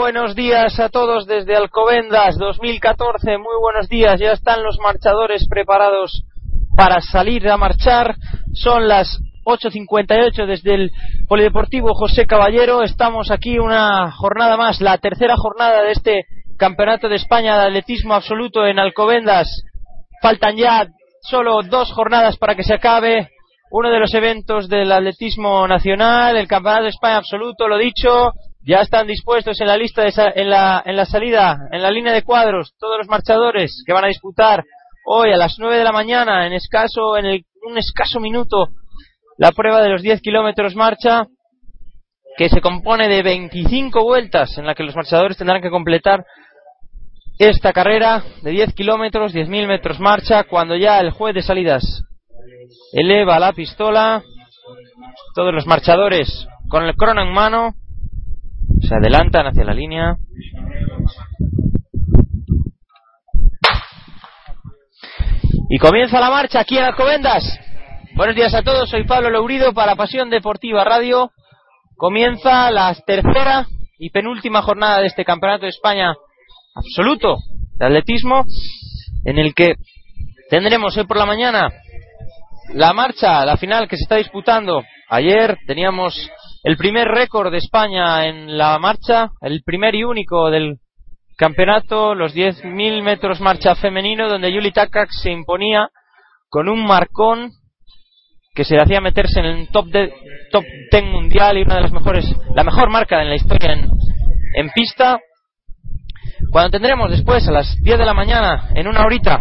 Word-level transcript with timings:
Buenos 0.00 0.36
días 0.36 0.78
a 0.78 0.90
todos 0.90 1.26
desde 1.26 1.56
Alcobendas 1.56 2.38
2014, 2.38 3.36
muy 3.36 3.56
buenos 3.60 3.88
días, 3.88 4.20
ya 4.20 4.30
están 4.30 4.62
los 4.62 4.78
marchadores 4.78 5.48
preparados 5.48 6.22
para 6.76 7.00
salir 7.00 7.48
a 7.48 7.56
marchar, 7.56 8.14
son 8.54 8.86
las 8.86 9.18
8.58 9.44 10.46
desde 10.46 10.74
el 10.74 10.92
Polideportivo 11.26 11.94
José 11.94 12.28
Caballero, 12.28 12.84
estamos 12.84 13.32
aquí 13.32 13.58
una 13.58 14.12
jornada 14.12 14.56
más, 14.56 14.80
la 14.80 14.98
tercera 14.98 15.34
jornada 15.36 15.82
de 15.82 15.90
este 15.90 16.26
Campeonato 16.56 17.08
de 17.08 17.16
España 17.16 17.58
de 17.58 17.66
Atletismo 17.66 18.14
Absoluto 18.14 18.68
en 18.68 18.78
Alcobendas, 18.78 19.48
faltan 20.22 20.56
ya 20.56 20.86
solo 21.22 21.62
dos 21.68 21.90
jornadas 21.92 22.36
para 22.36 22.54
que 22.54 22.62
se 22.62 22.74
acabe, 22.74 23.30
uno 23.72 23.90
de 23.90 23.98
los 23.98 24.14
eventos 24.14 24.68
del 24.68 24.92
atletismo 24.92 25.66
nacional, 25.66 26.36
el 26.36 26.46
Campeonato 26.46 26.84
de 26.84 26.90
España 26.90 27.16
absoluto, 27.16 27.66
lo 27.66 27.78
dicho, 27.78 28.30
ya 28.68 28.82
están 28.82 29.06
dispuestos 29.06 29.58
en 29.62 29.66
la 29.66 29.78
lista 29.78 30.02
de 30.02 30.12
en 30.34 30.50
la 30.50 30.82
en 30.84 30.94
la 30.94 31.06
salida, 31.06 31.56
en 31.72 31.80
la 31.80 31.90
línea 31.90 32.12
de 32.12 32.22
cuadros, 32.22 32.74
todos 32.78 32.98
los 32.98 33.08
marchadores 33.08 33.82
que 33.86 33.94
van 33.94 34.04
a 34.04 34.08
disputar 34.08 34.62
hoy 35.06 35.32
a 35.32 35.38
las 35.38 35.56
9 35.58 35.78
de 35.78 35.84
la 35.84 35.92
mañana 35.92 36.46
en 36.46 36.52
escaso 36.52 37.16
en 37.16 37.24
el, 37.24 37.44
un 37.66 37.78
escaso 37.78 38.20
minuto 38.20 38.68
la 39.38 39.52
prueba 39.52 39.80
de 39.80 39.88
los 39.88 40.02
10 40.02 40.20
kilómetros 40.20 40.76
marcha 40.76 41.26
que 42.36 42.50
se 42.50 42.60
compone 42.60 43.08
de 43.08 43.22
25 43.22 44.04
vueltas 44.04 44.58
en 44.58 44.66
la 44.66 44.74
que 44.74 44.84
los 44.84 44.94
marchadores 44.94 45.38
tendrán 45.38 45.62
que 45.62 45.70
completar 45.70 46.26
esta 47.38 47.72
carrera 47.72 48.22
de 48.42 48.50
10 48.50 48.74
kilómetros, 48.74 49.32
10.000 49.32 49.66
metros 49.66 49.98
marcha, 49.98 50.44
cuando 50.44 50.76
ya 50.76 51.00
el 51.00 51.10
juez 51.10 51.34
de 51.34 51.42
salidas 51.42 52.02
eleva 52.92 53.38
la 53.38 53.52
pistola, 53.54 54.22
todos 55.34 55.54
los 55.54 55.66
marchadores 55.66 56.46
con 56.68 56.84
el 56.84 56.96
crono 56.96 57.22
en 57.22 57.32
mano 57.32 57.74
se 58.88 58.94
adelantan 58.94 59.46
hacia 59.46 59.64
la 59.64 59.74
línea. 59.74 60.16
Y 65.68 65.78
comienza 65.78 66.18
la 66.18 66.30
marcha 66.30 66.60
aquí 66.60 66.78
en 66.78 66.84
Alcobendas. 66.84 67.44
Buenos 68.14 68.34
días 68.34 68.54
a 68.54 68.62
todos, 68.62 68.88
soy 68.88 69.04
Pablo 69.04 69.28
Lourido 69.28 69.74
para 69.74 69.94
Pasión 69.94 70.30
Deportiva 70.30 70.84
Radio. 70.84 71.30
Comienza 71.96 72.70
la 72.70 72.94
tercera 73.06 73.66
y 73.98 74.10
penúltima 74.10 74.62
jornada 74.62 75.00
de 75.00 75.06
este 75.06 75.24
Campeonato 75.24 75.64
de 75.64 75.70
España 75.70 76.14
absoluto 76.74 77.38
de 77.74 77.86
atletismo 77.86 78.44
en 79.24 79.38
el 79.38 79.54
que 79.54 79.74
tendremos 80.48 80.96
hoy 80.96 81.04
por 81.04 81.18
la 81.18 81.26
mañana 81.26 81.68
la 82.72 82.92
marcha, 82.92 83.44
la 83.44 83.56
final 83.56 83.88
que 83.88 83.96
se 83.96 84.04
está 84.04 84.16
disputando. 84.16 84.82
Ayer 85.08 85.56
teníamos 85.66 86.30
el 86.64 86.76
primer 86.76 87.08
récord 87.08 87.50
de 87.50 87.58
España 87.58 88.26
en 88.26 88.56
la 88.58 88.78
marcha, 88.78 89.30
el 89.40 89.62
primer 89.62 89.94
y 89.94 90.04
único 90.04 90.50
del 90.50 90.78
campeonato, 91.36 92.14
los 92.14 92.34
10.000 92.34 93.02
metros 93.02 93.40
marcha 93.40 93.74
femenino, 93.76 94.28
donde 94.28 94.52
Yuli 94.52 94.72
Takak 94.72 95.08
se 95.10 95.30
imponía 95.30 95.88
con 96.48 96.68
un 96.68 96.84
marcón 96.84 97.52
que 98.54 98.64
se 98.64 98.74
le 98.74 98.82
hacía 98.82 99.00
meterse 99.00 99.38
en 99.38 99.46
el 99.46 99.68
top, 99.68 99.86
de, 99.86 100.12
top 100.50 100.64
10 100.90 101.04
mundial 101.04 101.58
y 101.58 101.62
una 101.62 101.76
de 101.76 101.82
las 101.82 101.92
mejores, 101.92 102.24
la 102.54 102.64
mejor 102.64 102.90
marca 102.90 103.22
en 103.22 103.28
la 103.28 103.36
historia 103.36 103.72
en, 103.72 103.88
en 104.54 104.70
pista. 104.70 105.18
Cuando 106.50 106.70
tendremos 106.70 107.10
después 107.10 107.46
a 107.46 107.52
las 107.52 107.76
10 107.82 107.98
de 107.98 108.04
la 108.04 108.14
mañana, 108.14 108.70
en 108.74 108.88
una 108.88 109.04
horita, 109.04 109.40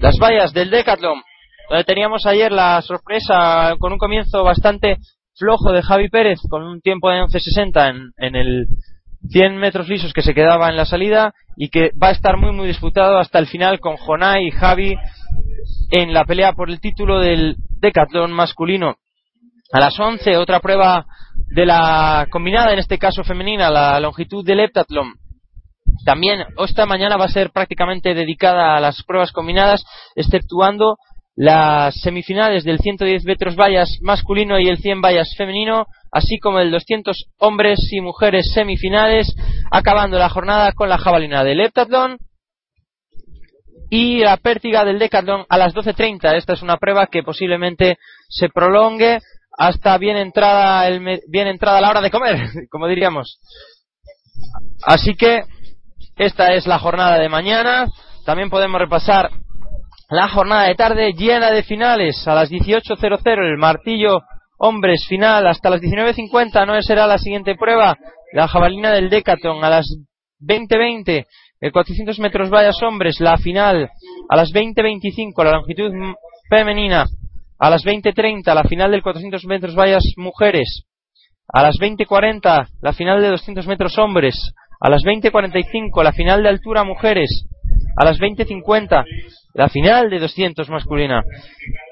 las 0.00 0.14
vallas 0.18 0.52
del 0.54 0.70
Decathlon 0.70 1.20
donde 1.68 1.84
teníamos 1.84 2.26
ayer 2.26 2.52
la 2.52 2.80
sorpresa 2.82 3.74
con 3.78 3.92
un 3.92 3.98
comienzo 3.98 4.44
bastante 4.44 4.98
flojo 5.36 5.72
de 5.72 5.82
Javi 5.82 6.08
Pérez 6.08 6.40
con 6.48 6.62
un 6.62 6.80
tiempo 6.80 7.10
de 7.10 7.20
11.60 7.22 7.90
en, 7.90 8.12
en 8.16 8.36
el 8.36 8.66
100 9.30 9.56
metros 9.56 9.88
lisos 9.88 10.12
que 10.12 10.22
se 10.22 10.34
quedaba 10.34 10.68
en 10.68 10.76
la 10.76 10.84
salida 10.84 11.32
y 11.56 11.70
que 11.70 11.90
va 12.00 12.08
a 12.08 12.12
estar 12.12 12.36
muy 12.36 12.52
muy 12.52 12.66
disputado 12.66 13.18
hasta 13.18 13.38
el 13.38 13.46
final 13.46 13.80
con 13.80 13.96
Jonai 13.96 14.46
y 14.46 14.50
Javi 14.50 14.96
en 15.90 16.12
la 16.12 16.24
pelea 16.24 16.52
por 16.52 16.70
el 16.70 16.80
título 16.80 17.20
del 17.20 17.56
decatlón 17.80 18.32
masculino. 18.32 18.96
A 19.72 19.80
las 19.80 19.98
11 19.98 20.36
otra 20.36 20.60
prueba 20.60 21.06
de 21.48 21.66
la 21.66 22.26
combinada, 22.30 22.72
en 22.72 22.78
este 22.78 22.98
caso 22.98 23.24
femenina, 23.24 23.70
la 23.70 23.98
longitud 24.00 24.44
del 24.44 24.60
heptatlón. 24.60 25.14
También 26.04 26.44
esta 26.58 26.86
mañana 26.86 27.16
va 27.16 27.24
a 27.26 27.28
ser 27.28 27.50
prácticamente 27.50 28.14
dedicada 28.14 28.76
a 28.76 28.80
las 28.80 29.02
pruebas 29.04 29.32
combinadas, 29.32 29.84
exceptuando 30.14 30.96
las 31.36 32.00
semifinales 32.00 32.64
del 32.64 32.78
110 32.78 33.24
metros 33.24 33.56
vallas 33.56 33.98
masculino 34.00 34.58
y 34.58 34.68
el 34.68 34.78
100 34.78 35.00
vallas 35.00 35.34
femenino, 35.36 35.86
así 36.12 36.38
como 36.38 36.60
el 36.60 36.70
200 36.70 37.26
hombres 37.38 37.80
y 37.90 38.00
mujeres 38.00 38.52
semifinales, 38.54 39.34
acabando 39.70 40.18
la 40.18 40.28
jornada 40.28 40.72
con 40.72 40.88
la 40.88 40.98
jabalina 40.98 41.42
del 41.42 41.60
heptatlón 41.60 42.18
y 43.90 44.18
la 44.18 44.36
pértiga 44.36 44.84
del 44.84 44.98
decatlón 44.98 45.44
a 45.48 45.58
las 45.58 45.74
12.30. 45.74 46.36
Esta 46.36 46.52
es 46.52 46.62
una 46.62 46.76
prueba 46.76 47.08
que 47.08 47.22
posiblemente 47.22 47.98
se 48.28 48.48
prolongue 48.48 49.18
hasta 49.56 49.96
bien 49.98 50.16
entrada, 50.16 50.86
el, 50.88 51.00
bien 51.28 51.46
entrada 51.46 51.80
la 51.80 51.90
hora 51.90 52.00
de 52.00 52.10
comer, 52.10 52.48
como 52.70 52.86
diríamos. 52.86 53.38
Así 54.84 55.14
que 55.14 55.44
esta 56.16 56.54
es 56.54 56.66
la 56.66 56.78
jornada 56.78 57.18
de 57.18 57.28
mañana. 57.28 57.86
También 58.24 58.50
podemos 58.50 58.80
repasar 58.80 59.30
la 60.10 60.28
jornada 60.28 60.64
de 60.64 60.74
tarde 60.74 61.12
llena 61.12 61.50
de 61.50 61.62
finales. 61.62 62.26
A 62.26 62.34
las 62.34 62.50
18.00 62.50 63.24
el 63.46 63.58
martillo 63.58 64.20
hombres 64.58 65.06
final. 65.08 65.46
Hasta 65.46 65.70
las 65.70 65.80
19.50 65.80 66.66
no 66.66 66.80
será 66.82 67.06
la 67.06 67.18
siguiente 67.18 67.54
prueba. 67.54 67.96
La 68.32 68.48
jabalina 68.48 68.92
del 68.92 69.10
Decathlon. 69.10 69.64
A 69.64 69.70
las 69.70 69.86
20.20 70.40 71.26
el 71.60 71.72
400 71.72 72.18
metros 72.18 72.50
vallas 72.50 72.82
hombres. 72.82 73.20
La 73.20 73.36
final. 73.38 73.88
A 74.28 74.36
las 74.36 74.50
20.25 74.50 75.42
la 75.42 75.52
longitud 75.52 75.90
femenina. 76.50 77.06
A 77.58 77.70
las 77.70 77.82
20.30 77.84 78.54
la 78.54 78.64
final 78.64 78.90
del 78.90 79.02
400 79.02 79.44
metros 79.46 79.74
vallas 79.74 80.02
mujeres. 80.16 80.84
A 81.48 81.62
las 81.62 81.76
20.40 81.76 82.68
la 82.80 82.92
final 82.92 83.22
de 83.22 83.28
200 83.28 83.66
metros 83.66 83.96
hombres. 83.98 84.34
A 84.80 84.90
las 84.90 85.02
20.45 85.02 86.02
la 86.02 86.12
final 86.12 86.42
de 86.42 86.48
altura 86.50 86.84
mujeres. 86.84 87.46
A 87.96 88.04
las 88.04 88.18
20.50 88.18 89.04
la 89.54 89.68
final 89.68 90.10
de 90.10 90.18
200 90.18 90.68
masculina. 90.68 91.22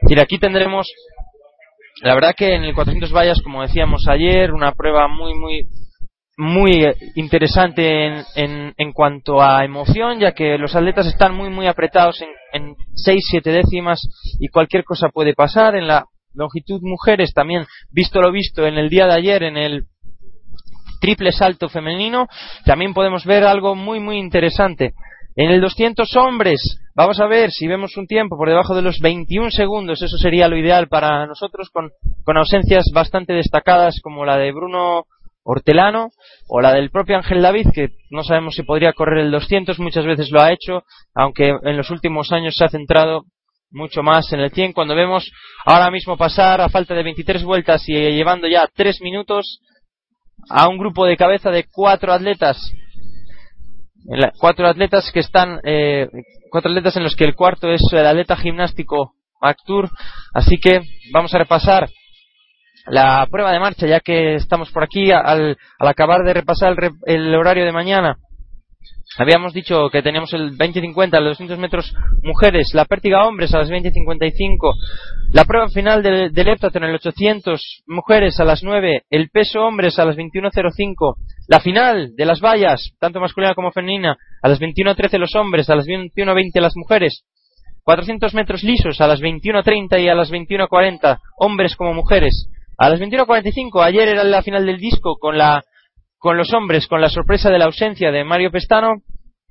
Y 0.09 0.19
aquí 0.21 0.39
tendremos, 0.39 0.93
la 2.03 2.15
verdad 2.15 2.35
que 2.37 2.55
en 2.55 2.65
el 2.65 2.75
400 2.75 3.13
vallas, 3.13 3.41
como 3.43 3.63
decíamos 3.63 4.07
ayer, 4.09 4.53
una 4.53 4.73
prueba 4.73 5.07
muy, 5.09 5.35
muy, 5.35 5.67
muy 6.37 6.85
interesante 7.15 8.07
en, 8.07 8.25
en, 8.35 8.75
en 8.77 8.93
cuanto 8.93 9.41
a 9.41 9.65
emoción, 9.65 10.19
ya 10.19 10.33
que 10.33 10.59
los 10.59 10.75
atletas 10.75 11.07
están 11.07 11.35
muy, 11.35 11.51
muy 11.51 11.67
apretados 11.67 12.21
en, 12.21 12.31
en 12.53 12.75
6-7 12.95 13.43
décimas 13.43 14.01
y 14.41 14.49
cualquier 14.49 14.85
cosa 14.85 15.09
puede 15.09 15.35
pasar. 15.35 15.77
En 15.77 15.87
la 15.87 16.07
longitud 16.35 16.81
mujeres 16.83 17.33
también, 17.33 17.65
visto 17.91 18.21
lo 18.21 18.33
visto 18.33 18.67
en 18.67 18.77
el 18.77 18.89
día 18.89 19.07
de 19.07 19.15
ayer, 19.15 19.43
en 19.45 19.57
el 19.57 19.85
triple 21.01 21.33
salto 21.33 21.69
femenino, 21.69 22.29
también 22.65 22.95
podemos 22.95 23.25
ver 23.25 23.45
algo 23.45 23.75
muy, 23.75 23.99
muy 24.01 24.19
interesante. 24.19 24.95
En 25.35 25.51
el 25.51 25.63
200 25.63 26.15
hombres, 26.17 26.79
vamos 26.95 27.19
a 27.19 27.27
ver 27.27 27.51
si 27.53 27.67
vemos 27.67 27.97
un 27.97 28.07
tiempo 28.07 28.37
por 28.37 28.49
debajo 28.49 28.75
de 28.75 28.83
los 28.83 29.01
21 29.01 29.51
segundos, 29.51 30.03
eso 30.03 30.19
sería 30.19 30.47
lo 30.47 30.59
ideal 30.59 30.89
para 30.89 31.27
nosotros, 31.27 31.71
con, 31.71 31.91
ausencias 32.37 32.87
bastante 32.93 33.33
destacadas 33.33 34.01
como 34.03 34.27
la 34.27 34.37
de 34.37 34.53
Bruno 34.53 35.07
Hortelano 35.43 36.11
o 36.49 36.61
la 36.61 36.73
del 36.75 36.91
propio 36.91 37.17
Ángel 37.17 37.41
David, 37.41 37.69
que 37.73 37.89
no 38.11 38.23
sabemos 38.23 38.55
si 38.55 38.63
podría 38.63 38.93
correr 38.93 39.25
el 39.25 39.31
200, 39.31 39.79
muchas 39.79 40.05
veces 40.05 40.31
lo 40.31 40.41
ha 40.43 40.53
hecho, 40.53 40.83
aunque 41.15 41.57
en 41.63 41.77
los 41.79 41.91
últimos 41.91 42.31
años 42.31 42.55
se 42.55 42.65
ha 42.65 42.69
centrado 42.69 43.25
mucho 43.71 44.03
más 44.03 44.31
en 44.35 44.41
el 44.41 44.51
100. 44.51 44.75
Cuando 44.75 44.95
vemos 44.95 45.33
ahora 45.65 45.91
mismo 45.91 46.19
pasar 46.19 46.61
a 46.61 46.69
falta 46.69 46.95
de 46.95 47.03
23 47.03 47.43
vueltas 47.43 47.89
y 47.89 47.95
llevando 47.95 48.47
ya 48.49 48.69
3 48.73 49.01
minutos 49.01 49.61
a 50.51 50.69
un 50.69 50.77
grupo 50.77 51.07
de 51.07 51.17
cabeza 51.17 51.51
de 51.51 51.65
cuatro 51.73 52.13
atletas 52.13 52.59
cuatro 54.39 54.67
atletas 54.67 55.11
que 55.13 55.21
están, 55.21 55.61
eh, 55.65 56.09
cuatro 56.51 56.71
atletas 56.71 56.97
en 56.97 57.05
los 57.05 57.17
que 57.17 57.25
el 57.25 57.35
cuarto 57.35 57.71
es 57.71 57.83
el 57.93 58.07
atleta 58.07 58.37
gimnástico 58.37 59.15
Actur. 59.41 59.91
Así 60.33 60.59
que 60.59 60.81
vamos 61.13 61.35
a 61.35 61.39
repasar 61.39 61.89
la 62.87 63.27
prueba 63.31 63.53
de 63.53 63.61
marcha, 63.61 63.87
ya 63.87 64.01
que 64.01 64.35
estamos 64.35 64.71
por 64.71 64.85
aquí 64.85 65.13
al, 65.13 65.57
al 65.79 65.89
acabar 65.89 66.23
de 66.25 66.35
repasar 66.35 66.75
el 67.07 67.35
horario 67.35 67.65
de 67.65 67.73
mañana. 67.73 68.17
Habíamos 69.19 69.53
dicho 69.53 69.89
que 69.91 70.03
teníamos 70.03 70.33
el 70.33 70.57
20-50, 70.57 71.21
los 71.21 71.39
200 71.39 71.59
metros 71.59 71.95
mujeres, 72.23 72.69
la 72.73 72.85
pértiga 72.85 73.27
hombres 73.27 73.53
a 73.55 73.59
las 73.59 73.71
20-55, 73.71 74.75
la 75.33 75.45
prueba 75.45 75.69
final 75.69 76.03
del, 76.03 76.33
del 76.33 76.49
en 76.49 76.85
el 76.85 76.95
800 76.95 77.83
mujeres 77.87 78.41
a 78.41 78.45
las 78.45 78.63
9, 78.63 79.05
el 79.11 79.29
peso 79.31 79.61
hombres 79.61 79.99
a 79.99 80.05
las 80.05 80.17
21.05, 80.17 81.17
la 81.49 81.61
final 81.61 82.15
de 82.17 82.25
las 82.25 82.41
vallas, 82.41 82.93
tanto 82.99 83.21
masculina 83.21 83.55
como 83.55 83.73
femenina, 83.73 84.17
a 84.43 84.49
las 84.49 84.61
21.13 84.61 85.19
los 85.19 85.35
hombres, 85.35 85.69
a 85.69 85.77
las 85.77 85.87
21.20 85.87 86.61
las 86.61 86.77
mujeres, 86.77 87.25
400 87.83 88.35
metros 88.35 88.63
lisos 88.63 89.01
a 89.01 89.07
las 89.07 89.21
21.30 89.21 90.03
y 90.03 90.09
a 90.09 90.15
las 90.15 90.31
21.40, 90.31 91.19
hombres 91.39 91.77
como 91.77 91.95
mujeres. 91.95 92.49
A 92.79 92.89
las 92.89 93.01
21.45, 93.01 93.85
ayer 93.85 94.09
era 94.09 94.25
la 94.25 94.43
final 94.43 94.65
del 94.65 94.79
disco 94.79 95.17
con 95.21 95.37
la 95.37 95.63
con 96.23 96.37
los 96.37 96.55
hombres, 96.55 96.87
con 96.87 97.01
la 97.01 97.09
sorpresa 97.09 97.51
de 97.51 97.59
la 97.59 97.65
ausencia 97.65 98.13
de 98.13 98.23
Mario 98.23 98.53
Pestano, 98.53 99.03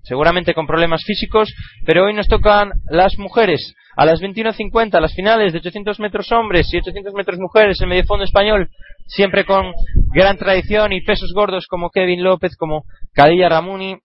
seguramente 0.03 0.53
con 0.53 0.65
problemas 0.65 1.03
físicos, 1.05 1.53
pero 1.85 2.05
hoy 2.05 2.13
nos 2.13 2.29
tocan 2.29 2.71
las 2.89 3.17
mujeres. 3.17 3.75
A 3.97 4.05
las 4.05 4.21
21.50, 4.21 5.01
las 5.01 5.13
finales 5.13 5.51
de 5.51 5.59
800 5.59 5.99
metros 5.99 6.31
hombres 6.31 6.73
y 6.73 6.77
800 6.77 7.13
metros 7.13 7.39
mujeres, 7.39 7.81
el 7.81 7.89
medio 7.89 8.05
fondo 8.05 8.23
español, 8.23 8.69
siempre 9.05 9.43
con 9.43 9.73
gran 10.15 10.37
tradición 10.37 10.93
y 10.93 11.01
pesos 11.01 11.33
gordos 11.35 11.67
como 11.67 11.89
Kevin 11.89 12.23
López, 12.23 12.55
como 12.55 12.83
Cadilla 13.13 13.49
Ramuni. 13.49 13.97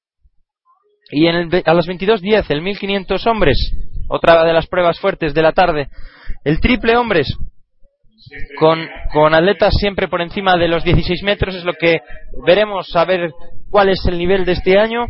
Y 1.12 1.28
en 1.28 1.36
el, 1.36 1.62
a 1.64 1.72
las 1.72 1.86
22.10, 1.86 2.46
el 2.48 2.62
1500 2.62 3.26
hombres, 3.28 3.76
otra 4.08 4.44
de 4.44 4.52
las 4.52 4.66
pruebas 4.66 4.98
fuertes 4.98 5.34
de 5.34 5.42
la 5.42 5.52
tarde. 5.52 5.86
El 6.42 6.58
triple 6.58 6.96
hombres, 6.96 7.32
con, 8.58 8.86
con 9.12 9.34
atletas 9.34 9.74
siempre 9.78 10.08
por 10.08 10.20
encima 10.20 10.56
de 10.56 10.68
los 10.68 10.84
16 10.84 11.22
metros, 11.22 11.54
es 11.54 11.64
lo 11.64 11.74
que 11.74 12.00
veremos 12.44 12.94
a 12.94 13.04
ver 13.04 13.30
cuál 13.70 13.88
es 13.88 14.04
el 14.06 14.18
nivel 14.18 14.44
de 14.44 14.52
este 14.52 14.78
año 14.78 15.06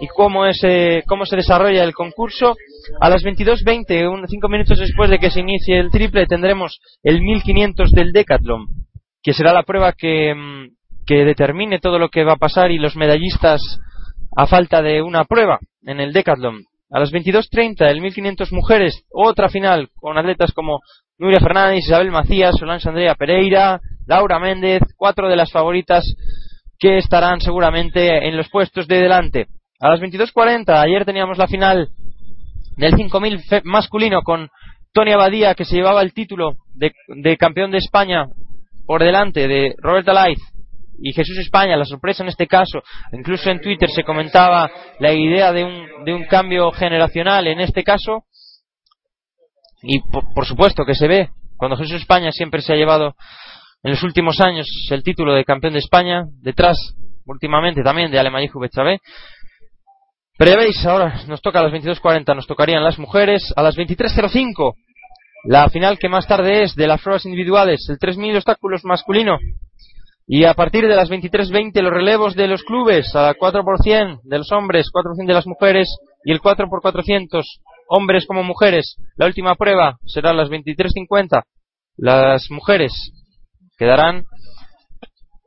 y 0.00 0.06
cómo, 0.08 0.46
es, 0.46 0.60
eh, 0.62 1.02
cómo 1.06 1.26
se 1.26 1.36
desarrolla 1.36 1.84
el 1.84 1.94
concurso. 1.94 2.54
A 3.00 3.08
las 3.08 3.22
22.20, 3.22 4.26
cinco 4.28 4.48
minutos 4.48 4.78
después 4.78 5.10
de 5.10 5.18
que 5.18 5.30
se 5.30 5.40
inicie 5.40 5.78
el 5.78 5.90
triple, 5.90 6.26
tendremos 6.26 6.80
el 7.02 7.20
1500 7.20 7.92
del 7.92 8.12
Decathlon, 8.12 8.66
que 9.22 9.32
será 9.32 9.52
la 9.52 9.62
prueba 9.62 9.92
que, 9.92 10.34
mm, 10.34 10.70
que 11.06 11.24
determine 11.24 11.78
todo 11.78 11.98
lo 11.98 12.08
que 12.08 12.24
va 12.24 12.32
a 12.32 12.36
pasar 12.36 12.70
y 12.70 12.78
los 12.78 12.96
medallistas 12.96 13.60
a 14.36 14.46
falta 14.46 14.82
de 14.82 15.02
una 15.02 15.24
prueba 15.24 15.58
en 15.84 16.00
el 16.00 16.12
Decathlon. 16.12 16.64
A 16.92 16.98
las 16.98 17.12
22.30, 17.12 17.88
el 17.88 18.00
1500 18.00 18.52
mujeres, 18.52 19.04
otra 19.12 19.48
final 19.48 19.90
con 19.94 20.18
atletas 20.18 20.52
como 20.52 20.80
Nuria 21.18 21.38
Fernández, 21.38 21.84
Isabel 21.84 22.10
Macías, 22.10 22.56
Solange 22.58 22.88
Andrea 22.88 23.14
Pereira, 23.14 23.80
Laura 24.06 24.40
Méndez, 24.40 24.82
cuatro 24.96 25.28
de 25.28 25.36
las 25.36 25.52
favoritas 25.52 26.04
que 26.80 26.98
estarán 26.98 27.40
seguramente 27.40 28.26
en 28.26 28.36
los 28.36 28.48
puestos 28.48 28.88
de 28.88 28.96
delante. 28.96 29.46
A 29.78 29.90
las 29.90 30.00
22.40, 30.00 30.64
ayer 30.82 31.04
teníamos 31.04 31.38
la 31.38 31.46
final 31.46 31.90
del 32.76 32.96
5000 32.96 33.40
masculino 33.64 34.22
con 34.22 34.48
Tony 34.92 35.12
Abadía, 35.12 35.54
que 35.54 35.64
se 35.64 35.76
llevaba 35.76 36.02
el 36.02 36.12
título 36.12 36.56
de, 36.74 36.90
de 37.08 37.36
campeón 37.36 37.70
de 37.70 37.78
España 37.78 38.26
por 38.84 39.04
delante 39.04 39.46
de 39.46 39.74
Roberta 39.78 40.12
Laiz 40.12 40.40
y 41.00 41.12
Jesús 41.12 41.38
España, 41.38 41.76
la 41.76 41.84
sorpresa 41.84 42.22
en 42.22 42.28
este 42.28 42.46
caso, 42.46 42.82
incluso 43.12 43.50
en 43.50 43.60
Twitter 43.60 43.88
se 43.90 44.04
comentaba 44.04 44.70
la 44.98 45.12
idea 45.12 45.52
de 45.52 45.64
un, 45.64 46.04
de 46.04 46.12
un 46.12 46.24
cambio 46.24 46.70
generacional 46.72 47.46
en 47.46 47.60
este 47.60 47.82
caso, 47.82 48.24
y 49.82 50.00
por, 50.00 50.44
supuesto 50.44 50.84
que 50.84 50.94
se 50.94 51.08
ve, 51.08 51.30
cuando 51.56 51.76
Jesús 51.76 52.02
España 52.02 52.30
siempre 52.32 52.60
se 52.60 52.72
ha 52.72 52.76
llevado 52.76 53.14
en 53.82 53.92
los 53.92 54.02
últimos 54.02 54.40
años 54.40 54.66
el 54.90 55.02
título 55.02 55.32
de 55.34 55.44
campeón 55.44 55.72
de 55.72 55.78
España, 55.78 56.24
detrás 56.42 56.76
últimamente 57.24 57.82
también 57.82 58.10
de 58.10 58.18
Alemanijo 58.18 58.60
Bechabé. 58.60 58.98
Pero 60.36 60.56
veis, 60.56 60.84
ahora 60.84 61.22
nos 61.28 61.40
toca 61.40 61.60
a 61.60 61.62
las 61.62 61.72
22.40, 61.72 62.34
nos 62.34 62.46
tocarían 62.46 62.84
las 62.84 62.98
mujeres, 62.98 63.52
a 63.56 63.62
las 63.62 63.76
23.05 63.76 64.74
la 65.44 65.68
final 65.70 65.98
que 65.98 66.08
más 66.08 66.26
tarde 66.26 66.64
es 66.64 66.74
de 66.74 66.86
las 66.86 67.00
pruebas 67.00 67.24
individuales, 67.24 67.86
el 67.88 67.98
3.000 67.98 68.36
obstáculos 68.36 68.84
masculino, 68.84 69.38
y 70.32 70.44
a 70.44 70.54
partir 70.54 70.86
de 70.86 70.94
las 70.94 71.10
23.20 71.10 71.82
los 71.82 71.92
relevos 71.92 72.36
de 72.36 72.46
los 72.46 72.62
clubes, 72.62 73.16
a 73.16 73.34
4 73.34 73.64
por 73.64 73.80
de 73.82 74.38
los 74.38 74.52
hombres, 74.52 74.88
4 74.92 75.10
de 75.26 75.34
las 75.34 75.44
mujeres 75.44 75.88
y 76.24 76.30
el 76.30 76.40
4 76.40 76.68
por 76.68 76.80
400 76.80 77.60
hombres 77.88 78.26
como 78.28 78.44
mujeres. 78.44 78.94
La 79.16 79.26
última 79.26 79.56
prueba 79.56 79.98
será 80.06 80.30
a 80.30 80.34
las 80.34 80.48
23.50. 80.48 81.42
Las 81.96 82.48
mujeres 82.48 82.92
quedarán 83.76 84.26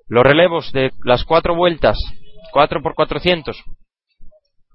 los 0.09 0.21
relevos 0.21 0.73
de 0.73 0.91
las 1.05 1.23
cuatro 1.23 1.55
vueltas, 1.55 1.97
4 2.51 2.81
por 2.81 2.93
400. 2.93 3.63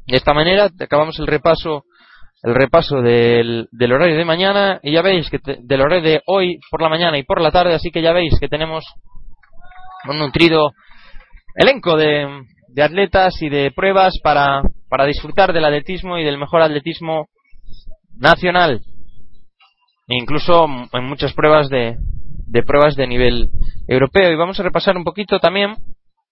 De 0.06 0.16
esta 0.16 0.32
manera 0.32 0.70
acabamos 0.80 1.18
el 1.18 1.26
repaso 1.26 1.84
el 2.42 2.54
repaso 2.54 3.02
del 3.02 3.68
horario 3.92 4.16
de 4.16 4.24
mañana 4.24 4.80
y 4.82 4.92
ya 4.92 5.02
veis 5.02 5.28
que 5.28 5.38
del 5.44 5.80
horario 5.82 6.12
de 6.12 6.22
hoy 6.24 6.60
por 6.70 6.80
la 6.80 6.88
mañana 6.88 7.18
y 7.18 7.24
por 7.24 7.42
la 7.42 7.50
tarde, 7.50 7.74
así 7.74 7.90
que 7.90 8.00
ya 8.00 8.12
veis 8.14 8.38
que 8.40 8.48
tenemos 8.48 8.86
un 10.06 10.18
nutrido 10.18 10.72
elenco 11.54 11.96
de, 11.96 12.44
de 12.68 12.82
atletas 12.82 13.40
y 13.42 13.48
de 13.48 13.72
pruebas 13.72 14.18
para, 14.22 14.62
para 14.88 15.06
disfrutar 15.06 15.52
del 15.52 15.64
atletismo 15.64 16.18
y 16.18 16.24
del 16.24 16.38
mejor 16.38 16.62
atletismo 16.62 17.28
nacional. 18.16 18.80
E 20.08 20.14
incluso 20.14 20.66
en 20.92 21.04
muchas 21.04 21.32
pruebas 21.34 21.68
de, 21.68 21.96
de 22.46 22.62
pruebas 22.62 22.96
de 22.96 23.06
nivel 23.06 23.50
europeo. 23.86 24.30
Y 24.30 24.36
vamos 24.36 24.58
a 24.58 24.62
repasar 24.62 24.96
un 24.96 25.04
poquito 25.04 25.38
también, 25.38 25.76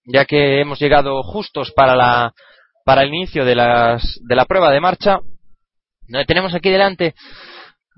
ya 0.04 0.24
que 0.24 0.60
hemos 0.60 0.78
llegado 0.78 1.22
justos 1.22 1.72
para 1.72 1.94
la, 1.94 2.32
para 2.84 3.02
el 3.02 3.08
inicio 3.08 3.44
de 3.44 3.54
las, 3.54 4.18
de 4.26 4.36
la 4.36 4.44
prueba 4.44 4.70
de 4.70 4.80
marcha, 4.80 5.18
tenemos 6.26 6.54
aquí 6.54 6.70
delante 6.70 7.14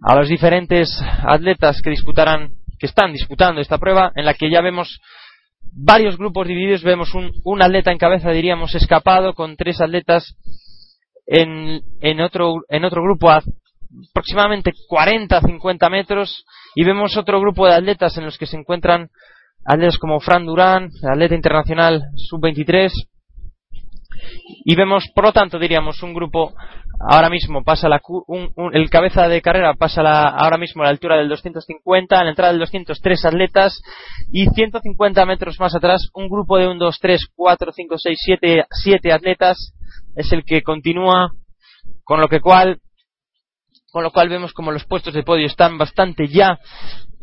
a 0.03 0.15
los 0.15 0.29
diferentes 0.29 0.89
atletas 1.27 1.81
que 1.83 1.91
disputarán, 1.91 2.53
que 2.79 2.87
están 2.87 3.13
disputando 3.13 3.61
esta 3.61 3.79
prueba, 3.79 4.13
en 4.15 4.25
la 4.25 4.35
que 4.35 4.51
ya 4.51 4.61
vemos 4.61 5.01
varios 5.79 6.17
grupos 6.17 6.47
divididos. 6.47 6.83
Vemos 6.83 7.15
un, 7.15 7.33
un 7.45 7.63
atleta 7.63 7.93
en 7.93 7.99
cabeza, 7.99 8.31
diríamos, 8.31 8.75
escapado, 8.75 9.35
con 9.35 9.57
tres 9.57 9.81
atletas 9.81 10.37
en, 11.27 11.83
en, 12.01 12.21
otro, 12.21 12.63
en 12.69 12.85
otro 12.85 13.03
grupo 13.03 13.31
a 13.31 13.43
aproximadamente 14.11 14.73
40-50 14.91 15.91
metros. 15.91 16.45
Y 16.75 16.85
vemos 16.85 17.17
otro 17.17 17.41
grupo 17.41 17.67
de 17.67 17.75
atletas 17.75 18.17
en 18.19 18.25
los 18.25 18.37
que 18.39 18.47
se 18.47 18.57
encuentran 18.57 19.11
atletas 19.65 19.99
como 19.99 20.21
Fran 20.21 20.47
Durán, 20.47 20.91
atleta 21.03 21.35
internacional 21.35 22.03
sub-23. 22.17 22.91
Y 24.65 24.75
vemos, 24.75 25.05
por 25.15 25.25
lo 25.25 25.33
tanto, 25.33 25.59
diríamos, 25.59 26.03
un 26.03 26.13
grupo 26.13 26.55
ahora 27.01 27.31
mismo 27.31 27.63
pasa 27.63 27.89
la 27.89 28.01
un, 28.07 28.53
el 28.73 28.91
cabeza 28.91 29.29
de 29.29 29.41
carrera 29.41 29.75
pasa 29.75 30.03
la, 30.03 30.29
ahora 30.29 30.59
mismo 30.59 30.83
la 30.83 30.91
altura 30.91 31.17
del 31.17 31.29
250, 31.29 32.19
a 32.19 32.25
la 32.25 32.31
entrada 32.31 32.53
del 32.53 32.61
203 32.61 33.25
atletas 33.25 33.81
y 34.33 34.47
150 34.47 35.25
metros 35.27 35.61
más 35.61 35.75
atrás 35.75 36.09
un 36.15 36.29
grupo 36.29 36.59
de 36.59 36.67
un 36.67 36.79
2, 36.79 36.99
3, 37.01 37.29
4, 37.35 37.73
5, 37.73 37.99
6, 37.99 38.19
7, 38.21 38.65
7 38.71 39.13
atletas 39.13 39.75
es 40.17 40.33
el 40.33 40.45
que 40.45 40.63
continúa 40.63 41.31
con 42.03 42.21
lo 42.21 42.29
que 42.29 42.41
cual 42.41 42.81
con 43.91 44.03
lo 44.03 44.11
cual 44.11 44.29
vemos 44.29 44.53
como 44.53 44.73
los 44.73 44.85
puestos 44.85 45.15
de 45.15 45.23
podio 45.23 45.47
están 45.47 45.79
bastante 45.79 46.29
ya 46.29 46.59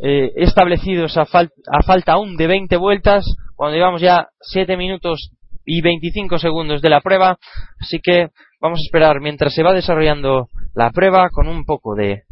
eh, 0.02 0.32
establecidos 0.36 1.18
a, 1.18 1.22
a 1.24 1.84
falta 1.86 2.14
aún 2.14 2.38
de 2.38 2.48
20 2.48 2.78
vueltas 2.78 3.26
cuando 3.56 3.76
llevamos 3.78 4.02
ya 4.02 4.28
7 4.40 4.78
minutos 4.78 5.32
y 5.66 5.82
25 5.82 6.38
segundos 6.38 6.82
de 6.82 6.90
la 6.90 7.02
prueba 7.02 7.38
así 7.80 8.00
que 8.00 8.30
Vamos 8.66 8.80
a 8.80 8.88
esperar 8.88 9.22
mientras 9.22 9.54
se 9.54 9.62
va 9.62 9.74
desarrollando 9.74 10.48
la 10.74 10.90
prueba 10.90 11.30
con 11.30 11.48
un 11.48 11.66
poco 11.66 11.94
de 11.94 12.24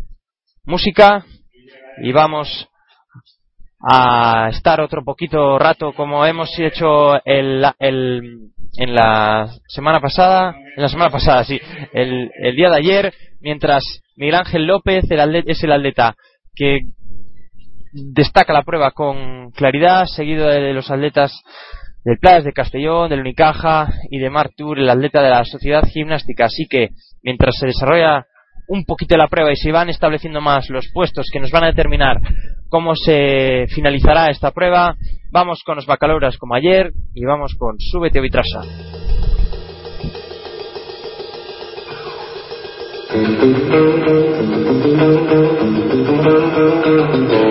música 0.65 1.23
y 2.01 2.11
vamos 2.11 2.67
a 3.79 4.49
estar 4.49 4.81
otro 4.81 5.03
poquito 5.03 5.59
rato 5.59 5.93
como 5.93 6.25
hemos 6.25 6.49
hecho 6.57 7.23
el, 7.23 7.63
el, 7.77 8.49
en 8.77 8.95
la 8.95 9.47
semana 9.67 10.01
pasada, 10.01 10.55
en 10.75 10.81
la 10.81 10.89
semana 10.89 11.11
pasada, 11.11 11.43
sí, 11.43 11.61
el, 11.93 12.31
el 12.35 12.55
día 12.55 12.71
de 12.71 12.77
ayer, 12.77 13.13
mientras 13.39 13.83
Miguel 14.15 14.33
Ángel 14.33 14.65
López 14.65 15.05
el 15.11 15.43
es 15.45 15.63
el 15.63 15.71
atleta 15.71 16.15
que 16.55 16.79
destaca 17.91 18.53
la 18.53 18.63
prueba 18.63 18.89
con 18.89 19.51
claridad, 19.51 20.07
seguido 20.07 20.47
de 20.47 20.73
los 20.73 20.89
atletas 20.89 21.31
del 22.03 22.17
Playas 22.17 22.43
de 22.43 22.53
Castellón, 22.53 23.09
del 23.09 23.21
Unicaja 23.21 23.87
y 24.09 24.19
de 24.19 24.29
Martur, 24.29 24.79
el 24.79 24.89
atleta 24.89 25.21
de 25.21 25.29
la 25.29 25.45
Sociedad 25.45 25.83
Gimnástica. 25.85 26.45
Así 26.45 26.65
que 26.69 26.89
mientras 27.21 27.55
se 27.57 27.67
desarrolla 27.67 28.25
un 28.67 28.85
poquito 28.85 29.17
la 29.17 29.27
prueba 29.27 29.51
y 29.51 29.55
se 29.55 29.71
van 29.71 29.89
estableciendo 29.89 30.41
más 30.41 30.69
los 30.69 30.89
puestos 30.93 31.27
que 31.31 31.39
nos 31.39 31.51
van 31.51 31.65
a 31.65 31.67
determinar 31.67 32.17
cómo 32.69 32.95
se 32.95 33.67
finalizará 33.67 34.29
esta 34.29 34.51
prueba, 34.51 34.95
vamos 35.31 35.61
con 35.65 35.75
los 35.75 35.85
bacalauras 35.85 36.37
como 36.37 36.55
ayer 36.55 36.91
y 37.13 37.25
vamos 37.25 37.55
con 37.55 37.75
Súbete 37.79 38.19
o 38.19 38.21
Vitrasa. 38.21 38.61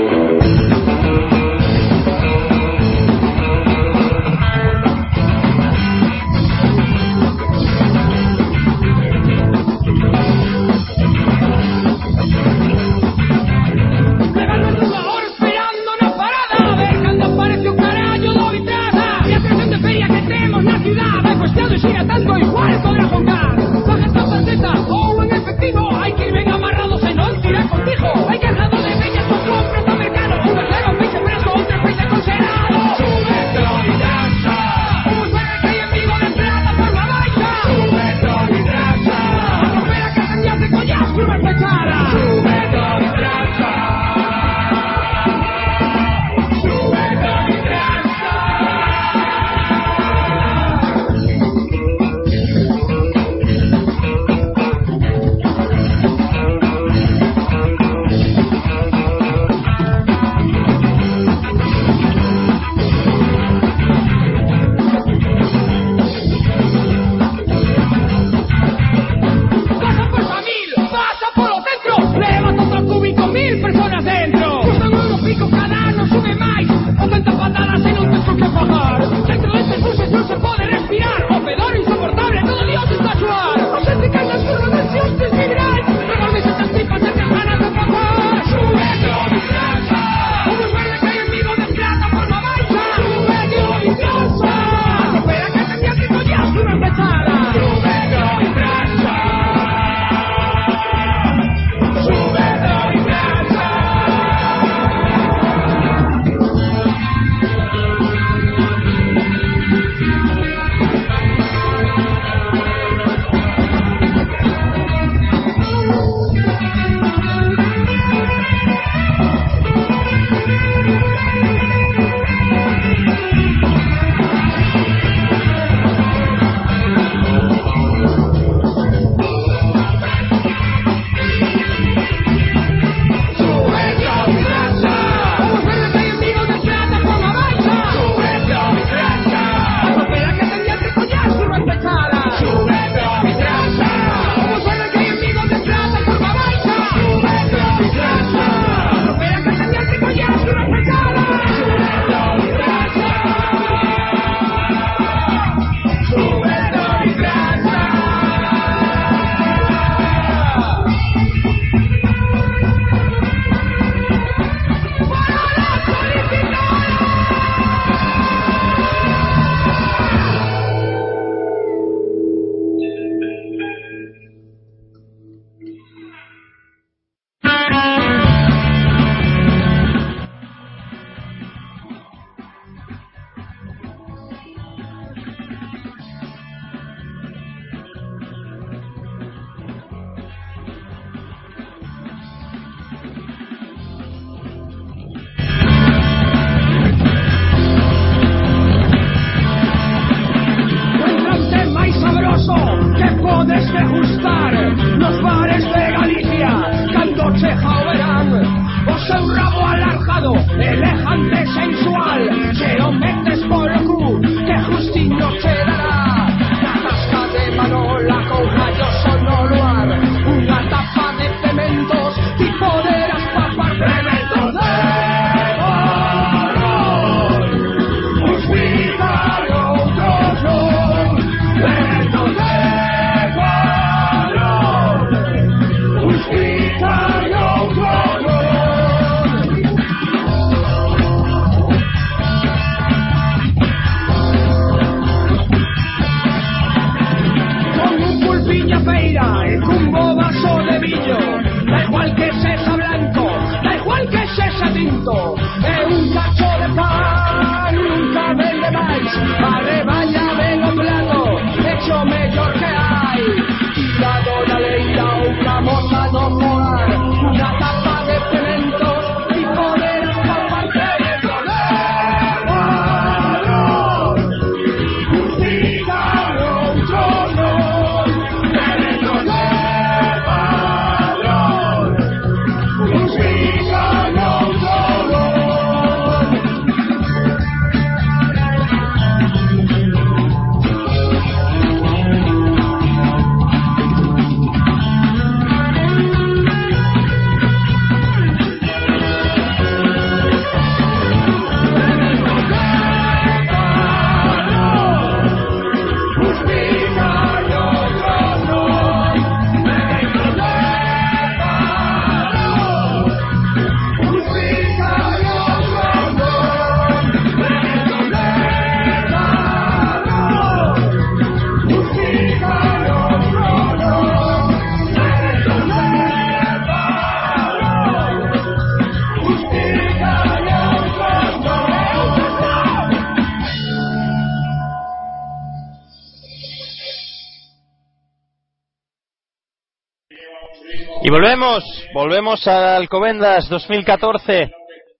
Y 341.10 341.12
volvemos, 341.12 341.63
volvemos 341.92 342.48
al 342.48 342.84
Alcobendas 342.84 343.50
2014. 343.50 344.51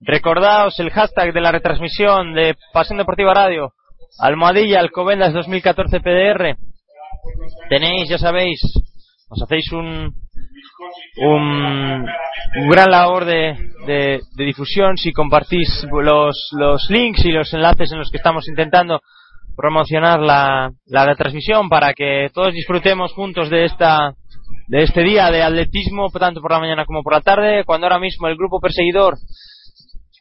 Recordaos 0.01 0.80
el 0.80 0.89
hashtag 0.89 1.32
de 1.34 1.39
la 1.39 1.51
retransmisión 1.51 2.34
de 2.34 2.56
Pasión 2.74 2.98
Deportiva 2.98 3.32
Radio. 3.32 3.74
Almohadilla 4.18 4.80
Alcobendas 4.80 5.34
2014 5.34 6.00
PDR. 6.00 6.58
Tenéis, 7.70 8.10
ya 8.10 8.18
sabéis, 8.18 8.60
os 9.30 9.44
hacéis 9.44 9.72
un, 9.72 10.16
un, 11.18 12.06
gran 12.72 12.89
labor 12.89 13.25
de, 13.25 13.56
de, 13.86 14.20
difusión 14.36 14.98
si 14.98 15.13
compartís 15.13 15.86
los, 15.92 16.50
los 16.54 16.89
links 16.89 17.24
y 17.24 17.32
los 17.32 17.54
enlaces 17.54 17.92
en 17.92 18.00
los 18.00 18.10
que 18.10 18.18
estamos 18.18 18.48
intentando 18.48 19.00
promocionar 19.56 20.22
la, 20.22 20.72
la 20.88 21.06
retransmisión 21.06 21.70
para 21.70 21.94
que 21.94 22.32
todos 22.34 22.51
disfrutemos 22.56 23.13
juntos 23.13 23.51
de 23.51 23.66
esta 23.66 24.16
de 24.70 24.84
este 24.84 25.02
día 25.02 25.32
de 25.32 25.42
atletismo, 25.42 26.12
tanto 26.12 26.42
por 26.42 26.52
la 26.52 26.60
mañana 26.60 26.86
como 26.86 27.02
por 27.02 27.14
la 27.14 27.22
tarde, 27.22 27.64
cuando 27.66 27.88
ahora 27.88 27.98
mismo 27.98 28.28
el 28.28 28.38
grupo 28.38 28.60
perseguidor 28.60 29.18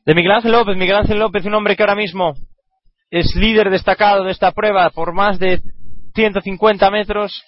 de 0.07 0.15
Miguel 0.15 0.33
Ángel 0.33 0.53
López, 0.53 0.75
Miguel 0.75 0.97
Ángel 0.97 1.19
López, 1.19 1.45
un 1.45 1.53
hombre 1.53 1.77
que 1.77 1.83
ahora 1.83 1.95
mismo 1.95 2.33
es 3.11 3.37
líder 3.37 3.69
destacado 3.69 4.25
de 4.25 4.33
esta 4.33 4.53
prueba 4.53 4.89
por 4.89 5.13
más 5.13 5.39
de 5.39 5.61
150 6.15 6.91
metros, 6.91 7.45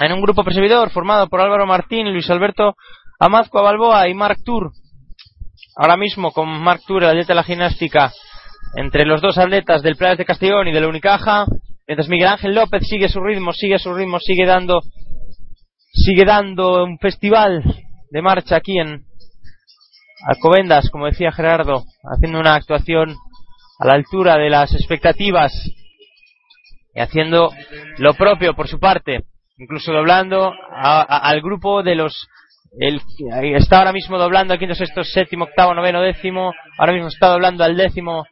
en 0.00 0.12
un 0.12 0.20
grupo 0.20 0.42
perseguidor 0.42 0.90
formado 0.90 1.28
por 1.28 1.40
Álvaro 1.40 1.66
Martín, 1.66 2.12
Luis 2.12 2.28
Alberto 2.30 2.74
Amazco 3.20 3.62
Balboa 3.62 4.08
y 4.08 4.14
Marc 4.14 4.40
Tour. 4.44 4.72
Ahora 5.76 5.96
mismo 5.96 6.32
con 6.32 6.48
Marc 6.48 6.82
Tour, 6.84 7.04
el 7.04 7.10
atleta 7.10 7.28
de 7.28 7.36
la 7.36 7.44
gimnástica, 7.44 8.12
entre 8.74 9.06
los 9.06 9.20
dos 9.20 9.38
atletas 9.38 9.82
del 9.82 9.94
Playas 9.94 10.18
de 10.18 10.24
Castellón 10.24 10.66
y 10.66 10.72
de 10.72 10.80
la 10.80 10.88
Unicaja, 10.88 11.46
mientras 11.86 12.08
Miguel 12.08 12.26
Ángel 12.26 12.56
López 12.56 12.82
sigue 12.88 13.08
su 13.08 13.20
ritmo, 13.20 13.52
sigue 13.52 13.78
su 13.78 13.94
ritmo, 13.94 14.18
sigue 14.18 14.46
dando 14.46 14.80
sigue 15.92 16.24
dando 16.24 16.84
un 16.84 16.98
festival 16.98 17.62
de 18.10 18.22
marcha 18.22 18.56
aquí 18.56 18.78
en 18.78 19.04
Alcobendas, 20.26 20.88
como 20.90 21.06
decía 21.06 21.32
Gerardo, 21.32 21.84
haciendo 22.04 22.38
una 22.38 22.54
actuación 22.54 23.16
a 23.78 23.86
la 23.86 23.94
altura 23.94 24.36
de 24.36 24.50
las 24.50 24.72
expectativas 24.72 25.52
y 26.94 27.00
haciendo 27.00 27.50
lo 27.98 28.14
propio 28.14 28.54
por 28.54 28.68
su 28.68 28.78
parte, 28.78 29.24
incluso 29.58 29.92
doblando 29.92 30.52
al 30.72 31.40
grupo 31.40 31.82
de 31.82 31.96
los 31.96 32.28
el, 32.78 33.02
está 33.56 33.78
ahora 33.78 33.92
mismo 33.92 34.18
doblando 34.18 34.54
al 34.54 34.58
quinto, 34.58 34.74
sexto, 34.74 35.04
séptimo, 35.04 35.44
octavo, 35.44 35.74
noveno, 35.74 36.00
décimo, 36.00 36.52
ahora 36.78 36.92
mismo 36.92 37.08
está 37.08 37.28
doblando 37.28 37.64
al 37.64 37.76
décimo 37.76 38.24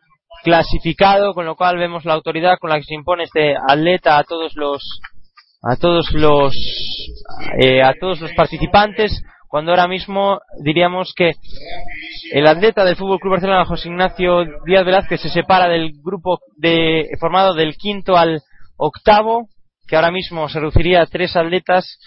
clasificado, 0.42 1.34
con 1.34 1.44
lo 1.44 1.56
cual 1.56 1.76
vemos 1.76 2.06
la 2.06 2.14
autoridad 2.14 2.56
con 2.58 2.70
la 2.70 2.76
que 2.76 2.84
se 2.84 2.94
impone 2.94 3.24
este 3.24 3.54
atleta 3.56 4.16
a 4.16 4.24
todos 4.24 4.54
los 4.56 4.82
a 5.62 5.76
todos 5.76 6.12
los 6.12 6.54
eh, 7.60 7.82
a 7.82 7.92
todos 8.00 8.20
los 8.20 8.32
participantes 8.32 9.22
cuando 9.48 9.72
ahora 9.72 9.88
mismo 9.88 10.38
diríamos 10.62 11.12
que 11.14 11.32
el 12.32 12.46
atleta 12.46 12.84
del 12.84 12.96
Fútbol 12.96 13.18
Club 13.18 13.32
Barcelona 13.32 13.64
José 13.64 13.88
Ignacio 13.88 14.44
Díaz 14.64 14.84
Velázquez 14.84 15.20
se 15.20 15.28
separa 15.28 15.68
del 15.68 15.92
grupo 16.02 16.38
de 16.56 17.08
formado 17.18 17.54
del 17.54 17.76
quinto 17.76 18.16
al 18.16 18.40
octavo 18.76 19.48
que 19.86 19.96
ahora 19.96 20.10
mismo 20.10 20.48
se 20.48 20.60
reduciría 20.60 21.02
a 21.02 21.06
tres 21.06 21.36
atletas 21.36 21.98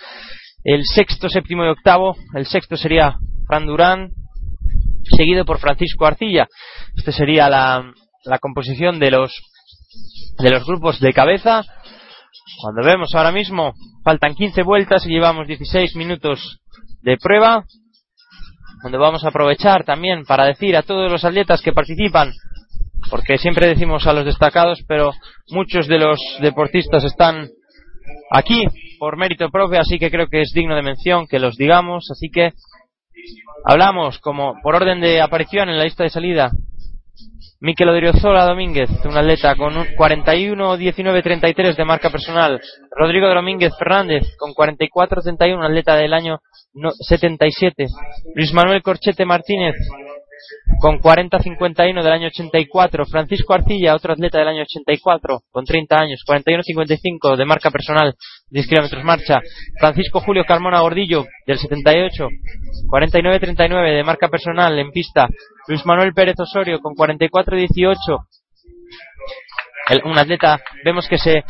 el 0.64 0.84
sexto, 0.86 1.28
séptimo 1.30 1.66
y 1.66 1.70
octavo 1.70 2.16
el 2.34 2.46
sexto 2.46 2.78
sería 2.78 3.18
Fran 3.46 3.66
Durán 3.66 4.12
seguido 5.18 5.44
por 5.44 5.60
Francisco 5.60 6.06
Arcilla. 6.06 6.48
Este 6.96 7.12
sería 7.12 7.50
la, 7.50 7.92
la 8.24 8.40
composición 8.40 9.00
de 9.00 9.12
los 9.12 9.34
de 10.40 10.50
los 10.50 10.66
grupos 10.66 11.00
de 11.00 11.14
cabeza 11.14 11.64
cuando 12.62 12.84
vemos 12.84 13.14
ahora 13.16 13.32
mismo, 13.32 13.74
faltan 14.04 14.36
15 14.36 14.64
vueltas 14.64 15.06
y 15.06 15.10
llevamos 15.10 15.48
16 15.48 15.96
minutos 15.96 16.60
de 17.02 17.18
prueba, 17.18 17.66
donde 18.84 18.98
vamos 18.98 19.24
a 19.24 19.30
aprovechar 19.30 19.84
también 19.84 20.26
para 20.26 20.46
decir 20.46 20.76
a 20.76 20.84
todos 20.84 21.12
los 21.12 21.24
atletas 21.24 21.62
que 21.62 21.74
participan, 21.74 22.34
porque 23.10 23.38
siempre 23.38 23.68
decimos 23.68 24.08
a 24.08 24.14
los 24.14 24.26
destacados, 24.26 24.84
pero 24.88 25.12
muchos 25.50 25.88
de 25.88 26.00
los 26.00 26.20
deportistas 26.42 27.04
están 27.04 27.50
aquí 28.32 28.66
por 29.00 29.18
mérito 29.18 29.50
propio, 29.50 29.80
así 29.80 30.00
que 30.00 30.12
creo 30.12 30.28
que 30.28 30.42
es 30.42 30.52
digno 30.54 30.76
de 30.76 30.82
mención 30.82 31.28
que 31.28 31.40
los 31.40 31.56
digamos, 31.56 32.10
así 32.12 32.30
que 32.30 32.54
hablamos 33.66 34.20
como 34.20 34.56
por 34.62 34.76
orden 34.76 35.00
de 35.00 35.22
aparición 35.22 35.70
en 35.70 35.78
la 35.78 35.86
lista 35.86 36.04
de 36.04 36.10
salida 36.10 36.52
Miquel 37.64 37.88
Odriozola 37.88 38.44
Domínguez, 38.44 38.90
un 39.06 39.16
atleta 39.16 39.56
con 39.56 39.74
41-19-33 39.74 41.78
de 41.78 41.86
marca 41.86 42.10
personal. 42.10 42.60
Rodrigo 42.92 43.34
Domínguez 43.34 43.72
Fernández 43.80 44.36
con 44.38 44.54
44-31, 44.54 45.64
atleta 45.64 45.96
del 45.96 46.14
año 46.14 46.42
77. 47.08 47.86
Luis 48.36 48.52
Manuel 48.52 48.84
Corchete 48.84 49.24
Martínez 49.24 49.76
con 50.80 51.00
40-51 51.00 52.04
del 52.04 52.12
año 52.12 52.28
84. 52.28 53.06
Francisco 53.06 53.54
Arcilla, 53.54 53.96
otro 53.96 54.14
atleta 54.14 54.40
del 54.40 54.48
año 54.48 54.64
84, 54.64 55.44
con 55.52 55.66
30 55.66 55.98
años, 55.98 56.24
41-55 56.28 57.36
de 57.38 57.46
marca 57.46 57.72
personal, 57.72 58.16
10 58.50 58.68
kilómetros 58.68 59.04
marcha. 59.04 59.40
Francisco 59.80 60.20
Julio 60.20 60.44
Carmona 60.46 60.82
Gordillo, 60.82 61.26
del 61.46 61.58
78, 61.58 62.28
49-39 62.90 63.96
de 63.96 64.04
marca 64.04 64.28
personal 64.28 64.78
en 64.78 64.92
pista. 64.92 65.28
Luis 65.68 65.86
Manuel 65.86 66.14
Pérez 66.14 66.36
Osorio, 66.40 66.80
con 66.80 66.94
44-18. 66.96 68.26
Un 70.06 70.18
atleta, 70.18 70.62
vemos 70.86 71.08
que 71.10 71.18
se, 71.18 71.44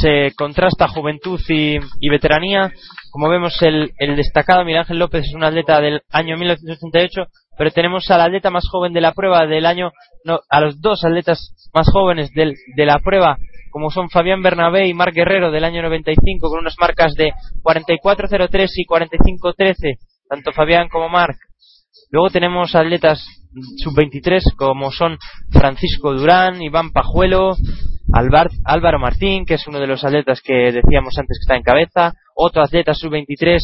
se 0.00 0.32
contrasta 0.36 0.88
juventud 0.88 1.40
y, 1.48 1.76
y 2.00 2.08
veteranía. 2.08 2.72
Como 3.10 3.28
vemos, 3.28 3.60
el, 3.62 3.92
el 3.98 4.16
destacado 4.16 4.64
Miguel 4.64 4.82
Ángel 4.82 4.98
López 4.98 5.24
es 5.26 5.34
un 5.34 5.42
atleta 5.42 5.80
del 5.80 6.02
año 6.10 6.36
1988 6.36 7.22
pero 7.60 7.72
tenemos 7.72 8.10
al 8.10 8.22
atleta 8.22 8.48
más 8.48 8.66
joven 8.70 8.94
de 8.94 9.02
la 9.02 9.12
prueba 9.12 9.46
del 9.46 9.66
año, 9.66 9.92
no, 10.24 10.40
a 10.48 10.62
los 10.62 10.80
dos 10.80 11.04
atletas 11.04 11.54
más 11.74 11.90
jóvenes 11.92 12.30
del, 12.30 12.54
de 12.74 12.86
la 12.86 13.00
prueba, 13.00 13.36
como 13.70 13.90
son 13.90 14.08
Fabián 14.08 14.40
Bernabé 14.40 14.88
y 14.88 14.94
Marc 14.94 15.14
Guerrero 15.14 15.50
del 15.50 15.64
año 15.64 15.82
95, 15.82 16.48
con 16.48 16.60
unas 16.60 16.76
marcas 16.80 17.12
de 17.16 17.34
44.03 17.62 18.66
y 18.76 18.86
45.13, 18.86 19.98
tanto 20.26 20.52
Fabián 20.52 20.88
como 20.88 21.10
Marc. 21.10 21.36
Luego 22.10 22.30
tenemos 22.30 22.74
atletas 22.74 23.22
sub-23 23.84 24.56
como 24.56 24.90
son 24.90 25.18
Francisco 25.50 26.14
Durán, 26.14 26.62
Iván 26.62 26.92
Pajuelo, 26.92 27.56
Álvaro 28.64 28.98
Martín, 28.98 29.44
que 29.44 29.56
es 29.56 29.66
uno 29.66 29.80
de 29.80 29.86
los 29.86 30.02
atletas 30.02 30.40
que 30.40 30.72
decíamos 30.72 31.12
antes 31.18 31.36
que 31.38 31.42
está 31.42 31.56
en 31.56 31.62
cabeza, 31.62 32.14
otro 32.34 32.62
atleta 32.62 32.94
sub-23 32.94 33.58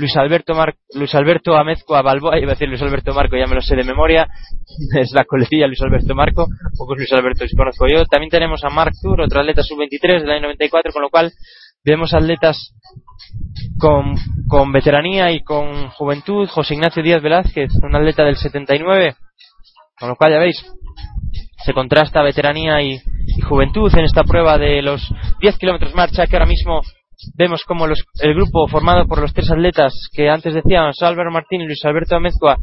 Luis 0.00 0.16
Alberto 0.16 0.54
Mar 0.54 0.74
Luis 0.94 1.14
Alberto 1.14 1.54
Amezcoa 1.54 2.00
Balboa, 2.00 2.38
iba 2.38 2.52
a 2.52 2.54
decir 2.54 2.68
Luis 2.68 2.80
Alberto 2.80 3.12
Marco, 3.12 3.36
ya 3.36 3.46
me 3.46 3.54
lo 3.54 3.60
sé 3.60 3.76
de 3.76 3.84
memoria, 3.84 4.26
es 4.98 5.12
la 5.12 5.24
coletilla 5.24 5.66
Luis 5.66 5.80
Alberto 5.82 6.14
Marco, 6.14 6.46
pocos 6.76 6.96
Luis 6.96 7.12
Alberto 7.12 7.44
los 7.44 7.52
conozco 7.54 7.86
yo. 7.86 8.04
También 8.06 8.30
tenemos 8.30 8.64
a 8.64 8.70
Marc 8.70 8.94
Tour, 9.00 9.20
otro 9.20 9.40
atleta 9.40 9.62
sub-23 9.62 10.20
del 10.22 10.30
año 10.30 10.42
94, 10.42 10.92
con 10.92 11.02
lo 11.02 11.10
cual 11.10 11.30
vemos 11.84 12.14
atletas 12.14 12.74
con, 13.78 14.16
con 14.48 14.72
veteranía 14.72 15.30
y 15.32 15.40
con 15.40 15.90
juventud. 15.90 16.48
José 16.48 16.74
Ignacio 16.74 17.02
Díaz 17.02 17.22
Velázquez, 17.22 17.70
un 17.82 17.94
atleta 17.94 18.24
del 18.24 18.36
79, 18.36 19.16
con 19.98 20.08
lo 20.08 20.16
cual 20.16 20.32
ya 20.32 20.38
veis, 20.38 20.64
se 21.64 21.74
contrasta 21.74 22.22
veteranía 22.22 22.80
y, 22.80 22.98
y 23.26 23.40
juventud 23.42 23.92
en 23.94 24.04
esta 24.06 24.24
prueba 24.24 24.56
de 24.56 24.80
los 24.80 25.02
10 25.40 25.58
kilómetros 25.58 25.94
marcha 25.94 26.26
que 26.26 26.36
ahora 26.36 26.46
mismo 26.46 26.80
vemos 27.34 27.64
como 27.64 27.86
los, 27.86 28.02
el 28.20 28.34
grupo 28.34 28.66
formado 28.68 29.06
por 29.06 29.20
los 29.20 29.32
tres 29.32 29.50
atletas 29.50 29.92
que 30.12 30.28
antes 30.28 30.54
decíamos, 30.54 31.00
Álvaro 31.02 31.30
Martín, 31.30 31.64
Luis 31.66 31.84
Alberto 31.84 32.16
Amezcua 32.16 32.56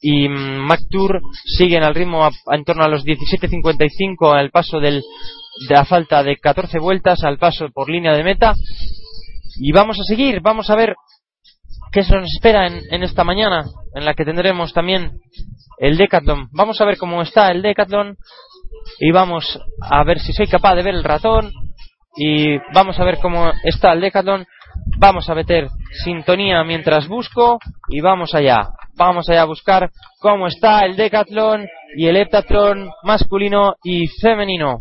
y 0.00 0.28
mm, 0.28 0.66
Mac 0.66 0.80
Tour 0.90 1.20
siguen 1.44 1.82
al 1.82 1.94
ritmo 1.94 2.28
en 2.50 2.64
torno 2.64 2.84
a 2.84 2.88
los 2.88 3.04
17.55 3.04 4.36
al 4.36 4.50
paso 4.50 4.80
del, 4.80 5.02
de 5.68 5.74
la 5.74 5.84
falta 5.84 6.22
de 6.22 6.36
14 6.36 6.78
vueltas 6.78 7.22
al 7.24 7.38
paso 7.38 7.68
por 7.72 7.88
línea 7.88 8.12
de 8.12 8.24
meta 8.24 8.54
y 9.56 9.72
vamos 9.72 9.98
a 10.00 10.04
seguir, 10.04 10.40
vamos 10.40 10.68
a 10.70 10.76
ver 10.76 10.94
qué 11.92 12.02
se 12.02 12.14
nos 12.14 12.32
espera 12.32 12.66
en, 12.66 12.82
en 12.90 13.02
esta 13.02 13.24
mañana 13.24 13.64
en 13.94 14.04
la 14.04 14.14
que 14.14 14.24
tendremos 14.24 14.72
también 14.72 15.20
el 15.78 15.96
Decathlon. 15.96 16.48
Vamos 16.52 16.80
a 16.80 16.84
ver 16.84 16.98
cómo 16.98 17.22
está 17.22 17.50
el 17.50 17.62
Decathlon 17.62 18.16
y 18.98 19.12
vamos 19.12 19.60
a 19.80 20.04
ver 20.04 20.18
si 20.18 20.32
soy 20.32 20.48
capaz 20.48 20.74
de 20.74 20.82
ver 20.82 20.94
el 20.94 21.04
ratón 21.04 21.52
y 22.16 22.58
vamos 22.72 22.98
a 22.98 23.04
ver 23.04 23.18
cómo 23.20 23.50
está 23.64 23.92
el 23.92 24.00
Decathlon. 24.00 24.46
Vamos 24.98 25.28
a 25.28 25.34
meter 25.34 25.68
sintonía 26.04 26.62
mientras 26.64 27.08
busco 27.08 27.58
y 27.88 28.00
vamos 28.00 28.34
allá. 28.34 28.68
Vamos 28.96 29.28
allá 29.28 29.42
a 29.42 29.46
buscar 29.46 29.90
cómo 30.20 30.46
está 30.46 30.84
el 30.84 30.96
Decathlon 30.96 31.66
y 31.96 32.06
el 32.06 32.16
Heptathlon 32.16 32.90
masculino 33.02 33.74
y 33.82 34.06
femenino. 34.20 34.78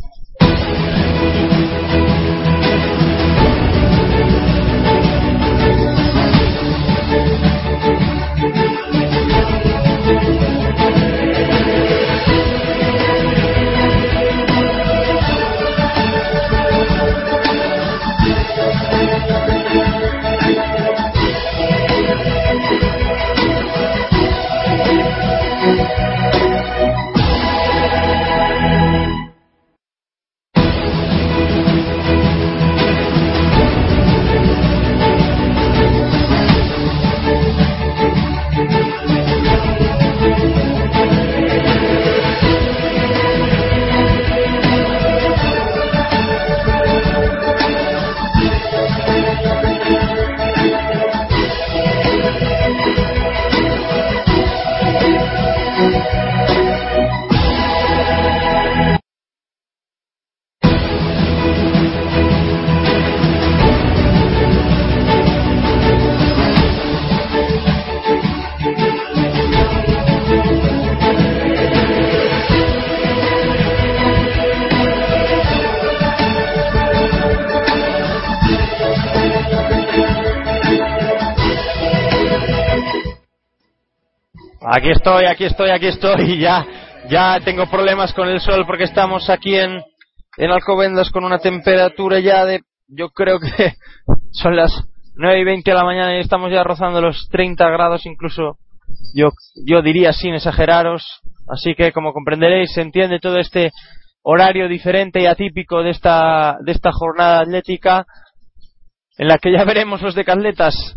Aquí 84.66 84.92
estoy, 84.92 85.26
aquí 85.26 85.44
estoy, 85.46 85.70
aquí 85.72 85.88
estoy. 85.88 86.40
Ya, 86.40 86.66
ya 87.10 87.40
tengo 87.44 87.70
problemas 87.70 88.14
con 88.14 88.30
el 88.30 88.40
sol 88.40 88.66
porque 88.66 88.86
estamos 88.86 89.30
aquí 89.30 89.56
en, 89.56 89.82
en 90.38 90.52
Alcobendas 90.52 91.10
con 91.12 91.26
una 91.26 91.40
temperatura 91.40 92.20
ya 92.20 92.46
de, 92.46 92.62
yo 92.88 93.10
creo 93.10 93.40
que 93.40 93.74
son 94.32 94.56
las 94.56 94.72
9 95.16 95.40
y 95.40 95.44
20 95.44 95.70
de 95.70 95.76
la 95.76 95.84
mañana 95.84 96.16
y 96.16 96.22
estamos 96.22 96.52
ya 96.52 96.64
rozando 96.64 97.02
los 97.02 97.28
30 97.30 97.70
grados 97.70 98.06
incluso. 98.06 98.58
Yo, 99.14 99.30
yo 99.66 99.82
diría 99.82 100.14
sin 100.14 100.36
exageraros. 100.36 101.06
Así 101.50 101.76
que 101.76 101.92
como 101.92 102.14
comprenderéis 102.14 102.72
se 102.74 102.82
entiende 102.82 103.20
todo 103.20 103.38
este 103.38 103.72
horario 104.22 104.70
diferente 104.70 105.22
y 105.22 105.26
atípico 105.26 105.84
de 105.84 105.90
esta, 105.90 106.58
de 106.62 106.72
esta 106.72 106.92
jornada 106.94 107.42
atlética 107.42 108.06
en 109.18 109.28
la 109.28 109.38
que 109.38 109.52
ya 109.52 109.66
veremos 109.66 110.02
los 110.02 110.16
decatletas 110.16 110.96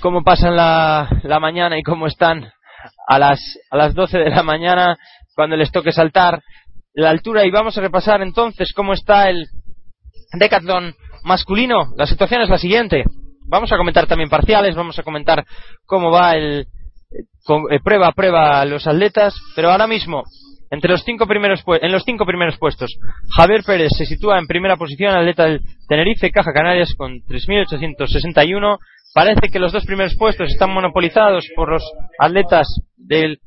cómo 0.00 0.22
pasan 0.22 0.56
la, 0.56 1.08
la 1.22 1.38
mañana 1.38 1.78
y 1.78 1.82
cómo 1.82 2.06
están 2.06 2.50
a 3.06 3.18
las, 3.18 3.40
a 3.70 3.76
las 3.76 3.94
12 3.94 4.18
de 4.18 4.30
la 4.30 4.42
mañana 4.42 4.96
cuando 5.34 5.56
les 5.56 5.70
toque 5.70 5.92
saltar 5.92 6.42
la 6.94 7.10
altura 7.10 7.44
y 7.44 7.50
vamos 7.50 7.76
a 7.76 7.80
repasar 7.80 8.22
entonces 8.22 8.72
cómo 8.72 8.92
está 8.92 9.28
el 9.28 9.46
decatlón 10.38 10.94
masculino. 11.24 11.92
La 11.96 12.06
situación 12.06 12.42
es 12.42 12.48
la 12.48 12.58
siguiente. 12.58 13.04
Vamos 13.46 13.72
a 13.72 13.76
comentar 13.76 14.06
también 14.06 14.30
parciales, 14.30 14.74
vamos 14.74 14.98
a 14.98 15.02
comentar 15.02 15.44
cómo 15.86 16.10
va 16.10 16.32
el 16.32 16.66
con, 17.44 17.64
eh, 17.70 17.78
prueba 17.82 18.08
a 18.08 18.12
prueba 18.12 18.64
los 18.64 18.86
atletas, 18.86 19.34
pero 19.54 19.70
ahora 19.70 19.86
mismo 19.86 20.24
entre 20.70 20.90
los 20.90 21.04
cinco 21.04 21.26
primeros 21.26 21.62
en 21.80 21.92
los 21.92 22.02
cinco 22.04 22.26
primeros 22.26 22.58
puestos, 22.58 22.96
Javier 23.36 23.62
Pérez 23.64 23.90
se 23.96 24.06
sitúa 24.06 24.38
en 24.38 24.46
primera 24.46 24.76
posición, 24.76 25.14
atleta 25.14 25.44
del 25.44 25.60
Tenerife 25.88 26.30
Caja 26.30 26.52
Canarias 26.52 26.94
con 26.96 27.20
3.861. 27.20 28.78
Parece 29.14 29.48
que 29.48 29.60
los 29.60 29.72
dos 29.72 29.84
primeros 29.84 30.16
puestos 30.16 30.50
están 30.50 30.74
monopolizados 30.74 31.46
por 31.54 31.70
los 31.70 31.84
atletas 32.18 32.66
del 32.96 33.38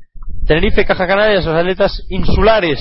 Tenerife 0.45 0.86
Caja 0.86 1.06
Canarias, 1.06 1.45
los 1.45 1.56
atletas 1.56 2.06
insulares. 2.10 2.80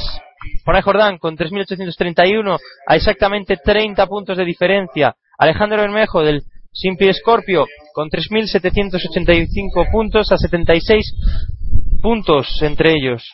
Juan 0.64 0.82
Jordán 0.82 1.18
con 1.18 1.36
3.831 1.36 2.58
a 2.86 2.96
exactamente 2.96 3.56
30 3.56 4.06
puntos 4.06 4.38
de 4.38 4.44
diferencia. 4.44 5.16
Alejandro 5.36 5.78
Bermejo 5.82 6.22
del 6.22 6.42
Simpi 6.72 7.12
Scorpio 7.12 7.66
con 7.92 8.08
3.785 8.08 9.90
puntos 9.90 10.30
a 10.30 10.38
76 10.38 11.12
puntos 12.00 12.62
entre 12.62 12.92
ellos. 12.92 13.24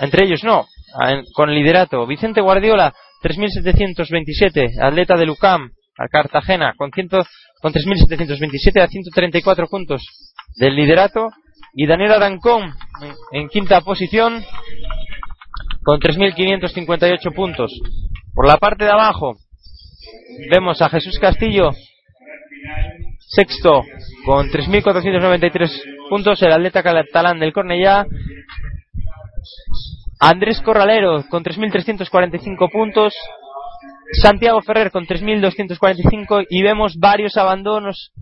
Entre 0.00 0.26
ellos 0.26 0.44
no, 0.44 0.66
con 1.34 1.54
liderato. 1.54 2.06
Vicente 2.06 2.42
Guardiola 2.42 2.92
3.727, 3.22 4.80
atleta 4.80 5.16
de 5.16 5.26
Lucam, 5.26 5.70
a 5.98 6.08
Cartagena, 6.08 6.74
con, 6.76 6.90
con 7.60 7.72
3.727 7.72 8.82
a 8.82 8.88
134 8.88 9.66
puntos 9.66 10.02
del 10.56 10.74
liderato. 10.74 11.28
Y 11.74 11.86
Daniel 11.86 12.12
Arancón 12.12 12.72
en 13.32 13.48
quinta 13.48 13.80
posición 13.82 14.42
con 15.82 16.00
3.558 16.00 17.34
puntos. 17.34 17.72
Por 18.34 18.46
la 18.46 18.56
parte 18.56 18.84
de 18.84 18.90
abajo 18.90 19.36
vemos 20.50 20.80
a 20.82 20.88
Jesús 20.88 21.18
Castillo, 21.18 21.70
sexto, 23.20 23.82
con 24.24 24.48
3.493 24.48 26.08
puntos, 26.08 26.42
el 26.42 26.52
atleta 26.52 26.82
catalán 26.82 27.38
del 27.38 27.52
Cornellá. 27.52 28.06
Andrés 30.20 30.60
Corralero 30.62 31.24
con 31.30 31.44
3.345 31.44 32.70
puntos. 32.70 33.14
Santiago 34.12 34.62
Ferrer 34.62 34.90
con 34.90 35.06
3.245 35.06 36.46
y 36.48 36.62
vemos 36.62 36.96
varios 36.98 37.36
abandonos 37.36 38.12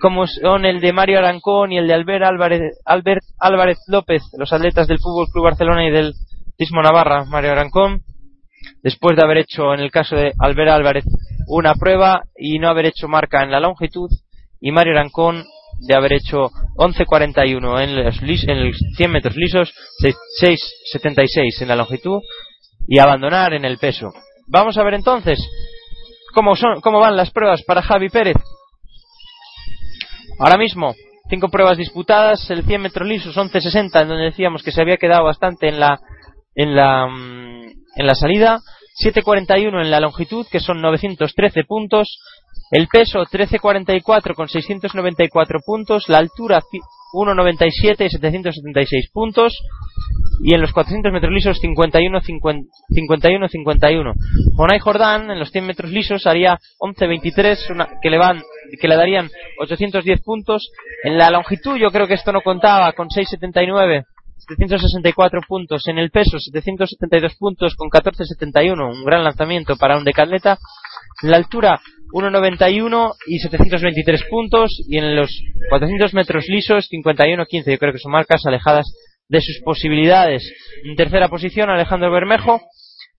como 0.00 0.26
son 0.26 0.64
el 0.64 0.80
de 0.80 0.92
Mario 0.92 1.18
Arancón 1.18 1.72
y 1.72 1.78
el 1.78 1.86
de 1.86 1.94
Albert 1.94 2.24
Álvarez, 2.24 2.62
Albert 2.84 3.24
Álvarez 3.38 3.78
López, 3.88 4.22
los 4.38 4.52
atletas 4.52 4.86
del 4.86 4.98
Fútbol 4.98 5.26
Club 5.32 5.44
Barcelona 5.44 5.86
y 5.86 5.90
del 5.90 6.14
Tismo 6.56 6.82
Navarra, 6.82 7.24
Mario 7.24 7.52
Arancón, 7.52 8.02
después 8.82 9.16
de 9.16 9.24
haber 9.24 9.38
hecho 9.38 9.74
en 9.74 9.80
el 9.80 9.90
caso 9.90 10.16
de 10.16 10.32
Albert 10.38 10.70
Álvarez 10.70 11.04
una 11.48 11.74
prueba 11.74 12.22
y 12.36 12.58
no 12.58 12.68
haber 12.68 12.86
hecho 12.86 13.08
marca 13.08 13.42
en 13.42 13.50
la 13.50 13.60
longitud, 13.60 14.10
y 14.60 14.72
Mario 14.72 14.92
Arancón 14.92 15.44
de 15.80 15.94
haber 15.94 16.14
hecho 16.14 16.50
11.41 16.76 17.82
en 17.82 18.04
los, 18.04 18.48
en 18.48 18.66
los 18.66 18.76
100 18.96 19.10
metros 19.10 19.36
lisos, 19.36 19.72
6.76 20.42 21.62
en 21.62 21.68
la 21.68 21.76
longitud 21.76 22.20
y 22.88 22.98
abandonar 22.98 23.52
en 23.52 23.64
el 23.64 23.78
peso. 23.78 24.12
Vamos 24.48 24.78
a 24.78 24.84
ver 24.84 24.94
entonces 24.94 25.38
cómo, 26.34 26.54
son, 26.54 26.80
cómo 26.80 27.00
van 27.00 27.16
las 27.16 27.30
pruebas 27.30 27.62
para 27.62 27.82
Javi 27.82 28.08
Pérez. 28.08 28.36
Ahora 30.38 30.56
mismo, 30.56 30.94
cinco 31.28 31.48
pruebas 31.48 31.78
disputadas, 31.78 32.48
el 32.50 32.64
100 32.64 32.82
metros 32.82 33.08
lisos 33.08 33.36
11.60, 33.36 34.02
en 34.02 34.08
donde 34.08 34.24
decíamos 34.24 34.62
que 34.62 34.70
se 34.70 34.80
había 34.80 34.98
quedado 34.98 35.24
bastante 35.24 35.68
en 35.68 35.80
la, 35.80 35.98
en 36.54 36.76
la, 36.76 37.06
mm, 37.06 37.64
en 37.96 38.06
la 38.06 38.14
salida, 38.14 38.60
7.41 39.02 39.82
en 39.82 39.90
la 39.90 40.00
longitud, 40.00 40.46
que 40.50 40.60
son 40.60 40.80
913 40.80 41.64
puntos, 41.64 42.18
el 42.70 42.86
peso 42.88 43.20
13.44 43.20 44.34
con 44.34 44.48
694 44.48 45.60
puntos, 45.64 46.08
la 46.08 46.18
altura 46.18 46.60
1.97 47.12 48.06
y 48.06 48.10
776 48.10 49.10
puntos, 49.12 49.58
y 50.40 50.54
en 50.54 50.60
los 50.60 50.72
400 50.72 51.12
metros 51.12 51.32
lisos 51.32 51.58
51 51.58 52.20
51 52.20 53.48
51 53.48 54.14
Monay 54.54 54.78
Jordán 54.78 55.30
en 55.30 55.38
los 55.38 55.50
100 55.50 55.66
metros 55.66 55.90
lisos 55.90 56.26
haría 56.26 56.58
11.23 56.78 58.00
que 58.02 58.10
le 58.10 58.18
van 58.18 58.42
que 58.80 58.88
le 58.88 58.96
darían 58.96 59.30
810 59.58 60.20
puntos. 60.22 60.70
En 61.04 61.16
la 61.16 61.30
longitud 61.30 61.76
yo 61.76 61.90
creo 61.90 62.06
que 62.06 62.14
esto 62.14 62.32
no 62.32 62.42
contaba 62.42 62.92
con 62.92 63.08
6.79 63.08 64.04
764 64.38 65.40
puntos. 65.48 65.88
En 65.88 65.98
el 65.98 66.10
peso 66.10 66.38
772 66.38 67.34
puntos 67.36 67.74
con 67.74 67.88
14.71 67.88 68.98
un 68.98 69.04
gran 69.04 69.24
lanzamiento 69.24 69.76
para 69.76 69.96
un 69.96 70.04
decatleta 70.04 70.58
la 71.22 71.36
altura 71.36 71.80
1.91 72.12 73.12
y 73.26 73.38
723 73.38 74.24
puntos 74.30 74.70
y 74.88 74.98
en 74.98 75.16
los 75.16 75.30
400 75.70 76.14
metros 76.14 76.44
lisos 76.48 76.88
51.15 76.90 77.72
yo 77.72 77.78
creo 77.78 77.92
que 77.92 77.98
son 77.98 78.12
marcas 78.12 78.46
alejadas 78.46 78.86
de 79.28 79.40
sus 79.40 79.60
posibilidades. 79.64 80.50
En 80.84 80.94
tercera 80.94 81.28
posición, 81.28 81.70
Alejandro 81.70 82.12
Bermejo, 82.12 82.60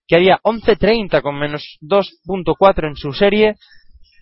que 0.06 0.16
haría 0.16 0.38
11.30 0.42 1.20
con 1.20 1.38
menos 1.38 1.78
2.4 1.82 2.88
en 2.88 2.96
su 2.96 3.12
serie, 3.12 3.56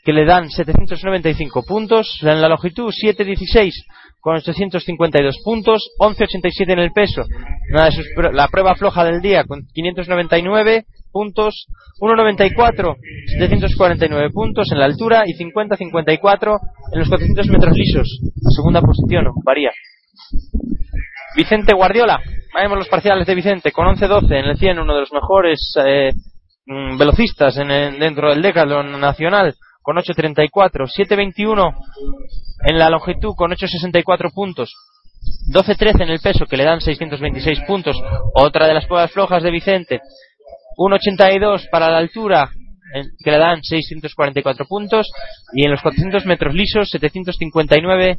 que 0.04 0.12
le 0.12 0.24
dan 0.24 0.50
795 0.50 1.62
puntos. 1.62 2.18
En 2.22 2.40
la 2.40 2.48
longitud, 2.48 2.92
7.16 2.92 3.72
con 4.20 4.36
852 4.36 5.38
puntos. 5.44 5.90
11.87 6.00 6.72
en 6.72 6.78
el 6.78 6.92
peso. 6.92 7.24
la 8.32 8.48
prueba 8.48 8.74
floja 8.74 9.04
del 9.04 9.20
día 9.20 9.44
con 9.44 9.66
599 9.72 10.86
puntos. 11.16 11.66
1.94, 11.98 12.96
749 13.38 14.30
puntos 14.30 14.68
en 14.70 14.78
la 14.78 14.84
altura 14.84 15.22
y 15.24 15.32
50-54 15.32 16.58
en 16.92 16.98
los 16.98 17.08
400 17.08 17.48
metros 17.48 17.74
lisos. 17.74 18.20
segunda 18.54 18.82
posición, 18.82 19.24
varía. 19.42 19.70
Vicente 21.34 21.74
Guardiola, 21.74 22.20
vemos 22.54 22.76
los 22.76 22.88
parciales 22.88 23.26
de 23.26 23.34
Vicente 23.34 23.72
con 23.72 23.86
11-12 23.86 24.24
en 24.30 24.44
el 24.44 24.58
100, 24.58 24.78
uno 24.78 24.94
de 24.94 25.00
los 25.00 25.12
mejores 25.12 25.74
eh, 25.82 26.12
mm, 26.66 26.98
velocistas 26.98 27.56
en 27.56 27.98
dentro 27.98 28.28
del 28.28 28.42
Decathlon 28.42 29.00
nacional 29.00 29.54
con 29.80 29.96
8.34, 29.96 30.50
7.21 30.50 31.74
en 32.66 32.78
la 32.78 32.90
longitud 32.90 33.34
con 33.36 33.52
8.64 33.52 34.34
puntos, 34.34 34.74
12.13 35.52 36.02
en 36.02 36.10
el 36.10 36.20
peso 36.20 36.44
que 36.46 36.56
le 36.56 36.64
dan 36.64 36.80
626 36.80 37.60
puntos, 37.66 37.96
otra 38.34 38.66
de 38.66 38.74
las 38.74 38.86
pruebas 38.86 39.12
flojas 39.12 39.42
de 39.42 39.50
Vicente, 39.50 40.00
1.82 40.76 41.68
para 41.70 41.90
la 41.90 41.98
altura 41.98 42.50
que 43.22 43.30
le 43.30 43.38
dan 43.38 43.62
644 43.62 44.66
puntos 44.66 45.10
y 45.52 45.64
en 45.64 45.70
los 45.72 45.82
400 45.82 46.24
metros 46.26 46.54
lisos 46.54 46.90
759 46.90 48.16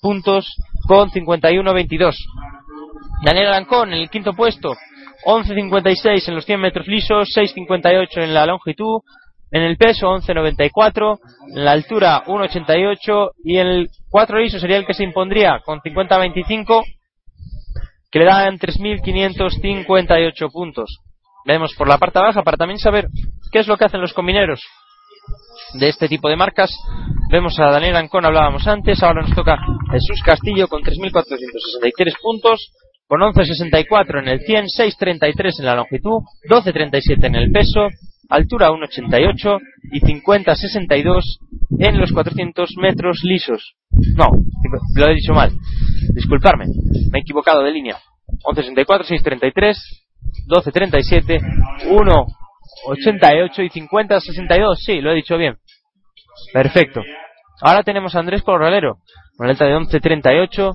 puntos 0.00 0.54
con 0.86 1.10
51-22. 1.10 2.14
Daniel 3.24 3.48
Arancón 3.48 3.92
en 3.92 4.00
el 4.00 4.10
quinto 4.10 4.32
puesto, 4.34 4.74
11.56 5.24 6.28
en 6.28 6.34
los 6.34 6.44
100 6.44 6.60
metros 6.60 6.86
lisos, 6.86 7.28
6.58 7.34 8.22
en 8.22 8.34
la 8.34 8.46
longitud, 8.46 9.00
en 9.50 9.62
el 9.62 9.76
peso 9.76 10.08
11.94, 10.08 11.18
en 11.54 11.64
la 11.64 11.72
altura 11.72 12.24
1.88 12.26 13.30
y 13.44 13.58
en 13.58 13.66
el 13.66 13.88
4 14.10 14.38
liso 14.38 14.58
sería 14.58 14.76
el 14.76 14.86
que 14.86 14.94
se 14.94 15.04
impondría 15.04 15.60
con 15.64 15.80
50-25, 15.80 16.84
que 18.10 18.18
le 18.18 18.24
dan 18.24 18.58
3.558 18.58 20.52
puntos. 20.52 21.00
Vemos 21.44 21.74
por 21.76 21.88
la 21.88 21.98
parte 21.98 22.18
baja 22.18 22.42
para 22.42 22.56
también 22.56 22.78
saber 22.78 23.08
qué 23.52 23.58
es 23.60 23.68
lo 23.68 23.76
que 23.76 23.84
hacen 23.84 24.00
los 24.00 24.12
combineros 24.12 24.60
de 25.74 25.88
este 25.88 26.08
tipo 26.08 26.28
de 26.28 26.36
marcas. 26.36 26.70
Vemos 27.30 27.58
a 27.58 27.70
Daniel 27.70 27.96
Ancón, 27.96 28.24
hablábamos 28.24 28.66
antes, 28.66 29.02
ahora 29.02 29.22
nos 29.22 29.34
toca 29.34 29.58
Jesús 29.90 30.22
Castillo 30.24 30.68
con 30.68 30.82
3.463 30.82 32.14
puntos, 32.22 32.72
con 33.06 33.20
11.64 33.20 34.20
en 34.20 34.28
el 34.28 34.40
100, 34.40 34.64
6.33 34.66 35.60
en 35.60 35.66
la 35.66 35.74
longitud, 35.74 36.22
12.37 36.48 37.26
en 37.26 37.34
el 37.34 37.50
peso, 37.52 37.88
altura 38.28 38.70
1.88 38.70 39.58
y 39.92 40.00
50.62 40.00 41.22
en 41.80 42.00
los 42.00 42.12
400 42.12 42.70
metros 42.80 43.20
lisos. 43.24 43.74
No, 44.16 44.28
lo 44.96 45.08
he 45.08 45.14
dicho 45.14 45.32
mal. 45.34 45.50
disculparme, 46.14 46.66
me 47.10 47.18
he 47.18 47.22
equivocado 47.22 47.62
de 47.62 47.72
línea. 47.72 47.96
11.64, 48.44 49.04
6.33, 49.06 49.74
12.37, 50.46 51.40
1.88 51.88 53.64
y 53.64 53.70
50.62. 53.70 54.76
Sí, 54.76 55.00
lo 55.00 55.12
he 55.12 55.14
dicho 55.14 55.36
bien. 55.36 55.56
Perfecto. 56.52 57.02
Ahora 57.60 57.82
tenemos 57.82 58.14
a 58.14 58.20
Andrés 58.20 58.42
Corralero, 58.42 58.98
con 59.36 59.46
la 59.46 59.52
letra 59.52 59.68
de 59.68 59.76
11.38, 59.76 60.74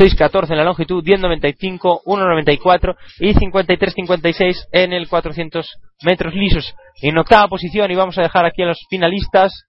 6.14 0.00 0.50
en 0.50 0.56
la 0.58 0.64
longitud, 0.64 1.04
10.95, 1.04 2.02
1.94 2.04 2.96
y 3.20 3.34
53.56 3.34 4.68
en 4.72 4.92
el 4.92 5.08
400 5.08 5.66
metros 6.04 6.34
lisos. 6.34 6.74
En 7.02 7.18
octava 7.18 7.48
posición 7.48 7.90
y 7.90 7.94
vamos 7.94 8.18
a 8.18 8.22
dejar 8.22 8.44
aquí 8.44 8.62
a 8.62 8.66
los 8.66 8.86
finalistas 8.88 9.66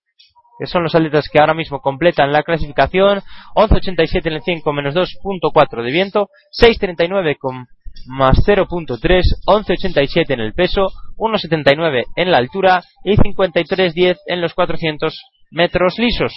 que 0.57 0.67
son 0.67 0.83
los 0.83 0.95
atletas 0.95 1.27
que 1.31 1.39
ahora 1.39 1.53
mismo 1.53 1.81
completan 1.81 2.31
la 2.31 2.43
clasificación, 2.43 3.21
11.87 3.55 4.27
en 4.27 4.33
el 4.33 4.41
100 4.41 4.61
con 4.61 4.75
menos 4.75 4.95
2.4 4.95 5.83
de 5.83 5.91
viento, 5.91 6.29
6.39 6.61 7.35
con 7.37 7.67
más 8.07 8.37
0.3, 8.45 9.21
11.87 9.45 10.25
en 10.29 10.39
el 10.39 10.53
peso, 10.53 10.87
1.79 11.17 12.05
en 12.15 12.31
la 12.31 12.37
altura 12.37 12.81
y 13.03 13.15
53.10 13.15 14.17
en 14.27 14.41
los 14.41 14.53
400 14.53 15.21
metros 15.51 15.97
lisos. 15.97 16.33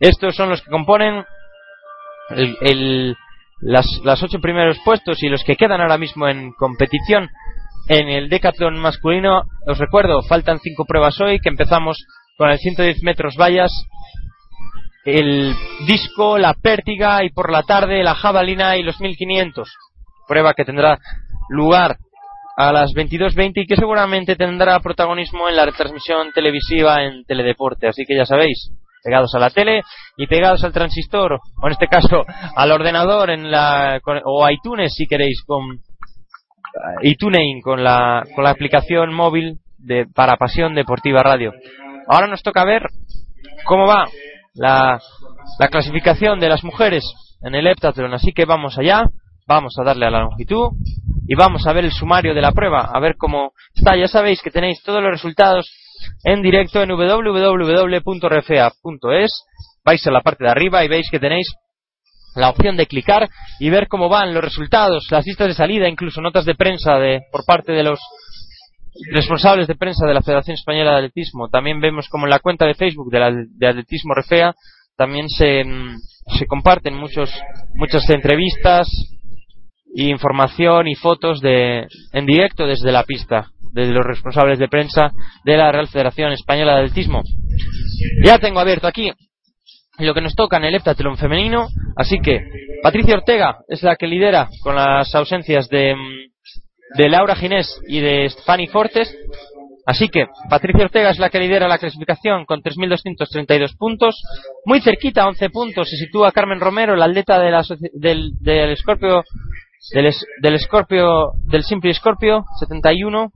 Estos 0.00 0.36
son 0.36 0.50
los 0.50 0.62
que 0.62 0.70
componen 0.70 1.24
el, 2.30 2.56
el, 2.60 3.16
las, 3.60 3.86
las 4.04 4.22
ocho 4.22 4.40
primeros 4.40 4.78
puestos 4.84 5.22
y 5.22 5.28
los 5.28 5.44
que 5.44 5.56
quedan 5.56 5.80
ahora 5.80 5.98
mismo 5.98 6.28
en 6.28 6.52
competición 6.52 7.28
en 7.88 8.08
el 8.08 8.28
decatlón 8.28 8.78
masculino. 8.78 9.42
Os 9.66 9.78
recuerdo, 9.78 10.22
faltan 10.22 10.58
cinco 10.58 10.84
pruebas 10.84 11.20
hoy, 11.20 11.38
que 11.38 11.48
empezamos 11.48 12.04
con 12.36 12.50
el 12.50 12.58
110 12.58 13.02
metros 13.02 13.36
vallas, 13.36 13.72
el 15.04 15.54
disco, 15.86 16.36
la 16.36 16.54
pértiga 16.54 17.24
y 17.24 17.30
por 17.30 17.50
la 17.50 17.62
tarde 17.62 18.02
la 18.02 18.14
jabalina 18.14 18.76
y 18.76 18.82
los 18.82 19.00
1500. 19.00 19.72
Prueba 20.26 20.54
que 20.54 20.64
tendrá 20.64 20.98
lugar 21.48 21.96
a 22.56 22.72
las 22.72 22.92
22.20 22.92 23.52
y 23.56 23.66
que 23.66 23.76
seguramente 23.76 24.34
tendrá 24.34 24.80
protagonismo 24.80 25.48
en 25.48 25.56
la 25.56 25.66
retransmisión 25.66 26.32
televisiva 26.32 27.04
en 27.04 27.24
Teledeporte. 27.24 27.88
Así 27.88 28.04
que 28.06 28.16
ya 28.16 28.24
sabéis, 28.24 28.70
pegados 29.04 29.34
a 29.34 29.38
la 29.38 29.50
tele 29.50 29.82
y 30.16 30.26
pegados 30.26 30.64
al 30.64 30.72
transistor, 30.72 31.34
o 31.34 31.66
en 31.66 31.72
este 31.72 31.86
caso 31.86 32.24
al 32.56 32.72
ordenador 32.72 33.30
en 33.30 33.50
la, 33.50 34.00
o 34.24 34.44
a 34.44 34.52
iTunes 34.52 34.94
si 34.94 35.06
queréis, 35.06 35.42
con 35.46 35.78
iTunes 37.02 37.62
con 37.62 37.82
la, 37.84 38.24
con 38.34 38.44
la 38.44 38.50
aplicación 38.50 39.12
móvil 39.12 39.60
de, 39.78 40.06
para 40.12 40.36
Pasión 40.36 40.74
Deportiva 40.74 41.20
Radio. 41.22 41.52
Ahora 42.08 42.26
nos 42.26 42.42
toca 42.42 42.64
ver 42.64 42.82
cómo 43.64 43.86
va 43.86 44.06
la, 44.54 44.98
la 45.58 45.68
clasificación 45.68 46.40
de 46.40 46.48
las 46.48 46.64
mujeres 46.64 47.04
en 47.42 47.54
el 47.54 47.66
heptatlón, 47.66 48.14
así 48.14 48.32
que 48.32 48.44
vamos 48.44 48.78
allá, 48.78 49.04
vamos 49.46 49.74
a 49.78 49.84
darle 49.84 50.06
a 50.06 50.10
la 50.10 50.20
longitud 50.20 50.72
y 51.28 51.34
vamos 51.34 51.66
a 51.66 51.72
ver 51.72 51.84
el 51.84 51.92
sumario 51.92 52.34
de 52.34 52.40
la 52.40 52.52
prueba, 52.52 52.90
a 52.92 53.00
ver 53.00 53.16
cómo 53.16 53.52
está. 53.74 53.96
Ya 53.96 54.08
sabéis 54.08 54.42
que 54.42 54.50
tenéis 54.50 54.82
todos 54.82 55.02
los 55.02 55.10
resultados 55.10 55.70
en 56.24 56.42
directo 56.42 56.82
en 56.82 56.90
www.refea.es. 56.90 58.04
Vais 59.84 60.06
a 60.06 60.10
la 60.10 60.20
parte 60.20 60.44
de 60.44 60.50
arriba 60.50 60.84
y 60.84 60.88
veis 60.88 61.08
que 61.10 61.18
tenéis 61.18 61.48
la 62.34 62.50
opción 62.50 62.76
de 62.76 62.86
clicar 62.86 63.28
y 63.58 63.70
ver 63.70 63.88
cómo 63.88 64.08
van 64.08 64.34
los 64.34 64.44
resultados, 64.44 65.06
las 65.10 65.24
listas 65.26 65.48
de 65.48 65.54
salida, 65.54 65.88
incluso 65.88 66.20
notas 66.20 66.44
de 66.44 66.54
prensa 66.54 66.98
de, 66.98 67.22
por 67.32 67.44
parte 67.44 67.72
de 67.72 67.82
los 67.82 67.98
responsables 69.10 69.66
de 69.66 69.74
prensa 69.74 70.06
de 70.06 70.14
la 70.14 70.22
Federación 70.22 70.54
Española 70.54 70.92
de 70.92 70.98
Atletismo. 70.98 71.48
También 71.48 71.80
vemos 71.80 72.08
como 72.08 72.26
en 72.26 72.30
la 72.30 72.40
cuenta 72.40 72.66
de 72.66 72.74
Facebook 72.74 73.10
de, 73.10 73.20
la, 73.20 73.30
de 73.32 73.66
Atletismo 73.66 74.14
Refea 74.14 74.54
también 74.96 75.28
se, 75.28 75.62
mm, 75.62 75.96
se 76.38 76.46
comparten 76.46 76.94
muchos, 76.94 77.30
muchas 77.74 78.08
entrevistas 78.10 78.88
y 79.96 80.10
información 80.10 80.88
y 80.88 80.94
fotos 80.94 81.40
de, 81.40 81.86
en 82.12 82.26
directo 82.26 82.66
desde 82.66 82.92
la 82.92 83.04
pista 83.04 83.48
de 83.72 83.86
los 83.86 84.04
responsables 84.04 84.58
de 84.58 84.68
prensa 84.68 85.10
de 85.42 85.56
la 85.56 85.72
Real 85.72 85.88
Federación 85.88 86.32
Española 86.32 86.74
de 86.74 86.80
Atletismo. 86.80 87.22
Ya 88.22 88.38
tengo 88.38 88.60
abierto 88.60 88.86
aquí 88.86 89.10
lo 89.98 90.12
que 90.12 90.20
nos 90.20 90.34
toca 90.34 90.58
en 90.58 90.64
el 90.64 90.74
heptatlón 90.74 91.16
femenino, 91.16 91.68
así 91.96 92.18
que 92.20 92.40
Patricia 92.82 93.14
Ortega 93.14 93.56
es 93.68 93.82
la 93.82 93.96
que 93.96 94.06
lidera 94.06 94.50
con 94.62 94.74
las 94.74 95.14
ausencias 95.14 95.66
de, 95.70 95.94
de 96.94 97.08
Laura 97.08 97.34
Ginés 97.34 97.80
y 97.88 98.00
de 98.00 98.30
Fanny 98.44 98.66
Fortes. 98.66 99.16
Así 99.86 100.10
que 100.10 100.26
Patricia 100.50 100.84
Ortega 100.84 101.08
es 101.08 101.18
la 101.18 101.30
que 101.30 101.38
lidera 101.38 101.68
la 101.68 101.78
clasificación 101.78 102.44
con 102.44 102.60
3.232 102.60 103.78
puntos. 103.78 104.20
Muy 104.66 104.82
cerquita, 104.82 105.26
11 105.26 105.48
puntos, 105.48 105.88
se 105.88 105.96
sitúa 105.96 106.32
Carmen 106.32 106.60
Romero, 106.60 106.96
la 106.96 107.06
atleta 107.06 107.38
de 107.38 107.50
la, 107.50 107.64
del, 107.94 108.32
del 108.40 108.76
Scorpio 108.76 109.22
del, 109.92 110.12
del 110.42 110.60
Scorpio, 110.60 111.32
del 111.44 111.62
Simple 111.62 111.94
Scorpio, 111.94 112.44
71. 112.58 113.30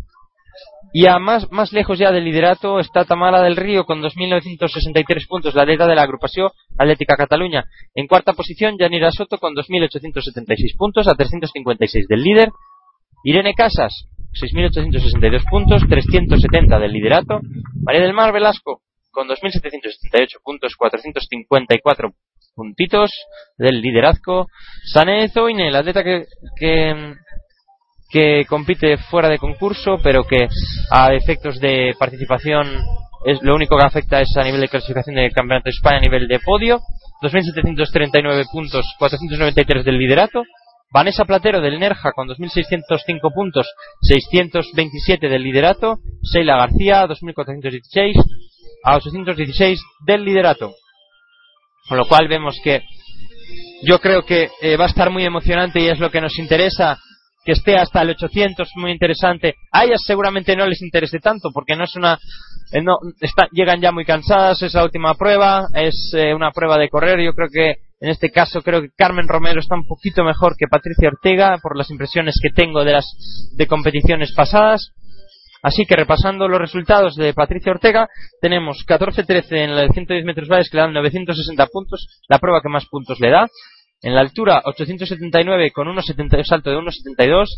Y 0.92 1.07
a 1.07 1.18
más, 1.20 1.50
más 1.53 1.72
lejos 1.72 1.98
ya 1.98 2.11
del 2.11 2.24
liderato 2.24 2.81
está 2.81 3.05
Tamara 3.05 3.42
del 3.42 3.57
Río 3.57 3.85
con 3.85 4.03
2.963 4.03 5.29
puntos, 5.29 5.55
la 5.55 5.62
atleta 5.62 5.87
de 5.87 5.94
la 5.94 6.03
agrupación 6.03 6.50
Atlética 6.76 7.16
Cataluña. 7.16 7.64
En 7.94 8.09
cuarta 8.09 8.33
posición, 8.33 8.76
Yanira 8.76 9.12
Soto 9.12 9.38
con 9.38 9.55
2.876 9.55 10.76
puntos 10.76 11.07
a 11.07 11.14
356 11.14 12.09
del 12.09 12.22
líder. 12.22 12.50
Irene 13.22 13.55
Casas, 13.55 14.09
6.862 14.33 15.44
puntos, 15.48 15.83
370 15.88 16.79
del 16.79 16.92
liderato. 16.92 17.40
María 17.85 18.00
del 18.00 18.14
Mar 18.14 18.33
Velasco 18.33 18.83
con 19.12 19.29
2.778 19.29 20.42
puntos, 20.42 20.74
454 20.76 22.12
puntitos 22.54 23.10
del 23.56 23.80
liderazgo. 23.80 24.46
Sané 24.92 25.28
Zoine, 25.28 25.70
la 25.70 25.80
atleta 25.80 26.04
que, 26.04 26.24
que, 26.56 27.14
que 28.10 28.44
compite 28.48 28.96
fuera 28.96 29.28
de 29.28 29.38
concurso, 29.38 29.98
pero 30.02 30.24
que 30.24 30.48
a 30.90 31.12
efectos 31.14 31.60
de 31.60 31.94
participación 31.98 32.66
es 33.24 33.42
lo 33.42 33.54
único 33.54 33.76
que 33.76 33.86
afecta 33.86 34.20
es 34.20 34.34
a 34.36 34.44
nivel 34.44 34.62
de 34.62 34.68
clasificación 34.68 35.16
de 35.16 35.30
Campeonato 35.30 35.64
de 35.66 35.70
España 35.70 35.98
a 35.98 36.00
nivel 36.00 36.26
de 36.26 36.40
podio. 36.40 36.80
2.739 37.22 38.46
puntos, 38.50 38.86
493 38.98 39.84
del 39.84 39.98
liderato. 39.98 40.42
Vanessa 40.92 41.24
Platero 41.24 41.60
del 41.60 41.78
Nerja 41.78 42.12
con 42.12 42.28
2.605 42.28 43.32
puntos, 43.32 43.68
627 44.00 45.28
del 45.28 45.42
liderato. 45.42 45.98
Sheila 46.22 46.56
García, 46.56 47.06
2.416 47.06 48.14
a 48.84 48.96
816 48.96 49.80
del 50.06 50.24
liderato. 50.24 50.72
Con 51.90 51.98
lo 51.98 52.07
cual 52.07 52.29
vemos 52.29 52.61
que 52.62 52.85
yo 53.83 53.98
creo 53.98 54.24
que 54.24 54.48
eh, 54.62 54.76
va 54.76 54.85
a 54.85 54.88
estar 54.88 55.11
muy 55.11 55.24
emocionante 55.24 55.81
y 55.81 55.88
es 55.88 55.98
lo 55.98 56.09
que 56.09 56.20
nos 56.20 56.38
interesa 56.38 56.96
que 57.44 57.50
esté 57.50 57.76
hasta 57.76 58.03
el 58.03 58.11
800 58.11 58.70
muy 58.76 58.92
interesante. 58.92 59.57
A 59.72 59.83
ellas 59.83 60.00
seguramente 60.07 60.55
no 60.55 60.68
les 60.68 60.83
interese 60.83 61.18
tanto 61.18 61.50
porque 61.53 61.74
no 61.74 61.83
es 61.83 61.96
una 61.96 62.16
eh, 62.70 62.81
no 62.81 62.96
está, 63.20 63.48
llegan 63.50 63.81
ya 63.81 63.90
muy 63.90 64.05
cansadas 64.05 64.62
es 64.62 64.72
la 64.74 64.85
última 64.85 65.14
prueba 65.14 65.66
es 65.74 66.12
eh, 66.14 66.33
una 66.33 66.53
prueba 66.53 66.79
de 66.79 66.88
correr. 66.88 67.18
Yo 67.24 67.33
creo 67.33 67.48
que 67.53 67.70
en 68.00 68.09
este 68.09 68.31
caso 68.31 68.62
creo 68.62 68.83
que 68.83 68.90
Carmen 68.96 69.26
Romero 69.26 69.59
está 69.59 69.74
un 69.74 69.88
poquito 69.88 70.22
mejor 70.22 70.55
que 70.57 70.68
Patricia 70.68 71.09
Ortega 71.09 71.59
por 71.61 71.76
las 71.76 71.90
impresiones 71.90 72.37
que 72.40 72.50
tengo 72.50 72.85
de 72.85 72.92
las 72.92 73.50
de 73.57 73.66
competiciones 73.66 74.33
pasadas 74.33 74.92
Así 75.62 75.85
que 75.87 75.96
repasando 75.96 76.49
los 76.49 76.61
resultados 76.61 77.16
de 77.16 77.35
Patricia 77.35 77.73
Ortega, 77.73 78.09
tenemos 78.40 78.87
14-13 78.87 79.44
en 79.51 79.70
el 79.70 79.90
110 79.90 80.25
metros 80.25 80.49
valles 80.49 80.70
que 80.70 80.77
le 80.77 80.83
dan 80.83 80.94
960 80.94 81.66
puntos, 81.66 82.07
la 82.29 82.38
prueba 82.38 82.62
que 82.62 82.70
más 82.70 82.87
puntos 82.87 83.20
le 83.20 83.31
da. 83.31 83.46
En 84.03 84.14
la 84.14 84.23
altura 84.23 84.62
879 84.64 85.73
con 85.73 85.87
un 85.87 86.03
salto 86.03 86.70
de 86.70 86.77
1,72, 86.77 87.49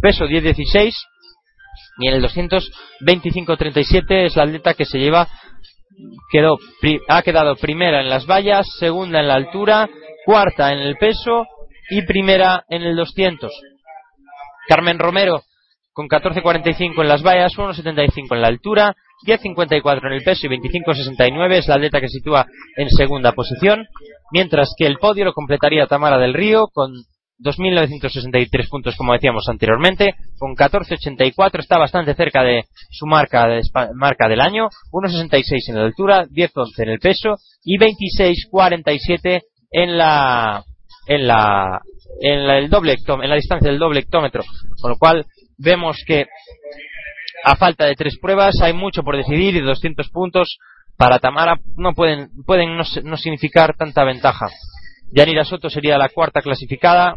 peso 0.00 0.24
10-16 0.24 0.94
y 1.98 2.08
en 2.08 2.14
el 2.14 2.24
225-37 2.24 4.26
es 4.26 4.34
la 4.36 4.44
atleta 4.44 4.72
que 4.72 4.86
se 4.86 4.98
lleva 4.98 5.28
quedó 6.30 6.58
ha 7.08 7.22
quedado 7.22 7.56
primera 7.56 8.00
en 8.00 8.08
las 8.08 8.26
vallas, 8.26 8.66
segunda 8.78 9.20
en 9.20 9.28
la 9.28 9.34
altura, 9.34 9.88
cuarta 10.24 10.72
en 10.72 10.78
el 10.78 10.96
peso 10.96 11.46
y 11.90 12.00
primera 12.02 12.64
en 12.68 12.82
el 12.82 12.96
200. 12.96 13.52
Carmen 14.68 14.98
Romero 14.98 15.42
con 15.92 16.08
14.45 16.08 17.02
en 17.02 17.08
las 17.08 17.22
vallas, 17.22 17.52
1.75 17.56 18.34
en 18.34 18.40
la 18.40 18.48
altura, 18.48 18.94
10.54 19.26 20.06
en 20.06 20.12
el 20.12 20.22
peso 20.22 20.46
y 20.46 20.50
25.69 20.50 21.52
es 21.52 21.68
la 21.68 21.74
atleta 21.74 22.00
que 22.00 22.08
sitúa 22.08 22.46
en 22.76 22.88
segunda 22.90 23.32
posición, 23.32 23.86
mientras 24.32 24.74
que 24.76 24.86
el 24.86 24.98
podio 24.98 25.24
lo 25.24 25.32
completaría 25.32 25.86
Tamara 25.86 26.18
del 26.18 26.34
Río 26.34 26.68
con 26.72 26.92
2.963 27.42 28.68
puntos 28.68 28.96
como 28.96 29.12
decíamos 29.12 29.44
anteriormente, 29.48 30.14
con 30.38 30.54
14.84 30.54 31.60
está 31.60 31.78
bastante 31.78 32.14
cerca 32.14 32.42
de 32.42 32.64
su 32.90 33.06
marca, 33.06 33.46
de, 33.46 33.62
marca 33.94 34.28
del 34.28 34.40
año, 34.40 34.68
1.66 34.92 35.68
en 35.68 35.74
la 35.76 35.82
altura, 35.82 36.26
10.11 36.26 36.82
en 36.84 36.88
el 36.88 36.98
peso 37.00 37.36
y 37.64 37.78
26.47 37.78 39.42
en 39.72 39.98
la 39.98 40.64
en 41.06 41.26
la 41.26 41.80
en 42.20 42.38
el 42.38 42.70
doble 42.70 42.94
en 42.94 43.28
la 43.28 43.34
distancia 43.34 43.68
del 43.70 43.80
doble 43.80 44.00
hectómetro, 44.00 44.44
con 44.80 44.90
lo 44.90 44.96
cual 44.96 45.26
vemos 45.58 46.02
que 46.06 46.26
a 47.44 47.56
falta 47.56 47.86
de 47.86 47.94
tres 47.94 48.18
pruebas 48.20 48.54
hay 48.62 48.72
mucho 48.72 49.02
por 49.02 49.16
decidir 49.16 49.56
y 49.56 49.60
200 49.60 50.08
puntos 50.10 50.58
para 50.96 51.18
Tamara 51.18 51.58
no 51.76 51.94
pueden, 51.94 52.30
pueden 52.46 52.76
no, 52.76 52.84
significar 53.16 53.74
tanta 53.76 54.04
ventaja. 54.04 54.46
Yanira 55.10 55.44
Soto 55.44 55.68
sería 55.68 55.98
la 55.98 56.08
cuarta 56.08 56.40
clasificada 56.40 57.16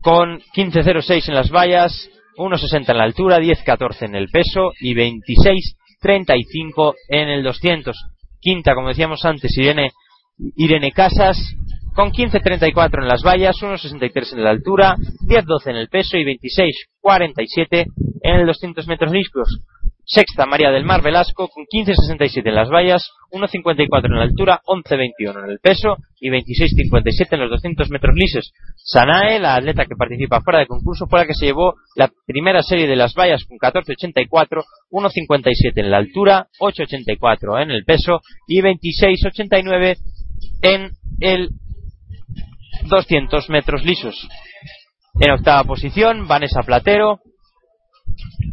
con 0.00 0.40
15.06 0.54 1.28
en 1.28 1.34
las 1.34 1.50
vallas, 1.50 2.08
1.60 2.36 2.90
en 2.90 2.98
la 2.98 3.04
altura, 3.04 3.38
10.14 3.38 4.06
en 4.06 4.14
el 4.14 4.28
peso 4.28 4.72
y 4.80 4.94
26.35 4.94 6.94
en 7.08 7.28
el 7.28 7.42
200. 7.42 7.96
Quinta, 8.40 8.74
como 8.74 8.88
decíamos 8.88 9.24
antes, 9.24 9.56
Irene, 9.58 9.90
Irene 10.56 10.92
Casas 10.92 11.36
con 12.00 12.12
15.34 12.12 13.02
en 13.02 13.08
las 13.08 13.22
vallas, 13.22 13.56
1.63 13.60 14.32
en 14.32 14.42
la 14.42 14.48
altura, 14.48 14.96
10.12 15.28 15.70
en 15.70 15.76
el 15.76 15.88
peso 15.88 16.16
y 16.16 16.24
26.47 16.24 17.84
en 18.22 18.36
el 18.36 18.46
200 18.46 18.86
metros 18.86 19.12
liscos. 19.12 19.60
Sexta, 20.06 20.46
María 20.46 20.70
del 20.70 20.86
Mar 20.86 21.02
Velasco, 21.02 21.48
con 21.48 21.64
15.67 21.66 22.40
en 22.46 22.54
las 22.54 22.70
vallas, 22.70 23.02
1.54 23.32 24.06
en 24.06 24.16
la 24.16 24.22
altura, 24.22 24.62
11.21 24.64 25.44
en 25.44 25.50
el 25.50 25.58
peso 25.58 25.98
y 26.18 26.30
26.57 26.30 27.28
en 27.32 27.40
los 27.40 27.50
200 27.50 27.90
metros 27.90 28.14
lisos. 28.16 28.50
Sanae, 28.76 29.38
la 29.38 29.56
atleta 29.56 29.84
que 29.84 29.94
participa 29.94 30.40
fuera 30.40 30.60
de 30.60 30.66
concurso, 30.66 31.06
fue 31.06 31.18
la 31.18 31.26
que 31.26 31.34
se 31.34 31.44
llevó 31.44 31.74
la 31.96 32.10
primera 32.26 32.62
serie 32.62 32.86
de 32.86 32.96
las 32.96 33.12
vallas 33.14 33.44
con 33.44 33.58
14.84, 33.58 34.64
1.57 34.90 35.72
en 35.74 35.90
la 35.90 35.98
altura, 35.98 36.48
8.84 36.60 37.62
en 37.62 37.70
el 37.72 37.84
peso 37.84 38.20
y 38.48 38.62
26.89 38.62 39.96
en 40.62 40.92
el 41.20 41.50
200 42.84 43.50
metros 43.50 43.84
lisos. 43.84 44.28
En 45.20 45.32
octava 45.32 45.64
posición, 45.64 46.26
Vanessa 46.26 46.62
Platero, 46.62 47.20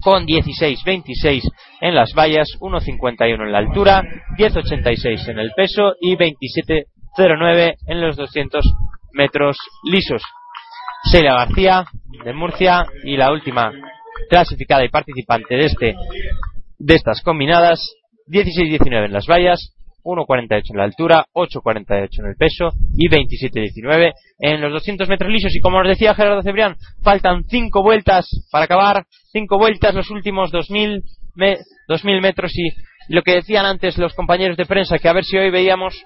con 0.01 0.25
16-26 0.25 1.41
en 1.81 1.95
las 1.95 2.13
vallas, 2.13 2.47
1.51 2.59 3.45
en 3.45 3.51
la 3.51 3.59
altura, 3.59 4.03
10.86 4.37 5.29
en 5.29 5.39
el 5.39 5.51
peso 5.55 5.93
y 6.01 6.15
27.09 6.15 7.75
en 7.87 8.01
los 8.01 8.15
200 8.15 8.65
metros 9.13 9.57
lisos. 9.83 10.21
Celia 11.11 11.33
García 11.33 11.85
de 12.23 12.33
Murcia 12.33 12.85
y 13.03 13.17
la 13.17 13.31
última 13.31 13.71
clasificada 14.29 14.83
y 14.83 14.89
participante 14.89 15.55
de 15.55 15.65
este 15.65 15.95
de 16.79 16.95
estas 16.95 17.21
combinadas 17.21 17.79
16-19 18.27 19.05
en 19.05 19.13
las 19.13 19.25
vallas, 19.27 19.73
1.48 20.07 20.61
en 20.71 20.77
la 20.77 20.83
altura, 20.85 21.25
8.48 21.33 22.07
en 22.19 22.25
el 22.25 22.35
peso 22.35 22.69
y 22.95 23.09
27.19 23.09 24.13
en 24.39 24.61
los 24.61 24.71
200 24.71 25.09
metros 25.09 25.31
lisos. 25.31 25.55
Y 25.55 25.59
como 25.59 25.79
os 25.79 25.87
decía 25.87 26.15
Gerardo 26.15 26.41
Cebrián, 26.41 26.75
faltan 27.03 27.43
5 27.43 27.83
vueltas 27.83 28.27
para 28.51 28.65
acabar, 28.65 29.05
5 29.31 29.57
vueltas 29.57 29.93
los 29.93 30.09
últimos 30.09 30.51
2.000 30.51 31.03
2000 31.87 32.21
metros 32.21 32.51
y 32.55 32.69
lo 33.09 33.21
que 33.21 33.35
decían 33.35 33.65
antes 33.65 33.97
los 33.97 34.13
compañeros 34.13 34.57
de 34.57 34.65
prensa, 34.65 34.97
que 34.97 35.07
a 35.07 35.13
ver 35.13 35.23
si 35.23 35.37
hoy 35.37 35.49
veíamos 35.49 36.03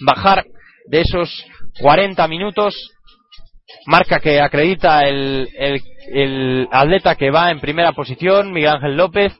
bajar 0.00 0.44
de 0.86 1.00
esos 1.00 1.44
40 1.80 2.26
minutos, 2.28 2.74
marca 3.86 4.18
que 4.20 4.40
acredita 4.40 5.06
el, 5.06 5.48
el 6.12 6.68
atleta 6.70 7.16
que 7.16 7.30
va 7.30 7.50
en 7.50 7.60
primera 7.60 7.92
posición, 7.92 8.52
Miguel 8.52 8.70
Ángel 8.70 8.96
López, 8.96 9.32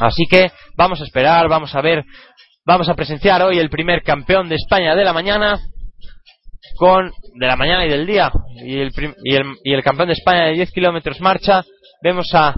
Así 0.00 0.24
que 0.30 0.50
vamos 0.76 1.00
a 1.00 1.04
esperar, 1.04 1.48
vamos 1.48 1.74
a 1.74 1.80
ver, 1.80 2.04
vamos 2.64 2.88
a 2.88 2.94
presenciar 2.94 3.42
hoy 3.42 3.58
el 3.58 3.70
primer 3.70 4.02
campeón 4.02 4.48
de 4.48 4.56
España 4.56 4.94
de 4.94 5.04
la 5.04 5.12
mañana 5.12 5.58
con 6.76 7.10
de 7.34 7.46
la 7.46 7.56
mañana 7.56 7.86
y 7.86 7.88
del 7.88 8.06
día 8.06 8.30
y 8.64 8.78
el, 8.78 8.92
y 9.24 9.34
el, 9.34 9.44
y 9.64 9.72
el 9.72 9.82
campeón 9.82 10.08
de 10.08 10.14
España 10.14 10.46
de 10.46 10.54
10 10.54 10.72
kilómetros 10.72 11.20
marcha. 11.20 11.64
Vemos 12.02 12.28
a, 12.34 12.54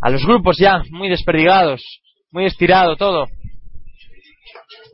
a 0.00 0.10
los 0.10 0.24
grupos 0.24 0.58
ya 0.58 0.82
muy 0.90 1.08
desperdigados, 1.08 1.82
muy 2.30 2.44
estirado 2.44 2.96
todo. 2.96 3.26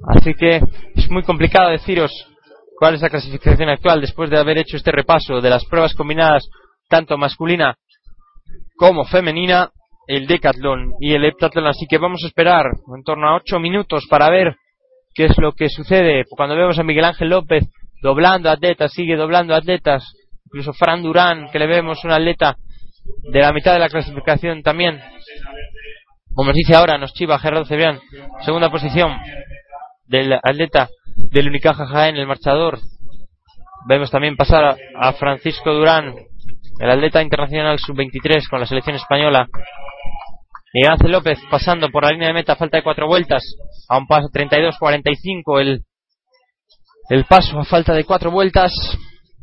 Así 0.09 0.35
que 0.35 0.61
es 0.95 1.11
muy 1.11 1.23
complicado 1.23 1.71
deciros 1.71 2.13
cuál 2.79 2.95
es 2.95 3.03
la 3.03 3.11
clasificación 3.11 3.69
actual 3.69 4.01
después 4.01 4.31
de 4.31 4.39
haber 4.39 4.59
hecho 4.59 4.77
este 4.77 4.91
repaso 4.91 5.41
de 5.41 5.51
las 5.51 5.65
pruebas 5.67 5.95
combinadas 5.95 6.49
tanto 6.89 7.17
masculina 7.17 7.77
como 8.77 9.05
femenina 9.05 9.71
el 10.07 10.27
decatlón 10.27 10.95
y 11.01 11.15
el 11.15 11.25
heptatlón, 11.25 11.67
así 11.67 11.87
que 11.89 11.99
vamos 11.99 12.23
a 12.25 12.27
esperar 12.27 12.67
en 12.95 13.03
torno 13.05 13.29
a 13.29 13.37
ocho 13.37 13.59
minutos 13.59 14.07
para 14.09 14.31
ver 14.31 14.57
qué 15.15 15.27
es 15.27 15.39
lo 15.39 15.53
que 15.53 15.69
sucede. 15.69 16.25
Cuando 16.29 16.57
vemos 16.57 16.79
a 16.79 16.83
Miguel 16.83 17.05
Ángel 17.05 17.31
López 17.31 17.65
doblando 18.03 18.51
atletas, 18.51 18.93
sigue 18.93 19.17
doblando 19.17 19.55
atletas, 19.55 20.05
incluso 20.47 20.73
Fran 20.73 21.03
Durán, 21.03 21.51
que 21.51 21.59
le 21.59 21.67
vemos 21.67 22.05
un 22.05 22.13
atleta 22.13 22.57
de 23.23 23.41
la 23.41 23.53
mitad 23.53 23.73
de 23.73 23.79
la 23.79 23.89
clasificación 23.89 24.63
también. 24.63 25.01
Como 26.35 26.49
nos 26.49 26.57
dice 26.57 26.75
ahora, 26.75 26.99
nos 26.99 27.13
chiva 27.13 27.39
Gerardo 27.39 27.67
Cebrián, 27.67 28.01
segunda 28.45 28.71
posición 28.71 29.13
del 30.07 30.33
atleta 30.33 30.89
del 31.31 31.49
Unicaja 31.49 31.87
Jaén, 31.87 32.17
el 32.17 32.27
marchador. 32.27 32.79
Vemos 33.87 34.11
también 34.11 34.37
pasar 34.37 34.77
a 34.97 35.13
Francisco 35.13 35.73
Durán, 35.75 36.15
el 36.79 36.91
atleta 36.91 37.23
internacional 37.23 37.79
sub-23 37.79 38.49
con 38.49 38.61
la 38.61 38.67
selección 38.67 38.97
española. 38.97 39.47
Miguel 40.75 40.93
Ángel 40.93 41.13
López 41.13 41.39
pasando 41.51 41.91
por 41.91 42.05
la 42.05 42.11
línea 42.11 42.29
de 42.29 42.35
meta, 42.35 42.57
falta 42.57 42.79
de 42.79 42.83
cuatro 42.83 43.07
vueltas, 43.07 43.43
a 43.89 43.99
un 43.99 44.07
paso 44.07 44.29
32-45 44.29 45.61
el, 45.61 45.83
el 47.11 47.25
paso 47.25 47.59
a 47.59 47.65
falta 47.65 47.93
de 47.93 48.05
cuatro 48.05 48.31
vueltas, 48.31 48.73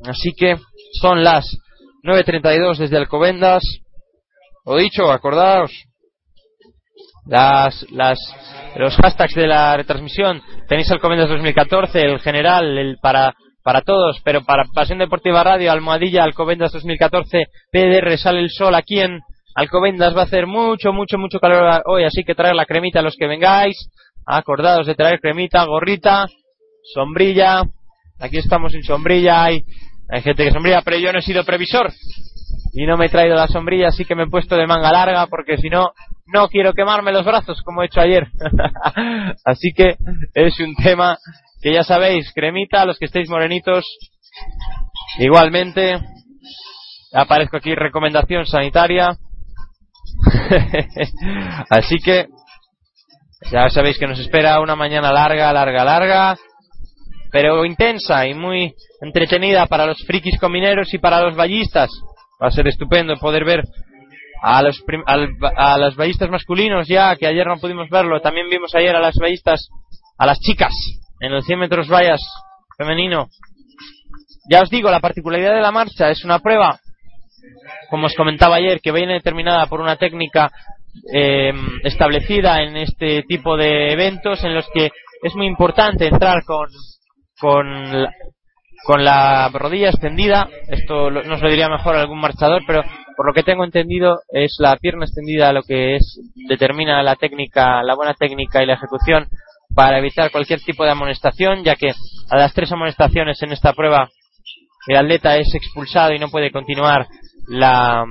así 0.06 0.34
que 0.36 0.58
son 1.00 1.24
las 1.24 1.46
9.32 2.04 2.78
desde 2.78 2.98
Alcobendas. 2.98 3.62
Lo 4.66 4.78
dicho, 4.78 5.12
acordaos, 5.12 5.72
las, 7.26 7.86
las, 7.92 8.18
los 8.76 8.96
hashtags 8.96 9.36
de 9.36 9.48
la 9.48 9.78
retransmisión, 9.78 10.42
tenéis 10.68 10.92
Alcobendas 10.92 11.30
2014, 11.30 12.02
el 12.02 12.20
general, 12.20 12.78
el 12.78 12.98
para 13.02 13.34
para 13.70 13.82
todos, 13.82 14.20
pero 14.24 14.42
para 14.42 14.64
Pasión 14.74 14.98
Deportiva 14.98 15.44
Radio, 15.44 15.72
Almohadilla, 15.72 16.24
Alcobendas 16.24 16.72
2014, 16.72 17.46
PDR, 17.72 18.18
sale 18.18 18.40
el 18.40 18.50
sol 18.50 18.74
aquí 18.74 19.00
en 19.00 19.20
Alcobendas, 19.54 20.16
va 20.18 20.22
a 20.22 20.24
hacer 20.24 20.48
mucho, 20.48 20.92
mucho, 20.92 21.20
mucho 21.20 21.40
calor 21.40 21.84
hoy, 21.86 22.04
así 22.04 22.24
que 22.24 22.34
traer 22.34 22.56
la 22.56 22.66
cremita 22.66 23.02
a 23.02 23.04
los 23.04 23.16
que 23.16 23.28
vengáis, 23.28 23.78
acordados 24.26 24.88
de 24.88 24.96
traer 24.96 25.20
cremita, 25.20 25.66
gorrita, 25.66 26.26
sombrilla, 26.96 27.62
aquí 28.20 28.40
estamos 28.40 28.72
sin 28.72 28.82
sombrilla, 28.82 29.44
hay, 29.44 29.62
hay 30.10 30.22
gente 30.24 30.46
que 30.46 30.52
sombrilla, 30.52 30.82
pero 30.82 30.98
yo 30.98 31.14
no 31.14 31.20
he 31.20 31.22
sido 31.22 31.44
previsor 31.44 31.94
y 32.74 32.88
no 32.88 32.98
me 32.98 33.06
he 33.06 33.10
traído 33.10 33.36
la 33.36 33.48
sombrilla, 33.48 33.90
así 33.90 34.04
que 34.04 34.16
me 34.16 34.24
he 34.24 34.30
puesto 34.32 34.56
de 34.56 34.66
manga 34.66 34.92
larga 34.92 35.28
porque 35.28 35.58
si 35.58 35.70
no, 35.70 35.92
no 36.26 36.48
quiero 36.48 36.74
quemarme 36.74 37.12
los 37.12 37.24
brazos 37.24 37.62
como 37.62 37.84
he 37.84 37.86
hecho 37.86 38.02
ayer. 38.02 38.30
así 39.46 39.74
que 39.76 39.96
es 40.34 40.60
un 40.60 40.74
tema 40.76 41.20
que 41.62 41.74
ya 41.74 41.84
sabéis, 41.84 42.32
cremita, 42.34 42.86
los 42.86 42.98
que 42.98 43.06
estéis 43.06 43.30
morenitos, 43.30 43.86
igualmente, 45.20 46.00
aparezco 47.14 47.58
aquí 47.58 47.76
recomendación 47.76 48.46
sanitaria. 48.46 49.18
Así 51.70 51.98
que, 52.04 52.28
ya 53.52 53.70
sabéis 53.70 53.98
que 53.98 54.08
nos 54.08 54.20
espera 54.20 54.60
una 54.62 54.76
mañana 54.76 55.12
larga, 55.12 55.52
larga, 55.54 55.84
larga, 55.84 56.38
pero 57.32 57.66
intensa 57.66 58.28
y 58.28 58.34
muy 58.34 58.74
entretenida 59.02 59.66
para 59.68 59.86
los 59.86 60.04
frikis 60.06 60.40
comineros 60.40 60.94
y 60.94 60.98
para 60.98 61.22
los 61.22 61.36
ballistas. 61.36 61.90
Va 62.42 62.48
a 62.48 62.52
ser 62.52 62.68
estupendo 62.68 63.14
poder 63.16 63.44
ver 63.44 63.64
a 64.42 64.62
los, 64.62 64.82
a 65.58 65.78
los 65.78 65.96
ballistas 65.96 66.30
masculinos 66.30 66.88
ya, 66.88 67.16
que 67.18 67.28
ayer 67.28 67.46
no 67.46 67.58
pudimos 67.58 67.90
verlo. 67.90 68.22
También 68.22 68.50
vimos 68.50 68.74
ayer 68.76 68.96
a 68.96 69.02
las 69.02 69.16
ballistas, 69.16 69.68
a 70.18 70.26
las 70.26 70.40
chicas, 70.40 70.74
en 71.20 71.32
los 71.32 71.46
100 71.46 71.60
metros 71.60 71.90
vallas 71.90 72.22
femenino. 72.78 73.28
Ya 74.50 74.62
os 74.62 74.70
digo, 74.70 74.90
la 74.90 75.00
particularidad 75.00 75.54
de 75.54 75.62
la 75.62 75.72
marcha 75.72 76.10
es 76.10 76.24
una 76.24 76.40
prueba, 76.40 76.80
como 77.90 78.08
os 78.08 78.16
comentaba 78.16 78.56
ayer, 78.56 78.82
que 78.82 78.92
viene 78.92 79.14
determinada 79.14 79.68
por 79.68 79.82
una 79.82 79.98
técnica 79.98 80.52
eh, 81.14 81.54
establecida 81.84 82.62
en 82.64 82.78
este 82.78 83.24
tipo 83.24 83.58
de 83.58 83.92
eventos 83.92 84.44
en 84.44 84.56
los 84.56 84.68
que 84.74 84.90
es 85.22 85.36
muy 85.36 85.46
importante 85.46 86.08
entrar 86.08 86.44
con, 86.46 86.68
con, 87.40 88.04
la, 88.04 88.12
con 88.86 89.04
la 89.04 89.50
rodilla 89.50 89.90
extendida. 89.90 90.50
Esto 90.68 91.12
nos 91.12 91.42
lo 91.42 91.50
diría 91.50 91.70
mejor 91.70 91.96
algún 91.96 92.20
marchador, 92.20 92.64
pero 92.66 92.82
por 93.16 93.28
lo 93.28 93.34
que 93.34 93.44
tengo 93.44 93.66
entendido 93.66 94.22
es 94.30 94.56
la 94.60 94.78
pierna 94.78 95.06
extendida 95.06 95.52
lo 95.52 95.62
que 95.64 95.98
es 95.98 96.22
determina 96.48 97.04
la 97.04 97.18
técnica, 97.18 97.84
la 97.84 97.96
buena 97.96 98.14
técnica 98.14 98.64
y 98.64 98.66
la 98.66 98.76
ejecución 98.76 99.28
para 99.76 100.00
evitar 100.00 100.32
cualquier 100.32 100.62
tipo 100.62 100.84
de 100.84 100.92
amonestación, 100.92 101.64
ya 101.64 101.76
que 101.76 101.92
a 102.30 102.38
las 102.38 102.54
tres 102.54 102.72
amonestaciones 102.72 103.42
en 103.44 103.52
esta 103.52 103.74
prueba 103.74 104.10
el 104.88 104.98
atleta 104.98 105.38
es 105.38 105.54
expulsado 105.54 106.14
y 106.14 106.20
no 106.20 106.30
puede 106.30 106.52
continuar 106.52 107.08
la, 107.48 108.04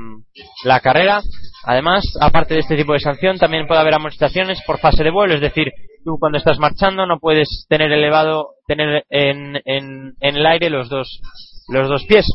la 0.64 0.80
carrera. 0.80 1.20
Además, 1.64 2.04
aparte 2.20 2.54
de 2.54 2.60
este 2.60 2.76
tipo 2.76 2.92
de 2.92 3.00
sanción, 3.00 3.38
también 3.38 3.66
puede 3.66 3.80
haber 3.80 3.94
amonestaciones 3.94 4.62
por 4.66 4.78
fase 4.78 5.02
de 5.02 5.10
vuelo, 5.10 5.34
es 5.34 5.40
decir, 5.40 5.72
tú 6.04 6.16
cuando 6.18 6.38
estás 6.38 6.58
marchando 6.58 7.06
no 7.06 7.18
puedes 7.18 7.66
tener 7.68 7.90
elevado, 7.92 8.50
tener 8.66 9.04
en, 9.10 9.56
en, 9.64 10.14
en 10.20 10.36
el 10.36 10.46
aire 10.46 10.70
los 10.70 10.88
dos, 10.88 11.20
los 11.68 11.88
dos 11.88 12.04
pies. 12.06 12.26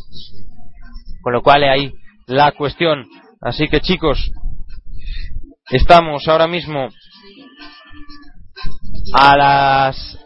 Con 1.22 1.34
lo 1.34 1.42
cual 1.42 1.64
hay 1.64 1.94
la 2.28 2.52
cuestión. 2.52 3.08
Así 3.42 3.68
que 3.68 3.80
chicos, 3.80 4.32
estamos 5.70 6.28
ahora 6.28 6.48
mismo 6.48 6.90
a 9.14 9.36
las 9.36 10.18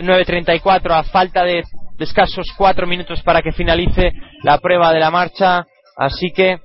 9.34 0.00 0.90
a 0.90 1.02
falta 1.04 1.44
de 1.44 1.62
escasos 1.98 2.46
cuatro 2.56 2.86
minutos 2.86 3.22
para 3.22 3.42
que 3.42 3.52
finalice 3.52 4.12
la 4.42 4.58
prueba 4.58 4.92
de 4.92 5.00
la 5.00 5.10
marcha. 5.10 5.66
Así 5.96 6.30
que 6.34 6.58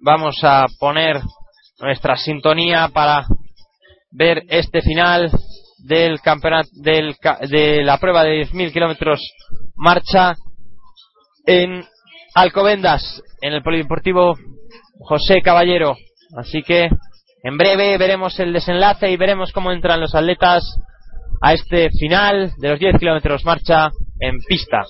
vamos 0.00 0.36
a 0.42 0.66
poner 0.78 1.20
nuestra 1.80 2.16
sintonía 2.16 2.88
para 2.92 3.26
ver 4.10 4.42
este 4.48 4.80
final 4.82 5.30
del 5.78 6.20
campeonato 6.20 6.68
del, 6.72 7.16
de 7.48 7.82
la 7.82 7.98
prueba 7.98 8.22
de 8.22 8.46
10.000 8.46 8.72
kilómetros 8.72 9.20
marcha 9.74 10.34
en 11.46 11.84
Alcobendas, 12.34 13.22
en 13.42 13.52
el 13.52 13.62
Polideportivo 13.62 14.34
José 14.98 15.40
Caballero. 15.42 15.96
Así 16.36 16.62
que 16.62 16.88
en 17.44 17.58
breve 17.58 17.98
veremos 17.98 18.40
el 18.40 18.54
desenlace 18.54 19.10
y 19.10 19.18
veremos 19.18 19.52
cómo 19.52 19.70
entran 19.70 20.00
los 20.00 20.14
atletas 20.14 20.80
a 21.42 21.52
este 21.52 21.90
final 21.90 22.52
de 22.56 22.70
los 22.70 22.80
10 22.80 22.98
kilómetros 22.98 23.44
marcha 23.44 23.90
en 24.18 24.38
pista. 24.48 24.82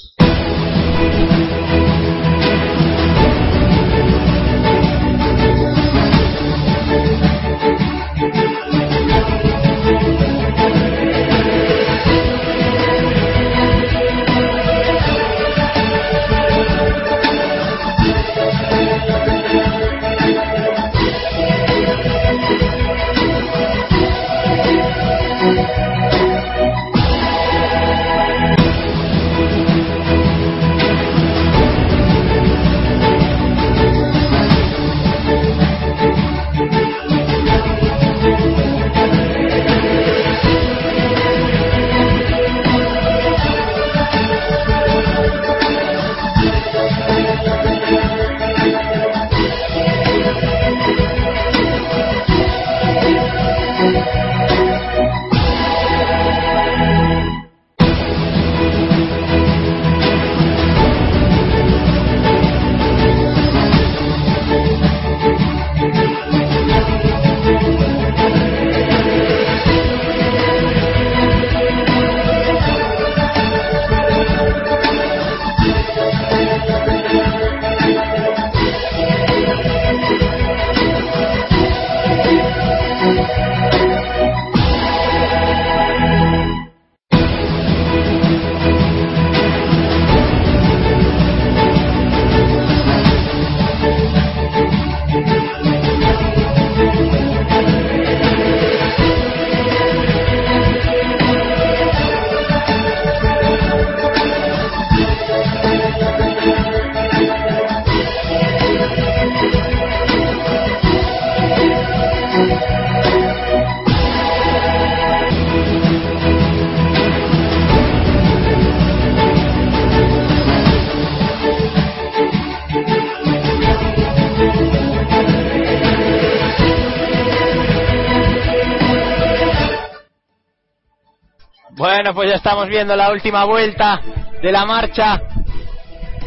Pues 132.15 132.31
ya 132.31 132.37
estamos 132.37 132.69
viendo 132.69 132.95
la 132.95 133.11
última 133.11 133.45
vuelta 133.45 134.01
de 134.41 134.53
la 134.53 134.65
marcha. 134.65 135.21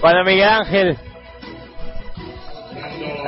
Cuando 0.02 0.26
Miguel 0.26 0.50
Ángel, 0.50 0.98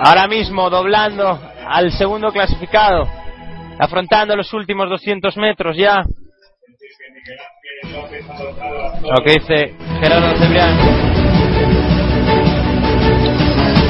ahora 0.03 0.27
mismo 0.27 0.69
doblando 0.69 1.39
al 1.65 1.91
segundo 1.93 2.33
clasificado, 2.33 3.07
afrontando 3.79 4.35
los 4.35 4.51
últimos 4.53 4.89
200 4.89 5.37
metros 5.37 5.77
ya. 5.77 6.03
Lo 9.03 9.23
que 9.23 9.33
dice 9.39 9.75
Gerardo 10.01 10.37
Cebrián. 10.37 10.77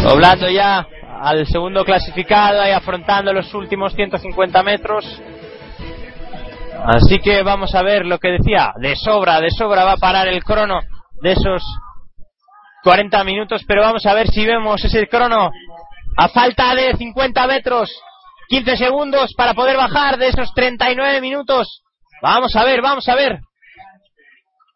Doblando 0.03 0.47
ya 0.47 0.87
al 1.21 1.47
segundo 1.47 1.83
clasificado 1.83 2.67
y 2.67 2.71
afrontando 2.71 3.33
los 3.33 3.51
últimos 3.55 3.95
150 3.95 4.61
metros. 4.61 5.21
Así 6.85 7.19
que 7.19 7.43
vamos 7.43 7.75
a 7.75 7.83
ver 7.83 8.05
lo 8.05 8.19
que 8.19 8.29
decía. 8.29 8.73
De 8.79 8.95
sobra, 8.95 9.39
de 9.41 9.51
sobra 9.51 9.83
va 9.83 9.93
a 9.93 9.97
parar 9.97 10.27
el 10.27 10.43
crono 10.43 10.79
de 11.21 11.33
esos 11.33 11.63
40 12.83 13.23
minutos, 13.23 13.63
pero 13.67 13.81
vamos 13.81 14.05
a 14.05 14.13
ver 14.13 14.27
si 14.27 14.45
vemos 14.45 14.83
ese 14.83 15.07
crono 15.07 15.51
a 16.17 16.29
falta 16.29 16.73
de 16.75 16.95
50 16.95 17.47
metros, 17.47 17.91
15 18.49 18.77
segundos 18.77 19.33
para 19.35 19.53
poder 19.53 19.77
bajar 19.77 20.17
de 20.17 20.29
esos 20.29 20.53
39 20.53 21.21
minutos. 21.21 21.83
Vamos 22.21 22.55
a 22.55 22.63
ver, 22.63 22.81
vamos 22.81 23.07
a 23.07 23.15
ver. 23.15 23.39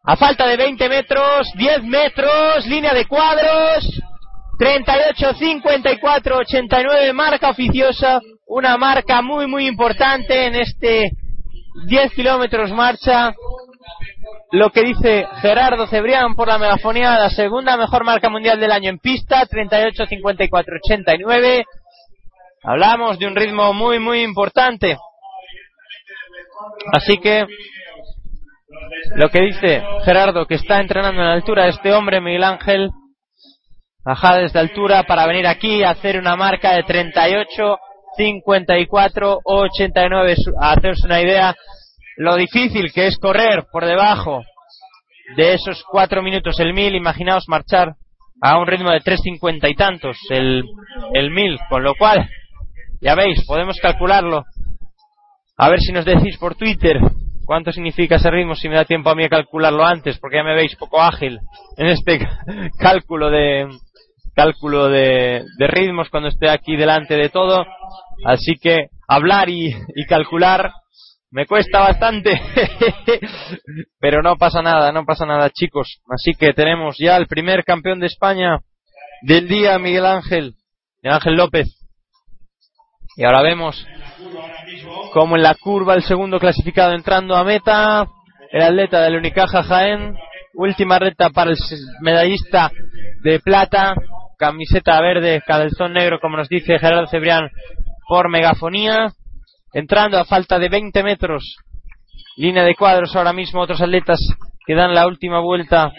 A 0.06 0.16
falta 0.16 0.46
de 0.46 0.56
20 0.56 0.88
metros, 0.88 1.50
10 1.56 1.82
metros, 1.84 2.66
línea 2.66 2.92
de 2.92 3.06
cuadros, 3.06 3.84
38, 4.58 5.34
54, 5.34 6.36
89, 6.38 7.12
marca 7.14 7.50
oficiosa, 7.50 8.20
una 8.46 8.76
marca 8.76 9.22
muy, 9.22 9.46
muy 9.46 9.66
importante 9.66 10.46
en 10.46 10.56
este 10.56 11.10
10 11.86 12.14
kilómetros 12.14 12.70
marcha. 12.72 13.34
Lo 14.52 14.70
que 14.70 14.82
dice 14.82 15.26
Gerardo 15.42 15.86
Cebrián 15.86 16.34
por 16.34 16.48
la 16.48 16.58
megafonía, 16.58 17.18
la 17.18 17.30
segunda 17.30 17.76
mejor 17.76 18.04
marca 18.04 18.28
mundial 18.28 18.60
del 18.60 18.72
año 18.72 18.90
en 18.90 18.98
pista, 18.98 19.44
38, 19.46 20.06
54, 20.06 20.76
89. 20.84 21.64
Hablamos 22.62 23.18
de 23.18 23.26
un 23.26 23.36
ritmo 23.36 23.72
muy, 23.74 23.98
muy 23.98 24.22
importante. 24.22 24.96
Así 26.92 27.18
que 27.18 27.46
lo 29.16 29.28
que 29.28 29.42
dice 29.42 29.82
Gerardo, 30.04 30.46
que 30.46 30.54
está 30.54 30.80
entrenando 30.80 31.20
en 31.20 31.28
altura, 31.28 31.68
este 31.68 31.92
hombre, 31.92 32.20
Miguel 32.20 32.44
Ángel, 32.44 32.90
baja 34.04 34.36
desde 34.36 34.60
altura 34.60 35.02
para 35.04 35.26
venir 35.26 35.46
aquí 35.46 35.82
a 35.82 35.90
hacer 35.90 36.18
una 36.18 36.36
marca 36.36 36.72
de 36.72 36.84
38, 36.84 37.78
54 38.16 39.40
89. 39.44 40.36
A 40.60 40.72
hacerse 40.72 41.06
una 41.06 41.20
idea 41.20 41.54
lo 42.16 42.36
difícil 42.36 42.92
que 42.92 43.06
es 43.08 43.18
correr 43.18 43.64
por 43.72 43.84
debajo 43.84 44.42
de 45.36 45.54
esos 45.54 45.84
cuatro 45.90 46.22
minutos 46.22 46.58
el 46.60 46.72
mil. 46.72 46.94
Imaginaos 46.94 47.48
marchar 47.48 47.94
a 48.40 48.58
un 48.58 48.66
ritmo 48.66 48.90
de 48.90 49.00
3.50 49.00 49.70
y 49.70 49.74
tantos 49.74 50.16
el, 50.30 50.62
el 51.14 51.30
mil, 51.30 51.58
con 51.68 51.82
lo 51.82 51.94
cual, 51.94 52.28
ya 53.00 53.14
veis, 53.14 53.44
podemos 53.46 53.78
calcularlo. 53.80 54.44
A 55.56 55.68
ver 55.68 55.80
si 55.80 55.92
nos 55.92 56.04
decís 56.04 56.36
por 56.38 56.56
Twitter 56.56 56.98
cuánto 57.46 57.72
significa 57.72 58.16
ese 58.16 58.30
ritmo, 58.30 58.54
si 58.54 58.68
me 58.68 58.76
da 58.76 58.84
tiempo 58.84 59.10
a 59.10 59.14
mí 59.14 59.24
a 59.24 59.28
calcularlo 59.28 59.84
antes, 59.84 60.18
porque 60.18 60.36
ya 60.36 60.44
me 60.44 60.54
veis 60.54 60.76
poco 60.76 61.00
ágil 61.00 61.38
en 61.76 61.86
este 61.86 62.26
cálculo 62.78 63.30
de, 63.30 63.68
cálculo 64.34 64.88
de, 64.88 65.44
ritmos 65.58 66.08
cuando 66.10 66.28
estoy 66.28 66.48
aquí 66.48 66.76
delante 66.76 67.16
de 67.16 67.28
todo. 67.28 67.64
Así 68.24 68.56
que 68.60 68.88
hablar 69.08 69.48
y, 69.48 69.74
calcular 70.08 70.72
me 71.30 71.46
cuesta 71.46 71.80
bastante. 71.80 72.40
Pero 73.98 74.22
no 74.22 74.36
pasa 74.36 74.62
nada, 74.62 74.92
no 74.92 75.04
pasa 75.04 75.26
nada, 75.26 75.50
chicos. 75.50 76.00
Así 76.08 76.34
que 76.34 76.52
tenemos 76.52 76.96
ya 76.98 77.16
el 77.16 77.26
primer 77.26 77.64
campeón 77.64 77.98
de 78.00 78.06
España 78.06 78.60
del 79.22 79.48
día, 79.48 79.78
Miguel 79.78 80.06
Ángel, 80.06 80.54
Ángel 81.02 81.34
López. 81.34 81.68
Y 83.16 83.24
ahora 83.24 83.42
vemos 83.42 83.86
como 85.12 85.36
en 85.36 85.42
la 85.42 85.54
curva 85.54 85.94
el 85.94 86.02
segundo 86.02 86.38
clasificado 86.38 86.92
entrando 86.92 87.36
a 87.36 87.44
meta. 87.44 88.06
el 88.52 88.62
atleta 88.62 89.00
del 89.02 89.16
Unicaja 89.16 89.62
Jaén. 89.62 90.16
Última 90.56 91.00
recta 91.00 91.30
para 91.30 91.50
el 91.50 91.56
medallista 92.00 92.70
de 93.24 93.40
plata, 93.40 93.96
camiseta 94.44 95.00
verde, 95.00 95.42
calzón 95.46 95.94
negro, 95.94 96.20
como 96.20 96.36
nos 96.36 96.48
dice 96.50 96.78
Gerardo 96.78 97.06
Cebrián 97.06 97.48
por 98.06 98.28
megafonía. 98.28 99.08
Entrando 99.72 100.18
a 100.18 100.24
falta 100.24 100.58
de 100.58 100.68
20 100.68 101.02
metros. 101.02 101.56
Línea 102.36 102.62
de 102.62 102.74
cuadros 102.74 103.16
ahora 103.16 103.32
mismo, 103.32 103.62
otros 103.62 103.80
atletas 103.80 104.20
que 104.66 104.74
dan 104.74 104.94
la 104.94 105.06
última 105.06 105.40
vuelta. 105.40 105.92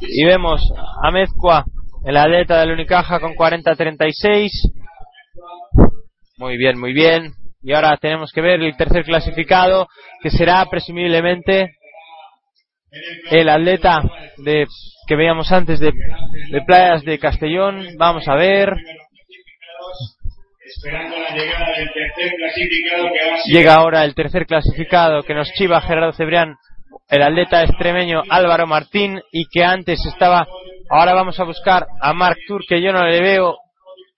Y 0.00 0.24
vemos 0.24 0.60
a 1.02 1.10
Mezcua, 1.10 1.64
el 2.04 2.16
atleta 2.16 2.60
del 2.60 2.72
Unicaja 2.72 3.20
con 3.20 3.34
40-36. 3.34 4.50
Muy 6.36 6.58
bien, 6.58 6.78
muy 6.78 6.92
bien. 6.92 7.32
Y 7.62 7.72
ahora 7.72 7.96
tenemos 7.96 8.30
que 8.32 8.42
ver 8.42 8.60
el 8.60 8.76
tercer 8.76 9.04
clasificado, 9.04 9.88
que 10.22 10.30
será 10.30 10.64
presumiblemente 10.66 11.72
el 13.30 13.48
atleta 13.48 14.00
de 14.36 14.66
que 15.08 15.16
veíamos 15.16 15.50
antes 15.50 15.80
de, 15.80 15.90
de 16.50 16.62
Playas 16.62 17.02
de 17.02 17.18
Castellón. 17.18 17.96
Vamos 17.96 18.28
a 18.28 18.34
ver. 18.34 18.76
Llega 23.46 23.74
ahora 23.74 24.04
el 24.04 24.14
tercer 24.14 24.46
clasificado 24.46 25.22
que 25.22 25.34
nos 25.34 25.50
chiva 25.54 25.80
Gerardo 25.80 26.12
Cebrián, 26.12 26.56
el 27.08 27.22
atleta 27.22 27.64
extremeño 27.64 28.22
Álvaro 28.28 28.66
Martín, 28.66 29.20
y 29.32 29.46
que 29.46 29.64
antes 29.64 30.04
estaba. 30.04 30.46
Ahora 30.90 31.14
vamos 31.14 31.40
a 31.40 31.44
buscar 31.44 31.86
a 32.00 32.12
Mark 32.12 32.36
Tour, 32.46 32.62
que 32.68 32.82
yo 32.82 32.92
no 32.92 33.04
le 33.06 33.20
veo 33.22 33.56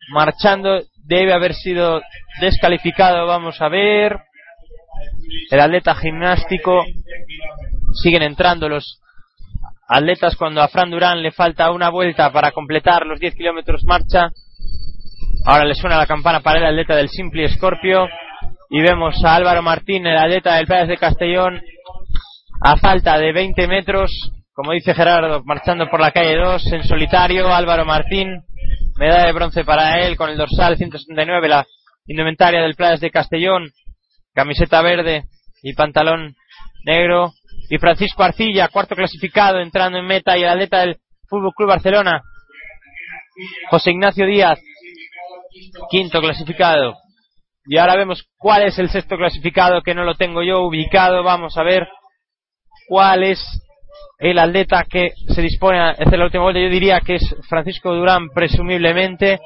marchando. 0.09 0.80
Debe 1.05 1.32
haber 1.32 1.55
sido 1.55 2.03
descalificado. 2.41 3.26
Vamos 3.26 3.61
a 3.61 3.68
ver. 3.68 4.16
El 5.51 5.61
atleta 5.61 5.95
gimnástico 5.95 6.84
siguen 8.03 8.22
entrando 8.22 8.68
los 8.68 9.01
atletas 9.91 10.36
cuando 10.36 10.62
a 10.62 10.68
Fran 10.68 10.91
Durán 10.91 11.20
le 11.20 11.32
falta 11.32 11.72
una 11.72 11.91
vuelta 11.91 12.32
para 12.32 12.53
completar 12.53 13.05
los 13.05 13.18
10 13.18 13.34
kilómetros 13.34 13.84
marcha. 13.84 14.28
Ahora 15.45 15.64
le 15.64 15.74
suena 15.74 15.99
la 15.99 16.07
campana 16.07 16.41
para 16.41 16.61
el 16.61 16.66
atleta 16.66 16.95
del 16.95 17.09
Simpli 17.09 17.49
Scorpio 17.49 18.07
y 18.70 18.80
vemos 18.80 19.16
a 19.24 19.34
Álvaro 19.34 19.62
Martín, 19.62 20.07
el 20.07 20.16
atleta 20.16 20.55
del 20.55 20.66
Pérez 20.66 20.88
de 20.88 20.97
Castellón, 20.97 21.61
a 22.62 22.76
falta 22.76 23.18
de 23.18 23.32
20 23.32 23.66
metros, 23.66 24.11
como 24.53 24.72
dice 24.72 24.95
Gerardo, 24.95 25.43
marchando 25.45 25.88
por 25.91 26.01
la 26.01 26.12
calle 26.12 26.36
2 26.36 26.72
en 26.72 26.84
solitario. 26.84 27.53
Álvaro 27.53 27.84
Martín, 27.84 28.45
medalla 28.97 29.26
de 29.26 29.32
bronce 29.32 29.64
para 29.64 29.99
él 30.07 30.16
con 30.16 30.30
el 30.30 30.36
dorsal 30.36 30.76
179, 30.76 31.49
la 31.49 31.66
indumentaria 32.07 32.61
del 32.62 32.76
Playas 32.76 33.01
de 33.01 33.11
Castellón, 33.11 33.70
camiseta 34.34 34.82
verde 34.82 35.24
y 35.62 35.72
pantalón 35.74 36.36
negro. 36.84 37.32
Y 37.71 37.79
Francisco 37.79 38.25
Arcilla, 38.25 38.68
cuarto 38.68 38.97
clasificado, 38.97 39.61
entrando 39.61 39.97
en 39.97 40.05
meta, 40.05 40.37
y 40.37 40.43
el 40.43 40.49
atleta 40.49 40.81
del 40.81 40.99
Fútbol 41.29 41.53
Club 41.57 41.68
Barcelona, 41.68 42.21
José 43.71 43.93
Ignacio 43.93 44.27
Díaz, 44.27 44.59
quinto 45.89 46.21
clasificado. 46.21 46.95
Y 47.66 47.79
ahora 47.79 47.95
vemos 47.95 48.25
cuál 48.37 48.64
es 48.64 48.77
el 48.81 48.91
sexto 48.91 49.16
clasificado, 49.16 49.83
que 49.83 49.95
no 49.95 50.03
lo 50.03 50.16
tengo 50.16 50.43
yo 50.43 50.62
ubicado. 50.62 51.23
Vamos 51.23 51.57
a 51.57 51.62
ver 51.62 51.87
cuál 52.89 53.23
es 53.23 53.41
el 54.18 54.39
atleta 54.41 54.85
que 54.91 55.12
se 55.29 55.41
dispone 55.41 55.79
a 55.79 55.91
hacer 55.91 56.18
la 56.18 56.25
última 56.25 56.43
vuelta. 56.43 56.61
Yo 56.61 56.68
diría 56.68 57.01
que 57.01 57.14
es 57.16 57.37
Francisco 57.49 57.95
Durán, 57.95 58.31
presumiblemente. 58.35 59.39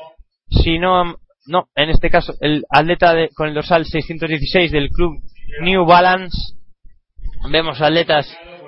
Si 0.49 0.79
no, 0.79 1.17
no, 1.47 1.69
en 1.75 1.91
este 1.91 2.09
caso, 2.09 2.33
el 2.41 2.65
atleta 2.71 3.13
de, 3.13 3.29
con 3.35 3.49
el 3.49 3.55
dorsal 3.55 3.85
616 3.85 4.73
del 4.73 4.89
club 4.89 5.19
New 5.61 5.85
Balance 5.85 6.55
Vemos 7.51 7.81
atletas 7.81 8.27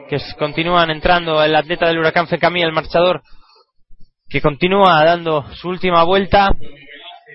que 0.08 0.18
continúan 0.38 0.90
entrando. 0.90 1.42
El 1.42 1.56
atleta 1.56 1.86
del 1.86 1.98
Huracán 1.98 2.28
Fecamí, 2.28 2.62
el 2.62 2.72
marchador, 2.72 3.22
que 4.28 4.42
continúa 4.42 5.02
dando 5.04 5.44
su 5.54 5.68
última 5.68 6.04
vuelta. 6.04 6.50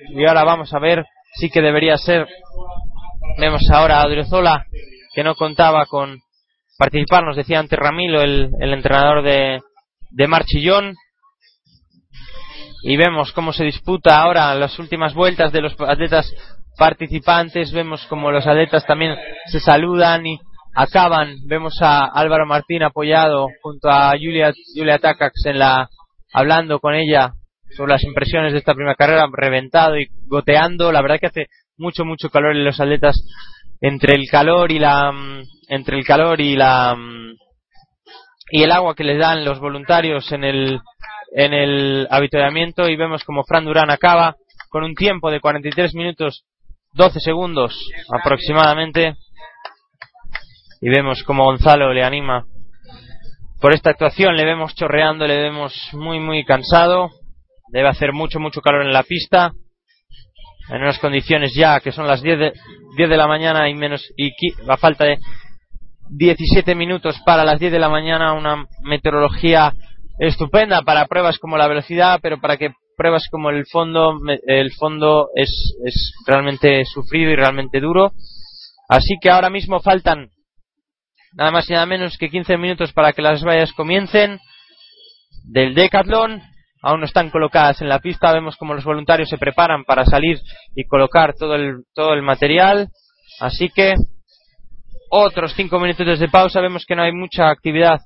Y 0.10 0.26
ahora 0.26 0.44
vamos 0.44 0.74
a 0.74 0.80
ver, 0.80 1.06
sí 1.36 1.50
que 1.50 1.62
debería 1.62 1.98
ser. 1.98 2.28
Vemos 3.40 3.62
ahora 3.72 4.02
a 4.02 4.06
Odriozola, 4.06 4.66
que 5.14 5.24
no 5.24 5.36
contaba 5.36 5.86
con 5.88 6.20
participar, 6.78 7.24
nos 7.24 7.36
decía 7.36 7.60
antes 7.60 7.78
Ramilo, 7.78 8.22
el, 8.22 8.50
el 8.60 8.74
entrenador 8.74 9.24
de, 9.24 9.62
de 10.12 10.28
Marchillón. 10.28 10.96
Y 12.84 12.98
vemos 12.98 13.32
cómo 13.32 13.52
se 13.52 13.64
disputa 13.64 14.20
ahora 14.20 14.54
las 14.56 14.78
últimas 14.80 15.14
vueltas 15.14 15.52
de 15.52 15.62
los 15.62 15.76
atletas 15.82 16.32
participantes. 16.78 17.72
Vemos 17.72 18.06
como 18.08 18.32
los 18.32 18.46
atletas 18.46 18.86
también 18.86 19.16
se 19.48 19.60
saludan 19.60 20.26
y 20.26 20.40
acaban, 20.74 21.38
vemos 21.46 21.78
a 21.82 22.06
Álvaro 22.06 22.46
Martín 22.46 22.84
apoyado 22.84 23.48
junto 23.62 23.90
a 23.90 24.12
Julia, 24.12 24.54
Julia 24.76 25.00
Takax 25.00 25.46
en 25.46 25.60
la, 25.60 25.90
hablando 26.34 26.80
con 26.80 26.96
ella 26.96 27.34
sobre 27.76 27.94
las 27.94 28.04
impresiones 28.04 28.54
de 28.54 28.60
esta 28.60 28.74
primera 28.74 28.96
carrera, 28.96 29.28
reventado 29.32 29.98
y 29.98 30.08
goteando. 30.28 30.92
La 30.92 31.02
verdad 31.02 31.20
que 31.20 31.28
hace 31.28 31.48
mucho, 31.78 32.06
mucho 32.06 32.30
calor 32.30 32.56
en 32.56 32.66
los 32.66 32.80
atletas. 32.80 33.16
Entre 33.80 34.14
el 34.14 34.30
calor 34.30 34.72
y 34.72 34.80
la, 34.80 35.12
mm, 35.12 35.42
entre 35.70 35.98
el 35.98 36.06
calor 36.06 36.40
y 36.40 36.56
la, 36.56 36.96
mm, 36.96 37.36
y 38.52 38.64
el 38.64 38.72
agua 38.72 38.96
que 38.96 39.04
les 39.04 39.18
dan 39.18 39.44
los 39.44 39.60
voluntarios 39.60 40.32
en 40.32 40.44
el, 40.44 40.80
en 41.36 41.54
el 41.54 42.08
avituallamiento. 42.10 42.88
Y 42.88 42.96
vemos 42.96 43.24
como 43.24 43.44
Fran 43.44 43.66
Durán 43.66 43.90
acaba 43.90 44.36
con 44.70 44.84
un 44.84 44.94
tiempo 44.94 45.32
de 45.32 45.40
43 45.40 45.96
minutos 45.96 46.46
12 46.94 47.20
segundos 47.22 47.74
aproximadamente 48.14 49.16
y 50.82 50.90
vemos 50.90 51.24
como 51.24 51.46
Gonzalo 51.46 51.94
le 51.94 52.04
anima. 52.04 52.46
Por 53.62 53.74
esta 53.74 53.92
actuación, 53.92 54.36
le 54.36 54.44
vemos 54.44 54.74
chorreando, 54.74 55.28
le 55.28 55.38
vemos 55.38 55.74
muy 55.94 56.20
muy 56.20 56.44
cansado, 56.44 57.12
debe 57.72 57.88
hacer 57.88 58.12
mucho 58.12 58.40
mucho 58.40 58.62
calor 58.62 58.84
en 58.84 58.92
la 58.92 59.04
pista, 59.04 59.52
en 60.70 60.82
unas 60.82 60.98
condiciones 60.98 61.54
ya 61.56 61.80
que 61.80 61.92
son 61.92 62.08
las 62.08 62.24
10 62.24 62.40
de, 62.40 62.54
10 62.98 63.10
de 63.10 63.18
la 63.18 63.28
mañana 63.28 63.70
y 63.70 63.76
menos 63.76 64.12
y 64.18 64.32
a 64.68 64.78
falta 64.78 65.06
de 65.06 65.20
17 66.10 66.74
minutos 66.74 67.22
para 67.26 67.46
las 67.46 67.60
10 67.60 67.72
de 67.72 67.80
la 67.80 67.88
mañana, 67.88 68.34
una 68.34 68.66
meteorología 68.82 69.74
estupenda 70.18 70.82
para 70.82 71.06
pruebas 71.06 71.38
como 71.38 71.58
la 71.58 71.68
velocidad, 71.68 72.20
pero 72.22 72.42
para 72.42 72.58
que 72.58 72.74
pruebas 72.98 73.28
como 73.32 73.50
el 73.52 73.66
fondo, 73.68 74.18
el 74.48 74.72
fondo 74.74 75.30
es, 75.36 75.76
es 75.86 76.14
realmente 76.28 76.84
sufrido 76.86 77.32
y 77.32 77.36
realmente 77.36 77.80
duro. 77.80 78.12
Así 78.90 79.16
que 79.22 79.30
ahora 79.30 79.50
mismo 79.50 79.80
faltan 79.80 80.30
nada 81.34 81.52
más 81.52 81.70
y 81.70 81.74
nada 81.74 81.86
menos 81.86 82.18
que 82.18 82.30
15 82.30 82.58
minutos 82.58 82.94
para 82.94 83.14
que 83.14 83.22
las 83.22 83.44
vallas 83.44 83.74
comiencen 83.74 84.40
del 85.46 85.74
Decathlon. 85.76 86.42
Aún 86.84 87.00
no 87.00 87.06
están 87.06 87.30
colocadas 87.30 87.82
en 87.82 87.90
la 87.90 88.00
pista. 88.00 88.34
Vemos 88.34 88.58
como 88.58 88.74
los 88.74 88.84
voluntarios 88.84 89.30
se 89.30 89.38
preparan 89.38 89.84
para 89.84 90.04
salir 90.04 90.40
y 90.76 90.86
colocar 90.86 91.36
todo 91.36 91.56
el, 91.56 91.84
todo 91.94 92.14
el 92.14 92.24
material. 92.24 92.90
Así 93.40 93.70
que 93.70 93.94
otros 95.12 95.54
5 95.56 95.80
minutos 95.80 96.20
de 96.20 96.28
pausa. 96.28 96.60
Vemos 96.60 96.86
que 96.86 96.96
no 96.96 97.04
hay 97.04 97.12
mucha 97.12 97.50
actividad, 97.50 98.00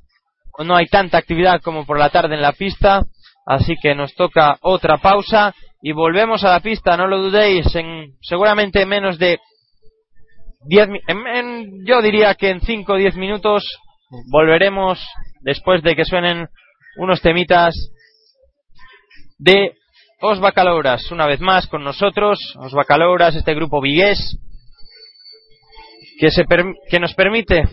o 0.58 0.64
no 0.64 0.76
hay 0.76 0.88
tanta 0.88 1.18
actividad 1.18 1.62
como 1.62 1.86
por 1.86 1.98
la 1.98 2.10
tarde 2.10 2.36
en 2.36 2.42
la 2.42 2.52
pista. 2.52 3.04
Así 3.46 3.76
que 3.82 3.96
nos 3.96 4.14
toca 4.16 4.58
otra 4.62 4.98
pausa 4.98 5.54
y 5.82 5.94
volvemos 5.94 6.44
a 6.44 6.52
la 6.52 6.60
pista. 6.60 6.98
No 6.98 7.08
lo 7.08 7.22
dudéis. 7.22 7.74
En 7.76 8.16
seguramente 8.22 8.86
menos 8.86 9.18
de 9.18 9.40
yo 10.70 12.02
diría 12.02 12.36
que 12.36 12.50
en 12.50 12.62
5 12.62 12.94
o 12.94 12.96
10 12.96 13.16
minutos 13.16 13.64
volveremos 14.32 15.06
después 15.42 15.84
de 15.84 15.96
que 15.96 16.06
suenen 16.06 16.48
unos 16.98 17.22
temitas 17.22 17.76
de 19.38 19.74
Os 20.22 20.40
Bacalouras, 20.40 21.12
una 21.12 21.28
vez 21.28 21.42
más 21.42 21.68
con 21.68 21.84
nosotros, 21.84 22.40
Os 22.58 22.74
Bacalouras, 22.74 23.36
este 23.36 23.54
grupo 23.54 23.82
vigués, 23.82 24.38
que, 26.20 26.32
se 26.32 26.46
que 26.90 27.00
nos 27.00 27.14
permite 27.14 27.64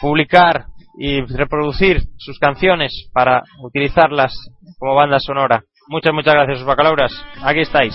publicar 0.00 0.66
y 0.98 1.20
reproducir 1.20 2.00
sus 2.16 2.38
canciones 2.38 3.08
para 3.12 3.42
utilizarlas 3.62 4.32
como 4.78 4.94
banda 4.94 5.20
sonora. 5.20 5.62
Muchas, 5.88 6.12
muchas 6.12 6.34
gracias, 6.34 6.58
Os 6.58 6.66
Bacalouras. 6.66 7.12
Aquí 7.42 7.60
estáis. 7.60 7.94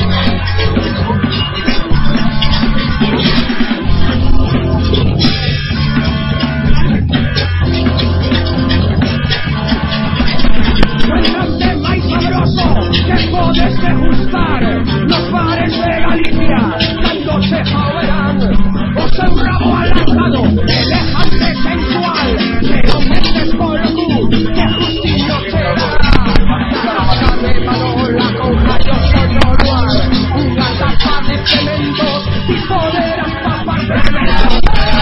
las 33.27 33.43
papas. 33.43 35.00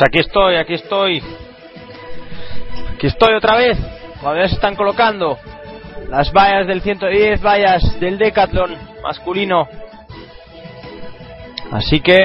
Pues 0.00 0.08
aquí 0.08 0.18
estoy, 0.20 0.56
aquí 0.56 0.72
estoy. 0.72 1.22
Aquí 2.94 3.06
estoy 3.06 3.34
otra 3.34 3.56
vez. 3.56 3.76
Todavía 4.18 4.48
se 4.48 4.54
están 4.54 4.74
colocando 4.74 5.36
las 6.08 6.32
vallas 6.32 6.66
del 6.66 6.80
110, 6.80 7.42
vallas 7.42 8.00
del 8.00 8.16
Decathlon 8.16 8.78
masculino. 9.02 9.68
Así 11.70 12.00
que 12.00 12.16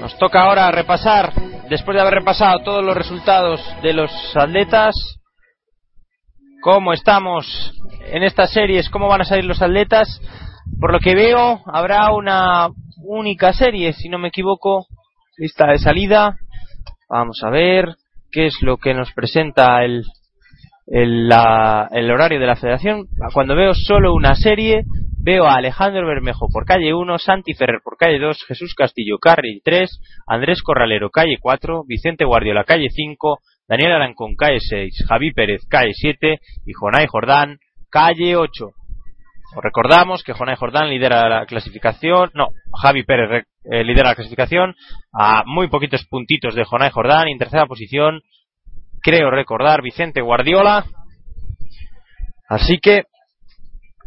nos 0.00 0.16
toca 0.16 0.40
ahora 0.40 0.70
repasar, 0.70 1.34
después 1.68 1.96
de 1.96 2.00
haber 2.00 2.14
repasado 2.14 2.62
todos 2.62 2.82
los 2.82 2.96
resultados 2.96 3.60
de 3.82 3.92
los 3.92 4.10
atletas, 4.34 4.94
cómo 6.62 6.94
estamos 6.94 7.74
en 8.06 8.22
estas 8.22 8.54
series, 8.54 8.88
cómo 8.88 9.06
van 9.06 9.20
a 9.20 9.26
salir 9.26 9.44
los 9.44 9.60
atletas. 9.60 10.18
Por 10.80 10.94
lo 10.94 10.98
que 10.98 11.14
veo, 11.14 11.60
habrá 11.66 12.10
una 12.10 12.70
única 13.04 13.52
serie, 13.52 13.92
si 13.92 14.08
no 14.08 14.18
me 14.18 14.28
equivoco, 14.28 14.86
lista 15.36 15.66
de 15.66 15.78
salida. 15.78 16.38
Vamos 17.10 17.40
a 17.42 17.50
ver 17.50 17.96
qué 18.30 18.46
es 18.46 18.54
lo 18.62 18.76
que 18.76 18.94
nos 18.94 19.12
presenta 19.12 19.84
el, 19.84 20.04
el, 20.86 21.28
el 21.90 22.10
horario 22.12 22.38
de 22.38 22.46
la 22.46 22.54
federación. 22.54 23.08
Cuando 23.34 23.56
veo 23.56 23.72
solo 23.74 24.14
una 24.14 24.36
serie, 24.36 24.84
veo 25.18 25.46
a 25.46 25.56
Alejandro 25.56 26.06
Bermejo 26.06 26.46
por 26.52 26.64
calle 26.64 26.94
1, 26.94 27.18
Santi 27.18 27.54
Ferrer 27.54 27.80
por 27.82 27.96
calle 27.96 28.20
2, 28.20 28.44
Jesús 28.46 28.74
Castillo 28.76 29.18
carril 29.18 29.60
3, 29.64 29.90
Andrés 30.28 30.62
Corralero 30.62 31.10
calle 31.10 31.38
4, 31.40 31.82
Vicente 31.84 32.24
Guardiola 32.24 32.62
calle 32.62 32.90
5, 32.90 33.38
Daniel 33.66 33.90
Arancón 33.90 34.36
calle 34.36 34.60
6, 34.60 35.04
Javi 35.08 35.32
Pérez 35.32 35.62
calle 35.68 35.92
7 35.92 36.38
y 36.64 36.72
Jonay 36.72 37.08
Jordán 37.08 37.58
calle 37.90 38.36
8. 38.36 38.66
Os 39.56 39.64
recordamos 39.64 40.22
que 40.22 40.32
Jonay 40.32 40.54
Jordán 40.54 40.88
lidera 40.88 41.28
la 41.28 41.44
clasificación, 41.46 42.30
no, 42.34 42.50
Javi 42.80 43.02
Pérez 43.02 43.46
eh, 43.64 43.84
lidera 43.84 44.10
la 44.10 44.14
clasificación 44.14 44.74
a 45.12 45.44
muy 45.46 45.68
poquitos 45.68 46.04
puntitos 46.06 46.54
de 46.54 46.64
Jonay 46.64 46.90
Jordán 46.90 47.28
y 47.28 47.32
en 47.32 47.38
tercera 47.38 47.66
posición 47.66 48.20
creo 49.02 49.30
recordar 49.30 49.82
Vicente 49.82 50.20
Guardiola. 50.20 50.84
Así 52.48 52.78
que 52.78 53.04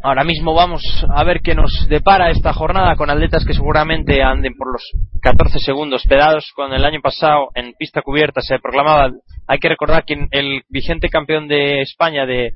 ahora 0.02 0.24
mismo 0.24 0.54
vamos 0.54 0.82
a 1.08 1.24
ver 1.24 1.40
qué 1.40 1.54
nos 1.54 1.86
depara 1.88 2.30
esta 2.30 2.52
jornada 2.52 2.96
con 2.96 3.10
atletas 3.10 3.44
que 3.44 3.54
seguramente 3.54 4.22
anden 4.22 4.54
por 4.56 4.72
los 4.72 4.82
14 5.22 5.58
segundos 5.60 6.04
pedados. 6.06 6.52
Cuando 6.54 6.76
el 6.76 6.84
año 6.84 7.00
pasado 7.00 7.48
en 7.54 7.72
pista 7.78 8.02
cubierta 8.02 8.40
se 8.40 8.58
proclamaba, 8.58 9.10
hay 9.46 9.58
que 9.58 9.68
recordar 9.68 10.04
que 10.04 10.26
el 10.30 10.62
vigente 10.68 11.08
campeón 11.08 11.48
de 11.48 11.80
España 11.80 12.26
de 12.26 12.54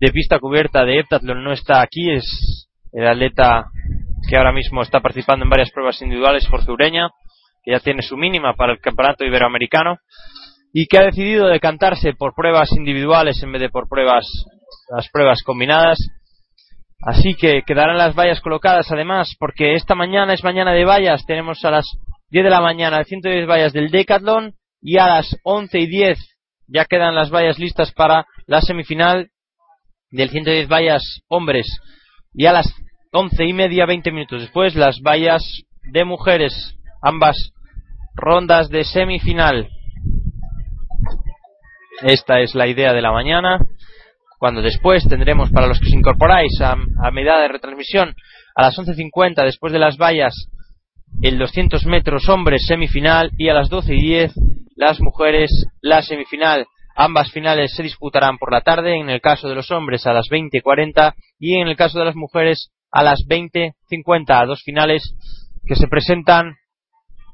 de 0.00 0.12
pista 0.12 0.38
cubierta 0.38 0.84
de 0.84 1.00
heptatlón 1.00 1.44
no 1.44 1.52
está 1.52 1.82
aquí, 1.82 2.10
es 2.10 2.66
el 2.92 3.06
atleta 3.06 3.66
que 4.30 4.36
ahora 4.36 4.52
mismo 4.52 4.80
está 4.82 5.00
participando 5.00 5.44
en 5.44 5.50
varias 5.50 5.72
pruebas 5.72 6.00
individuales, 6.02 6.46
Jorge 6.48 6.70
Ureña, 6.70 7.08
que 7.64 7.72
ya 7.72 7.80
tiene 7.80 8.00
su 8.00 8.16
mínima 8.16 8.54
para 8.54 8.72
el 8.72 8.78
campeonato 8.78 9.24
iberoamericano 9.24 9.96
y 10.72 10.86
que 10.86 10.98
ha 10.98 11.02
decidido 11.02 11.48
decantarse 11.48 12.12
por 12.14 12.32
pruebas 12.36 12.70
individuales 12.70 13.42
en 13.42 13.50
vez 13.50 13.60
de 13.60 13.70
por 13.70 13.88
pruebas 13.88 14.24
las 14.88 15.08
pruebas 15.10 15.42
combinadas. 15.42 15.98
Así 17.00 17.34
que 17.34 17.62
quedarán 17.66 17.98
las 17.98 18.14
vallas 18.14 18.40
colocadas 18.40 18.92
además, 18.92 19.34
porque 19.36 19.74
esta 19.74 19.96
mañana 19.96 20.32
es 20.32 20.44
mañana 20.44 20.72
de 20.72 20.84
vallas, 20.84 21.26
tenemos 21.26 21.64
a 21.64 21.72
las 21.72 21.86
10 22.30 22.44
de 22.44 22.50
la 22.50 22.60
mañana 22.60 23.02
110 23.02 23.48
vallas 23.48 23.72
del 23.72 23.90
Decathlon 23.90 24.54
y 24.80 24.98
a 24.98 25.08
las 25.08 25.36
11 25.42 25.76
y 25.76 25.86
10 25.88 26.18
ya 26.68 26.84
quedan 26.84 27.16
las 27.16 27.32
vallas 27.32 27.58
listas 27.58 27.90
para 27.92 28.26
la 28.46 28.60
semifinal 28.60 29.30
del 30.12 30.30
110 30.30 30.68
vallas 30.68 31.02
hombres 31.26 31.66
y 32.32 32.46
a 32.46 32.52
las 32.52 32.72
once 33.12 33.44
y 33.44 33.52
media, 33.52 33.86
20 33.86 34.12
minutos 34.12 34.40
después, 34.40 34.74
las 34.76 35.00
vallas 35.00 35.42
de 35.82 36.04
mujeres, 36.04 36.76
ambas 37.02 37.52
rondas 38.14 38.68
de 38.68 38.84
semifinal. 38.84 39.68
Esta 42.02 42.40
es 42.40 42.54
la 42.54 42.68
idea 42.68 42.92
de 42.92 43.02
la 43.02 43.12
mañana. 43.12 43.58
Cuando 44.38 44.62
después 44.62 45.06
tendremos 45.06 45.50
para 45.50 45.66
los 45.66 45.78
que 45.80 45.88
os 45.88 45.92
incorporáis 45.92 46.60
a, 46.60 46.72
a 46.72 47.10
medida 47.10 47.40
de 47.40 47.48
retransmisión 47.48 48.14
a 48.54 48.62
las 48.62 48.78
11.50 48.78 49.44
después 49.44 49.72
de 49.72 49.78
las 49.78 49.98
vallas 49.98 50.34
el 51.20 51.38
200 51.38 51.84
metros 51.86 52.28
hombres 52.28 52.64
semifinal 52.66 53.32
y 53.36 53.48
a 53.48 53.54
las 53.54 53.68
12 53.68 53.94
y 53.94 54.00
10 54.00 54.34
las 54.76 55.00
mujeres 55.00 55.50
la 55.82 56.00
semifinal. 56.00 56.66
Ambas 56.96 57.30
finales 57.32 57.72
se 57.74 57.82
disputarán 57.82 58.38
por 58.38 58.52
la 58.52 58.62
tarde, 58.62 58.96
en 58.96 59.10
el 59.10 59.20
caso 59.20 59.48
de 59.48 59.54
los 59.54 59.70
hombres 59.70 60.06
a 60.06 60.12
las 60.12 60.28
20.40 60.28 61.14
y 61.38 61.60
en 61.60 61.68
el 61.68 61.76
caso 61.76 61.98
de 61.98 62.06
las 62.06 62.16
mujeres 62.16 62.70
a 62.90 63.02
las 63.02 63.20
20.50. 63.28 64.46
Dos 64.46 64.62
finales 64.62 65.14
que 65.66 65.76
se 65.76 65.86
presentan, 65.86 66.56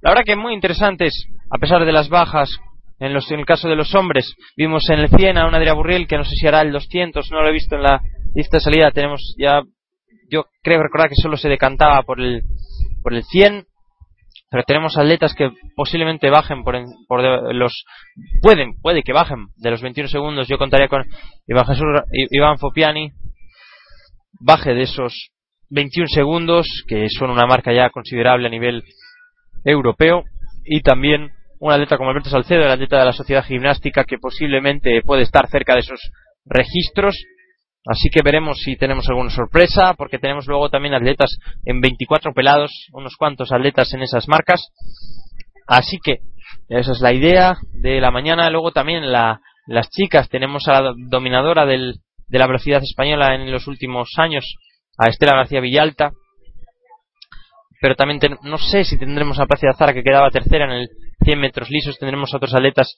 la 0.03 0.11
verdad 0.11 0.25
que 0.25 0.37
muy 0.37 0.55
interesantes, 0.55 1.27
a 1.51 1.59
pesar 1.59 1.85
de 1.85 1.93
las 1.93 2.09
bajas. 2.09 2.51
En, 2.99 3.13
los, 3.13 3.31
en 3.31 3.41
el 3.41 3.45
caso 3.45 3.69
de 3.69 3.77
los 3.77 3.95
hombres, 3.95 4.35
vimos 4.57 4.89
en 4.89 5.01
el 5.01 5.11
100 5.11 5.37
a 5.37 5.47
una 5.47 5.59
Adria 5.59 5.75
Burriel 5.75 6.07
que 6.07 6.17
no 6.17 6.25
sé 6.25 6.31
si 6.35 6.47
hará 6.47 6.63
el 6.63 6.73
200, 6.73 7.31
no 7.31 7.43
lo 7.43 7.49
he 7.49 7.53
visto 7.53 7.77
en 7.77 7.83
la 7.83 8.01
lista 8.35 8.57
de 8.57 8.63
salida. 8.63 8.91
Tenemos 8.91 9.35
ya, 9.37 9.61
yo 10.31 10.47
creo 10.63 10.83
recordar 10.83 11.11
que 11.11 11.15
solo 11.21 11.37
se 11.37 11.51
decantaba 11.51 12.03
por 12.05 12.23
el, 12.23 12.43
por 13.03 13.13
el 13.13 13.23
100 13.23 13.67
pero 14.49 14.63
tenemos 14.65 14.97
atletas 14.97 15.35
que 15.35 15.51
posiblemente 15.75 16.31
bajen 16.31 16.63
por, 16.63 16.77
por 17.09 17.55
los 17.55 17.85
pueden 18.41 18.81
puede 18.81 19.03
que 19.03 19.13
bajen 19.13 19.49
de 19.57 19.71
los 19.71 19.83
21 19.83 20.09
segundos 20.09 20.47
yo 20.49 20.57
contaría 20.57 20.89
con 20.89 21.05
Iván 21.49 21.67
Jesús 21.67 21.85
Iván 22.31 22.59
Fopiani 22.59 23.11
baje 24.41 24.73
de 24.73 24.83
esos 24.83 25.31
21 25.71 26.09
segundos 26.09 26.67
que 26.87 27.09
son 27.09 27.31
una 27.31 27.47
marca 27.47 27.73
ya 27.73 27.91
considerable 27.91 28.47
a 28.47 28.51
nivel 28.51 28.85
europeo 29.65 30.25
y 30.65 30.81
también 30.81 31.31
un 31.59 31.73
atleta 31.73 31.97
como 31.97 32.11
Alberto 32.11 32.31
Salcedo 32.31 32.63
el 32.63 32.71
atleta 32.71 32.99
de 32.99 33.07
la 33.07 33.13
sociedad 33.13 33.45
gimnástica 33.45 34.05
que 34.05 34.19
posiblemente 34.19 35.03
puede 35.03 35.23
estar 35.23 35.49
cerca 35.49 35.75
de 35.75 35.81
esos 35.81 36.01
registros 36.45 37.17
Así 37.87 38.11
que 38.11 38.23
veremos 38.23 38.59
si 38.65 38.77
tenemos 38.77 39.09
alguna 39.09 39.31
sorpresa, 39.31 39.95
porque 39.95 40.19
tenemos 40.19 40.47
luego 40.49 40.69
también 40.71 40.95
atletas 40.95 41.39
en 41.65 41.81
24 41.81 42.33
pelados, 42.35 42.89
unos 42.93 43.15
cuantos 43.17 43.53
atletas 43.53 43.95
en 43.95 44.03
esas 44.03 44.27
marcas. 44.27 44.61
Así 45.69 45.99
que 46.03 46.19
esa 46.69 46.91
es 46.91 47.01
la 47.01 47.13
idea 47.13 47.57
de 47.73 48.01
la 48.01 48.11
mañana. 48.11 48.51
Luego 48.51 48.73
también 48.73 49.13
la, 49.13 49.41
las 49.69 49.89
chicas, 49.89 50.29
tenemos 50.29 50.67
a 50.67 50.83
la 50.83 50.95
dominadora 50.97 51.65
del, 51.65 52.01
de 52.27 52.39
la 52.41 52.49
velocidad 52.49 52.83
española 52.83 53.37
en 53.37 53.53
los 53.53 53.69
últimos 53.69 54.11
años, 54.17 54.45
a 54.99 55.09
Estela 55.09 55.37
García 55.37 55.61
Villalta. 55.61 56.13
Pero 57.81 57.95
también 57.95 58.21
no 58.43 58.59
sé 58.59 58.85
si 58.85 58.99
tendremos 58.99 59.39
a 59.39 59.47
Placia 59.47 59.73
Zara 59.75 59.93
que 59.93 60.03
quedaba 60.03 60.31
tercera 60.31 60.65
en 60.65 60.73
el 60.73 60.89
100 61.25 61.41
metros 61.41 61.71
lisos. 61.71 61.99
Tendremos 61.99 62.33
a 62.33 62.39
otros 62.39 62.55
atletas 62.55 62.97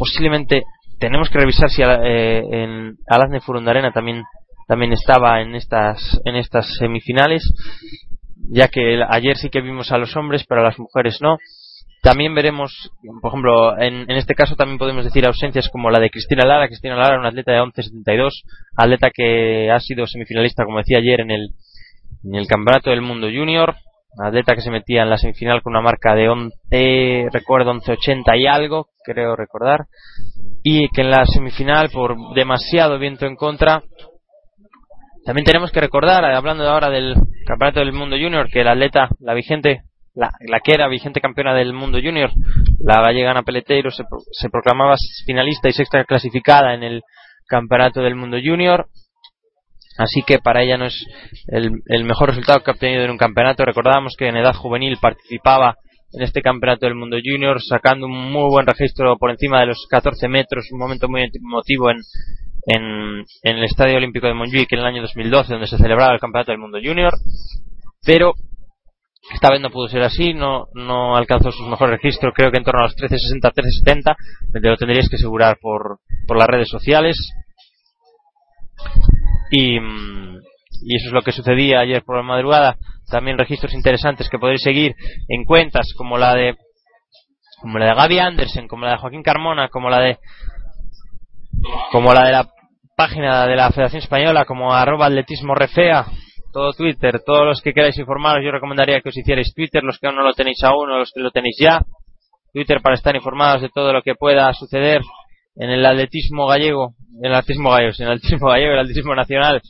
posiblemente 0.00 0.64
tenemos 0.98 1.28
que 1.28 1.38
revisar 1.38 1.68
si 1.68 1.82
eh, 1.82 2.42
en 2.50 2.96
Alazne 3.06 3.40
Furundarena 3.40 3.92
también 3.92 4.22
también 4.66 4.92
estaba 4.92 5.42
en 5.42 5.54
estas 5.54 6.18
en 6.24 6.36
estas 6.36 6.66
semifinales 6.78 7.42
ya 8.48 8.68
que 8.68 9.02
ayer 9.06 9.36
sí 9.36 9.50
que 9.50 9.60
vimos 9.60 9.92
a 9.92 9.98
los 9.98 10.16
hombres 10.16 10.44
pero 10.48 10.62
a 10.62 10.64
las 10.64 10.78
mujeres 10.78 11.18
no 11.20 11.36
también 12.02 12.34
veremos 12.34 12.90
por 13.20 13.30
ejemplo 13.30 13.78
en, 13.78 14.10
en 14.10 14.16
este 14.16 14.34
caso 14.34 14.56
también 14.56 14.78
podemos 14.78 15.04
decir 15.04 15.26
ausencias 15.26 15.68
como 15.68 15.90
la 15.90 16.00
de 16.00 16.10
Cristina 16.10 16.46
Lara. 16.46 16.66
Cristina 16.66 16.96
Lara 16.96 17.18
una 17.18 17.28
atleta 17.28 17.52
de 17.52 17.60
11.72 17.60 18.30
atleta 18.76 19.10
que 19.14 19.70
ha 19.70 19.80
sido 19.80 20.06
semifinalista 20.06 20.64
como 20.64 20.78
decía 20.78 20.98
ayer 20.98 21.20
en 21.20 21.30
el 21.30 21.50
en 22.24 22.34
el 22.34 22.46
campeonato 22.46 22.90
del 22.90 23.02
mundo 23.02 23.28
junior. 23.28 23.76
Atleta 24.18 24.56
que 24.56 24.60
se 24.60 24.72
metía 24.72 25.02
en 25.02 25.10
la 25.10 25.18
semifinal 25.18 25.62
con 25.62 25.72
una 25.72 25.82
marca 25.82 26.14
de 26.14 26.28
11 26.28 27.28
recuerdo 27.32 27.72
11.80 27.74 28.38
y 28.38 28.46
algo 28.46 28.88
creo 29.04 29.36
recordar. 29.36 29.86
Y 30.62 30.88
que 30.88 31.02
en 31.02 31.10
la 31.10 31.24
semifinal 31.26 31.90
por 31.92 32.16
demasiado 32.34 32.98
viento 32.98 33.26
en 33.26 33.36
contra 33.36 33.82
también 35.24 35.44
tenemos 35.44 35.70
que 35.70 35.80
recordar 35.80 36.24
hablando 36.24 36.66
ahora 36.66 36.88
del 36.88 37.14
campeonato 37.46 37.80
del 37.80 37.92
mundo 37.92 38.16
junior 38.16 38.48
que 38.48 38.64
la 38.64 38.72
atleta 38.72 39.10
la 39.20 39.34
vigente 39.34 39.82
la, 40.14 40.30
la 40.40 40.60
que 40.60 40.72
era 40.72 40.88
vigente 40.88 41.20
campeona 41.20 41.54
del 41.54 41.72
mundo 41.72 41.98
junior 42.02 42.30
la 42.80 43.00
gallega 43.00 43.30
Ana 43.30 43.42
Peleteiro 43.42 43.90
se, 43.90 44.04
se 44.32 44.50
proclamaba 44.50 44.96
finalista 45.24 45.68
y 45.68 45.72
sexta 45.72 46.04
clasificada 46.04 46.74
en 46.74 46.82
el 46.82 47.02
campeonato 47.46 48.00
del 48.00 48.16
mundo 48.16 48.38
junior 48.42 48.88
Así 49.98 50.22
que 50.22 50.38
para 50.38 50.62
ella 50.62 50.78
no 50.78 50.86
es 50.86 51.06
el, 51.48 51.82
el, 51.86 52.04
mejor 52.04 52.30
resultado 52.30 52.60
que 52.60 52.70
ha 52.70 52.74
obtenido 52.74 53.02
en 53.02 53.10
un 53.10 53.18
campeonato. 53.18 53.66
Recordamos 53.66 54.14
que 54.16 54.28
en 54.28 54.36
edad 54.36 54.54
juvenil 54.54 54.96
participaba 54.98 55.76
en 56.12 56.22
este 56.22 56.40
campeonato 56.42 56.86
del 56.86 56.94
mundo 56.94 57.18
junior, 57.22 57.60
sacando 57.62 58.06
un 58.06 58.32
muy 58.32 58.48
buen 58.50 58.66
registro 58.66 59.16
por 59.18 59.30
encima 59.30 59.60
de 59.60 59.66
los 59.66 59.86
14 59.90 60.26
metros, 60.28 60.68
un 60.72 60.78
momento 60.78 61.08
muy 61.08 61.22
emotivo 61.22 61.90
en, 61.90 61.98
en, 62.66 63.24
en 63.42 63.56
el 63.56 63.64
Estadio 63.64 63.96
Olímpico 63.96 64.26
de 64.26 64.34
Montjuic 64.34 64.72
en 64.72 64.78
el 64.80 64.86
año 64.86 65.02
2012, 65.02 65.52
donde 65.52 65.68
se 65.68 65.76
celebraba 65.76 66.14
el 66.14 66.20
campeonato 66.20 66.52
del 66.52 66.60
mundo 66.60 66.78
junior, 66.82 67.12
pero 68.04 68.32
esta 69.32 69.50
vez 69.50 69.60
no 69.60 69.70
pudo 69.70 69.88
ser 69.88 70.02
así, 70.02 70.34
no, 70.34 70.66
no 70.74 71.16
alcanzó 71.16 71.50
sus 71.52 71.68
mejores 71.68 72.00
registros, 72.00 72.32
creo 72.34 72.50
que 72.50 72.58
en 72.58 72.64
torno 72.64 72.80
a 72.80 72.84
los 72.84 72.96
13.60, 72.96 73.52
13.70, 73.84 74.16
lo 74.52 74.76
tendríais 74.76 75.08
que 75.08 75.16
asegurar 75.16 75.58
por, 75.60 76.00
las 76.36 76.48
redes 76.48 76.68
sociales. 76.68 77.16
Y, 79.50 79.76
y 79.76 80.96
eso 80.96 81.08
es 81.08 81.12
lo 81.12 81.22
que 81.22 81.32
sucedía 81.32 81.80
ayer 81.80 82.02
por 82.02 82.16
la 82.16 82.22
madrugada 82.22 82.76
también 83.10 83.36
registros 83.36 83.74
interesantes 83.74 84.28
que 84.30 84.38
podéis 84.38 84.62
seguir 84.62 84.94
en 85.28 85.44
cuentas 85.44 85.92
como 85.96 86.16
la 86.16 86.34
de 86.34 86.56
como 87.60 87.78
la 87.78 87.86
de 87.86 87.94
Gaby 87.94 88.18
Andersen, 88.18 88.68
como 88.68 88.86
la 88.86 88.92
de 88.92 88.98
Joaquín 88.98 89.22
Carmona, 89.22 89.68
como 89.68 89.90
la 89.90 90.00
de 90.00 90.18
como 91.92 92.14
la 92.14 92.24
de 92.24 92.32
la 92.32 92.48
página 92.96 93.46
de 93.46 93.56
la 93.56 93.70
Federación 93.70 94.02
Española, 94.02 94.46
como 94.46 94.72
arroba 94.72 95.06
atletismo 95.06 95.54
refea, 95.54 96.06
todo 96.52 96.72
Twitter, 96.72 97.20
todos 97.24 97.46
los 97.46 97.60
que 97.60 97.72
queráis 97.72 97.98
informaros, 97.98 98.44
yo 98.44 98.50
recomendaría 98.50 99.00
que 99.00 99.08
os 99.08 99.16
hicierais 99.16 99.52
Twitter, 99.54 99.82
los 99.82 99.98
que 99.98 100.06
aún 100.06 100.16
no 100.16 100.22
lo 100.22 100.34
tenéis 100.34 100.62
aún 100.64 100.90
o 100.90 100.98
los 100.98 101.10
que 101.12 101.20
lo 101.20 101.30
tenéis 101.30 101.56
ya. 101.60 101.82
Twitter 102.52 102.80
para 102.82 102.96
estar 102.96 103.14
informados 103.14 103.62
de 103.62 103.68
todo 103.68 103.92
lo 103.92 104.02
que 104.02 104.14
pueda 104.14 104.52
suceder 104.54 105.00
en 105.56 105.70
el 105.70 105.84
atletismo 105.84 106.46
gallego, 106.46 106.94
en 107.22 107.30
el 107.30 107.34
atletismo 107.34 107.70
gallego, 107.70 107.92
en 107.98 108.06
el 108.06 108.12
atletismo 108.12 108.48
gallego, 108.48 108.72
el 108.72 108.78
atletismo 108.78 109.14
nacional, 109.14 109.60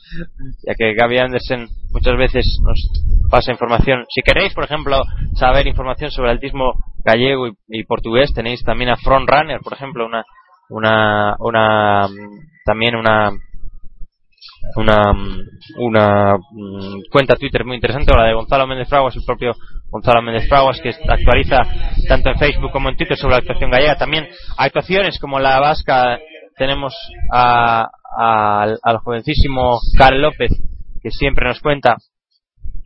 ya 0.65 0.73
que 0.75 0.93
Gaby 0.93 1.17
Andersen 1.17 1.67
muchas 1.91 2.17
veces 2.17 2.59
nos 2.63 3.29
pasa 3.29 3.51
información. 3.51 4.05
Si 4.09 4.21
queréis, 4.21 4.53
por 4.53 4.63
ejemplo, 4.63 5.03
saber 5.35 5.67
información 5.67 6.11
sobre 6.11 6.31
el 6.31 6.37
atletismo 6.37 6.73
gallego 7.03 7.47
y, 7.67 7.83
portugués, 7.83 8.33
tenéis 8.33 8.63
también 8.63 8.89
a 8.89 8.97
Front 8.97 9.29
Runner, 9.29 9.59
por 9.61 9.73
ejemplo, 9.73 10.05
una, 10.05 10.23
una, 10.69 11.35
una, 11.39 12.07
también 12.65 12.95
una 12.95 13.31
una, 14.75 16.37
mm, 16.37 17.01
cuenta 17.11 17.35
Twitter 17.35 17.65
muy 17.65 17.75
interesante, 17.75 18.13
la 18.15 18.25
de 18.25 18.33
Gonzalo 18.33 18.67
Méndez 18.67 18.87
Fraguas, 18.87 19.15
el 19.15 19.23
propio 19.25 19.51
Gonzalo 19.89 20.21
Méndez 20.21 20.47
Fraguas, 20.47 20.79
que 20.81 20.89
actualiza 20.89 21.61
tanto 22.07 22.29
en 22.29 22.37
Facebook 22.37 22.71
como 22.71 22.89
en 22.89 22.95
Twitter 22.95 23.17
sobre 23.17 23.33
la 23.33 23.39
actuación 23.39 23.71
gallega. 23.71 23.97
También 23.97 24.27
actuaciones 24.57 25.19
como 25.19 25.39
la 25.39 25.59
vasca, 25.59 26.19
tenemos 26.57 26.93
a, 27.31 27.89
al 28.17 28.97
jovencísimo 29.03 29.79
Carl 29.97 30.21
López, 30.21 30.51
que 31.01 31.11
siempre 31.11 31.47
nos 31.47 31.59
cuenta 31.59 31.95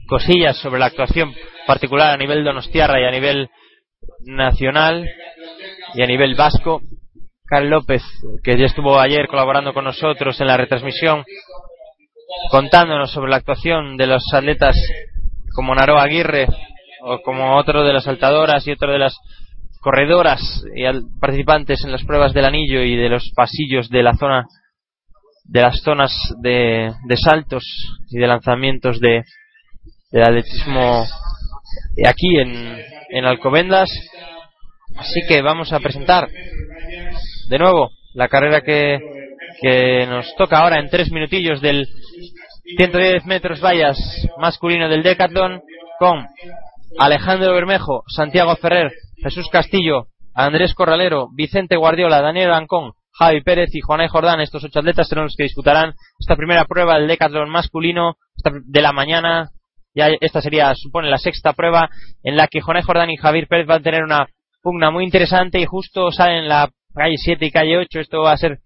cosillas 0.08 0.58
sobre 0.58 0.80
la 0.80 0.88
actuación 0.88 1.34
particular 1.66 2.14
a 2.14 2.18
nivel 2.18 2.44
donostiarra 2.44 3.02
y 3.02 3.06
a 3.06 3.12
nivel 3.12 3.50
nacional 4.22 5.08
y 5.94 6.02
a 6.02 6.08
nivel 6.08 6.36
vasco. 6.36 6.82
Carl 7.48 7.70
López, 7.70 8.02
que 8.44 8.58
ya 8.58 8.66
estuvo 8.66 9.00
ayer 9.00 9.28
colaborando 9.28 9.72
con 9.72 9.84
nosotros 9.84 10.42
en 10.42 10.48
la 10.48 10.58
retransmisión, 10.58 11.24
contándonos 12.50 13.12
sobre 13.12 13.32
la 13.32 13.38
actuación 13.38 13.98
de 13.98 14.08
los 14.08 14.24
atletas 14.34 14.76
como 15.54 15.74
Naroa 15.74 16.04
Aguirre 16.04 16.48
o 17.04 17.20
como 17.22 17.58
otro 17.58 17.84
de 17.84 17.94
las 17.94 18.06
saltadoras 18.06 18.68
y 18.68 18.72
otro 18.72 18.92
de 18.92 19.00
las 19.00 19.18
corredoras 19.80 20.42
y 20.76 20.84
participantes 21.20 21.84
en 21.84 21.92
las 21.92 22.04
pruebas 22.04 22.34
del 22.34 22.46
anillo 22.46 22.82
y 22.82 22.96
de 22.96 23.10
los 23.10 23.32
pasillos 23.36 23.90
de 23.90 24.04
la 24.04 24.16
zona 24.16 24.46
de 25.44 25.62
las 25.62 25.80
zonas 25.82 26.12
de, 26.42 26.92
saltos 27.24 27.64
y 28.10 28.18
de 28.18 28.28
lanzamientos 28.28 29.00
de 29.00 29.24
del 30.12 30.24
atletismo 30.24 31.06
aquí 32.08 32.38
en 32.38 33.26
Alcobendas. 33.26 33.90
Así 34.98 35.22
que 35.28 35.42
vamos 35.42 35.74
a 35.74 35.80
presentar 35.80 36.30
de 37.50 37.60
nuevo 37.60 37.90
la 38.14 38.28
carrera 38.28 38.62
que, 38.62 39.00
que 39.62 40.06
nos 40.08 40.34
toca 40.36 40.60
ahora 40.60 40.80
en 40.80 40.90
tres 40.90 41.12
minutillos 41.12 41.62
del 41.62 41.88
110 42.78 43.26
metros 43.26 43.62
vallas 43.62 43.98
masculino 44.40 44.90
del 44.90 45.04
Decathlon 45.04 45.62
con 46.00 46.26
Alejandro 46.98 47.54
Bermejo, 47.54 48.04
Santiago 48.08 48.56
Ferrer, 48.56 48.92
Jesús 49.18 49.48
Castillo, 49.52 50.08
Andrés 50.34 50.74
Corralero, 50.74 51.30
Vicente 51.34 51.78
Guardiola, 51.78 52.22
Daniel 52.22 52.52
Ancón, 52.52 52.94
Javi 53.12 53.42
Pérez 53.42 53.74
y 53.74 53.82
Juanay 53.82 54.08
Jordán. 54.08 54.42
Estos 54.42 54.64
ocho 54.64 54.80
atletas 54.80 55.08
serán 55.08 55.26
los 55.26 55.36
que 55.36 55.44
disputarán 55.44 55.94
esta 56.20 56.36
primera 56.36 56.66
prueba 56.66 56.98
del 56.98 57.08
Decathlon 57.08 57.50
masculino 57.50 58.16
de 58.66 58.82
la 58.82 58.92
mañana. 58.92 59.52
Ya 59.94 60.10
esta 60.20 60.42
sería, 60.42 60.74
supone, 60.76 61.10
la 61.10 61.18
sexta 61.18 61.54
prueba 61.54 61.90
en 62.24 62.36
la 62.36 62.48
que 62.48 62.60
Juanay 62.62 62.84
Jordán 62.84 63.10
y 63.10 63.18
Javier 63.18 63.48
Pérez 63.48 63.68
van 63.68 63.80
a 63.80 63.84
tener 63.84 64.04
una 64.04 64.28
pugna 64.62 64.92
muy 64.92 65.06
interesante 65.06 65.60
y 65.60 65.66
justo 65.66 66.12
salen 66.12 66.50
la 66.50 66.70
calle 66.94 67.18
7 67.18 67.46
y 67.46 67.52
calle 67.52 67.78
8. 67.78 68.00
Esto 68.02 68.22
va 68.22 68.34
a 68.34 68.38
ser 68.38 68.60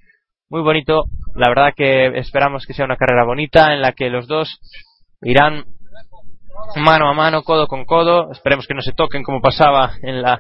muy 0.50 0.62
bonito. 0.62 1.06
La 1.36 1.50
verdad 1.50 1.74
que 1.76 2.08
esperamos 2.18 2.66
que 2.66 2.74
sea 2.74 2.86
una 2.86 2.98
carrera 2.98 3.24
bonita 3.24 3.74
en 3.74 3.82
la 3.82 3.94
que 3.94 4.10
los 4.10 4.28
dos 4.28 4.60
irán 5.22 5.66
mano 6.76 7.10
a 7.10 7.14
mano, 7.14 7.44
codo 7.44 7.68
con 7.68 7.86
codo. 7.86 8.32
Esperemos 8.32 8.68
que 8.68 8.74
no 8.74 8.82
se 8.82 8.94
toquen 8.94 9.24
como 9.24 9.42
pasaba 9.42 9.94
en 10.02 10.22
la, 10.22 10.40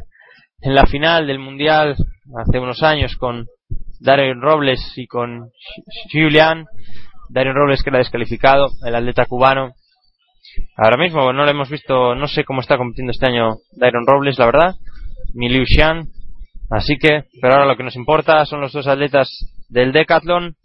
en 0.61 0.73
la 0.73 0.85
final 0.85 1.27
del 1.27 1.39
Mundial 1.39 1.95
hace 2.37 2.59
unos 2.59 2.81
años 2.83 3.15
con 3.17 3.45
Darren 3.99 4.41
Robles 4.41 4.81
y 4.95 5.05
con 5.05 5.51
Julian. 6.11 6.65
Darren 7.29 7.55
Robles 7.55 7.83
que 7.83 7.91
era 7.91 7.99
descalificado, 7.99 8.69
el 8.85 8.95
atleta 8.95 9.25
cubano. 9.25 9.73
Ahora 10.75 10.97
mismo 10.97 11.31
no 11.31 11.45
lo 11.45 11.51
hemos 11.51 11.69
visto, 11.69 12.15
no 12.15 12.27
sé 12.27 12.43
cómo 12.43 12.61
está 12.61 12.77
compitiendo 12.77 13.11
este 13.11 13.27
año 13.27 13.57
Darren 13.73 14.07
Robles, 14.07 14.39
la 14.39 14.45
verdad. 14.47 14.75
Ni 15.35 15.49
Liu 15.49 15.65
Xian. 15.65 16.07
Así 16.71 16.97
que, 16.97 17.25
pero 17.41 17.53
ahora 17.53 17.67
lo 17.67 17.77
que 17.77 17.83
nos 17.83 17.95
importa 17.95 18.45
son 18.45 18.61
los 18.61 18.71
dos 18.71 18.87
atletas 18.87 19.29
del 19.69 19.91
Decathlon 19.91 20.55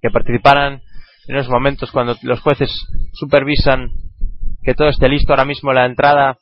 que 0.00 0.10
participarán 0.10 0.82
en 1.28 1.36
esos 1.36 1.50
momentos 1.50 1.90
cuando 1.90 2.16
los 2.22 2.40
jueces 2.40 2.70
supervisan 3.12 3.90
que 4.62 4.74
todo 4.74 4.88
esté 4.88 5.08
listo. 5.08 5.32
Ahora 5.32 5.44
mismo 5.44 5.72
la 5.72 5.86
entrada, 5.86 6.38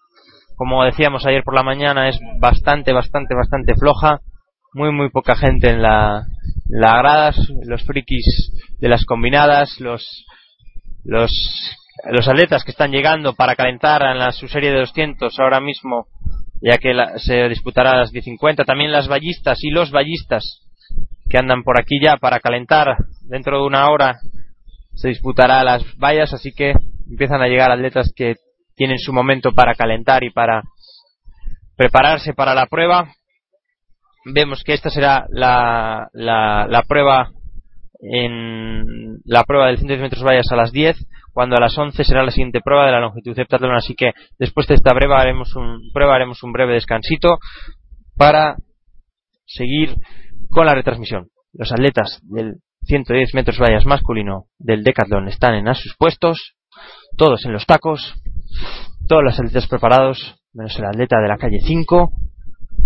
como 0.57 0.85
decíamos 0.85 1.27
ayer 1.27 1.43
por 1.45 1.55
la 1.55 1.62
mañana, 1.62 2.09
es 2.09 2.18
bastante, 2.39 2.93
bastante, 2.93 3.35
bastante 3.35 3.75
floja. 3.75 4.21
Muy, 4.73 4.93
muy 4.93 5.11
poca 5.11 5.35
gente 5.35 5.68
en 5.68 5.83
la, 5.83 6.25
la 6.68 6.99
gradas, 6.99 7.37
los 7.66 7.83
frikis 7.85 8.53
de 8.79 8.89
las 8.89 9.05
combinadas, 9.05 9.81
los, 9.81 10.25
los, 11.05 11.31
los 12.12 12.29
atletas 12.29 12.62
que 12.62 12.71
están 12.71 12.93
llegando 12.93 13.35
para 13.35 13.57
calentar 13.57 14.03
en 14.03 14.18
la, 14.18 14.31
su 14.31 14.47
serie 14.47 14.71
de 14.71 14.79
200 14.79 15.39
ahora 15.41 15.61
mismo, 15.61 16.07
ya 16.62 16.79
que 16.79 16.95
se 17.16 17.49
disputará 17.49 17.93
a 17.93 17.97
las 17.97 18.12
10.50. 18.12 18.64
También 18.64 18.93
las 18.93 19.09
ballistas 19.09 19.59
y 19.62 19.71
los 19.71 19.91
ballistas 19.91 20.70
que 21.31 21.39
andan 21.39 21.62
por 21.62 21.81
aquí 21.81 22.01
ya 22.03 22.16
para 22.16 22.41
calentar. 22.41 22.97
Dentro 23.22 23.61
de 23.61 23.66
una 23.66 23.89
hora 23.91 24.18
se 24.95 25.09
disputará 25.09 25.62
las 25.64 25.83
vallas, 25.97 26.35
así 26.35 26.53
que 26.53 26.74
empiezan 27.09 27.41
a 27.41 27.47
llegar 27.47 27.70
atletas 27.70 28.12
que 28.14 28.35
tienen 28.74 28.99
su 28.99 29.12
momento 29.12 29.53
para 29.53 29.74
calentar 29.74 30.24
y 30.24 30.31
para 30.31 30.62
prepararse 31.76 32.35
para 32.35 32.55
la 32.55 32.66
prueba. 32.66 33.12
Vemos 34.24 34.62
que 34.64 34.74
esta 34.74 34.91
será 34.91 35.26
la, 35.31 36.09
la, 36.12 36.83
prueba 36.87 37.31
en 38.01 39.18
la 39.24 39.45
prueba 39.45 39.68
del 39.68 39.78
110 39.78 40.01
metros 40.01 40.24
vallas 40.24 40.51
a 40.51 40.57
las 40.57 40.72
10, 40.72 40.97
cuando 41.33 41.57
a 41.57 41.61
las 41.61 41.76
11 41.78 42.05
será 42.05 42.22
la 42.22 42.31
siguiente 42.31 42.61
prueba 42.62 42.87
de 42.87 42.93
la 42.93 43.01
longitud 43.01 43.39
heptatlón, 43.39 43.74
así 43.74 43.95
que 43.95 44.12
después 44.39 44.66
de 44.66 44.74
esta 44.74 44.93
prueba 44.93 45.20
haremos 45.20 45.55
un, 45.57 45.91
prueba 45.95 46.14
haremos 46.14 46.43
un 46.43 46.53
breve 46.53 46.74
descansito 46.74 47.39
para 48.16 48.57
seguir 49.47 49.95
con 50.51 50.66
la 50.66 50.74
retransmisión. 50.74 51.28
Los 51.53 51.72
atletas 51.72 52.20
del 52.22 52.57
110 52.82 53.34
metros 53.34 53.59
vallas 53.59 53.86
masculino 53.86 54.46
del 54.59 54.82
Decathlon 54.82 55.28
están 55.28 55.55
en 55.55 55.68
a 55.68 55.74
sus 55.74 55.94
puestos, 55.96 56.55
todos 57.16 57.44
en 57.44 57.53
los 57.53 57.66
tacos, 57.66 58.14
todos 59.09 59.22
los 59.22 59.38
atletas 59.38 59.66
preparados, 59.68 60.36
menos 60.53 60.76
el 60.78 60.84
atleta 60.84 61.20
de 61.20 61.28
la 61.28 61.36
calle 61.36 61.61
5, 61.61 62.11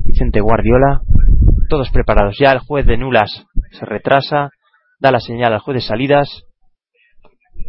Vicente 0.07 0.41
Guardiola, 0.41 1.01
todos 1.69 1.91
preparados. 1.91 2.37
Ya 2.39 2.53
el 2.53 2.59
juez 2.61 2.87
de 2.87 2.97
nulas 2.97 3.45
se 3.73 3.85
retrasa, 3.85 4.51
da 4.99 5.11
la 5.11 5.21
señal 5.21 5.53
al 5.53 5.61
juez 5.61 5.77
de 5.77 5.81
salidas, 5.81 6.43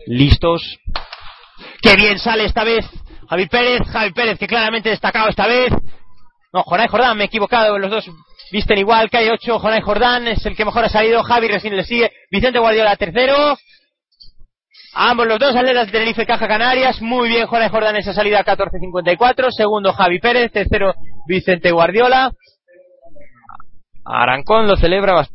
listos. 0.08 0.78
¡Qué 1.82 1.96
bien 1.96 2.20
sale 2.20 2.46
esta 2.46 2.64
vez! 2.64 2.86
Javi 3.28 3.48
Pérez, 3.48 3.82
Javi 3.88 4.12
Pérez 4.14 4.38
que 4.38 4.48
claramente 4.48 4.90
destacado 4.90 5.30
esta 5.30 5.48
vez. 5.48 5.74
No, 6.54 6.64
Jorge 6.64 6.88
Jordán, 6.88 7.18
me 7.18 7.24
he 7.24 7.28
equivocado, 7.28 7.78
los 7.80 7.90
dos 7.90 8.10
visten 8.52 8.78
igual, 8.78 9.10
hay 9.12 9.30
8, 9.30 9.60
Jonay 9.60 9.82
Jordán 9.82 10.28
es 10.28 10.46
el 10.46 10.56
que 10.56 10.66
mejor 10.66 10.86
ha 10.86 10.90
salido, 10.90 11.24
Javi 11.24 11.48
recién 11.48 11.76
le 11.76 11.84
sigue, 11.84 12.12
Vicente 12.32 12.60
Guardiola 12.60 12.96
tercero, 12.96 13.58
ambos 14.94 15.28
los 15.28 15.40
dos 15.40 15.56
atletas 15.56 15.88
de 15.88 15.92
Tenerife 15.92 16.26
Caja 16.26 16.48
Canarias, 16.48 17.02
muy 17.02 17.30
bien 17.30 17.48
Jonay 17.48 17.70
Jordán 17.70 17.96
esa 17.96 18.14
salida 18.14 18.44
14.54, 18.44 19.50
segundo 19.52 19.94
Javi 19.94 20.20
Pérez, 20.20 20.52
tercero 20.52 20.94
Vicente 21.28 21.72
Guardiola, 21.72 22.32
Arancón 24.06 24.68
lo 24.68 24.76
celebra 24.76 25.28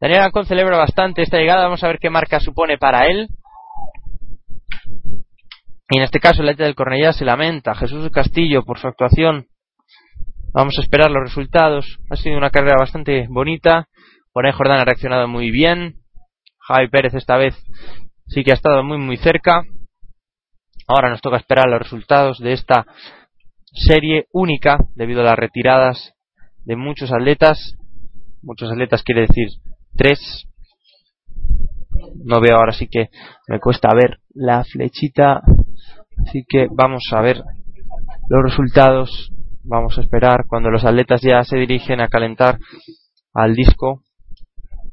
Daniel 0.00 0.20
Arancón 0.20 0.46
celebra 0.46 0.76
bastante 0.76 1.22
esta 1.22 1.38
llegada, 1.38 1.64
vamos 1.64 1.82
a 1.82 1.88
ver 1.88 1.98
qué 1.98 2.08
marca 2.08 2.38
supone 2.38 2.78
para 2.78 3.06
él. 3.06 3.28
Y 5.90 5.96
en 5.96 6.04
este 6.04 6.20
caso 6.20 6.42
el 6.42 6.48
atleta 6.48 6.64
del 6.64 6.74
Cornellá 6.74 7.12
se 7.12 7.24
lamenta, 7.24 7.74
Jesús 7.74 8.08
Castillo 8.10 8.62
por 8.62 8.78
su 8.78 8.86
actuación 8.86 9.47
Vamos 10.52 10.78
a 10.78 10.82
esperar 10.82 11.10
los 11.10 11.22
resultados. 11.22 11.98
Ha 12.08 12.16
sido 12.16 12.38
una 12.38 12.50
carrera 12.50 12.76
bastante 12.78 13.26
bonita. 13.28 13.88
Jorge 14.32 14.52
Jordán 14.52 14.80
ha 14.80 14.84
reaccionado 14.84 15.28
muy 15.28 15.50
bien. 15.50 15.96
Javi 16.58 16.88
Pérez 16.88 17.14
esta 17.14 17.36
vez 17.36 17.54
sí 18.28 18.42
que 18.42 18.52
ha 18.52 18.54
estado 18.54 18.82
muy 18.82 18.96
muy 18.96 19.18
cerca. 19.18 19.62
Ahora 20.86 21.10
nos 21.10 21.20
toca 21.20 21.36
esperar 21.36 21.68
los 21.68 21.80
resultados 21.80 22.38
de 22.38 22.54
esta 22.54 22.86
serie 23.72 24.26
única 24.32 24.78
debido 24.94 25.20
a 25.20 25.24
las 25.24 25.38
retiradas 25.38 26.14
de 26.64 26.76
muchos 26.76 27.12
atletas. 27.12 27.74
Muchos 28.42 28.70
atletas 28.70 29.02
quiere 29.02 29.22
decir 29.22 29.48
tres. 29.96 30.46
No 32.24 32.40
veo 32.40 32.56
ahora 32.56 32.72
sí 32.72 32.88
que 32.88 33.10
me 33.48 33.60
cuesta 33.60 33.94
ver 33.94 34.20
la 34.32 34.64
flechita. 34.64 35.42
Así 36.26 36.44
que 36.48 36.68
vamos 36.70 37.02
a 37.12 37.20
ver 37.20 37.42
los 38.28 38.42
resultados 38.42 39.30
vamos 39.68 39.98
a 39.98 40.00
esperar 40.00 40.46
cuando 40.48 40.70
los 40.70 40.84
atletas 40.84 41.20
ya 41.22 41.44
se 41.44 41.56
dirigen 41.58 42.00
a 42.00 42.08
calentar 42.08 42.58
al 43.34 43.54
disco, 43.54 44.02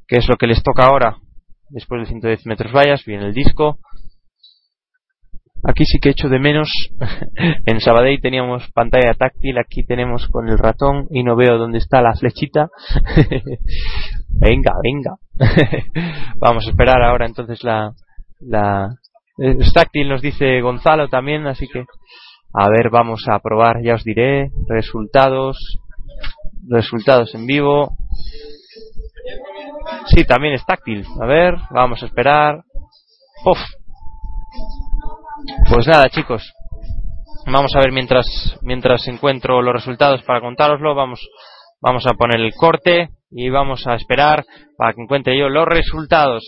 que 0.07 0.17
es 0.17 0.27
lo 0.27 0.35
que 0.35 0.47
les 0.47 0.61
toca 0.61 0.85
ahora, 0.85 1.17
después 1.69 2.01
de 2.01 2.07
110 2.07 2.45
metros 2.45 2.73
vallas, 2.73 3.03
viene 3.05 3.25
el 3.25 3.33
disco. 3.33 3.79
Aquí 5.67 5.83
sí 5.85 5.99
que 5.99 6.09
echo 6.09 6.29
de 6.29 6.37
menos. 6.37 6.69
en 7.65 7.79
Sabadell 7.79 8.21
teníamos 8.21 8.69
pantalla 8.71 9.13
táctil, 9.15 9.57
aquí 9.57 9.83
tenemos 9.83 10.27
con 10.27 10.47
el 10.47 10.59
ratón 10.59 11.07
y 11.09 11.23
no 11.23 11.35
veo 11.35 11.57
dónde 11.57 11.79
está 11.79 12.01
la 12.01 12.13
flechita. 12.13 12.67
venga, 14.29 14.73
venga. 14.83 15.15
Vamos 16.35 16.67
a 16.67 16.69
esperar 16.69 17.01
ahora 17.01 17.25
entonces 17.25 17.63
la, 17.63 17.93
la 18.41 18.95
es 19.37 19.73
táctil 19.73 20.07
nos 20.07 20.21
dice 20.21 20.61
Gonzalo 20.61 21.09
también, 21.09 21.45
así 21.45 21.67
que 21.67 21.83
a 22.57 22.69
ver, 22.69 22.89
vamos 22.89 23.25
a 23.27 23.39
probar, 23.39 23.81
ya 23.83 23.95
os 23.95 24.03
diré 24.03 24.49
resultados 24.67 25.79
resultados 26.69 27.33
en 27.35 27.45
vivo. 27.45 27.97
Sí, 30.07 30.23
también 30.25 30.53
es 30.53 30.65
táctil. 30.65 31.05
A 31.21 31.25
ver, 31.25 31.55
vamos 31.71 32.01
a 32.01 32.05
esperar. 32.05 32.63
Uf. 33.45 33.59
Pues 35.69 35.87
nada, 35.87 36.09
chicos. 36.09 36.53
Vamos 37.45 37.75
a 37.75 37.79
ver 37.79 37.91
mientras 37.91 38.25
mientras 38.61 39.07
encuentro 39.07 39.61
los 39.61 39.73
resultados 39.73 40.23
para 40.23 40.41
contároslo, 40.41 40.95
vamos 40.95 41.27
vamos 41.81 42.07
a 42.07 42.13
poner 42.13 42.39
el 42.39 42.55
corte 42.55 43.09
y 43.29 43.49
vamos 43.49 43.85
a 43.85 43.95
esperar 43.95 44.45
para 44.77 44.93
que 44.93 45.01
encuentre 45.01 45.37
yo 45.37 45.49
los 45.49 45.67
resultados. 45.67 46.43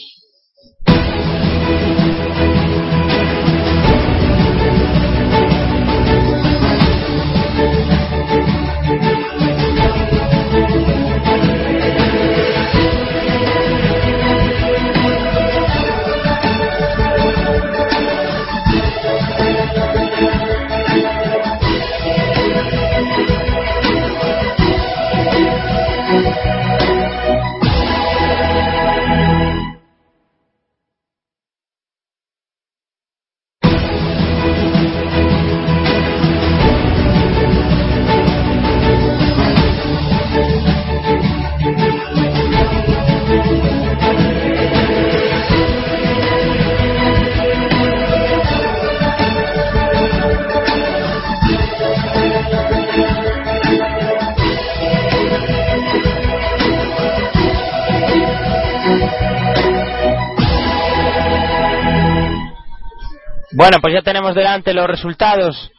Bueno, 63.57 63.79
pues 63.81 63.91
ya 63.91 64.03
tenemos 64.03 64.35
delante 64.35 64.71
los 64.71 64.85
resultados 64.85 65.71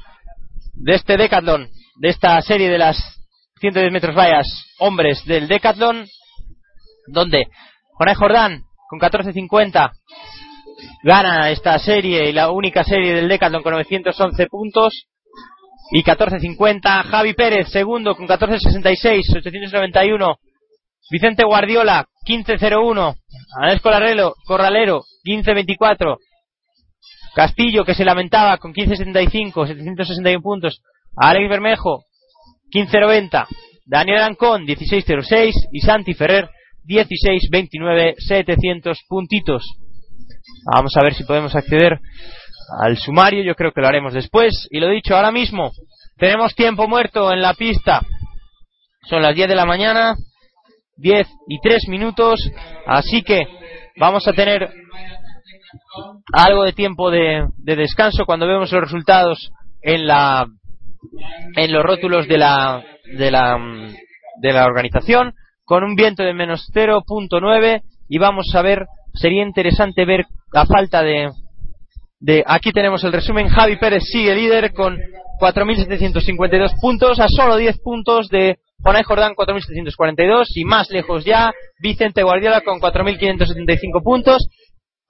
de 0.74 0.96
este 0.96 1.16
Decathlon, 1.16 1.68
de 2.00 2.08
esta 2.08 2.42
serie 2.42 2.68
de 2.68 2.76
las 2.76 2.96
110 3.60 3.92
metros 3.92 4.16
vallas 4.16 4.48
hombres 4.80 5.24
del 5.26 5.46
Decathlon, 5.46 6.04
donde 7.06 7.44
Jorge 7.92 8.16
Jordán 8.16 8.62
con 8.88 8.98
14.50 8.98 9.92
gana 11.04 11.50
esta 11.50 11.78
serie 11.78 12.28
y 12.28 12.32
la 12.32 12.50
única 12.50 12.82
serie 12.82 13.14
del 13.14 13.28
Decathlon 13.28 13.62
con 13.62 13.74
911 13.74 14.46
puntos. 14.48 15.06
Y 15.92 16.02
14.50 16.02 17.04
Javi 17.04 17.34
Pérez 17.34 17.68
segundo 17.68 18.16
con 18.16 18.26
14.66 18.26 19.36
891 19.36 20.36
Vicente 21.12 21.44
Guardiola 21.44 22.06
15.01 22.26 23.14
Andrés 23.56 23.80
Corralero, 23.80 24.34
Corralero 24.44 25.04
15.24 25.24 26.18
Castillo, 27.38 27.84
que 27.84 27.94
se 27.94 28.04
lamentaba 28.04 28.58
con 28.58 28.74
15.75, 28.74 29.68
761 29.68 30.42
puntos. 30.42 30.82
Alex 31.16 31.48
Bermejo, 31.48 32.02
15.90. 32.74 33.46
Daniel 33.86 34.22
Ancón, 34.22 34.66
16.06. 34.66 35.52
Y 35.70 35.78
Santi 35.78 36.14
Ferrer, 36.14 36.50
16.29, 36.84 38.16
700 38.18 39.04
puntitos. 39.08 39.62
Vamos 40.74 40.96
a 40.96 41.04
ver 41.04 41.14
si 41.14 41.22
podemos 41.22 41.54
acceder 41.54 42.00
al 42.80 42.96
sumario. 42.96 43.44
Yo 43.44 43.54
creo 43.54 43.70
que 43.70 43.82
lo 43.82 43.86
haremos 43.86 44.14
después. 44.14 44.66
Y 44.72 44.80
lo 44.80 44.88
dicho, 44.88 45.14
ahora 45.14 45.30
mismo 45.30 45.70
tenemos 46.16 46.56
tiempo 46.56 46.88
muerto 46.88 47.32
en 47.32 47.40
la 47.40 47.54
pista. 47.54 48.00
Son 49.08 49.22
las 49.22 49.36
10 49.36 49.48
de 49.48 49.54
la 49.54 49.64
mañana, 49.64 50.16
10 50.96 51.28
y 51.46 51.60
3 51.60 51.86
minutos. 51.86 52.40
Así 52.84 53.22
que 53.22 53.46
vamos 53.96 54.26
a 54.26 54.32
tener 54.32 54.68
algo 56.32 56.64
de 56.64 56.72
tiempo 56.72 57.10
de, 57.10 57.46
descanso 57.58 58.24
cuando 58.24 58.46
vemos 58.46 58.72
los 58.72 58.82
resultados 58.82 59.50
en 59.82 60.06
la 60.06 60.46
en 61.56 61.72
los 61.72 61.82
rótulos 61.82 62.26
de 62.26 62.38
la 62.38 62.82
de 63.16 63.30
la 63.30 63.58
de 64.40 64.52
la 64.52 64.66
organización 64.66 65.34
con 65.64 65.84
un 65.84 65.94
viento 65.94 66.22
de 66.22 66.34
menos 66.34 66.70
0.9 66.74 67.82
y 68.08 68.18
vamos 68.18 68.46
a 68.54 68.62
ver 68.62 68.86
sería 69.14 69.44
interesante 69.44 70.04
ver 70.04 70.26
la 70.52 70.66
falta 70.66 71.02
de 71.02 71.30
de 72.20 72.42
aquí 72.46 72.72
tenemos 72.72 73.04
el 73.04 73.12
resumen 73.12 73.48
Javi 73.48 73.76
Pérez 73.76 74.02
sigue 74.10 74.34
líder 74.34 74.72
con 74.72 74.96
4.752 75.40 76.80
puntos 76.80 77.20
a 77.20 77.28
solo 77.28 77.56
10 77.56 77.78
puntos 77.78 78.28
de 78.28 78.58
Juan 78.82 79.02
Jordán 79.02 79.34
4.742 79.34 80.46
y 80.54 80.64
más 80.64 80.90
lejos 80.90 81.24
ya 81.24 81.52
Vicente 81.80 82.22
Guardiola 82.22 82.62
con 82.62 82.80
4.575 82.80 84.02
puntos 84.02 84.48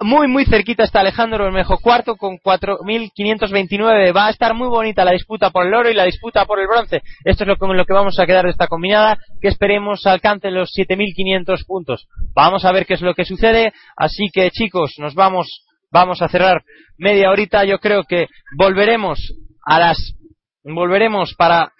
muy 0.00 0.28
muy 0.28 0.44
cerquita 0.44 0.84
está 0.84 1.00
Alejandro 1.00 1.44
Bermejo 1.44 1.78
cuarto 1.78 2.16
con 2.16 2.38
4.529 2.38 4.14
va 4.14 4.26
a 4.26 4.30
estar 4.30 4.54
muy 4.54 4.68
bonita 4.68 5.04
la 5.04 5.12
disputa 5.12 5.50
por 5.50 5.66
el 5.66 5.74
oro 5.74 5.90
y 5.90 5.94
la 5.94 6.04
disputa 6.04 6.46
por 6.46 6.60
el 6.60 6.68
bronce. 6.68 7.02
Esto 7.24 7.44
es 7.44 7.48
lo 7.48 7.56
con 7.56 7.76
lo 7.76 7.84
que 7.84 7.92
vamos 7.92 8.18
a 8.18 8.26
quedar 8.26 8.44
de 8.44 8.52
esta 8.52 8.68
combinada 8.68 9.18
que 9.40 9.48
esperemos 9.48 10.06
alcance 10.06 10.50
los 10.50 10.70
7.500 10.76 11.66
puntos. 11.66 12.06
Vamos 12.34 12.64
a 12.64 12.72
ver 12.72 12.86
qué 12.86 12.94
es 12.94 13.02
lo 13.02 13.14
que 13.14 13.24
sucede. 13.24 13.72
Así 13.96 14.28
que 14.32 14.50
chicos 14.50 14.94
nos 14.98 15.14
vamos 15.14 15.64
vamos 15.90 16.22
a 16.22 16.28
cerrar 16.28 16.62
media 16.96 17.30
horita. 17.30 17.64
Yo 17.64 17.78
creo 17.78 18.04
que 18.04 18.26
volveremos 18.56 19.34
a 19.64 19.80
las 19.80 20.14
volveremos 20.62 21.34
para 21.34 21.72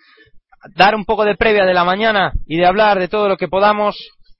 dar 0.74 0.96
un 0.96 1.04
poco 1.04 1.24
de 1.24 1.36
previa 1.36 1.64
de 1.64 1.74
la 1.74 1.84
mañana 1.84 2.32
y 2.46 2.56
de 2.56 2.66
hablar 2.66 2.98
de 2.98 3.08
todo 3.08 3.28
lo 3.28 3.36
que 3.36 3.48
podamos. 3.48 3.96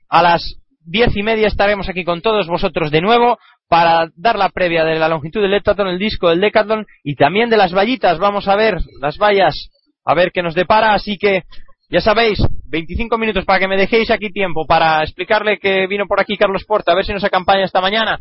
A 0.09 0.23
las 0.23 0.57
diez 0.81 1.15
y 1.17 1.23
media 1.23 1.47
estaremos 1.47 1.89
aquí 1.89 2.03
con 2.03 2.23
todos 2.23 2.49
vosotros 2.49 2.91
de 2.91 3.03
nuevo 3.03 3.39
para 3.69 4.09
dar 4.17 4.37
la 4.37 4.49
previa 4.49 4.85
de 4.85 4.99
la 4.99 5.09
longitud 5.09 5.43
del 5.43 5.51
Decathlon, 5.51 5.89
el 5.89 5.99
disco 5.99 6.29
del 6.31 6.41
Decathlon 6.41 6.87
y 7.05 7.15
también 7.15 7.51
de 7.51 7.57
las 7.57 7.75
vallitas. 7.75 8.19
Vamos 8.19 8.49
a 8.49 8.57
ver 8.57 8.79
las 9.01 9.19
vallas, 9.19 9.71
a 10.05 10.15
ver 10.15 10.33
qué 10.33 10.43
nos 10.43 10.55
depara. 10.55 10.95
Así 10.95 11.19
que 11.19 11.43
ya 11.91 12.01
sabéis, 12.01 12.39
25 12.71 13.17
minutos 13.19 13.45
para 13.45 13.61
que 13.61 13.69
me 13.69 13.77
dejéis 13.77 14.11
aquí 14.11 14.31
tiempo 14.31 14.67
para 14.67 15.03
explicarle 15.03 15.59
que 15.59 15.87
vino 15.87 16.07
por 16.07 16.21
aquí 16.21 16.37
Carlos 16.37 16.65
Porta, 16.65 16.93
a 16.93 16.95
ver 16.95 17.05
si 17.05 17.13
nos 17.13 17.25
acompaña 17.25 17.65
esta 17.65 17.81
mañana 17.81 18.19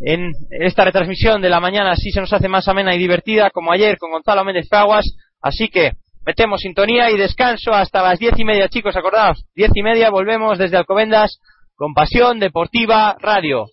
en 0.00 0.32
esta 0.50 0.84
retransmisión 0.84 1.40
de 1.42 1.50
la 1.50 1.60
mañana. 1.60 1.92
Así 1.92 2.10
se 2.10 2.20
nos 2.20 2.32
hace 2.32 2.48
más 2.48 2.66
amena 2.68 2.94
y 2.94 2.98
divertida, 2.98 3.50
como 3.50 3.72
ayer 3.72 3.98
con 3.98 4.10
Gonzalo 4.10 4.44
Méndez 4.44 4.68
Faguas. 4.68 5.04
Así 5.40 5.68
que 5.68 5.92
metemos 6.26 6.60
sintonía 6.60 7.10
y 7.10 7.16
descanso 7.16 7.72
hasta 7.72 8.02
las 8.02 8.18
diez 8.18 8.38
y 8.38 8.44
media, 8.44 8.68
chicos, 8.68 8.96
acordaos. 8.96 9.44
Diez 9.54 9.70
y 9.74 9.82
media 9.82 10.10
volvemos 10.10 10.58
desde 10.58 10.76
Alcobendas 10.76 11.38
con 11.74 11.94
Pasión 11.94 12.38
Deportiva 12.38 13.16
Radio. 13.20 13.66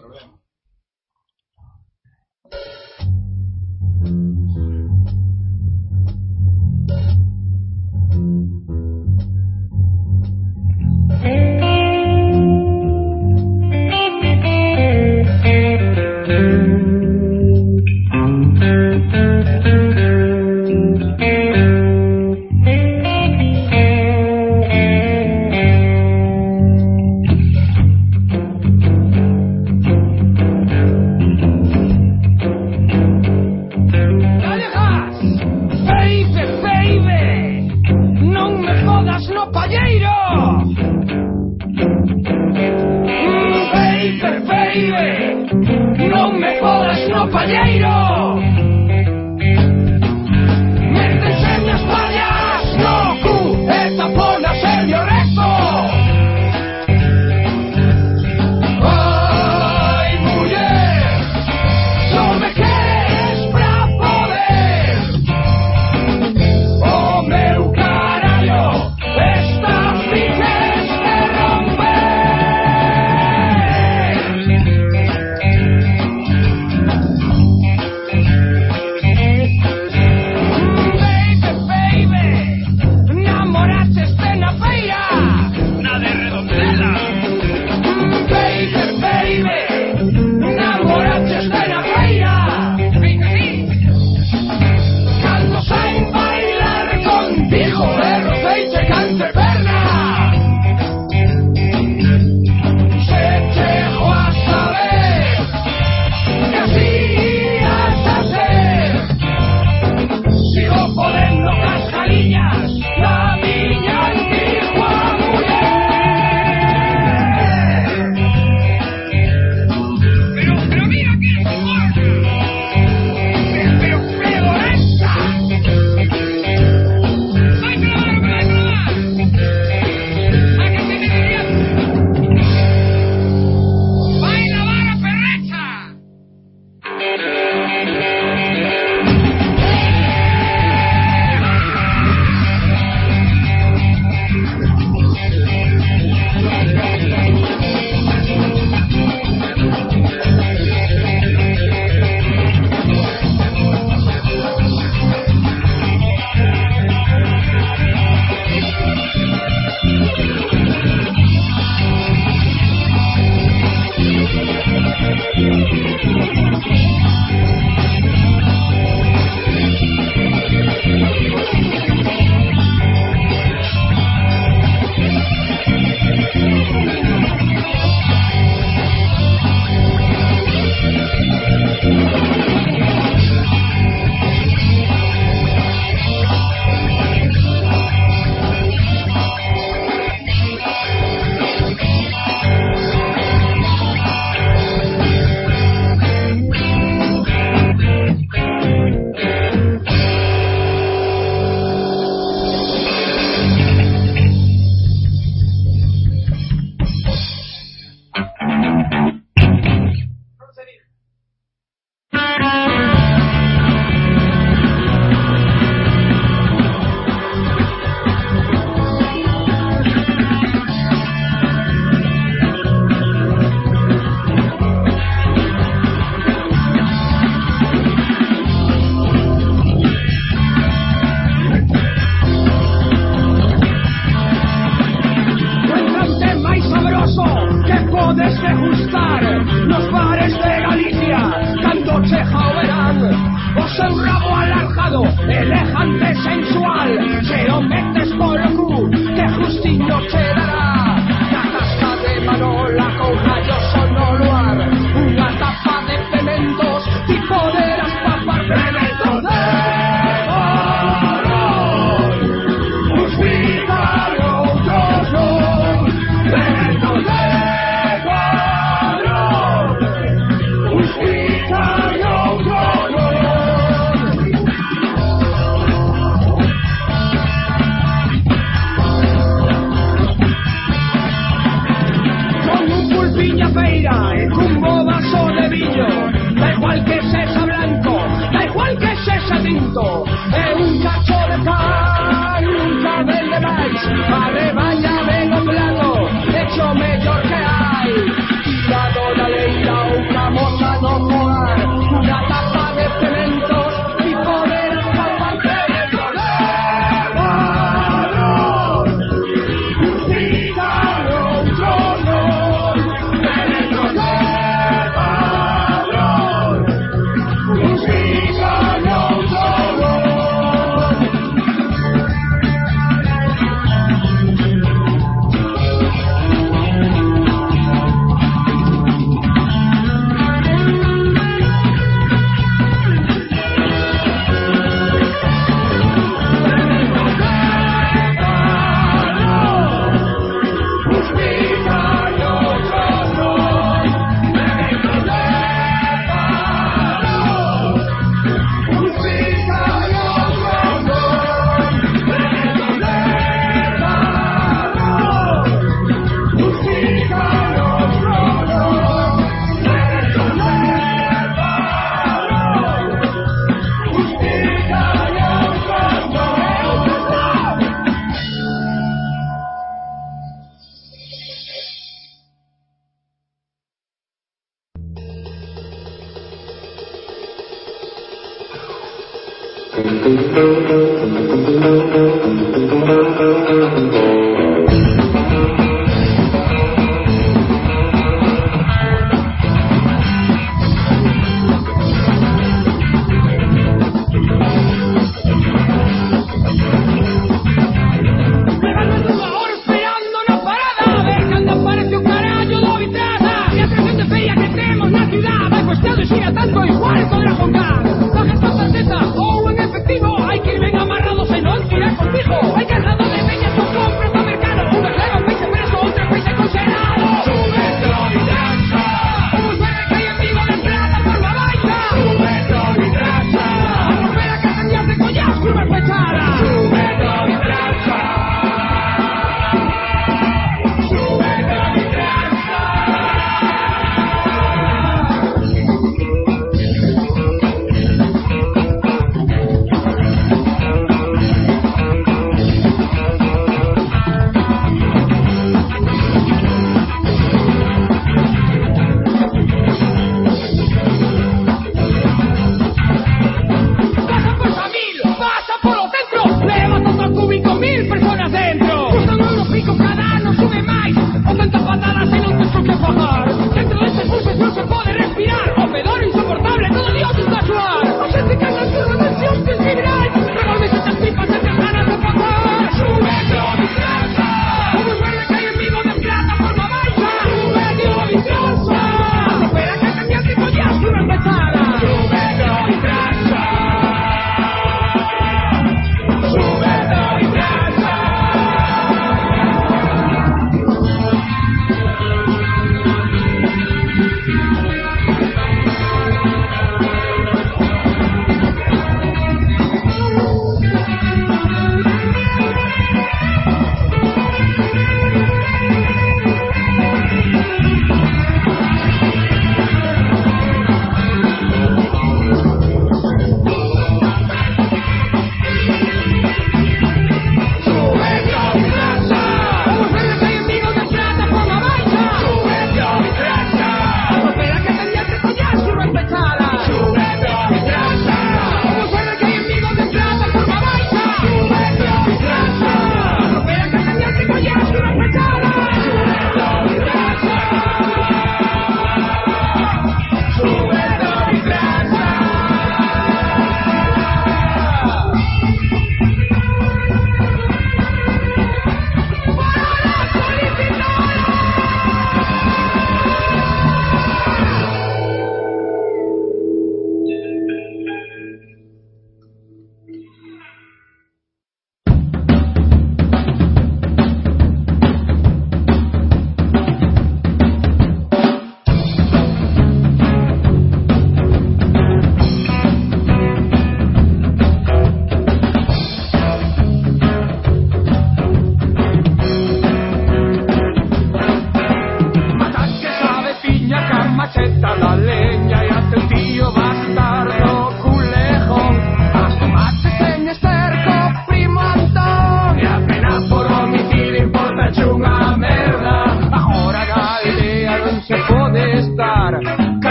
problema. 0.00 0.40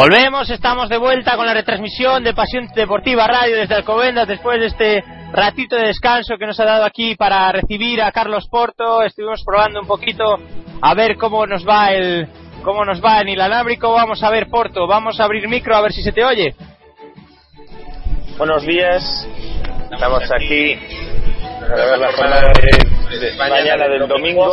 Volvemos, 0.00 0.48
estamos 0.48 0.88
de 0.88 0.96
vuelta 0.96 1.36
con 1.36 1.44
la 1.44 1.52
retransmisión 1.52 2.24
de 2.24 2.32
Pasión 2.32 2.68
Deportiva 2.74 3.26
Radio 3.26 3.54
desde 3.56 3.74
Alcobendas 3.74 4.26
después 4.26 4.58
de 4.58 4.68
este 4.68 5.04
ratito 5.30 5.76
de 5.76 5.88
descanso 5.88 6.38
que 6.38 6.46
nos 6.46 6.58
ha 6.58 6.64
dado 6.64 6.84
aquí 6.84 7.16
para 7.16 7.52
recibir 7.52 8.00
a 8.00 8.10
Carlos 8.10 8.48
Porto. 8.50 9.02
Estuvimos 9.02 9.42
probando 9.44 9.82
un 9.82 9.86
poquito 9.86 10.24
a 10.80 10.94
ver 10.94 11.18
cómo 11.18 11.46
nos 11.46 11.68
va 11.68 11.92
el 11.92 12.26
cómo 12.64 12.82
nos 12.86 13.04
va 13.04 13.20
el 13.20 13.28
inalámbrico. 13.28 13.92
Vamos 13.92 14.22
a 14.22 14.30
ver 14.30 14.48
Porto, 14.48 14.86
vamos 14.86 15.20
a 15.20 15.24
abrir 15.24 15.46
micro 15.48 15.76
a 15.76 15.82
ver 15.82 15.92
si 15.92 16.02
se 16.02 16.12
te 16.12 16.24
oye. 16.24 16.54
Buenos 18.38 18.64
días, 18.64 19.28
estamos 19.92 20.22
aquí 20.32 20.78
para 21.60 21.74
ver 21.74 21.98
la 21.98 22.12
jornada 22.12 22.52
de, 23.20 23.36
mañana 23.36 23.86
del 23.86 24.08
domingo. 24.08 24.50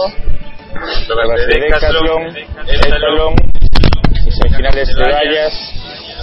Estalón 2.68 3.48
semifinales 4.42 4.88
de 4.88 5.12
vallas, 5.12 5.54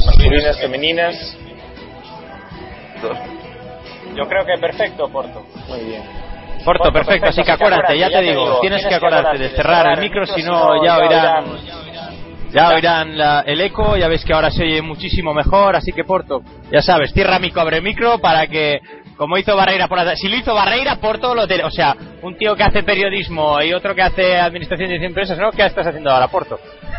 masculinas, 0.06 0.60
femeninas. 0.60 1.36
Yo 4.16 4.28
creo 4.28 4.46
que 4.46 4.58
perfecto, 4.60 5.08
Porto. 5.08 5.44
Muy 5.68 5.80
bien. 5.80 6.02
Porto, 6.64 6.90
perfecto, 6.92 7.28
así 7.28 7.42
que 7.42 7.52
acuérdate, 7.52 7.98
ya 7.98 8.08
te 8.08 8.22
digo, 8.22 8.58
tienes 8.60 8.86
que 8.86 8.94
acordarte 8.94 9.36
de 9.36 9.50
cerrar 9.50 9.92
el 9.92 10.00
micro, 10.00 10.24
si 10.26 10.42
no 10.42 10.82
ya 10.82 10.96
oirán, 10.96 11.44
ya 12.52 12.68
oirán 12.70 13.44
el 13.46 13.60
eco, 13.60 13.96
ya 13.98 14.08
ves 14.08 14.24
que 14.24 14.32
ahora 14.32 14.50
se 14.50 14.62
oye 14.62 14.80
muchísimo 14.80 15.34
mejor, 15.34 15.76
así 15.76 15.92
que 15.92 16.04
Porto, 16.04 16.42
ya 16.72 16.80
sabes, 16.80 17.12
cierra 17.12 17.38
micro, 17.38 17.60
abre 17.60 17.82
micro 17.82 18.18
para 18.18 18.46
que 18.46 18.80
como 19.16 19.38
hizo 19.38 19.56
Barreira 19.56 19.88
por 19.88 19.98
si 20.16 20.28
lo 20.28 20.36
hizo 20.36 20.54
Barreira 20.54 20.96
por 20.96 21.18
todo 21.18 21.34
lo 21.34 21.42
o 21.42 21.70
sea 21.70 21.96
un 22.22 22.36
tío 22.36 22.54
que 22.56 22.62
hace 22.64 22.82
periodismo 22.82 23.60
y 23.62 23.72
otro 23.72 23.94
que 23.94 24.02
hace 24.02 24.36
administración 24.36 24.90
de 24.90 25.04
empresas 25.04 25.38
no 25.38 25.50
qué 25.50 25.66
estás 25.66 25.86
haciendo 25.86 26.10
ahora 26.10 26.28
Porto 26.28 26.58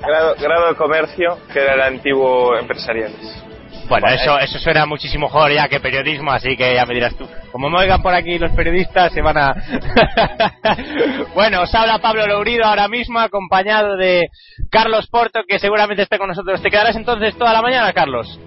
grado, 0.00 0.34
grado 0.40 0.68
de 0.68 0.74
comercio 0.74 1.38
que 1.52 1.60
era 1.60 1.74
el 1.74 1.82
antiguo 1.82 2.56
empresariales 2.58 3.44
bueno, 3.88 4.06
eso, 4.08 4.38
eso 4.38 4.58
suena 4.58 4.84
muchísimo 4.84 5.28
mejor 5.28 5.50
ya 5.50 5.66
que 5.66 5.80
periodismo, 5.80 6.30
así 6.30 6.56
que 6.56 6.74
ya 6.74 6.84
me 6.84 6.92
dirás 6.92 7.16
tú. 7.16 7.26
Como 7.50 7.70
me 7.70 7.78
oigan 7.78 8.02
por 8.02 8.14
aquí 8.14 8.38
los 8.38 8.52
periodistas, 8.52 9.12
se 9.12 9.22
van 9.22 9.38
a... 9.38 9.54
bueno, 11.34 11.62
os 11.62 11.74
habla 11.74 11.98
Pablo 11.98 12.26
Lourido 12.26 12.66
ahora 12.66 12.86
mismo, 12.88 13.18
acompañado 13.18 13.96
de 13.96 14.28
Carlos 14.70 15.08
Porto, 15.08 15.40
que 15.48 15.58
seguramente 15.58 16.02
esté 16.02 16.18
con 16.18 16.28
nosotros. 16.28 16.60
¿Te 16.60 16.70
quedarás 16.70 16.96
entonces 16.96 17.34
toda 17.38 17.54
la 17.54 17.62
mañana, 17.62 17.92
Carlos? 17.94 18.38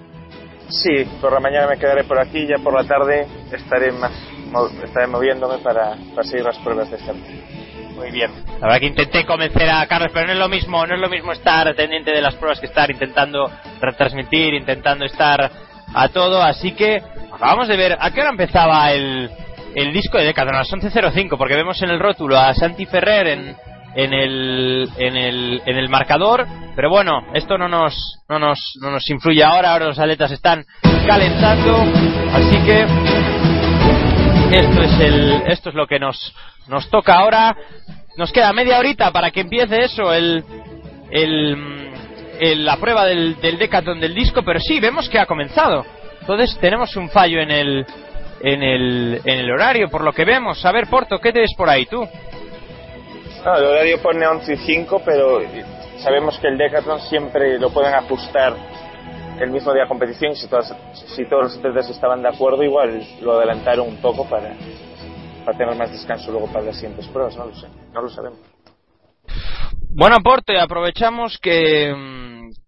Sí, 0.72 1.04
por 1.20 1.32
la 1.32 1.40
mañana 1.40 1.68
me 1.68 1.78
quedaré 1.78 2.04
por 2.04 2.18
aquí, 2.18 2.46
ya 2.46 2.56
por 2.62 2.74
la 2.74 2.84
tarde 2.84 3.26
estaré 3.52 3.92
más 3.92 4.12
estaré 4.84 5.06
moviéndome 5.06 5.58
para, 5.58 5.96
para 6.14 6.22
seguir 6.24 6.44
las 6.44 6.58
pruebas 6.58 6.90
de 6.90 6.96
este 6.96 7.12
Muy 7.94 8.10
bien. 8.10 8.30
La 8.60 8.66
verdad 8.66 8.80
que 8.80 8.86
intenté 8.86 9.24
convencer 9.24 9.68
a 9.68 9.86
Carlos, 9.86 10.10
pero 10.12 10.26
no 10.26 10.32
es 10.32 10.38
lo 10.38 10.48
mismo, 10.48 10.86
no 10.86 10.94
es 10.94 11.00
lo 11.00 11.08
mismo 11.08 11.32
estar 11.32 11.74
pendiente 11.74 12.10
de 12.10 12.20
las 12.20 12.34
pruebas 12.34 12.60
que 12.60 12.66
estar 12.66 12.90
intentando 12.90 13.50
retransmitir, 13.80 14.54
intentando 14.54 15.04
estar 15.04 15.50
a 15.94 16.08
todo, 16.08 16.42
así 16.42 16.72
que 16.72 17.02
acabamos 17.32 17.68
de 17.68 17.76
ver 17.76 17.96
a 17.98 18.10
qué 18.10 18.20
hora 18.20 18.30
empezaba 18.30 18.92
el, 18.92 19.30
el 19.74 19.92
disco 19.92 20.18
de 20.18 20.24
Decathlon, 20.24 20.54
a 20.54 20.58
las 20.58 20.70
11.05, 20.70 21.36
porque 21.36 21.54
vemos 21.54 21.80
en 21.82 21.90
el 21.90 22.00
rótulo 22.00 22.38
a 22.38 22.54
Santi 22.54 22.86
Ferrer 22.86 23.26
en 23.28 23.56
en 23.94 24.12
el, 24.12 24.88
en 24.96 25.16
el, 25.16 25.62
en 25.66 25.76
el 25.76 25.88
marcador, 25.88 26.46
pero 26.74 26.90
bueno, 26.90 27.26
esto 27.34 27.58
no 27.58 27.68
nos, 27.68 27.94
no 28.28 28.38
nos, 28.38 28.58
no 28.80 28.90
nos 28.90 29.08
influye 29.10 29.44
ahora, 29.44 29.72
ahora 29.72 29.86
los 29.86 29.98
atletas 29.98 30.30
están 30.32 30.64
calentando, 31.06 31.76
así 32.32 32.56
que 32.64 32.86
esto 34.52 34.82
es 34.82 35.00
el, 35.00 35.42
esto 35.46 35.70
es 35.70 35.74
lo 35.74 35.86
que 35.86 35.98
nos, 35.98 36.34
nos 36.68 36.88
toca 36.90 37.14
ahora. 37.14 37.56
Nos 38.18 38.30
queda 38.30 38.52
media 38.52 38.78
horita 38.78 39.10
para 39.10 39.30
que 39.30 39.40
empiece 39.40 39.84
eso, 39.84 40.12
el, 40.12 40.44
el, 41.10 42.64
la 42.64 42.76
prueba 42.76 43.06
del, 43.06 43.40
del 43.40 43.58
decathlon 43.58 44.00
del 44.00 44.14
disco, 44.14 44.42
pero 44.44 44.60
sí, 44.60 44.78
vemos 44.78 45.08
que 45.08 45.18
ha 45.18 45.24
comenzado. 45.24 45.86
Entonces 46.20 46.58
tenemos 46.60 46.94
un 46.96 47.08
fallo 47.08 47.40
en 47.40 47.50
el, 47.50 47.86
en 48.42 48.62
el, 48.62 49.20
en 49.24 49.40
el 49.40 49.50
horario, 49.50 49.88
por 49.88 50.04
lo 50.04 50.12
que 50.12 50.26
vemos. 50.26 50.64
A 50.66 50.72
ver, 50.72 50.86
Porto, 50.88 51.18
¿qué 51.18 51.32
te 51.32 51.40
ves 51.40 51.54
por 51.56 51.70
ahí 51.70 51.86
tú? 51.86 52.06
No, 53.44 53.56
el 53.56 53.64
horario 53.64 54.00
pone 54.00 54.24
11 54.24 54.52
y 54.52 54.56
5, 54.56 55.02
pero 55.04 55.40
sabemos 55.98 56.38
que 56.38 56.46
el 56.46 56.56
Decathlon 56.56 57.00
siempre 57.00 57.58
lo 57.58 57.70
pueden 57.70 57.92
ajustar 57.92 58.54
el 59.40 59.50
mismo 59.50 59.72
día 59.72 59.82
de 59.82 59.88
competición. 59.88 60.36
Si, 60.36 60.46
todas, 60.48 60.72
si 60.94 61.24
todos 61.28 61.44
los 61.44 61.58
atletas 61.58 61.90
estaban 61.90 62.22
de 62.22 62.28
acuerdo, 62.28 62.62
igual 62.62 63.02
lo 63.20 63.32
adelantaron 63.32 63.88
un 63.88 63.96
poco 63.96 64.28
para, 64.28 64.52
para 65.44 65.58
tener 65.58 65.74
más 65.74 65.90
descanso 65.90 66.30
luego 66.30 66.46
para 66.52 66.66
las 66.66 66.76
siguientes 66.76 67.08
pruebas. 67.08 67.36
No 67.36 67.46
lo 67.46 67.54
sé, 67.56 67.66
no 67.92 68.02
lo 68.02 68.08
sabemos. 68.08 68.38
Bueno, 69.94 70.16
aporte, 70.16 70.60
aprovechamos 70.60 71.38
que, 71.38 71.92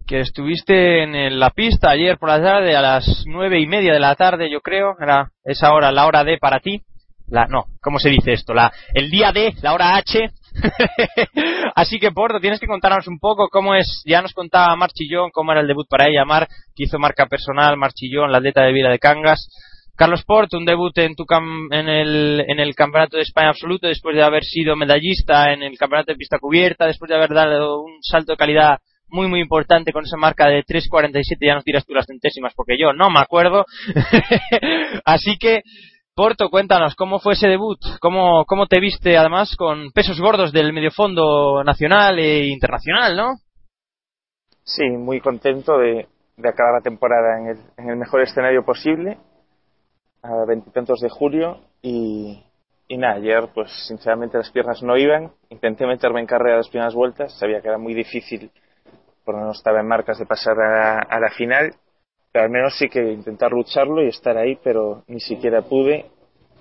que 0.09 0.20
estuviste 0.20 1.05
en 1.05 1.38
la 1.38 1.51
pista 1.51 1.90
ayer 1.90 2.18
por 2.18 2.30
la 2.30 2.42
tarde 2.42 2.76
a 2.76 2.82
las 2.82 3.24
nueve 3.26 3.60
y 3.60 3.66
media 3.66 3.92
de 3.92 4.01
la 4.01 4.16
tarde, 4.16 4.51
yo 4.51 4.60
creo, 4.60 4.96
era 5.01 5.30
esa 5.44 5.72
hora, 5.72 5.92
la 5.92 6.06
hora 6.06 6.24
D 6.24 6.36
para 6.38 6.59
ti. 6.59 6.82
La, 7.28 7.46
no, 7.46 7.64
¿cómo 7.80 7.98
se 7.98 8.10
dice 8.10 8.32
esto? 8.32 8.55
La, 8.55 8.72
el 8.92 9.10
día 9.10 9.32
D, 9.32 9.55
la 9.62 9.72
hora 9.72 9.96
H, 9.96 10.30
Así 11.74 11.98
que, 11.98 12.12
Porto, 12.12 12.40
tienes 12.40 12.60
que 12.60 12.66
contarnos 12.66 13.06
un 13.09 13.18
poco 13.18 13.48
cómo 13.48 13.74
es. 13.74 14.02
Ya 14.05 14.22
nos 14.22 14.32
contaba 14.32 14.76
Marchillón 14.76 15.30
cómo 15.32 15.52
era 15.52 15.60
el 15.60 15.66
debut 15.66 15.88
para 15.88 16.09
ella, 16.09 16.24
Mar, 16.24 16.48
que 16.74 16.84
hizo 16.84 16.98
marca 16.98 17.26
personal, 17.26 17.76
Marchillón, 17.76 18.30
la 18.30 18.38
atleta 18.38 18.62
de 18.62 18.72
vida 18.72 18.90
de 18.90 18.98
Cangas. 18.98 19.48
Carlos 19.96 20.24
Porto, 20.24 20.59
un 20.59 20.64
debut 20.64 20.96
en, 20.98 21.14
tu 21.14 21.24
en, 21.70 21.88
el, 21.88 22.44
en 22.48 22.59
el 22.59 22.74
Campeonato 22.74 23.16
de 23.16 23.22
España 23.22 23.51
Absoluto, 23.51 23.86
después 23.86 24.16
de 24.16 24.24
haber 24.24 24.42
sido 24.42 24.74
medallista 24.74 25.52
en 25.52 25.62
el 25.62 25.78
Campeonato 25.78 26.12
de 26.12 26.18
Pista 26.18 26.38
Cubierta, 26.40 26.86
después 26.86 27.09
de 27.09 27.14
haber 27.16 27.32
dado 27.32 27.80
un 27.80 28.02
salto 28.02 28.32
de 28.32 28.36
calidad 28.36 28.78
muy 29.06 29.28
muy 29.28 29.40
importante 29.40 29.92
con 29.92 30.05
esa 30.05 30.16
marca 30.16 30.48
de 30.48 30.64
3.47, 30.64 31.22
ya 31.40 31.55
nos 31.55 31.62
tiras 31.62 31.86
tú 31.86 31.94
las 31.94 32.06
centésimas 32.06 32.52
porque 32.56 32.76
yo 32.76 32.92
no 32.92 33.09
me 33.10 33.20
acuerdo. 33.20 33.64
Así 35.05 35.36
que 35.38 35.62
Porto, 36.16 36.49
cuéntanos, 36.49 36.95
¿cómo 36.95 37.19
fue 37.19 37.32
ese 37.32 37.49
debut? 37.49 37.81
¿Cómo, 38.01 38.45
cómo 38.47 38.66
te 38.66 38.78
viste 38.78 39.19
además 39.19 39.57
con 39.57 39.91
pesos 39.91 40.20
gordos 40.20 40.53
del 40.53 40.73
mediofondo 40.73 41.65
nacional 41.65 42.20
e 42.20 42.47
internacional, 42.47 43.16
no? 43.16 43.35
Sí, 44.62 44.85
muy 44.91 45.20
contento 45.20 45.77
de, 45.77 46.07
acabar 46.39 46.74
la 46.74 46.82
temporada 46.82 47.41
en 47.41 47.49
el, 47.49 47.59
en 47.78 47.91
el, 47.91 47.97
mejor 47.97 48.20
escenario 48.20 48.65
posible, 48.65 49.19
a 50.23 50.45
veintitantos 50.47 51.01
de 51.01 51.11
julio, 51.11 51.62
y, 51.82 52.45
nada, 52.91 53.15
ayer 53.15 53.49
pues 53.53 53.73
sinceramente 53.89 54.39
las 54.39 54.53
piernas 54.53 54.85
no 54.85 54.97
iban, 54.97 55.32
intenté 55.51 55.85
meterme 55.85 56.20
en 56.20 56.27
carrera 56.27 56.59
las 56.59 56.69
primeras 56.69 56.95
vueltas, 56.95 57.36
sabía 57.41 57.61
que 57.61 57.66
era 57.66 57.78
muy 57.78 57.93
difícil 57.93 58.53
porque 59.24 59.41
no 59.41 59.51
estaba 59.51 59.81
en 59.81 59.89
marcas 59.89 60.19
de 60.19 60.27
pasar 60.27 60.55
a 60.61 61.19
la 61.19 61.31
final 61.31 61.74
pero 62.35 62.47
al 62.47 62.51
menos 62.51 62.77
sí 62.77 62.89
que 62.89 63.12
intentar 63.12 63.52
lucharlo 63.52 64.02
y 64.02 64.09
estar 64.09 64.36
ahí, 64.36 64.59
pero 64.61 65.05
ni 65.06 65.20
siquiera 65.20 65.62
pude, 65.62 66.06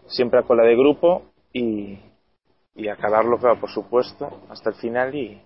siempre 0.05 0.37
a 0.39 0.43
cola 0.43 0.61
de 0.61 0.75
grupo 0.75 1.23
y, 1.51 1.97
y 2.75 2.87
acabarlo, 2.89 3.39
claro, 3.39 3.59
por 3.59 3.71
supuesto, 3.71 4.43
hasta 4.51 4.69
el 4.69 4.75
final 4.75 5.15
y, 5.15 5.41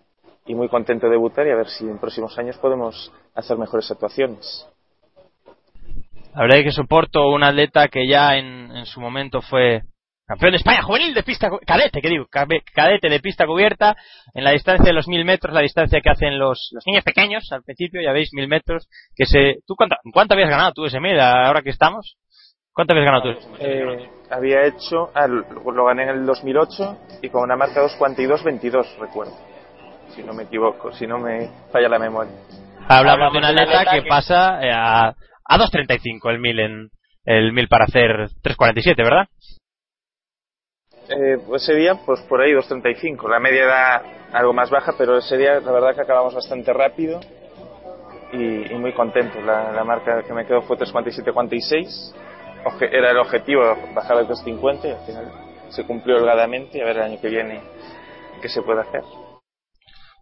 y 0.46 0.54
muy 0.54 0.68
contento 0.68 1.06
de 1.06 1.14
debutar 1.14 1.48
y 1.48 1.52
a 1.52 1.56
ver 1.56 1.70
si 1.70 1.86
en 1.86 1.98
próximos 1.98 2.38
años 2.38 2.58
podemos 2.58 3.10
hacer 3.36 3.58
mejores 3.58 3.90
actuaciones. 3.90 4.68
La 6.36 6.42
verdad 6.42 6.58
es 6.58 6.66
que 6.66 6.72
soporto 6.72 7.30
un 7.30 7.46
atleta 7.46 7.88
que 7.88 8.06
ya 8.06 8.36
en, 8.36 8.76
en 8.76 8.86
su 8.86 9.00
momento 9.00 9.42
fue 9.42 9.84
campeón 10.28 10.52
de 10.52 10.58
España 10.58 10.84
juvenil 10.84 11.14
de 11.14 11.24
pista 11.24 11.50
cadete, 11.66 12.02
que 12.02 12.10
digo, 12.10 12.26
cadete 12.30 13.10
de 13.10 13.20
pista 13.22 13.48
cubierta 13.48 13.96
en 14.34 14.44
la 14.44 14.52
distancia 14.52 14.86
de 14.86 14.94
los 14.94 15.08
mil 15.08 15.24
metros, 15.24 15.54
la 15.54 15.62
distancia 15.62 16.02
que 16.02 16.10
hacen 16.10 16.38
los, 16.38 16.70
los 16.74 16.86
niños 16.86 17.06
pequeños 17.06 17.50
al 17.52 17.64
principio, 17.64 18.02
ya 18.02 18.12
veis, 18.12 18.34
mil 18.34 18.48
metros, 18.50 18.90
que 19.16 19.26
se, 19.26 19.60
¿tú 19.66 19.76
cuánto, 19.76 19.96
cuánto 20.14 20.34
habías 20.34 20.50
ganado 20.50 20.74
tú 20.74 20.86
ese 20.86 21.00
mil 21.00 21.18
ahora 21.20 21.62
que 21.62 21.70
estamos? 21.70 22.18
¿Cuánto 22.74 22.94
habías 22.94 23.06
ganado 23.06 23.34
tú? 23.34 23.58
Eh, 23.60 24.10
había 24.30 24.68
hecho, 24.68 25.10
ah, 25.16 25.28
lo 25.28 25.86
gané 25.86 26.04
en 26.04 26.10
el 26.10 26.26
2008 26.26 26.98
y 27.24 27.30
con 27.30 27.44
una 27.44 27.56
marca 27.56 27.82
2.42.22, 27.82 28.98
recuerdo, 29.00 29.34
si 30.10 30.22
no 30.24 30.34
me 30.34 30.44
equivoco, 30.44 30.92
si 30.92 31.08
no 31.08 31.18
me 31.18 31.50
falla 31.72 31.88
la 31.88 32.00
memoria. 32.00 32.34
Hablamos, 32.90 33.32
de 33.32 33.40
una 33.40 33.50
atleta 33.50 33.92
que, 33.92 34.04
pasa 34.04 34.62
eh, 34.62 34.72
a, 34.72 35.08
a 35.08 35.58
2.35 35.58 36.30
el 36.30 36.40
mil 36.40 36.60
en, 36.60 36.90
el 37.26 37.52
mil 37.52 37.68
para 37.68 37.86
hacer 37.86 38.30
3.47, 38.44 38.96
¿verdad? 38.98 39.28
Eh, 41.10 41.38
ese 41.56 41.74
día, 41.74 41.96
pues 42.06 42.20
por 42.22 42.42
ahí 42.42 42.52
2.35. 42.52 43.30
La 43.30 43.40
media 43.40 43.64
era 43.64 44.04
algo 44.34 44.54
más 44.54 44.70
baja, 44.70 44.94
pero 44.98 45.18
ese 45.18 45.38
día 45.38 45.60
la 45.60 45.72
verdad 45.72 45.96
que 45.96 46.02
acabamos 46.02 46.36
bastante 46.36 46.74
rápido 46.74 47.20
y, 48.34 48.74
muy 48.76 48.94
contento. 48.94 49.40
La, 49.42 49.84
marca 49.86 50.24
que 50.24 50.34
me 50.34 50.46
quedó 50.46 50.62
fue 50.64 50.78
3.47.46. 50.78 52.14
Era 52.92 53.12
el 53.12 53.18
objetivo 53.18 53.62
bajar 53.94 54.18
a 54.18 54.22
2.50 54.24 54.86
y 54.86 54.92
al 54.92 55.06
final 55.06 55.32
se 55.70 55.86
cumplió 55.86 56.18
holgadamente 56.18 56.82
a 56.82 56.86
ver 56.86 56.98
el 56.98 57.04
año 57.04 57.22
que 57.22 57.30
viene 57.30 57.62
qué 58.42 58.50
se 58.50 58.62
puede 58.62 58.82
hacer. 58.82 59.02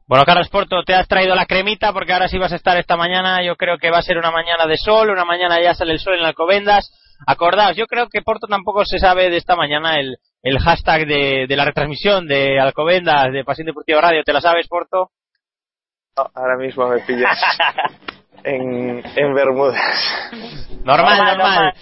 Bueno, 0.07 0.23
Carlos 0.23 0.49
Porto, 0.49 0.83
te 0.83 0.93
has 0.93 1.07
traído 1.07 1.33
la 1.33 1.47
cremita 1.47 1.91
porque 1.91 2.13
ahora 2.13 2.27
sí 2.27 2.37
vas 2.37 2.51
a 2.51 2.57
estar 2.57 2.77
esta 2.77 2.95
mañana. 2.95 3.43
Yo 3.43 3.55
creo 3.55 3.79
que 3.79 3.89
va 3.89 3.97
a 3.97 4.03
ser 4.03 4.19
una 4.19 4.29
mañana 4.29 4.67
de 4.67 4.77
sol, 4.77 5.09
una 5.09 5.25
mañana 5.25 5.59
ya 5.59 5.73
sale 5.73 5.93
el 5.93 5.99
sol 5.99 6.13
en 6.13 6.25
Alcobendas. 6.25 6.91
Acordaos, 7.25 7.75
yo 7.75 7.87
creo 7.87 8.07
que 8.07 8.21
Porto 8.21 8.45
tampoco 8.45 8.85
se 8.85 8.99
sabe 8.99 9.31
de 9.31 9.37
esta 9.37 9.55
mañana 9.55 9.95
el, 9.95 10.17
el 10.45 10.59
hashtag 10.59 11.07
de, 11.07 11.47
de 11.49 11.55
la 11.55 11.65
retransmisión 11.65 12.27
de 12.27 12.59
Alcobendas 12.59 13.33
de 13.33 13.43
Pasión 13.43 13.65
Deportiva 13.65 13.99
Radio. 13.99 14.21
¿Te 14.23 14.31
la 14.31 14.41
sabes, 14.41 14.67
Porto? 14.67 15.09
ahora 16.15 16.55
mismo 16.57 16.87
me 16.87 16.99
pillas 16.99 17.37
en, 18.43 19.03
en 19.15 19.33
Bermudas. 19.33 19.81
Normal, 20.83 21.17
normal. 21.17 21.73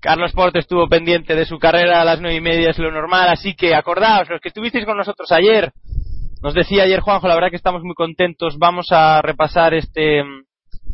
Carlos 0.00 0.32
Porto 0.32 0.60
estuvo 0.60 0.88
pendiente 0.88 1.34
de 1.34 1.44
su 1.44 1.58
carrera 1.58 2.00
a 2.00 2.04
las 2.04 2.20
nueve 2.20 2.36
y 2.36 2.40
media, 2.40 2.70
es 2.70 2.78
lo 2.78 2.92
normal, 2.92 3.28
así 3.30 3.54
que 3.56 3.74
acordaos, 3.74 4.30
los 4.30 4.40
que 4.40 4.48
estuvisteis 4.48 4.86
con 4.86 4.96
nosotros 4.96 5.30
ayer, 5.32 5.72
nos 6.40 6.54
decía 6.54 6.84
ayer 6.84 7.00
Juanjo, 7.00 7.26
la 7.26 7.34
verdad 7.34 7.50
que 7.50 7.56
estamos 7.56 7.82
muy 7.82 7.94
contentos, 7.94 8.58
vamos 8.58 8.88
a 8.92 9.22
repasar 9.22 9.74
este, 9.74 10.22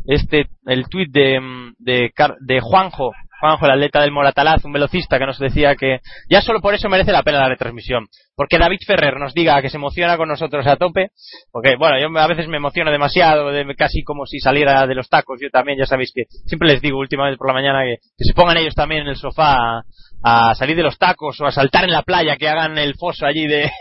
este, 0.05 0.47
el 0.65 0.89
tuit 0.89 1.11
de, 1.11 1.39
de, 1.77 2.11
de 2.39 2.59
Juanjo, 2.61 3.11
Juanjo, 3.41 3.65
el 3.65 3.71
atleta 3.71 4.01
del 4.01 4.11
Moratalaz, 4.11 4.63
un 4.63 4.71
velocista 4.71 5.17
que 5.17 5.25
nos 5.25 5.39
decía 5.39 5.75
que 5.75 5.99
ya 6.29 6.41
solo 6.41 6.61
por 6.61 6.75
eso 6.75 6.87
merece 6.89 7.11
la 7.11 7.23
pena 7.23 7.39
la 7.39 7.49
retransmisión. 7.49 8.07
Porque 8.35 8.59
David 8.59 8.77
Ferrer 8.85 9.17
nos 9.19 9.33
diga 9.33 9.61
que 9.61 9.69
se 9.69 9.77
emociona 9.77 10.15
con 10.15 10.29
nosotros 10.29 10.65
a 10.67 10.77
tope, 10.77 11.09
porque 11.51 11.75
bueno, 11.75 11.99
yo 11.99 12.07
a 12.19 12.27
veces 12.27 12.47
me 12.47 12.57
emociono 12.57 12.91
demasiado, 12.91 13.51
casi 13.75 14.03
como 14.03 14.27
si 14.27 14.39
saliera 14.39 14.85
de 14.85 14.93
los 14.93 15.09
tacos, 15.09 15.39
yo 15.41 15.49
también, 15.49 15.79
ya 15.79 15.85
sabéis 15.85 16.11
que 16.13 16.25
siempre 16.45 16.69
les 16.69 16.81
digo 16.81 16.99
últimamente 16.99 17.37
por 17.37 17.47
la 17.47 17.53
mañana 17.53 17.83
que, 17.83 17.97
se 18.23 18.33
pongan 18.33 18.57
ellos 18.57 18.75
también 18.75 19.01
en 19.01 19.07
el 19.07 19.15
sofá 19.15 19.55
a, 19.57 19.83
a 20.23 20.55
salir 20.55 20.75
de 20.75 20.83
los 20.83 20.99
tacos 20.99 21.41
o 21.41 21.45
a 21.47 21.51
saltar 21.51 21.83
en 21.83 21.91
la 21.91 22.03
playa, 22.03 22.37
que 22.37 22.47
hagan 22.47 22.77
el 22.77 22.93
foso 22.93 23.25
allí 23.25 23.47
de... 23.47 23.71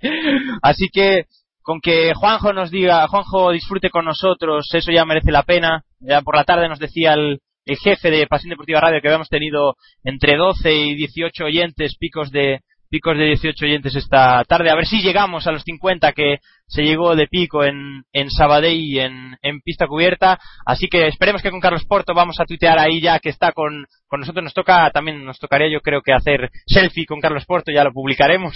Así 0.62 0.88
que 0.90 1.26
con 1.62 1.80
que 1.80 2.12
Juanjo 2.14 2.52
nos 2.52 2.70
diga, 2.70 3.06
Juanjo 3.08 3.52
disfrute 3.52 3.90
con 3.90 4.04
nosotros, 4.04 4.68
eso 4.72 4.90
ya 4.90 5.04
merece 5.04 5.30
la 5.30 5.44
pena. 5.44 5.84
Ya 6.00 6.20
por 6.22 6.36
la 6.36 6.44
tarde 6.44 6.68
nos 6.68 6.80
decía 6.80 7.12
el, 7.14 7.40
el 7.64 7.76
jefe 7.76 8.10
de 8.10 8.26
Pasión 8.26 8.50
Deportiva 8.50 8.80
Radio 8.80 9.00
que 9.00 9.08
habíamos 9.08 9.28
tenido 9.28 9.76
entre 10.04 10.36
12 10.36 10.72
y 10.72 10.94
18 10.94 11.44
oyentes, 11.44 11.96
picos 11.98 12.30
de 12.30 12.60
picos 12.92 13.16
de 13.16 13.24
18 13.24 13.64
oyentes 13.64 13.96
esta 13.96 14.44
tarde. 14.44 14.68
A 14.68 14.74
ver 14.74 14.84
si 14.84 15.00
llegamos 15.00 15.46
a 15.46 15.52
los 15.52 15.62
50 15.62 16.12
que 16.12 16.40
se 16.66 16.82
llegó 16.82 17.16
de 17.16 17.26
pico 17.26 17.64
en, 17.64 18.02
en 18.12 18.30
Sabadell 18.30 18.98
en, 18.98 19.38
en 19.40 19.62
pista 19.62 19.86
cubierta. 19.86 20.38
Así 20.66 20.88
que 20.88 21.06
esperemos 21.06 21.40
que 21.40 21.50
con 21.50 21.60
Carlos 21.60 21.86
Porto 21.86 22.12
vamos 22.12 22.38
a 22.38 22.44
tuitear 22.44 22.78
ahí 22.78 23.00
ya 23.00 23.18
que 23.18 23.30
está 23.30 23.52
con, 23.52 23.86
con 24.06 24.20
nosotros. 24.20 24.44
Nos 24.44 24.52
toca, 24.52 24.90
también 24.90 25.24
nos 25.24 25.38
tocaría 25.38 25.72
yo 25.72 25.80
creo 25.80 26.02
que 26.02 26.12
hacer 26.12 26.50
selfie 26.66 27.06
con 27.06 27.20
Carlos 27.20 27.46
Porto, 27.46 27.72
ya 27.72 27.82
lo 27.82 27.94
publicaremos. 27.94 28.52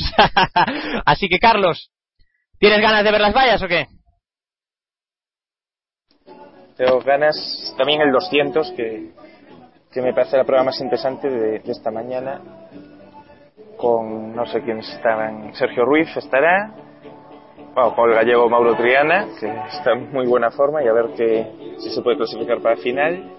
Así 1.07 1.31
que 1.31 1.39
Carlos, 1.39 1.91
¿tienes 2.59 2.83
ganas 2.83 3.05
de 3.05 3.13
ver 3.13 3.23
las 3.23 3.35
vallas 3.35 3.63
o 3.63 3.69
qué? 3.69 3.87
Tengo 6.77 7.01
ganas 7.01 7.75
también 7.79 8.03
el 8.03 8.13
200, 8.13 8.73
que, 8.73 9.11
que 9.91 10.03
me 10.03 10.13
parece 10.13 10.37
la 10.37 10.45
prueba 10.45 10.63
más 10.63 10.79
interesante 10.81 11.29
de, 11.29 11.63
esta 11.65 11.91
mañana. 11.91 12.41
Con 13.79 14.35
no 14.35 14.45
sé 14.47 14.61
quiénes 14.63 14.89
estaban. 14.91 15.55
Sergio 15.55 15.85
Ruiz 15.85 16.15
estará. 16.17 16.75
Bueno, 17.75 17.95
con 17.95 18.11
el 18.11 18.17
gallego 18.17 18.49
Mauro 18.49 18.75
Triana, 18.77 19.27
que 19.39 19.47
está 19.47 19.93
en 19.93 20.13
muy 20.13 20.27
buena 20.27 20.51
forma, 20.51 20.83
y 20.83 20.89
a 20.89 20.93
ver 20.93 21.15
que, 21.17 21.77
si 21.79 21.91
se 21.91 22.03
puede 22.03 22.17
clasificar 22.19 22.61
para 22.61 22.77
final. 22.77 23.33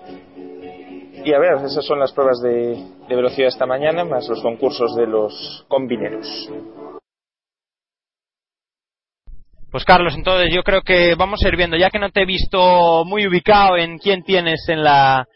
Y 1.23 1.33
a 1.33 1.39
ver, 1.39 1.53
esas 1.65 1.85
son 1.85 1.99
las 1.99 2.11
pruebas 2.13 2.39
de, 2.41 2.75
de 3.07 3.15
velocidad 3.15 3.49
esta 3.49 3.65
mañana, 3.65 4.03
más 4.03 4.27
los 4.29 4.41
concursos 4.41 4.95
de 4.95 5.07
los 5.07 5.65
combineros. 5.67 6.51
Pues 9.77 9.85
Carlos, 9.85 10.15
entonces 10.15 10.51
yo 10.51 10.63
creo 10.63 10.81
que 10.81 11.13
vamos 11.13 11.39
a 11.43 11.49
ir 11.49 11.55
viendo, 11.55 11.77
ya 11.77 11.91
que 11.91 11.99
no 11.99 12.09
te 12.09 12.23
he 12.23 12.25
visto 12.25 13.05
muy 13.05 13.27
ubicado 13.27 13.77
en 13.77 13.99
quién 13.99 14.23
tienes 14.23 14.67
en 14.69 14.83
la 14.83 15.27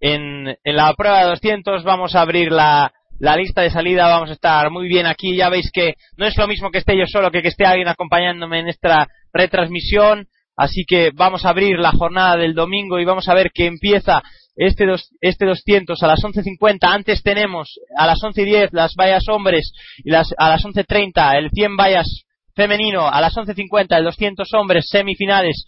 en, 0.00 0.56
en 0.64 0.74
la 0.74 0.94
prueba 0.94 1.18
de 1.20 1.26
200, 1.26 1.84
vamos 1.84 2.14
a 2.14 2.22
abrir 2.22 2.50
la, 2.50 2.94
la 3.18 3.36
lista 3.36 3.60
de 3.60 3.68
salida, 3.68 4.08
vamos 4.08 4.30
a 4.30 4.32
estar 4.32 4.70
muy 4.70 4.88
bien 4.88 5.04
aquí, 5.04 5.36
ya 5.36 5.50
veis 5.50 5.70
que 5.70 5.96
no 6.16 6.24
es 6.24 6.34
lo 6.38 6.48
mismo 6.48 6.70
que 6.70 6.78
esté 6.78 6.96
yo 6.96 7.04
solo 7.06 7.30
que 7.30 7.42
que 7.42 7.48
esté 7.48 7.66
alguien 7.66 7.88
acompañándome 7.88 8.60
en 8.60 8.68
esta 8.68 9.06
retransmisión, 9.34 10.28
así 10.56 10.86
que 10.88 11.10
vamos 11.12 11.44
a 11.44 11.50
abrir 11.50 11.78
la 11.78 11.92
jornada 11.92 12.38
del 12.38 12.54
domingo 12.54 12.98
y 13.00 13.04
vamos 13.04 13.28
a 13.28 13.34
ver 13.34 13.50
que 13.52 13.66
empieza 13.66 14.22
este, 14.56 14.86
dos, 14.86 15.10
este 15.20 15.44
200 15.44 16.02
a 16.02 16.06
las 16.06 16.20
11.50, 16.20 16.78
antes 16.84 17.22
tenemos 17.22 17.78
a 17.94 18.06
las 18.06 18.18
11.10 18.20 18.70
las 18.72 18.94
vallas 18.98 19.28
hombres 19.28 19.72
y 19.98 20.10
las, 20.10 20.32
a 20.38 20.48
las 20.48 20.64
11.30 20.64 21.36
el 21.36 21.50
100 21.50 21.76
vallas 21.76 22.24
femenino 22.60 23.08
a 23.08 23.22
las 23.22 23.34
11.50 23.34 23.96
el 23.96 24.04
200 24.04 24.52
hombres 24.52 24.86
semifinales 24.90 25.64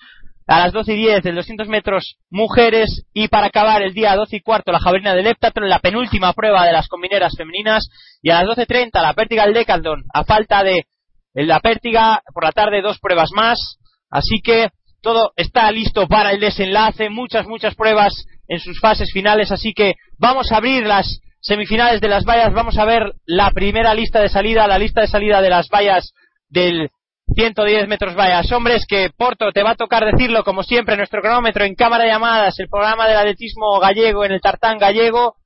a 0.47 0.59
las 0.59 0.74
12 0.74 0.93
y 0.93 0.97
10 0.97 1.24
el 1.24 1.36
200 1.36 1.66
metros 1.69 2.16
mujeres. 2.28 3.06
Y 3.14 3.28
para 3.28 3.47
acabar 3.47 3.81
el 3.81 3.94
día 3.94 4.14
12 4.14 4.36
y 4.36 4.40
cuarto 4.40 4.73
la 4.73 4.78
jabalina 4.78 5.14
del 5.14 5.27
heptathlon 5.27 5.70
la 5.70 5.78
penúltima 5.78 6.35
prueba 6.35 6.66
de 6.66 6.73
las 6.73 6.89
combineras 6.89 7.32
femeninas. 7.35 7.89
Y 8.20 8.28
a 8.28 8.43
las 8.43 8.59
12.30 8.59 9.01
la 9.01 9.14
pértiga 9.14 9.44
del 9.47 9.55
decathlon 9.55 10.05
a 10.12 10.24
falta 10.24 10.62
de 10.62 10.85
la 11.32 11.60
pértiga 11.60 12.23
por 12.35 12.44
la 12.44 12.52
tarde 12.52 12.82
dos 12.82 12.98
pruebas 12.98 13.31
más. 13.35 13.78
Así 14.10 14.43
que 14.43 14.69
todo 15.01 15.32
está 15.36 15.70
listo 15.73 16.06
para 16.09 16.32
el 16.32 16.40
desenlace. 16.40 17.09
Muchas 17.09 17.47
muchas 17.47 17.74
pruebas 17.74 18.12
en 18.48 18.60
sus 18.60 18.78
fases 18.81 19.10
finales. 19.12 19.51
Así 19.51 19.73
que 19.73 19.94
vamos 20.19 20.52
a 20.52 20.59
abrir 20.59 20.86
las 20.86 21.20
semifinales 21.40 22.02
de 22.02 22.09
las 22.09 22.27
vallas. 22.27 22.52
Vamos 22.52 22.77
a 22.77 22.85
ver 22.85 23.14
la 23.24 23.51
primera 23.52 23.94
lista 23.94 24.20
de 24.20 24.28
salida 24.28 24.66
la 24.66 24.78
lista 24.78 25.01
de 25.01 25.06
salida 25.06 25.40
de 25.40 25.48
las 25.48 25.70
vallas 25.70 26.12
del 26.52 26.90
110 27.34 27.88
metros 27.88 28.14
vallas. 28.14 28.50
Hombres, 28.52 28.84
que 28.86 29.10
Porto 29.16 29.50
te 29.52 29.62
va 29.62 29.70
a 29.70 29.76
tocar 29.76 30.04
decirlo 30.04 30.44
como 30.44 30.62
siempre, 30.62 30.96
nuestro 30.96 31.22
cronómetro 31.22 31.64
en 31.64 31.74
cámara 31.74 32.04
de 32.04 32.10
llamadas, 32.10 32.58
el 32.58 32.68
programa 32.68 33.08
del 33.08 33.16
atletismo 33.16 33.80
gallego 33.80 34.24
en 34.24 34.32
el 34.32 34.40
tartán 34.40 34.78
gallego, 34.78 35.36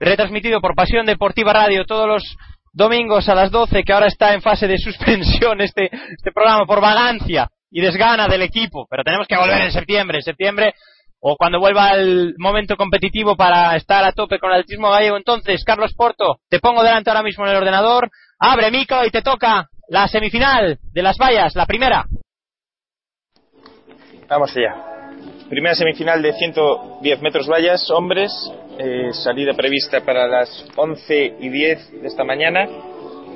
retransmitido 0.00 0.60
por 0.60 0.74
Pasión 0.74 1.06
Deportiva 1.06 1.52
Radio 1.52 1.84
todos 1.84 2.08
los 2.08 2.36
domingos 2.72 3.28
a 3.28 3.34
las 3.34 3.50
12, 3.50 3.82
que 3.84 3.92
ahora 3.92 4.06
está 4.06 4.32
en 4.32 4.40
fase 4.40 4.66
de 4.66 4.78
suspensión 4.78 5.60
este, 5.60 5.90
este 5.92 6.32
programa 6.32 6.64
por 6.64 6.80
vagancia 6.80 7.48
y 7.70 7.80
desgana 7.80 8.28
del 8.28 8.42
equipo, 8.42 8.86
pero 8.88 9.04
tenemos 9.04 9.26
que 9.26 9.36
volver 9.36 9.60
en 9.60 9.72
septiembre, 9.72 10.18
en 10.18 10.22
septiembre 10.22 10.74
o 11.24 11.36
cuando 11.36 11.60
vuelva 11.60 11.92
el 11.92 12.34
momento 12.36 12.76
competitivo 12.76 13.36
para 13.36 13.76
estar 13.76 14.04
a 14.04 14.12
tope 14.12 14.40
con 14.40 14.50
el 14.50 14.56
atletismo 14.56 14.90
gallego. 14.90 15.16
Entonces, 15.16 15.62
Carlos 15.64 15.94
Porto, 15.94 16.40
te 16.48 16.58
pongo 16.58 16.82
delante 16.82 17.10
ahora 17.10 17.22
mismo 17.22 17.44
en 17.44 17.52
el 17.52 17.58
ordenador, 17.58 18.10
abre 18.40 18.72
Mico 18.72 19.04
y 19.06 19.10
te 19.10 19.22
toca 19.22 19.68
la 19.88 20.08
semifinal 20.08 20.78
de 20.92 21.02
las 21.02 21.16
vallas, 21.18 21.54
la 21.54 21.66
primera. 21.66 22.04
Vamos 24.28 24.56
allá. 24.56 24.92
Primera 25.48 25.74
semifinal 25.74 26.22
de 26.22 26.32
110 26.32 27.20
metros 27.20 27.46
vallas, 27.48 27.90
hombres, 27.90 28.32
eh, 28.78 29.12
salida 29.12 29.52
prevista 29.52 30.00
para 30.00 30.26
las 30.26 30.64
11 30.76 31.36
y 31.40 31.48
10 31.50 32.00
de 32.00 32.06
esta 32.08 32.24
mañana. 32.24 32.66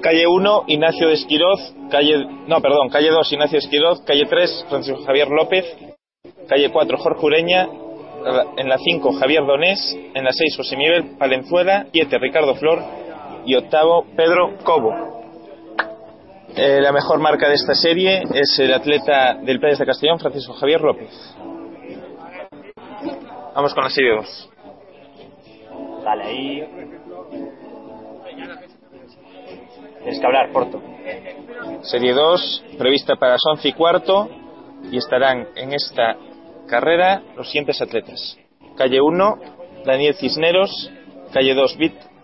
Calle 0.00 0.26
1, 0.26 0.64
Ignacio 0.68 1.08
de 1.08 1.14
Esquiroz, 1.14 1.74
calle, 1.90 2.24
no, 2.46 2.60
perdón, 2.60 2.88
calle 2.88 3.10
2, 3.10 3.32
Ignacio 3.32 3.58
Esquiroz, 3.58 4.00
calle 4.02 4.24
3, 4.24 4.66
Francisco 4.68 5.04
Javier 5.04 5.28
López, 5.28 5.64
calle 6.48 6.70
4, 6.70 6.98
Jorge 6.98 7.26
Ureña, 7.26 7.68
en 8.56 8.68
la 8.68 8.78
5, 8.78 9.12
Javier 9.12 9.44
Donés, 9.46 9.96
en 10.14 10.24
la 10.24 10.32
6, 10.32 10.56
José 10.56 10.76
Miguel 10.76 11.16
Palenzuela, 11.18 11.86
7, 11.92 12.18
Ricardo 12.18 12.54
Flor 12.54 12.82
y 13.44 13.54
octavo, 13.54 14.06
Pedro 14.16 14.56
Cobo. 14.64 15.15
Eh, 16.58 16.80
la 16.80 16.90
mejor 16.90 17.20
marca 17.20 17.50
de 17.50 17.54
esta 17.54 17.74
serie 17.74 18.22
es 18.32 18.58
el 18.58 18.72
atleta 18.72 19.34
del 19.34 19.60
Playas 19.60 19.78
de 19.78 19.84
Castellón, 19.84 20.18
Francisco 20.18 20.54
Javier 20.54 20.80
López. 20.80 21.10
Vamos 23.54 23.74
con 23.74 23.84
la 23.84 23.90
serie 23.90 24.14
2. 24.16 24.50
Dale 26.02 26.24
ahí. 26.24 26.64
Tienes 29.98 30.18
que 30.18 30.26
hablar, 30.26 30.50
Porto. 30.50 30.80
Serie 31.82 32.14
2, 32.14 32.64
prevista 32.78 33.16
para 33.16 33.32
las 33.32 33.42
11 33.52 33.68
y 33.68 33.72
cuarto, 33.74 34.30
y 34.90 34.96
estarán 34.96 35.48
en 35.56 35.74
esta 35.74 36.16
carrera 36.66 37.22
los 37.36 37.48
siguientes 37.48 37.82
atletas. 37.82 38.38
Calle 38.78 39.02
1, 39.02 39.38
Daniel 39.84 40.14
Cisneros. 40.14 40.90
Calle 41.34 41.52
2, 41.52 41.76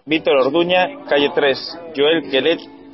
Víctor 0.06 0.36
Orduña. 0.38 1.04
Calle 1.06 1.30
3, 1.34 1.80
Joel 1.94 2.30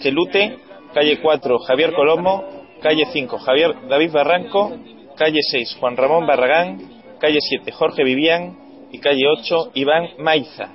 Quelute 0.03 0.68
calle 0.99 1.21
4 1.21 1.61
Javier 1.61 1.93
Colomo, 1.95 2.45
calle 2.83 3.07
5 3.13 3.39
Javier 3.39 3.89
David 3.89 4.11
Barranco, 4.11 4.77
calle 5.17 5.39
6 5.49 5.77
Juan 5.79 5.97
Ramón 5.97 6.27
Barragán, 6.27 6.81
calle 7.21 7.39
7 7.41 7.71
Jorge 7.71 8.03
Vivian 8.03 8.89
y 8.91 8.99
calle 8.99 9.29
8 9.29 9.71
Iván 9.75 10.09
Maiza. 10.19 10.75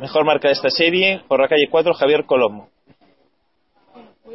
Mejor 0.00 0.24
marca 0.24 0.48
de 0.48 0.54
esta 0.54 0.70
serie 0.70 1.20
por 1.28 1.42
la 1.42 1.48
calle 1.48 1.68
4 1.70 1.92
Javier 1.92 2.24
Colomo. 2.24 2.70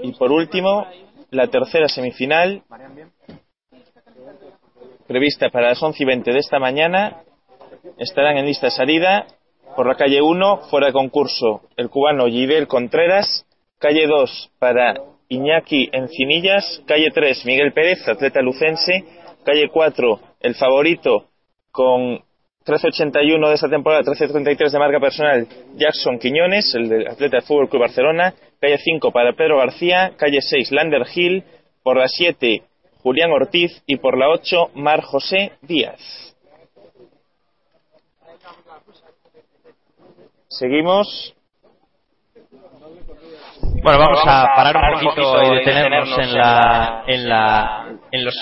Y 0.03 0.11
por 0.11 0.31
último, 0.31 0.85
la 1.31 1.47
tercera 1.47 1.87
semifinal 1.87 2.61
prevista 5.07 5.49
para 5.49 5.69
las 5.69 5.81
11 5.81 6.03
y 6.03 6.05
20 6.05 6.33
de 6.33 6.37
esta 6.39 6.59
mañana 6.59 7.23
estarán 7.97 8.37
en 8.37 8.45
lista 8.45 8.67
de 8.67 8.71
salida 8.73 9.25
por 9.75 9.87
la 9.87 9.95
calle 9.95 10.21
1 10.21 10.67
fuera 10.69 10.85
de 10.85 10.93
concurso 10.93 11.61
el 11.77 11.89
cubano 11.89 12.27
Gidel 12.27 12.67
Contreras 12.67 13.47
calle 13.79 14.07
2 14.07 14.51
para 14.59 14.95
Iñaki 15.29 15.89
Encinillas, 15.91 16.83
calle 16.85 17.09
3 17.13 17.45
Miguel 17.45 17.73
Pérez, 17.73 18.07
atleta 18.07 18.41
lucense, 18.41 19.03
calle 19.43 19.69
4 19.69 20.19
el 20.41 20.55
favorito 20.55 21.25
con 21.71 22.19
13.81 22.65 23.47
de 23.47 23.53
esta 23.53 23.69
temporada, 23.69 24.03
13.33 24.03 24.71
de 24.71 24.79
marca 24.79 24.99
personal 24.99 25.47
Jackson 25.75 26.19
Quiñones, 26.19 26.75
el 26.75 26.89
del 26.89 27.07
atleta 27.07 27.37
de 27.37 27.41
Fútbol 27.41 27.69
Club 27.69 27.81
Barcelona, 27.81 28.33
calle 28.59 28.77
5 28.77 29.11
para 29.11 29.33
Pedro 29.33 29.57
García, 29.57 30.13
calle 30.17 30.41
6 30.41 30.71
Lander 30.71 31.05
Hill, 31.15 31.43
por 31.83 31.97
la 31.97 32.07
7 32.07 32.63
Julián 33.01 33.31
Ortiz. 33.31 33.81
Y 33.85 33.97
por 33.97 34.17
la 34.17 34.29
8 34.29 34.71
Mar 34.75 35.01
José 35.01 35.53
Díaz. 35.61 36.35
Seguimos. 40.47 41.35
Bueno, 43.81 43.99
vamos 43.99 44.21
a 44.25 44.45
parar 44.55 44.75
un 44.75 44.93
poquito 44.93 45.43
y 45.43 45.55
detenernos 45.57 46.17
en 46.17 46.33
la, 46.33 47.03
en 47.07 47.29
la, 47.29 47.85
en 48.11 48.25
los, 48.25 48.35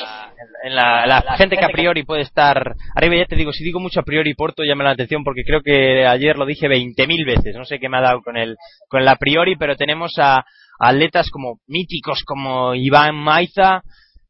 en 0.63 0.75
la, 0.75 1.05
la 1.05 1.21
gente 1.37 1.57
que 1.57 1.65
a 1.65 1.69
priori 1.69 2.03
puede 2.03 2.21
estar 2.21 2.75
arriba. 2.95 3.15
Ya 3.15 3.25
te 3.25 3.35
digo, 3.35 3.51
si 3.51 3.63
digo 3.63 3.79
mucho 3.79 3.99
a 3.99 4.03
priori 4.03 4.33
Porto, 4.33 4.63
llama 4.63 4.83
la 4.83 4.91
atención 4.91 5.23
porque 5.23 5.43
creo 5.43 5.61
que 5.61 6.05
ayer 6.05 6.37
lo 6.37 6.45
dije 6.45 6.67
20.000 6.67 7.25
veces. 7.25 7.55
No 7.55 7.65
sé 7.65 7.79
qué 7.79 7.89
me 7.89 7.97
ha 7.97 8.01
dado 8.01 8.21
con 8.21 8.37
el, 8.37 8.55
con 8.89 9.01
el 9.01 9.07
a 9.07 9.15
priori, 9.15 9.55
pero 9.55 9.75
tenemos 9.75 10.13
a, 10.17 10.43
atletas 10.79 11.29
como 11.31 11.59
míticos 11.67 12.23
como 12.25 12.75
Iván 12.75 13.15
Maiza, 13.15 13.81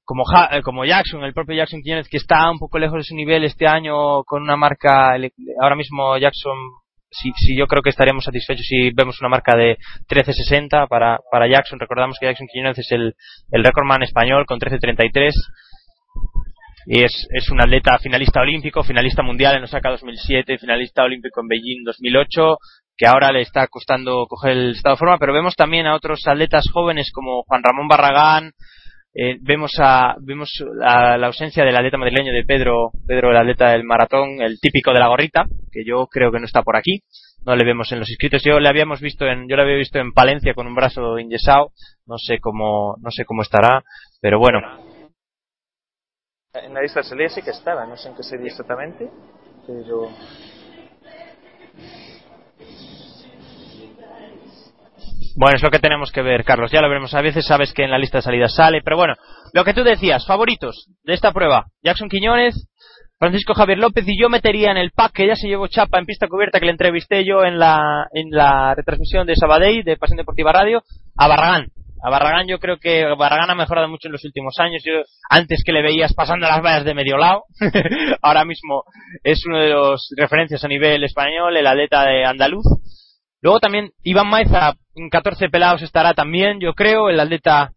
como, 0.03 0.23
ja, 0.23 0.61
como 0.63 0.85
Jackson, 0.85 1.23
el 1.23 1.33
propio 1.33 1.55
Jackson 1.55 1.81
Quiñones, 1.81 2.07
que 2.07 2.17
está 2.17 2.49
un 2.49 2.59
poco 2.59 2.79
lejos 2.79 2.97
de 2.97 3.03
su 3.03 3.15
nivel 3.15 3.43
este 3.43 3.67
año 3.67 4.23
con 4.23 4.41
una 4.41 4.55
marca, 4.55 5.15
ahora 5.61 5.75
mismo 5.75 6.17
Jackson, 6.17 6.57
si, 7.09 7.31
si 7.35 7.57
yo 7.57 7.67
creo 7.67 7.81
que 7.81 7.89
estaremos 7.89 8.23
satisfechos 8.23 8.65
si 8.65 8.91
vemos 8.91 9.19
una 9.21 9.29
marca 9.29 9.55
de 9.55 9.77
13.60 10.09 10.87
para, 10.87 11.19
para 11.31 11.47
Jackson. 11.47 11.79
Recordamos 11.79 12.17
que 12.19 12.27
Jackson 12.27 12.47
Quiñones 12.51 12.77
es 12.79 12.91
el, 12.91 13.15
el 13.51 13.63
recordman 13.63 14.03
español 14.03 14.45
con 14.45 14.59
13.33 14.59 15.31
y 16.89 17.03
es, 17.03 17.27
es 17.31 17.49
un 17.49 17.61
atleta 17.61 17.97
finalista 17.99 18.39
olímpico, 18.39 18.81
finalista 18.81 19.21
mundial 19.21 19.57
en 19.57 19.63
Osaka 19.63 19.89
2007, 19.89 20.57
finalista 20.57 21.03
olímpico 21.03 21.41
en 21.41 21.47
Beijing 21.49 21.83
2008, 21.83 22.57
que 22.95 23.07
ahora 23.07 23.33
le 23.33 23.41
está 23.41 23.67
costando 23.67 24.25
coger 24.25 24.51
el 24.51 24.71
estado 24.71 24.95
de 24.95 24.99
forma, 24.99 25.17
pero 25.17 25.33
vemos 25.33 25.55
también 25.55 25.85
a 25.85 25.95
otros 25.95 26.25
atletas 26.25 26.63
jóvenes 26.71 27.11
como 27.13 27.43
Juan 27.43 27.61
Ramón 27.61 27.89
Barragán, 27.89 28.53
eh, 29.19 29.39
vemos 29.41 29.71
a 29.79 30.15
vemos 30.21 30.63
la, 30.75 31.17
la, 31.17 31.25
ausencia 31.25 31.65
del 31.65 31.75
atleta 31.75 31.97
madrileño 31.97 32.31
de 32.31 32.43
Pedro, 32.43 32.91
Pedro 33.07 33.31
el 33.31 33.37
atleta 33.37 33.71
del 33.71 33.83
maratón, 33.83 34.41
el 34.41 34.59
típico 34.59 34.93
de 34.93 34.99
la 34.99 35.07
gorrita, 35.07 35.45
que 35.71 35.83
yo 35.83 36.05
creo 36.05 36.31
que 36.31 36.37
no 36.39 36.45
está 36.45 36.61
por 36.61 36.75
aquí, 36.75 37.01
no 37.43 37.55
le 37.55 37.65
vemos 37.65 37.91
en 37.91 37.97
los 37.97 38.09
inscritos. 38.09 38.43
Yo 38.43 38.59
le 38.59 38.69
habíamos 38.69 39.01
visto 39.01 39.25
en, 39.25 39.49
yo 39.49 39.55
le 39.55 39.63
había 39.63 39.75
visto 39.75 39.97
en 39.97 40.13
Palencia 40.13 40.53
con 40.53 40.67
un 40.67 40.75
brazo 40.75 41.17
inyesado, 41.17 41.71
no 42.05 42.19
sé 42.19 42.37
cómo, 42.39 42.95
no 43.01 43.09
sé 43.09 43.25
cómo 43.25 43.41
estará, 43.41 43.83
pero 44.21 44.37
bueno. 44.37 44.59
En 46.53 46.75
la 46.75 46.83
lista 46.83 46.99
de 46.99 47.05
salida 47.05 47.29
sí 47.29 47.41
que 47.41 47.49
estaba, 47.49 47.87
no 47.87 47.97
sé 47.97 48.09
en 48.09 48.15
qué 48.15 48.21
sería 48.21 48.47
exactamente, 48.47 49.09
pero 49.65 50.09
Bueno, 55.39 55.55
es 55.55 55.61
lo 55.61 55.69
que 55.69 55.77
tenemos 55.77 56.11
que 56.11 56.23
ver, 56.23 56.43
Carlos. 56.43 56.71
Ya 56.71 56.81
lo 56.81 56.89
veremos. 56.89 57.13
A 57.13 57.21
veces 57.21 57.45
sabes 57.45 57.71
que 57.71 57.83
en 57.83 57.91
la 57.91 57.99
lista 57.99 58.17
de 58.17 58.23
salida 58.23 58.49
sale, 58.49 58.81
pero 58.83 58.97
bueno, 58.97 59.13
lo 59.53 59.63
que 59.63 59.75
tú 59.75 59.83
decías, 59.83 60.25
favoritos 60.25 60.87
de 61.03 61.13
esta 61.13 61.31
prueba. 61.31 61.67
Jackson 61.83 62.09
Quiñones, 62.09 62.67
Francisco 63.19 63.53
Javier 63.53 63.77
López 63.77 64.03
y 64.07 64.19
yo 64.19 64.29
metería 64.29 64.71
en 64.71 64.77
el 64.77 64.89
pack 64.89 65.11
que 65.13 65.27
ya 65.27 65.35
se 65.35 65.47
llevó 65.47 65.67
chapa 65.67 65.99
en 65.99 66.07
pista 66.07 66.27
cubierta 66.27 66.59
que 66.59 66.65
le 66.65 66.71
entrevisté 66.71 67.23
yo 67.23 67.43
en 67.43 67.59
la, 67.59 68.07
en 68.13 68.31
la 68.31 68.73
retransmisión 68.73 69.27
de 69.27 69.35
Sabadell 69.35 69.83
de 69.83 69.97
Pasión 69.97 70.17
Deportiva 70.17 70.51
Radio 70.51 70.81
a 71.15 71.27
Barragán. 71.27 71.67
A 72.03 72.09
Barragán 72.09 72.47
yo 72.47 72.57
creo 72.57 72.77
que 72.77 73.05
Barragán 73.15 73.51
ha 73.51 73.55
mejorado 73.55 73.87
mucho 73.87 74.07
en 74.07 74.13
los 74.13 74.25
últimos 74.25 74.55
años. 74.57 74.81
Yo, 74.83 75.03
antes 75.29 75.61
que 75.63 75.71
le 75.71 75.83
veías 75.83 76.15
pasando 76.15 76.47
las 76.47 76.63
vallas 76.63 76.83
de 76.83 76.95
medio 76.95 77.15
lado, 77.15 77.43
ahora 78.23 78.43
mismo 78.43 78.85
es 79.23 79.45
uno 79.45 79.59
de 79.59 79.69
los 79.69 80.09
referencias 80.17 80.63
a 80.63 80.67
nivel 80.67 81.03
español, 81.03 81.55
el 81.55 81.67
atleta 81.67 82.05
de 82.05 82.25
andaluz. 82.25 82.65
Luego 83.41 83.59
también 83.59 83.91
Iván 84.01 84.29
Maiza 84.29 84.73
en 84.97 85.09
14 85.09 85.49
pelados 85.49 85.81
estará 85.81 86.13
también, 86.13 86.59
yo 86.59 86.73
creo, 86.73 87.09
el 87.09 87.19
atleta 87.19 87.71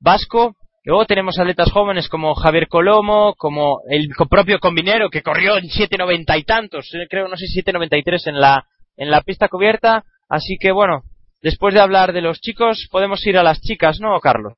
vasco. 0.00 0.56
Luego 0.84 1.04
tenemos 1.06 1.38
atletas 1.38 1.72
jóvenes 1.72 2.08
como 2.08 2.34
Javier 2.34 2.68
Colomo, 2.68 3.34
como 3.36 3.80
el 3.88 4.08
propio 4.28 4.58
combinero 4.60 5.10
que 5.10 5.22
corrió 5.22 5.56
en 5.56 5.64
7.90 5.64 6.38
y 6.38 6.44
tantos, 6.44 6.94
eh, 6.94 7.06
creo, 7.08 7.28
no 7.28 7.36
sé, 7.36 7.46
7.93 7.46 8.28
en 8.28 8.40
la, 8.40 8.66
en 8.96 9.10
la 9.10 9.22
pista 9.22 9.48
cubierta. 9.48 10.04
Así 10.28 10.56
que 10.60 10.72
bueno, 10.72 11.02
después 11.42 11.74
de 11.74 11.80
hablar 11.80 12.12
de 12.12 12.20
los 12.20 12.40
chicos, 12.40 12.88
podemos 12.90 13.24
ir 13.26 13.38
a 13.38 13.42
las 13.42 13.60
chicas, 13.60 14.00
¿no, 14.00 14.18
Carlos? 14.20 14.54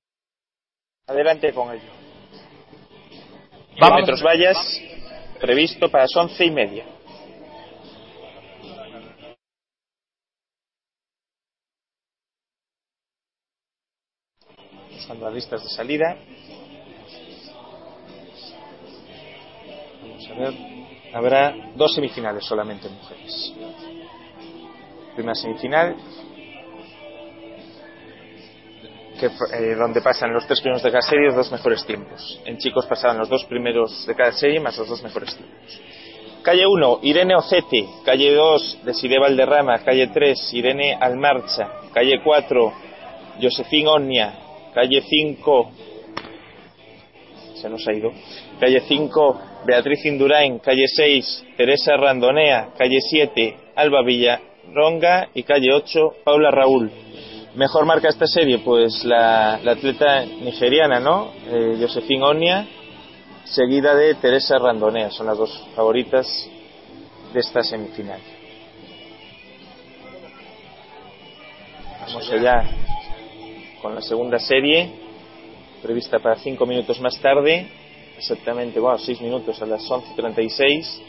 Adelante 1.07 1.53
con 1.53 1.73
ello. 1.73 1.91
Vamos. 3.81 4.23
vallas 4.23 4.83
previsto 5.41 5.89
para 5.89 6.05
las 6.05 6.17
once 6.17 6.45
y 6.45 6.51
media. 6.51 6.85
Buscando 15.09 15.25
las 15.25 15.35
listas 15.35 15.63
de 15.63 15.71
salida. 15.71 16.17
Vamos 20.03 20.31
a 20.31 20.35
ver. 20.35 20.55
Habrá 21.15 21.55
dos 21.77 21.95
semifinales 21.95 22.45
solamente 22.45 22.91
mujeres. 22.91 23.55
Primera 25.15 25.35
semifinal, 25.35 25.97
eh, 29.23 29.75
donde 29.77 30.03
pasan 30.03 30.35
los 30.35 30.47
tres 30.47 30.61
primeros 30.61 30.83
de 30.83 30.91
cada 30.91 31.01
serie 31.01 31.29
los 31.29 31.37
dos 31.37 31.53
mejores 31.53 31.87
tiempos. 31.87 32.41
En 32.45 32.59
chicos 32.59 32.85
pasaban 32.85 33.17
los 33.17 33.31
dos 33.31 33.45
primeros 33.47 34.07
de 34.07 34.15
cada 34.15 34.33
serie 34.33 34.61
más 34.61 34.77
los 34.77 34.89
dos 34.89 35.03
mejores 35.03 35.35
tiempos. 35.35 35.81
Calle 36.43 36.67
1, 36.67 37.01
Irene 37.03 37.35
Ocete. 37.35 37.89
Calle 38.05 38.35
2, 38.35 38.81
Desiree 38.85 39.19
Valderrama. 39.19 39.79
Calle 39.79 40.09
3, 40.09 40.53
Irene 40.53 40.99
Almarcha. 41.01 41.69
Calle 41.95 42.21
4, 42.23 42.73
Josefín 43.41 43.89
Onnia 43.89 44.48
calle 44.75 45.03
5, 45.03 45.71
se 47.55 47.69
nos 47.69 47.87
ha 47.87 47.93
ido, 47.93 48.13
calle 48.61 48.81
5, 48.81 49.41
Beatriz 49.67 50.05
Indurain, 50.05 50.59
calle 50.59 50.87
6, 50.87 51.47
Teresa 51.57 51.97
Randonea, 51.97 52.71
calle 52.77 53.01
7, 53.01 53.57
Alba 53.77 54.03
Villaronga 54.03 55.29
y 55.35 55.43
calle 55.43 55.73
8, 55.75 56.15
Paula 56.25 56.51
Raúl. 56.51 56.91
Mejor 57.55 57.87
marca 57.87 58.09
esta 58.09 58.27
serie, 58.27 58.59
pues 58.59 59.05
la, 59.05 59.55
atleta 59.55 60.25
nigeriana, 60.25 61.01
¿no? 61.01 61.33
Eh, 61.51 61.87
Onia, 62.23 62.67
seguida 63.45 63.95
de 63.95 64.15
Teresa 64.15 64.59
Randonea, 64.59 65.11
son 65.11 65.27
las 65.27 65.39
dos 65.39 65.67
favoritas 65.75 66.27
de 67.33 67.41
esta 67.41 67.63
semifinal. 67.63 68.21
Vamos 72.01 72.31
allá 72.33 72.65
con 73.81 73.95
la 73.95 74.03
segunda 74.03 74.39
serie, 74.39 74.91
prevista 75.83 76.19
para 76.19 76.37
cinco 76.37 76.67
minutos 76.67 77.01
más 77.01 77.19
tarde, 77.21 77.67
exactamente, 78.17 78.81
bueno, 78.81 78.99
seis 78.99 79.21
minutos 79.21 79.61
a 79.63 79.67
las 79.67 79.83
11.36, 79.89 81.01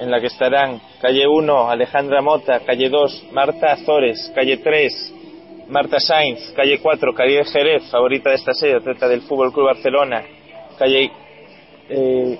en 0.00 0.10
la 0.10 0.20
que 0.20 0.26
estarán 0.26 0.80
calle 1.00 1.26
1, 1.26 1.70
Alejandra 1.70 2.20
Mota, 2.20 2.60
calle 2.60 2.88
2, 2.88 3.28
Marta 3.32 3.72
Azores, 3.72 4.30
calle 4.34 4.58
3, 4.58 5.14
Marta 5.68 5.98
Sainz, 5.98 6.52
calle 6.54 6.78
4, 6.78 7.14
Calle 7.14 7.44
Jerez, 7.44 7.84
favorita 7.90 8.30
de 8.30 8.36
esta 8.36 8.52
serie, 8.52 8.76
atleta 8.76 9.08
del 9.08 9.22
Fútbol 9.22 9.52
Club 9.52 9.66
Barcelona, 9.66 10.22
calle, 10.78 11.10
eh, 11.88 12.38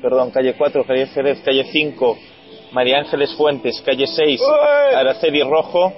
perdón, 0.00 0.30
calle 0.30 0.54
4, 0.54 0.84
Calle 0.84 1.06
Jerez, 1.06 1.40
calle 1.44 1.64
5, 1.64 2.18
María 2.72 2.98
Ángeles 2.98 3.34
Fuentes, 3.34 3.82
calle 3.84 4.06
6, 4.06 4.40
Araceli 4.94 5.42
Rojo, 5.42 5.92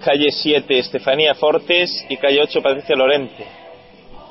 calle 0.00 0.30
7 0.30 0.78
Estefanía 0.78 1.34
Fortes 1.34 2.06
y 2.08 2.16
calle 2.16 2.40
8 2.42 2.62
Patricia 2.62 2.96
Lorente. 2.96 3.46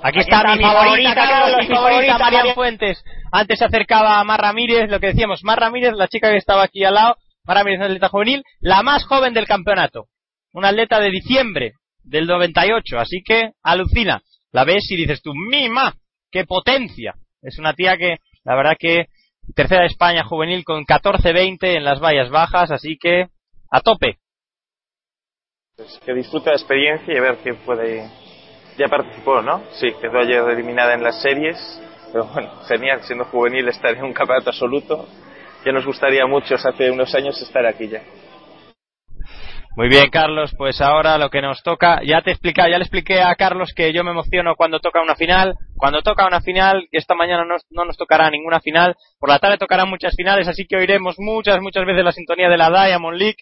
Aquí 0.01 0.19
está, 0.19 0.55
mi 0.55 0.61
favorita, 0.63 1.13
Carlos, 1.13 1.57
mi 1.59 1.75
favorita, 1.75 2.17
María 2.17 2.53
Fuentes. 2.53 3.03
Antes 3.31 3.59
se 3.59 3.65
acercaba 3.65 4.19
a 4.19 4.23
Mar 4.23 4.41
Ramírez, 4.41 4.89
lo 4.89 4.99
que 4.99 5.07
decíamos, 5.07 5.43
Mar 5.43 5.59
Ramírez, 5.59 5.93
la 5.93 6.07
chica 6.07 6.29
que 6.29 6.37
estaba 6.37 6.63
aquí 6.63 6.83
al 6.83 6.95
lado, 6.95 7.15
Mar 7.45 7.57
Ramírez, 7.57 7.79
una 7.79 7.87
atleta 7.87 8.09
juvenil, 8.09 8.43
la 8.59 8.81
más 8.81 9.05
joven 9.05 9.33
del 9.33 9.45
campeonato. 9.45 10.05
Una 10.53 10.69
atleta 10.69 10.99
de 10.99 11.11
diciembre 11.11 11.73
del 12.03 12.27
98, 12.27 12.97
así 12.97 13.21
que 13.23 13.51
alucina. 13.61 14.21
La 14.51 14.63
ves 14.63 14.89
y 14.89 14.95
dices 14.95 15.21
tú, 15.21 15.33
mima, 15.35 15.93
qué 16.31 16.45
potencia. 16.45 17.13
Es 17.41 17.59
una 17.59 17.73
tía 17.73 17.97
que, 17.97 18.17
la 18.43 18.55
verdad 18.55 18.77
que, 18.79 19.07
tercera 19.55 19.81
de 19.81 19.87
España 19.87 20.23
juvenil 20.23 20.63
con 20.63 20.85
14-20 20.85 21.57
en 21.75 21.83
las 21.83 21.99
vallas 21.99 22.29
bajas, 22.29 22.71
así 22.71 22.97
que, 22.99 23.27
a 23.69 23.81
tope. 23.81 24.17
Pues 25.79 25.97
que 26.05 26.13
disfruta 26.13 26.49
la 26.49 26.57
experiencia 26.57 27.13
y 27.13 27.17
a 27.17 27.21
ver 27.21 27.37
quién 27.41 27.55
puede. 27.65 28.05
Ya 28.77 28.89
participó, 28.89 29.41
¿no? 29.41 29.63
Sí, 29.79 29.87
quedó 30.01 30.19
ayer 30.19 30.43
eliminada 30.49 30.93
en 30.93 31.01
las 31.01 31.21
series, 31.21 31.57
pero 32.11 32.25
bueno, 32.25 32.51
genial, 32.67 32.99
siendo 33.03 33.23
juvenil 33.23 33.65
estar 33.69 33.95
en 33.95 34.03
un 34.03 34.11
campeonato 34.11 34.49
absoluto. 34.49 35.07
Ya 35.65 35.71
nos 35.71 35.85
gustaría 35.85 36.25
mucho 36.27 36.55
hace 36.55 36.91
unos 36.91 37.15
años 37.15 37.41
estar 37.41 37.65
aquí 37.65 37.87
ya. 37.87 38.01
Muy 39.77 39.87
bien, 39.87 40.09
Carlos, 40.09 40.53
pues 40.57 40.81
ahora 40.81 41.17
lo 41.17 41.29
que 41.29 41.41
nos 41.41 41.63
toca, 41.63 42.01
ya 42.03 42.21
te 42.21 42.31
explica, 42.31 42.67
ya 42.67 42.77
le 42.77 42.83
expliqué 42.83 43.21
a 43.21 43.33
Carlos 43.35 43.71
que 43.73 43.93
yo 43.93 44.03
me 44.03 44.11
emociono 44.11 44.55
cuando 44.57 44.81
toca 44.81 45.01
una 45.01 45.15
final, 45.15 45.55
cuando 45.77 46.01
toca 46.01 46.27
una 46.27 46.41
final, 46.41 46.89
que 46.91 46.97
esta 46.97 47.15
mañana 47.15 47.45
no, 47.45 47.55
no, 47.69 47.85
nos 47.85 47.95
tocará 47.95 48.29
ninguna 48.29 48.59
final, 48.59 48.97
por 49.17 49.29
la 49.29 49.39
tarde 49.39 49.57
tocarán 49.57 49.89
muchas 49.89 50.13
finales, 50.17 50.49
así 50.49 50.65
que 50.67 50.75
oiremos 50.75 51.15
muchas, 51.19 51.61
muchas 51.61 51.85
veces 51.85 52.03
la 52.03 52.11
sintonía 52.11 52.49
de 52.49 52.57
la 52.57 52.69
Diamond 52.69 53.17
League, 53.17 53.37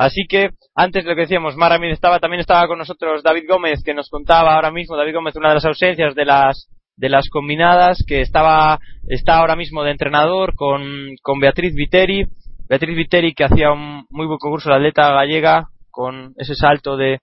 Así 0.00 0.26
que, 0.26 0.48
antes 0.74 1.04
de 1.04 1.10
lo 1.10 1.14
que 1.14 1.22
decíamos, 1.22 1.56
Maramir 1.56 1.90
estaba, 1.90 2.20
también 2.20 2.40
estaba 2.40 2.66
con 2.66 2.78
nosotros 2.78 3.22
David 3.22 3.44
Gómez, 3.46 3.82
que 3.84 3.92
nos 3.92 4.08
contaba 4.08 4.54
ahora 4.54 4.70
mismo, 4.70 4.96
David 4.96 5.12
Gómez, 5.12 5.36
una 5.36 5.50
de 5.50 5.56
las 5.56 5.64
ausencias 5.66 6.14
de 6.14 6.24
las, 6.24 6.70
de 6.96 7.10
las 7.10 7.28
combinadas 7.28 8.02
que 8.08 8.22
estaba 8.22 8.78
está 9.06 9.36
ahora 9.36 9.56
mismo 9.56 9.84
de 9.84 9.90
entrenador 9.90 10.54
con, 10.54 11.16
con 11.20 11.38
Beatriz 11.38 11.74
Viteri. 11.74 12.24
Beatriz 12.66 12.96
Viteri 12.96 13.34
que 13.34 13.44
hacía 13.44 13.72
un 13.72 14.06
muy 14.08 14.24
buen 14.24 14.38
concurso 14.38 14.70
la 14.70 14.76
atleta 14.76 15.12
gallega 15.12 15.68
con 15.90 16.32
ese 16.38 16.54
salto 16.54 16.96
de 16.96 17.18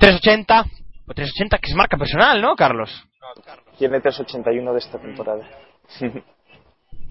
380 0.00 0.64
o 1.06 1.14
380 1.14 1.58
que 1.58 1.70
es 1.70 1.76
marca 1.76 1.96
personal, 1.96 2.42
¿no, 2.42 2.56
Carlos? 2.56 2.90
Tiene 3.78 4.00
381 4.00 4.72
de 4.72 4.78
esta 4.80 4.98
temporada. 4.98 5.48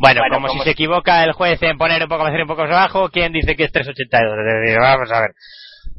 Bueno, 0.02 0.22
como, 0.32 0.50
si 0.50 0.60
se 0.62 0.72
equivoca 0.72 1.24
el 1.24 1.34
juez 1.34 1.62
en 1.62 1.78
poner 1.78 2.02
un 2.02 2.10
poco 2.10 2.24
más 2.24 2.34
un 2.34 2.48
poco 2.48 2.64
más 2.64 2.72
abajo, 2.72 3.10
¿quién 3.10 3.32
dice 3.32 3.56
que 3.56 3.66
es 3.66 3.72
382? 3.72 4.78
Vamos 4.82 5.12
a 5.12 5.22
ver. 5.22 5.32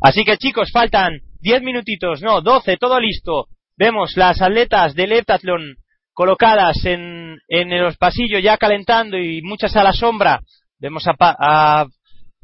Así 0.00 0.24
que 0.24 0.36
chicos, 0.38 0.72
faltan 0.72 1.20
10 1.40 1.62
minutitos, 1.62 2.20
no, 2.20 2.40
12, 2.40 2.78
todo 2.78 2.98
listo. 2.98 3.46
Vemos 3.76 4.16
las 4.16 4.42
atletas 4.42 4.94
del 4.94 5.12
heptatlón 5.12 5.76
colocadas 6.12 6.84
en, 6.84 7.38
en 7.46 7.80
los 7.80 7.96
pasillos 7.96 8.42
ya 8.42 8.56
calentando 8.56 9.16
y 9.16 9.40
muchas 9.42 9.76
a 9.76 9.84
la 9.84 9.92
sombra. 9.92 10.40
Vemos 10.80 11.06
a, 11.06 11.14
a, 11.20 11.86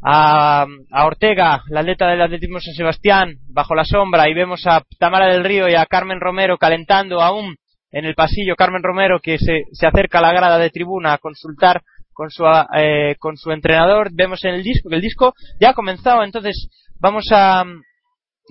a, 0.00 0.66
a 0.92 1.06
Ortega, 1.06 1.62
la 1.70 1.80
atleta 1.80 2.06
del 2.06 2.22
atletismo 2.22 2.60
San 2.60 2.74
Sebastián, 2.74 3.34
bajo 3.52 3.74
la 3.74 3.84
sombra 3.84 4.28
y 4.28 4.34
vemos 4.34 4.64
a 4.64 4.84
Tamara 5.00 5.26
del 5.26 5.42
Río 5.42 5.68
y 5.68 5.74
a 5.74 5.86
Carmen 5.86 6.20
Romero 6.20 6.56
calentando 6.56 7.20
aún 7.20 7.56
en 7.90 8.04
el 8.04 8.14
pasillo 8.14 8.56
Carmen 8.56 8.82
Romero 8.82 9.20
que 9.20 9.38
se, 9.38 9.64
se 9.72 9.86
acerca 9.86 10.18
a 10.18 10.22
la 10.22 10.32
grada 10.32 10.58
de 10.58 10.70
tribuna 10.70 11.12
a 11.12 11.18
consultar 11.18 11.82
con 12.12 12.30
su, 12.30 12.44
eh, 12.76 13.14
con 13.18 13.36
su 13.36 13.52
entrenador. 13.52 14.10
Vemos 14.12 14.44
en 14.44 14.54
el 14.54 14.62
disco 14.62 14.88
que 14.88 14.96
el 14.96 15.02
disco 15.02 15.34
ya 15.60 15.70
ha 15.70 15.74
comenzado, 15.74 16.24
entonces 16.24 16.68
vamos 17.00 17.26
a 17.30 17.64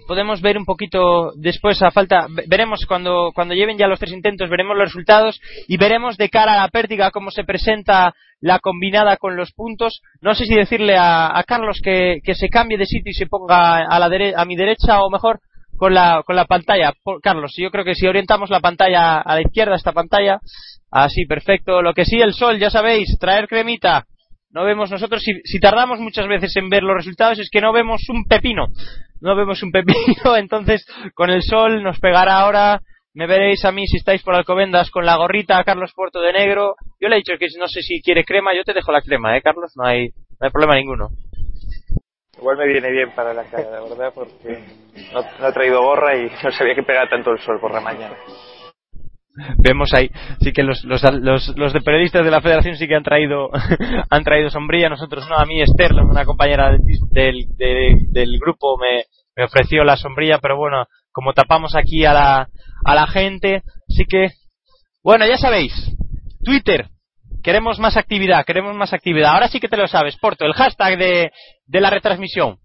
podemos 0.07 0.41
ver 0.41 0.57
un 0.57 0.65
poquito 0.65 1.31
después 1.35 1.81
a 1.81 1.89
falta 1.89 2.27
veremos 2.47 2.85
cuando 2.85 3.31
cuando 3.34 3.55
lleven 3.55 3.80
ya 3.80 3.88
los 3.88 3.99
tres 3.99 4.11
intentos 4.11 4.47
veremos 4.47 4.77
los 4.77 4.89
resultados 4.89 5.39
y 5.68 5.77
veremos 5.77 6.18
de 6.18 6.30
cara 6.30 6.53
a 6.53 6.61
la 6.61 6.68
pértiga 6.68 7.09
cómo 7.09 7.31
se 7.31 7.43
presenta 7.43 8.14
la 8.39 8.59
combinada 8.59 9.18
con 9.18 9.35
los 9.35 9.53
puntos 9.53 10.01
no 10.22 10.35
sé 10.35 10.45
si 10.45 10.53
decirle 10.53 10.95
a, 10.97 11.35
a 11.35 11.43
Carlos 11.45 11.80
que, 11.84 12.19
que, 12.23 12.35
se 12.35 12.49
cambie 12.49 12.77
de 12.77 12.85
sitio 12.85 13.09
y 13.09 13.15
se 13.15 13.26
ponga 13.26 13.88
a 13.88 13.99
la 13.99 14.05
a 14.35 14.45
mi 14.45 14.55
derecha 14.55 15.01
o 15.01 15.09
mejor 15.09 15.39
con 15.77 15.93
la, 15.93 16.23
con 16.25 16.35
la 16.35 16.45
pantalla. 16.45 16.93
Carlos, 17.21 17.53
yo 17.57 17.71
creo 17.71 17.85
que 17.85 17.95
si 17.95 18.07
orientamos 18.07 18.49
la 18.49 18.59
pantalla 18.59 19.19
a 19.19 19.35
la 19.35 19.41
izquierda, 19.41 19.75
esta 19.75 19.93
pantalla, 19.93 20.39
así, 20.91 21.25
perfecto. 21.25 21.81
Lo 21.81 21.93
que 21.93 22.05
sí, 22.05 22.19
el 22.19 22.33
sol, 22.33 22.59
ya 22.59 22.69
sabéis, 22.69 23.17
traer 23.19 23.47
cremita. 23.47 24.05
No 24.49 24.63
vemos 24.63 24.89
nosotros, 24.89 25.21
si, 25.21 25.33
si 25.43 25.59
tardamos 25.59 25.99
muchas 25.99 26.27
veces 26.27 26.55
en 26.55 26.69
ver 26.69 26.83
los 26.83 26.95
resultados, 26.95 27.39
es 27.39 27.49
que 27.49 27.61
no 27.61 27.73
vemos 27.73 28.01
un 28.09 28.25
pepino. 28.25 28.67
No 29.21 29.35
vemos 29.35 29.61
un 29.63 29.71
pepino, 29.73 30.35
entonces 30.35 30.85
con 31.13 31.29
el 31.29 31.43
sol 31.43 31.83
nos 31.83 31.99
pegará 31.99 32.39
ahora. 32.39 32.81
Me 33.13 33.25
veréis 33.25 33.65
a 33.65 33.71
mí 33.71 33.87
si 33.87 33.97
estáis 33.97 34.21
por 34.21 34.35
Alcobendas 34.35 34.91
con 34.91 35.05
la 35.05 35.15
gorrita 35.15 35.63
Carlos 35.63 35.91
Puerto 35.95 36.21
de 36.21 36.33
negro. 36.33 36.75
Yo 36.99 37.09
le 37.09 37.15
he 37.15 37.19
dicho 37.19 37.33
que 37.39 37.47
no 37.57 37.67
sé 37.67 37.81
si 37.81 38.01
quiere 38.01 38.23
crema, 38.23 38.51
yo 38.55 38.63
te 38.63 38.73
dejo 38.73 38.91
la 38.91 39.01
crema, 39.01 39.35
¿eh, 39.35 39.41
Carlos? 39.41 39.71
No 39.75 39.85
hay, 39.85 40.09
no 40.09 40.45
hay 40.45 40.51
problema 40.51 40.75
ninguno. 40.75 41.09
Igual 42.38 42.57
me 42.57 42.68
viene 42.68 42.91
bien 42.91 43.11
para 43.15 43.34
la 43.34 43.43
cara, 43.45 43.69
la 43.72 43.81
verdad, 43.81 44.11
porque 44.14 44.64
no, 45.14 45.22
no 45.39 45.47
he 45.47 45.53
traído 45.53 45.81
gorra 45.81 46.15
y 46.15 46.30
no 46.43 46.51
sabía 46.51 46.76
que 46.76 46.84
pegaba 46.84 47.09
tanto 47.09 47.31
el 47.31 47.39
sol 47.39 47.59
por 47.59 47.73
la 47.73 47.81
mañana. 47.81 48.15
Vemos 49.57 49.93
ahí, 49.93 50.09
sí 50.41 50.51
que 50.51 50.64
los, 50.64 50.84
los, 50.84 51.03
los, 51.14 51.55
los 51.55 51.73
de 51.73 51.81
periodistas 51.81 52.26
de 52.26 52.31
la 52.31 52.41
federación 52.41 52.76
sí 52.76 52.88
que 52.88 52.95
han 52.95 53.03
traído 53.03 53.49
han 54.09 54.23
traído 54.23 54.49
sombrilla, 54.49 54.89
nosotros 54.89 55.27
no, 55.30 55.35
a 55.35 55.45
mí 55.45 55.61
Esther, 55.61 55.93
una 55.93 56.26
compañera 56.26 56.72
del, 57.11 57.45
del, 57.55 58.11
del 58.11 58.39
grupo, 58.39 58.77
me, 58.80 59.03
me 59.35 59.43
ofreció 59.43 59.84
la 59.84 59.95
sombrilla, 59.95 60.39
pero 60.39 60.57
bueno, 60.57 60.85
como 61.11 61.34
tapamos 61.34 61.76
aquí 61.76 62.03
a 62.05 62.14
la, 62.14 62.49
a 62.84 62.95
la 62.95 63.05
gente, 63.07 63.61
así 63.88 64.05
que, 64.09 64.30
bueno, 65.03 65.27
ya 65.27 65.38
sabéis, 65.38 65.73
Twitter, 66.43 66.89
Queremos 67.47 67.80
más 67.80 67.95
actividad, 67.95 68.45
queremos 68.45 68.76
más 68.76 68.91
actividad. 68.91 69.34
Ahora 69.34 69.47
sí 69.47 69.61
que 69.61 69.69
te 69.69 69.77
lo 69.77 69.88
sabes, 69.88 70.18
Porto, 70.18 70.45
el 70.45 70.51
hashtag 70.51 70.97
de, 70.97 71.31
de 71.68 71.81
la 71.81 71.89
retransmisión. 71.89 72.57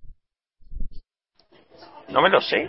No 2.12 2.20
me 2.20 2.28
lo 2.28 2.40
sé. 2.40 2.68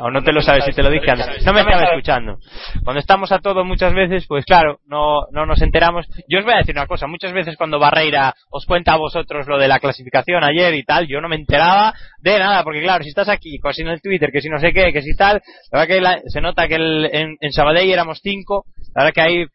O 0.00 0.10
no 0.10 0.22
te 0.22 0.32
lo 0.32 0.40
sabes 0.40 0.64
si 0.64 0.72
te 0.72 0.82
lo 0.82 0.90
dije 0.90 1.10
antes. 1.10 1.44
No 1.44 1.52
me 1.52 1.60
estaba 1.60 1.84
escuchando. 1.84 2.38
Cuando 2.82 3.00
estamos 3.00 3.30
a 3.30 3.38
todo 3.38 3.64
muchas 3.64 3.92
veces, 3.92 4.24
pues 4.26 4.46
claro, 4.46 4.78
no, 4.86 5.26
no 5.30 5.44
nos 5.44 5.60
enteramos. 5.60 6.06
Yo 6.26 6.38
os 6.38 6.44
voy 6.44 6.54
a 6.54 6.58
decir 6.58 6.74
una 6.74 6.86
cosa. 6.86 7.06
Muchas 7.06 7.34
veces 7.34 7.56
cuando 7.56 7.78
Barreira 7.78 8.34
os 8.50 8.64
cuenta 8.64 8.94
a 8.94 8.96
vosotros 8.96 9.46
lo 9.46 9.58
de 9.58 9.68
la 9.68 9.78
clasificación 9.78 10.42
ayer 10.42 10.74
y 10.74 10.84
tal, 10.84 11.06
yo 11.06 11.20
no 11.20 11.28
me 11.28 11.36
enteraba 11.36 11.92
de 12.20 12.38
nada. 12.38 12.64
Porque 12.64 12.80
claro, 12.80 13.04
si 13.04 13.10
estás 13.10 13.28
aquí, 13.28 13.58
pues 13.60 13.78
en 13.78 13.88
el 13.88 14.00
Twitter, 14.00 14.30
que 14.32 14.40
si 14.40 14.48
no 14.48 14.58
sé 14.58 14.72
qué, 14.72 14.90
que 14.92 15.02
si 15.02 15.14
tal, 15.16 15.42
la 15.70 15.80
verdad 15.80 16.22
que 16.22 16.30
se 16.30 16.40
nota 16.40 16.66
que 16.66 16.76
en, 16.76 17.36
en 17.38 17.52
Sabadell 17.52 17.90
éramos 17.90 18.20
cinco. 18.22 18.64
La 18.94 19.04
verdad 19.04 19.14
que 19.14 19.20
hay 19.20 19.46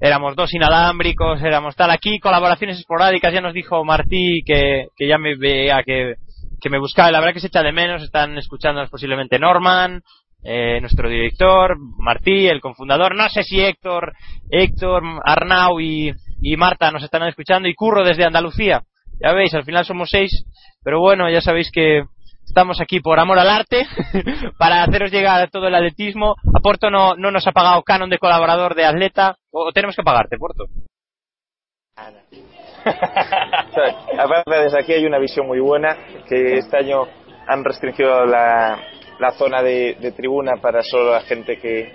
éramos 0.00 0.36
dos 0.36 0.52
inalámbricos, 0.54 1.42
éramos 1.42 1.76
tal. 1.76 1.90
Aquí 1.90 2.18
colaboraciones 2.18 2.78
esporádicas, 2.78 3.32
ya 3.32 3.40
nos 3.40 3.54
dijo 3.54 3.84
Martí 3.84 4.42
que, 4.44 4.88
que 4.96 5.08
ya 5.08 5.18
me 5.18 5.36
veía 5.36 5.82
que, 5.84 6.14
que 6.60 6.70
me 6.70 6.78
buscaba. 6.78 7.10
La 7.10 7.20
verdad 7.20 7.34
que 7.34 7.40
se 7.40 7.48
echa 7.48 7.62
de 7.62 7.72
menos, 7.72 8.02
están 8.02 8.36
escuchándonos 8.38 8.90
posiblemente 8.90 9.38
Norman, 9.38 10.02
eh, 10.44 10.80
nuestro 10.80 11.08
director, 11.08 11.76
Martí, 11.98 12.46
el 12.46 12.60
confundador, 12.60 13.14
no 13.16 13.28
sé 13.28 13.42
si 13.42 13.60
Héctor, 13.60 14.12
Héctor, 14.50 15.02
Arnau 15.24 15.80
y, 15.80 16.12
y 16.40 16.56
Marta 16.56 16.90
nos 16.90 17.02
están 17.02 17.26
escuchando 17.26 17.68
y 17.68 17.74
Curro 17.74 18.04
desde 18.04 18.24
Andalucía. 18.24 18.82
Ya 19.20 19.32
veis, 19.32 19.52
al 19.54 19.64
final 19.64 19.84
somos 19.84 20.10
seis, 20.10 20.44
pero 20.84 21.00
bueno, 21.00 21.28
ya 21.28 21.40
sabéis 21.40 21.70
que 21.72 22.04
Estamos 22.48 22.80
aquí 22.80 23.00
por 23.00 23.20
amor 23.20 23.38
al 23.38 23.50
arte 23.50 23.86
para 24.58 24.82
haceros 24.82 25.12
llegar 25.12 25.50
todo 25.50 25.68
el 25.68 25.74
atletismo. 25.74 26.34
A 26.56 26.60
Porto 26.60 26.90
no, 26.90 27.14
no 27.14 27.30
nos 27.30 27.46
ha 27.46 27.52
pagado 27.52 27.82
canon 27.82 28.08
de 28.08 28.18
colaborador 28.18 28.74
de 28.74 28.86
atleta. 28.86 29.36
¿O 29.52 29.70
tenemos 29.70 29.94
que 29.94 30.02
pagarte, 30.02 30.38
Porto? 30.38 30.64
Aparte, 34.18 34.62
desde 34.64 34.80
aquí 34.80 34.94
hay 34.94 35.04
una 35.04 35.18
visión 35.18 35.46
muy 35.46 35.60
buena, 35.60 35.94
que 36.26 36.56
este 36.56 36.78
año 36.78 37.02
han 37.46 37.62
restringido 37.64 38.24
la, 38.24 38.80
la 39.18 39.30
zona 39.32 39.62
de, 39.62 40.12
tribuna 40.16 40.54
para 40.60 40.82
solo 40.82 41.12
la 41.12 41.20
gente 41.20 41.58
que, 41.58 41.92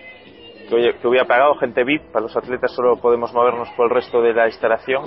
que, 0.69 1.07
hubiera 1.07 1.25
pagado, 1.25 1.55
gente 1.55 1.83
VIP. 1.83 2.11
Para 2.11 2.23
los 2.23 2.37
atletas 2.37 2.71
solo 2.71 2.97
podemos 2.97 3.33
movernos 3.33 3.69
por 3.75 3.87
el 3.87 3.95
resto 3.95 4.21
de 4.21 4.33
la 4.33 4.47
instalación. 4.47 5.03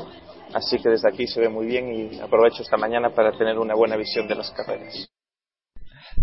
Así 0.52 0.82
que 0.82 0.88
desde 0.88 1.08
aquí 1.08 1.28
se 1.28 1.40
ve 1.40 1.48
muy 1.48 1.66
bien 1.66 1.92
y 1.92 2.20
aprovecho 2.20 2.62
esta 2.62 2.76
mañana 2.76 3.10
para 3.10 3.30
tener 3.30 3.56
una 3.58 3.76
buena 3.76 3.96
visión 3.96 4.26
de 4.26 4.34
las 4.34 4.50
carreras. 4.50 5.08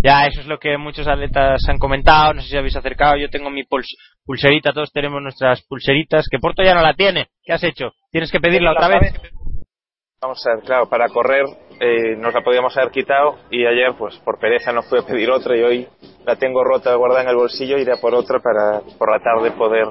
Ya, 0.01 0.27
eso 0.27 0.41
es 0.41 0.47
lo 0.47 0.59
que 0.59 0.77
muchos 0.77 1.07
atletas 1.07 1.61
han 1.69 1.77
comentado, 1.77 2.33
no 2.33 2.41
sé 2.41 2.49
si 2.49 2.57
habéis 2.57 2.75
acercado, 2.75 3.17
yo 3.17 3.29
tengo 3.29 3.49
mi 3.49 3.63
pulserita, 4.25 4.73
todos 4.73 4.91
tenemos 4.91 5.21
nuestras 5.21 5.61
pulseritas, 5.63 6.27
que 6.29 6.39
Porto 6.39 6.63
ya 6.63 6.73
no 6.73 6.81
la 6.81 6.93
tiene. 6.93 7.27
¿Qué 7.43 7.53
has 7.53 7.63
hecho? 7.63 7.91
¿Tienes 8.11 8.31
que 8.31 8.39
pedirla 8.39 8.71
otra 8.71 8.87
vez? 8.87 9.13
Vamos 10.21 10.45
a 10.47 10.55
ver, 10.55 10.63
claro, 10.63 10.89
para 10.89 11.09
correr 11.09 11.45
eh, 11.81 12.15
nos 12.15 12.33
la 12.33 12.41
podíamos 12.41 12.77
haber 12.77 12.91
quitado 12.91 13.39
y 13.51 13.65
ayer 13.65 13.93
pues 13.97 14.17
por 14.19 14.39
pereza 14.39 14.71
no 14.71 14.79
a 14.79 15.05
pedir 15.05 15.29
otra 15.29 15.57
y 15.57 15.63
hoy 15.63 15.87
la 16.25 16.37
tengo 16.37 16.63
rota 16.63 16.95
guardada 16.95 17.23
en 17.23 17.29
el 17.29 17.35
bolsillo, 17.35 17.77
iré 17.77 17.91
a 17.91 17.99
por 17.99 18.15
otra 18.15 18.39
para 18.39 18.79
por 18.97 19.11
la 19.11 19.19
tarde 19.19 19.51
poder 19.51 19.87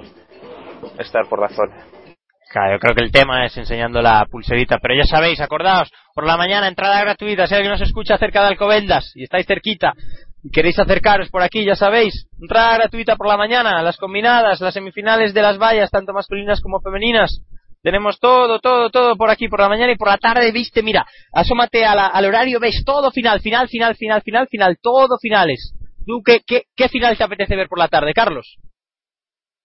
estar 0.99 1.27
por 1.29 1.39
la 1.39 1.49
zona. 1.49 1.92
Claro, 2.53 2.75
yo 2.75 2.79
creo 2.81 2.95
que 2.95 3.03
el 3.03 3.11
tema 3.11 3.47
es 3.47 3.57
enseñando 3.57 4.03
la 4.03 4.27
pulserita, 4.31 4.77
pero 4.79 4.95
ya 4.95 5.07
sabéis, 5.07 5.41
acordaos, 5.41 5.91
por 6.15 6.27
la 6.27 6.37
mañana 6.37 6.69
entrada 6.69 7.01
gratuita, 7.01 7.47
si 7.47 7.55
alguien 7.55 7.73
nos 7.73 7.81
escucha 7.81 8.19
cerca 8.19 8.43
de 8.43 8.49
Alcobendas 8.49 9.11
y 9.15 9.23
estáis 9.23 9.47
cerquita 9.47 9.95
y 10.45 10.51
queréis 10.51 10.79
acercaros 10.79 11.31
por 11.31 11.41
aquí, 11.41 11.65
ya 11.65 11.77
sabéis, 11.77 12.27
entrada 12.39 12.77
gratuita 12.77 13.17
por 13.17 13.27
la 13.27 13.39
mañana, 13.39 13.81
las 13.81 13.97
combinadas, 13.97 14.61
las 14.61 14.75
semifinales 14.75 15.33
de 15.33 15.41
las 15.41 15.57
vallas, 15.57 15.91
tanto 15.91 16.13
masculinas 16.13 16.61
como 16.61 16.81
femeninas. 16.81 17.41
Tenemos 17.83 18.21
todo, 18.21 18.59
todo, 18.59 18.91
todo 18.91 19.17
por 19.17 19.31
aquí 19.31 19.49
por 19.49 19.61
la 19.61 19.71
mañana 19.71 19.93
y 19.93 19.97
por 19.97 20.09
la 20.09 20.19
tarde, 20.19 20.53
viste, 20.53 20.83
mira, 20.83 21.07
asómate 21.33 21.87
a 21.87 21.95
la, 21.95 22.07
al 22.09 22.27
horario, 22.27 22.61
ves 22.61 22.83
todo 22.85 23.11
final, 23.11 23.41
final, 23.41 23.67
final, 23.69 23.97
final, 23.97 24.21
final, 24.21 24.47
final, 24.49 24.77
todo 24.83 25.17
finales. 25.19 25.75
¿Tú 26.07 26.21
qué, 26.23 26.41
qué, 26.47 26.65
qué 26.77 26.91
final 26.91 27.17
te 27.17 27.25
apetece 27.25 27.57
ver 27.57 27.69
por 27.69 27.79
la 27.79 27.89
tarde, 27.89 28.13
Carlos? 28.13 28.59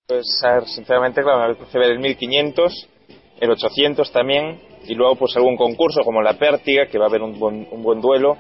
Pues, 0.08 0.42
a 0.42 0.54
ver, 0.54 0.68
sinceramente, 0.68 1.22
claro, 1.22 1.40
me 1.40 1.52
apetece 1.52 1.78
ver 1.78 1.92
el 1.92 2.00
1500, 2.00 2.90
el 3.42 3.52
800 3.52 4.10
también, 4.14 4.58
y 4.88 4.96
luego 4.96 5.18
pues 5.18 5.36
algún 5.36 5.58
concurso 5.58 6.00
como 6.06 6.22
la 6.22 6.36
Pértiga, 6.36 6.86
que 6.86 6.98
va 6.98 7.08
a 7.08 7.10
haber 7.10 7.22
un 7.22 7.38
buen, 7.38 7.68
un 7.72 7.84
buen 7.84 8.00
duelo, 8.00 8.38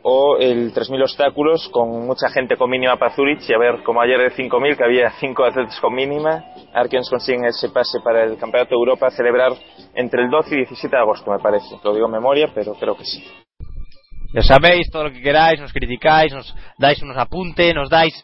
o 0.00 0.38
el 0.38 0.72
3000 0.72 1.02
obstáculos 1.02 1.68
con 1.68 2.06
mucha 2.06 2.30
gente 2.30 2.56
con 2.56 2.70
mínima 2.70 2.96
para 2.96 3.14
Zurich, 3.14 3.46
y 3.50 3.52
a 3.52 3.58
ver, 3.58 3.82
como 3.82 4.00
ayer 4.00 4.18
el 4.18 4.32
5000, 4.32 4.78
que 4.78 4.84
había 4.84 5.10
5 5.20 5.44
atletas 5.44 5.78
con 5.78 5.94
mínima, 5.94 6.42
a 6.72 6.80
ver 6.80 6.88
quiénes 6.88 7.10
consiguen 7.10 7.44
ese 7.44 7.68
pase 7.68 8.00
para 8.02 8.24
el 8.24 8.38
Campeonato 8.38 8.70
de 8.70 8.76
Europa 8.76 9.08
a 9.08 9.10
celebrar 9.10 9.52
entre 9.94 10.22
el 10.22 10.30
12 10.30 10.54
y 10.54 10.58
17 10.60 10.96
de 10.96 11.02
agosto, 11.02 11.30
me 11.30 11.38
parece. 11.38 11.76
Lo 11.84 11.92
digo 11.92 12.06
en 12.06 12.12
memoria, 12.12 12.50
pero 12.54 12.72
creo 12.76 12.96
que 12.96 13.04
sí. 13.04 13.22
Ya 14.32 14.40
sabéis 14.40 14.90
todo 14.90 15.04
lo 15.04 15.12
que 15.12 15.20
queráis, 15.20 15.60
nos 15.60 15.70
criticáis, 15.70 16.32
nos 16.32 16.56
dais 16.78 17.02
unos 17.02 17.18
apuntes, 17.18 17.74
nos 17.74 17.90
dais 17.90 18.14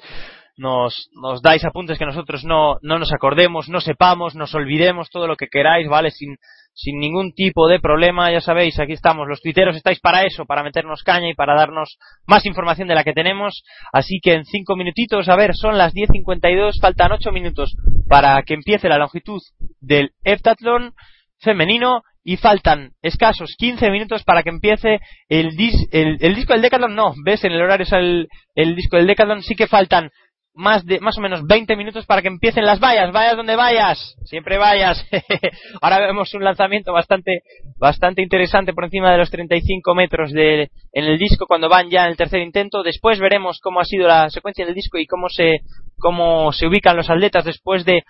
nos, 0.59 1.09
nos 1.14 1.40
dais 1.40 1.64
apuntes 1.64 1.98
que 1.98 2.05
nosotros 2.05 2.44
no, 2.44 2.78
no 2.82 2.98
nos 2.98 3.12
acordemos, 3.12 3.68
no 3.68 3.80
sepamos, 3.80 4.35
nos 4.35 4.55
olvidemos 4.55 5.09
todo 5.09 5.26
lo 5.26 5.36
que 5.36 5.47
queráis, 5.47 5.89
¿vale? 5.89 6.10
Sin, 6.10 6.36
sin 6.74 6.98
ningún 6.98 7.32
tipo 7.32 7.68
de 7.68 7.78
problema. 7.78 8.30
Ya 8.30 8.40
sabéis, 8.40 8.78
aquí 8.78 8.93
estamos. 8.93 9.28
Los 9.28 9.40
tuiteros 9.40 9.76
estáis 9.76 10.01
para 10.01 10.24
eso, 10.24 10.47
para 10.47 10.64
meternos 10.64 11.02
caña 11.05 11.30
y 11.30 11.35
para 11.35 11.55
darnos 11.55 11.97
más 12.26 12.44
información 12.44 12.89
de 12.89 12.97
la 12.97 13.05
que 13.05 13.12
tenemos. 13.12 13.62
Así 13.93 14.18
que 14.22 14.35
en 14.35 14.44
cinco 14.44 14.76
minutitos, 14.76 15.28
a 15.28 15.36
ver, 15.36 15.52
son 15.55 15.78
las 15.78 15.94
10.52, 15.94 16.80
faltan 16.80 17.12
ocho 17.12 17.30
minutos 17.30 17.76
para 18.09 18.43
que 18.43 18.55
empiece 18.55 18.89
la 18.89 18.98
longitud 18.98 19.40
del 19.80 20.10
heptatlón 20.24 20.93
femenino 21.40 22.02
y 22.24 22.36
faltan 22.36 22.90
escasos 23.01 23.55
15 23.56 23.90
minutos 23.90 24.22
para 24.24 24.43
que 24.43 24.51
empiece 24.51 24.98
el, 25.28 25.48
el, 25.93 26.35
disco 26.35 26.52
del 26.52 26.62
Decathlon. 26.62 26.94
No, 26.94 27.14
ves, 27.24 27.44
en 27.44 27.52
el 27.52 27.62
horario 27.62 27.85
es 27.85 27.93
el, 27.93 28.28
el 28.55 28.76
disco 28.76 28.97
del 28.97 29.06
Decathlon. 29.06 29.43
Sí 29.43 29.55
que 29.55 29.66
faltan 29.66 30.10
más 30.59 30.85
de 30.85 30.98
más 30.98 31.16
o 31.16 31.20
menos 31.20 31.47
20 31.47 31.76
minutos 31.76 32.05
para 32.05 32.20
que 32.20 32.26
empiecen 32.26 32.66
las 32.66 32.80
vallas, 32.80 33.12
vayas 33.12 33.36
donde 33.36 33.55
vayas, 33.55 34.16
siempre 34.24 34.59
vayas. 34.59 35.06
Ahora 35.80 36.01
vemos 36.01 36.35
un 36.35 36.43
lanzamiento 36.43 36.93
bastante 36.93 37.43
bastante 37.78 38.22
interesante 38.22 38.72
por 38.72 38.85
encima 38.85 39.12
de 39.12 39.18
los 39.18 39.30
35 39.30 39.94
metros 39.94 40.32
de, 40.32 40.68
en 40.93 41.05
el 41.05 41.16
disco 41.16 41.47
cuando 41.47 41.68
van 41.68 41.89
ya 41.90 42.05
en 42.05 42.10
el 42.10 42.16
tercer 42.16 42.40
intento. 42.40 42.82
Después 42.82 43.20
veremos 43.20 43.60
cómo 43.62 43.78
ha 43.78 43.85
sido 43.85 44.09
la 44.09 44.30
secuencia 44.30 44.66
del 44.66 44.74
disco 44.74 44.98
y 44.98 45.06
cómo 45.06 45.28
se 45.28 45.60
cómo 45.97 46.52
se 46.52 46.66
ubican 46.66 46.97
los 46.97 47.09
atletas 47.09 47.44
después 47.44 47.85
de 47.85 48.02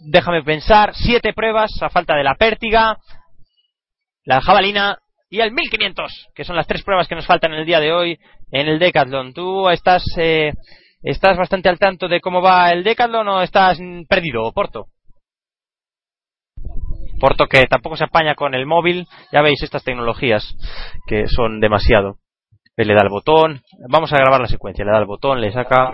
déjame 0.00 0.42
pensar, 0.42 0.94
siete 0.94 1.32
pruebas 1.32 1.70
a 1.80 1.90
falta 1.90 2.16
de 2.16 2.24
la 2.24 2.34
pértiga, 2.34 2.98
la 4.24 4.40
jabalina 4.40 4.98
y 5.30 5.40
el 5.40 5.52
1500, 5.52 6.30
que 6.34 6.44
son 6.44 6.56
las 6.56 6.66
tres 6.66 6.82
pruebas 6.82 7.06
que 7.06 7.14
nos 7.14 7.26
faltan 7.26 7.52
en 7.52 7.60
el 7.60 7.66
día 7.66 7.78
de 7.78 7.92
hoy 7.92 8.18
en 8.50 8.66
el 8.66 8.80
Decathlon. 8.80 9.32
Tú 9.32 9.68
estás 9.70 10.04
eh, 10.16 10.52
¿Estás 11.02 11.36
bastante 11.36 11.68
al 11.68 11.78
tanto 11.78 12.08
de 12.08 12.20
cómo 12.20 12.42
va 12.42 12.70
el 12.72 12.82
Decathlon 12.82 13.28
o 13.28 13.42
estás 13.42 13.78
perdido, 14.08 14.50
Porto? 14.52 14.86
Porto 17.20 17.46
que 17.46 17.66
tampoco 17.66 17.96
se 17.96 18.04
apaña 18.04 18.34
con 18.34 18.54
el 18.54 18.66
móvil, 18.66 19.06
ya 19.32 19.42
veis 19.42 19.62
estas 19.62 19.84
tecnologías 19.84 20.56
que 21.06 21.26
son 21.26 21.60
demasiado. 21.60 22.16
Le 22.76 22.92
da 22.92 23.02
el 23.02 23.08
botón, 23.08 23.62
vamos 23.88 24.12
a 24.12 24.18
grabar 24.18 24.40
la 24.40 24.48
secuencia, 24.48 24.84
le 24.84 24.92
da 24.92 24.98
el 24.98 25.06
botón, 25.06 25.40
le 25.40 25.50
saca... 25.50 25.92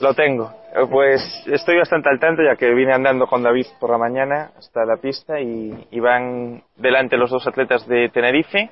Lo 0.00 0.14
tengo. 0.14 0.52
Pues 0.90 1.20
estoy 1.46 1.76
bastante 1.76 2.08
al 2.08 2.18
tanto 2.18 2.42
ya 2.42 2.56
que 2.56 2.74
vine 2.74 2.92
andando 2.92 3.26
con 3.26 3.42
David 3.42 3.66
por 3.78 3.90
la 3.90 3.98
mañana 3.98 4.50
hasta 4.56 4.84
la 4.84 4.96
pista 4.96 5.40
y, 5.40 5.86
y 5.90 6.00
van 6.00 6.62
delante 6.76 7.16
los 7.16 7.30
dos 7.30 7.46
atletas 7.46 7.86
de 7.86 8.08
Tenerife, 8.08 8.70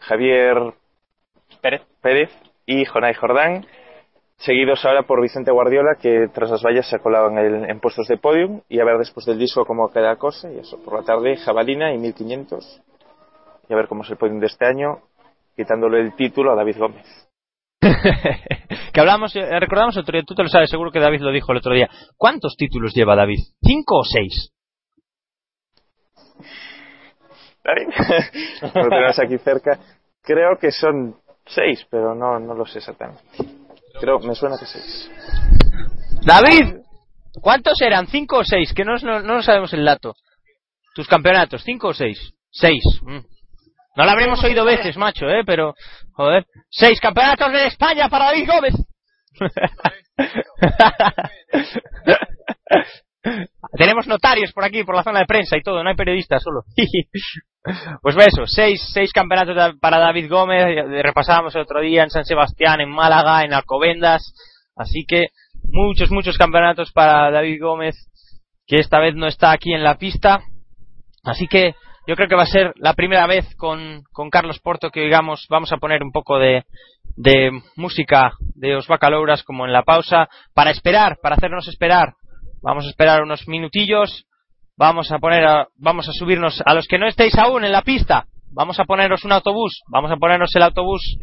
Javier 0.00 0.74
Pérez, 1.60 1.82
Pérez 2.00 2.30
y 2.66 2.84
Jonay 2.84 3.14
Jordán 3.14 3.66
seguidos 4.40 4.84
ahora 4.84 5.02
por 5.02 5.20
Vicente 5.20 5.52
Guardiola, 5.52 5.96
que 6.00 6.28
tras 6.32 6.50
las 6.50 6.62
vallas 6.62 6.88
se 6.88 6.96
ha 6.96 7.00
colado 7.00 7.28
en, 7.28 7.68
en 7.68 7.80
puestos 7.80 8.08
de 8.08 8.16
podium, 8.16 8.62
y 8.68 8.80
a 8.80 8.84
ver 8.84 8.98
después 8.98 9.26
del 9.26 9.38
disco 9.38 9.64
cómo 9.64 9.90
queda 9.90 10.08
la 10.08 10.16
cosa, 10.16 10.50
y 10.50 10.58
eso, 10.58 10.82
por 10.82 10.98
la 10.98 11.04
tarde 11.04 11.36
Jabalina 11.36 11.92
y 11.92 11.98
1500, 11.98 12.82
y 13.68 13.72
a 13.72 13.76
ver 13.76 13.86
cómo 13.86 14.02
es 14.02 14.10
el 14.10 14.16
podium 14.16 14.40
de 14.40 14.46
este 14.46 14.66
año, 14.66 15.02
quitándole 15.54 16.00
el 16.00 16.14
título 16.14 16.52
a 16.52 16.56
David 16.56 16.78
Gómez. 16.78 17.06
que 18.92 19.00
hablamos, 19.00 19.34
eh, 19.36 19.60
recordamos 19.60 19.96
otro 19.96 20.12
día, 20.12 20.24
tú 20.26 20.34
te 20.34 20.42
lo 20.42 20.48
sabes, 20.48 20.70
seguro 20.70 20.90
que 20.90 21.00
David 21.00 21.20
lo 21.20 21.32
dijo 21.32 21.52
el 21.52 21.58
otro 21.58 21.74
día. 21.74 21.88
¿Cuántos 22.16 22.56
títulos 22.56 22.94
lleva 22.94 23.16
David? 23.16 23.40
¿Cinco 23.62 23.98
o 23.98 24.04
seis? 24.04 24.52
David, 27.62 27.88
lo 28.74 28.88
tenemos 28.88 29.18
aquí 29.18 29.38
cerca. 29.38 29.78
Creo 30.22 30.58
que 30.58 30.70
son 30.70 31.16
seis, 31.46 31.86
pero 31.90 32.14
no, 32.14 32.38
no 32.38 32.54
lo 32.54 32.64
sé 32.64 32.78
exactamente. 32.78 33.22
Creo, 34.00 34.18
me 34.20 34.34
suena 34.34 34.56
que 34.58 34.66
seis. 34.66 35.10
David, 36.22 36.78
¿cuántos 37.40 37.80
eran? 37.80 38.06
¿Cinco 38.06 38.38
o 38.38 38.44
seis? 38.44 38.72
Que 38.74 38.84
no, 38.84 38.96
no, 38.96 39.42
sabemos 39.42 39.72
el 39.74 39.84
dato. 39.84 40.14
Tus 40.94 41.06
campeonatos, 41.06 41.62
¿cinco 41.62 41.88
o 41.88 41.94
seis? 41.94 42.32
Seis. 42.50 42.82
Mm. 43.02 43.20
No 43.96 44.04
lo 44.04 44.10
habremos 44.10 44.42
oído 44.42 44.64
veces, 44.64 44.96
macho, 44.96 45.28
¿eh? 45.28 45.42
Pero, 45.44 45.74
joder. 46.12 46.46
Seis 46.70 46.98
campeonatos 47.00 47.52
de 47.52 47.66
España 47.66 48.08
para 48.08 48.26
David 48.26 48.48
Gómez. 48.48 48.74
Tenemos 53.76 54.06
notarios 54.06 54.52
por 54.52 54.64
aquí, 54.64 54.84
por 54.84 54.96
la 54.96 55.02
zona 55.02 55.20
de 55.20 55.26
prensa 55.26 55.56
y 55.56 55.62
todo, 55.62 55.82
no 55.82 55.90
hay 55.90 55.96
periodistas 55.96 56.42
solo. 56.42 56.62
pues 58.02 58.16
eso, 58.16 58.46
seis, 58.46 58.80
seis 58.92 59.12
campeonatos 59.12 59.78
para 59.80 59.98
David 59.98 60.30
Gómez, 60.30 60.64
repasábamos 61.02 61.54
el 61.54 61.62
otro 61.62 61.80
día 61.80 62.02
en 62.02 62.10
San 62.10 62.24
Sebastián, 62.24 62.80
en 62.80 62.90
Málaga, 62.90 63.44
en 63.44 63.52
Alcobendas, 63.52 64.34
así 64.76 65.04
que 65.06 65.26
muchos, 65.64 66.10
muchos 66.10 66.38
campeonatos 66.38 66.92
para 66.92 67.30
David 67.30 67.60
Gómez, 67.60 67.96
que 68.66 68.76
esta 68.76 68.98
vez 68.98 69.14
no 69.14 69.26
está 69.26 69.52
aquí 69.52 69.74
en 69.74 69.82
la 69.82 69.98
pista, 69.98 70.40
así 71.24 71.46
que 71.46 71.74
yo 72.06 72.16
creo 72.16 72.28
que 72.28 72.36
va 72.36 72.44
a 72.44 72.46
ser 72.46 72.72
la 72.76 72.94
primera 72.94 73.26
vez 73.26 73.54
con, 73.56 74.02
con 74.12 74.30
Carlos 74.30 74.58
Porto 74.58 74.90
que 74.90 75.02
digamos 75.02 75.46
vamos 75.50 75.70
a 75.70 75.76
poner 75.76 76.02
un 76.02 76.10
poco 76.10 76.38
de, 76.38 76.64
de 77.16 77.50
música 77.76 78.32
de 78.54 78.74
Os 78.74 78.88
Bacalouras 78.88 79.42
como 79.42 79.66
en 79.66 79.72
la 79.72 79.82
pausa 79.82 80.28
para 80.54 80.70
esperar, 80.70 81.18
para 81.22 81.36
hacernos 81.36 81.68
esperar 81.68 82.14
Vamos 82.62 82.84
a 82.86 82.90
esperar 82.90 83.22
unos 83.22 83.48
minutillos. 83.48 84.26
Vamos 84.76 85.10
a 85.12 85.18
poner, 85.18 85.44
vamos 85.76 86.08
a 86.08 86.12
subirnos 86.12 86.62
a 86.64 86.74
los 86.74 86.86
que 86.86 86.98
no 86.98 87.06
estéis 87.06 87.36
aún 87.38 87.64
en 87.64 87.72
la 87.72 87.82
pista. 87.82 88.26
Vamos 88.52 88.80
a 88.80 88.84
poneros 88.84 89.24
un 89.24 89.32
autobús. 89.32 89.82
Vamos 89.88 90.10
a 90.10 90.16
ponernos 90.16 90.54
el 90.54 90.62
autobús 90.62 91.18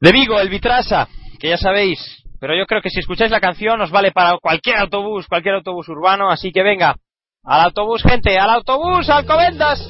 de 0.00 0.12
Vigo, 0.12 0.40
el 0.40 0.48
Vitrasa, 0.48 1.08
que 1.38 1.50
ya 1.50 1.56
sabéis. 1.56 2.24
Pero 2.40 2.56
yo 2.56 2.64
creo 2.66 2.80
que 2.80 2.90
si 2.90 3.00
escucháis 3.00 3.30
la 3.30 3.40
canción 3.40 3.80
os 3.82 3.90
vale 3.90 4.12
para 4.12 4.38
cualquier 4.38 4.78
autobús, 4.78 5.26
cualquier 5.26 5.56
autobús 5.56 5.88
urbano. 5.88 6.30
Así 6.30 6.50
que 6.52 6.62
venga, 6.62 6.96
al 7.44 7.60
autobús, 7.60 8.02
gente, 8.02 8.38
al 8.38 8.50
autobús, 8.50 9.08
Alcobendas. 9.08 9.86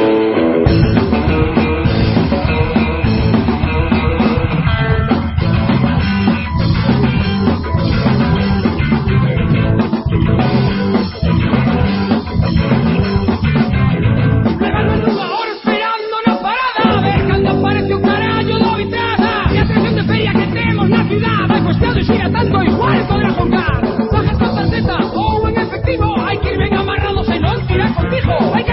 Wake 28.40 28.68
up! 28.68 28.69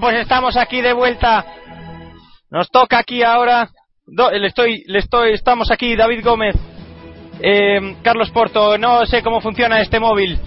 Pues 0.00 0.16
estamos 0.20 0.56
aquí 0.56 0.80
de 0.80 0.92
vuelta. 0.92 1.44
Nos 2.50 2.70
toca 2.70 2.98
aquí 2.98 3.22
ahora. 3.22 3.68
le 4.06 4.46
estoy, 4.46 4.84
le 4.86 5.00
estoy, 5.00 5.32
estamos 5.32 5.70
aquí, 5.70 5.96
David 5.96 6.24
Gómez, 6.24 6.54
eh, 7.40 7.96
Carlos 8.02 8.30
Porto. 8.30 8.78
No 8.78 9.04
sé 9.06 9.22
cómo 9.22 9.40
funciona 9.40 9.80
este 9.80 9.98
móvil. 9.98 10.38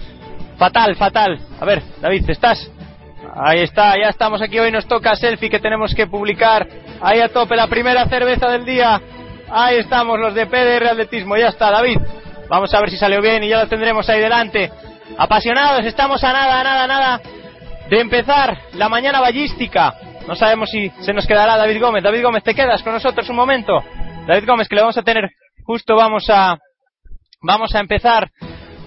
Fatal, 0.58 0.96
fatal. 0.96 1.38
A 1.60 1.64
ver, 1.64 1.82
David, 2.00 2.30
¿estás? 2.30 2.70
Ahí 3.34 3.60
está, 3.60 3.94
ya 3.98 4.08
estamos 4.08 4.40
aquí. 4.40 4.58
Hoy 4.58 4.72
nos 4.72 4.86
toca 4.86 5.14
selfie 5.16 5.50
que 5.50 5.60
tenemos 5.60 5.94
que 5.94 6.06
publicar. 6.06 6.66
Ahí 7.02 7.20
a 7.20 7.28
tope, 7.28 7.54
la 7.54 7.66
primera 7.66 8.06
cerveza 8.06 8.48
del 8.48 8.64
día. 8.64 9.00
Ahí 9.50 9.78
estamos, 9.78 10.18
los 10.18 10.34
de 10.34 10.46
PDR 10.46 10.88
Atletismo. 10.88 11.36
Ya 11.36 11.48
está, 11.48 11.70
David. 11.70 11.98
Vamos 12.48 12.72
a 12.72 12.80
ver 12.80 12.90
si 12.90 12.96
salió 12.96 13.20
bien 13.20 13.42
y 13.42 13.48
ya 13.48 13.60
lo 13.60 13.68
tendremos 13.68 14.08
ahí 14.08 14.20
delante. 14.20 14.70
Apasionados, 15.18 15.84
estamos 15.84 16.24
a 16.24 16.32
nada, 16.32 16.60
a 16.60 16.64
nada, 16.64 16.84
a 16.84 16.86
nada 16.86 17.20
de 17.92 18.00
empezar 18.00 18.56
la 18.72 18.88
mañana 18.88 19.20
ballística. 19.20 19.94
No 20.26 20.34
sabemos 20.34 20.70
si 20.70 20.88
se 21.02 21.12
nos 21.12 21.26
quedará 21.26 21.58
David 21.58 21.78
Gómez. 21.78 22.02
David 22.02 22.22
Gómez, 22.22 22.42
¿te 22.42 22.54
quedas 22.54 22.82
con 22.82 22.94
nosotros 22.94 23.28
un 23.28 23.36
momento? 23.36 23.84
David 24.26 24.48
Gómez, 24.48 24.66
que 24.66 24.76
le 24.76 24.80
vamos 24.80 24.96
a 24.96 25.02
tener 25.02 25.28
justo, 25.62 25.94
vamos 25.94 26.24
a, 26.30 26.56
vamos 27.42 27.74
a 27.74 27.80
empezar 27.80 28.30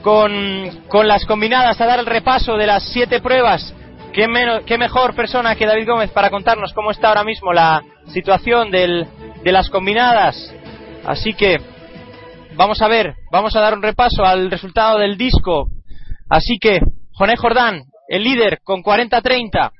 con, 0.01 0.85
con 0.87 1.07
las 1.07 1.23
combinadas, 1.25 1.79
a 1.79 1.85
dar 1.85 1.99
el 1.99 2.07
repaso 2.07 2.57
de 2.57 2.65
las 2.65 2.81
siete 2.91 3.21
pruebas. 3.21 3.75
¿Qué, 4.11 4.25
qué 4.65 4.77
mejor 4.79 5.13
persona 5.13 5.55
que 5.55 5.67
David 5.67 5.87
Gómez 5.87 6.09
para 6.09 6.31
contarnos 6.31 6.73
cómo 6.73 6.89
está 6.89 7.09
ahora 7.09 7.23
mismo 7.23 7.53
la 7.53 7.83
situación 8.07 8.71
del, 8.71 9.05
de 9.43 9.51
las 9.51 9.69
combinadas? 9.69 10.51
Así 11.05 11.35
que 11.35 11.59
vamos 12.55 12.81
a 12.81 12.87
ver, 12.87 13.13
vamos 13.31 13.55
a 13.55 13.61
dar 13.61 13.75
un 13.75 13.83
repaso 13.83 14.25
al 14.25 14.49
resultado 14.49 14.97
del 14.97 15.15
disco. 15.15 15.67
Así 16.27 16.57
que, 16.59 16.79
Joné 17.11 17.37
Jordán, 17.37 17.83
el 18.07 18.23
líder 18.23 18.59
con 18.63 18.83
40-30. 18.83 19.71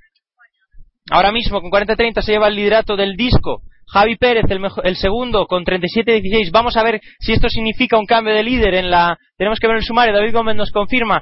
Ahora 1.11 1.31
mismo 1.31 1.61
con 1.61 1.69
40-30 1.69 2.21
se 2.21 2.31
lleva 2.31 2.47
el 2.47 2.55
liderato 2.55 2.95
del 2.95 3.15
disco. 3.15 3.61
Javi 3.87 4.15
Pérez, 4.15 4.45
el, 4.49 4.59
el 4.83 4.95
segundo, 4.95 5.45
con 5.45 5.63
37-16. 5.63 6.49
Vamos 6.51 6.75
a 6.75 6.83
ver 6.83 6.99
si 7.19 7.33
esto 7.33 7.49
significa 7.49 7.97
un 7.99 8.05
cambio 8.05 8.33
de 8.33 8.43
líder 8.43 8.73
en 8.75 8.89
la. 8.89 9.17
Tenemos 9.37 9.59
que 9.59 9.67
ver 9.67 9.77
el 9.77 9.83
sumario. 9.83 10.13
David 10.13 10.33
Gómez 10.33 10.55
nos 10.55 10.71
confirma 10.71 11.21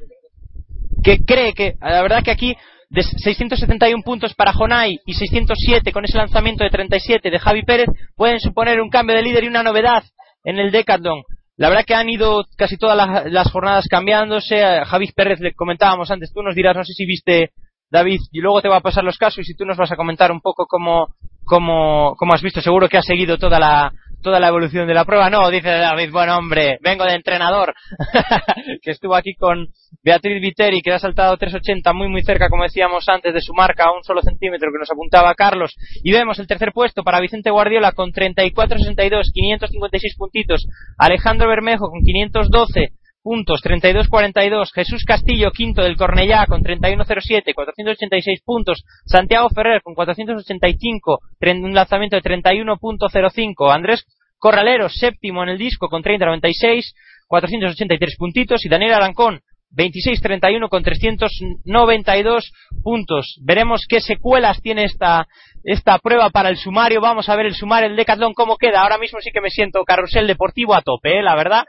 que 1.04 1.18
cree 1.26 1.54
que, 1.54 1.74
la 1.82 2.02
verdad 2.02 2.24
que 2.24 2.32
aquí, 2.32 2.56
de 2.90 3.04
671 3.04 4.04
puntos 4.04 4.34
para 4.36 4.54
Jonay 4.54 5.00
y 5.06 5.14
607 5.14 5.92
con 5.92 6.06
ese 6.06 6.18
lanzamiento 6.18 6.64
de 6.64 6.70
37 6.70 7.30
de 7.30 7.40
Javi 7.40 7.64
Pérez, 7.64 7.88
pueden 8.16 8.40
suponer 8.40 8.80
un 8.80 8.90
cambio 8.90 9.16
de 9.16 9.24
líder 9.24 9.44
y 9.44 9.48
una 9.48 9.64
novedad 9.64 10.04
en 10.46 10.60
el 10.60 10.72
Decathlon. 10.72 11.24
La 11.56 11.70
verdad 11.70 11.86
que 11.86 11.94
han 11.94 12.10
ido 12.10 12.46
casi 12.58 12.78
todas 12.78 12.98
las, 13.32 13.52
jornadas 13.52 13.86
cambiándose. 13.90 14.64
A 14.64 14.86
Pérez 15.16 15.40
le 15.40 15.54
comentábamos 15.54 16.10
antes, 16.10 16.34
tú 16.34 16.42
nos 16.42 16.56
dirás, 16.56 16.76
no 16.76 16.84
sé 16.84 16.94
si 16.94 17.06
viste 17.06 17.52
David, 17.92 18.20
y 18.32 18.40
luego 18.42 18.62
te 18.62 18.70
va 18.70 18.78
a 18.78 18.82
pasar 18.82 19.04
los 19.04 19.18
casos 19.18 19.48
y 19.48 19.56
tú 19.56 19.66
nos 19.66 19.78
vas 19.78 19.92
a 19.92 19.96
comentar 19.96 20.32
un 20.32 20.42
poco 20.42 20.66
cómo, 20.66 21.16
cómo, 21.46 22.16
cómo 22.18 22.34
has 22.34 22.42
visto. 22.42 22.60
Seguro 22.62 22.90
que 22.90 22.98
has 22.98 23.06
seguido 23.06 23.38
toda 23.38 23.60
la, 23.60 23.94
toda 24.24 24.40
la 24.40 24.48
evolución 24.48 24.88
de 24.88 24.96
la 24.96 25.06
prueba. 25.06 25.30
No, 25.30 25.50
dice 25.52 25.70
David, 25.70 26.12
bueno 26.12 26.38
hombre, 26.38 26.80
vengo 26.82 27.04
de 27.06 27.14
entrenador, 27.14 27.76
que 28.82 28.92
estuvo 28.92 29.16
aquí 29.16 29.36
con 29.36 29.68
Beatriz 30.04 30.42
Viteri, 30.42 30.82
que 30.82 30.92
ha 30.92 31.00
saltado 31.00 31.38
3.80 31.38 31.94
muy 31.94 32.08
muy 32.08 32.24
cerca, 32.24 32.50
como 32.50 32.64
decíamos 32.64 33.08
antes, 33.08 33.34
de 33.34 33.42
su 33.42 33.54
marca 33.54 33.86
a 33.86 33.96
un 33.96 34.04
solo 34.04 34.22
centímetro 34.22 34.72
que 34.72 34.80
nos 34.80 34.90
apuntaba 34.90 35.36
Carlos. 35.36 35.76
Y 36.04 36.12
vemos 36.12 36.40
el 36.40 36.48
tercer 36.48 36.72
puesto 36.74 37.04
para 37.04 37.22
Vicente 37.22 37.52
Guardiola 37.52 37.92
con 37.92 38.12
34.62, 38.12 39.32
556 39.32 40.16
puntitos. 40.18 40.66
Alejandro 40.98 41.48
Bermejo 41.48 41.90
con 41.90 42.02
512 42.02 42.94
puntos, 43.24 43.62
32-42. 43.64 44.72
Jesús 44.74 45.04
Castillo, 45.06 45.52
quinto 45.52 45.82
del 45.82 45.98
Cornellá, 45.98 46.46
con 46.46 46.62
31-07, 46.62 47.54
486 47.56 48.42
puntos. 48.46 48.84
Santiago 49.06 49.50
Ferrer, 49.50 49.82
con 49.82 49.96
485, 49.96 51.20
un 51.64 51.74
lanzamiento 51.74 52.18
de 52.18 52.22
31.05. 52.22 53.74
Andrés 53.74 54.06
Corralero, 54.38 54.90
séptimo 54.90 55.42
en 55.44 55.50
el 55.50 55.58
disco, 55.58 55.88
con 55.88 56.04
30-96, 56.04 56.94
483 57.28 58.16
puntitos. 58.18 58.66
Y 58.66 58.70
Daniel 58.70 58.94
Arancón, 58.94 59.40
26-31 59.76 60.70
con 60.70 60.84
392 60.84 62.52
puntos. 62.84 63.40
Veremos 63.42 63.86
qué 63.88 64.02
secuelas 64.02 64.62
tiene 64.62 64.84
esta, 64.84 65.28
esta 65.64 65.98
prueba 66.00 66.30
para 66.30 66.50
el 66.50 66.58
sumario. 66.58 67.02
Vamos 67.02 67.30
a 67.30 67.36
ver 67.36 67.48
el 67.48 67.56
sumario, 67.56 67.90
el 67.90 67.96
Decathlon, 67.96 68.34
cómo 68.34 68.58
queda. 68.58 68.82
Ahora 68.82 68.98
mismo 68.98 69.20
sí 69.22 69.32
que 69.34 69.42
me 69.42 69.50
siento 69.50 69.84
carrusel 69.84 70.28
deportivo 70.28 70.76
a 70.76 70.82
tope, 70.82 71.20
¿eh? 71.20 71.24
la 71.24 71.36
verdad. 71.36 71.64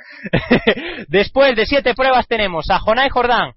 Después 1.09 1.57
de 1.57 1.67
siete 1.67 1.95
pruebas 1.95 2.27
tenemos 2.27 2.71
a 2.71 2.79
Jonay 2.79 3.09
Jordán, 3.09 3.53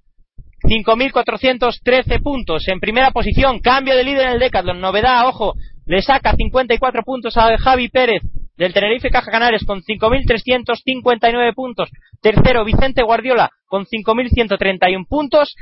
5.413 0.64 2.22
puntos 2.22 2.68
en 2.68 2.80
primera 2.80 3.12
posición. 3.12 3.60
Cambio 3.60 3.96
de 3.96 4.04
líder 4.04 4.28
en 4.28 4.34
el 4.34 4.40
Decathlon. 4.40 4.80
Novedad, 4.80 5.28
ojo, 5.28 5.54
le 5.86 6.02
saca 6.02 6.34
54 6.36 7.04
puntos 7.04 7.38
a 7.38 7.58
Javi 7.58 7.90
Pérez 7.90 8.24
del 8.58 8.74
Tenerife 8.74 9.10
Caja 9.10 9.32
Canales 9.32 9.64
con 9.66 9.82
5.359 9.82 11.54
puntos. 11.54 11.90
Tercero, 12.22 12.66
Vicente 12.66 13.04
Guardiola 13.04 13.50
con 13.66 13.86
5.131 13.86 15.08
puntos, 15.08 15.56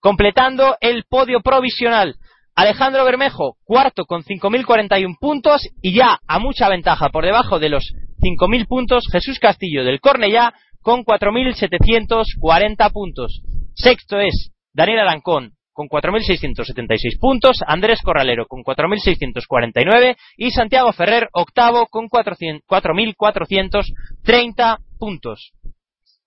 completando 0.00 0.76
el 0.80 1.04
podio 1.08 1.40
provisional. 1.40 2.16
Alejandro 2.54 3.04
Bermejo, 3.04 3.56
cuarto 3.64 4.04
con 4.04 4.22
5.041 4.22 5.16
puntos 5.18 5.68
y 5.82 5.92
ya 5.94 6.20
a 6.26 6.38
mucha 6.38 6.68
ventaja 6.68 7.08
por 7.08 7.24
debajo 7.24 7.58
de 7.58 7.70
los 7.70 7.82
5.000 8.20 8.68
puntos, 8.68 9.08
Jesús 9.10 9.40
Castillo 9.40 9.84
del 9.84 10.00
Cornellá 10.00 10.54
con 10.80 11.04
4.740 11.04 12.92
puntos. 12.92 13.42
Sexto 13.74 14.20
es 14.20 14.52
Daniel 14.72 15.00
Arancón 15.00 15.54
con 15.74 15.88
4.676 15.88 17.18
puntos, 17.20 17.58
Andrés 17.66 18.00
Corralero 18.02 18.46
con 18.46 18.62
4.649 18.62 20.16
y 20.38 20.52
Santiago 20.52 20.90
Ferrer 20.92 21.28
octavo 21.32 21.88
con 21.88 22.08
4.430 22.08 24.78
puntos. 24.98 25.52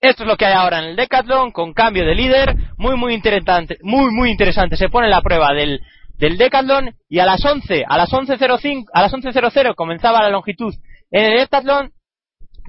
Esto 0.00 0.22
es 0.22 0.28
lo 0.28 0.36
que 0.36 0.46
hay 0.46 0.54
ahora 0.54 0.78
en 0.78 0.90
el 0.90 0.96
Decathlon 0.96 1.50
con 1.50 1.72
cambio 1.72 2.06
de 2.06 2.14
líder, 2.14 2.54
muy 2.76 2.96
muy 2.96 3.14
interesante, 3.14 3.78
muy 3.82 4.12
muy 4.12 4.30
interesante. 4.30 4.76
Se 4.76 4.88
pone 4.88 5.08
la 5.08 5.22
prueba 5.22 5.52
del 5.52 5.80
del 6.18 6.36
Decathlon 6.36 6.94
y 7.08 7.18
a 7.18 7.26
las 7.26 7.44
11, 7.44 7.84
a 7.88 7.96
las 7.96 8.10
11.05, 8.10 8.84
a 8.92 9.02
las 9.02 9.12
11.00 9.12 9.74
comenzaba 9.74 10.22
la 10.22 10.30
longitud 10.30 10.72
en 11.10 11.24
el 11.24 11.38
Decathlon. 11.38 11.90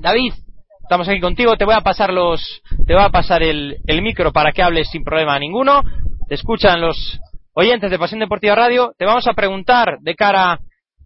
David, 0.02 0.34
estamos 0.82 1.08
aquí 1.10 1.20
contigo, 1.20 1.58
te 1.58 1.66
voy 1.66 1.76
a 1.76 1.82
pasar 1.82 2.14
los, 2.14 2.62
te 2.88 2.94
voy 2.94 3.04
a 3.04 3.10
pasar 3.10 3.44
el, 3.44 3.78
el 3.86 4.02
micro 4.02 4.32
para 4.32 4.52
que 4.52 4.64
hables 4.64 4.90
sin 4.90 5.04
problema 5.04 5.38
ninguno. 5.38 5.84
Te 6.30 6.36
escuchan 6.36 6.80
los 6.80 7.20
oyentes 7.54 7.90
de 7.90 7.98
Pasión 7.98 8.20
Deportiva 8.20 8.54
Radio. 8.54 8.94
Te 9.00 9.06
vamos 9.06 9.28
a 9.28 9.34
preguntar 9.34 9.98
de 10.00 10.14
cara 10.14 10.60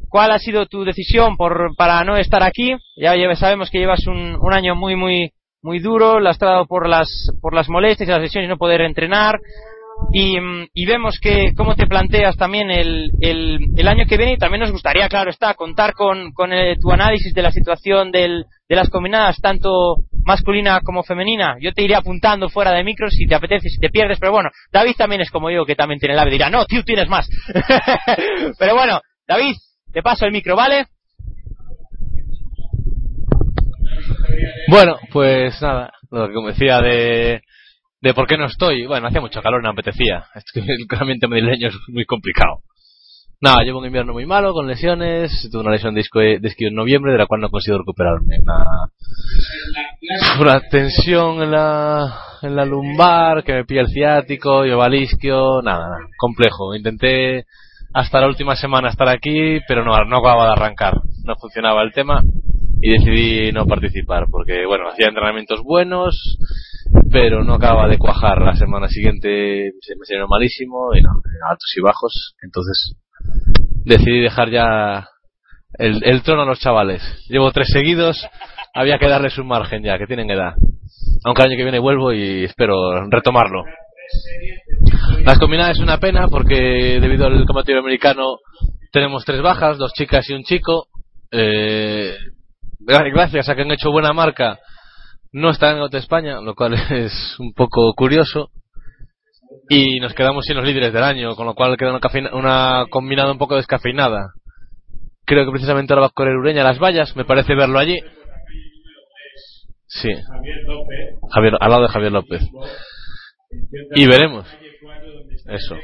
cuál 0.10 0.32
ha 0.32 0.38
sido 0.38 0.66
tu 0.66 0.84
decisión 0.84 1.38
por, 1.38 1.78
para 1.78 2.04
no 2.04 2.18
estar 2.18 2.44
aquí. 2.44 2.76
Ya 2.98 3.16
sabemos 3.36 3.70
que 3.70 3.80
llevas 3.80 4.06
un, 4.06 4.36
un 4.36 4.54
año 4.54 4.76
muy, 4.76 4.98
muy, 4.98 5.32
muy 5.62 5.80
duro, 5.80 6.20
lastrado 6.20 6.66
por 6.66 6.90
las, 6.90 7.32
por 7.42 7.54
las 7.54 7.70
molestias 7.70 8.10
y 8.10 8.12
las 8.12 8.20
lesiones 8.20 8.50
y 8.50 8.50
no 8.50 8.58
poder 8.58 8.82
entrenar. 8.82 9.40
Y, 10.12 10.38
y, 10.74 10.86
vemos 10.86 11.20
que 11.20 11.54
cómo 11.56 11.76
te 11.76 11.88
planteas 11.88 12.38
también 12.38 12.70
el, 12.70 13.12
el, 13.20 13.60
el, 13.76 13.88
año 13.88 14.06
que 14.08 14.18
viene 14.18 14.34
y 14.34 14.38
también 14.38 14.62
nos 14.62 14.72
gustaría, 14.72 15.10
claro 15.10 15.32
está, 15.32 15.56
contar 15.56 15.94
con, 15.94 16.34
con 16.34 16.54
el, 16.54 16.78
tu 16.80 16.92
análisis 16.92 17.34
de 17.34 17.42
la 17.42 17.52
situación 17.52 18.12
del, 18.12 18.46
de 18.70 18.76
las 18.76 18.90
combinadas, 18.90 19.38
tanto 19.42 19.98
masculina 20.24 20.82
como 20.82 21.04
femenina. 21.04 21.56
Yo 21.60 21.74
te 21.74 21.84
iré 21.84 21.96
apuntando 21.96 22.50
fuera 22.50 22.72
de 22.72 22.84
micro 22.84 23.10
si 23.10 23.26
te 23.26 23.36
apetece, 23.36 23.70
si 23.70 23.80
te 23.80 23.90
pierdes, 23.90 24.20
pero 24.20 24.32
bueno, 24.32 24.50
David 24.72 24.94
también 24.98 25.22
es 25.22 25.32
como 25.32 25.50
yo, 25.50 25.66
que 25.66 25.76
también 25.76 26.00
tiene 26.00 26.16
la 26.16 26.26
dirá, 26.26 26.50
no, 26.50 26.66
tú 26.66 26.84
tienes 26.84 27.08
más. 27.08 27.28
pero 28.60 28.76
bueno, 28.76 29.02
David, 29.28 29.56
te 29.92 30.02
paso 30.02 30.26
el 30.26 30.32
micro, 30.32 30.56
¿vale? 30.56 30.86
Bueno, 34.68 34.98
pues 35.12 35.62
nada, 35.62 35.92
lo 36.12 36.28
que 36.28 36.52
decía 36.52 36.82
de, 36.82 37.42
de 38.04 38.14
por 38.14 38.28
qué 38.28 38.38
no 38.38 38.48
estoy, 38.48 38.86
bueno, 38.86 39.08
hacía 39.08 39.22
mucho 39.22 39.42
calor, 39.42 39.64
no 39.64 39.70
me 39.70 39.80
apetecía. 39.80 40.26
Es 40.36 40.44
que 40.54 40.60
el 40.60 41.00
ambiente 41.00 41.28
madrileño 41.28 41.70
es 41.70 41.76
muy 41.88 42.06
complicado. 42.06 42.60
Nada, 43.40 43.64
llevo 43.64 43.80
un 43.80 43.86
invierno 43.86 44.12
muy 44.14 44.26
malo, 44.26 44.54
con 44.54 44.68
lesiones. 44.68 45.32
Tuve 45.50 45.62
una 45.62 45.72
lesión 45.72 45.96
de, 45.96 46.02
esquí 46.02 46.66
en 46.66 46.76
noviembre, 46.76 47.14
de 47.14 47.18
la 47.18 47.28
cual 47.28 47.42
no 47.42 47.50
consigo 47.50 47.78
recuperarme. 47.78 48.40
Una, 48.42 48.66
una 50.40 50.60
tensión 50.70 51.44
en 51.44 51.52
la, 51.52 52.14
en 52.42 52.56
la 52.58 52.66
lumbar, 52.66 53.44
que 53.44 53.54
me 53.54 53.66
pilla 53.66 53.82
el 53.82 53.88
ciático, 53.88 54.66
yo 54.66 54.78
balisquio, 54.78 55.62
nada, 55.62 55.88
nada, 55.88 55.98
complejo. 56.18 56.76
Intenté 56.76 57.46
hasta 57.94 58.20
la 58.20 58.28
última 58.28 58.56
semana 58.58 58.90
estar 58.90 59.08
aquí, 59.08 59.60
pero 59.66 59.86
no, 59.86 59.92
no 60.06 60.18
acababa 60.18 60.48
de 60.48 60.54
arrancar. 60.54 60.94
No 61.24 61.36
funcionaba 61.40 61.84
el 61.84 61.94
tema 61.94 62.22
y 62.82 62.92
decidí 62.92 63.52
no 63.54 63.66
participar, 63.66 64.26
porque 64.30 64.66
bueno, 64.66 64.90
hacía 64.90 65.08
entrenamientos 65.08 65.62
buenos, 65.64 66.38
pero 67.12 67.44
no 67.44 67.56
acababa 67.56 67.88
de 67.88 67.98
cuajar. 67.98 68.42
La 68.42 68.56
semana 68.56 68.88
siguiente 68.88 69.72
se 69.82 69.96
me 69.96 70.06
salió 70.06 70.28
malísimo, 70.28 70.94
y 70.96 71.02
no, 71.02 71.10
altos 71.50 71.74
y 71.78 71.82
bajos. 71.82 72.36
Entonces 72.42 72.96
decidí 73.86 74.22
dejar 74.22 74.50
ya 74.50 75.08
el, 75.78 76.04
el 76.04 76.24
trono 76.24 76.44
a 76.44 76.46
los 76.46 76.60
chavales. 76.60 77.02
Llevo 77.30 77.52
tres 77.52 77.70
seguidos, 77.72 78.28
había 78.74 78.98
que 78.98 79.08
darles 79.08 79.38
un 79.38 79.48
margen 79.48 79.84
ya, 79.84 79.98
que 79.98 80.08
tienen 80.08 80.30
edad. 80.30 80.54
Aunque 81.26 81.42
el 81.44 81.50
año 81.50 81.58
que 81.58 81.64
viene 81.64 81.80
vuelvo 81.80 82.12
y 82.14 82.44
espero 82.44 83.08
retomarlo. 83.10 83.64
Las 85.26 85.40
combinadas 85.40 85.78
es 85.78 85.84
una 85.84 86.00
pena 86.00 86.28
porque 86.28 87.00
debido 87.00 87.28
al 87.28 87.46
combate 87.46 87.78
americano 87.78 88.38
tenemos 88.92 89.26
tres 89.26 89.42
bajas, 89.42 89.78
dos 89.78 89.94
chicas 89.94 90.30
y 90.30 90.34
un 90.34 90.44
chico. 90.44 90.88
Eh, 91.32 92.16
gracias 92.80 93.50
a 93.50 93.56
que 93.56 93.62
han 93.62 93.72
hecho 93.72 93.92
buena 93.92 94.14
marca, 94.14 94.60
no 95.34 95.50
están 95.50 95.76
en 95.76 95.82
Ote 95.82 95.98
España, 95.98 96.40
lo 96.40 96.56
cual 96.56 96.74
es 96.92 97.38
un 97.40 97.54
poco 97.54 97.94
curioso. 97.94 98.50
Y 99.70 100.00
nos 100.00 100.14
quedamos 100.14 100.46
sin 100.46 100.56
los 100.56 100.66
líderes 100.66 100.94
del 100.94 101.04
año, 101.04 101.36
con 101.36 101.46
lo 101.46 101.56
cual 101.56 101.78
queda 101.78 101.92
una, 101.92 102.34
una 102.34 102.86
combinada 102.90 103.32
un 103.32 103.38
poco 103.38 103.56
descafeinada. 103.56 104.34
Creo 105.26 105.46
que 105.46 105.52
precisamente 105.52 105.94
ahora 105.94 106.02
va 106.02 106.08
a 106.08 106.14
correr 106.14 106.36
Ureña 106.36 106.64
las 106.64 106.80
vallas, 106.80 107.16
me 107.16 107.26
parece 107.26 107.56
verlo 107.56 107.80
allí. 107.80 107.98
Sí. 109.88 110.10
Javier, 111.32 111.54
al 111.60 111.70
lado 111.70 111.84
de 111.84 111.88
Javier 111.90 112.12
López. 112.12 112.42
Y 113.96 114.08
veremos. 114.08 114.48
Eso. 115.48 115.76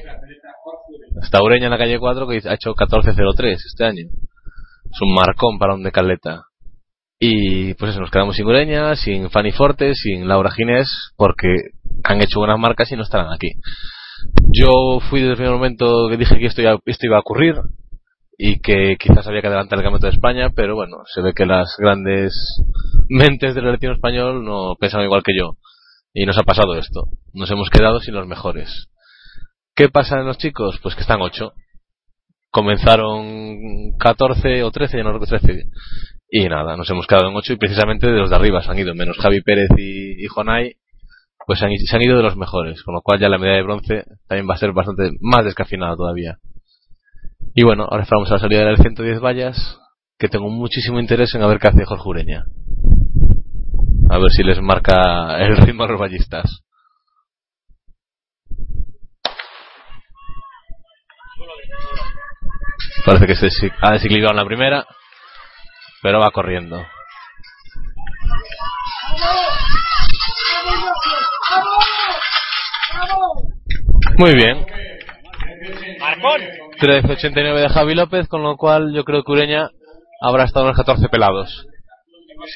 Está 1.22 1.42
Ureña 1.42 1.66
en 1.66 1.72
la 1.72 1.78
calle 1.78 2.00
4 2.00 2.28
que 2.28 2.42
ha 2.50 2.54
hecho 2.54 2.74
14.03 2.74 3.54
este 3.54 3.86
año. 3.86 4.06
Es 4.92 5.02
un 5.02 5.14
marcón 5.14 5.58
para 5.58 5.76
un 5.76 5.84
de 5.84 5.92
Caleta. 5.92 6.49
Y 7.20 7.74
pues 7.74 7.92
eso, 7.92 8.00
nos 8.00 8.12
quedamos 8.12 8.38
sin 8.38 8.46
Ureña, 8.46 8.96
sin 8.96 9.30
Fanny 9.30 9.52
Forte, 9.52 9.94
sin 9.94 10.28
Laura 10.28 10.52
Ginés, 10.52 11.12
porque 11.18 11.48
han 12.04 12.22
hecho 12.22 12.40
buenas 12.40 12.58
marcas 12.58 12.90
y 12.92 12.96
no 12.96 13.04
estarán 13.04 13.34
aquí. 13.34 13.52
Yo 14.54 15.00
fui 15.10 15.20
desde 15.20 15.32
el 15.32 15.38
primer 15.38 15.54
momento 15.54 16.08
que 16.10 16.16
dije 16.16 16.38
que 16.40 16.46
esto, 16.46 16.62
iba 16.62 17.18
a 17.18 17.20
ocurrir 17.20 17.56
y 18.38 18.62
que 18.62 18.96
quizás 18.98 19.28
había 19.28 19.42
que 19.42 19.48
adelantar 19.48 19.80
el 19.80 19.84
campeonato 19.84 20.08
de 20.08 20.14
España, 20.14 20.50
pero 20.56 20.76
bueno, 20.76 21.00
se 21.14 21.22
ve 21.22 21.34
que 21.34 21.46
las 21.46 21.76
grandes 21.78 22.34
mentes 23.10 23.54
del 23.54 23.66
latino 23.66 23.94
español 23.94 24.46
no 24.46 24.76
pensan 24.80 25.04
igual 25.04 25.24
que 25.24 25.38
yo. 25.38 25.58
Y 26.14 26.26
nos 26.26 26.38
ha 26.38 26.44
pasado 26.44 26.76
esto. 26.76 27.04
Nos 27.34 27.52
hemos 27.52 27.70
quedado 27.70 28.00
sin 28.00 28.16
los 28.16 28.28
mejores. 28.28 28.88
¿Qué 29.76 29.90
pasa 29.90 30.20
en 30.20 30.26
los 30.26 30.38
chicos? 30.38 30.80
Pues 30.82 30.96
que 30.96 31.02
están 31.02 31.22
8. 31.22 31.52
Comenzaron 32.50 33.92
14 34.00 34.64
o 34.64 34.72
13, 34.72 34.98
ya 34.98 35.04
no 35.04 35.12
recuerdo 35.12 35.38
13. 35.38 35.66
Y 36.32 36.48
nada, 36.48 36.78
nos 36.78 36.90
hemos 36.90 37.08
quedado 37.08 37.30
en 37.30 37.36
8 37.36 37.54
y 37.54 37.58
precisamente 37.58 38.08
de 38.08 38.20
los 38.20 38.30
de 38.30 38.36
arriba 38.36 38.62
se 38.62 38.70
han 38.70 38.78
ido, 38.78 38.94
menos 38.94 39.18
Javi 39.18 39.42
Pérez 39.42 39.70
y, 39.78 40.24
y 40.24 40.28
Jonay, 40.28 40.76
pues 41.50 41.58
se 41.58 41.66
han, 41.66 42.02
ido 42.04 42.16
de 42.16 42.22
los 42.22 42.38
mejores, 42.38 42.84
con 42.84 42.94
lo 42.94 43.02
cual 43.02 43.20
ya 43.20 43.28
la 43.28 43.40
medalla 43.40 43.58
de 43.58 43.64
bronce 43.64 44.04
también 44.28 44.48
va 44.48 44.54
a 44.54 44.58
ser 44.58 44.72
bastante 44.72 45.10
más 45.20 45.44
descafinada 45.44 45.96
todavía. 45.96 46.38
Y 47.56 47.64
bueno, 47.64 47.88
ahora 47.90 48.04
esperamos 48.04 48.30
a 48.30 48.36
la 48.36 48.40
salida 48.40 48.66
del 48.66 48.78
110 48.78 49.20
vallas, 49.20 49.80
que 50.20 50.30
tengo 50.30 50.48
muchísimo 50.50 51.00
interés 51.00 51.34
en 51.34 51.42
ver 51.42 51.58
qué 51.58 51.70
hace 51.70 51.86
Jorge 51.86 52.08
Ureña. 52.08 52.44
A 54.12 54.20
ver 54.20 54.30
si 54.30 54.44
les 54.44 54.62
marca 54.62 55.40
el 55.40 55.58
ritmo 55.58 55.86
a 55.86 55.88
los 55.88 56.00
ballistas. 56.00 56.62
Parece 63.06 63.26
que 63.26 63.36
se 63.36 63.48
ha 63.82 63.94
desequilibrado 63.94 64.34
en 64.34 64.44
la 64.44 64.46
primera, 64.46 64.86
pero 66.02 66.20
va 66.20 66.32
corriendo. 66.32 66.86
Muy 74.18 74.36
bien. 74.36 74.66
13.89 76.80 77.62
de 77.62 77.70
Javi 77.70 77.96
López, 77.96 78.28
con 78.28 78.44
lo 78.44 78.56
cual 78.56 78.94
yo 78.94 79.04
creo 79.04 79.24
que 79.24 79.32
Ureña 79.32 79.70
habrá 80.22 80.46
estado 80.46 80.66
en 80.66 80.70
los 80.70 80.78
14 80.78 81.08
pelados. 81.10 81.66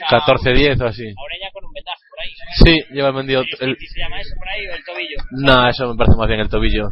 14-10 0.09 0.81
o 0.81 0.87
así. 0.87 1.03
Ureña 1.03 1.49
con 1.53 1.65
un 1.65 1.73
ventaja 1.73 1.97
por 2.09 2.19
ahí. 2.21 2.31
Sí, 2.63 2.93
lleva 2.93 3.09
el 3.09 3.15
vendido. 3.15 3.43
El... 3.59 3.77
¿Se 3.77 3.99
llama 3.99 4.19
eso 4.19 4.35
por 4.37 4.47
ahí 4.47 4.67
o 4.67 4.73
el 4.73 4.83
tobillo? 4.83 5.17
No, 5.31 5.69
eso 5.69 5.87
me 5.87 5.97
parece 5.97 6.17
más 6.17 6.27
bien 6.27 6.39
el 6.39 6.49
tobillo. 6.49 6.87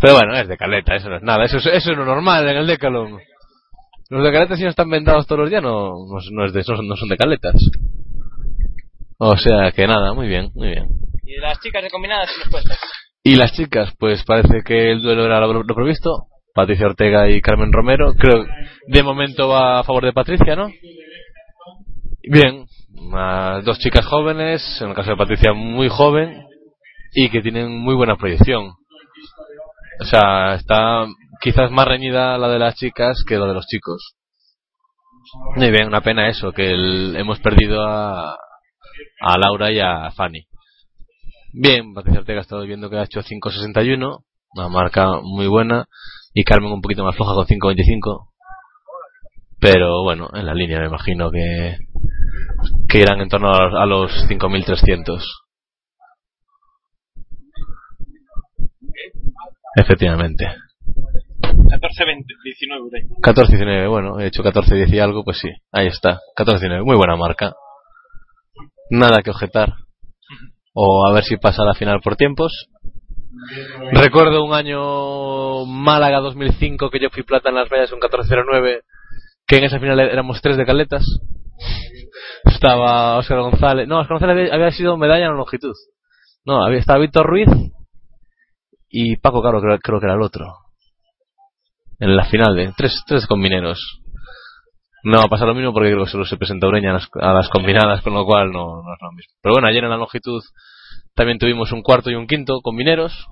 Pero 0.00 0.14
bueno, 0.14 0.36
es 0.36 0.48
de 0.48 0.56
caleta, 0.56 0.96
eso 0.96 1.08
no 1.08 1.16
es 1.16 1.22
nada. 1.22 1.44
Eso 1.44 1.58
es, 1.58 1.66
eso 1.66 1.92
es 1.92 1.96
lo 1.96 2.04
normal 2.04 2.48
en 2.48 2.56
el 2.56 2.66
Decalón. 2.66 3.20
Los 4.10 4.24
de 4.24 4.32
caleta 4.32 4.56
si 4.56 4.64
no 4.64 4.70
están 4.70 4.90
vendados 4.90 5.26
todos 5.26 5.42
los 5.42 5.50
días 5.50 5.62
no, 5.62 5.90
no, 5.90 6.18
no 6.32 6.44
es 6.44 6.52
de, 6.52 6.64
no, 6.68 6.82
no 6.82 6.96
son 6.96 7.08
de 7.08 7.16
caletas. 7.16 7.54
O 9.18 9.36
sea 9.36 9.70
que 9.72 9.86
nada, 9.86 10.12
muy 10.14 10.26
bien, 10.26 10.50
muy 10.54 10.68
bien. 10.68 10.88
¿Y 11.24 11.36
las 11.40 11.60
chicas 11.60 11.82
de 11.82 11.90
combinadas 11.90 12.28
qué 12.34 12.40
nos 12.40 12.48
cuesta? 12.50 12.76
Y 13.22 13.36
las 13.36 13.52
chicas, 13.52 13.94
pues 13.98 14.24
parece 14.24 14.62
que 14.64 14.90
el 14.90 15.02
duelo 15.02 15.26
era 15.26 15.40
lo, 15.40 15.62
lo 15.62 15.74
previsto. 15.74 16.26
Patricia 16.52 16.86
Ortega 16.86 17.28
y 17.28 17.40
Carmen 17.40 17.72
Romero. 17.72 18.12
Creo 18.14 18.44
que 18.44 18.50
de 18.88 19.02
momento 19.02 19.48
va 19.48 19.78
a 19.78 19.84
favor 19.84 20.04
de 20.04 20.12
Patricia, 20.12 20.56
¿no? 20.56 20.70
Bien, 22.22 22.66
dos 23.64 23.78
chicas 23.78 24.04
jóvenes, 24.06 24.62
en 24.80 24.88
el 24.88 24.94
caso 24.94 25.10
de 25.10 25.16
Patricia 25.16 25.52
muy 25.52 25.88
joven 25.88 26.44
y 27.12 27.28
que 27.30 27.42
tienen 27.42 27.70
muy 27.78 27.94
buena 27.94 28.16
proyección. 28.16 28.72
O 30.00 30.04
sea, 30.04 30.54
está 30.54 31.06
quizás 31.42 31.70
más 31.70 31.86
reñida 31.86 32.38
la 32.38 32.48
de 32.48 32.58
las 32.58 32.74
chicas 32.74 33.22
que 33.26 33.36
la 33.38 33.46
de 33.46 33.54
los 33.54 33.66
chicos. 33.66 34.14
Muy 35.56 35.70
bien, 35.70 35.88
una 35.88 36.00
pena 36.00 36.28
eso, 36.28 36.52
que 36.52 36.70
hemos 36.70 37.38
perdido 37.40 37.82
a, 37.86 38.32
a 38.32 39.38
Laura 39.38 39.70
y 39.70 39.78
a 39.78 40.10
Fanny. 40.12 40.46
Bien, 41.52 41.92
Patricia 41.92 42.20
Ortega 42.20 42.38
ha 42.38 42.42
estado 42.42 42.62
viendo 42.62 42.88
que 42.88 42.96
ha 42.96 43.02
hecho 43.02 43.20
5.61, 43.20 44.24
una 44.54 44.68
marca 44.68 45.20
muy 45.22 45.46
buena, 45.46 45.86
y 46.32 46.44
Carmen 46.44 46.72
un 46.72 46.80
poquito 46.80 47.04
más 47.04 47.16
floja 47.16 47.34
con 47.34 47.46
5.25. 47.46 48.28
Pero 49.60 50.02
bueno, 50.02 50.30
en 50.32 50.46
la 50.46 50.54
línea 50.54 50.80
me 50.80 50.86
imagino 50.86 51.30
que, 51.30 51.76
que 52.88 52.98
irán 53.00 53.20
en 53.20 53.28
torno 53.28 53.52
a 53.52 53.64
los, 53.64 53.74
a 53.74 53.86
los 53.86 54.10
5.300. 54.30 55.22
Efectivamente. 59.76 60.46
14-19. 61.42 63.20
14-19, 63.22 63.88
bueno, 63.88 64.20
he 64.20 64.26
hecho 64.26 64.42
14-10 64.42 64.92
y 64.92 64.98
algo, 64.98 65.24
pues 65.24 65.38
sí, 65.38 65.48
ahí 65.72 65.86
está. 65.86 66.20
14-19, 66.36 66.84
muy 66.84 66.96
buena 66.96 67.16
marca. 67.16 67.54
Nada 68.90 69.22
que 69.22 69.30
objetar. 69.30 69.74
O 70.74 71.06
a 71.06 71.12
ver 71.12 71.24
si 71.24 71.36
pasa 71.36 71.64
la 71.64 71.74
final 71.74 72.00
por 72.00 72.16
tiempos. 72.16 72.68
Recuerdo 73.92 74.44
un 74.44 74.52
año 74.52 75.64
Málaga 75.66 76.20
2005 76.20 76.90
que 76.90 77.00
yo 77.00 77.10
fui 77.10 77.22
plata 77.22 77.48
en 77.48 77.54
las 77.56 77.68
vallas 77.68 77.92
un 77.92 78.00
14-09, 78.00 78.82
que 79.46 79.56
en 79.56 79.64
esa 79.64 79.78
final 79.78 80.00
éramos 80.00 80.42
tres 80.42 80.56
de 80.56 80.66
caletas. 80.66 81.04
Estaba 82.44 83.18
Oscar 83.18 83.40
González. 83.40 83.86
No, 83.88 84.00
Oscar 84.00 84.18
González 84.18 84.52
había 84.52 84.70
sido 84.72 84.96
medalla 84.96 85.26
en 85.26 85.36
longitud. 85.36 85.74
No, 86.44 86.64
había, 86.64 86.78
estaba 86.78 86.98
Víctor 86.98 87.26
Ruiz 87.26 87.48
y 88.90 89.16
Paco 89.16 89.42
Caro, 89.42 89.60
creo, 89.60 89.78
creo 89.78 90.00
que 90.00 90.06
era 90.06 90.14
el 90.14 90.22
otro. 90.22 90.52
En 91.98 92.16
la 92.16 92.24
final 92.24 92.56
de 92.56 92.72
tres, 92.76 93.02
tres 93.06 93.26
combineros. 93.26 94.00
No 95.02 95.18
va 95.18 95.24
a 95.24 95.28
pasar 95.28 95.48
lo 95.48 95.54
mismo 95.54 95.72
porque 95.72 95.90
creo 95.90 96.04
que 96.04 96.10
solo 96.10 96.24
se 96.24 96.36
presenta 96.36 96.66
Ureña 96.66 96.90
a 96.90 96.94
las, 96.94 97.08
a 97.14 97.32
las 97.32 97.48
combinadas, 97.48 98.02
con 98.02 98.12
lo 98.14 98.24
cual 98.26 98.50
no, 98.50 98.82
no, 98.82 98.92
es 98.92 99.00
lo 99.00 99.12
mismo. 99.12 99.32
Pero 99.40 99.54
bueno, 99.54 99.68
ayer 99.68 99.84
en 99.84 99.90
la 99.90 99.96
longitud 99.96 100.42
también 101.14 101.38
tuvimos 101.38 101.72
un 101.72 101.82
cuarto 101.82 102.10
y 102.10 102.14
un 102.14 102.26
quinto 102.26 102.60
combineros. 102.62 103.26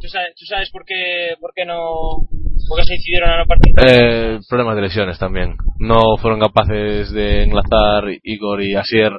¿Tú 0.00 0.08
sabes, 0.08 0.34
¿tú 0.38 0.44
sabes 0.46 0.70
por, 0.70 0.84
qué, 0.84 1.34
por 1.40 1.52
qué 1.54 1.64
no 1.64 2.28
por 2.68 2.78
qué 2.78 2.84
se 2.84 2.94
decidieron 2.94 3.30
a 3.30 3.38
no 3.38 3.46
participar? 3.46 3.84
Eh, 3.88 4.38
problemas 4.48 4.76
de 4.76 4.82
lesiones 4.82 5.18
también. 5.18 5.56
No 5.78 6.16
fueron 6.18 6.40
capaces 6.40 7.10
de 7.10 7.44
enlazar 7.44 8.04
Igor 8.22 8.62
y 8.62 8.74
Asier. 8.74 9.12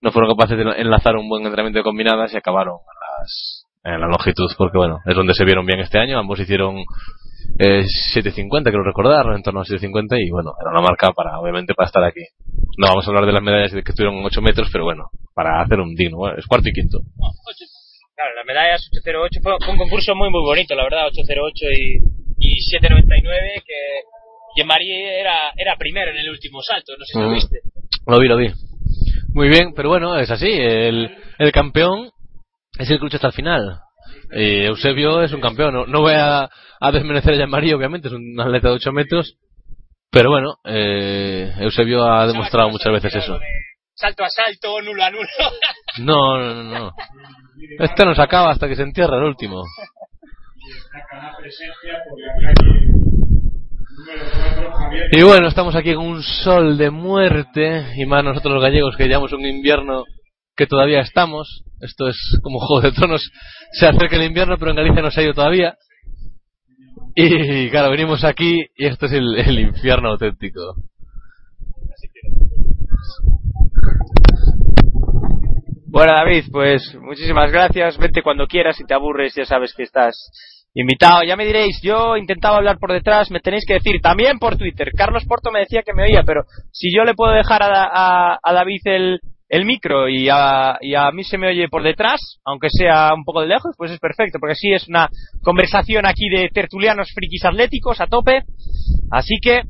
No 0.00 0.10
fueron 0.12 0.30
capaces 0.30 0.56
de 0.56 0.64
enlazar 0.80 1.16
un 1.16 1.28
buen 1.28 1.44
entrenamiento 1.44 1.78
de 1.78 1.84
combinadas 1.84 2.32
y 2.32 2.36
acabaron 2.36 2.76
a 2.76 3.20
las, 3.20 3.59
en 3.84 4.00
la 4.00 4.06
longitud 4.06 4.50
porque 4.58 4.78
bueno, 4.78 5.00
es 5.06 5.14
donde 5.14 5.34
se 5.34 5.44
vieron 5.44 5.66
bien 5.66 5.80
este 5.80 5.98
año. 5.98 6.18
Ambos 6.18 6.40
hicieron 6.40 6.84
eh, 7.58 7.84
7.50, 8.14 8.62
creo 8.64 8.82
recordar, 8.82 9.26
en 9.34 9.42
torno 9.42 9.60
a 9.60 9.64
7.50 9.64 10.18
y 10.20 10.30
bueno, 10.30 10.52
era 10.60 10.70
una 10.70 10.82
marca 10.82 11.12
para, 11.12 11.38
obviamente, 11.38 11.74
para 11.74 11.86
estar 11.86 12.04
aquí. 12.04 12.22
No 12.78 12.88
vamos 12.88 13.06
a 13.06 13.10
hablar 13.10 13.26
de 13.26 13.32
las 13.32 13.42
medallas 13.42 13.72
de 13.72 13.82
que 13.82 13.92
estuvieron 13.92 14.18
en 14.18 14.24
8 14.24 14.42
metros, 14.42 14.68
pero 14.72 14.84
bueno, 14.84 15.10
para 15.34 15.60
hacer 15.60 15.80
un 15.80 15.94
digno, 15.94 16.18
bueno, 16.18 16.38
es 16.38 16.46
cuarto 16.46 16.68
y 16.68 16.72
quinto. 16.72 17.00
Claro, 18.14 18.34
las 18.36 18.46
medallas 18.46 18.88
808 18.92 19.40
fue, 19.42 19.72
un 19.72 19.78
concurso 19.78 20.14
muy 20.14 20.30
muy 20.30 20.42
bonito, 20.42 20.74
la 20.74 20.84
verdad, 20.84 21.06
808 21.06 21.66
y, 21.72 21.96
y 22.38 22.60
799 22.60 23.62
que 23.66 24.60
Yemari 24.60 24.92
era, 24.92 25.52
era 25.56 25.76
primero 25.76 26.10
en 26.10 26.18
el 26.18 26.30
último 26.30 26.60
salto, 26.62 26.92
no 26.98 27.04
sé 27.04 27.12
si 27.12 27.18
mm. 27.18 27.22
lo 27.22 27.30
viste. 27.30 27.60
Lo 28.06 28.18
vi, 28.18 28.28
lo 28.28 28.36
vi. 28.36 28.50
Muy 29.32 29.48
bien, 29.48 29.72
pero 29.74 29.88
bueno, 29.88 30.18
es 30.18 30.30
así, 30.30 30.48
el, 30.50 31.16
el 31.38 31.52
campeón 31.52 32.10
es 32.80 32.90
el 32.90 32.98
que 32.98 33.04
lucha 33.04 33.16
hasta 33.16 33.28
el 33.28 33.34
final. 33.34 33.80
Y 34.32 34.64
Eusebio 34.64 35.22
es 35.22 35.32
un 35.32 35.40
campeón. 35.40 35.74
No, 35.74 35.86
no 35.86 36.00
voy 36.00 36.14
a, 36.14 36.48
a 36.80 36.92
desmerecer 36.92 37.34
a 37.34 37.36
Jean-Marie, 37.36 37.74
obviamente, 37.74 38.08
es 38.08 38.14
un 38.14 38.38
atleta 38.40 38.68
de 38.68 38.74
8 38.74 38.92
metros. 38.92 39.36
Pero 40.10 40.30
bueno, 40.30 40.56
eh, 40.64 41.52
Eusebio 41.58 42.04
ha 42.04 42.26
demostrado 42.26 42.70
muchas 42.70 42.92
veces 42.92 43.14
eso. 43.14 43.38
Salto 43.94 44.24
a 44.24 44.28
salto, 44.30 44.80
nulo 44.82 45.04
a 45.04 45.10
nulo. 45.10 45.28
no, 45.98 46.38
no, 46.38 46.54
no, 46.54 46.78
no. 46.78 46.92
Este 47.78 48.04
no 48.04 48.14
se 48.14 48.22
acaba 48.22 48.50
hasta 48.50 48.66
que 48.66 48.76
se 48.76 48.82
entierra 48.82 49.18
el 49.18 49.24
último. 49.24 49.62
Y 55.12 55.22
bueno, 55.22 55.48
estamos 55.48 55.76
aquí 55.76 55.94
con 55.94 56.06
un 56.06 56.22
sol 56.22 56.78
de 56.78 56.90
muerte, 56.90 57.94
y 57.96 58.06
más 58.06 58.24
nosotros 58.24 58.54
los 58.54 58.62
gallegos 58.62 58.96
que 58.96 59.06
llevamos 59.06 59.32
un 59.32 59.44
invierno 59.44 60.04
que 60.56 60.66
todavía 60.66 61.00
estamos. 61.00 61.64
Esto 61.80 62.08
es 62.08 62.38
como 62.42 62.58
Juego 62.58 62.82
de 62.82 62.92
Tronos. 62.92 63.30
Se 63.72 63.86
acerca 63.86 64.16
el 64.16 64.24
invierno, 64.24 64.56
pero 64.58 64.70
en 64.70 64.76
Galicia 64.76 65.02
no 65.02 65.10
se 65.10 65.20
ha 65.20 65.24
ido 65.24 65.34
todavía. 65.34 65.76
Y 67.14 67.70
claro, 67.70 67.90
venimos 67.90 68.24
aquí 68.24 68.66
y 68.76 68.86
esto 68.86 69.06
es 69.06 69.12
el, 69.12 69.36
el 69.36 69.58
infierno 69.58 70.10
auténtico. 70.10 70.76
Bueno, 75.86 76.12
David, 76.12 76.44
pues 76.52 76.94
muchísimas 77.00 77.50
gracias. 77.50 77.98
Vente 77.98 78.22
cuando 78.22 78.46
quieras. 78.46 78.76
Si 78.76 78.84
te 78.84 78.94
aburres, 78.94 79.34
ya 79.34 79.44
sabes 79.44 79.74
que 79.74 79.82
estás 79.82 80.14
invitado. 80.72 81.22
Ya 81.26 81.36
me 81.36 81.44
diréis, 81.44 81.80
yo 81.82 82.16
intentaba 82.16 82.58
hablar 82.58 82.78
por 82.78 82.92
detrás. 82.92 83.30
Me 83.30 83.40
tenéis 83.40 83.64
que 83.66 83.74
decir 83.74 84.00
también 84.00 84.38
por 84.38 84.56
Twitter. 84.56 84.92
Carlos 84.96 85.24
Porto 85.26 85.50
me 85.50 85.60
decía 85.60 85.82
que 85.82 85.92
me 85.92 86.04
oía, 86.04 86.22
pero 86.24 86.42
si 86.70 86.94
yo 86.94 87.02
le 87.04 87.14
puedo 87.14 87.32
dejar 87.32 87.62
a, 87.62 87.88
a, 87.92 88.38
a 88.40 88.52
David 88.52 88.80
el, 88.84 89.20
el 89.50 89.64
micro 89.64 90.08
y 90.08 90.28
a, 90.30 90.78
y 90.80 90.94
a 90.94 91.10
mí 91.10 91.24
se 91.24 91.36
me 91.36 91.48
oye 91.48 91.68
por 91.68 91.82
detrás, 91.82 92.38
aunque 92.44 92.68
sea 92.70 93.12
un 93.12 93.24
poco 93.24 93.40
de 93.40 93.48
lejos, 93.48 93.74
pues 93.76 93.90
es 93.90 93.98
perfecto, 93.98 94.38
porque 94.38 94.52
así 94.52 94.72
es 94.72 94.86
una 94.86 95.10
conversación 95.42 96.06
aquí 96.06 96.28
de 96.28 96.48
tertulianos 96.54 97.10
frikis 97.12 97.44
atléticos 97.44 98.00
a 98.00 98.06
tope. 98.06 98.44
Así 99.10 99.38
que 99.42 99.62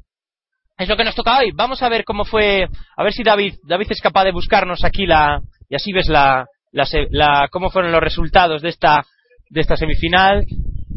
es 0.76 0.86
lo 0.86 0.98
que 0.98 1.04
nos 1.04 1.14
toca 1.14 1.38
hoy. 1.38 1.52
Vamos 1.54 1.82
a 1.82 1.88
ver 1.88 2.04
cómo 2.04 2.26
fue, 2.26 2.68
a 2.94 3.02
ver 3.02 3.14
si 3.14 3.22
David, 3.22 3.54
David 3.62 3.86
es 3.88 4.02
capaz 4.02 4.24
de 4.24 4.32
buscarnos 4.32 4.84
aquí 4.84 5.06
la, 5.06 5.40
y 5.70 5.74
así 5.74 5.94
ves 5.94 6.08
la, 6.08 6.44
la, 6.72 6.86
la 7.10 7.48
cómo 7.50 7.70
fueron 7.70 7.90
los 7.90 8.02
resultados 8.02 8.60
de 8.60 8.68
esta, 8.68 9.06
de 9.48 9.62
esta 9.62 9.76
semifinal. 9.76 10.44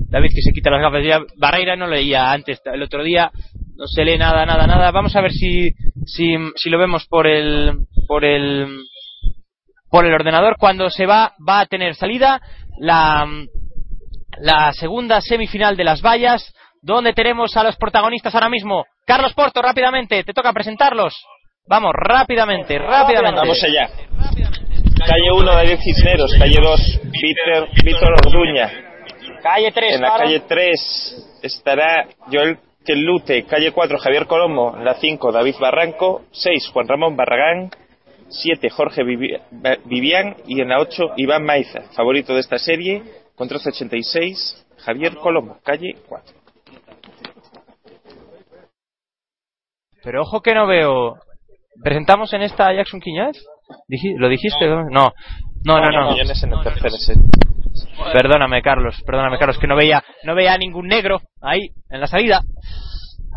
David 0.09 0.29
que 0.35 0.41
se 0.41 0.51
quita 0.51 0.69
las 0.69 0.81
gafas 0.81 1.05
ya, 1.05 1.21
Barreira 1.37 1.77
no 1.77 1.87
leía 1.87 2.33
antes, 2.33 2.59
el 2.65 2.83
otro 2.83 3.01
día, 3.01 3.31
no 3.77 3.87
se 3.87 4.03
lee 4.03 4.17
nada, 4.17 4.45
nada, 4.45 4.67
nada. 4.67 4.91
Vamos 4.91 5.15
a 5.15 5.21
ver 5.21 5.31
si, 5.31 5.71
si, 6.05 6.35
si 6.55 6.69
lo 6.69 6.77
vemos 6.77 7.07
por 7.07 7.27
el, 7.27 7.77
por 8.07 8.25
el, 8.25 8.67
por 9.89 10.05
el 10.05 10.13
ordenador. 10.13 10.55
Cuando 10.57 10.89
se 10.89 11.05
va, 11.05 11.33
va 11.47 11.61
a 11.61 11.65
tener 11.65 11.95
salida 11.95 12.41
la, 12.79 13.25
la 14.39 14.73
segunda 14.73 15.21
semifinal 15.21 15.75
de 15.75 15.83
las 15.83 16.01
vallas, 16.01 16.53
donde 16.81 17.13
tenemos 17.13 17.55
a 17.57 17.63
los 17.63 17.77
protagonistas 17.77 18.33
ahora 18.35 18.49
mismo. 18.49 18.85
Carlos 19.05 19.33
Porto, 19.33 19.61
rápidamente, 19.61 20.23
te 20.23 20.33
toca 20.33 20.53
presentarlos. 20.53 21.13
Vamos, 21.67 21.91
rápidamente, 21.95 22.77
rápidamente. 22.77 23.39
Vamos 23.39 23.63
allá. 23.63 23.89
Calle 25.05 25.31
1, 25.31 25.55
David 25.55 25.77
Cisneros. 25.81 26.33
Calle 26.37 26.59
2, 26.61 27.01
Víctor, 27.21 27.69
Víctor 27.83 28.13
Orduña. 28.25 28.71
Calle 29.41 29.71
3, 29.71 29.95
En 29.95 30.01
la 30.01 30.17
calle 30.17 30.39
3 30.41 31.39
estará 31.41 32.07
Joel 32.31 32.57
Lute. 32.87 33.43
Calle 33.45 33.71
4, 33.71 33.97
Javier 33.97 34.27
Colomo. 34.27 34.75
En 34.77 34.85
la 34.85 34.95
5, 34.95 35.31
David 35.31 35.55
Barranco. 35.59 36.23
6, 36.31 36.69
Juan 36.73 36.87
Ramón 36.87 37.15
Barragán. 37.15 37.69
7, 38.33 38.69
Jorge 38.69 39.03
Vivian. 39.03 40.35
Y 40.47 40.61
en 40.61 40.69
la 40.69 40.79
8, 40.79 41.13
Iván 41.17 41.43
Maiza. 41.43 41.81
Favorito 41.95 42.33
de 42.33 42.39
esta 42.39 42.57
serie, 42.57 42.99
con 43.35 43.47
1386, 43.47 44.65
Javier 44.79 45.15
Colomo. 45.15 45.59
Calle 45.63 45.95
4. 46.07 46.35
Pero 50.03 50.21
ojo 50.21 50.41
que 50.41 50.53
no 50.53 50.67
veo. 50.67 51.15
¿Presentamos 51.81 52.33
en 52.33 52.41
esta 52.41 52.67
a 52.67 52.73
Jackson 52.73 52.99
Quiñones? 52.99 53.45
¿Lo 54.17 54.29
dijiste? 54.29 54.67
No, 54.67 54.83
no, 54.89 55.11
no. 55.65 55.79
no. 55.89 56.15
serie. 56.97 57.23
Perdóname, 58.11 58.61
Carlos, 58.61 59.01
perdóname, 59.05 59.39
Carlos, 59.39 59.57
que 59.57 59.67
no 59.67 59.75
veía, 59.75 60.03
no 60.23 60.35
veía 60.35 60.57
ningún 60.57 60.87
negro 60.87 61.21
ahí 61.41 61.69
en 61.89 62.01
la 62.01 62.07
salida. 62.07 62.41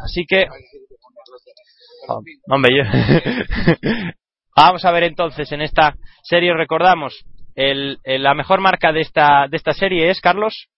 Así 0.04 0.26
que. 0.26 0.46
Oh, 2.08 2.20
hombre, 2.48 2.76
yo. 2.76 2.84
Vamos 4.56 4.86
a 4.86 4.90
ver 4.90 5.04
entonces 5.04 5.52
en 5.52 5.60
esta 5.60 5.94
serie, 6.22 6.54
recordamos, 6.54 7.26
el, 7.54 7.98
el, 8.04 8.22
la 8.22 8.34
mejor 8.34 8.60
marca 8.62 8.90
de 8.90 9.02
esta, 9.02 9.46
de 9.50 9.56
esta 9.58 9.74
serie 9.74 10.08
es, 10.08 10.20
Carlos. 10.22 10.68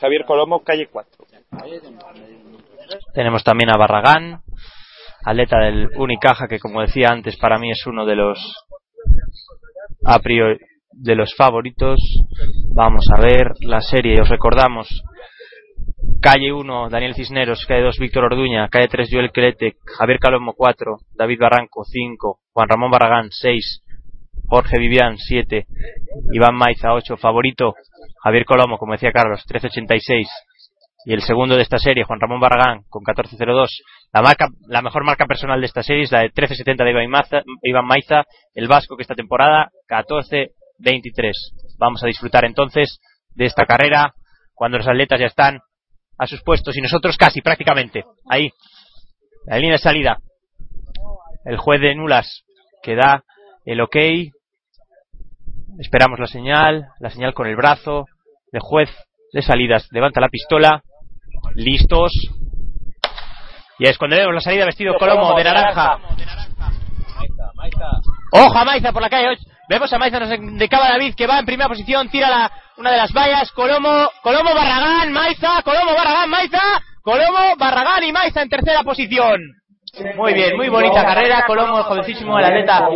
Javier 0.00 0.24
Colomo, 0.24 0.64
calle 0.64 0.88
4. 0.90 1.26
Tenemos 3.12 3.44
también 3.44 3.70
a 3.70 3.76
Barragán, 3.76 4.40
atleta 5.24 5.58
del 5.58 5.90
Unicaja, 5.96 6.48
que 6.48 6.58
como 6.58 6.80
decía 6.80 7.08
antes, 7.10 7.36
para 7.36 7.58
mí 7.58 7.70
es 7.70 7.86
uno 7.86 8.06
de 8.06 8.16
los 8.16 8.38
a 10.04 10.18
priori 10.20 10.58
de 10.92 11.14
los 11.14 11.34
favoritos. 11.34 11.98
Vamos 12.74 13.04
a 13.14 13.20
ver 13.20 13.52
la 13.60 13.82
serie, 13.82 14.20
os 14.20 14.28
recordamos. 14.28 14.88
Calle 16.20 16.52
1, 16.52 16.88
Daniel 16.90 17.14
Cisneros, 17.14 17.64
calle 17.66 17.82
2, 17.82 17.98
Víctor 17.98 18.24
Orduña, 18.24 18.68
calle 18.68 18.88
3, 18.88 19.08
Joel 19.10 19.32
Crete, 19.32 19.76
Javier 19.98 20.18
Calomo 20.18 20.52
4, 20.54 20.98
David 21.14 21.38
Barranco 21.40 21.84
5, 21.84 22.40
Juan 22.52 22.68
Ramón 22.68 22.90
Barragán 22.90 23.28
6, 23.30 23.82
Jorge 24.46 24.78
Vivian 24.78 25.16
7, 25.16 25.66
Iván 26.32 26.54
Maiza 26.56 26.92
8, 26.92 27.16
favorito, 27.16 27.74
Javier 28.22 28.44
Colomo, 28.44 28.76
como 28.78 28.92
decía 28.92 29.12
Carlos, 29.12 29.40
1386, 29.46 30.28
y 31.06 31.14
el 31.14 31.22
segundo 31.22 31.56
de 31.56 31.62
esta 31.62 31.78
serie, 31.78 32.04
Juan 32.04 32.20
Ramón 32.20 32.40
Barragán, 32.40 32.82
con 32.88 33.00
1402. 33.00 33.82
La, 34.12 34.22
marca, 34.22 34.48
la 34.66 34.82
mejor 34.82 35.04
marca 35.04 35.26
personal 35.26 35.60
de 35.60 35.66
esta 35.66 35.82
serie 35.82 36.02
es 36.02 36.12
la 36.12 36.18
de 36.18 36.24
1370 36.26 36.84
de 36.84 36.90
Iván 36.90 37.10
Maiza, 37.10 37.42
Iván 37.62 37.86
Maiza 37.86 38.24
el 38.54 38.68
vasco 38.68 38.96
que 38.96 39.02
esta 39.02 39.14
temporada, 39.14 39.70
1423. 39.88 41.76
Vamos 41.78 42.02
a 42.02 42.06
disfrutar 42.06 42.44
entonces 42.44 43.00
de 43.34 43.46
esta 43.46 43.64
carrera 43.64 44.14
cuando 44.52 44.76
los 44.76 44.88
atletas 44.88 45.20
ya 45.20 45.26
están 45.26 45.60
a 46.20 46.26
sus 46.26 46.42
puestos 46.42 46.76
y 46.76 46.82
nosotros 46.82 47.16
casi, 47.16 47.40
prácticamente. 47.40 48.04
Ahí, 48.28 48.50
la 49.46 49.56
línea 49.56 49.72
de 49.72 49.78
salida. 49.78 50.18
El 51.46 51.56
juez 51.56 51.80
de 51.80 51.94
Nulas 51.94 52.44
que 52.82 52.94
da 52.94 53.24
el 53.64 53.80
ok. 53.80 53.96
Esperamos 55.78 56.18
la 56.18 56.26
señal, 56.26 56.88
la 57.00 57.08
señal 57.08 57.32
con 57.32 57.46
el 57.46 57.56
brazo. 57.56 58.04
El 58.52 58.60
juez 58.60 58.90
de 59.32 59.40
salidas 59.40 59.88
levanta 59.92 60.20
la 60.20 60.28
pistola 60.28 60.82
listos. 61.54 62.12
Y 63.78 63.88
es 63.88 63.96
cuando 63.96 64.16
vemos 64.16 64.34
la 64.34 64.40
salida 64.42 64.66
vestido 64.66 64.98
Colomo 64.98 65.34
de 65.34 65.44
naranja. 65.44 65.96
Ojo 68.32 68.58
a 68.58 68.64
Maiza 68.66 68.92
por 68.92 69.00
la 69.00 69.08
calle. 69.08 69.38
Vemos 69.70 69.92
a 69.92 69.98
Maiza 69.98 70.18
de 70.18 70.68
Cava 70.68 70.88
David 70.88 71.14
que 71.14 71.28
va 71.28 71.38
en 71.38 71.46
primera 71.46 71.68
posición, 71.68 72.08
tira 72.08 72.28
la, 72.28 72.50
una 72.76 72.90
de 72.90 72.96
las 72.96 73.12
vallas. 73.12 73.52
Colomo, 73.52 74.10
Colomo 74.20 74.52
Barragán, 74.52 75.12
Maiza, 75.12 75.62
Colomo 75.62 75.94
Barragán, 75.94 76.28
Maiza, 76.28 76.58
Colomo 77.02 77.54
Barragán 77.56 78.02
y 78.02 78.10
Maiza 78.10 78.42
en 78.42 78.48
tercera 78.48 78.82
posición. 78.82 79.40
Muy 80.16 80.34
bien, 80.34 80.56
muy 80.56 80.68
bonita 80.68 81.04
carrera. 81.04 81.44
Colomo, 81.46 81.84
jovencísimo, 81.84 82.36
el 82.40 82.46
atleta 82.46 82.88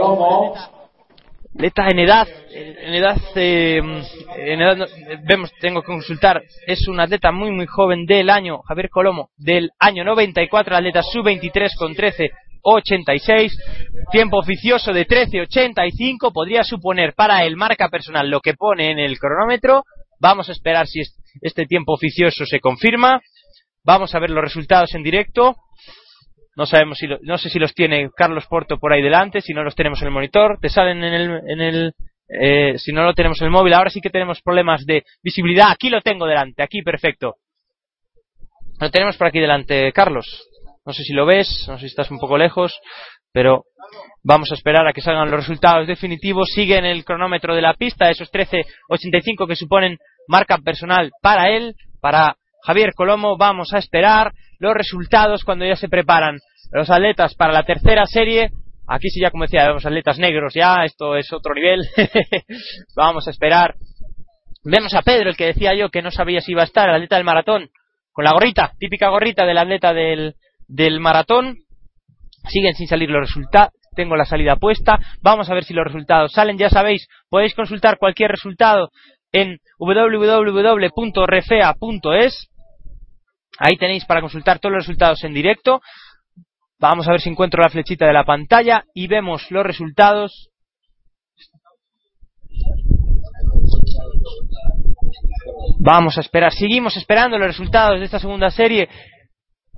Leta 1.56 1.86
en 1.88 2.00
edad, 2.00 2.26
en 2.50 2.94
edad, 2.94 3.16
eh, 3.36 3.78
en 3.78 4.60
edad, 4.60 4.88
vemos, 5.24 5.52
tengo 5.60 5.82
que 5.82 5.86
consultar, 5.86 6.42
es 6.66 6.88
un 6.88 6.98
atleta 6.98 7.30
muy 7.30 7.52
muy 7.52 7.66
joven 7.66 8.06
del 8.06 8.28
año, 8.28 8.58
Javier 8.62 8.90
Colomo, 8.90 9.30
del 9.36 9.70
año 9.78 10.02
94, 10.04 10.76
atleta 10.76 11.02
sub-23 11.02 11.76
con 11.78 11.94
13.86, 11.94 13.52
tiempo 14.10 14.38
oficioso 14.38 14.92
de 14.92 15.06
13.85, 15.06 16.32
podría 16.32 16.64
suponer 16.64 17.14
para 17.14 17.44
el 17.44 17.56
marca 17.56 17.88
personal 17.88 18.28
lo 18.28 18.40
que 18.40 18.54
pone 18.54 18.90
en 18.90 18.98
el 18.98 19.16
cronómetro, 19.20 19.84
vamos 20.18 20.48
a 20.48 20.52
esperar 20.52 20.88
si 20.88 21.02
este 21.40 21.66
tiempo 21.66 21.92
oficioso 21.92 22.46
se 22.46 22.58
confirma, 22.58 23.20
vamos 23.84 24.12
a 24.16 24.18
ver 24.18 24.30
los 24.30 24.42
resultados 24.42 24.92
en 24.96 25.04
directo, 25.04 25.54
no 26.56 26.66
sabemos 26.66 26.98
si 26.98 27.06
lo, 27.06 27.18
no 27.22 27.38
sé 27.38 27.48
si 27.48 27.58
los 27.58 27.74
tiene 27.74 28.10
Carlos 28.16 28.46
Porto 28.46 28.78
por 28.78 28.92
ahí 28.92 29.02
delante, 29.02 29.40
si 29.40 29.52
no 29.52 29.62
los 29.62 29.74
tenemos 29.74 30.00
en 30.02 30.08
el 30.08 30.14
monitor, 30.14 30.58
te 30.60 30.68
salen 30.68 31.02
en 31.02 31.14
el, 31.14 31.40
en 31.48 31.60
el 31.60 31.94
eh, 32.28 32.78
si 32.78 32.92
no 32.92 33.04
lo 33.04 33.14
tenemos 33.14 33.40
en 33.40 33.46
el 33.46 33.50
móvil, 33.50 33.74
ahora 33.74 33.90
sí 33.90 34.00
que 34.00 34.10
tenemos 34.10 34.40
problemas 34.42 34.86
de 34.86 35.04
visibilidad. 35.22 35.70
Aquí 35.70 35.90
lo 35.90 36.00
tengo 36.00 36.26
delante, 36.26 36.62
aquí 36.62 36.82
perfecto. 36.82 37.36
Lo 38.80 38.90
tenemos 38.90 39.16
por 39.16 39.26
aquí 39.28 39.40
delante, 39.40 39.92
Carlos. 39.92 40.48
No 40.86 40.92
sé 40.92 41.02
si 41.02 41.12
lo 41.12 41.26
ves, 41.26 41.64
no 41.68 41.74
sé 41.74 41.80
si 41.80 41.86
estás 41.86 42.10
un 42.10 42.18
poco 42.18 42.36
lejos, 42.36 42.78
pero 43.32 43.64
vamos 44.22 44.50
a 44.50 44.54
esperar 44.54 44.86
a 44.86 44.92
que 44.92 45.00
salgan 45.00 45.30
los 45.30 45.40
resultados 45.40 45.86
definitivos. 45.86 46.50
Sigue 46.54 46.78
el 46.78 47.04
cronómetro 47.04 47.54
de 47.54 47.62
la 47.62 47.74
pista, 47.74 48.10
esos 48.10 48.30
13.85 48.30 49.46
que 49.46 49.56
suponen 49.56 49.98
marca 50.28 50.58
personal 50.58 51.10
para 51.22 51.50
él, 51.50 51.74
para 52.00 52.36
Javier 52.64 52.94
Colomo. 52.94 53.36
Vamos 53.36 53.72
a 53.74 53.78
esperar 53.78 54.32
los 54.58 54.74
resultados 54.74 55.44
cuando 55.44 55.66
ya 55.66 55.76
se 55.76 55.88
preparan 55.88 56.38
los 56.72 56.90
atletas 56.90 57.34
para 57.34 57.52
la 57.52 57.64
tercera 57.64 58.06
serie. 58.06 58.50
Aquí 58.86 59.10
sí 59.10 59.20
ya 59.20 59.30
como 59.30 59.44
decía, 59.44 59.66
vemos 59.66 59.84
atletas 59.86 60.18
negros 60.18 60.54
ya, 60.54 60.84
esto 60.84 61.16
es 61.16 61.32
otro 61.32 61.54
nivel. 61.54 61.86
Vamos 62.96 63.26
a 63.26 63.30
esperar. 63.30 63.74
Vemos 64.64 64.94
a 64.94 65.02
Pedro, 65.02 65.30
el 65.30 65.36
que 65.36 65.46
decía 65.46 65.74
yo 65.74 65.90
que 65.90 66.02
no 66.02 66.10
sabía 66.10 66.40
si 66.40 66.52
iba 66.52 66.62
a 66.62 66.66
estar, 66.66 66.88
el 66.88 66.94
atleta 66.94 67.16
del 67.16 67.24
maratón, 67.24 67.68
con 68.12 68.24
la 68.24 68.32
gorrita, 68.32 68.72
típica 68.78 69.08
gorrita 69.10 69.44
del 69.44 69.58
atleta 69.58 69.92
del, 69.92 70.36
del 70.66 71.00
maratón. 71.00 71.58
Siguen 72.48 72.74
sin 72.74 72.86
salir 72.86 73.10
los 73.10 73.26
resultados. 73.26 73.72
Tengo 73.94 74.16
la 74.16 74.24
salida 74.24 74.56
puesta. 74.56 74.98
Vamos 75.22 75.50
a 75.50 75.54
ver 75.54 75.64
si 75.64 75.72
los 75.72 75.84
resultados 75.84 76.32
salen. 76.32 76.58
Ya 76.58 76.68
sabéis, 76.68 77.06
podéis 77.30 77.54
consultar 77.54 77.98
cualquier 77.98 78.30
resultado 78.32 78.90
en 79.32 79.58
www.refea.es 79.78 80.94
Ahí 83.58 83.76
tenéis 83.76 84.04
para 84.04 84.20
consultar 84.20 84.58
todos 84.58 84.72
los 84.72 84.86
resultados 84.86 85.22
en 85.24 85.34
directo. 85.34 85.80
Vamos 86.78 87.06
a 87.08 87.12
ver 87.12 87.20
si 87.20 87.30
encuentro 87.30 87.62
la 87.62 87.70
flechita 87.70 88.06
de 88.06 88.12
la 88.12 88.24
pantalla 88.24 88.84
y 88.94 89.06
vemos 89.06 89.50
los 89.50 89.64
resultados. 89.64 90.50
Vamos 95.78 96.16
a 96.18 96.20
esperar, 96.20 96.52
seguimos 96.52 96.96
esperando 96.96 97.38
los 97.38 97.46
resultados 97.46 97.98
de 97.98 98.06
esta 98.06 98.18
segunda 98.18 98.50
serie 98.50 98.88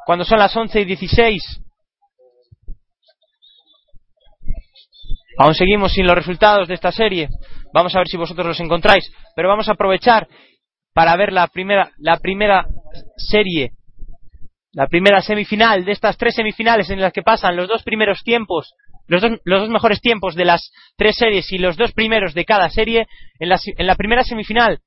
cuando 0.06 0.24
son 0.24 0.38
las 0.38 0.56
11 0.56 0.80
y 0.80 0.84
16. 0.84 1.42
Aún 5.38 5.54
seguimos 5.54 5.92
sin 5.92 6.06
los 6.06 6.14
resultados 6.14 6.66
de 6.68 6.74
esta 6.74 6.92
serie. 6.92 7.28
Vamos 7.74 7.94
a 7.94 7.98
ver 7.98 8.08
si 8.08 8.16
vosotros 8.16 8.46
los 8.46 8.60
encontráis. 8.60 9.10
Pero 9.34 9.48
vamos 9.48 9.68
a 9.68 9.72
aprovechar 9.72 10.28
para 10.94 11.14
ver 11.16 11.32
la 11.32 11.48
primera, 11.48 11.90
la 11.98 12.18
primera 12.18 12.66
serie, 13.16 13.72
la 14.72 14.86
primera 14.86 15.20
semifinal 15.22 15.84
de 15.84 15.92
estas 15.92 16.16
tres 16.16 16.34
semifinales 16.34 16.90
en 16.90 17.00
las 17.00 17.12
que 17.12 17.22
pasan 17.22 17.56
los 17.56 17.68
dos 17.68 17.82
primeros 17.82 18.22
tiempos, 18.22 18.74
los 19.06 19.22
dos, 19.22 19.32
los 19.44 19.62
dos 19.62 19.70
mejores 19.70 20.00
tiempos 20.00 20.34
de 20.34 20.44
las 20.44 20.70
tres 20.96 21.16
series 21.16 21.50
y 21.52 21.58
los 21.58 21.76
dos 21.76 21.92
primeros 21.92 22.34
de 22.34 22.44
cada 22.44 22.68
serie. 22.70 23.06
En 23.38 23.48
la, 23.48 23.58
en 23.64 23.86
la 23.86 23.94
primera 23.94 24.22
semifinal, 24.22 24.80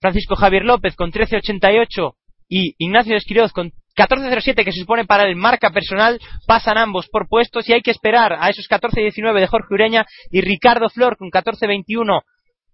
Francisco 0.00 0.36
Javier 0.36 0.64
López 0.64 0.94
con 0.96 1.10
13.88 1.10 2.14
y 2.48 2.74
Ignacio 2.78 3.16
Esquiroz 3.16 3.52
con 3.52 3.72
14.07 3.96 4.64
que 4.64 4.72
se 4.72 4.80
supone 4.80 5.04
para 5.04 5.24
el 5.24 5.34
marca 5.34 5.70
personal, 5.70 6.20
pasan 6.46 6.78
ambos 6.78 7.08
por 7.08 7.28
puestos 7.28 7.68
y 7.68 7.72
hay 7.72 7.82
que 7.82 7.90
esperar 7.90 8.36
a 8.38 8.48
esos 8.48 8.68
14.19 8.68 9.40
de 9.40 9.46
Jorge 9.48 9.74
Ureña 9.74 10.06
y 10.30 10.40
Ricardo 10.40 10.88
Flor 10.88 11.16
con 11.16 11.30
14.21 11.30 12.22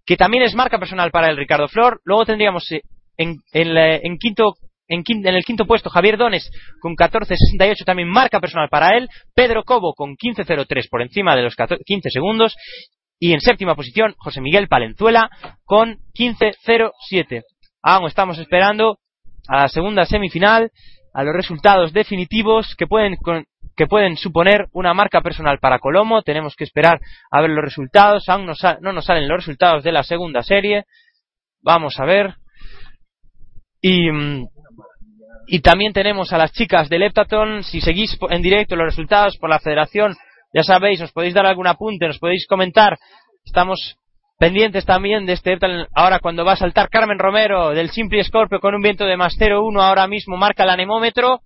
que 0.05 0.17
también 0.17 0.43
es 0.43 0.53
marca 0.53 0.77
personal 0.77 1.09
para 1.11 1.29
el 1.29 1.37
Ricardo 1.37 1.67
Flor. 1.67 1.99
Luego 2.03 2.25
tendríamos 2.25 2.71
eh, 2.71 2.81
en, 3.17 3.41
en, 3.53 4.17
quinto 4.17 4.53
en, 4.87 5.03
en, 5.07 5.35
el 5.35 5.43
quinto 5.43 5.65
puesto 5.65 5.89
Javier 5.89 6.17
Dones 6.17 6.49
con 6.79 6.95
14.68 6.95 7.85
también 7.85 8.09
marca 8.09 8.39
personal 8.39 8.69
para 8.69 8.97
él. 8.97 9.09
Pedro 9.33 9.63
Cobo 9.63 9.93
con 9.93 10.15
15.03 10.15 10.89
por 10.89 11.01
encima 11.01 11.35
de 11.35 11.43
los 11.43 11.55
15 11.55 12.09
segundos. 12.09 12.55
Y 13.19 13.33
en 13.33 13.39
séptima 13.39 13.75
posición 13.75 14.13
José 14.17 14.41
Miguel 14.41 14.67
Palenzuela 14.67 15.29
con 15.63 15.97
15.07. 16.13 17.43
Aún 17.81 18.07
estamos 18.07 18.37
esperando 18.37 18.99
a 19.47 19.61
la 19.61 19.67
segunda 19.69 20.05
semifinal 20.05 20.71
a 21.13 21.23
los 21.23 21.33
resultados 21.33 21.93
definitivos 21.93 22.75
que 22.75 22.87
pueden, 22.87 23.15
que 23.75 23.87
pueden 23.87 24.17
suponer 24.17 24.67
una 24.73 24.93
marca 24.93 25.21
personal 25.21 25.59
para 25.59 25.79
Colomo. 25.79 26.21
Tenemos 26.23 26.55
que 26.57 26.65
esperar 26.65 26.99
a 27.31 27.41
ver 27.41 27.51
los 27.51 27.63
resultados. 27.63 28.27
Aún 28.27 28.45
no, 28.45 28.53
no 28.81 28.91
nos 28.91 29.05
salen 29.05 29.29
los 29.29 29.37
resultados 29.37 29.83
de 29.83 29.93
la 29.93 30.03
segunda 30.03 30.43
serie. 30.43 30.83
Vamos 31.61 31.99
a 31.99 32.05
ver. 32.05 32.35
Y, 33.81 34.11
mm, 34.11 34.47
y 35.47 35.59
también 35.59 35.93
tenemos 35.93 36.33
a 36.33 36.37
las 36.37 36.51
chicas 36.51 36.89
del 36.89 37.01
Leptaton. 37.01 37.63
Si 37.63 37.81
seguís 37.81 38.17
en 38.29 38.41
directo 38.41 38.75
los 38.75 38.85
resultados 38.85 39.37
por 39.37 39.49
la 39.49 39.59
federación, 39.59 40.15
ya 40.53 40.63
sabéis, 40.63 40.99
nos 40.99 41.11
podéis 41.11 41.33
dar 41.33 41.45
algún 41.45 41.67
apunte, 41.67 42.07
nos 42.07 42.19
podéis 42.19 42.47
comentar. 42.47 42.97
Estamos 43.45 43.97
Pendientes 44.37 44.85
también 44.85 45.25
de 45.25 45.31
este 45.31 45.57
ahora 45.93 46.19
cuando 46.19 46.43
va 46.43 46.53
a 46.53 46.57
saltar 46.57 46.89
Carmen 46.89 47.17
Romero 47.17 47.69
del 47.69 47.89
Simple 47.89 48.21
Scorpio 48.21 48.59
con 48.59 48.75
un 48.75 48.81
viento 48.81 49.05
de 49.05 49.15
más 49.15 49.33
0,1 49.39 49.81
ahora 49.81 50.07
mismo 50.07 50.35
marca 50.35 50.63
el 50.63 50.71
anemómetro. 50.71 51.39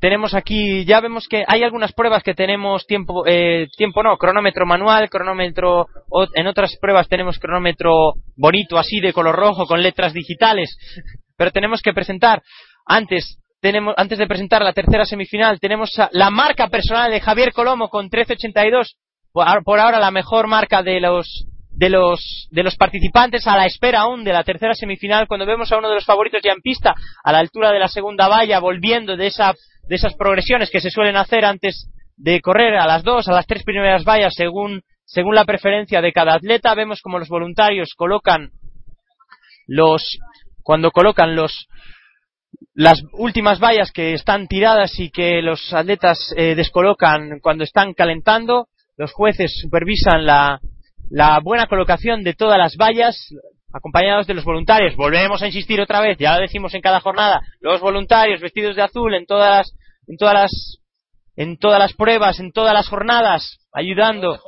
Tenemos 0.00 0.32
aquí, 0.32 0.86
ya 0.86 1.00
vemos 1.00 1.28
que 1.28 1.44
hay 1.46 1.62
algunas 1.62 1.92
pruebas 1.92 2.22
que 2.22 2.32
tenemos 2.32 2.86
tiempo, 2.86 3.26
eh, 3.26 3.66
tiempo 3.76 4.02
no, 4.02 4.16
cronómetro 4.16 4.64
manual, 4.64 5.10
cronómetro, 5.10 5.88
en 6.34 6.46
otras 6.46 6.74
pruebas 6.80 7.06
tenemos 7.06 7.38
cronómetro 7.38 8.14
bonito 8.34 8.78
así 8.78 9.00
de 9.00 9.12
color 9.12 9.36
rojo 9.36 9.66
con 9.66 9.82
letras 9.82 10.14
digitales, 10.14 10.74
pero 11.36 11.50
tenemos 11.50 11.82
que 11.82 11.92
presentar 11.92 12.42
antes 12.84 13.38
tenemos, 13.60 13.94
antes 13.96 14.18
de 14.18 14.26
presentar 14.26 14.62
la 14.62 14.72
tercera 14.72 15.04
semifinal, 15.04 15.58
tenemos 15.58 15.90
la 16.12 16.30
marca 16.30 16.68
personal 16.68 17.10
de 17.10 17.20
Javier 17.20 17.52
Colomo 17.52 17.88
con 17.88 18.10
13.82, 18.10 18.94
por 19.32 19.80
ahora 19.80 19.98
la 19.98 20.10
mejor 20.10 20.46
marca 20.46 20.82
de 20.82 21.00
los 21.00 21.46
de 21.76 21.88
los, 21.90 22.46
de 22.50 22.62
los 22.62 22.76
participantes 22.76 23.46
a 23.46 23.56
la 23.56 23.66
espera 23.66 24.00
aún 24.00 24.24
de 24.24 24.32
la 24.32 24.44
tercera 24.44 24.74
semifinal, 24.74 25.26
cuando 25.26 25.46
vemos 25.46 25.72
a 25.72 25.78
uno 25.78 25.88
de 25.88 25.96
los 25.96 26.04
favoritos 26.04 26.40
ya 26.42 26.52
en 26.52 26.60
pista, 26.60 26.94
a 27.22 27.32
la 27.32 27.38
altura 27.38 27.72
de 27.72 27.80
la 27.80 27.88
segunda 27.88 28.28
valla, 28.28 28.60
volviendo 28.60 29.16
de, 29.16 29.26
esa, 29.26 29.54
de 29.88 29.96
esas 29.96 30.14
progresiones 30.14 30.70
que 30.70 30.80
se 30.80 30.90
suelen 30.90 31.16
hacer 31.16 31.44
antes 31.44 31.90
de 32.16 32.40
correr 32.40 32.76
a 32.76 32.86
las 32.86 33.02
dos, 33.02 33.28
a 33.28 33.32
las 33.32 33.46
tres 33.46 33.64
primeras 33.64 34.04
vallas, 34.04 34.34
según, 34.36 34.82
según 35.04 35.34
la 35.34 35.44
preferencia 35.44 36.00
de 36.00 36.12
cada 36.12 36.34
atleta, 36.34 36.74
vemos 36.74 37.00
como 37.00 37.18
los 37.18 37.28
voluntarios 37.28 37.94
colocan 37.96 38.50
los, 39.66 40.18
cuando 40.62 40.90
colocan 40.90 41.34
los, 41.34 41.66
las 42.74 43.00
últimas 43.12 43.60
vallas 43.60 43.92
que 43.92 44.14
están 44.14 44.48
tiradas 44.48 44.98
y 44.98 45.10
que 45.10 45.40
los 45.42 45.72
atletas 45.72 46.34
eh, 46.36 46.54
descolocan 46.54 47.38
cuando 47.40 47.62
están 47.64 47.94
calentando, 47.94 48.66
los 48.96 49.12
jueces 49.12 49.56
supervisan 49.60 50.26
la, 50.26 50.60
la 51.10 51.38
buena 51.40 51.66
colocación 51.66 52.24
de 52.24 52.34
todas 52.34 52.58
las 52.58 52.76
vallas 52.76 53.16
acompañados 53.72 54.26
de 54.26 54.34
los 54.34 54.44
voluntarios. 54.44 54.96
Volvemos 54.96 55.42
a 55.42 55.46
insistir 55.46 55.80
otra 55.80 56.00
vez, 56.00 56.18
ya 56.18 56.34
lo 56.34 56.42
decimos 56.42 56.74
en 56.74 56.80
cada 56.80 57.00
jornada, 57.00 57.42
los 57.60 57.80
voluntarios 57.80 58.40
vestidos 58.40 58.76
de 58.76 58.82
azul 58.82 59.14
en 59.14 59.26
todas 59.26 59.50
las, 59.50 59.76
en 60.08 60.16
todas 60.16 60.34
las, 60.34 60.78
en 61.36 61.58
todas 61.58 61.78
las 61.78 61.92
pruebas, 61.92 62.40
en 62.40 62.52
todas 62.52 62.74
las 62.74 62.88
jornadas, 62.88 63.58
ayudando. 63.72 64.40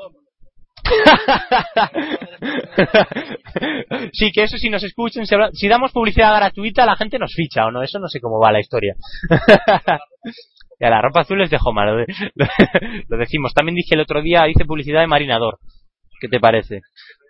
Sí, 4.13 4.31
que 4.33 4.43
eso 4.45 4.59
si 4.59 4.71
nos 4.71 4.83
escuchan, 4.83 5.25
si 5.53 5.69
damos 5.69 5.93
publicidad 5.93 6.37
gratuita, 6.37 6.87
la 6.87 6.97
gente 6.97 7.19
nos 7.19 7.33
ficha 7.35 7.67
o 7.67 7.71
no, 7.71 7.83
eso 7.83 7.99
no 7.99 8.09
sé 8.09 8.21
cómo 8.21 8.41
va 8.41 8.53
la 8.53 8.61
historia. 8.61 8.95
ya, 10.81 10.91
la 10.91 11.03
ropa 11.03 11.21
azul 11.21 11.43
es 11.43 11.51
de 11.51 11.59
Joma, 11.59 11.87
lo, 11.87 12.05
lo 13.09 13.19
decimos. 13.19 13.55
También 13.55 13.77
dije 13.77 13.95
el 13.95 14.01
otro 14.01 14.23
día, 14.23 14.49
hice 14.49 14.65
publicidad 14.65 15.01
de 15.01 15.07
Marinador. 15.07 15.59
¿Qué 16.21 16.29
te 16.29 16.41
parece? 16.41 16.81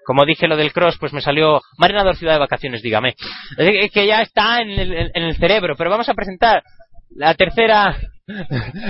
Como 0.06 0.24
dije 0.24 0.46
lo 0.46 0.56
del 0.56 0.72
cross, 0.72 0.98
pues 1.00 1.12
me 1.12 1.20
salió 1.20 1.60
Marinador 1.78 2.14
Ciudad 2.14 2.34
de 2.34 2.38
Vacaciones, 2.38 2.80
dígame. 2.80 3.16
Es 3.58 3.90
que 3.90 4.06
ya 4.06 4.22
está 4.22 4.62
en 4.62 4.70
el, 4.70 5.36
cerebro, 5.36 5.74
pero 5.76 5.90
vamos 5.90 6.08
a 6.08 6.14
presentar 6.14 6.62
la 7.10 7.34
tercera 7.34 7.96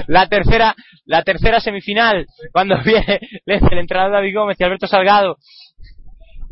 la 0.07 0.29
tercera 0.29 0.75
la 1.05 1.23
tercera 1.23 1.61
semifinal 1.61 2.27
cuando 2.53 2.77
viene 2.85 3.21
el 3.47 3.79
entrenador 3.79 4.13
David 4.13 4.35
Gómez 4.35 4.57
y 4.59 4.65
Alberto 4.65 4.87
Salgado 4.87 5.37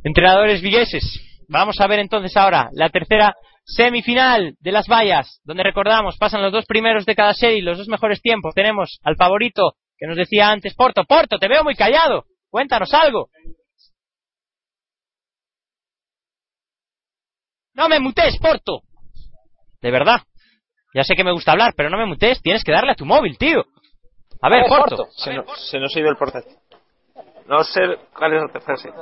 entrenadores 0.03 0.61
vigueses 0.61 1.03
vamos 1.49 1.81
a 1.81 1.87
ver 1.87 2.01
entonces 2.01 2.37
ahora 2.37 2.69
la 2.73 2.91
tercera 2.91 3.35
semifinal 3.65 4.55
de 4.61 4.73
las 4.73 4.87
vallas 4.87 5.41
donde 5.45 5.63
recordamos 5.63 6.19
pasan 6.19 6.43
los 6.43 6.53
dos 6.53 6.67
primeros 6.67 7.07
de 7.07 7.15
cada 7.15 7.33
serie 7.33 7.63
los 7.63 7.79
dos 7.79 7.89
mejores 7.89 8.21
tiempos 8.21 8.55
tenemos 8.55 9.01
al 9.03 9.17
favorito 9.17 9.77
que 9.97 10.07
nos 10.07 10.17
decía 10.17 10.51
antes 10.51 10.75
Porto 10.75 11.05
Porto 11.05 11.39
te 11.39 11.49
veo 11.49 11.65
muy 11.65 11.75
callado 11.75 12.27
Cuéntanos 12.55 12.95
algo. 12.95 13.31
No 17.75 17.89
me 17.89 17.99
mutes, 17.99 18.39
Porto. 18.39 18.83
De 19.81 19.91
verdad. 19.91 20.21
Ya 20.95 21.03
sé 21.03 21.17
que 21.17 21.25
me 21.25 21.33
gusta 21.33 21.53
hablar, 21.53 21.75
pero 21.77 21.91
no 21.91 21.99
me 21.99 22.07
mutes. 22.07 22.41
Tienes 22.41 22.63
que 22.63 22.71
darle 22.73 22.93
a 22.93 22.95
tu 22.95 23.05
móvil, 23.05 23.37
tío. 23.37 23.65
A 24.41 24.49
ver, 24.49 24.67
Porto. 24.69 25.09
Se, 25.17 25.79
nos 25.81 25.97
ha 25.97 26.01
ido 26.01 26.09
el 26.09 26.17
portátil. 26.17 26.57
No 27.49 27.63
sé 27.65 27.81
cuál 28.17 28.35
es 28.35 28.43
la 28.43 28.49
tercera 28.49 28.95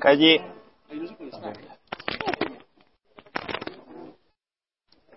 Calle. 0.00 0.44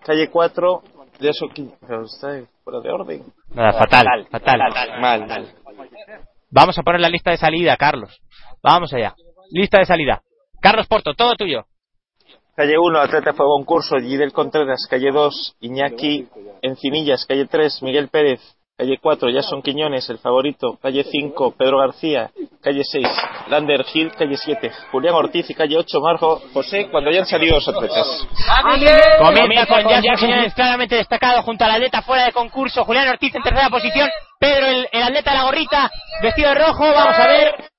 Calle 0.04 0.28
4 0.30 0.82
de 1.20 1.28
eso 1.28 1.46
pero 1.86 2.04
está 2.04 2.40
fuera 2.64 2.80
de 2.80 2.90
orden. 2.90 3.24
Nada, 3.54 3.72
fatal, 3.74 4.26
fatal. 4.30 4.58
Mal, 5.00 5.26
mal. 5.28 5.54
Vamos 6.50 6.76
a 6.76 6.82
poner 6.82 7.00
la 7.00 7.08
lista 7.08 7.30
de 7.30 7.36
salida, 7.36 7.76
Carlos. 7.76 8.20
Vamos 8.62 8.92
allá. 8.92 9.14
Lista 9.50 9.78
de 9.78 9.86
salida. 9.86 10.22
Carlos 10.60 10.88
Porto, 10.88 11.14
todo 11.14 11.36
tuyo. 11.36 11.66
Calle 12.62 12.78
1, 12.78 13.00
Atleta 13.00 13.32
fue 13.32 13.44
concurso, 13.44 13.96
Gidel 13.96 14.32
Contreras. 14.32 14.86
Calle 14.88 15.10
2, 15.10 15.56
Iñaki 15.62 16.28
Encimillas. 16.62 17.26
Calle 17.26 17.46
3, 17.46 17.82
Miguel 17.82 18.06
Pérez. 18.06 18.38
Calle 18.78 18.98
4, 19.02 19.30
Jason 19.34 19.62
Quiñones, 19.62 20.08
el 20.10 20.18
favorito. 20.18 20.78
Calle 20.80 21.02
5, 21.02 21.56
Pedro 21.58 21.78
García. 21.78 22.30
Calle 22.62 22.84
6, 22.84 23.04
Lander 23.48 23.82
Gil. 23.82 24.12
Calle 24.12 24.36
7, 24.36 24.70
Julián 24.92 25.16
Ortiz. 25.16 25.50
Y 25.50 25.54
calle 25.54 25.76
8, 25.76 26.00
Marjo 26.00 26.40
José, 26.54 26.86
cuando 26.88 27.10
hayan 27.10 27.26
salido 27.26 27.56
los 27.56 27.66
atletas. 27.66 28.28
Comienza 29.18 29.66
con 29.66 29.82
Jason 29.82 30.16
Quiñones 30.20 30.54
claramente 30.54 30.94
destacado 30.94 31.42
junto 31.42 31.64
al 31.64 31.72
atleta 31.72 32.02
fuera 32.02 32.26
de 32.26 32.32
concurso. 32.32 32.84
Julián 32.84 33.08
Ortiz 33.08 33.34
en 33.34 33.42
tercera 33.42 33.70
posición. 33.70 34.08
Pedro, 34.38 34.66
el, 34.68 34.86
el 34.92 35.02
atleta 35.02 35.32
de 35.32 35.36
la 35.36 35.44
gorrita, 35.46 35.90
vestido 36.22 36.50
de 36.50 36.54
rojo. 36.54 36.84
Vamos 36.84 37.18
a 37.18 37.26
ver. 37.26 37.71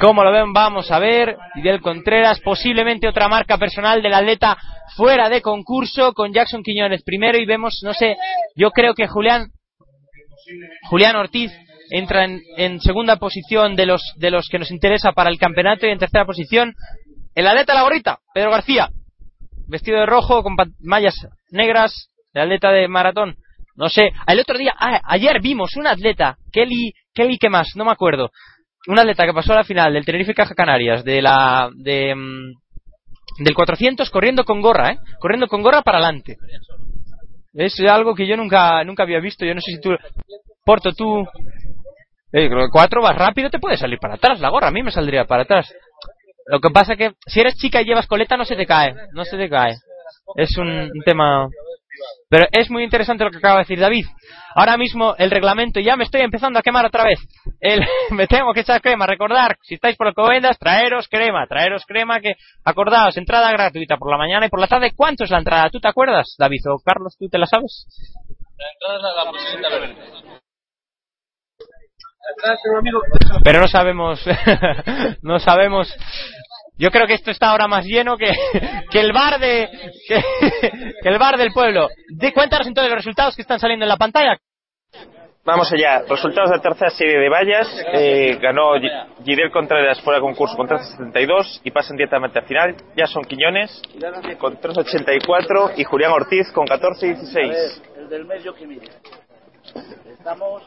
Como 0.00 0.24
lo 0.24 0.32
ven, 0.32 0.52
vamos 0.52 0.90
a 0.90 0.98
ver. 0.98 1.36
Miguel 1.54 1.80
Contreras, 1.80 2.40
posiblemente 2.40 3.08
otra 3.08 3.28
marca 3.28 3.58
personal 3.58 4.02
del 4.02 4.14
atleta 4.14 4.56
fuera 4.96 5.28
de 5.28 5.42
concurso 5.42 6.12
con 6.12 6.32
Jackson 6.32 6.62
Quiñones 6.62 7.02
primero 7.02 7.38
y 7.38 7.46
vemos, 7.46 7.80
no 7.82 7.94
sé, 7.94 8.16
yo 8.56 8.70
creo 8.70 8.94
que 8.94 9.06
Julián 9.06 9.50
Julián 10.88 11.16
Ortiz 11.16 11.52
entra 11.90 12.24
en, 12.24 12.80
segunda 12.80 13.16
posición 13.16 13.76
de 13.76 13.86
los 13.86 14.02
de 14.16 14.30
los 14.30 14.48
que 14.48 14.58
nos 14.58 14.70
interesa 14.70 15.12
para 15.12 15.30
el 15.30 15.38
campeonato 15.38 15.86
y 15.86 15.90
en 15.90 15.98
tercera 15.98 16.24
posición 16.24 16.74
el 17.34 17.46
atleta 17.46 17.74
la 17.74 17.82
gorrita, 17.82 18.18
Pedro 18.34 18.50
García, 18.50 18.90
vestido 19.68 20.00
de 20.00 20.06
rojo 20.06 20.42
con 20.42 20.56
mallas 20.80 21.14
negras, 21.50 22.10
el 22.32 22.42
atleta 22.42 22.72
de 22.72 22.88
maratón 22.88 23.36
No 23.76 23.88
sé, 23.88 24.10
el 24.26 24.40
otro 24.40 24.58
día, 24.58 24.74
ah, 24.76 25.00
ayer 25.04 25.40
vimos 25.40 25.76
un 25.76 25.86
atleta, 25.86 26.38
Kelly, 26.52 26.92
Kelly, 27.14 27.38
¿qué 27.38 27.48
más? 27.48 27.68
No 27.76 27.84
me 27.84 27.92
acuerdo. 27.92 28.30
Un 28.86 28.98
atleta 28.98 29.26
que 29.26 29.32
pasó 29.32 29.52
a 29.52 29.56
la 29.56 29.64
final 29.64 29.92
del 29.92 30.04
Tenerife 30.04 30.34
Caja 30.34 30.54
Canarias, 30.54 31.04
de 31.04 31.20
la, 31.20 31.70
de, 31.74 32.14
mm, 32.14 33.44
del 33.44 33.54
400 33.54 34.10
corriendo 34.10 34.44
con 34.44 34.60
gorra, 34.60 34.92
¿eh? 34.92 34.98
Corriendo 35.18 35.48
con 35.48 35.62
gorra 35.62 35.82
para 35.82 35.98
adelante. 35.98 36.36
Es 37.52 37.78
algo 37.80 38.14
que 38.14 38.26
yo 38.26 38.36
nunca, 38.36 38.84
nunca 38.84 39.02
había 39.02 39.20
visto. 39.20 39.44
Yo 39.44 39.54
no 39.54 39.60
sé 39.60 39.72
si 39.72 39.80
tú, 39.80 39.90
Porto, 40.64 40.92
tú, 40.92 41.26
eh, 42.32 42.48
cuatro 42.70 43.02
vas 43.02 43.16
rápido, 43.16 43.50
te 43.50 43.58
puede 43.58 43.76
salir 43.76 43.98
para 43.98 44.14
atrás 44.14 44.40
la 44.40 44.50
gorra. 44.50 44.68
A 44.68 44.72
mí 44.72 44.82
me 44.82 44.92
saldría 44.92 45.24
para 45.24 45.42
atrás. 45.42 45.72
Lo 46.46 46.60
que 46.60 46.70
pasa 46.70 46.96
que 46.96 47.12
si 47.26 47.40
eres 47.40 47.56
chica 47.56 47.80
y 47.80 47.84
llevas 47.84 48.06
coleta 48.06 48.36
no 48.36 48.44
se 48.44 48.56
te 48.56 48.66
cae, 48.66 48.94
no 49.12 49.24
se 49.24 49.36
te 49.36 49.48
cae. 49.48 49.76
Es 50.36 50.56
un 50.56 50.90
tema. 51.04 51.48
Pero 52.28 52.46
es 52.52 52.70
muy 52.70 52.84
interesante 52.84 53.24
lo 53.24 53.30
que 53.30 53.38
acaba 53.38 53.56
de 53.56 53.60
decir 53.60 53.80
David. 53.80 54.06
Ahora 54.54 54.76
mismo 54.76 55.14
el 55.18 55.30
reglamento, 55.30 55.80
ya 55.80 55.96
me 55.96 56.04
estoy 56.04 56.20
empezando 56.22 56.58
a 56.58 56.62
quemar 56.62 56.86
otra 56.86 57.04
vez. 57.04 57.18
El, 57.60 57.80
me 58.10 58.26
tengo 58.26 58.52
que 58.52 58.60
echar 58.60 58.80
crema. 58.80 59.06
Recordar, 59.06 59.56
si 59.62 59.74
estáis 59.74 59.96
por 59.96 60.08
Alcobendas, 60.08 60.58
traeros 60.58 61.08
crema, 61.08 61.46
traeros 61.46 61.84
crema 61.86 62.20
que, 62.20 62.34
acordaos, 62.64 63.16
entrada 63.16 63.50
gratuita 63.52 63.96
por 63.96 64.10
la 64.10 64.18
mañana 64.18 64.46
y 64.46 64.48
por 64.48 64.60
la 64.60 64.68
tarde. 64.68 64.92
¿Cuánto 64.94 65.24
es 65.24 65.30
la 65.30 65.38
entrada? 65.38 65.70
¿Tú 65.70 65.80
te 65.80 65.88
acuerdas, 65.88 66.34
David? 66.38 66.60
O 66.68 66.78
Carlos, 66.84 67.16
¿tú 67.18 67.28
te 67.28 67.38
la 67.38 67.46
sabes? 67.46 67.86
La 68.56 68.66
entrada 68.72 68.96
es 68.96 69.60
la, 69.60 69.68
la 69.68 69.78
Verde. 69.78 70.30
Pero 73.44 73.60
no 73.60 73.68
sabemos, 73.68 74.20
no 75.22 75.38
sabemos. 75.40 75.88
Yo 76.80 76.90
creo 76.90 77.06
que 77.06 77.12
esto 77.14 77.30
está 77.30 77.50
ahora 77.50 77.68
más 77.68 77.84
lleno 77.84 78.16
que, 78.16 78.32
que 78.90 79.00
el 79.00 79.12
bar 79.12 79.38
de 79.38 79.68
que, 80.08 80.22
que 81.02 81.08
el 81.08 81.18
bar 81.18 81.36
del 81.36 81.52
pueblo. 81.52 81.88
De, 82.08 82.32
cuéntanos 82.32 82.66
entonces 82.66 82.90
los 82.90 82.98
resultados 82.98 83.36
que 83.36 83.42
están 83.42 83.60
saliendo 83.60 83.84
en 83.84 83.90
la 83.90 83.98
pantalla. 83.98 84.38
Vamos 85.44 85.70
allá. 85.72 86.02
Resultados 86.08 86.50
de 86.50 86.56
la 86.56 86.62
tercera 86.62 86.90
serie 86.90 87.18
de 87.18 87.28
vallas. 87.28 87.66
Eh, 87.94 88.38
ganó 88.40 88.74
Gi- 88.80 89.24
Gidel 89.24 89.50
Contreras 89.50 90.00
fuera 90.00 90.18
de 90.18 90.22
concurso 90.22 90.56
con 90.56 90.68
13.72 90.68 91.60
y 91.64 91.70
pasan 91.70 91.96
directamente 91.96 92.38
a 92.38 92.42
final. 92.42 92.74
Ya 92.96 93.06
son 93.06 93.24
Quiñones 93.24 93.82
con 94.38 94.58
3.84 94.58 95.74
y 95.76 95.84
Julián 95.84 96.12
Ortiz 96.12 96.50
con 96.52 96.66
14.16. 96.66 97.82
El 97.98 98.08
del 98.08 98.24
medio 98.26 98.54
que 98.54 98.66
mire. 98.66 98.86
Estamos. 100.18 100.62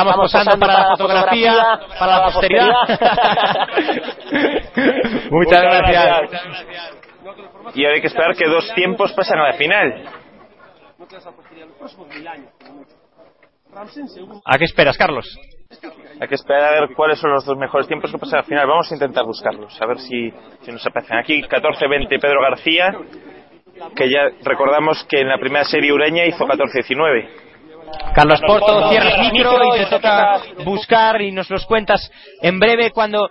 Estamos 0.00 0.32
posando 0.32 0.58
para 0.58 0.72
la 0.72 0.88
fotografía, 0.96 1.52
para 1.98 2.18
la 2.18 2.24
posteridad. 2.24 2.72
Muchas 5.30 5.62
gracias. 5.62 6.20
Y 7.74 7.84
ahora 7.84 7.96
hay 7.96 8.00
que 8.00 8.06
esperar 8.06 8.34
que 8.34 8.48
dos 8.48 8.72
tiempos 8.74 9.12
pasen 9.12 9.38
a 9.38 9.48
la 9.48 9.52
final. 9.52 10.06
¿A 14.46 14.58
qué 14.58 14.64
esperas, 14.64 14.96
Carlos? 14.96 15.26
Hay 16.18 16.28
que 16.28 16.34
esperar 16.34 16.64
a 16.64 16.70
ver 16.80 16.88
cuáles 16.96 17.18
son 17.18 17.32
los 17.32 17.44
dos 17.44 17.58
mejores 17.58 17.86
tiempos 17.86 18.10
que 18.10 18.16
pasan 18.16 18.38
a 18.38 18.42
la 18.42 18.48
final. 18.48 18.66
Vamos 18.66 18.90
a 18.90 18.94
intentar 18.94 19.26
buscarlos, 19.26 19.78
a 19.82 19.86
ver 19.86 19.98
si, 19.98 20.32
si 20.62 20.72
nos 20.72 20.86
aparecen. 20.86 21.18
Aquí 21.18 21.42
14.20 21.42 22.08
Pedro 22.08 22.40
García, 22.40 22.94
que 23.94 24.10
ya 24.10 24.30
recordamos 24.44 25.04
que 25.10 25.20
en 25.20 25.28
la 25.28 25.36
primera 25.38 25.66
serie 25.66 25.92
Ureña 25.92 26.24
hizo 26.24 26.46
14.19. 26.46 27.49
Carlos 28.14 28.40
Porto, 28.46 28.90
cierras 28.90 29.18
micro 29.18 29.74
y 29.74 29.78
te 29.78 29.86
toca 29.86 30.40
buscar 30.64 31.20
y 31.22 31.32
nos 31.32 31.50
los 31.50 31.66
cuentas 31.66 32.10
en 32.42 32.58
breve 32.58 32.90
cuando... 32.90 33.28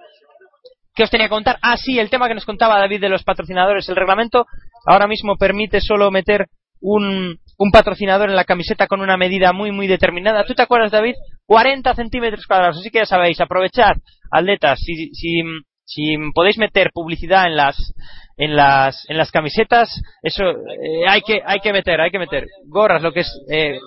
¿Qué 0.95 1.03
os 1.03 1.09
tenía 1.09 1.27
que 1.27 1.31
contar? 1.31 1.57
Ah, 1.61 1.77
sí, 1.77 1.97
el 1.97 2.09
tema 2.09 2.27
que 2.27 2.33
nos 2.33 2.45
contaba 2.45 2.79
David 2.79 2.99
de 2.99 3.09
los 3.09 3.23
patrocinadores. 3.23 3.87
El 3.87 3.95
reglamento 3.95 4.45
ahora 4.85 5.07
mismo 5.07 5.37
permite 5.37 5.79
solo 5.79 6.11
meter 6.11 6.47
un, 6.81 7.37
un 7.57 7.71
patrocinador 7.71 8.29
en 8.29 8.35
la 8.35 8.43
camiseta 8.43 8.87
con 8.87 9.01
una 9.01 9.15
medida 9.15 9.53
muy, 9.53 9.71
muy 9.71 9.87
determinada. 9.87 10.45
¿Tú 10.45 10.55
te 10.55 10.61
acuerdas, 10.63 10.91
David? 10.91 11.15
40 11.45 11.93
centímetros 11.95 12.45
cuadrados. 12.45 12.79
Así 12.79 12.89
que 12.89 12.99
ya 12.99 13.05
sabéis, 13.05 13.39
aprovechar, 13.39 13.97
atletas, 14.31 14.79
si, 14.79 15.09
si, 15.13 15.41
si 15.85 16.15
podéis 16.33 16.57
meter 16.57 16.91
publicidad 16.93 17.47
en 17.47 17.55
las 17.55 17.93
en 18.37 18.55
las 18.55 19.05
en 19.09 19.17
las 19.17 19.31
camisetas 19.31 19.89
eso 20.23 20.43
eh, 20.49 21.05
hay 21.09 21.21
que 21.21 21.41
hay 21.45 21.59
que 21.59 21.73
meter 21.73 21.99
hay 21.99 22.09
que 22.09 22.19
meter 22.19 22.45
gorras 22.67 23.01
lo 23.01 23.11
que 23.11 23.19
es 23.19 23.41
eh, 23.51 23.77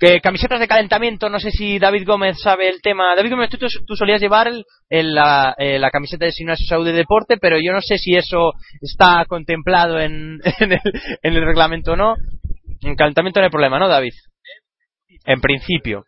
que 0.00 0.20
camisetas 0.22 0.58
de 0.58 0.66
calentamiento, 0.66 1.28
no 1.28 1.38
sé 1.38 1.50
si 1.50 1.78
David 1.78 2.06
Gómez 2.06 2.38
sabe 2.42 2.70
el 2.70 2.80
tema. 2.80 3.14
David 3.14 3.32
Gómez, 3.32 3.50
tú, 3.50 3.96
solías 3.96 4.20
llevar 4.20 4.48
el, 4.88 5.14
la, 5.14 5.54
eh, 5.58 5.78
camiseta 5.92 6.24
de 6.24 6.32
Gimnasio 6.32 6.66
Saúde 6.66 6.92
de 6.92 6.98
Deporte, 6.98 7.36
pero 7.38 7.58
yo 7.62 7.72
no 7.72 7.82
sé 7.82 7.98
si 7.98 8.16
eso 8.16 8.52
está 8.80 9.26
contemplado 9.28 10.00
en, 10.00 10.40
en, 10.58 10.72
el, 10.72 10.80
en 11.22 11.34
el 11.34 11.44
reglamento 11.44 11.92
o 11.92 11.96
no. 11.96 12.14
En 12.82 12.96
calentamiento 12.96 13.40
no 13.40 13.44
hay 13.44 13.50
problema, 13.50 13.78
¿no, 13.78 13.88
David? 13.88 14.14
En 15.26 15.40
principio. 15.42 16.04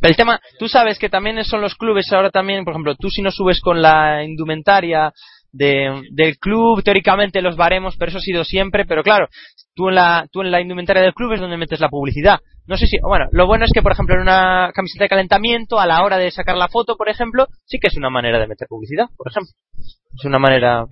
El 0.00 0.16
tema, 0.16 0.40
tú 0.58 0.68
sabes 0.68 0.98
que 0.98 1.10
también 1.10 1.44
son 1.44 1.60
los 1.60 1.74
clubes 1.74 2.10
ahora 2.10 2.30
también, 2.30 2.64
por 2.64 2.72
ejemplo, 2.72 2.96
tú 2.96 3.10
si 3.10 3.20
no 3.20 3.30
subes 3.30 3.60
con 3.60 3.82
la 3.82 4.24
indumentaria 4.24 5.12
de, 5.52 6.02
del 6.10 6.38
club, 6.38 6.82
teóricamente 6.82 7.42
los 7.42 7.56
baremos, 7.56 7.96
pero 7.98 8.08
eso 8.08 8.18
ha 8.18 8.22
sido 8.22 8.44
siempre, 8.44 8.86
pero 8.86 9.02
claro, 9.02 9.28
tú 9.74 9.88
en 9.88 9.94
la, 9.96 10.26
tú 10.30 10.42
en 10.42 10.50
la 10.50 10.60
indumentaria 10.60 11.02
del 11.02 11.14
club 11.14 11.32
es 11.32 11.40
donde 11.40 11.56
metes 11.56 11.80
la 11.80 11.88
publicidad. 11.88 12.40
No 12.66 12.76
sé 12.76 12.86
si, 12.86 12.98
bueno, 13.00 13.26
lo 13.32 13.46
bueno 13.46 13.64
es 13.64 13.72
que, 13.74 13.82
por 13.82 13.92
ejemplo, 13.92 14.14
en 14.14 14.22
una 14.22 14.70
camiseta 14.72 15.04
de 15.04 15.08
calentamiento, 15.08 15.80
a 15.80 15.86
la 15.86 16.02
hora 16.04 16.16
de 16.16 16.30
sacar 16.30 16.56
la 16.56 16.68
foto, 16.68 16.96
por 16.96 17.08
ejemplo, 17.08 17.48
sí 17.66 17.78
que 17.80 17.88
es 17.88 17.96
una 17.96 18.08
manera 18.10 18.38
de 18.38 18.46
meter 18.46 18.68
publicidad, 18.68 19.06
por 19.16 19.28
ejemplo. 19.30 19.50
Es 19.76 20.24
una 20.24 20.38
manera. 20.38 20.84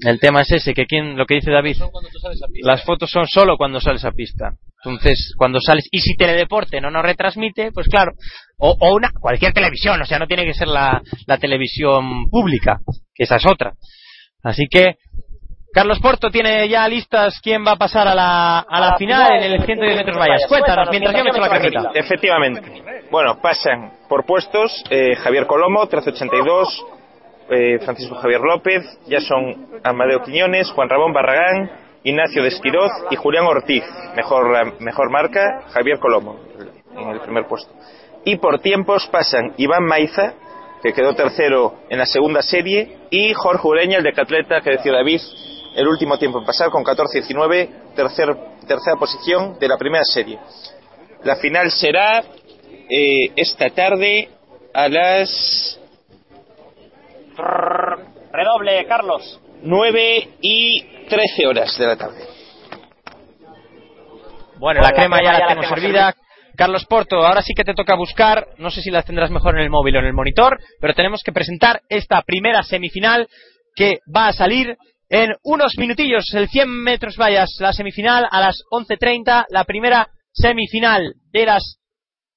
El 0.00 0.20
tema 0.20 0.42
es 0.42 0.52
ese, 0.52 0.72
que 0.72 0.86
quien, 0.86 1.16
lo 1.16 1.26
que 1.26 1.34
dice 1.34 1.50
David, 1.50 1.76
las 2.62 2.84
fotos 2.84 3.10
son 3.10 3.26
solo 3.26 3.56
cuando 3.58 3.80
sales 3.80 4.04
a 4.04 4.12
pista. 4.12 4.54
Entonces, 4.84 5.34
cuando 5.36 5.60
sales, 5.60 5.88
y 5.90 6.00
si 6.00 6.14
Teledeporte 6.16 6.80
no 6.80 6.90
nos 6.90 7.02
retransmite, 7.02 7.72
pues 7.72 7.88
claro, 7.88 8.12
o, 8.56 8.76
o 8.78 8.94
una, 8.94 9.10
cualquier 9.20 9.52
televisión, 9.52 10.00
o 10.00 10.06
sea, 10.06 10.18
no 10.18 10.28
tiene 10.28 10.44
que 10.44 10.54
ser 10.54 10.68
la, 10.68 11.02
la 11.26 11.38
televisión 11.38 12.30
pública, 12.30 12.78
que 13.12 13.24
esa 13.24 13.36
es 13.36 13.46
otra. 13.46 13.74
Así 14.42 14.68
que, 14.70 14.94
Carlos 15.76 16.00
Porto 16.00 16.30
tiene 16.30 16.66
ya 16.70 16.88
listas 16.88 17.38
quién 17.42 17.62
va 17.62 17.72
a 17.72 17.76
pasar 17.76 18.08
a 18.08 18.14
la, 18.14 18.60
a 18.60 18.80
la 18.80 18.96
final 18.96 19.44
en 19.44 19.52
el 19.52 19.62
110 19.62 19.94
metros 19.94 20.16
vallas. 20.16 20.46
Cuéntanos, 20.48 20.88
mientras 20.90 21.14
yo 21.14 21.22
me 21.22 21.28
echo 21.28 21.38
la 21.38 21.50
carreta. 21.50 21.90
Efectivamente. 21.92 22.82
Bueno, 23.10 23.38
pasan 23.42 23.92
por 24.08 24.24
puestos 24.24 24.72
eh, 24.88 25.14
Javier 25.16 25.46
Colomo, 25.46 25.80
1382, 25.80 26.86
eh, 27.50 27.78
Francisco 27.84 28.14
Javier 28.14 28.40
López, 28.40 28.84
ya 29.06 29.20
son 29.20 29.66
Amadeo 29.84 30.22
Quiñones, 30.22 30.70
Juan 30.70 30.88
Ramón 30.88 31.12
Barragán, 31.12 31.70
Ignacio 32.04 32.42
de 32.42 32.48
Esquiroz 32.48 32.90
y 33.10 33.16
Julián 33.16 33.44
Ortiz. 33.44 33.84
Mejor, 34.16 34.80
mejor 34.80 35.10
marca, 35.10 35.60
Javier 35.74 35.98
Colomo, 35.98 36.40
en 36.96 37.10
el 37.10 37.20
primer 37.20 37.44
puesto. 37.48 37.70
Y 38.24 38.36
por 38.36 38.60
tiempos 38.60 39.06
pasan 39.12 39.52
Iván 39.58 39.84
Maiza, 39.84 40.32
que 40.82 40.94
quedó 40.94 41.14
tercero 41.14 41.74
en 41.90 41.98
la 41.98 42.06
segunda 42.06 42.40
serie, 42.40 42.96
y 43.10 43.34
Jorge 43.34 43.68
Ureña, 43.68 43.98
el 43.98 44.04
decatleta 44.04 44.62
que 44.62 44.70
decía 44.70 44.92
David, 44.92 45.20
el 45.76 45.86
último 45.86 46.18
tiempo 46.18 46.38
en 46.38 46.46
pasar 46.46 46.70
con 46.70 46.82
14-19, 46.82 47.94
tercer, 47.94 48.34
tercera 48.66 48.96
posición 48.98 49.58
de 49.58 49.68
la 49.68 49.76
primera 49.76 50.04
serie. 50.04 50.38
La 51.22 51.36
final 51.36 51.70
será 51.70 52.20
eh, 52.20 53.30
esta 53.36 53.68
tarde 53.68 54.30
a 54.72 54.88
las 54.88 55.78
Redoble, 58.32 58.86
Carlos. 58.86 59.38
9 59.62 60.28
y 60.40 60.82
13 61.08 61.46
horas 61.46 61.78
de 61.78 61.86
la 61.86 61.96
tarde. 61.96 62.24
Bueno, 64.58 64.80
la 64.80 64.92
crema 64.92 65.22
ya 65.22 65.38
la 65.38 65.48
tengo 65.48 65.62
servida. 65.64 66.14
Carlos 66.56 66.86
Porto, 66.86 67.16
ahora 67.16 67.42
sí 67.42 67.52
que 67.54 67.64
te 67.64 67.74
toca 67.74 67.94
buscar, 67.96 68.46
no 68.56 68.70
sé 68.70 68.80
si 68.80 68.90
las 68.90 69.04
tendrás 69.04 69.30
mejor 69.30 69.56
en 69.56 69.64
el 69.64 69.68
móvil 69.68 69.96
o 69.96 69.98
en 69.98 70.06
el 70.06 70.14
monitor, 70.14 70.58
pero 70.80 70.94
tenemos 70.94 71.22
que 71.22 71.32
presentar 71.32 71.82
esta 71.90 72.22
primera 72.22 72.62
semifinal 72.62 73.28
que 73.74 73.98
va 74.14 74.28
a 74.28 74.32
salir 74.32 74.78
en 75.08 75.34
unos 75.42 75.74
minutillos, 75.78 76.24
el 76.34 76.48
100 76.48 76.68
metros 76.68 77.16
vallas, 77.16 77.50
la 77.60 77.72
semifinal 77.72 78.26
a 78.30 78.40
las 78.40 78.62
11.30, 78.70 79.46
la 79.50 79.64
primera 79.64 80.08
semifinal 80.32 81.14
de 81.32 81.46
las 81.46 81.78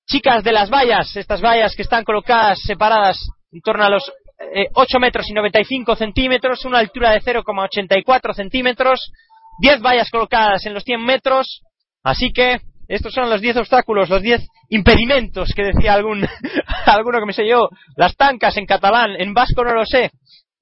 chicas 0.07 0.43
de 0.43 0.51
las 0.51 0.69
vallas, 0.69 1.15
estas 1.15 1.41
vallas 1.41 1.75
que 1.75 1.83
están 1.83 2.03
colocadas 2.03 2.59
separadas 2.65 3.19
en 3.51 3.61
torno 3.61 3.83
a 3.83 3.89
los 3.89 4.11
eh, 4.53 4.67
8 4.73 4.99
metros 4.99 5.29
y 5.29 5.33
95 5.33 5.95
centímetros, 5.95 6.65
una 6.65 6.79
altura 6.79 7.11
de 7.11 7.21
0,84 7.21 8.33
centímetros, 8.33 9.11
10 9.59 9.81
vallas 9.81 10.09
colocadas 10.09 10.65
en 10.65 10.73
los 10.73 10.83
100 10.83 11.03
metros, 11.03 11.61
así 12.03 12.31
que 12.31 12.59
estos 12.87 13.13
son 13.13 13.29
los 13.29 13.41
10 13.41 13.57
obstáculos, 13.57 14.09
los 14.09 14.21
10 14.21 14.47
impedimentos 14.69 15.51
que 15.55 15.63
decía 15.63 15.93
algún 15.93 16.25
alguno 16.85 17.19
que 17.19 17.25
me 17.25 17.33
sé 17.33 17.47
yo, 17.47 17.69
las 17.95 18.15
tancas 18.15 18.57
en 18.57 18.65
catalán, 18.65 19.11
en 19.19 19.33
vasco 19.33 19.63
no 19.63 19.73
lo 19.73 19.85
sé, 19.85 20.11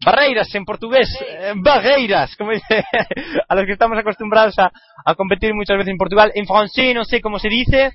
barreiras 0.04 0.54
en 0.56 0.66
portugués, 0.66 1.10
eh, 1.22 1.54
barreiras, 1.56 2.36
como 2.36 2.52
dice 2.52 2.84
a 3.50 3.56
los 3.56 3.66
que 3.66 3.74
estamos 3.74 3.98
acostumbrados 3.98 4.58
a, 4.60 4.72
a 5.06 5.16
competir 5.16 5.54
muchas 5.54 5.78
veces 5.78 5.92
en 5.92 5.98
Portugal, 5.98 6.32
en 6.36 6.46
francés 6.46 6.94
no 6.96 7.04
sé 7.04 7.22
cómo 7.22 7.40
se 7.40 7.50
dice, 7.50 7.92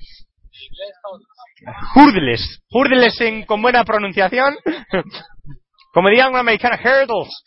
hurdles, 1.95 2.61
hurdles 2.69 3.19
en, 3.21 3.45
con 3.45 3.61
buena 3.61 3.83
pronunciación, 3.83 4.55
como 5.93 6.09
dirían 6.09 6.31
un 6.31 6.37
americano, 6.39 6.77
hurdles. 6.77 7.43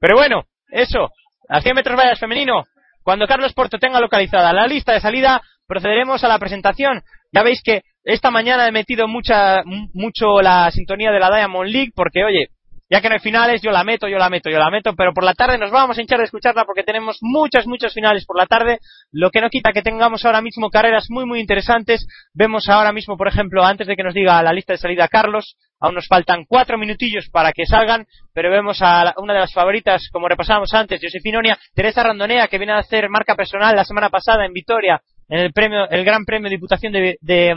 Pero 0.00 0.16
bueno, 0.16 0.44
eso, 0.68 1.10
a 1.48 1.60
100 1.60 1.74
metros 1.74 1.98
vallas 1.98 2.18
femenino, 2.18 2.64
Cuando 3.02 3.26
Carlos 3.26 3.52
Porto 3.52 3.78
tenga 3.78 4.00
localizada 4.00 4.52
la 4.52 4.66
lista 4.66 4.92
de 4.92 5.00
salida, 5.00 5.42
procederemos 5.66 6.24
a 6.24 6.28
la 6.28 6.38
presentación. 6.38 7.02
Ya 7.32 7.42
veis 7.42 7.62
que 7.62 7.82
esta 8.02 8.30
mañana 8.30 8.66
he 8.66 8.72
metido 8.72 9.08
mucha, 9.08 9.62
mucho 9.92 10.40
la 10.40 10.70
sintonía 10.70 11.10
de 11.10 11.20
la 11.20 11.34
Diamond 11.34 11.70
League 11.70 11.92
porque, 11.94 12.24
oye, 12.24 12.48
ya 12.94 13.00
que 13.00 13.08
no 13.08 13.14
hay 13.14 13.20
finales, 13.20 13.60
yo 13.60 13.72
la 13.72 13.82
meto, 13.82 14.06
yo 14.06 14.18
la 14.18 14.30
meto, 14.30 14.48
yo 14.48 14.58
la 14.60 14.70
meto, 14.70 14.94
pero 14.94 15.12
por 15.12 15.24
la 15.24 15.34
tarde 15.34 15.58
nos 15.58 15.72
vamos 15.72 15.98
a 15.98 16.00
hinchar 16.00 16.18
de 16.18 16.26
escucharla 16.26 16.64
porque 16.64 16.84
tenemos 16.84 17.18
muchas, 17.22 17.66
muchos 17.66 17.92
finales 17.92 18.24
por 18.24 18.38
la 18.38 18.46
tarde, 18.46 18.78
lo 19.10 19.30
que 19.30 19.40
no 19.40 19.50
quita 19.50 19.72
que 19.72 19.82
tengamos 19.82 20.24
ahora 20.24 20.40
mismo 20.40 20.70
carreras 20.70 21.06
muy, 21.08 21.26
muy 21.26 21.40
interesantes. 21.40 22.06
Vemos 22.34 22.68
ahora 22.68 22.92
mismo, 22.92 23.16
por 23.16 23.26
ejemplo, 23.26 23.64
antes 23.64 23.88
de 23.88 23.96
que 23.96 24.04
nos 24.04 24.14
diga 24.14 24.40
la 24.44 24.52
lista 24.52 24.74
de 24.74 24.78
salida 24.78 25.08
Carlos, 25.08 25.56
aún 25.80 25.96
nos 25.96 26.06
faltan 26.06 26.44
cuatro 26.46 26.78
minutillos 26.78 27.28
para 27.32 27.50
que 27.50 27.66
salgan, 27.66 28.06
pero 28.32 28.48
vemos 28.48 28.78
a 28.80 29.12
una 29.16 29.34
de 29.34 29.40
las 29.40 29.52
favoritas, 29.52 30.08
como 30.12 30.28
repasábamos 30.28 30.72
antes, 30.72 31.00
Josefinonia, 31.02 31.58
Teresa 31.74 32.04
Randonea, 32.04 32.46
que 32.46 32.58
viene 32.58 32.74
a 32.74 32.78
hacer 32.78 33.08
marca 33.10 33.34
personal 33.34 33.74
la 33.74 33.84
semana 33.84 34.08
pasada 34.08 34.46
en 34.46 34.52
Vitoria, 34.52 35.00
en 35.28 35.40
el 35.40 35.52
premio, 35.52 35.90
el 35.90 36.04
Gran 36.04 36.24
Premio 36.24 36.48
de 36.48 36.54
Diputación 36.54 36.92
de, 36.92 37.16
de, 37.20 37.56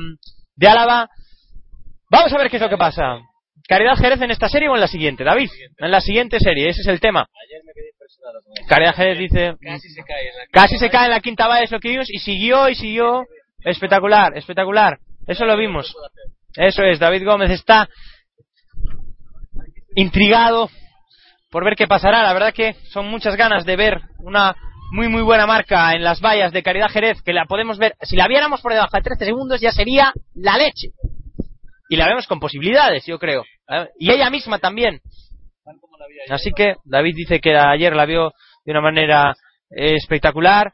de 0.56 0.68
Álava. 0.68 1.08
Vamos 2.10 2.34
a 2.34 2.38
ver 2.40 2.50
qué 2.50 2.56
es 2.56 2.64
lo 2.64 2.70
que 2.70 2.78
pasa. 2.78 3.20
Caridad 3.68 3.98
Jerez 3.98 4.22
en 4.22 4.32
esta 4.32 4.48
serie 4.48 4.70
o 4.70 4.76
en 4.76 4.82
la 4.82 4.88
siguiente, 4.88 5.24
David. 5.24 5.50
En 5.78 5.92
la 5.92 6.00
siguiente 6.00 6.40
serie, 6.40 6.70
ese 6.70 6.82
es 6.82 6.88
el 6.88 7.00
tema. 7.00 7.28
Caridad 8.68 8.96
Jerez 8.96 9.18
dice. 9.18 9.56
Casi 9.62 9.90
se 9.90 10.04
cae 10.04 10.30
en 10.30 10.38
la, 10.38 10.46
casi 10.52 10.78
se 10.78 10.90
cae 10.90 11.06
en 11.06 11.12
la 11.12 11.20
quinta 11.20 11.48
valla, 11.48 11.64
es 11.64 11.72
lo 11.72 11.80
que 11.80 11.90
vimos, 11.90 12.10
y 12.10 12.20
siguió 12.20 12.70
y 12.70 12.76
siguió. 12.76 13.26
Espectacular, 13.64 14.38
espectacular. 14.38 15.00
Eso 15.28 15.46
lo 15.46 15.58
vimos. 15.58 15.94
Eso 16.56 16.84
es, 16.84 17.00
David 17.00 17.26
Gómez 17.26 17.52
está 17.52 17.90
intrigado 19.96 20.70
por 21.52 21.66
ver 21.66 21.76
qué 21.76 21.88
pasará. 21.88 22.24
La 22.24 22.34
verdad 22.34 22.54
que 22.54 22.76
son 22.92 23.08
muchas 23.08 23.36
ganas 23.36 23.66
de 23.66 23.76
ver 23.76 24.00
una 24.20 24.56
muy 24.92 25.10
muy 25.10 25.22
buena 25.22 25.46
marca 25.46 25.92
en 25.94 26.04
las 26.04 26.22
vallas 26.22 26.54
de 26.54 26.64
Caridad 26.64 26.90
Jerez, 26.90 27.22
que 27.22 27.34
la 27.34 27.46
podemos 27.46 27.78
ver, 27.78 27.96
si 28.04 28.16
la 28.16 28.28
viéramos 28.28 28.62
por 28.62 28.72
debajo 28.72 28.96
de 28.96 29.04
13 29.04 29.26
segundos 29.26 29.60
ya 29.60 29.72
sería 29.72 30.14
la 30.34 30.58
leche 30.58 30.92
y 31.90 31.98
la 31.98 32.08
vemos 32.08 32.28
con 32.28 32.40
posibilidades, 32.40 33.06
yo 33.06 33.20
creo. 33.20 33.44
Y 34.00 34.12
ella 34.12 34.30
misma 34.30 34.60
también. 34.60 35.02
Así 36.30 36.52
que 36.52 36.76
David 36.86 37.16
dice 37.16 37.40
que 37.40 37.56
ayer 37.56 37.96
la 37.96 38.06
vio 38.06 38.32
de 38.66 38.72
una 38.72 38.82
manera 38.82 39.36
eh, 39.70 39.96
espectacular. 39.96 40.72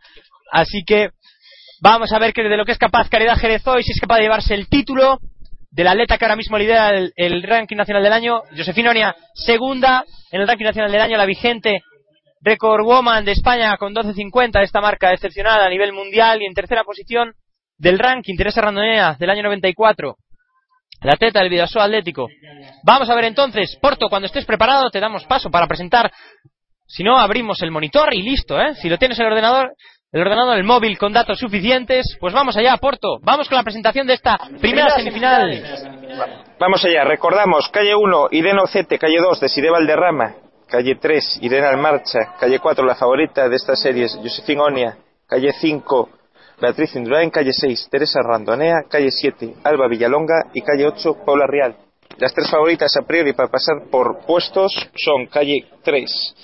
Así 0.52 0.84
que 0.86 1.10
vamos 1.82 2.12
a 2.12 2.20
ver 2.20 2.34
que 2.34 2.44
de 2.44 2.58
lo 2.58 2.66
que 2.66 2.74
es 2.74 2.78
capaz 2.78 3.10
Caridad 3.10 3.38
Jerez 3.38 3.66
hoy, 3.68 3.84
si 3.84 3.92
es 3.92 4.00
capaz 4.00 4.18
de 4.18 4.24
llevarse 4.24 4.54
el 4.54 4.68
título 4.68 5.20
del 5.72 5.88
atleta 5.88 6.18
que 6.18 6.26
ahora 6.26 6.36
mismo 6.36 6.58
lidera 6.58 6.92
el, 6.92 7.44
ranking 7.44 7.76
nacional 7.76 8.04
del 8.04 8.14
año. 8.14 8.42
Josefina 8.56 9.16
segunda 9.34 10.06
en 10.32 10.42
el 10.42 10.48
ranking 10.48 10.66
nacional 10.66 10.92
del 10.92 11.02
año, 11.02 11.18
la 11.18 11.26
vigente 11.26 11.82
Record 12.42 12.86
Woman 12.86 13.26
de 13.26 13.32
España 13.32 13.76
con 13.78 13.94
12.50, 13.96 14.62
esta 14.62 14.82
marca 14.82 15.12
excepcional 15.12 15.62
a 15.62 15.70
nivel 15.70 15.94
mundial. 15.94 16.42
Y 16.42 16.46
en 16.46 16.54
tercera 16.54 16.84
posición 16.84 17.34
del 17.78 17.98
ranking, 17.98 18.36
Teresa 18.36 18.62
Randonea 18.62 19.16
del 19.20 19.30
año 19.30 19.44
94 19.44 20.18
la 21.04 21.16
teta 21.18 21.40
del 21.40 21.50
Vidasoa 21.50 21.86
Atlético. 21.86 22.28
Vamos 22.84 23.10
a 23.10 23.16
ver 23.16 23.26
entonces, 23.26 23.78
Porto, 23.82 24.10
cuando 24.10 24.26
estés 24.26 24.46
preparado 24.46 24.90
te 24.90 25.00
damos 25.00 25.26
paso 25.26 25.50
para 25.50 25.68
presentar. 25.68 26.12
Si 26.88 27.04
no, 27.04 27.18
abrimos 27.18 27.62
el 27.62 27.72
monitor 27.72 28.14
y 28.14 28.22
listo, 28.22 28.60
¿eh? 28.60 28.76
Si 28.76 28.90
lo 28.90 28.98
tienes 28.98 29.18
el 29.20 29.26
ordenador, 29.26 29.74
el 30.12 30.22
ordenador, 30.22 30.58
el 30.58 30.64
móvil 30.64 30.98
con 30.98 31.12
datos 31.12 31.40
suficientes, 31.40 32.18
pues 32.20 32.34
vamos 32.34 32.56
allá, 32.56 32.78
Porto. 32.78 33.20
Vamos 33.22 33.50
con 33.50 33.58
la 33.58 33.64
presentación 33.64 34.06
de 34.06 34.14
esta 34.14 34.38
primera 34.60 34.92
semifinal. 34.92 35.64
Vamos 36.60 36.86
allá, 36.86 37.04
recordamos, 37.04 37.68
calle 37.70 37.96
1, 37.96 38.28
Irene 38.32 38.62
Ocete, 38.62 39.00
calle 39.00 39.18
2, 39.20 39.40
Desiree 39.40 39.72
Valderrama, 39.72 40.36
calle 40.68 40.96
3, 41.02 41.40
Irene 41.42 41.66
Almarcha, 41.66 42.36
calle 42.40 42.60
4, 42.60 42.86
la 42.86 42.96
favorita 42.96 43.50
de 43.50 43.56
estas 43.56 43.82
series, 43.82 44.16
Josefina 44.22 44.66
Onia, 44.66 44.98
calle 45.28 45.52
5, 45.52 46.10
Beatriz 46.62 46.96
Indurain, 46.96 47.30
calle 47.30 47.52
6, 47.52 47.88
Teresa 47.90 48.22
Randonea, 48.22 48.84
calle 48.90 49.12
7, 49.12 49.56
Alba 49.64 49.88
Villalonga 49.88 50.48
y 50.54 50.62
calle 50.62 50.88
8, 50.88 51.18
Paula 51.26 51.46
Rial. 51.48 51.76
Las 52.18 52.34
tres 52.34 52.50
favoritas 52.50 52.96
a 52.96 53.06
priori 53.06 53.34
para 53.34 53.50
pasar 53.50 53.90
por 53.90 54.26
puestos 54.26 54.72
son 54.96 55.26
calle 55.28 55.66
3, 55.84 56.36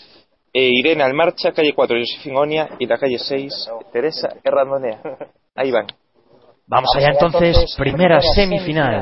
eh, 0.53 0.69
Irene 0.71 1.03
Almarcha, 1.03 1.51
calle 1.51 1.73
4, 1.73 1.97
Josefina 1.97 2.39
Onia 2.39 2.69
y 2.79 2.85
la 2.85 2.97
calle 2.97 3.19
6, 3.19 3.69
Teresa 3.93 4.29
Randonea. 4.43 4.99
Ahí 5.55 5.71
van. 5.71 5.87
Vamos 6.67 6.89
allá 6.95 7.09
entonces, 7.11 7.75
primera 7.77 8.21
semifinal. 8.21 9.01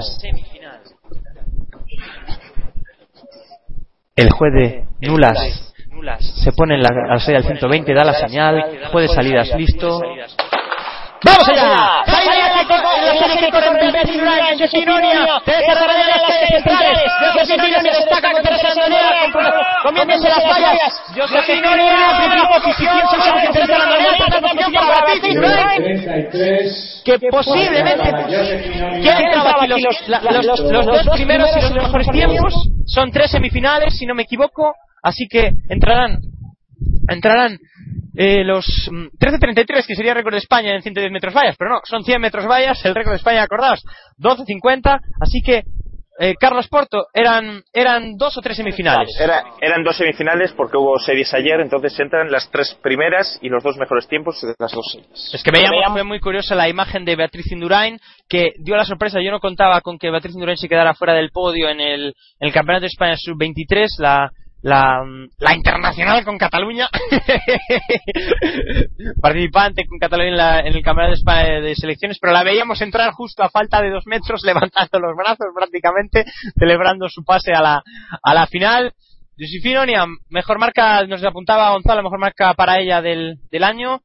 El 4.16 4.32
juez 4.32 4.54
de 4.54 4.88
Nulas 5.02 5.68
se 6.44 6.52
pone 6.52 6.76
en 6.76 6.82
la, 6.82 6.90
al 7.10 7.20
120, 7.20 7.94
da 7.94 8.04
la 8.04 8.14
señal, 8.14 8.88
juez 8.92 9.10
de 9.10 9.16
salidas 9.16 9.50
listo. 9.58 10.00
¡Vamos 11.24 11.50
allá! 11.50 12.04
Comiéndose 19.84 20.30
las 20.30 20.44
fallas. 20.44 21.02
Que 27.04 27.20
posiblemente. 27.32 28.12
Los 30.72 30.86
dos 30.86 31.10
primeros 31.16 31.50
y 31.56 31.62
los 31.62 31.74
mejores 31.74 32.08
tiempos. 32.12 32.54
son 32.86 33.12
tres 33.12 33.32
semifinales, 33.32 33.98
si 33.98 34.06
no 34.06 34.14
me 34.14 34.24
equivoco. 34.24 34.74
Así 35.02 35.28
que 35.28 35.52
entrarán. 35.70 36.20
Entrarán 37.10 37.58
eh, 38.18 38.44
los 38.44 38.66
13.33, 39.20 39.84
mm, 39.84 39.88
que 39.88 39.96
sería 39.96 40.16
récord 40.16 40.34
de 40.34 40.40
España 40.40 40.74
en 40.76 40.82
110 40.82 41.12
metros 41.12 41.36
vallas, 41.36 41.56
pero 41.58 41.70
no, 41.70 41.82
son 41.84 42.04
100 42.04 42.20
metros 42.20 42.48
vallas, 42.48 42.84
el 42.84 42.96
récord 42.96 43.12
de 43.12 43.18
España, 43.18 43.44
acordaos, 43.44 43.84
12.50, 44.18 45.00
así 45.22 45.42
que 45.44 45.62
eh, 46.20 46.34
Carlos 46.40 46.68
Porto, 46.68 47.06
eran, 47.14 47.62
eran 47.72 48.18
dos 48.18 48.36
o 48.40 48.42
tres 48.42 48.58
semifinales. 48.58 49.16
eran 49.62 49.84
dos 49.84 49.96
semifinales 49.96 50.52
porque 50.54 50.76
hubo 50.76 50.98
series 50.98 51.32
ayer, 51.36 51.60
entonces 51.60 51.98
entran 52.00 52.32
las 52.32 52.50
tres 52.50 52.76
primeras 52.82 53.38
y 53.44 53.50
los 53.50 53.62
dos 53.62 53.78
mejores 53.78 54.08
tiempos 54.08 54.42
de 54.42 54.56
las 54.58 54.72
dos 54.72 54.92
series. 54.92 55.36
Es 55.36 55.44
que 55.44 55.52
veíamos, 55.52 55.94
fue 55.94 56.04
muy 56.04 56.20
curiosa 56.20 56.56
la 56.56 56.68
imagen 56.68 57.06
de 57.06 57.16
Beatriz 57.16 57.52
Indurain, 57.52 58.00
que 58.28 58.54
dio 58.58 58.76
la 58.76 58.86
sorpresa, 58.86 59.22
yo 59.22 59.30
no 59.30 59.40
contaba 59.40 59.80
con 59.82 60.00
que 60.00 60.10
Beatriz 60.10 60.34
Indurain 60.34 60.58
se 60.58 60.68
quedara 60.68 60.96
fuera 60.96 61.14
del 61.14 61.30
podio 61.30 61.70
en 61.70 61.80
el, 61.80 62.08
en 62.40 62.48
el 62.48 62.52
Campeonato 62.52 62.82
de 62.82 62.88
España 62.88 63.16
Sub-23, 63.16 63.86
la, 64.00 64.32
la, 64.68 65.02
la 65.40 65.56
internacional 65.56 66.26
con 66.26 66.38
Cataluña, 66.38 66.90
participante 69.22 69.88
con 69.88 69.98
Cataluña 69.98 70.60
en, 70.60 70.76
el 70.76 70.84
Campeonato 70.84 71.12
de 71.12 71.20
España 71.20 71.62
de 71.62 71.74
Selecciones, 71.74 72.18
pero 72.20 72.34
la 72.34 72.44
veíamos 72.44 72.82
entrar 72.82 73.14
justo 73.14 73.44
a 73.44 73.50
falta 73.50 73.82
de 73.82 73.92
dos 73.92 74.06
metros, 74.08 74.42
levantando 74.44 75.00
los 75.00 75.16
brazos 75.16 75.48
prácticamente, 75.56 76.26
celebrando 76.60 77.08
su 77.08 77.24
pase 77.24 77.54
a 77.54 77.62
la, 77.62 77.82
a 78.22 78.34
la 78.34 78.46
final. 78.48 78.94
Josefina 79.40 80.06
mejor 80.30 80.60
marca, 80.60 81.06
nos 81.06 81.24
apuntaba 81.24 81.72
Gonzalo, 81.72 82.04
mejor 82.04 82.20
marca 82.20 82.54
para 82.54 82.80
ella 82.80 83.02
del, 83.02 83.38
del 83.50 83.64
año. 83.64 84.02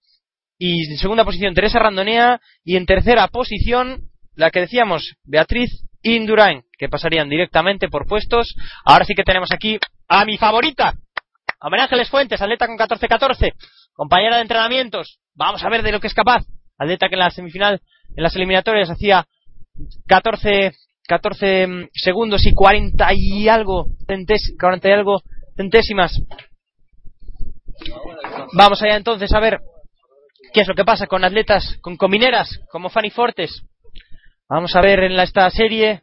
Y 0.59 0.93
en 0.93 0.97
segunda 0.97 1.25
posición 1.25 1.55
Teresa 1.55 1.81
Randonea. 1.81 2.41
Y 2.63 2.77
en 2.77 2.87
tercera 2.87 3.27
posición, 3.29 4.11
la 4.37 4.51
que 4.51 4.61
decíamos, 4.61 5.17
Beatriz 5.25 5.89
Indurain, 6.03 6.63
que 6.79 6.89
pasarían 6.89 7.29
directamente 7.29 7.89
por 7.89 8.07
puestos. 8.07 8.55
Ahora 8.85 9.05
sí 9.05 9.15
que 9.15 9.25
tenemos 9.25 9.51
aquí 9.51 9.81
a 10.15 10.27
mi 10.27 10.37
favorita, 10.37 10.93
a 11.59 11.71
María 11.71 11.85
Ángeles 11.85 12.11
Fuentes, 12.11 12.43
atleta 12.43 12.67
con 12.67 12.77
14-14, 12.77 13.55
compañera 13.95 14.37
de 14.37 14.43
entrenamientos. 14.43 15.19
Vamos 15.35 15.65
a 15.65 15.71
ver 15.71 15.83
de 15.83 15.91
lo 15.91 16.01
que 16.01 16.09
es 16.09 16.15
capaz. 16.15 16.45
Atleta 16.77 17.09
que 17.09 17.15
en 17.15 17.21
la 17.21 17.31
semifinal, 17.31 17.81
en 18.15 18.23
las 18.23 18.37
eliminatorias, 18.37 18.91
hacía 18.91 19.27
14, 20.07 20.73
14 21.09 21.67
mm, 21.67 21.89
segundos 21.95 22.45
y 22.45 22.53
40 22.53 23.09
y 23.15 23.49
algo, 23.49 23.87
40 24.07 24.89
y 24.89 24.93
algo 24.93 25.23
centésimas. 25.57 26.21
Vamos 28.53 28.83
allá 28.83 28.97
entonces 28.97 29.33
a 29.33 29.41
ver 29.41 29.61
qué 30.53 30.61
es 30.61 30.69
lo 30.69 30.75
que 30.75 30.85
pasa 30.85 31.07
con 31.07 31.25
atletas, 31.25 31.79
con 31.81 31.97
comineras 31.97 32.61
como 32.71 32.91
Fanny 32.91 33.09
Fortes. 33.09 33.65
Vamos 34.47 34.77
a 34.77 34.83
ver 34.83 35.05
en 35.05 35.19
esta 35.19 35.49
serie 35.49 36.03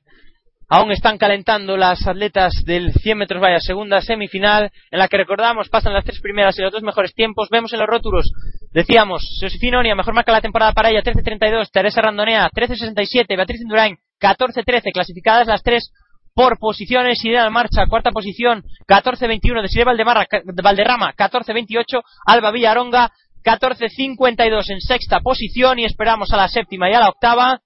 Aún 0.72 0.92
están 0.92 1.18
calentando 1.18 1.76
las 1.78 2.06
atletas 2.06 2.54
del 2.64 2.94
100 2.94 3.18
metros 3.18 3.42
vaya 3.42 3.60
segunda 3.60 4.02
semifinal, 4.02 4.70
en 4.92 5.00
la 5.00 5.08
que 5.08 5.18
recordamos 5.18 5.68
pasan 5.68 5.96
las 5.96 6.06
tres 6.06 6.20
primeras 6.22 6.60
y 6.60 6.62
los 6.62 6.72
dos 6.72 6.84
mejores 6.84 7.16
tiempos. 7.16 7.50
Vemos 7.50 7.74
en 7.74 7.80
los 7.80 7.88
rótulos, 7.88 8.32
decíamos, 8.72 9.40
Josefina 9.42 9.80
Onia, 9.80 9.96
mejor 9.96 10.14
marca 10.14 10.32
la 10.32 10.42
temporada 10.42 10.74
para 10.74 10.92
ella, 10.92 11.02
13.32, 11.02 11.72
Teresa 11.72 12.02
Randonea, 12.02 12.50
13.67, 12.52 13.36
Beatriz 13.36 13.62
Indurain, 13.62 13.98
14.13, 14.22 14.92
clasificadas 14.94 15.48
las 15.48 15.64
tres 15.64 15.92
por 16.36 16.60
posiciones, 16.60 17.26
Irene 17.26 17.50
Marcha, 17.50 17.88
cuarta 17.88 18.12
posición, 18.12 18.64
14.21, 18.88 19.64
Desiree 19.64 19.86
Valderrama, 19.86 21.14
14.28, 21.14 22.02
Alba 22.28 22.52
Villaronga, 22.52 23.10
14.52 23.44 24.70
en 24.70 24.82
sexta 24.82 25.20
posición 25.22 25.80
y 25.80 25.86
esperamos 25.86 26.32
a 26.32 26.38
la 26.38 26.48
séptima 26.48 26.92
y 26.92 26.94
a 26.94 27.00
la 27.00 27.10
octava 27.10 27.60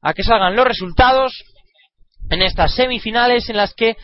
a 0.00 0.14
que 0.14 0.22
salgan 0.22 0.56
los 0.56 0.66
resultados 0.66 1.44
en 2.30 2.42
estas 2.42 2.74
semifinales 2.74 3.48
en 3.50 3.56
las 3.56 3.74
que 3.74 3.96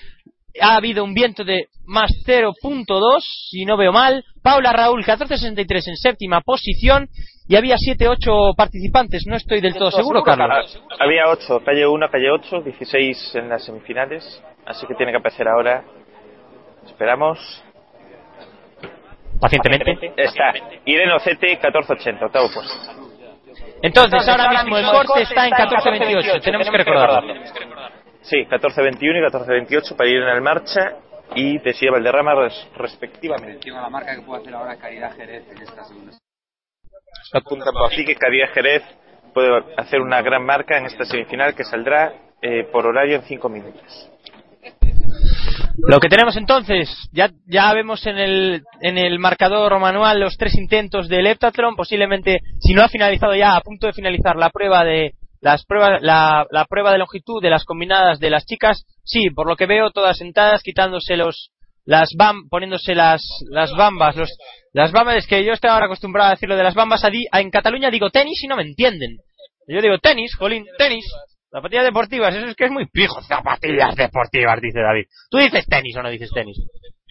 ha 0.60 0.76
habido 0.76 1.04
un 1.04 1.14
viento 1.14 1.44
de 1.44 1.66
más 1.86 2.10
0.2, 2.26 3.20
si 3.50 3.64
no 3.64 3.76
veo 3.76 3.92
mal. 3.92 4.24
Paula 4.42 4.72
Raúl, 4.72 5.04
14.63 5.04 5.88
en 5.88 5.96
séptima 5.96 6.40
posición. 6.40 7.08
Y 7.48 7.56
había 7.56 7.74
7-8 7.76 8.54
participantes, 8.56 9.24
no 9.26 9.36
estoy 9.36 9.60
del 9.60 9.74
todo 9.74 9.90
seguro, 9.90 10.22
Carlos. 10.22 10.80
Ah, 10.90 10.96
Había 11.00 11.28
8, 11.28 11.62
calle 11.64 11.86
1, 11.86 12.08
calle 12.10 12.30
8, 12.30 12.60
16 12.62 13.34
en 13.34 13.48
las 13.48 13.64
semifinales. 13.64 14.42
Así 14.64 14.86
que 14.86 14.94
tiene 14.94 15.12
que 15.12 15.18
aparecer 15.18 15.48
ahora. 15.48 15.84
Esperamos. 16.86 17.38
Pacientemente. 19.40 20.12
Está. 20.16 20.54
Irene 20.84 21.12
Ocete, 21.14 21.48
1480, 21.48 22.26
octavo 22.26 22.48
puesto. 22.54 23.02
Entonces, 23.82 24.28
ahora 24.28 24.48
mismo 24.62 24.78
el 24.78 24.86
corte 24.86 25.22
está 25.22 25.46
en 25.46 25.52
14.28, 25.52 26.42
tenemos 26.42 26.70
que 26.70 26.76
recordarlo. 26.76 27.34
Sí, 28.22 28.36
1421 28.36 29.18
y 29.18 29.22
1428 29.22 29.96
para 29.96 30.08
Irene 30.10 30.30
al 30.30 30.42
marcha 30.42 30.96
y 31.34 31.58
Tesía 31.60 31.90
Valderrama 31.90 32.34
res- 32.34 32.68
respectivamente. 32.76 33.70
La 33.70 33.88
marca 33.90 34.14
que 34.14 34.22
puede 34.22 34.42
hacer 34.42 34.54
ahora 34.54 34.76
Caridad 34.76 35.14
Jerez 35.16 35.44
en 35.50 35.62
esta 35.62 35.84
segunda. 35.84 36.12
Apunta 37.34 37.72
por 37.72 37.92
aquí 37.92 38.04
que 38.04 38.14
Caridad 38.16 38.48
Jerez 38.54 38.82
puede 39.34 39.50
hacer 39.76 40.00
una 40.00 40.20
gran 40.22 40.44
marca 40.44 40.78
en 40.78 40.86
esta 40.86 41.04
semifinal 41.04 41.54
que 41.54 41.64
saldrá 41.64 42.12
eh, 42.42 42.64
por 42.70 42.86
horario 42.86 43.16
en 43.16 43.22
5 43.22 43.48
minutos. 43.48 44.08
Lo 45.88 45.98
que 46.00 46.08
tenemos 46.08 46.36
entonces, 46.36 46.88
ya, 47.12 47.30
ya 47.46 47.72
vemos 47.72 48.06
en 48.06 48.18
el, 48.18 48.62
en 48.82 48.98
el 48.98 49.18
marcador 49.18 49.78
manual 49.80 50.20
los 50.20 50.36
tres 50.36 50.54
intentos 50.54 51.08
del 51.08 51.26
heptathlon, 51.26 51.74
posiblemente, 51.74 52.40
si 52.60 52.74
no 52.74 52.82
ha 52.82 52.88
finalizado 52.88 53.34
ya, 53.34 53.56
a 53.56 53.60
punto 53.62 53.86
de 53.86 53.92
finalizar 53.94 54.36
la 54.36 54.50
prueba 54.50 54.84
de 54.84 55.12
las 55.42 55.64
pruebas, 55.66 56.00
la, 56.02 56.46
la 56.50 56.64
prueba 56.64 56.90
de 56.92 56.98
longitud 56.98 57.42
de 57.42 57.50
las 57.50 57.64
combinadas 57.64 58.18
de 58.18 58.30
las 58.30 58.46
chicas, 58.46 58.84
sí, 59.04 59.28
por 59.28 59.46
lo 59.46 59.56
que 59.56 59.66
veo, 59.66 59.90
todas 59.90 60.16
sentadas, 60.16 60.62
quitándose 60.62 61.16
los, 61.16 61.50
las 61.84 62.10
bam, 62.16 62.48
poniéndose 62.48 62.94
las, 62.94 63.22
las 63.50 63.72
bambas, 63.76 64.16
los, 64.16 64.30
las 64.72 64.92
bambas, 64.92 65.16
es 65.16 65.26
que 65.26 65.44
yo 65.44 65.52
estoy 65.52 65.68
ahora 65.70 65.86
acostumbrado 65.86 66.28
a 66.28 66.34
decirlo 66.34 66.56
de 66.56 66.62
las 66.62 66.74
bambas, 66.74 67.04
a 67.04 67.10
di- 67.10 67.26
a- 67.30 67.40
en 67.40 67.50
Cataluña 67.50 67.90
digo 67.90 68.08
tenis 68.08 68.42
y 68.42 68.46
no 68.46 68.56
me 68.56 68.62
entienden. 68.62 69.18
Yo 69.68 69.82
digo 69.82 69.98
tenis, 69.98 70.34
jolín, 70.36 70.64
tenis. 70.78 71.04
Zapatillas 71.50 71.84
deportivas, 71.84 72.34
eso 72.34 72.46
es 72.46 72.54
que 72.56 72.64
es 72.64 72.70
muy 72.70 72.86
pijo. 72.86 73.20
Zapatillas 73.22 73.94
deportivas, 73.94 74.58
dice 74.62 74.80
David. 74.80 75.04
¿Tú 75.30 75.36
dices 75.38 75.66
tenis 75.66 75.94
o 75.96 76.02
no 76.02 76.08
dices 76.08 76.30
tenis? 76.32 76.56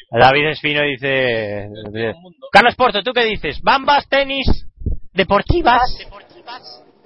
David 0.10 0.48
Espino 0.48 0.82
dice... 0.82 1.68
Carlos 2.52 2.76
Porto, 2.76 3.04
¿tú 3.04 3.12
qué 3.14 3.24
dices? 3.26 3.62
¿Bambas, 3.62 4.08
tenis, 4.10 4.46
deportivas? 5.14 5.82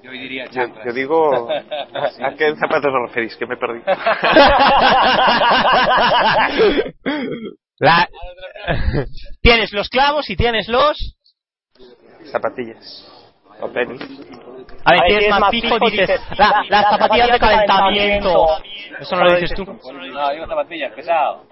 Yo 0.05 0.11
hoy 0.11 0.19
diría 0.19 0.45
Yo, 0.45 0.51
chanclas. 0.51 0.85
yo 0.85 0.93
digo, 0.93 1.49
¿a 1.49 2.35
qué 2.37 2.55
zapatos 2.57 2.93
os 2.93 3.09
referís? 3.09 3.35
Que 3.37 3.47
me 3.47 3.57
perdí. 3.57 3.81
La- 7.79 8.07
tienes 9.41 9.73
los 9.73 9.89
clavos 9.89 10.29
y 10.29 10.35
tienes 10.35 10.67
los... 10.67 11.15
Zapatillas. 12.31 13.11
O 13.61 13.69
tenis. 13.69 13.99
A 14.85 14.91
ver, 14.91 15.01
tienes 15.07 15.29
más 15.31 15.49
fijo, 15.49 15.79
dices... 15.89 16.21
la- 16.37 16.63
las 16.69 16.89
zapatillas 16.91 17.31
de 17.31 17.39
calentamiento. 17.39 18.45
Eso 18.99 19.15
no 19.15 19.23
lo 19.25 19.35
dices 19.39 19.53
tú. 19.55 19.65
No, 19.65 20.29
digo 20.31 20.45
zapatillas, 20.47 20.93
pesado. 20.93 21.45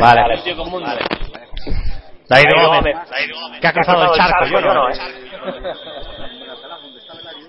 Vale. 0.00 0.42
Tío 0.42 0.56
con 0.56 0.70
mundo. 0.70 0.90
David 2.28 2.44
Gómez, 2.66 2.96
que 3.60 3.66
ha 3.68 3.72
cruzado 3.72 4.04
el 4.04 4.10
charco, 4.18 4.46
yo 4.46 4.60
no. 4.60 4.88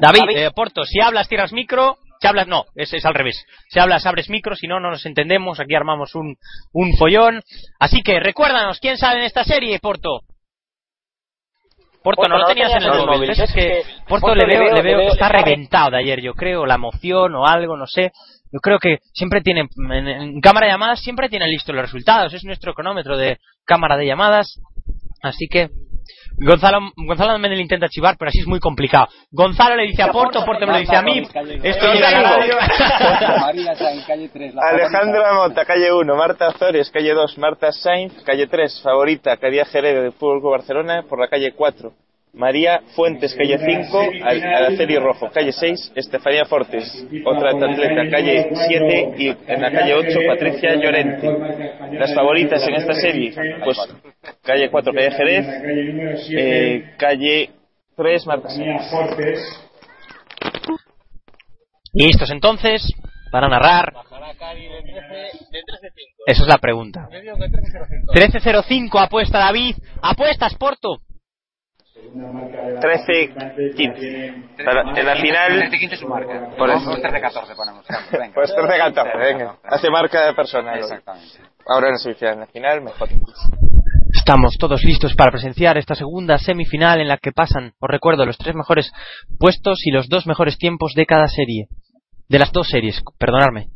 David, 0.03 0.37
eh, 0.37 0.51
Porto, 0.53 0.83
si 0.83 0.99
hablas 0.99 1.29
tiras 1.29 1.53
micro, 1.53 1.97
si 2.19 2.27
hablas 2.27 2.47
no, 2.47 2.65
es, 2.75 2.93
es 2.93 3.05
al 3.05 3.13
revés. 3.13 3.45
Si 3.69 3.79
hablas 3.79 4.05
abres 4.05 4.29
micro, 4.29 4.55
si 4.55 4.67
no, 4.67 4.79
no 4.79 4.91
nos 4.91 5.05
entendemos, 5.05 5.59
aquí 5.59 5.75
armamos 5.75 6.13
un, 6.15 6.35
un 6.73 6.97
follón. 6.97 7.41
Así 7.79 8.01
que 8.01 8.19
recuérdanos, 8.19 8.79
¿quién 8.79 8.97
sale 8.97 9.19
en 9.19 9.25
esta 9.25 9.43
serie, 9.43 9.79
Porto? 9.79 10.21
Porto, 12.03 12.27
no 12.27 12.37
lo 12.37 12.45
tenías 12.45 12.73
en 12.75 12.83
el 12.83 13.05
móvil. 13.05 13.29
Es 13.29 13.53
que 13.53 13.83
Porto 14.05 14.35
le 14.35 14.45
veo, 14.45 14.73
le 14.73 14.81
veo 14.81 14.99
que 14.99 15.07
está 15.07 15.29
reventado 15.29 15.91
de 15.91 15.99
ayer, 15.99 16.21
yo 16.21 16.33
creo, 16.33 16.65
la 16.65 16.75
emoción 16.75 17.33
o 17.35 17.45
algo, 17.45 17.77
no 17.77 17.87
sé. 17.87 18.11
Yo 18.51 18.59
creo 18.59 18.77
que 18.77 18.97
siempre 19.13 19.41
tiene, 19.41 19.69
en, 19.77 20.07
en 20.07 20.41
cámara 20.41 20.67
de 20.67 20.73
llamadas 20.73 21.01
siempre 21.01 21.29
tiene 21.29 21.47
listos 21.47 21.73
los 21.73 21.85
resultados. 21.85 22.33
Es 22.33 22.43
nuestro 22.43 22.73
cronómetro 22.73 23.17
de 23.17 23.37
cámara 23.65 23.95
de 23.95 24.05
llamadas. 24.05 24.59
Así 25.21 25.47
que 25.47 25.69
Gonzalo, 26.45 26.79
Gonzalo 26.95 27.33
también 27.33 27.55
le 27.55 27.61
intenta 27.61 27.87
chivar, 27.87 28.15
pero 28.17 28.29
así 28.29 28.39
es 28.39 28.47
muy 28.47 28.59
complicado. 28.59 29.07
Gonzalo 29.31 29.75
le 29.75 29.83
dice 29.83 30.03
a 30.03 30.11
Porto, 30.11 30.43
Porto 30.45 30.67
me 30.67 30.73
lo 30.73 30.79
dice 30.79 30.95
a 30.95 31.01
mí. 31.01 31.21
Esto 31.63 31.93
llega 31.93 32.09
a 32.09 32.11
la 32.11 32.37
radio. 32.37 32.55
María 33.41 33.71
está 33.71 33.91
en 33.91 34.01
calle 34.01 34.29
3. 34.29 34.55
La 34.55 34.69
Alejandra 34.69 35.33
Mota, 35.33 35.65
calle 35.65 35.93
1, 35.93 36.15
Marta 36.15 36.47
Azores, 36.47 36.91
calle 36.91 37.13
2, 37.13 37.37
Marta 37.37 37.71
Sainz, 37.71 38.23
calle 38.23 38.47
3, 38.47 38.81
Favorita, 38.83 39.37
Caridad 39.37 39.67
Jerez 39.67 39.95
del 39.95 40.11
Fútbol 40.11 40.41
Club 40.41 40.51
Barcelona, 40.51 41.03
por 41.07 41.19
la 41.19 41.27
calle 41.27 41.53
4. 41.53 41.91
María 42.33 42.81
Fuentes, 42.95 43.35
calle 43.35 43.59
5, 43.59 44.11
al, 44.23 44.43
Araceli 44.43 44.97
Rojo, 44.97 45.29
calle 45.31 45.51
6, 45.51 45.91
Estefanía 45.95 46.45
Fortes, 46.45 47.05
otra 47.25 47.51
atleta, 47.51 48.09
calle 48.09 48.49
7 48.67 49.13
y 49.19 49.27
en 49.27 49.61
la 49.61 49.71
calle 49.71 49.93
8, 49.93 50.19
Patricia 50.27 50.73
Llorente. 50.73 51.29
Las 51.91 52.13
favoritas 52.15 52.67
en 52.67 52.73
esta 52.73 52.93
serie, 52.93 53.33
pues 53.63 53.77
calle 54.41 54.71
4, 54.71 54.93
calle 54.93 55.11
Jerez, 55.11 55.45
eh, 56.35 56.93
calle 56.97 57.51
3, 57.95 58.25
Marta. 58.25 58.49
Listos 61.93 62.31
entonces, 62.31 62.81
para 63.31 63.47
narrar. 63.47 63.93
Esa 66.25 66.41
es 66.41 66.47
la 66.47 66.57
pregunta. 66.57 67.07
13.05 67.11 68.99
apuesta 68.99 69.37
David. 69.37 69.75
Apuestas, 70.01 70.55
Porto. 70.55 71.02
13-15. 72.11 74.63
Para- 74.65 74.99
En 74.99 75.05
la 75.05 75.15
final, 75.15 75.69
15 75.69 75.95
su 75.97 76.07
marca. 76.07 76.49
Por 76.57 76.69
eso. 76.69 76.91
13-14 76.91 77.55
ponemos. 77.55 77.85
Venga. 78.11 78.31
pues 78.33 78.53
13-14, 78.53 79.19
venga. 79.19 79.55
Hace 79.63 79.89
marca 79.89 80.25
de 80.25 80.33
persona. 80.33 80.75
Exactamente. 80.75 81.39
Ahora 81.65 81.89
en 81.89 81.95
en 82.27 82.39
la 82.39 82.47
final, 82.47 82.81
mejor. 82.81 83.09
Estamos 84.13 84.55
todos 84.59 84.83
listos 84.83 85.15
para 85.15 85.31
presenciar 85.31 85.77
esta 85.77 85.95
segunda 85.95 86.37
semifinal 86.37 87.01
en 87.01 87.07
la 87.07 87.17
que 87.17 87.31
pasan, 87.31 87.73
os 87.79 87.89
recuerdo, 87.89 88.25
los 88.25 88.37
tres 88.37 88.55
mejores 88.55 88.91
puestos 89.39 89.79
y 89.85 89.91
los 89.91 90.07
dos 90.07 90.27
mejores 90.27 90.57
tiempos 90.57 90.93
de 90.95 91.05
cada 91.05 91.27
serie. 91.27 91.67
De 92.29 92.39
las 92.39 92.51
dos 92.51 92.67
series, 92.67 93.01
perdonadme. 93.17 93.67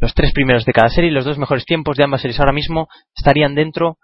Los 0.00 0.14
tres 0.14 0.32
primeros 0.32 0.64
de 0.64 0.72
cada 0.72 0.88
serie 0.88 1.10
y 1.10 1.12
los 1.12 1.24
dos 1.24 1.38
mejores 1.38 1.64
tiempos 1.64 1.96
de 1.96 2.04
ambas 2.04 2.20
series 2.20 2.38
ahora 2.38 2.52
mismo 2.52 2.86
estarían 3.16 3.54
dentro 3.54 3.96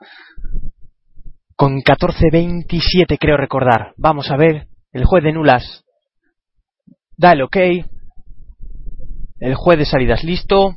con 1.60 1.82
14-27 1.82 3.18
creo 3.20 3.36
recordar. 3.36 3.92
Vamos 3.98 4.30
a 4.30 4.36
ver, 4.39 4.68
el 4.92 5.05
juez 5.05 5.22
de 5.22 5.34
nulas 5.34 5.84
da 7.18 7.32
el 7.32 7.42
ok. 7.42 7.56
El 9.40 9.55
juez 9.56 9.78
de 9.78 9.84
salidas 9.84 10.24
listo. 10.24 10.76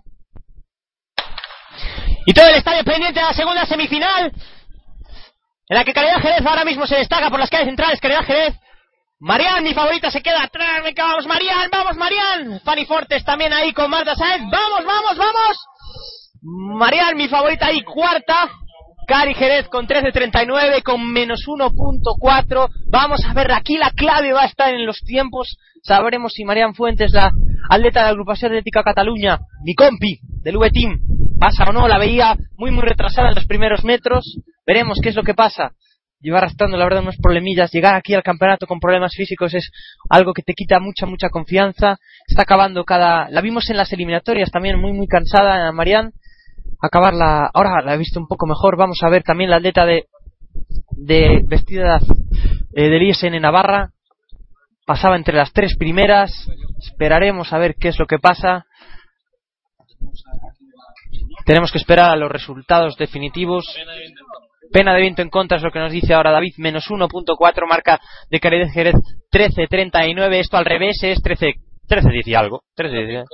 Y 2.26 2.34
todo 2.34 2.50
el 2.50 2.56
estadio 2.56 2.84
pendiente 2.84 3.18
de 3.18 3.26
la 3.26 3.32
segunda 3.32 3.66
semifinal 3.66 4.26
en 5.70 5.78
la 5.78 5.86
que 5.86 5.94
Caridad 5.94 6.20
Jerez 6.22 6.46
ahora 6.46 6.66
mismo 6.66 6.86
se 6.86 6.98
destaca 6.98 7.30
por 7.30 7.40
las 7.40 7.50
calles 7.50 7.68
centrales. 7.68 8.02
Caridad 8.02 8.26
Jerez. 8.26 8.54
Marian, 9.22 9.64
mi 9.64 9.74
favorita, 9.74 10.12
se 10.12 10.22
queda 10.22 10.44
atrás. 10.44 10.82
Vamos, 10.98 11.26
Marian, 11.28 11.70
vamos, 11.72 11.96
Marian. 11.96 12.60
Fanny 12.60 12.86
Fortes 12.86 13.24
también 13.24 13.54
ahí 13.54 13.72
con 13.72 13.90
Marta 13.90 14.16
Sáenz. 14.16 14.52
Vamos, 14.52 14.84
vamos, 14.84 15.18
vamos. 15.18 15.66
Marian, 16.42 17.16
mi 17.16 17.30
favorita 17.30 17.68
ahí, 17.68 17.82
cuarta. 17.84 18.50
Cari 19.06 19.34
Jerez 19.34 19.68
con 19.68 19.88
13.39, 19.88 20.82
con 20.84 21.12
menos 21.12 21.42
1.4. 21.48 22.70
Vamos 22.88 23.26
a 23.26 23.34
ver, 23.34 23.52
aquí 23.52 23.78
la 23.78 23.92
clave 23.92 24.34
va 24.34 24.44
a 24.44 24.48
estar 24.48 24.74
en 24.74 24.86
los 24.86 25.00
tiempos. 25.02 25.58
Sabremos 25.82 26.34
si 26.34 26.46
Marian 26.46 26.74
Fuentes, 26.74 27.12
la 27.12 27.32
atleta 27.70 28.00
de 28.00 28.06
la 28.06 28.12
agrupación 28.12 28.52
atlética 28.52 28.84
Cataluña, 28.84 29.40
mi 29.64 29.76
compi 29.76 30.20
del 30.44 30.58
V-Team, 30.58 31.00
pasa 31.40 31.66
o 31.70 31.74
no. 31.74 31.88
La 31.88 31.98
veía 31.98 32.36
muy, 32.58 32.72
muy 32.72 32.84
retrasada 32.84 33.30
en 33.30 33.36
los 33.36 33.46
primeros 33.46 33.84
metros. 33.84 34.38
Veremos 34.66 35.00
qué 35.02 35.10
es 35.10 35.16
lo 35.16 35.24
que 35.24 35.34
pasa. 35.34 35.74
Lleva 36.22 36.38
arrastrando, 36.38 36.78
la 36.78 36.86
verdad, 36.86 37.02
unos 37.02 37.18
problemillas. 37.22 37.72
Llegar 37.72 37.96
aquí 37.96 38.14
al 38.14 38.24
campeonato 38.24 38.66
con 38.66 38.80
problemas 38.80 39.14
físicos 39.14 39.54
es 39.54 39.70
algo 40.10 40.34
que 40.34 40.42
te 40.42 40.54
quita 40.54 40.80
mucha, 40.80 41.06
mucha 41.06 41.30
confianza. 41.30 41.98
Está 42.28 42.44
acabando 42.44 42.86
cada. 42.86 43.30
La 43.30 43.42
vimos 43.42 43.70
en 43.70 43.76
las 43.76 43.92
eliminatorias 43.92 44.50
también, 44.50 44.80
muy, 44.80 44.94
muy 44.94 45.08
cansada, 45.08 45.70
Marian 45.74 46.14
acabarla. 46.84 47.50
Ahora 47.54 47.82
la 47.82 47.96
he 47.96 47.98
visto 47.98 48.20
un 48.20 48.28
poco 48.28 48.46
mejor. 48.46 48.78
Vamos 48.78 49.00
a 49.02 49.10
ver 49.10 49.24
también 49.24 49.50
la 49.50 49.56
atleta 49.56 49.86
de, 49.86 50.06
de 50.92 51.42
vestida 51.48 52.00
eh, 52.76 52.90
del 52.90 53.02
ISN 53.04 53.42
Navarra. 53.42 53.92
Pasaba 54.86 55.16
entre 55.16 55.36
las 55.36 55.54
tres 55.54 55.78
primeras. 55.78 56.32
Esperaremos 56.78 57.54
a 57.54 57.58
ver 57.58 57.76
qué 57.80 57.88
es 57.88 57.98
lo 57.98 58.06
que 58.06 58.20
pasa. 58.20 58.66
Tenemos 61.46 61.72
que 61.72 61.78
esperar 61.78 62.12
a 62.12 62.18
los 62.18 62.30
resultados 62.30 62.98
definitivos. 62.98 63.66
Pena 64.72 64.94
de 64.94 65.02
viento 65.02 65.22
en 65.22 65.30
contra 65.30 65.58
es 65.58 65.64
lo 65.64 65.72
que 65.72 65.80
nos 65.80 65.92
dice 65.92 66.14
ahora 66.14 66.32
David. 66.32 66.56
Menos 66.58 66.90
1.4 66.90 67.68
marca 67.68 68.02
de 68.30 68.40
Caridad 68.42 68.70
Jerez 68.74 68.96
13.39. 69.32 70.34
Esto 70.36 70.58
al 70.58 70.66
revés 70.66 70.98
es 71.02 71.22
13, 71.22 71.54
13 71.88 72.10
10 72.10 72.28
y 72.28 72.36
algo. 72.36 72.64
13 72.76 73.06
10. 73.06 73.26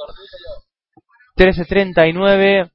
13.39. 1.36 2.72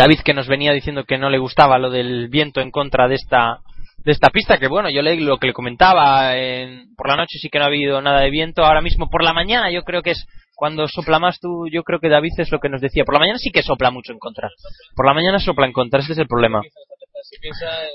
David 0.00 0.20
que 0.24 0.32
nos 0.32 0.48
venía 0.48 0.72
diciendo 0.72 1.04
que 1.04 1.18
no 1.18 1.28
le 1.28 1.36
gustaba 1.36 1.78
lo 1.78 1.90
del 1.90 2.28
viento 2.28 2.62
en 2.62 2.70
contra 2.70 3.06
de 3.06 3.16
esta 3.16 3.58
de 4.02 4.12
esta 4.12 4.30
pista 4.30 4.56
que 4.56 4.66
bueno 4.66 4.88
yo 4.88 5.02
le 5.02 5.14
lo 5.20 5.36
que 5.36 5.48
le 5.48 5.52
comentaba 5.52 6.34
en- 6.38 6.94
por 6.96 7.06
la 7.10 7.16
noche 7.16 7.38
sí 7.38 7.50
que 7.50 7.58
no 7.58 7.64
ha 7.64 7.68
habido 7.68 8.00
nada 8.00 8.20
de 8.20 8.30
viento 8.30 8.64
ahora 8.64 8.80
mismo 8.80 9.10
por 9.10 9.22
la 9.22 9.34
mañana 9.34 9.70
yo 9.70 9.82
creo 9.82 10.00
que 10.00 10.12
es 10.12 10.26
cuando 10.54 10.88
sopla 10.88 11.18
más 11.18 11.38
tú 11.38 11.66
yo 11.70 11.82
creo 11.82 12.00
que 12.00 12.08
David 12.08 12.32
es 12.38 12.50
lo 12.50 12.60
que 12.60 12.70
nos 12.70 12.80
decía 12.80 13.04
por 13.04 13.12
la 13.14 13.20
mañana 13.20 13.38
sí 13.38 13.50
que 13.50 13.62
sopla 13.62 13.90
mucho 13.90 14.12
en 14.12 14.18
contra 14.18 14.48
por 14.96 15.04
la 15.04 15.12
mañana 15.12 15.38
sopla 15.38 15.66
en 15.66 15.72
contra 15.74 16.00
ese 16.00 16.12
es 16.12 16.18
el 16.18 16.26
problema. 16.28 16.62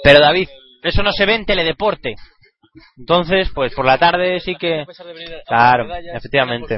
Pero 0.04 0.20
David 0.20 0.48
eso 0.84 1.02
no 1.02 1.12
se 1.12 1.26
ve 1.26 1.34
en 1.34 1.46
teledeporte 1.48 2.14
entonces 2.98 3.50
pues 3.54 3.74
por 3.74 3.86
la 3.86 3.98
tarde 3.98 4.40
sí 4.40 4.56
que 4.56 4.84
Claro, 5.48 5.86
efectivamente. 6.18 6.76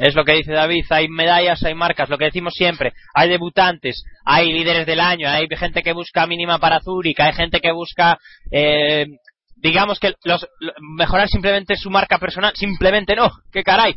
Es 0.00 0.14
lo 0.14 0.24
que 0.24 0.32
dice 0.34 0.52
David, 0.52 0.84
hay 0.90 1.08
medallas, 1.08 1.62
hay 1.64 1.74
marcas, 1.74 2.08
lo 2.08 2.18
que 2.18 2.26
decimos 2.26 2.54
siempre, 2.54 2.92
hay 3.14 3.28
debutantes, 3.28 4.02
hay 4.24 4.52
líderes 4.52 4.86
del 4.86 5.00
año, 5.00 5.28
hay 5.28 5.46
gente 5.56 5.82
que 5.82 5.92
busca 5.92 6.26
mínima 6.26 6.58
para 6.58 6.80
Zurich, 6.80 7.18
hay 7.20 7.32
gente 7.32 7.60
que 7.60 7.72
busca, 7.72 8.18
eh, 8.50 9.06
digamos 9.56 9.98
que 10.00 10.14
los, 10.24 10.46
lo- 10.60 10.72
mejorar 10.96 11.28
simplemente 11.28 11.76
su 11.76 11.90
marca 11.90 12.18
personal, 12.18 12.52
simplemente 12.54 13.14
no, 13.16 13.30
qué 13.52 13.62
caray. 13.62 13.94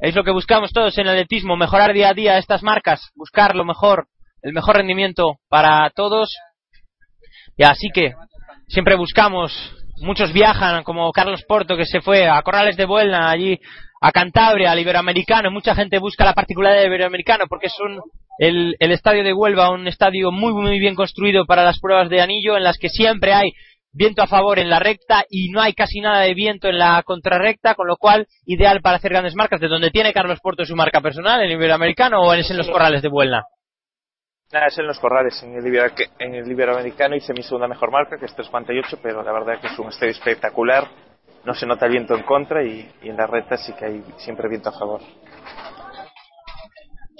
Es 0.00 0.14
lo 0.14 0.22
que 0.22 0.30
buscamos 0.30 0.70
todos 0.72 0.96
en 0.98 1.06
el 1.06 1.12
atletismo, 1.14 1.56
mejorar 1.56 1.92
día 1.92 2.10
a 2.10 2.14
día 2.14 2.38
estas 2.38 2.62
marcas, 2.62 3.10
buscar 3.16 3.56
lo 3.56 3.64
mejor, 3.64 4.06
el 4.42 4.52
mejor 4.52 4.76
rendimiento 4.76 5.38
para 5.48 5.90
todos. 5.90 6.36
Y 7.56 7.64
así 7.64 7.88
que 7.92 8.12
siempre 8.68 8.94
buscamos, 8.94 9.50
muchos 10.00 10.32
viajan, 10.32 10.82
como 10.84 11.10
Carlos 11.12 11.42
Porto 11.46 11.76
que 11.76 11.86
se 11.86 12.00
fue 12.00 12.28
a 12.28 12.40
Corrales 12.42 12.76
de 12.76 12.86
Buelna, 12.86 13.30
allí 13.30 13.58
a 14.00 14.12
Cantabria, 14.12 14.70
al 14.70 14.78
Iberoamericano, 14.78 15.50
mucha 15.50 15.74
gente 15.74 15.98
busca 15.98 16.24
la 16.24 16.34
particularidad 16.34 16.82
del 16.82 16.88
Iberoamericano 16.88 17.46
porque 17.48 17.66
es 17.66 17.76
un, 17.80 18.00
el, 18.38 18.76
estadio 18.92 19.24
de 19.24 19.32
Huelva, 19.32 19.70
un 19.70 19.88
estadio 19.88 20.30
muy 20.30 20.52
muy 20.52 20.78
bien 20.78 20.94
construido 20.94 21.46
para 21.46 21.64
las 21.64 21.80
pruebas 21.80 22.08
de 22.08 22.20
anillo 22.20 22.56
en 22.56 22.64
las 22.64 22.78
que 22.78 22.88
siempre 22.88 23.32
hay 23.32 23.50
viento 23.92 24.22
a 24.22 24.26
favor 24.26 24.58
en 24.58 24.70
la 24.70 24.78
recta 24.78 25.24
y 25.28 25.50
no 25.50 25.60
hay 25.60 25.72
casi 25.72 26.00
nada 26.00 26.20
de 26.20 26.34
viento 26.34 26.68
en 26.68 26.78
la 26.78 27.02
contrarrecta, 27.04 27.74
con 27.74 27.88
lo 27.88 27.96
cual 27.96 28.26
ideal 28.46 28.80
para 28.80 28.98
hacer 28.98 29.10
grandes 29.10 29.34
marcas, 29.34 29.60
de 29.60 29.68
donde 29.68 29.90
tiene 29.90 30.12
Carlos 30.12 30.38
Porto 30.40 30.64
su 30.64 30.76
marca 30.76 31.00
personal, 31.00 31.42
en 31.42 31.50
Iberoamericano 31.50 32.20
o 32.20 32.32
es 32.34 32.48
en 32.50 32.58
los 32.58 32.70
Corrales 32.70 33.02
de 33.02 33.08
Buelna. 33.08 33.42
Nada, 34.52 34.66
es 34.68 34.78
en 34.78 34.86
los 34.86 34.98
corrales. 34.98 35.42
En 35.42 35.54
el, 35.56 35.64
Ibero- 35.66 35.92
en 36.18 36.34
el 36.34 36.50
Iberoamericano 36.50 37.14
hice 37.16 37.34
mi 37.34 37.42
segunda 37.42 37.68
mejor 37.68 37.90
marca, 37.90 38.18
que 38.18 38.24
es 38.26 38.34
3.48, 38.36 38.98
pero 39.02 39.22
la 39.22 39.32
verdad 39.32 39.60
que 39.60 39.66
es 39.66 39.78
un 39.78 39.88
estadio 39.88 40.12
espectacular. 40.12 40.88
No 41.44 41.54
se 41.54 41.66
nota 41.66 41.86
viento 41.86 42.14
en 42.16 42.22
contra 42.22 42.62
y, 42.64 42.90
en 43.02 43.16
la 43.16 43.26
recta 43.26 43.56
sí 43.56 43.72
que 43.74 43.84
hay 43.84 44.02
siempre 44.18 44.48
viento 44.48 44.70
a 44.70 44.72
favor. 44.78 45.00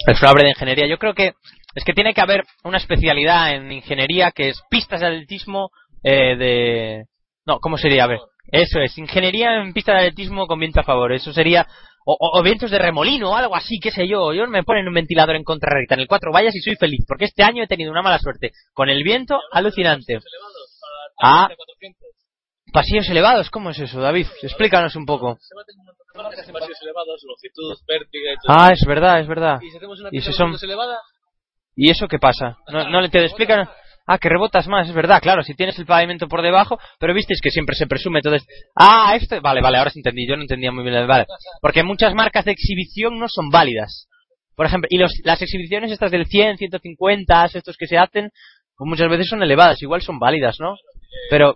el 0.07 0.15
de 0.43 0.49
ingeniería. 0.49 0.87
Yo 0.87 0.97
creo 0.97 1.13
que 1.13 1.33
es 1.75 1.83
que 1.83 1.93
tiene 1.93 2.13
que 2.13 2.21
haber 2.21 2.43
una 2.63 2.77
especialidad 2.77 3.53
en 3.53 3.71
ingeniería 3.71 4.31
que 4.31 4.49
es 4.49 4.61
pistas 4.69 5.01
de 5.01 5.07
atletismo 5.07 5.69
eh, 6.03 6.35
de 6.35 7.05
no, 7.45 7.59
¿cómo 7.59 7.77
sería? 7.77 8.03
A 8.03 8.07
ver, 8.07 8.19
eso 8.51 8.79
es 8.79 8.97
ingeniería 8.97 9.55
en 9.55 9.73
pistas 9.73 9.95
de 9.95 10.07
atletismo 10.07 10.47
con 10.47 10.59
viento 10.59 10.79
a 10.79 10.83
favor. 10.83 11.11
Eso 11.11 11.31
sería 11.31 11.67
o, 12.17 12.43
vientos 12.43 12.71
de 12.71 12.79
remolino 12.79 13.31
o 13.31 13.35
algo 13.35 13.55
así, 13.55 13.79
qué 13.79 13.91
sé 13.91 14.07
yo. 14.07 14.33
Yo 14.33 14.47
me 14.47 14.63
ponen 14.63 14.87
un 14.87 14.93
ventilador 14.93 15.35
en 15.35 15.43
contrarrecta 15.43 15.95
en 15.95 16.01
el 16.01 16.07
cuatro 16.07 16.31
vallas 16.31 16.55
y 16.55 16.61
soy 16.61 16.75
feliz 16.75 17.05
porque 17.07 17.25
este 17.25 17.43
año 17.43 17.63
he 17.63 17.67
tenido 17.67 17.91
una 17.91 18.01
mala 18.01 18.19
suerte 18.19 18.51
con 18.73 18.89
el 18.89 19.03
viento 19.03 19.39
alucinante. 19.51 20.19
Ah, 21.21 21.49
pasillos 22.71 23.09
elevados, 23.09 23.49
¿cómo 23.49 23.69
es 23.71 23.79
eso, 23.79 23.99
David? 23.99 24.27
Explícanos 24.41 24.95
un 24.95 25.05
poco. 25.05 25.37
pasillos 26.13 26.81
elevados, 26.81 27.21
longitud, 27.23 27.77
vértiga 27.87 28.33
y 28.33 28.35
todo. 28.35 28.55
Ah, 28.57 28.71
es 28.73 28.83
verdad, 28.87 29.19
es 29.19 29.27
verdad. 29.27 29.59
y 29.61 29.69
si 29.69 29.77
hacemos 29.77 29.99
una 29.99 30.09
y 30.09 30.11
pista 30.11 30.31
si 30.31 30.37
son- 30.37 30.51
más 30.51 30.63
elevada, 30.63 30.99
¿Y 31.75 31.91
eso 31.91 32.07
qué 32.09 32.19
pasa? 32.19 32.57
No, 32.67 32.89
no 32.89 32.99
le 32.99 33.07
te 33.09 33.23
explican. 33.23 33.69
Ah, 34.11 34.17
que 34.17 34.27
rebotas 34.27 34.67
más, 34.67 34.89
es 34.89 34.95
verdad, 34.95 35.21
claro, 35.21 35.43
si 35.43 35.53
tienes 35.53 35.77
el 35.77 35.85
pavimento 35.85 36.27
por 36.27 36.41
debajo, 36.41 36.79
pero 36.97 37.13
visteis 37.13 37.39
que 37.41 37.51
siempre 37.51 37.75
se 37.75 37.85
presume 37.85 38.21
esto. 38.23 38.31
Ah, 38.75 39.13
esto, 39.15 39.39
vale, 39.39 39.61
vale, 39.61 39.77
ahora 39.77 39.91
sí 39.91 39.99
entendí, 39.99 40.27
yo 40.27 40.35
no 40.35 40.41
entendía 40.41 40.71
muy 40.71 40.83
bien, 40.83 41.05
vale. 41.05 41.27
Porque 41.61 41.83
muchas 41.83 42.15
marcas 42.15 42.43
de 42.43 42.53
exhibición 42.53 43.19
no 43.19 43.27
son 43.29 43.51
válidas. 43.51 44.07
Por 44.55 44.65
ejemplo, 44.65 44.87
y 44.89 44.97
los, 44.97 45.13
las 45.23 45.39
exhibiciones 45.43 45.91
estas 45.91 46.09
del 46.09 46.25
100, 46.25 46.57
150, 46.57 47.45
estos 47.53 47.77
que 47.77 47.85
se 47.85 47.99
hacen, 47.99 48.31
pues 48.75 48.89
muchas 48.89 49.11
veces 49.11 49.27
son 49.29 49.43
elevadas, 49.43 49.79
igual 49.83 50.01
son 50.01 50.17
válidas, 50.17 50.59
¿no? 50.59 50.75
Pero 51.29 51.53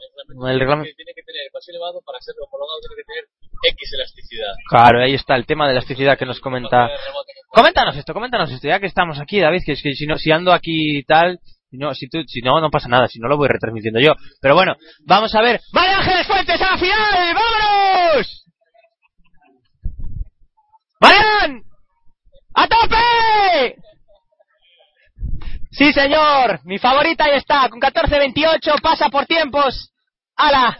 el 0.47 0.59
reglamento... 0.59 0.91
tiene 0.95 1.13
que 1.15 1.23
tener 1.23 1.41
el 1.45 1.51
pasillo 1.51 1.77
elevado 1.77 2.01
para 2.05 2.19
ser 2.19 2.35
homologado, 2.39 2.79
tiene 2.81 3.01
que 3.01 3.07
tener 3.07 3.23
X 3.71 3.93
elasticidad. 3.95 4.53
Claro, 4.69 5.01
ahí 5.01 5.15
está 5.15 5.35
el 5.35 5.47
tema 5.47 5.65
de 5.65 5.71
elasticidad 5.71 6.19
que 6.19 6.27
nos 6.27 6.39
comenta. 6.39 6.91
Coméntanos 7.47 7.97
esto, 7.97 8.13
coméntanos 8.13 8.51
esto, 8.51 8.67
ya 8.67 8.79
que 8.79 8.85
estamos 8.85 9.19
aquí, 9.19 9.39
David, 9.39 9.63
que 9.65 9.71
es 9.71 9.81
que 9.81 9.93
si 9.93 10.05
no, 10.05 10.19
si 10.19 10.31
ando 10.31 10.53
aquí 10.53 10.99
y 10.99 11.03
tal, 11.03 11.39
no, 11.77 11.93
si 11.93 12.07
si 12.27 12.41
no, 12.41 12.59
no 12.59 12.69
pasa 12.69 12.87
nada, 12.87 13.07
si 13.07 13.19
no 13.19 13.27
lo 13.27 13.37
voy 13.37 13.47
retransmitiendo 13.47 13.99
yo. 13.99 14.13
Pero 14.41 14.55
bueno, 14.55 14.75
vamos 15.05 15.33
a 15.35 15.41
ver. 15.41 15.59
¡María 15.71 15.97
Ángeles 15.97 16.27
Fuentes 16.27 16.61
a 16.61 16.71
la 16.71 16.77
final! 16.77 17.35
¡Vámonos! 17.35 18.45
¡Marian! 20.99 21.61
¡A 22.55 22.67
tope! 22.67 23.75
Sí, 25.71 25.91
señor, 25.91 26.59
mi 26.65 26.77
favorita 26.77 27.25
ahí 27.25 27.37
está, 27.37 27.67
con 27.67 27.81
14.28, 27.81 28.79
pasa 28.81 29.09
por 29.09 29.25
tiempos. 29.25 29.91
¡Hala! 30.35 30.77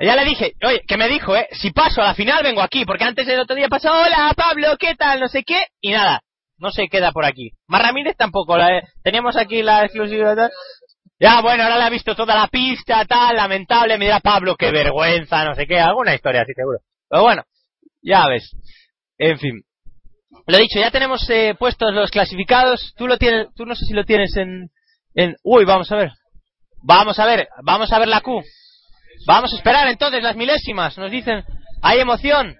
Ya 0.00 0.14
le 0.14 0.24
dije, 0.24 0.52
oye, 0.62 0.82
que 0.86 0.96
me 0.96 1.08
dijo, 1.08 1.34
eh, 1.34 1.48
si 1.52 1.72
paso 1.72 2.02
a 2.02 2.08
la 2.08 2.14
final 2.14 2.42
vengo 2.44 2.60
aquí, 2.60 2.84
porque 2.84 3.04
antes 3.04 3.26
el 3.26 3.40
otro 3.40 3.56
día 3.56 3.68
pasó, 3.68 3.90
hola 3.90 4.32
Pablo, 4.36 4.76
¿qué 4.78 4.94
tal? 4.94 5.18
No 5.18 5.28
sé 5.28 5.42
qué, 5.42 5.66
y 5.80 5.90
nada, 5.90 6.22
no 6.58 6.70
se 6.70 6.88
queda 6.88 7.12
por 7.12 7.24
aquí. 7.24 7.52
Mar 7.66 7.82
Ramírez 7.82 8.16
tampoco, 8.16 8.56
la, 8.56 8.82
teníamos 9.02 9.36
aquí 9.36 9.62
la 9.62 9.84
exclusividad. 9.84 10.50
Ya, 11.20 11.40
bueno, 11.40 11.64
ahora 11.64 11.78
la 11.78 11.86
ha 11.86 11.90
visto 11.90 12.14
toda 12.14 12.36
la 12.36 12.46
pista, 12.46 13.04
tal, 13.04 13.36
lamentable, 13.36 13.98
me 13.98 14.04
dirá 14.04 14.20
Pablo, 14.20 14.56
qué 14.56 14.70
vergüenza, 14.70 15.44
no 15.44 15.54
sé 15.54 15.66
qué, 15.66 15.80
alguna 15.80 16.14
historia 16.14 16.42
así 16.42 16.52
seguro. 16.54 16.78
Pero 17.08 17.22
bueno, 17.22 17.42
ya 18.02 18.26
ves. 18.28 18.56
En 19.18 19.38
fin. 19.38 19.62
Lo 20.46 20.58
dicho, 20.58 20.78
ya 20.78 20.90
tenemos 20.90 21.28
eh, 21.30 21.54
puestos 21.58 21.92
los 21.92 22.10
clasificados. 22.10 22.94
Tú 22.96 23.06
lo 23.06 23.18
tienes, 23.18 23.48
tú 23.54 23.66
no 23.66 23.74
sé 23.74 23.84
si 23.84 23.94
lo 23.94 24.04
tienes 24.04 24.36
en, 24.36 24.70
en, 25.14 25.36
uy, 25.42 25.64
vamos 25.64 25.90
a 25.90 25.96
ver. 25.96 26.12
Vamos 26.82 27.18
a 27.18 27.26
ver, 27.26 27.48
vamos 27.64 27.92
a 27.92 27.98
ver 27.98 28.08
la 28.08 28.20
Q. 28.20 28.42
Vamos 29.26 29.52
a 29.52 29.56
esperar 29.56 29.88
entonces 29.88 30.22
las 30.22 30.36
milésimas. 30.36 30.96
Nos 30.96 31.10
dicen, 31.10 31.44
hay 31.82 31.98
emoción. 32.00 32.56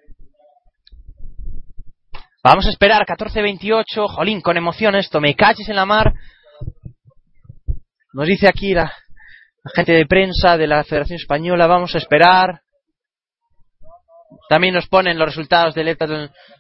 Vamos 2.43 2.67
a 2.67 2.71
esperar 2.71 3.05
14-28. 3.05 4.09
Jolín, 4.09 4.41
con 4.41 4.57
emoción 4.57 4.95
esto. 4.95 5.21
Me 5.21 5.35
caches 5.35 5.69
en 5.69 5.77
la 5.77 5.87
mar. 5.87 6.13
Nos 8.13 8.27
dice 8.27 8.49
aquí 8.49 8.75
la, 8.75 8.93
gente 9.75 9.93
de 9.93 10.07
prensa 10.07 10.57
de 10.57 10.67
la 10.67 10.85
Federación 10.85 11.19
Española. 11.19 11.67
Vamos 11.67 11.95
a 11.95 11.99
esperar. 11.99 12.61
También 14.49 14.75
nos 14.75 14.87
ponen 14.89 15.19
los 15.19 15.29
resultados 15.29 15.75
de 15.75 15.85
Leta 15.85 16.07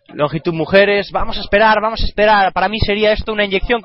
longitud 0.08 0.52
mujeres. 0.52 1.10
Vamos 1.12 1.39
a 1.39 1.40
esperar, 1.40 1.81
vamos 1.81 2.02
a 2.02 2.07
esperar. 2.07 2.52
Para 2.52 2.68
mí 2.68 2.78
sería 2.81 3.12
esto 3.12 3.32
una 3.32 3.44
inyección. 3.44 3.81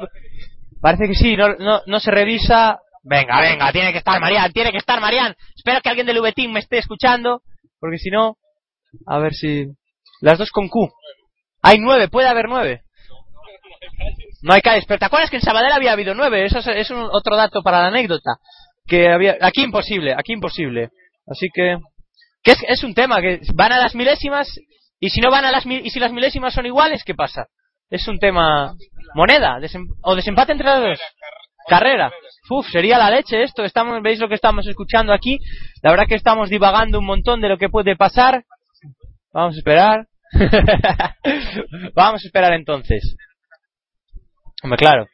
Parece 0.81 1.07
que 1.07 1.15
sí, 1.15 1.37
no, 1.37 1.55
no, 1.55 1.81
no 1.85 1.99
se 1.99 2.11
revisa. 2.11 2.79
Venga, 3.03 3.39
venga, 3.41 3.71
tiene 3.71 3.91
que 3.91 3.97
estar 3.97 4.19
Marian, 4.19 4.51
tiene 4.51 4.71
que 4.71 4.77
estar 4.77 4.99
Marian. 4.99 5.35
Espero 5.55 5.81
que 5.81 5.89
alguien 5.89 6.07
del 6.07 6.21
VTIM 6.21 6.53
me 6.53 6.61
esté 6.61 6.77
escuchando, 6.77 7.41
porque 7.79 7.97
si 7.97 8.09
no, 8.09 8.37
a 9.05 9.19
ver 9.19 9.33
si... 9.33 9.65
Las 10.21 10.37
dos 10.37 10.51
con 10.51 10.69
Q. 10.69 10.89
Hay 11.63 11.79
nueve, 11.79 12.09
puede 12.09 12.27
haber 12.27 12.47
nueve. 12.49 12.83
No 14.41 14.53
hay 14.53 14.61
calles, 14.61 14.83
pero 14.85 14.99
¿te 14.99 15.05
acuerdas 15.05 15.29
que 15.29 15.37
en 15.37 15.41
Sabadell 15.41 15.71
había 15.71 15.93
habido 15.93 16.13
nueve? 16.13 16.45
Eso 16.45 16.59
es, 16.59 16.91
un 16.91 17.07
otro 17.11 17.37
dato 17.37 17.63
para 17.63 17.81
la 17.81 17.87
anécdota. 17.87 18.31
Que 18.85 19.09
había... 19.09 19.37
Aquí 19.41 19.63
imposible, 19.63 20.13
aquí 20.13 20.33
imposible. 20.33 20.89
Así 21.25 21.47
que... 21.53 21.77
Que 22.43 22.53
es, 22.67 22.83
un 22.83 22.93
tema, 22.93 23.21
que 23.21 23.39
van 23.53 23.71
a 23.71 23.77
las 23.77 23.95
milésimas 23.95 24.59
y 24.99 25.09
si 25.09 25.21
no 25.21 25.31
van 25.31 25.45
a 25.45 25.51
las 25.51 25.65
y 25.65 25.89
si 25.89 25.99
las 25.99 26.11
milésimas 26.11 26.53
son 26.53 26.65
iguales, 26.65 27.03
¿qué 27.05 27.15
pasa? 27.15 27.47
Es 27.89 28.05
un 28.09 28.19
tema... 28.19 28.75
Moneda, 29.15 29.59
o 30.01 30.15
desempate 30.15 30.51
entre 30.51 30.67
las 30.67 30.81
dos. 30.81 30.99
Carrera. 31.69 32.11
Uf, 32.49 32.69
sería 32.69 32.97
la 32.97 33.09
leche 33.09 33.43
esto. 33.43 33.63
Estamos, 33.63 34.01
¿Veis 34.01 34.19
lo 34.19 34.27
que 34.27 34.35
estamos 34.35 34.67
escuchando 34.67 35.13
aquí? 35.13 35.39
La 35.81 35.91
verdad 35.91 36.07
que 36.07 36.15
estamos 36.15 36.49
divagando 36.49 36.99
un 36.99 37.05
montón 37.05 37.39
de 37.39 37.47
lo 37.47 37.57
que 37.57 37.69
puede 37.69 37.95
pasar. 37.95 38.43
Vamos 39.31 39.55
a 39.55 39.57
esperar. 39.59 40.07
Vamos 41.95 42.23
a 42.23 42.27
esperar 42.27 42.53
entonces. 42.53 43.15
Hombre, 44.63 44.77
claro. 44.77 45.07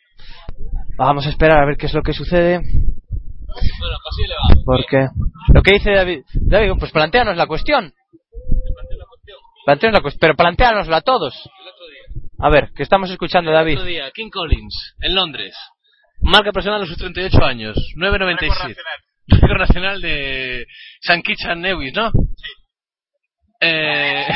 Vamos 0.98 1.26
a 1.26 1.30
esperar 1.30 1.60
a 1.60 1.66
ver 1.66 1.78
qué 1.78 1.88
es 1.88 1.94
lo 1.94 2.02
que 2.02 2.14
sucede. 2.14 2.60
Bueno, 2.60 3.98
pasillo 4.04 4.26
elevado. 4.26 4.64
Porque 4.66 5.08
lo 5.54 5.62
que 5.62 5.74
dice 5.74 5.92
David, 5.92 6.22
David 6.34 6.72
pues 6.78 6.92
planteanos 6.92 7.36
la 7.36 7.48
cuestión. 7.48 7.94
Planteanos 9.66 9.98
la 9.98 10.02
cuestión, 10.02 10.20
pero 10.20 10.36
planteanosla 10.36 10.98
a 10.98 11.02
todos. 11.02 11.34
El. 11.36 11.50
A 12.42 12.50
ver, 12.50 12.72
que 12.76 12.84
estamos 12.84 13.10
escuchando, 13.12 13.52
El 13.52 13.58
David. 13.58 13.78
otro 13.78 13.86
día, 13.86 14.12
King 14.12 14.30
Collins, 14.30 14.96
en 15.02 15.16
Londres. 15.16 15.56
Marca 16.22 16.52
personal 16.52 16.82
a 16.82 16.86
sus 16.86 16.98
38 16.98 17.44
años. 17.44 17.76
9.97. 17.98 18.76
Récord 19.28 19.60
nacional 19.60 20.02
de 20.02 20.66
San 21.02 21.22
Kitts 21.22 21.46
and 21.46 21.62
Nevis, 21.62 21.94
¿no? 21.94 22.12
Sí. 22.12 22.52
Eh... 23.62 24.26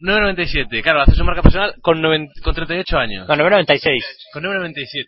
9.97. 0.00 0.82
Claro, 0.82 1.00
hace 1.02 1.12
su 1.14 1.24
marca 1.24 1.40
personal 1.42 1.74
con, 1.80 2.00
noven- 2.02 2.28
con 2.42 2.54
38 2.54 2.98
años. 2.98 3.28
No, 3.28 3.34
9.96. 3.36 4.00
Con 4.32 4.42
9.97. 4.44 5.06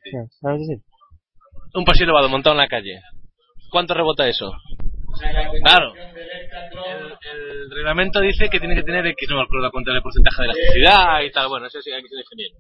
Un 1.75 1.85
pasillo 1.85 2.05
elevado 2.05 2.29
montado 2.31 2.55
en 2.55 2.59
la 2.63 2.69
calle. 2.69 3.01
¿Cuánto 3.71 3.93
rebota 3.95 4.27
eso? 4.29 4.51
Claro. 5.65 5.93
El, 5.95 7.13
el 7.33 7.71
reglamento 7.71 8.21
dice 8.21 8.49
que 8.49 8.59
tiene 8.59 8.75
que 8.75 8.83
tener 8.85 9.07
X, 9.09 9.29
no 9.29 9.37
me 9.37 9.43
acuerdo 9.43 9.71
cuánto 9.71 9.91
era 9.91 9.99
el 9.99 10.03
porcentaje 10.03 10.43
de 10.43 10.49
elasticidad 10.49 11.21
y 11.23 11.31
tal. 11.31 11.49
Bueno, 11.49 11.67
eso 11.67 11.81
sí 11.83 11.91
hay 11.93 12.03
que 12.03 12.09
ser 12.09 12.19
ingeniero. 12.21 12.57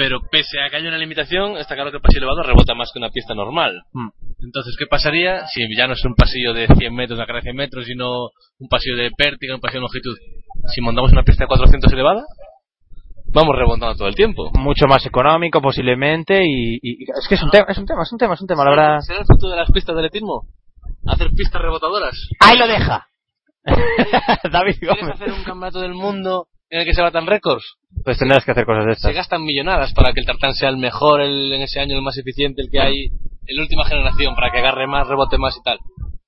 Pero 0.00 0.20
pese 0.32 0.56
a 0.62 0.70
que 0.70 0.76
haya 0.76 0.88
una 0.88 0.96
limitación, 0.96 1.58
está 1.58 1.74
claro 1.74 1.90
que 1.90 1.98
el 1.98 2.02
pasillo 2.02 2.20
elevado 2.24 2.42
rebota 2.42 2.74
más 2.74 2.88
que 2.92 2.98
una 2.98 3.10
pista 3.10 3.34
normal. 3.34 3.82
Mm. 3.92 4.08
Entonces, 4.44 4.74
¿qué 4.78 4.86
pasaría 4.86 5.46
si 5.48 5.60
ya 5.76 5.86
no 5.86 5.92
es 5.92 6.02
un 6.06 6.14
pasillo 6.14 6.54
de 6.54 6.66
100 6.66 6.94
metros, 6.94 7.18
de 7.18 7.40
100 7.42 7.54
metros, 7.54 7.84
sino 7.84 8.30
un 8.58 8.68
pasillo 8.70 8.96
de 8.96 9.10
pértiga, 9.10 9.54
un 9.54 9.60
pasillo 9.60 9.80
de 9.80 9.88
longitud? 9.88 10.16
Si 10.74 10.80
montamos 10.80 11.12
una 11.12 11.22
pista 11.22 11.44
de 11.44 11.48
400 11.48 11.92
elevada, 11.92 12.22
vamos 13.26 13.54
rebotando 13.54 13.94
todo 13.94 14.08
el 14.08 14.14
tiempo. 14.14 14.50
Mucho 14.58 14.86
más 14.86 15.04
económico 15.04 15.60
posiblemente 15.60 16.40
y, 16.46 16.78
y- 16.82 17.02
es 17.04 17.28
que 17.28 17.34
es 17.34 17.42
un 17.42 17.50
tema, 17.50 17.66
es 17.68 17.76
un 17.76 17.84
tema, 17.86 18.02
es 18.02 18.12
un 18.12 18.18
tema, 18.18 18.34
es 18.34 18.40
un 18.40 18.46
tema, 18.46 18.64
la 18.64 18.70
verdad. 18.70 19.00
¿Será 19.00 19.20
el 19.20 19.26
futuro 19.26 19.50
de 19.52 19.58
las 19.58 19.70
pistas 19.70 19.94
de 19.94 20.00
atletismo? 20.00 20.46
¿Hacer 21.06 21.28
pistas 21.36 21.60
rebotadoras? 21.60 22.16
Ahí 22.40 22.56
lo 22.58 22.66
deja. 22.66 23.06
David 24.50 24.76
¿Quieres 24.78 24.98
Gómez. 25.00 25.14
hacer 25.20 25.32
un 25.32 25.44
campeonato 25.44 25.80
del 25.80 25.92
mundo 25.94 26.46
en 26.70 26.80
el 26.80 26.86
que 26.86 26.94
se 26.94 27.02
batan 27.02 27.26
récords? 27.26 27.64
Pues 28.04 28.18
tendrás 28.18 28.44
que 28.44 28.52
hacer 28.52 28.64
cosas 28.64 28.86
de 28.86 28.92
Se 28.94 28.98
estas. 28.98 29.14
gastan 29.14 29.44
millonadas 29.44 29.92
para 29.92 30.12
que 30.12 30.20
el 30.20 30.26
tartán 30.26 30.54
sea 30.54 30.68
el 30.68 30.76
mejor 30.78 31.20
el- 31.20 31.52
en 31.52 31.62
ese 31.62 31.80
año, 31.80 31.96
el 31.96 32.02
más 32.02 32.16
eficiente, 32.16 32.62
el 32.62 32.70
que 32.70 32.80
hay, 32.80 33.08
el 33.46 33.60
última 33.60 33.84
generación, 33.84 34.34
para 34.34 34.50
que 34.50 34.58
agarre 34.58 34.86
más, 34.86 35.06
rebote 35.08 35.36
más 35.38 35.56
y 35.56 35.62
tal. 35.62 35.78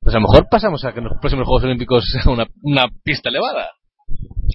Pues 0.00 0.14
a 0.14 0.18
lo 0.18 0.26
mejor 0.28 0.48
pasamos 0.50 0.84
a 0.84 0.92
que 0.92 0.98
en 0.98 1.04
los 1.04 1.18
próximos 1.20 1.46
Juegos 1.46 1.64
Olímpicos 1.64 2.04
sea 2.10 2.30
una, 2.32 2.46
una 2.62 2.86
pista 3.04 3.28
elevada. 3.28 3.70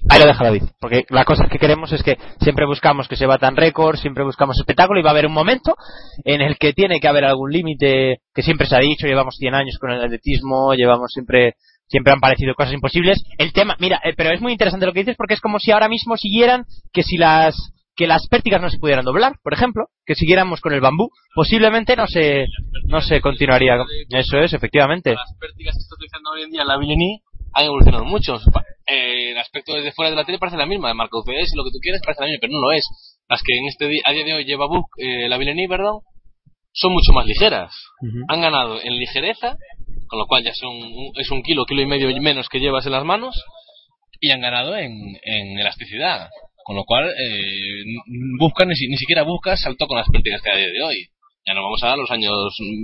Ahí 0.10 0.20
lo 0.22 0.28
deja 0.28 0.44
David. 0.44 0.64
Porque 0.80 1.06
la 1.10 1.26
cosa 1.26 1.48
que 1.50 1.58
queremos 1.58 1.92
es 1.92 2.04
que 2.04 2.18
siempre 2.42 2.66
buscamos 2.66 3.08
que 3.08 3.16
se 3.16 3.26
batan 3.26 3.56
récords, 3.56 4.00
siempre 4.00 4.24
buscamos 4.24 4.58
espectáculo 4.60 5.00
y 5.00 5.04
va 5.04 5.10
a 5.10 5.14
haber 5.14 5.26
un 5.26 5.34
momento 5.34 5.76
en 6.24 6.42
el 6.42 6.58
que 6.58 6.74
tiene 6.74 7.00
que 7.00 7.08
haber 7.08 7.26
algún 7.26 7.52
límite 7.52 8.18
que 8.34 8.42
siempre 8.44 8.68
se 8.68 8.76
ha 8.76 8.80
dicho, 8.80 9.08
llevamos 9.08 9.36
100 9.38 9.56
años 9.56 9.78
con 9.80 9.92
el 9.92 10.02
atletismo, 10.04 10.74
llevamos 10.76 11.12
siempre 11.14 11.54
siempre 11.88 12.14
han 12.14 12.20
parecido 12.20 12.54
cosas 12.56 12.74
imposibles. 12.74 13.24
El 13.38 13.54
tema, 13.54 13.76
mira, 13.80 14.00
eh, 14.04 14.14
pero 14.16 14.32
es 14.32 14.42
muy 14.42 14.52
interesante 14.52 14.86
lo 14.86 14.94
que 14.94 15.00
dices 15.02 15.16
porque 15.18 15.34
es 15.36 15.42
como 15.42 15.60
si 15.60 15.72
ahora 15.72 15.88
mismo 15.90 16.18
siguieran 16.18 16.66
que 16.94 17.04
si 17.04 17.18
las 17.18 17.56
que 17.96 18.06
las 18.06 18.28
pértigas 18.28 18.62
no 18.62 18.70
se 18.70 18.78
pudieran 18.78 19.04
doblar, 19.06 19.38
por 19.42 19.54
ejemplo, 19.56 19.86
que 20.06 20.14
siguiéramos 20.14 20.62
con 20.62 20.72
el 20.72 20.82
bambú, 20.82 21.10
posiblemente 21.34 21.96
no 21.96 22.06
se 22.06 22.46
no 22.86 23.02
se 23.02 23.22
continuaría. 23.22 23.76
Eso 24.10 24.38
es, 24.38 24.54
efectivamente. 24.54 25.16
Las 25.16 25.34
pértigas 25.40 25.74
que 25.74 25.80
se 25.80 25.84
está 25.86 25.96
utilizando 25.96 26.30
hoy 26.30 26.44
en 26.44 26.52
día 26.52 26.62
en 26.62 26.68
la 26.68 26.78
Villeni 26.78 27.22
han 27.56 27.66
evolucionado 27.66 28.06
mucho. 28.06 28.36
Eh, 28.86 29.32
el 29.32 29.38
aspecto 29.40 29.74
desde 29.74 29.92
fuera 29.94 30.12
de 30.12 30.16
la 30.16 30.26
tele 30.26 30.38
parece 30.38 30.58
la 30.58 30.68
misma, 30.68 30.90
de 30.90 30.94
marca 30.94 31.18
UCS 31.18 31.54
y 31.54 31.58
lo 31.58 31.64
que 31.64 31.72
tú 31.72 31.80
quieras 31.82 32.02
parece 32.06 32.22
la 32.22 32.28
misma, 32.28 32.40
pero 32.42 32.54
no 32.54 32.60
lo 32.62 32.72
es. 32.72 32.86
Las 33.28 33.42
que 33.42 33.58
en 33.58 33.66
este 33.68 33.88
di- 33.88 34.02
a 34.06 34.12
día 34.12 34.26
de 34.26 34.34
hoy 34.36 34.46
lleva 34.46 34.68
Book, 34.68 34.86
eh, 35.00 35.28
la 35.28 35.38
Villeni, 35.40 35.68
perdón, 35.68 36.02
son 36.74 36.94
mucho 36.94 37.14
más 37.14 37.26
ligeras. 37.26 37.72
Han 38.30 38.42
ganado 38.42 38.80
en 38.80 38.94
ligereza, 38.96 39.58
con 40.08 40.20
lo 40.20 40.26
cual 40.26 40.44
ya 40.44 40.54
son 40.54 40.76
es 41.16 41.30
un 41.32 41.44
kilo, 41.44 41.66
kilo 41.66 41.82
y 41.82 41.86
medio 41.86 42.10
menos 42.22 42.50
que 42.50 42.60
llevas 42.60 42.86
en 42.86 42.94
las 42.94 43.06
manos, 43.06 43.36
y 44.20 44.32
han 44.32 44.42
ganado 44.42 44.76
en, 44.76 45.18
en 45.24 45.60
elasticidad. 45.60 46.30
Con 46.64 46.76
lo 46.76 46.84
cual, 46.84 47.10
eh, 47.10 47.84
buscan, 48.40 48.68
ni, 48.68 48.76
ni 48.90 48.98
siquiera 48.98 49.24
buscas 49.24 49.62
salto 49.62 49.88
con 49.88 49.98
las 49.98 50.10
pértigas 50.10 50.42
que 50.42 50.50
hay 50.50 50.56
a 50.56 50.66
día 50.66 50.74
de 50.74 50.84
hoy. 50.84 51.08
Ya 51.46 51.54
no 51.54 51.64
vamos 51.64 51.82
a 51.84 51.96
los 51.96 52.12
años 52.12 52.34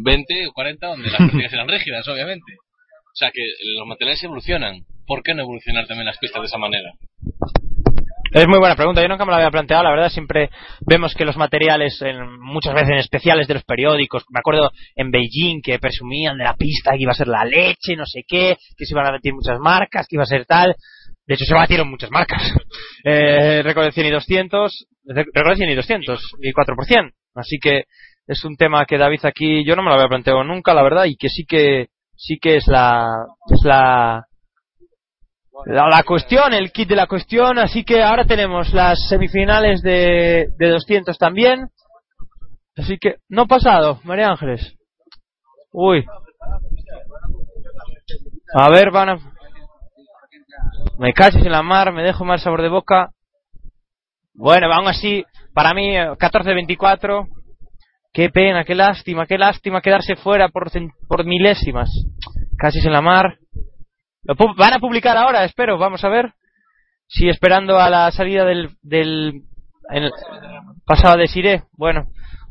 20 0.04 0.48
o 0.48 0.54
40, 0.54 0.88
donde 0.88 1.10
las 1.10 1.20
pértigas 1.30 1.52
eran 1.52 1.68
rígidas, 1.68 2.08
obviamente. 2.08 2.54
O 2.54 3.16
sea 3.16 3.30
que 3.32 3.42
los 3.76 3.86
materiales 3.86 4.24
evolucionan. 4.24 4.86
¿Por 5.06 5.22
qué 5.22 5.34
no 5.34 5.44
evolucionar 5.44 5.86
también 5.86 6.06
las 6.06 6.18
pistas 6.18 6.42
de 6.42 6.48
esa 6.48 6.58
manera? 6.58 6.94
Es 8.34 8.48
muy 8.48 8.58
buena 8.58 8.76
pregunta, 8.76 9.02
yo 9.02 9.08
nunca 9.08 9.26
me 9.26 9.32
la 9.32 9.38
había 9.38 9.52
planteado, 9.52 9.84
la 9.84 9.92
verdad 9.92 10.10
siempre 10.10 10.50
vemos 10.88 11.14
que 11.14 11.24
los 11.24 11.38
materiales, 11.38 12.02
en- 12.02 12.40
muchas 12.42 12.74
veces 12.74 12.90
en 12.90 12.98
especiales 12.98 13.48
de 13.48 13.54
los 13.54 13.64
periódicos, 13.64 14.24
me 14.32 14.40
acuerdo 14.40 14.72
en 14.96 15.12
Beijing 15.12 15.62
que 15.62 15.78
presumían 15.78 16.38
de 16.40 16.44
la 16.46 16.56
pista 16.56 16.92
que 16.94 17.04
iba 17.04 17.12
a 17.12 17.16
ser 17.16 17.28
la 17.28 17.46
leche, 17.46 17.96
no 17.96 18.06
sé 18.08 18.24
qué, 18.28 18.58
que 18.76 18.86
se 18.86 18.94
iban 18.94 19.06
a 19.06 19.12
batir 19.12 19.34
muchas 19.34 19.60
marcas, 19.60 20.08
que 20.08 20.16
iba 20.16 20.24
a 20.24 20.26
ser 20.28 20.46
tal, 20.46 20.76
de 21.28 21.36
hecho 21.36 21.46
se 21.46 21.54
batieron 21.54 21.90
muchas 21.90 22.10
marcas, 22.10 22.42
eh, 23.06 23.62
récord 23.64 23.86
de 23.86 23.92
100 23.92 24.08
y 24.08 24.12
200, 24.12 24.86
re- 25.06 25.26
récord 25.32 25.52
de 25.52 25.56
100 25.58 25.70
y 25.70 25.76
200 25.76 26.20
y 26.42 26.52
4%, 26.54 27.12
así 27.36 27.60
que 27.62 27.84
es 28.26 28.44
un 28.46 28.56
tema 28.56 28.86
que 28.86 28.98
David 28.98 29.20
aquí 29.26 29.64
yo 29.64 29.76
no 29.76 29.84
me 29.84 29.90
lo 29.90 29.96
había 29.96 30.08
planteado 30.08 30.44
nunca, 30.44 30.74
la 30.74 30.82
verdad, 30.82 31.06
y 31.06 31.18
que 31.18 31.30
sí 31.30 31.46
que, 31.48 31.88
sí 32.16 32.40
que 32.42 32.56
es 32.58 32.66
la, 32.68 33.06
es 33.52 33.62
la, 33.64 34.24
la, 35.66 36.04
cuestión, 36.04 36.54
el 36.54 36.72
kit 36.72 36.90
de 36.90 36.96
la 36.96 37.08
cuestión, 37.08 37.58
así 37.58 37.84
que 37.84 38.04
ahora 38.04 38.26
tenemos 38.26 38.74
las 38.74 39.08
semifinales 39.08 39.82
de, 39.82 40.48
de 40.58 40.70
200 40.70 41.18
también. 41.18 41.70
Así 42.76 42.98
que, 42.98 43.18
no 43.30 43.48
pasado, 43.48 44.00
María 44.04 44.30
Ángeles. 44.30 44.76
Uy. 45.72 46.06
A 48.56 48.70
ver, 48.70 48.92
van 48.92 49.10
a... 49.10 49.18
Me 51.00 51.14
caches 51.14 51.44
en 51.44 51.52
la 51.52 51.64
mar, 51.64 51.92
me 51.92 52.04
dejo 52.04 52.26
mal 52.26 52.40
sabor 52.40 52.62
de 52.62 52.70
boca. 52.70 53.12
Bueno, 54.34 54.72
aún 54.72 54.88
así, 54.88 55.24
para 55.54 55.74
mí, 55.74 55.96
eh, 55.96 56.10
14-24. 56.12 57.28
Qué 58.12 58.30
pena, 58.30 58.64
qué 58.64 58.76
lástima, 58.76 59.26
qué 59.26 59.38
lástima 59.38 59.82
quedarse 59.82 60.16
fuera 60.16 60.50
por, 60.50 60.70
por 61.08 61.26
milésimas. 61.26 61.90
Casi 62.58 62.80
en 62.80 62.94
la 62.94 63.02
mar. 63.02 63.38
Lo 64.26 64.36
pu- 64.36 64.56
van 64.56 64.74
a 64.74 64.80
publicar 64.80 65.18
ahora, 65.18 65.44
espero, 65.44 65.78
vamos 65.78 66.04
a 66.04 66.10
ver. 66.10 66.34
Sí, 67.08 67.28
esperando 67.30 67.78
a 67.80 67.90
la 67.90 68.12
salida 68.12 68.46
del, 68.46 68.70
del 68.82 69.42
en- 69.92 70.12
pasado 70.86 71.18
de 71.18 71.28
Siré. 71.28 71.64
Bueno, 71.74 72.06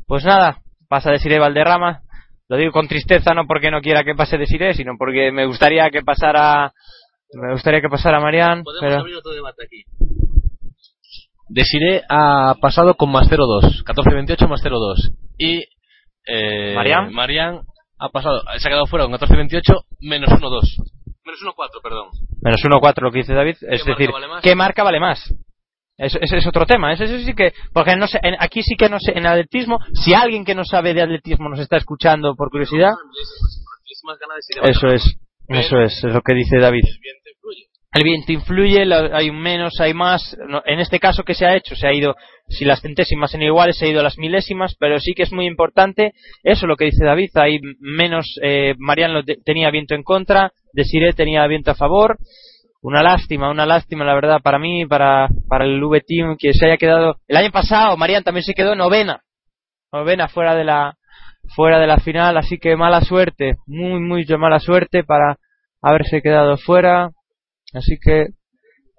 pues 0.07 0.23
nada, 0.23 0.59
pasa 0.87 1.11
de 1.11 1.19
Siré 1.19 1.39
Valderrama. 1.39 2.01
Lo 2.49 2.57
digo 2.57 2.71
con 2.71 2.87
tristeza, 2.87 3.33
no 3.33 3.47
porque 3.47 3.71
no 3.71 3.81
quiera 3.81 4.03
que 4.03 4.15
pase 4.15 4.37
de 4.37 4.45
Siré, 4.45 4.73
sino 4.73 4.93
porque 4.97 5.31
me 5.31 5.45
gustaría 5.45 5.89
que 5.89 6.01
pasara, 6.03 6.71
me 7.33 7.53
gustaría 7.53 7.81
que 7.81 7.89
pasara 7.89 8.19
Marián, 8.19 8.63
Podemos 8.63 8.81
pero 8.89 8.99
abrir 9.01 9.15
otro 9.15 9.31
debate 9.33 9.63
aquí. 9.65 9.83
Desiré 11.49 12.03
ha 12.09 12.55
pasado 12.61 12.95
con 12.95 13.11
más 13.11 13.27
0,2. 13.29 13.83
14,28 13.83 14.47
más 14.47 14.61
0,2. 14.63 15.13
Y 15.37 15.63
eh. 16.27 16.73
Marián 17.11 17.61
ha 17.99 18.09
pasado, 18.09 18.41
se 18.57 18.67
ha 18.67 18.71
quedado 18.71 18.85
fuera 18.87 19.05
con 19.05 19.13
14,28 19.13 19.83
menos 20.01 20.29
1,2. 20.29 20.61
Menos 21.25 21.41
1,4, 21.41 21.81
perdón. 21.81 22.09
menos 22.41 22.61
1-4 22.63 23.01
lo 23.01 23.11
que 23.11 23.19
dice 23.19 23.33
David, 23.33 23.55
es 23.61 23.85
decir, 23.85 24.11
vale? 24.11 24.27
¿qué 24.41 24.55
marca 24.55 24.83
vale 24.83 24.99
más? 24.99 25.33
Eso- 25.97 26.19
Ese 26.19 26.37
es 26.37 26.47
otro 26.47 26.65
tema, 26.65 26.91
ese 26.91 27.23
sí 27.23 27.33
que, 27.33 27.53
porque 27.71 27.95
no 27.95 28.07
sé, 28.07 28.19
en- 28.23 28.35
aquí 28.39 28.61
sí 28.63 28.75
que 28.75 28.89
no 28.89 28.99
sé, 28.99 29.13
en 29.15 29.25
atletismo, 29.27 29.79
si 29.93 30.13
alguien 30.13 30.43
que 30.43 30.55
no 30.55 30.65
sabe 30.65 30.93
de 30.93 31.03
atletismo 31.03 31.47
nos 31.49 31.59
está 31.59 31.77
escuchando 31.77 32.35
por 32.35 32.49
curiosidad, 32.49 32.91
eso 34.63 34.87
es, 34.87 35.17
eso 35.47 35.79
es, 35.79 36.03
es 36.03 36.13
lo 36.13 36.21
que 36.21 36.33
dice 36.33 36.57
David. 36.57 36.83
El 37.95 38.03
viento 38.03 38.31
influye. 38.31 38.81
hay 39.13 39.29
menos, 39.29 39.79
hay 39.79 39.93
más. 39.93 40.35
En 40.65 40.79
este 40.79 40.99
caso, 40.99 41.21
¿qué 41.23 41.35
se 41.35 41.45
ha 41.45 41.55
hecho? 41.55 41.75
Se 41.75 41.85
ha 41.87 41.93
ido, 41.93 42.15
si 42.49 42.65
las 42.65 42.81
centésimas 42.81 43.29
son 43.29 43.43
iguales, 43.43 43.77
se 43.77 43.85
ha 43.85 43.89
ido 43.89 43.99
a 43.99 44.03
las 44.03 44.17
milésimas, 44.17 44.75
pero 44.79 44.99
sí 44.99 45.13
que 45.13 45.21
es 45.21 45.31
muy 45.31 45.45
importante 45.45 46.13
eso 46.41 46.65
lo 46.65 46.75
que 46.75 46.85
dice 46.85 47.05
David. 47.05 47.29
Hay 47.35 47.59
menos, 47.79 48.39
eh, 48.41 48.73
Mariano 48.79 49.23
te- 49.23 49.37
tenía 49.45 49.69
viento 49.69 49.93
en 49.93 50.01
contra, 50.01 50.51
Desiré 50.73 51.13
tenía 51.13 51.45
viento 51.47 51.71
a 51.71 51.75
favor. 51.75 52.17
Una 52.81 53.01
lástima, 53.01 53.49
una 53.49 53.65
lástima, 53.65 54.03
la 54.03 54.13
verdad, 54.13 54.41
para 54.43 54.59
mí, 54.59 54.85
para, 54.85 55.29
para 55.47 55.63
el 55.63 55.81
V-Team, 55.81 56.35
que 56.37 56.53
se 56.53 56.65
haya 56.65 56.77
quedado. 56.77 57.15
El 57.27 57.37
año 57.37 57.51
pasado, 57.51 57.95
Marian 57.95 58.23
también 58.23 58.43
se 58.43 58.53
quedó 58.53 58.75
novena. 58.75 59.21
Novena 59.93 60.27
fuera 60.27 60.53
de 60.55 60.65
la, 60.65 60.97
fuera 61.55 61.79
de 61.79 61.87
la 61.87 61.99
final, 61.99 62.35
así 62.35 62.57
que 62.57 62.75
mala 62.75 63.01
suerte, 63.01 63.55
muy, 63.67 64.01
muy 64.01 64.25
mala 64.37 64.59
suerte 64.59 65.03
para 65.03 65.37
haberse 65.81 66.21
quedado 66.21 66.57
fuera. 66.57 67.11
Así 67.73 67.97
que 68.03 68.27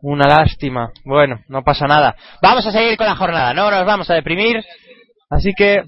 una 0.01 0.27
lástima. 0.29 0.91
Bueno, 1.05 1.41
no 1.49 1.63
pasa 1.63 1.87
nada. 1.87 2.15
Vamos 2.41 2.67
a 2.67 2.73
seguir 2.73 2.97
con 2.97 3.07
la 3.07 3.17
jornada, 3.17 3.53
no 3.53 3.71
nos 3.71 3.85
vamos 3.85 4.09
a 4.09 4.15
deprimir. 4.15 4.63
Así 5.31 5.53
que 5.55 5.83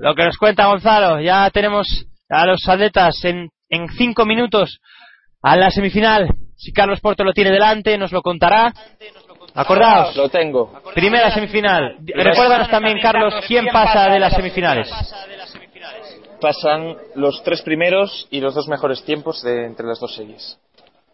lo 0.00 0.14
que 0.14 0.24
nos 0.24 0.38
cuenta 0.38 0.66
Gonzalo, 0.66 1.20
ya 1.20 1.50
tenemos 1.50 2.06
a 2.28 2.46
los 2.46 2.68
atletas 2.68 3.22
en, 3.24 3.48
en 3.74 3.88
cinco 3.90 4.24
minutos 4.24 4.80
a 5.42 5.56
la 5.56 5.70
semifinal. 5.70 6.28
Si 6.56 6.72
Carlos 6.72 7.00
Porto 7.00 7.24
lo 7.24 7.32
tiene 7.32 7.50
delante, 7.50 7.98
nos 7.98 8.12
lo 8.12 8.22
contará. 8.22 8.72
Acordaos, 9.54 10.16
Lo 10.16 10.28
tengo. 10.28 10.80
primera 10.94 11.30
semifinal. 11.30 11.96
Recuérdanos 12.04 12.68
también, 12.70 12.98
Carlos, 13.00 13.34
quién 13.46 13.66
pasa 13.72 14.08
de 14.08 14.18
las 14.18 14.32
semifinales. 14.34 14.90
Pasan 16.40 16.96
los 17.14 17.42
tres 17.42 17.62
primeros 17.62 18.26
y 18.30 18.40
los 18.40 18.54
dos 18.54 18.68
mejores 18.68 19.02
tiempos 19.04 19.42
de 19.42 19.64
entre 19.66 19.86
las 19.86 19.98
dos 20.00 20.14
series. 20.14 20.58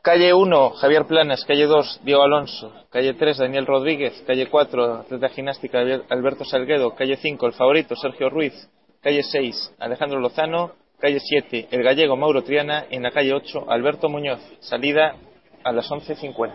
Calle 0.03 0.33
1, 0.33 0.71
Javier 0.71 1.05
Planas. 1.07 1.45
Calle 1.45 1.67
2, 1.67 2.01
Diego 2.03 2.23
Alonso. 2.23 2.73
Calle 2.91 3.13
3, 3.15 3.37
Daniel 3.39 3.67
Rodríguez. 3.67 4.25
Calle 4.27 4.47
4, 4.49 4.95
atleta 5.01 5.29
gimnástica 5.29 5.79
Alber- 5.81 6.05
Alberto 6.09 6.45
Salguedo. 6.45 6.95
Calle 6.95 7.17
5, 7.17 7.47
el 7.47 7.53
favorito 7.53 7.95
Sergio 7.97 8.31
Ruiz. 8.31 8.55
Calle 9.03 9.23
6, 9.23 9.75
Alejandro 9.79 10.19
Lozano 10.19 10.73
calle 11.01 11.19
7, 11.19 11.69
el 11.71 11.83
gallego 11.83 12.17
Mauro 12.17 12.45
Triana, 12.45 12.85
en 12.91 13.03
la 13.03 13.11
calle 13.11 13.35
8, 13.35 13.67
Alberto 13.69 14.09
Muñoz, 14.09 14.41
salida 14.61 15.17
a 15.65 15.73
las 15.73 15.91
11.50. 15.91 16.53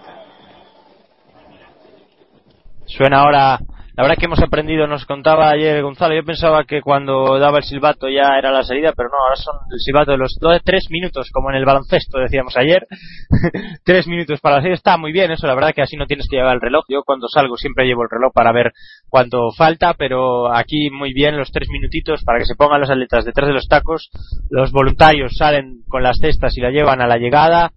Suena 2.85 3.21
ahora 3.21 3.59
la 3.97 4.03
verdad 4.03 4.17
que 4.19 4.25
hemos 4.25 4.41
aprendido, 4.41 4.87
nos 4.87 5.05
contaba 5.05 5.49
ayer 5.49 5.81
Gonzalo, 5.81 6.13
yo 6.15 6.25
pensaba 6.25 6.65
que 6.65 6.81
cuando 6.81 7.39
daba 7.39 7.59
el 7.59 7.63
silbato 7.63 8.09
ya 8.09 8.37
era 8.37 8.51
la 8.51 8.63
salida, 8.63 8.91
pero 8.95 9.07
no, 9.07 9.15
ahora 9.23 9.37
son 9.37 9.55
el 9.71 9.79
silbato 9.79 10.11
de 10.11 10.17
los 10.17 10.37
dos, 10.37 10.59
tres 10.65 10.87
minutos, 10.89 11.29
como 11.31 11.49
en 11.49 11.55
el 11.55 11.65
baloncesto 11.65 12.19
decíamos 12.19 12.57
ayer, 12.57 12.85
tres 13.85 14.05
minutos 14.07 14.41
para 14.41 14.57
la 14.57 14.61
salida, 14.61 14.75
está 14.75 14.97
muy 14.97 15.13
bien 15.13 15.31
eso, 15.31 15.47
la 15.47 15.55
verdad 15.55 15.71
que 15.73 15.81
así 15.81 15.95
no 15.95 16.07
tienes 16.07 16.27
que 16.29 16.35
llevar 16.35 16.55
el 16.55 16.61
reloj, 16.61 16.83
yo 16.89 17.03
cuando 17.05 17.29
salgo 17.29 17.55
siempre 17.55 17.85
llevo 17.85 18.03
el 18.03 18.09
reloj 18.11 18.33
para 18.33 18.51
ver 18.51 18.73
cuánto 19.07 19.51
falta, 19.51 19.93
pero 19.93 20.53
aquí 20.53 20.89
muy 20.89 21.13
bien 21.13 21.37
los 21.37 21.51
tres 21.51 21.69
minutitos 21.69 22.21
para 22.25 22.39
que 22.39 22.45
se 22.45 22.55
pongan 22.55 22.81
los 22.81 22.89
atletas 22.89 23.23
detrás 23.23 23.47
de 23.47 23.53
los 23.53 23.67
tacos, 23.69 24.09
los 24.49 24.73
voluntarios 24.73 25.37
salen 25.37 25.83
con 25.87 26.03
las 26.03 26.17
cestas 26.19 26.57
y 26.57 26.61
la 26.61 26.69
llevan 26.69 27.01
a 27.01 27.07
la 27.07 27.17
llegada, 27.17 27.71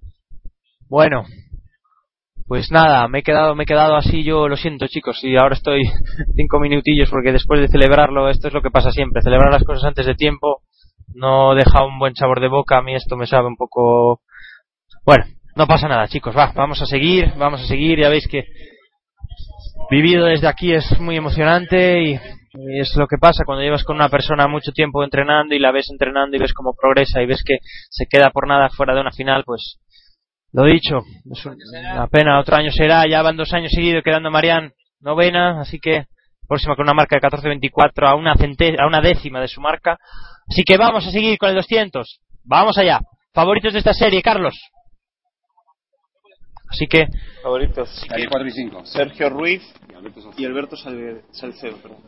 bueno, 0.89 1.27
pues 2.49 2.71
nada, 2.73 3.07
me 3.09 3.19
he 3.19 3.23
quedado, 3.23 3.55
me 3.55 3.65
he 3.65 3.67
quedado 3.67 3.95
así, 3.95 4.25
yo 4.25 4.49
lo 4.49 4.57
siento 4.57 4.87
chicos, 4.87 5.23
y 5.23 5.37
ahora 5.37 5.55
estoy 5.55 5.83
cinco 6.35 6.59
minutillos 6.59 7.11
porque 7.11 7.31
después 7.31 7.61
de 7.61 7.69
celebrarlo, 7.69 8.31
esto 8.31 8.49
es 8.49 8.55
lo 8.55 8.63
que 8.63 8.71
pasa 8.71 8.91
siempre, 8.91 9.21
celebrar 9.23 9.53
las 9.53 9.65
cosas 9.65 9.85
antes 9.85 10.07
de 10.07 10.15
tiempo 10.15 10.63
no 11.15 11.55
deja 11.55 11.85
un 11.85 11.99
buen 11.99 12.15
sabor 12.15 12.41
de 12.41 12.49
boca, 12.49 12.79
a 12.79 12.83
mí 12.83 12.95
esto 12.95 13.17
me 13.17 13.27
sabe 13.27 13.49
un 13.49 13.57
poco... 13.57 14.21
Bueno, 15.05 15.25
no 15.57 15.67
pasa 15.67 15.89
nada 15.89 16.09
chicos, 16.09 16.37
va, 16.37 16.53
vamos 16.55 16.81
a 16.81 16.87
seguir, 16.87 17.33
vamos 17.37 17.63
a 17.63 17.67
seguir, 17.67 17.99
ya 17.99 18.09
veis 18.09 18.27
que 18.29 18.45
vivido 19.91 20.27
desde 20.27 20.49
aquí 20.49 20.73
es 20.73 20.99
muy 21.01 21.17
emocionante 21.17 22.03
y, 22.03 22.13
y 22.13 22.81
es 22.81 22.95
lo 22.97 23.07
que 23.07 23.17
pasa 23.19 23.45
cuando 23.45 23.63
llevas 23.63 23.85
con 23.85 23.97
una 23.97 24.09
persona 24.09 24.49
mucho 24.49 24.73
tiempo 24.73 25.03
entrenando 25.05 25.55
y 25.55 25.59
la 25.59 25.73
ves 25.73 25.89
entrenando 25.91 26.37
y 26.37 26.41
ves 26.41 26.53
cómo 26.53 26.75
progresa 26.75 27.23
y 27.23 27.27
ves 27.27 27.43
que 27.45 27.59
se 27.91 28.07
queda 28.07 28.31
por 28.31 28.47
nada 28.47 28.69
fuera 28.71 28.95
de 28.95 29.01
una 29.01 29.13
final, 29.13 29.45
pues 29.45 29.79
lo 30.53 30.65
dicho, 30.65 30.99
es 31.31 31.47
una 31.47 32.07
pena, 32.09 32.41
otro 32.41 32.57
año 32.57 32.71
será, 32.71 33.07
ya 33.09 33.23
van 33.23 33.37
dos 33.37 33.53
años 33.53 33.71
seguidos 33.73 34.03
quedando 34.03 34.31
Marian 34.31 34.73
novena, 35.01 35.61
así 35.61 35.79
que 35.79 36.07
próxima 36.49 36.75
con 36.75 36.85
una 36.85 36.95
marca 36.95 37.17
de 37.17 37.23
14.24 37.23 38.09
a 38.09 38.15
una, 38.15 38.33
a 38.33 38.87
una 38.87 39.01
décima 39.01 39.41
de 39.41 39.49
su 39.49 39.61
marca. 39.61 39.99
Así 40.49 40.63
que 40.65 40.79
vamos 40.79 41.07
a 41.07 41.11
seguir 41.11 41.37
con 41.39 41.51
el 41.51 41.57
200. 41.57 42.21
Vamos 42.45 42.79
allá. 42.79 43.01
Favoritos 43.35 43.75
de 43.75 43.81
esta 43.81 43.93
serie, 43.93 44.23
Carlos. 44.23 44.59
Así 46.69 46.87
que. 46.87 47.07
Favoritos. 47.43 48.05
Calle 48.09 48.27
4 48.29 48.49
y 48.49 48.51
5. 48.51 48.87
Sergio 48.87 49.31
Ruiz 49.31 49.63
Y 50.37 50.45
Alberto 50.47 50.77
Salcedo. 50.77 51.77
perdón. 51.77 51.99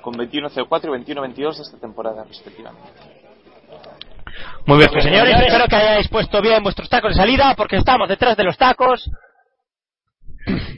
Con 0.00 0.14
21.04 0.14 0.84
y 0.84 1.12
21.22 1.14 1.56
de 1.56 1.62
esta 1.62 1.78
temporada, 1.78 2.24
respectivamente. 2.24 3.21
Muy 4.64 4.78
bien, 4.78 4.90
pues, 4.92 5.02
señores, 5.02 5.34
espero 5.40 5.66
que 5.66 5.76
hayáis 5.76 6.08
puesto 6.08 6.40
bien 6.40 6.62
vuestros 6.62 6.88
tacos 6.88 7.12
de 7.12 7.16
salida, 7.16 7.54
porque 7.56 7.76
estamos 7.76 8.08
detrás 8.08 8.36
de 8.36 8.44
los 8.44 8.56
tacos. 8.56 9.10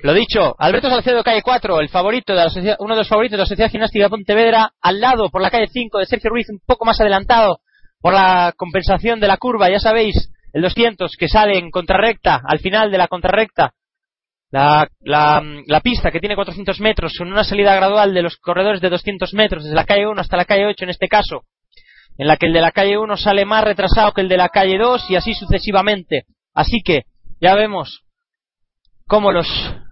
Lo 0.02 0.14
dicho, 0.14 0.54
Alberto 0.58 0.88
Salcedo, 0.88 1.22
calle 1.22 1.42
4, 1.42 1.80
el 1.80 1.88
favorito 1.88 2.34
de 2.34 2.44
la 2.44 2.76
uno 2.78 2.94
de 2.94 3.00
los 3.00 3.08
favoritos 3.08 3.36
de 3.36 3.42
la 3.42 3.46
Sociedad 3.46 3.70
Gimnástica 3.70 4.04
de 4.04 4.10
Pontevedra, 4.10 4.70
al 4.80 5.00
lado 5.00 5.28
por 5.30 5.42
la 5.42 5.50
calle 5.50 5.68
5 5.68 5.98
de 5.98 6.06
Sergio 6.06 6.30
Ruiz, 6.30 6.48
un 6.50 6.60
poco 6.66 6.84
más 6.84 7.00
adelantado 7.00 7.58
por 8.00 8.14
la 8.14 8.52
compensación 8.56 9.20
de 9.20 9.28
la 9.28 9.36
curva, 9.36 9.70
ya 9.70 9.78
sabéis, 9.78 10.30
el 10.52 10.62
200 10.62 11.16
que 11.18 11.28
sale 11.28 11.58
en 11.58 11.70
contrarrecta, 11.70 12.40
al 12.46 12.60
final 12.60 12.90
de 12.90 12.98
la 12.98 13.08
contrarrecta, 13.08 13.72
la, 14.50 14.88
la, 15.00 15.42
la 15.66 15.80
pista 15.80 16.10
que 16.10 16.20
tiene 16.20 16.36
400 16.36 16.80
metros, 16.80 17.14
con 17.18 17.32
una 17.32 17.44
salida 17.44 17.74
gradual 17.74 18.14
de 18.14 18.22
los 18.22 18.36
corredores 18.36 18.80
de 18.80 18.90
200 18.90 19.32
metros, 19.34 19.64
desde 19.64 19.76
la 19.76 19.84
calle 19.84 20.06
1 20.06 20.20
hasta 20.20 20.36
la 20.36 20.44
calle 20.44 20.66
8 20.66 20.84
en 20.84 20.90
este 20.90 21.08
caso, 21.08 21.44
en 22.16 22.26
la 22.26 22.36
que 22.36 22.46
el 22.46 22.52
de 22.52 22.60
la 22.60 22.72
calle 22.72 22.98
1 22.98 23.16
sale 23.16 23.44
más 23.44 23.64
retrasado 23.64 24.12
que 24.12 24.20
el 24.20 24.28
de 24.28 24.36
la 24.36 24.48
calle 24.48 24.78
2 24.78 25.10
y 25.10 25.16
así 25.16 25.34
sucesivamente. 25.34 26.24
Así 26.54 26.82
que 26.84 27.04
ya 27.40 27.54
vemos 27.54 28.02
cómo 29.06 29.32
los 29.32 29.48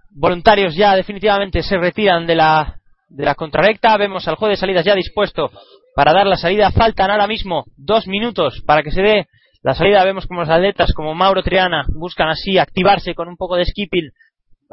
voluntarios 0.09 0.75
ya 0.75 0.95
definitivamente 0.95 1.61
se 1.63 1.77
retiran 1.77 2.25
de 2.25 2.35
la, 2.35 2.77
de 3.09 3.25
la 3.25 3.35
contrarrecta. 3.35 3.97
Vemos 3.97 4.27
al 4.27 4.35
juez 4.35 4.51
de 4.51 4.57
salidas 4.57 4.85
ya 4.85 4.95
dispuesto 4.95 5.51
para 5.95 6.13
dar 6.13 6.27
la 6.27 6.37
salida. 6.37 6.71
Faltan 6.71 7.11
ahora 7.11 7.27
mismo 7.27 7.65
dos 7.75 8.07
minutos 8.07 8.63
para 8.65 8.83
que 8.83 8.91
se 8.91 9.01
dé 9.01 9.27
la 9.61 9.73
salida. 9.73 10.03
Vemos 10.03 10.25
como 10.25 10.41
los 10.41 10.49
atletas 10.49 10.93
como 10.93 11.13
Mauro 11.13 11.43
Triana 11.43 11.85
buscan 11.93 12.29
así 12.29 12.57
activarse 12.57 13.13
con 13.15 13.27
un 13.27 13.37
poco 13.37 13.55
de 13.55 13.65
skipping. 13.65 14.11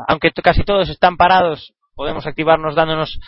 Aunque 0.09 0.31
casi 0.31 0.63
todos 0.63 0.89
están 0.89 1.17
parados, 1.17 1.73
podemos 1.95 2.27
activarnos 2.27 2.75
dándonos 2.75 3.19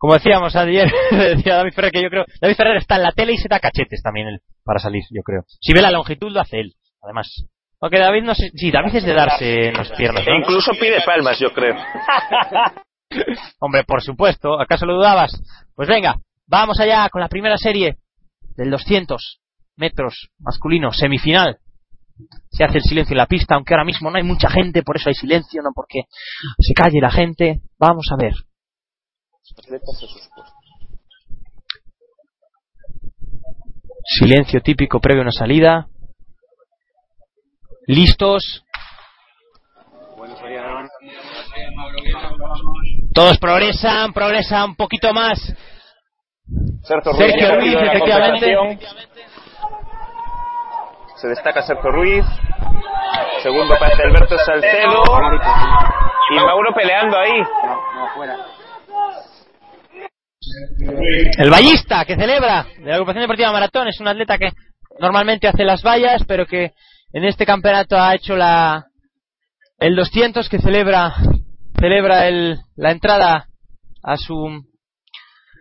como 0.00 0.14
decíamos 0.14 0.56
ayer, 0.56 0.90
decía 1.10 1.56
David 1.56 1.74
Ferrer 1.74 1.92
que 1.92 2.02
yo 2.02 2.08
creo, 2.08 2.24
David 2.40 2.56
Ferrer 2.56 2.76
está 2.78 2.96
en 2.96 3.02
la 3.02 3.12
tele 3.12 3.34
y 3.34 3.36
se 3.36 3.48
da 3.48 3.60
cachetes 3.60 4.02
también 4.02 4.28
él 4.28 4.40
para 4.64 4.78
salir, 4.78 5.02
yo 5.10 5.20
creo. 5.22 5.42
Si 5.60 5.74
ve 5.74 5.82
la 5.82 5.90
longitud 5.90 6.32
lo 6.32 6.40
hace 6.40 6.60
él, 6.60 6.72
además. 7.02 7.44
Aunque 7.82 7.98
David 7.98 8.22
no 8.22 8.34
sé, 8.34 8.50
sí, 8.54 8.70
David 8.70 8.94
es 8.94 9.04
de 9.04 9.12
darse 9.12 9.68
en 9.68 9.74
las 9.74 9.90
piernas, 9.90 10.26
E 10.26 10.34
incluso 10.34 10.72
pide 10.72 11.02
palmas, 11.04 11.38
yo 11.38 11.52
creo. 11.52 11.76
Hombre, 13.60 13.84
por 13.84 14.00
supuesto, 14.00 14.58
¿acaso 14.58 14.86
lo 14.86 14.94
dudabas? 14.94 15.38
Pues 15.74 15.86
venga, 15.86 16.16
vamos 16.46 16.80
allá 16.80 17.06
con 17.10 17.20
la 17.20 17.28
primera 17.28 17.58
serie 17.58 17.98
del 18.56 18.70
200 18.70 19.40
metros 19.76 20.30
masculino, 20.38 20.92
semifinal. 20.92 21.58
Se 22.50 22.64
hace 22.64 22.78
el 22.78 22.84
silencio 22.84 23.12
en 23.12 23.18
la 23.18 23.26
pista, 23.26 23.54
aunque 23.54 23.74
ahora 23.74 23.84
mismo 23.84 24.10
no 24.10 24.16
hay 24.16 24.24
mucha 24.24 24.48
gente, 24.48 24.82
por 24.82 24.96
eso 24.96 25.10
hay 25.10 25.14
silencio, 25.14 25.60
no 25.60 25.72
porque 25.74 26.04
se 26.58 26.72
calle 26.72 27.00
la 27.02 27.10
gente. 27.10 27.60
Vamos 27.78 28.06
a 28.10 28.16
ver. 28.16 28.32
Atletas 29.58 29.96
a 29.96 30.06
sus 30.06 30.28
puestos. 30.34 30.60
Silencio 34.04 34.60
típico 34.60 35.00
previo 35.00 35.22
a 35.22 35.24
una 35.24 35.32
salida. 35.32 35.88
Listos. 37.86 38.64
Todos 43.12 43.38
progresan, 43.38 44.12
progresan 44.12 44.70
un 44.70 44.76
poquito 44.76 45.12
más. 45.12 45.38
Sergio 46.82 47.12
Ruiz, 47.12 47.32
Sergio 47.32 47.54
Ruiz, 47.56 47.74
efectivamente. 47.74 48.78
Se 51.16 51.28
destaca 51.28 51.62
Sergio 51.62 51.90
Ruiz. 51.90 52.24
Segundo 53.42 53.74
para 53.78 53.94
Alberto 53.94 54.36
Salcedo. 54.38 55.02
Y 56.30 56.34
Mauro 56.36 56.72
peleando 56.74 57.18
ahí. 57.18 57.40
No, 57.40 57.94
no, 57.94 58.14
fuera. 58.14 58.36
El 61.38 61.50
ballista 61.50 62.04
que 62.04 62.16
celebra 62.16 62.66
de 62.78 62.86
la 62.86 62.94
agrupación 62.94 63.22
deportiva 63.22 63.52
Maratón 63.52 63.88
es 63.88 64.00
un 64.00 64.08
atleta 64.08 64.38
que 64.38 64.52
normalmente 64.98 65.48
hace 65.48 65.64
las 65.64 65.82
vallas, 65.82 66.24
pero 66.26 66.46
que 66.46 66.72
en 67.12 67.24
este 67.24 67.46
campeonato 67.46 67.96
ha 67.98 68.14
hecho 68.14 68.36
la 68.36 68.86
el 69.78 69.96
200 69.96 70.48
que 70.48 70.58
celebra 70.58 71.14
celebra 71.78 72.28
el, 72.28 72.58
la 72.76 72.90
entrada 72.90 73.46
a 74.02 74.16
su 74.16 74.62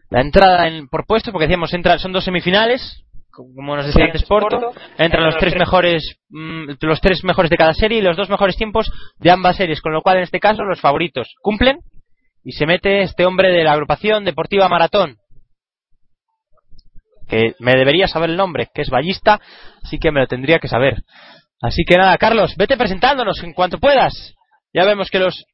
la 0.10 0.22
entrada 0.22 0.68
en, 0.68 0.88
por 0.88 1.06
puestos 1.06 1.32
porque 1.32 1.48
decíamos 1.48 1.74
entra, 1.74 1.98
son 1.98 2.12
dos 2.12 2.26
semifinales 2.26 3.04
como 3.32 3.76
nos 3.76 3.86
decía 3.86 4.06
antes 4.06 4.24
Porto 4.26 4.74
entran 4.98 5.24
los 5.24 5.38
tres. 5.38 5.56
mejores 5.56 6.20
mm, 6.30 6.72
los 6.82 7.00
tres 7.00 7.24
mejores 7.24 7.50
de 7.50 7.58
cada 7.58 7.74
serie 7.74 8.00
y 8.00 8.02
los 8.02 8.18
dos 8.18 8.30
mejores 8.30 8.58
tiempos 8.58 8.92
de 9.18 9.32
ambas 9.32 9.56
series 9.56 9.82
con 9.82 9.94
lo 9.94 10.02
cual 10.02 10.18
en 10.18 10.24
este 10.24 10.40
caso 10.40 10.64
los 10.64 10.82
favoritos 10.82 11.36
cumplen 11.42 11.78
y 12.44 12.54
se 12.54 12.66
mete 12.66 13.02
este 13.02 13.26
hombre 13.26 13.52
de 13.52 13.64
la 13.64 13.74
agrupación 13.74 14.24
deportiva 14.24 14.70
Maratón 14.70 15.18
que 17.30 17.54
me 17.60 17.76
debería 17.76 18.08
saber 18.08 18.32
el 18.32 18.38
nombre, 18.38 18.70
que 18.74 18.82
es 18.82 18.90
ballista, 18.90 19.40
así 19.84 20.00
que 20.00 20.12
me 20.12 20.20
lo 20.20 20.28
tendría 20.28 20.60
que 20.60 20.68
saber. 20.68 21.04
Así 21.62 21.84
que 21.86 21.96
nada, 21.96 22.18
Carlos, 22.18 22.56
vete 22.58 22.76
presentándonos 22.76 23.42
en 23.44 23.54
cuanto 23.54 23.80
puedas. 23.80 24.34
Ya 24.74 24.84
vemos 24.86 25.10
que 25.10 25.20
los 25.20 25.46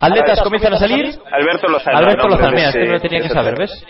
atletas 0.00 0.42
comienzan 0.42 0.74
a 0.74 0.78
salir. 0.78 1.16
Alberto 1.30 1.68
Lozano. 1.68 1.98
Alberto 1.98 2.28
Lozano, 2.28 2.50
mira, 2.50 2.68
este 2.68 2.80
me 2.80 2.92
lo 2.92 3.00
tenía 3.00 3.20
que 3.20 3.28
saber. 3.28 3.56
¿ves? 3.56 3.84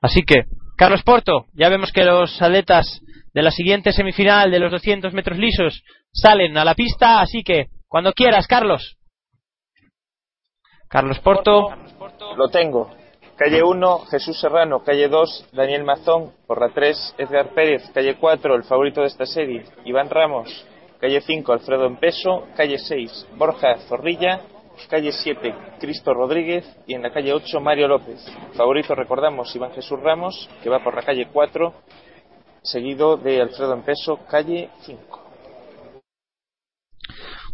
Así 0.00 0.22
que, 0.22 0.44
Carlos 0.76 1.02
Porto, 1.02 1.46
ya 1.52 1.68
vemos 1.68 1.92
que 1.92 2.04
los 2.04 2.40
atletas 2.40 3.00
de 3.34 3.42
la 3.42 3.50
siguiente 3.50 3.92
semifinal 3.92 4.50
de 4.50 4.58
los 4.58 4.72
200 4.72 5.12
metros 5.12 5.38
lisos 5.38 5.82
salen 6.12 6.56
a 6.56 6.64
la 6.64 6.74
pista, 6.74 7.20
así 7.20 7.42
que, 7.42 7.66
cuando 7.88 8.12
quieras, 8.12 8.46
Carlos. 8.46 8.95
Carlos 10.88 11.18
Porto, 11.20 11.70
Lo 12.36 12.48
tengo. 12.48 12.90
Calle 13.36 13.62
1, 13.62 13.98
Jesús 14.10 14.40
Serrano. 14.40 14.82
Calle 14.82 15.08
2, 15.08 15.50
Daniel 15.52 15.84
Mazón. 15.84 16.32
Por 16.46 16.60
la 16.60 16.70
3, 16.70 17.16
Edgar 17.18 17.50
Pérez. 17.54 17.90
Calle 17.92 18.16
4, 18.16 18.54
el 18.54 18.64
favorito 18.64 19.00
de 19.00 19.08
esta 19.08 19.26
serie, 19.26 19.64
Iván 19.84 20.08
Ramos. 20.08 20.66
Calle 21.00 21.20
5, 21.20 21.52
Alfredo 21.52 21.86
Empeso. 21.86 22.46
Calle 22.56 22.78
6, 22.78 23.28
Borja 23.36 23.76
Zorrilla. 23.88 24.40
Calle 24.88 25.12
7, 25.12 25.54
Cristo 25.80 26.14
Rodríguez. 26.14 26.64
Y 26.86 26.94
en 26.94 27.02
la 27.02 27.12
calle 27.12 27.32
8, 27.32 27.60
Mario 27.60 27.88
López. 27.88 28.24
Favorito, 28.54 28.94
recordamos, 28.94 29.54
Iván 29.54 29.72
Jesús 29.72 30.00
Ramos, 30.00 30.48
que 30.62 30.70
va 30.70 30.82
por 30.82 30.94
la 30.94 31.02
calle 31.02 31.28
4, 31.32 31.74
seguido 32.62 33.16
de 33.16 33.40
Alfredo 33.40 33.74
Empeso, 33.74 34.18
calle 34.28 34.70
5. 34.82 35.22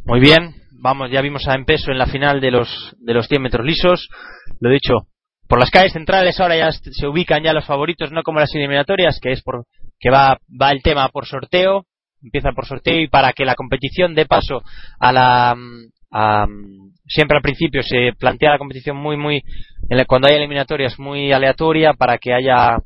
Muy 0.05 0.20
bien, 0.20 0.62
vamos, 0.83 1.11
ya 1.11 1.20
vimos 1.23 1.47
a 1.49 1.55
Empeso 1.55 1.91
en 1.93 1.99
la 1.99 2.07
final 2.07 2.41
de 2.41 2.51
los 2.51 2.94
de 2.99 3.15
los 3.15 3.27
100 3.28 3.41
metros 3.43 3.65
lisos. 3.65 4.09
Lo 4.61 4.69
dicho, 4.70 4.94
por 5.49 5.59
las 5.61 5.70
calles 5.70 5.93
centrales 5.93 6.39
ahora 6.41 6.57
ya 6.57 6.73
se 6.73 7.07
ubican 7.07 7.43
ya 7.43 7.52
los 7.52 7.65
favoritos, 7.65 8.11
no 8.11 8.23
como 8.23 8.41
las 8.41 8.55
eliminatorias, 8.55 9.19
que 9.20 9.33
es 9.33 9.43
por 9.43 9.65
que 9.99 10.11
va 10.11 10.39
va 10.61 10.70
el 10.73 10.83
tema 10.83 11.09
por 11.09 11.27
sorteo, 11.27 11.85
empieza 12.23 12.52
por 12.52 12.67
sorteo 12.67 13.01
y 13.01 13.09
para 13.09 13.33
que 13.33 13.44
la 13.44 13.55
competición 13.55 14.15
dé 14.15 14.27
paso 14.27 14.62
a 14.99 15.12
la 15.12 15.55
mm, 15.57 15.91
am, 16.11 16.93
siempre 17.07 17.36
al 17.36 17.43
principio 17.43 17.83
se 17.83 18.12
plantea 18.19 18.51
la 18.52 18.59
competición 18.59 18.97
muy, 18.97 19.17
muy, 19.17 19.43
en 19.89 19.97
la- 19.97 20.05
cuando 20.05 20.28
hay 20.28 20.36
eliminatorias 20.36 20.99
muy 20.99 21.33
aleatoria 21.33 21.94
para 21.94 22.19
que 22.19 22.33
haya 22.35 22.78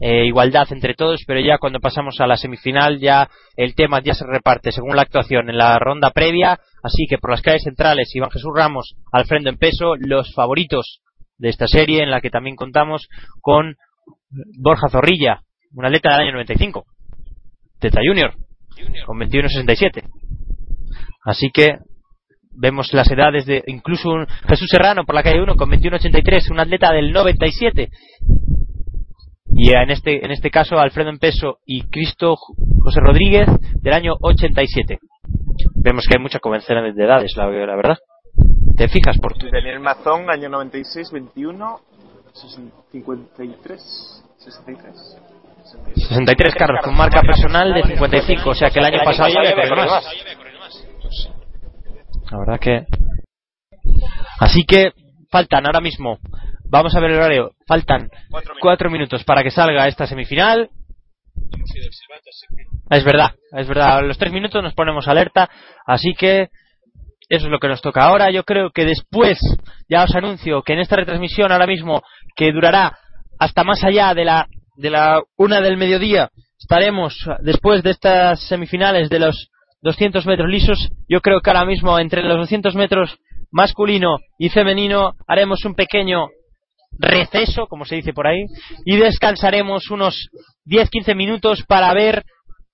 eh, 0.00 0.24
igualdad 0.26 0.66
entre 0.70 0.94
todos, 0.94 1.20
pero 1.26 1.40
ya 1.40 1.58
cuando 1.58 1.78
pasamos 1.80 2.20
a 2.20 2.26
la 2.26 2.36
semifinal 2.36 2.98
ya 2.98 3.28
el 3.56 3.74
tema 3.74 4.00
ya 4.02 4.14
se 4.14 4.24
reparte 4.26 4.72
según 4.72 4.96
la 4.96 5.02
actuación 5.02 5.50
en 5.50 5.58
la 5.58 5.78
ronda 5.78 6.10
previa, 6.10 6.58
así 6.82 7.06
que 7.08 7.18
por 7.18 7.30
las 7.30 7.42
calles 7.42 7.62
centrales 7.62 8.14
Iván 8.14 8.30
Jesús 8.30 8.50
Ramos, 8.54 8.96
Alfredo 9.12 9.48
en 9.48 9.58
peso, 9.58 9.94
los 9.96 10.32
favoritos 10.34 11.00
de 11.38 11.48
esta 11.48 11.66
serie 11.66 12.02
en 12.02 12.10
la 12.10 12.20
que 12.20 12.30
también 12.30 12.56
contamos 12.56 13.08
con 13.40 13.76
Borja 14.58 14.88
Zorrilla, 14.88 15.42
un 15.74 15.84
atleta 15.84 16.10
del 16.12 16.20
año 16.20 16.32
95, 16.32 16.84
Teta 17.78 18.00
Junior, 18.06 18.34
con 19.06 19.18
21.67. 19.18 20.02
Así 21.24 21.50
que 21.52 21.78
vemos 22.54 22.92
las 22.92 23.10
edades 23.10 23.46
de 23.46 23.62
incluso 23.66 24.10
un 24.10 24.26
Jesús 24.48 24.68
Serrano 24.70 25.04
por 25.04 25.14
la 25.14 25.22
calle 25.22 25.42
1 25.42 25.56
con 25.56 25.70
21.83, 25.70 26.50
un 26.50 26.60
atleta 26.60 26.92
del 26.92 27.12
97. 27.12 27.90
Y 29.54 29.70
en 29.74 29.90
este, 29.90 30.24
en 30.24 30.30
este 30.30 30.50
caso 30.50 30.78
Alfredo 30.78 31.10
en 31.10 31.18
peso 31.18 31.58
y 31.66 31.82
Cristo 31.88 32.36
José 32.36 33.00
Rodríguez 33.00 33.48
del 33.80 33.92
año 33.92 34.14
87. 34.20 34.98
Vemos 35.82 36.04
que 36.08 36.16
hay 36.16 36.22
mucha 36.22 36.38
convención 36.38 36.94
de 36.94 37.04
edades, 37.04 37.32
la, 37.36 37.46
la 37.46 37.76
verdad. 37.76 37.98
¿Te 38.76 38.88
fijas 38.88 39.18
por 39.18 39.34
tu 39.34 39.48
Daniel 39.50 39.80
Mazón, 39.80 40.30
año 40.30 40.48
96, 40.48 41.10
21, 41.12 41.80
53, 42.90 44.24
63. 44.38 45.18
63 45.94 46.54
Carlos, 46.54 46.80
con 46.84 46.96
marca 46.96 47.20
personal 47.22 47.72
de 47.74 47.82
55, 47.82 48.50
o 48.50 48.54
sea 48.54 48.70
que 48.70 48.78
el 48.78 48.84
año 48.86 48.98
pasado 49.04 49.28
ya 49.28 49.40
había 49.40 49.54
corrido 49.54 49.76
más. 49.76 50.04
La 52.30 52.38
verdad 52.38 52.60
que. 52.60 52.86
Así 54.40 54.64
que 54.64 54.92
faltan 55.30 55.66
ahora 55.66 55.80
mismo. 55.80 56.18
Vamos 56.64 56.94
a 56.94 57.00
ver 57.00 57.10
el 57.10 57.18
horario. 57.18 57.50
Faltan 57.66 58.08
cuatro 58.60 58.90
minutos 58.90 59.24
para 59.24 59.42
que 59.42 59.50
salga 59.50 59.86
esta 59.88 60.06
semifinal. 60.06 60.70
Es 62.90 63.04
verdad, 63.04 63.34
es 63.52 63.68
verdad. 63.68 63.98
A 63.98 64.02
los 64.02 64.18
tres 64.18 64.32
minutos 64.32 64.62
nos 64.62 64.74
ponemos 64.74 65.08
alerta. 65.08 65.48
Así 65.86 66.14
que 66.14 66.48
eso 67.28 67.46
es 67.46 67.50
lo 67.50 67.58
que 67.58 67.68
nos 67.68 67.80
toca 67.80 68.04
ahora. 68.04 68.30
Yo 68.30 68.44
creo 68.44 68.70
que 68.70 68.84
después, 68.84 69.38
ya 69.88 70.04
os 70.04 70.14
anuncio 70.14 70.62
que 70.62 70.74
en 70.74 70.80
esta 70.80 70.96
retransmisión 70.96 71.52
ahora 71.52 71.66
mismo, 71.66 72.02
que 72.36 72.52
durará 72.52 72.98
hasta 73.38 73.64
más 73.64 73.82
allá 73.84 74.14
de 74.14 74.24
la, 74.24 74.46
de 74.76 74.90
la 74.90 75.22
una 75.36 75.60
del 75.60 75.76
mediodía, 75.76 76.30
estaremos 76.58 77.16
después 77.40 77.82
de 77.82 77.90
estas 77.90 78.46
semifinales 78.46 79.08
de 79.08 79.18
los 79.18 79.50
200 79.82 80.26
metros 80.26 80.48
lisos. 80.48 80.90
Yo 81.08 81.20
creo 81.20 81.40
que 81.40 81.50
ahora 81.50 81.64
mismo 81.64 81.98
entre 81.98 82.22
los 82.22 82.36
200 82.36 82.74
metros 82.74 83.18
masculino 83.50 84.18
y 84.38 84.48
femenino 84.48 85.14
haremos 85.26 85.64
un 85.64 85.74
pequeño 85.74 86.28
receso, 86.98 87.66
como 87.66 87.84
se 87.84 87.96
dice 87.96 88.12
por 88.12 88.26
ahí, 88.26 88.44
y 88.84 88.96
descansaremos 88.96 89.90
unos 89.90 90.28
10-15 90.66 91.14
minutos 91.16 91.64
para 91.66 91.92
ver 91.94 92.24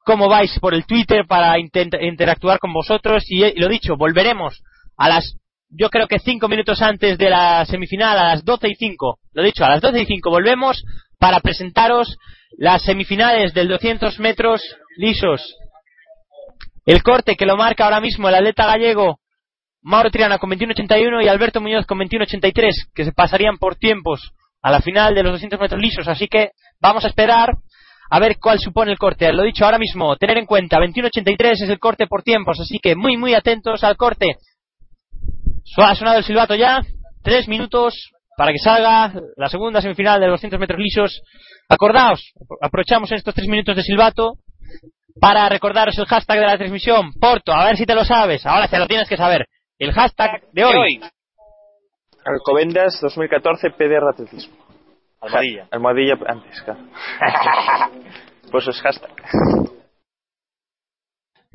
cómo 0.05 0.29
vais 0.29 0.59
por 0.61 0.75
el 0.75 0.87
Twitter, 0.87 1.27
para 1.27 1.59
interactuar 1.59 2.59
con 2.59 2.73
vosotros. 2.73 3.25
Y, 3.29 3.45
eh, 3.45 3.55
lo 3.57 3.69
dicho, 3.69 3.97
volveremos 3.97 4.63
a 4.97 5.09
las, 5.09 5.37
yo 5.69 5.91
creo 5.91 6.07
que 6.07 6.19
5 6.19 6.49
minutos 6.49 6.81
antes 6.83 7.19
de 7.19 7.31
la 7.31 7.65
semifinal, 7.67 8.19
a 8.19 8.25
las 8.25 8.45
12 8.45 8.69
y 8.69 8.75
5. 8.75 9.19
Lo 9.33 9.43
dicho, 9.43 9.65
a 9.65 9.71
las 9.71 9.81
12 9.81 10.03
y 10.03 10.07
5 10.07 10.31
volvemos 10.31 10.83
para 11.19 11.41
presentaros 11.41 12.17
las 12.57 12.83
semifinales 12.83 13.53
del 13.53 13.69
200 13.69 14.19
metros 14.21 14.63
lisos. 14.97 15.55
El 16.87 17.03
corte 17.03 17.37
que 17.37 17.45
lo 17.45 17.57
marca 17.57 17.85
ahora 17.85 18.01
mismo 18.01 18.29
el 18.29 18.35
atleta 18.35 18.67
gallego 18.67 19.19
Mauro 19.83 20.11
Triana 20.11 20.39
con 20.39 20.51
21.81 20.51 21.25
y 21.25 21.29
Alberto 21.29 21.61
Muñoz 21.61 21.87
con 21.87 21.99
21.83, 21.99 22.93
que 22.95 23.05
se 23.05 23.13
pasarían 23.13 23.59
por 23.59 23.77
tiempos 23.77 24.33
a 24.63 24.71
la 24.71 24.81
final 24.81 25.15
de 25.15 25.23
los 25.23 25.33
200 25.33 25.61
metros 25.61 25.81
lisos. 25.81 26.09
Así 26.09 26.27
que 26.27 26.51
vamos 26.81 27.05
a 27.05 27.09
esperar 27.09 27.57
a 28.11 28.19
ver 28.19 28.39
cuál 28.41 28.59
supone 28.59 28.91
el 28.91 28.99
corte. 28.99 29.33
Lo 29.33 29.43
dicho 29.43 29.65
ahora 29.65 29.79
mismo, 29.79 30.17
tener 30.17 30.39
en 30.39 30.47
cuenta, 30.47 30.79
21.83 30.79 31.63
es 31.63 31.69
el 31.69 31.79
corte 31.79 32.07
por 32.07 32.23
tiempos, 32.23 32.59
así 32.61 32.79
que 32.79 32.97
muy, 32.97 33.17
muy 33.17 33.35
atentos 33.35 33.85
al 33.85 33.97
corte. 33.97 34.37
Ha 35.77 35.95
sonado 35.95 36.19
el 36.19 36.25
silbato 36.25 36.55
ya, 36.55 36.83
tres 37.23 37.47
minutos 37.47 38.11
para 38.37 38.53
que 38.53 38.59
salga 38.59 39.13
la 39.37 39.49
segunda 39.49 39.83
semifinal 39.83 40.21
de 40.21 40.27
los 40.27 40.35
200 40.35 40.59
metros 40.59 40.81
lisos. 40.81 41.23
Acordaos, 41.69 42.33
aprovechamos 42.63 43.13
estos 43.13 43.35
tres 43.35 43.49
minutos 43.49 43.77
de 43.77 43.83
silbato 43.83 44.35
para 45.21 45.49
recordaros 45.49 45.99
el 45.99 46.07
hashtag 46.07 46.39
de 46.39 46.47
la 46.47 46.57
transmisión. 46.57 47.13
Porto, 47.21 47.53
a 47.53 47.67
ver 47.67 47.77
si 47.77 47.85
te 47.85 47.95
lo 47.95 48.05
sabes. 48.05 48.47
Ahora 48.47 48.69
te 48.69 48.79
lo 48.79 48.87
tienes 48.87 49.09
que 49.09 49.17
saber. 49.17 49.47
El 49.79 49.93
hashtag 49.93 50.43
de 50.53 50.65
hoy. 50.65 51.01
Alcobendas 52.25 52.99
2014 53.01 53.71
PDR 53.71 54.09
Atletismo. 54.13 54.57
Almohadilla. 55.21 55.69
Almohadilla 55.71 56.15
antes, 56.27 56.63
claro. 56.63 56.81
pues 58.51 58.67
es 58.67 58.81
hashtag. 58.81 59.13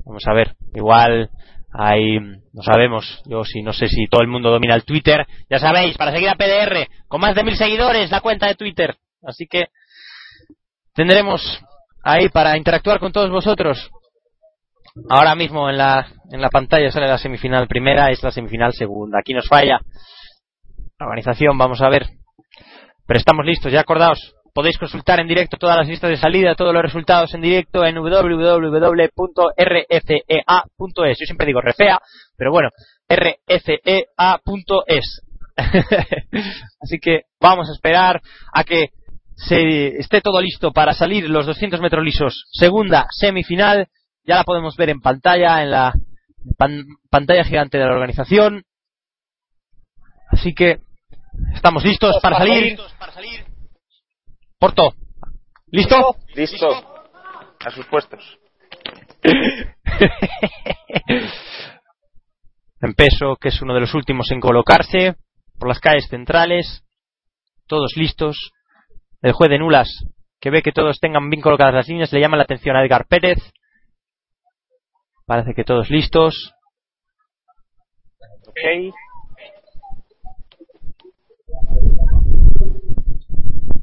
Vamos 0.05 0.23
a 0.25 0.33
ver, 0.33 0.55
igual 0.73 1.29
hay, 1.73 2.19
no 2.19 2.61
sabemos, 2.61 3.21
yo 3.25 3.43
sí, 3.43 3.61
no 3.61 3.73
sé 3.73 3.87
si 3.87 4.07
todo 4.07 4.21
el 4.21 4.27
mundo 4.27 4.51
domina 4.51 4.75
el 4.75 4.85
Twitter, 4.85 5.25
ya 5.49 5.59
sabéis, 5.59 5.97
para 5.97 6.11
seguir 6.11 6.29
a 6.29 6.35
PDR, 6.35 6.87
con 7.07 7.21
más 7.21 7.35
de 7.35 7.43
mil 7.43 7.55
seguidores, 7.55 8.11
la 8.11 8.21
cuenta 8.21 8.47
de 8.47 8.55
Twitter, 8.55 8.95
así 9.25 9.47
que 9.47 9.67
tendremos 10.93 11.61
ahí 12.03 12.29
para 12.29 12.57
interactuar 12.57 12.99
con 12.99 13.11
todos 13.11 13.31
vosotros. 13.31 13.89
Ahora 15.09 15.33
mismo 15.35 15.69
en 15.69 15.77
la, 15.77 16.07
en 16.31 16.39
la 16.39 16.49
pantalla 16.49 16.91
sale 16.91 17.07
la 17.07 17.17
semifinal 17.17 17.67
primera, 17.67 18.11
es 18.11 18.21
la 18.21 18.31
semifinal 18.31 18.73
segunda, 18.73 19.19
aquí 19.19 19.33
nos 19.33 19.47
falla. 19.47 19.79
La 20.99 21.07
organización, 21.07 21.57
vamos 21.57 21.81
a 21.81 21.89
ver. 21.89 22.05
Pero 23.07 23.17
estamos 23.17 23.45
listos, 23.45 23.71
ya 23.71 23.81
acordaos. 23.81 24.35
Podéis 24.53 24.77
consultar 24.77 25.19
en 25.19 25.27
directo 25.27 25.57
todas 25.57 25.77
las 25.77 25.87
listas 25.87 26.11
de 26.11 26.17
salida, 26.17 26.53
todos 26.53 26.73
los 26.73 26.83
resultados 26.83 27.33
en 27.33 27.41
directo 27.41 27.83
en 27.83 27.95
www.rfea.es. 27.95 29.09
Yo 31.19 31.25
siempre 31.25 31.47
digo 31.47 31.59
refea, 31.59 31.99
pero 32.37 32.51
bueno, 32.51 32.69
rfea.es. 33.09 33.61
Así 36.81 36.99
que 36.99 37.21
vamos 37.41 37.67
a 37.67 37.73
esperar 37.73 38.21
a 38.53 38.63
que 38.63 38.89
se 39.35 39.97
esté 39.97 40.21
todo 40.21 40.39
listo 40.39 40.71
para 40.71 40.93
salir 40.93 41.27
los 41.27 41.47
200 41.47 41.81
metros 41.81 42.05
lisos. 42.05 42.45
Segunda 42.51 43.07
semifinal, 43.09 43.87
ya 44.25 44.35
la 44.37 44.43
podemos 44.43 44.75
ver 44.75 44.89
en 44.89 44.99
pantalla, 45.01 45.61
en 45.63 45.71
la 45.71 45.93
pan- 46.57 46.85
pantalla 47.09 47.43
gigante 47.43 47.77
de 47.77 47.85
la 47.85 47.93
organización. 47.93 48.63
Así 50.29 50.53
que 50.53 50.79
estamos 51.53 51.83
listos 51.83 52.15
para 52.21 52.37
salir. 52.37 52.77
Porto, 54.59 54.93
¿listo? 55.67 56.15
Listo. 56.35 56.67
A 57.65 57.71
sus 57.71 57.85
puestos. 57.85 58.39
en 62.81 62.93
peso, 62.93 63.37
que 63.39 63.49
es 63.49 63.61
uno 63.61 63.73
de 63.73 63.79
los 63.81 63.93
últimos 63.93 64.29
en 64.31 64.39
colocarse, 64.41 65.15
por 65.59 65.67
las 65.69 65.79
calles 65.79 66.07
centrales, 66.09 66.83
todos 67.67 67.93
listos. 67.95 68.51
El 69.21 69.31
juez 69.31 69.49
de 69.49 69.59
nulas, 69.59 69.87
que 70.41 70.49
ve 70.49 70.61
que 70.61 70.73
todos 70.73 70.99
tengan 70.99 71.29
bien 71.29 71.41
colocadas 71.41 71.73
las 71.73 71.87
líneas, 71.87 72.11
le 72.11 72.19
llama 72.19 72.35
la 72.35 72.43
atención 72.43 72.75
a 72.75 72.83
Edgar 72.83 73.05
Pérez. 73.07 73.37
Parece 75.25 75.53
que 75.53 75.63
todos 75.63 75.89
listos. 75.89 76.53
Ok. 78.47 78.93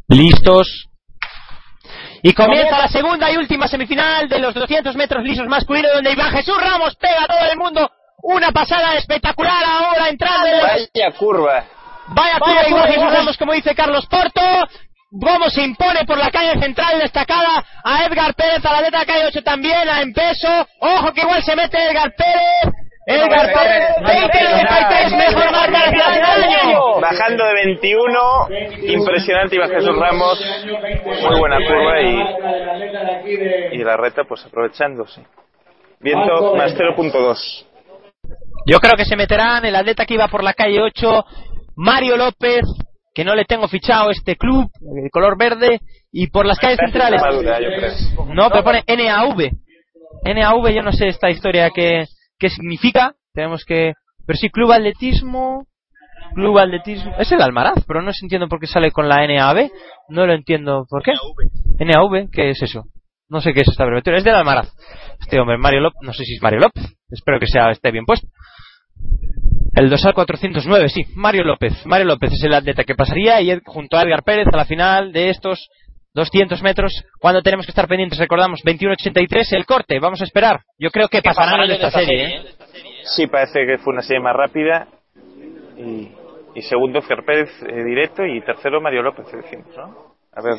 Listos. 0.09 0.86
Y 2.23 2.35
comienza 2.35 2.78
la 2.78 2.89
segunda 2.89 3.31
y 3.33 3.36
última 3.36 3.67
semifinal 3.67 4.28
de 4.28 4.39
los 4.39 4.52
200 4.52 4.94
metros 4.94 5.25
lisos 5.25 5.47
masculinos 5.47 5.93
donde 5.94 6.12
Iván 6.12 6.33
Jesús 6.33 6.60
Ramos 6.60 6.94
pega 6.97 7.25
a 7.25 7.27
todo 7.27 7.51
el 7.51 7.59
mundo 7.59 7.91
una 8.23 8.52
pasada 8.52 8.97
espectacular 8.97 9.65
ahora 9.65 10.09
entrando 10.09 10.47
Vaya 10.47 11.12
curva. 11.19 11.65
Vaya 12.09 12.39
curva 12.39 12.69
Iván 12.69 12.89
Jesús 12.89 13.12
Ramos, 13.12 13.39
como 13.39 13.55
dice 13.55 13.75
Carlos 13.75 14.07
Porto. 14.07 14.43
Gómez 15.11 15.53
se 15.53 15.63
impone 15.63 16.05
por 16.07 16.19
la 16.19 16.31
calle 16.31 16.61
central 16.61 17.01
destacada 17.01 17.65
a 17.83 18.05
Edgar 18.07 18.33
Pérez, 18.35 18.65
a 18.65 18.73
la 18.73 18.81
letra 18.81 19.05
calle 19.05 19.27
8 19.27 19.43
también, 19.43 19.89
a 19.89 20.03
en 20.03 20.13
peso. 20.13 20.49
Ojo 20.79 21.13
que 21.13 21.23
igual 21.23 21.43
se 21.43 21.57
mete 21.57 21.79
Edgar 21.79 22.15
Pérez. 22.17 22.75
Edgar 23.07 23.53
Pérez, 23.53 23.97
20-93, 24.03 25.17
mejor 25.17 25.51
marca 25.51 25.81
año. 25.81 27.01
Bajando 27.01 27.45
de 27.45 27.55
21. 27.55 28.49
Impresionante 28.83 29.57
Iván 29.57 29.71
Jesús 29.71 29.97
Ramos. 29.99 30.39
Muy 31.05 31.41
buena 31.41 31.57
curva 31.67 32.01
y, 32.03 33.77
y 33.77 33.79
la 33.79 33.97
reta 33.97 34.23
pues 34.29 34.45
aprovechándose. 34.47 35.27
Viento 35.99 36.55
más 36.55 36.73
0.2. 36.77 37.67
Yo 38.67 38.79
creo 38.79 38.93
que 38.97 39.05
se 39.05 39.17
meterán 39.17 39.65
el 39.65 39.75
atleta 39.75 40.07
que 40.07 40.15
iba 40.15 40.29
por 40.29 40.45
la 40.45 40.55
calle 40.55 40.81
8, 40.81 41.25
Mario 41.75 42.17
López, 42.17 42.63
que 43.15 43.25
no 43.25 43.35
le 43.35 43.45
tengo 43.45 43.69
fichado 43.69 44.11
este 44.11 44.37
club, 44.37 44.71
de 44.81 45.11
color 45.11 45.37
verde, 45.37 45.81
y 46.13 46.29
por 46.29 46.47
las 46.47 46.59
calles 46.59 46.79
centrales. 46.79 47.21
No, 48.35 48.51
pero 48.51 48.65
pone 48.65 48.85
NAV. 48.87 49.51
NAV, 50.25 50.69
yo 50.71 50.83
no 50.83 50.93
sé 50.93 51.09
esta 51.09 51.31
historia 51.31 51.71
qué, 51.71 52.07
qué 52.39 52.51
significa. 52.51 53.15
Tenemos 53.33 53.65
que 53.65 53.95
Pero 54.27 54.37
sí, 54.37 54.51
Club 54.51 54.73
Atletismo. 54.73 55.67
Club 56.35 56.59
Atletismo. 56.59 57.15
Es 57.19 57.31
el 57.33 57.43
Almaraz, 57.43 57.85
pero 57.87 58.03
no 58.03 58.11
entiendo 58.23 58.49
por 58.49 58.61
qué 58.61 58.67
sale 58.67 58.91
con 58.91 59.09
la 59.09 59.27
NAB. 59.27 59.71
No 60.09 60.27
lo 60.27 60.33
entiendo 60.35 60.87
por 60.89 61.03
qué. 61.03 61.13
NAV, 61.79 62.29
¿qué 62.31 62.51
es 62.51 62.63
eso? 62.63 62.85
No 63.29 63.41
sé 63.41 63.53
qué 63.53 63.61
es 63.61 63.69
esta 63.69 63.85
abreviatura. 63.85 64.19
Es 64.19 64.25
del 64.25 64.35
Almaraz. 64.35 64.73
Este 65.21 65.39
hombre, 65.41 65.57
Mario 65.57 65.81
López. 65.81 66.01
No 66.03 66.13
sé 66.13 66.25
si 66.25 66.35
es 66.35 66.43
Mario 66.43 66.61
López. 66.61 66.85
Espero 67.11 67.39
que 67.39 67.47
sea 67.47 67.71
esté 67.71 67.91
bien 67.91 68.05
puesto. 68.05 68.27
El 69.81 69.89
dorsal 69.89 70.12
409, 70.12 70.91
sí, 70.91 71.05
Mario 71.15 71.42
López. 71.42 71.86
Mario 71.86 72.05
López 72.05 72.34
es 72.34 72.44
el 72.44 72.52
atleta 72.52 72.84
que 72.84 72.94
pasaría 72.94 73.41
y 73.41 73.59
junto 73.65 73.97
a 73.97 74.02
Edgar 74.02 74.23
Pérez 74.23 74.47
a 74.52 74.57
la 74.59 74.67
final 74.67 75.10
de 75.10 75.31
estos 75.31 75.70
200 76.12 76.62
metros. 76.62 77.02
Cuando 77.18 77.41
tenemos 77.41 77.65
que 77.65 77.70
estar 77.70 77.89
pendientes, 77.89 78.18
recordamos, 78.18 78.60
21.83 78.62 79.57
el 79.57 79.65
corte. 79.65 79.99
Vamos 79.99 80.20
a 80.20 80.25
esperar. 80.25 80.60
Yo 80.78 80.91
creo 80.91 81.09
que 81.09 81.23
pasarán 81.23 81.62
en 81.62 81.70
esta 81.70 81.91
serie. 81.91 82.26
¿eh? 82.26 82.42
Sí, 83.05 83.26
parece 83.26 83.65
que 83.65 83.78
fue 83.78 83.94
una 83.94 84.02
serie 84.02 84.20
más 84.20 84.36
rápida. 84.36 84.86
Y, 85.78 86.10
y 86.55 86.60
segundo, 86.60 86.99
Edgar 86.99 87.25
Pérez 87.25 87.49
eh, 87.62 87.83
directo. 87.83 88.26
Y 88.26 88.42
tercero, 88.42 88.83
Mario 88.83 89.00
López, 89.00 89.33
decimos, 89.33 89.75
¿no? 89.75 90.10
A 90.34 90.42
ver. 90.42 90.57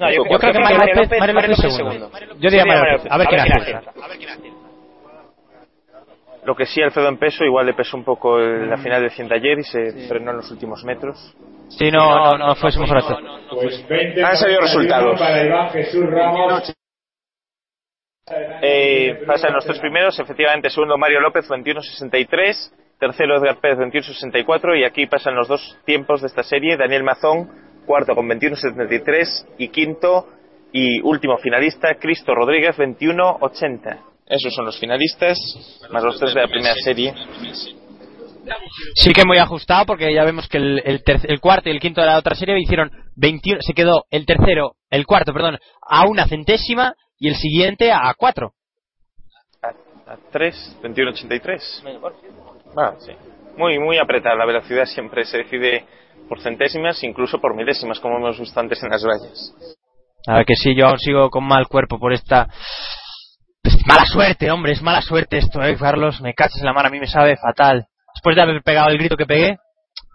No, 0.00 0.10
yo, 0.10 0.24
yo 0.30 0.38
creo 0.38 0.52
que 0.54 0.58
Mario 0.58 0.78
López, 0.78 1.20
Mario 1.20 1.34
López 1.34 1.50
es 1.50 1.76
segundo. 1.76 2.10
Yo 2.40 2.48
diría 2.48 2.64
Mario 2.64 2.92
López. 2.96 3.12
A 3.12 3.18
ver 3.18 3.26
quién 3.28 3.40
hace. 3.40 4.53
Lo 6.46 6.54
que 6.54 6.66
sí, 6.66 6.82
Alfredo 6.82 7.08
en 7.08 7.18
peso, 7.18 7.44
igual 7.44 7.66
le 7.66 7.74
pesó 7.74 7.96
un 7.96 8.04
poco 8.04 8.38
el- 8.38 8.68
la 8.68 8.76
final 8.76 9.00
del 9.00 9.10
100 9.10 9.28
de 9.28 9.34
ayer 9.36 9.58
y 9.58 9.62
se 9.64 10.08
frenó 10.08 10.30
en 10.32 10.36
los 10.38 10.50
últimos 10.50 10.84
metros. 10.84 11.34
Sí, 11.68 11.90
no, 11.90 12.32
no, 12.36 12.48
no 12.48 12.54
fue 12.56 12.70
su 12.70 12.80
mejor 12.80 12.98
acto. 12.98 13.16
Pues 13.50 13.86
20 13.88 14.22
Han 14.22 14.36
salido 14.36 14.60
resultados. 14.60 15.18
Para 15.18 15.42
Iván 15.44 15.70
Jesús 15.70 16.04
Ramos. 16.10 16.72
Eh, 18.62 19.22
pasan 19.26 19.52
los 19.52 19.64
tres 19.66 19.78
primeros, 19.80 20.18
efectivamente, 20.18 20.70
segundo 20.70 20.96
Mario 20.96 21.20
López, 21.20 21.46
21.63, 21.50 22.72
tercero 22.98 23.36
Edgar 23.36 23.58
Pérez, 23.60 23.78
21.64, 23.78 24.74
y 24.78 24.84
aquí 24.84 25.06
pasan 25.06 25.34
los 25.34 25.46
dos 25.46 25.78
tiempos 25.84 26.22
de 26.22 26.28
esta 26.28 26.42
serie, 26.42 26.76
Daniel 26.78 27.02
Mazón, 27.04 27.50
cuarto 27.84 28.14
con 28.14 28.26
21.73, 28.28 29.46
y 29.58 29.68
quinto 29.68 30.26
y 30.72 31.02
último 31.02 31.36
finalista, 31.36 31.96
Cristo 31.96 32.34
Rodríguez, 32.34 32.78
21.80. 32.78 33.98
Esos 34.26 34.54
son 34.54 34.64
los 34.64 34.78
finalistas, 34.78 35.38
más 35.90 36.02
los 36.02 36.18
tres 36.18 36.34
de 36.34 36.40
la 36.40 36.48
primera 36.48 36.74
serie. 36.82 37.14
Sí 38.94 39.12
que 39.12 39.24
muy 39.24 39.38
ajustado 39.38 39.86
porque 39.86 40.12
ya 40.14 40.24
vemos 40.24 40.48
que 40.48 40.58
el, 40.58 40.82
el, 40.84 41.02
el 41.04 41.40
cuarto 41.40 41.68
y 41.68 41.72
el 41.72 41.80
quinto 41.80 42.00
de 42.00 42.06
la 42.06 42.18
otra 42.18 42.34
serie 42.34 42.58
hicieron 42.60 42.90
21, 43.16 43.60
se 43.62 43.74
quedó 43.74 44.04
el 44.10 44.26
tercero, 44.26 44.76
el 44.90 45.06
cuarto, 45.06 45.32
perdón, 45.32 45.58
a 45.82 46.06
una 46.06 46.26
centésima 46.26 46.94
y 47.18 47.28
el 47.28 47.36
siguiente 47.36 47.92
a 47.92 48.12
cuatro. 48.16 48.52
A, 49.62 50.12
a 50.12 50.18
3, 50.30 50.78
21.83. 50.82 51.60
Ah, 52.76 52.94
sí. 52.98 53.12
Muy, 53.56 53.78
muy 53.78 53.98
apretada. 53.98 54.34
La 54.36 54.46
velocidad 54.46 54.84
siempre 54.86 55.24
se 55.24 55.38
decide 55.38 55.86
por 56.28 56.40
centésimas, 56.40 57.02
incluso 57.04 57.40
por 57.40 57.54
milésimas, 57.54 58.00
como 58.00 58.16
hemos 58.16 58.38
visto 58.38 58.58
antes 58.58 58.82
en 58.82 58.90
las 58.90 59.04
vallas. 59.04 59.54
A 60.26 60.38
ver 60.38 60.46
que 60.46 60.54
sí, 60.56 60.74
yo 60.74 60.86
aún 60.86 60.98
sigo 60.98 61.30
con 61.30 61.44
mal 61.44 61.66
cuerpo 61.68 61.98
por 61.98 62.12
esta... 62.12 62.48
Es 63.64 63.76
mala 63.86 64.04
suerte, 64.06 64.50
hombre, 64.50 64.72
es 64.72 64.82
mala 64.82 65.00
suerte 65.02 65.38
esto, 65.38 65.62
eh, 65.62 65.76
Carlos. 65.76 66.20
Me 66.20 66.34
cachas 66.34 66.58
en 66.60 66.66
la 66.66 66.72
mar, 66.72 66.86
a 66.86 66.90
mí 66.90 67.00
me 67.00 67.06
sabe 67.06 67.36
fatal. 67.36 67.86
Después 68.14 68.36
de 68.36 68.42
haber 68.42 68.62
pegado 68.62 68.90
el 68.90 68.98
grito 68.98 69.16
que 69.16 69.26
pegué, 69.26 69.56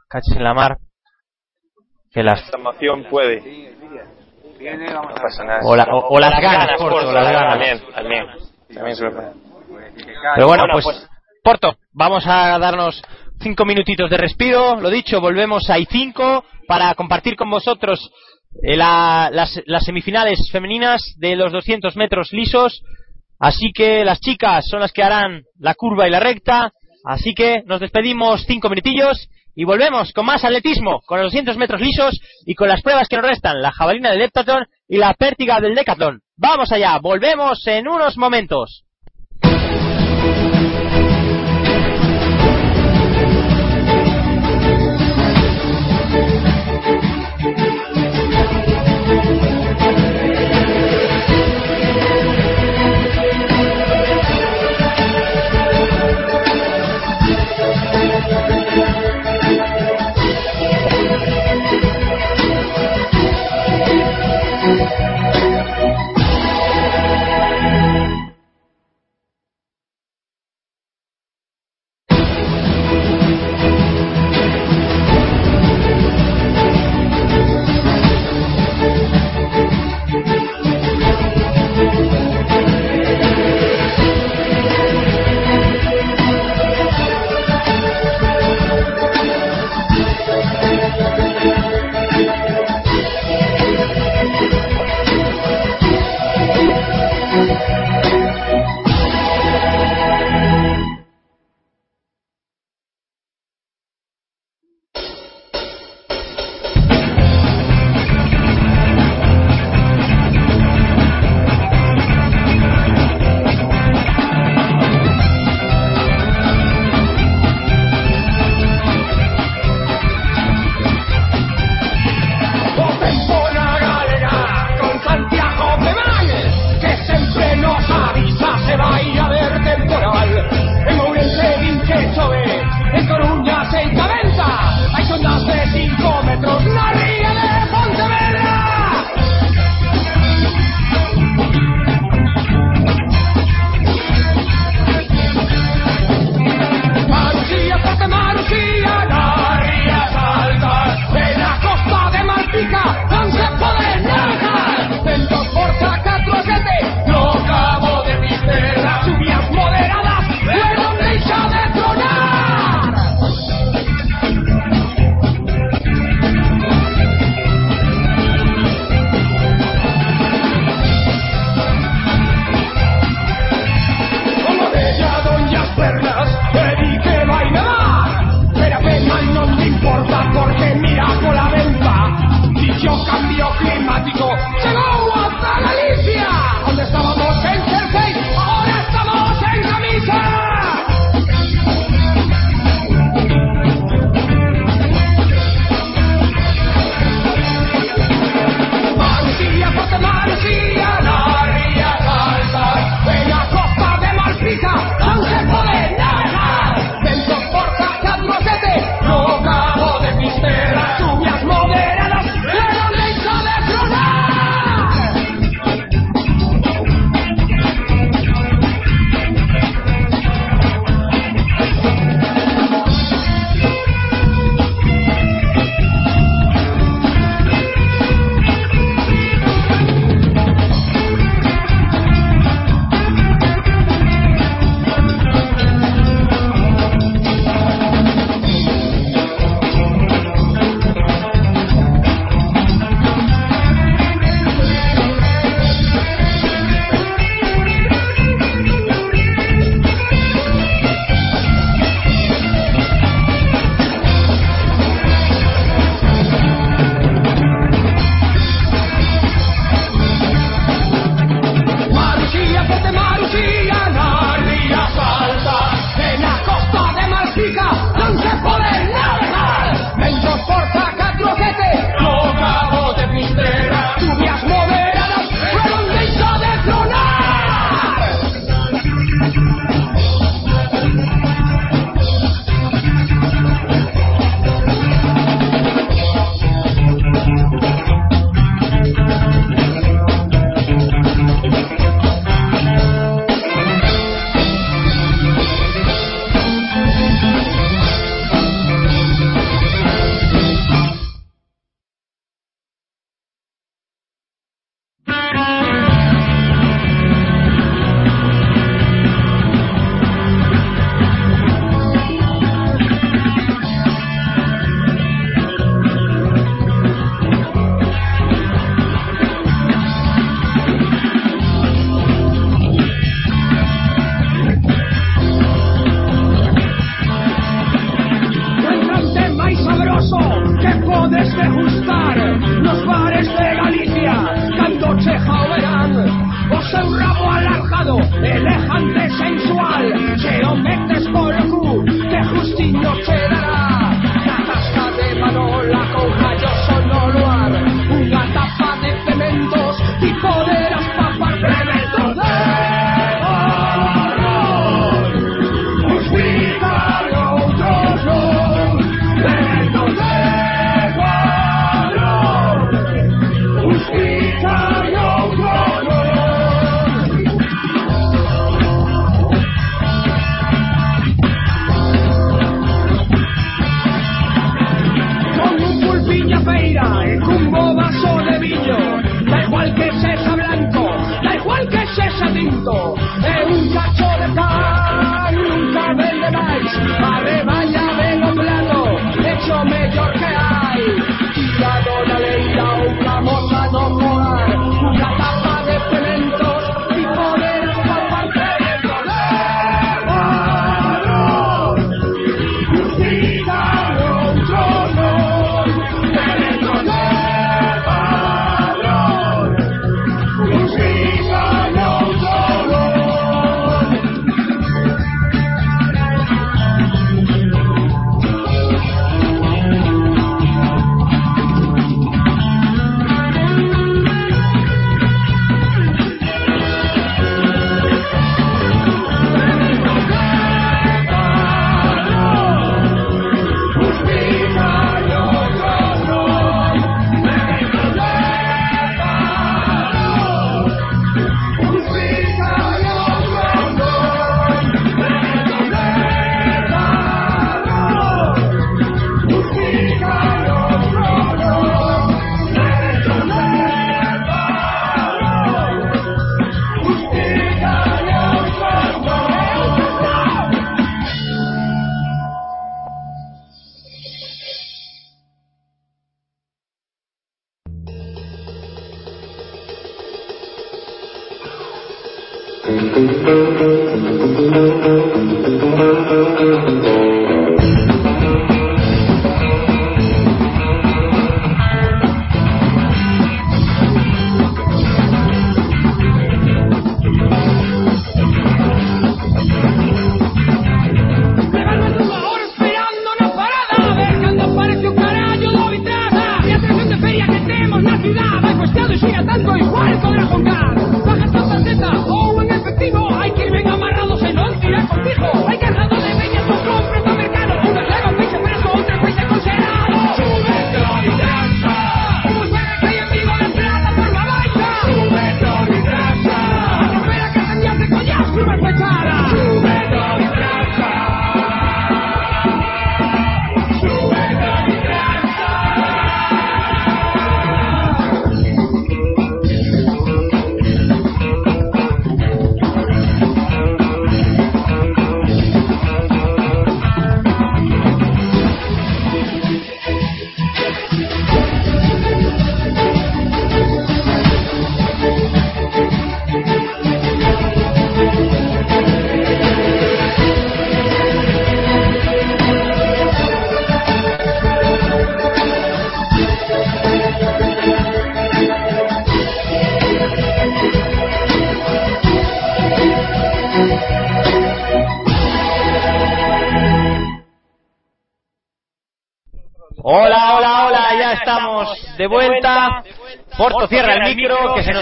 cachas 0.07 0.35
en 0.35 0.43
la 0.43 0.53
mar. 0.53 0.77
Que 2.11 2.23
las... 2.23 2.41
Esta 2.43 2.57
emoción 2.57 3.05
puede. 3.09 3.75
No 4.93 5.01
pasa 5.15 5.43
nada. 5.43 5.59
O, 5.63 5.75
la- 5.75 5.83
o- 5.85 6.09
o 6.15 6.19
las 6.19 6.39
ganas, 6.41 6.69
Porto, 6.77 7.09
o 7.09 7.11
las 7.11 7.31
ganas. 7.31 7.49
También, 7.53 7.81
también. 7.93 8.25
También 8.73 8.95
se. 8.95 9.05
Pero 10.35 10.47
bueno, 10.47 10.63
pues, 10.71 11.07
Porto, 11.43 11.77
vamos 11.93 12.25
a 12.27 12.57
darnos 12.59 13.01
cinco 13.41 13.65
minutitos 13.65 14.09
de 14.09 14.17
respiro. 14.17 14.79
Lo 14.79 14.89
dicho, 14.89 15.21
volvemos 15.21 15.69
a 15.69 15.77
I5 15.77 16.43
para 16.67 16.93
compartir 16.95 17.35
con 17.35 17.49
vosotros 17.49 18.11
eh, 18.63 18.75
la- 18.75 19.29
las, 19.31 19.59
las 19.65 19.83
semifinales 19.85 20.39
femeninas 20.51 21.01
de 21.17 21.35
los 21.35 21.51
200 21.51 21.95
metros 21.95 22.31
lisos. 22.33 22.83
Así 23.39 23.71
que 23.73 24.03
las 24.03 24.19
chicas 24.19 24.65
son 24.69 24.81
las 24.81 24.91
que 24.91 25.03
harán 25.03 25.43
la 25.57 25.73
curva 25.73 26.07
y 26.07 26.11
la 26.11 26.19
recta. 26.19 26.71
Así 27.05 27.33
que 27.33 27.63
nos 27.65 27.79
despedimos 27.79 28.43
cinco 28.45 28.69
minutillos 28.69 29.29
y 29.55 29.63
volvemos 29.63 30.11
con 30.13 30.25
más 30.25 30.43
atletismo, 30.43 31.01
con 31.05 31.19
los 31.19 31.31
200 31.31 31.57
metros 31.57 31.81
lisos 31.81 32.19
y 32.45 32.55
con 32.55 32.67
las 32.67 32.81
pruebas 32.81 33.07
que 33.07 33.15
nos 33.15 33.25
restan, 33.25 33.61
la 33.61 33.71
jabalina 33.71 34.11
del 34.11 34.21
heptatón 34.21 34.65
y 34.87 34.97
la 34.97 35.13
pértiga 35.13 35.59
del 35.59 35.75
decatlón. 35.75 36.21
Vamos 36.37 36.71
allá, 36.71 36.97
volvemos 37.01 37.65
en 37.67 37.87
unos 37.87 38.17
momentos. 38.17 38.83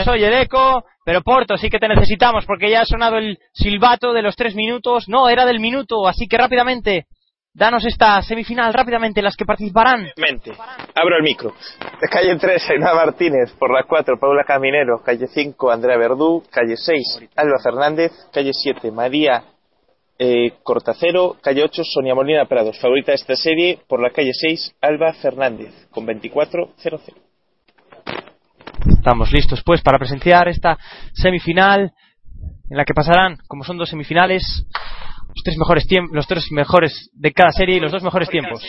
Oye 0.07 0.27
el 0.27 0.33
eco. 0.33 0.83
Pero 1.05 1.21
Porto, 1.21 1.57
sí 1.57 1.69
que 1.69 1.79
te 1.79 1.87
necesitamos 1.87 2.45
porque 2.45 2.69
ya 2.69 2.81
ha 2.81 2.85
sonado 2.85 3.17
el 3.17 3.39
silbato 3.53 4.11
de 4.11 4.21
los 4.21 4.35
tres 4.35 4.55
minutos. 4.55 5.07
No, 5.07 5.29
era 5.29 5.45
del 5.45 5.59
minuto, 5.59 6.05
así 6.05 6.27
que 6.27 6.37
rápidamente, 6.37 7.05
danos 7.53 7.85
esta 7.85 8.21
semifinal, 8.21 8.73
rápidamente, 8.73 9.21
las 9.21 9.35
que 9.35 9.45
participarán. 9.45 10.11
Abro 10.93 11.17
el 11.17 11.23
micro. 11.23 11.53
Calle 12.11 12.35
3, 12.35 12.69
Ainhoa 12.71 12.93
Martínez. 12.93 13.51
Por 13.57 13.73
la 13.73 13.83
4, 13.83 14.19
Paula 14.19 14.43
Caminero. 14.43 15.01
Calle 15.03 15.27
5, 15.27 15.71
Andrea 15.71 15.97
Verdú. 15.97 16.43
Calle 16.51 16.75
6, 16.75 17.29
Alba 17.35 17.59
Fernández. 17.63 18.11
Calle 18.31 18.51
7, 18.53 18.91
María 18.91 19.43
eh, 20.19 20.53
Cortacero. 20.61 21.37
Calle 21.41 21.63
8, 21.63 21.83
Sonia 21.83 22.15
Molina 22.15 22.45
Prados. 22.45 22.79
Favorita 22.79 23.11
de 23.11 23.15
esta 23.15 23.35
serie. 23.35 23.79
Por 23.87 24.01
la 24.01 24.11
calle 24.11 24.33
6, 24.33 24.75
Alba 24.81 25.13
Fernández. 25.13 25.87
Con 25.89 26.05
24-0-0. 26.05 27.26
Estamos 28.85 29.31
listos 29.31 29.61
pues 29.63 29.81
para 29.81 29.97
presenciar 29.97 30.47
esta 30.47 30.77
semifinal 31.13 31.91
en 32.69 32.77
la 32.77 32.83
que 32.83 32.93
pasarán, 32.93 33.37
como 33.47 33.63
son 33.63 33.77
dos 33.77 33.89
semifinales, 33.89 34.43
los 35.27 35.43
tres 35.43 35.57
mejores 35.57 35.87
tiempos, 35.87 36.15
los 36.15 36.27
tres 36.27 36.51
mejores 36.51 37.09
de 37.13 37.31
cada 37.31 37.51
serie 37.51 37.77
y 37.77 37.79
los 37.79 37.91
dos 37.91 38.03
mejores 38.03 38.29
tiempos. 38.29 38.63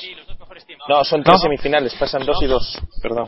No, 0.89 1.05
son 1.05 1.23
tres 1.23 1.41
semifinales. 1.41 1.95
Pasan 1.95 2.25
dos 2.25 2.43
y 2.43 2.47
dos. 2.47 2.81
Perdón. 3.03 3.27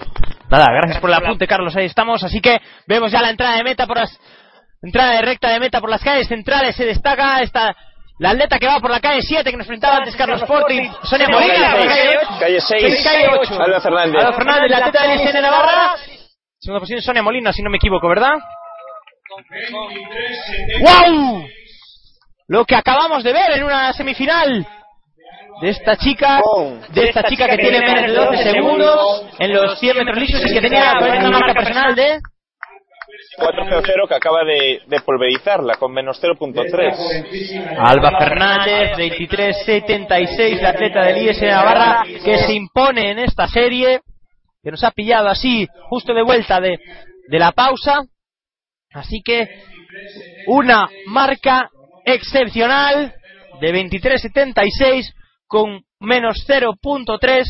Nada, 0.50 0.66
gracias 0.72 0.98
por 0.98 1.10
el 1.10 1.14
apunte, 1.14 1.46
Carlos. 1.46 1.76
Ahí 1.76 1.86
estamos. 1.86 2.22
Así 2.24 2.40
que 2.40 2.58
vemos 2.86 3.12
ya 3.12 3.20
la 3.20 3.30
entrada 3.30 3.56
de 3.56 3.64
meta 3.64 3.86
por 3.86 3.98
las 3.98 4.18
entrada 4.82 5.12
de 5.12 5.22
recta 5.22 5.50
de 5.50 5.60
meta 5.60 5.80
por 5.80 5.90
las 5.90 6.02
calles 6.02 6.26
centrales. 6.26 6.74
Se 6.74 6.84
destaca 6.84 7.40
esta 7.40 7.76
La 8.18 8.30
atleta 8.30 8.58
que 8.58 8.66
va 8.66 8.80
por 8.80 8.90
la 8.90 9.00
calle 9.00 9.22
7 9.22 9.50
que 9.50 9.56
nos 9.56 9.66
presentaba 9.66 9.96
antes 9.96 10.16
Carlos 10.16 10.42
Porto 10.44 10.72
y 10.72 10.90
Sonia 11.04 11.28
Molina. 11.28 11.72
Calle 11.72 12.18
8. 12.22 12.36
Calle 12.40 12.60
6. 12.60 13.04
Calle 13.04 13.28
8. 13.40 13.62
Alba 13.62 13.80
Fernández. 13.80 14.22
Alba 14.22 14.32
Fernández, 14.36 14.70
la 14.70 14.76
atleta 14.78 15.06
del 15.06 15.20
ISN 15.20 15.42
Navarra. 15.42 15.94
Segunda 16.60 16.80
posición 16.80 17.00
Sonia 17.00 17.22
Molina, 17.22 17.54
si 17.54 17.62
no 17.62 17.70
me 17.70 17.78
equivoco, 17.78 18.06
¿verdad? 18.06 18.34
¡Wow! 20.80 21.42
Lo 22.48 22.66
que 22.66 22.74
acabamos 22.74 23.24
de 23.24 23.32
ver 23.32 23.52
en 23.56 23.64
una 23.64 23.94
semifinal 23.94 24.66
de 25.62 25.68
esta 25.70 25.96
chica, 25.96 26.42
de 26.90 27.08
esta 27.08 27.22
chica 27.24 27.48
que 27.48 27.56
tiene 27.56 27.80
menos 27.80 28.02
de 28.02 28.12
12 28.12 28.42
segundos 28.42 29.26
en 29.38 29.54
los 29.54 29.78
100 29.80 29.96
metros 29.96 30.18
lisos 30.18 30.42
y 30.44 30.52
que 30.52 30.60
tenía 30.60 30.92
una 31.00 31.30
marca 31.30 31.54
personal 31.54 31.94
de 31.94 32.20
4-0 33.38 34.08
que 34.08 34.14
acaba 34.14 34.44
de, 34.44 34.82
de 34.86 35.00
pulverizarla 35.00 35.76
con 35.76 35.92
menos 35.92 36.22
0.3. 36.22 37.76
Alba 37.78 38.18
Fernández, 38.18 38.98
23-76, 38.98 40.60
la 40.60 40.68
atleta 40.70 41.04
del 41.04 41.26
IS 41.26 41.40
Navarra, 41.40 42.02
que 42.04 42.36
se 42.38 42.52
impone 42.52 43.12
en 43.12 43.20
esta 43.20 43.46
serie, 43.46 44.00
que 44.62 44.70
nos 44.70 44.84
ha 44.84 44.90
pillado 44.90 45.28
así, 45.28 45.66
justo 45.88 46.14
de 46.14 46.22
vuelta 46.22 46.60
de, 46.60 46.78
de 47.28 47.38
la 47.38 47.52
pausa. 47.52 48.02
Así 48.92 49.22
que, 49.24 49.48
una 50.46 50.88
marca 51.06 51.70
excepcional 52.04 53.14
de 53.60 53.74
23-76 53.74 55.12
con 55.46 55.82
menos 56.00 56.44
0.3, 56.48 57.44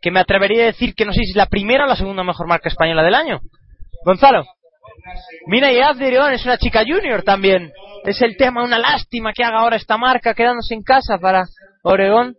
que 0.00 0.10
me 0.10 0.20
atrevería 0.20 0.62
a 0.62 0.66
decir 0.66 0.94
que 0.94 1.04
no 1.04 1.12
sé 1.12 1.20
si 1.22 1.30
es 1.30 1.36
la 1.36 1.46
primera 1.46 1.84
o 1.84 1.88
la 1.88 1.96
segunda 1.96 2.22
mejor 2.22 2.46
marca 2.46 2.68
española 2.68 3.02
del 3.02 3.14
año. 3.14 3.40
Gonzalo. 4.04 4.44
Mina 5.46 5.72
Yaz 5.72 5.98
de 5.98 6.06
Orión 6.06 6.32
es 6.32 6.44
una 6.44 6.58
chica 6.58 6.82
junior 6.86 7.22
también. 7.22 7.72
Es 8.04 8.22
el 8.22 8.36
tema, 8.36 8.62
una 8.62 8.78
lástima 8.78 9.32
que 9.32 9.44
haga 9.44 9.58
ahora 9.58 9.76
esta 9.76 9.96
marca 9.96 10.34
quedándose 10.34 10.74
en 10.74 10.82
casa 10.82 11.18
para 11.18 11.44
Oregón. 11.82 12.36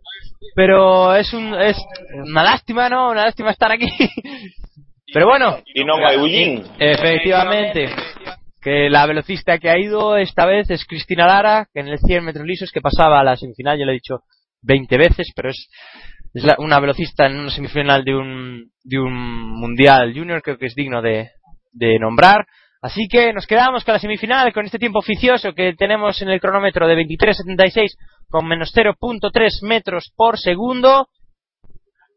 Pero 0.54 1.14
es, 1.14 1.32
un, 1.32 1.54
es 1.54 1.76
una 2.12 2.42
lástima, 2.42 2.88
¿no? 2.88 3.10
Una 3.10 3.24
lástima 3.24 3.50
estar 3.50 3.70
aquí. 3.72 3.86
Pero 5.12 5.26
bueno. 5.26 5.58
Y 5.74 5.84
no. 5.84 5.96
Efectivamente. 6.78 7.88
Que 8.60 8.90
la 8.90 9.06
velocista 9.06 9.58
que 9.58 9.70
ha 9.70 9.78
ido 9.78 10.16
esta 10.16 10.44
vez 10.44 10.68
es 10.70 10.84
Cristina 10.84 11.26
Lara, 11.26 11.66
que 11.72 11.80
en 11.80 11.88
el 11.88 11.98
100 11.98 12.24
metros 12.24 12.44
lisos 12.46 12.70
que 12.72 12.80
pasaba 12.80 13.20
a 13.20 13.24
la 13.24 13.36
semifinal, 13.36 13.78
yo 13.78 13.84
lo 13.84 13.92
he 13.92 13.94
dicho 13.94 14.20
20 14.62 14.98
veces, 14.98 15.28
pero 15.34 15.50
es, 15.50 15.68
es 16.34 16.42
la- 16.44 16.56
una 16.58 16.80
velocista 16.80 17.26
en 17.26 17.38
una 17.38 17.50
semifinal 17.50 18.04
de 18.04 18.16
un, 18.16 18.70
de 18.82 18.98
un 18.98 19.14
mundial 19.60 20.12
junior, 20.12 20.42
creo 20.42 20.58
que 20.58 20.66
es 20.66 20.74
digno 20.74 21.00
de, 21.00 21.30
de 21.72 21.98
nombrar. 22.00 22.46
Así 22.82 23.06
que 23.08 23.32
nos 23.32 23.46
quedamos 23.46 23.84
con 23.84 23.94
la 23.94 24.00
semifinal, 24.00 24.52
con 24.52 24.64
este 24.66 24.78
tiempo 24.78 24.98
oficioso 24.98 25.52
que 25.54 25.74
tenemos 25.74 26.20
en 26.20 26.28
el 26.28 26.40
cronómetro 26.40 26.86
de 26.86 26.96
23.76 26.96 27.90
con 28.28 28.46
menos 28.46 28.72
0.3 28.74 29.62
metros 29.62 30.12
por 30.16 30.38
segundo. 30.38 31.08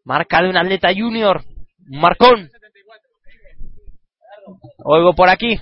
Marca 0.03 0.41
de 0.41 0.49
un 0.49 0.57
atleta 0.57 0.89
junior, 0.95 1.43
un 1.89 1.99
marcón. 1.99 2.49
Oigo 4.83 5.13
por 5.13 5.29
aquí 5.29 5.59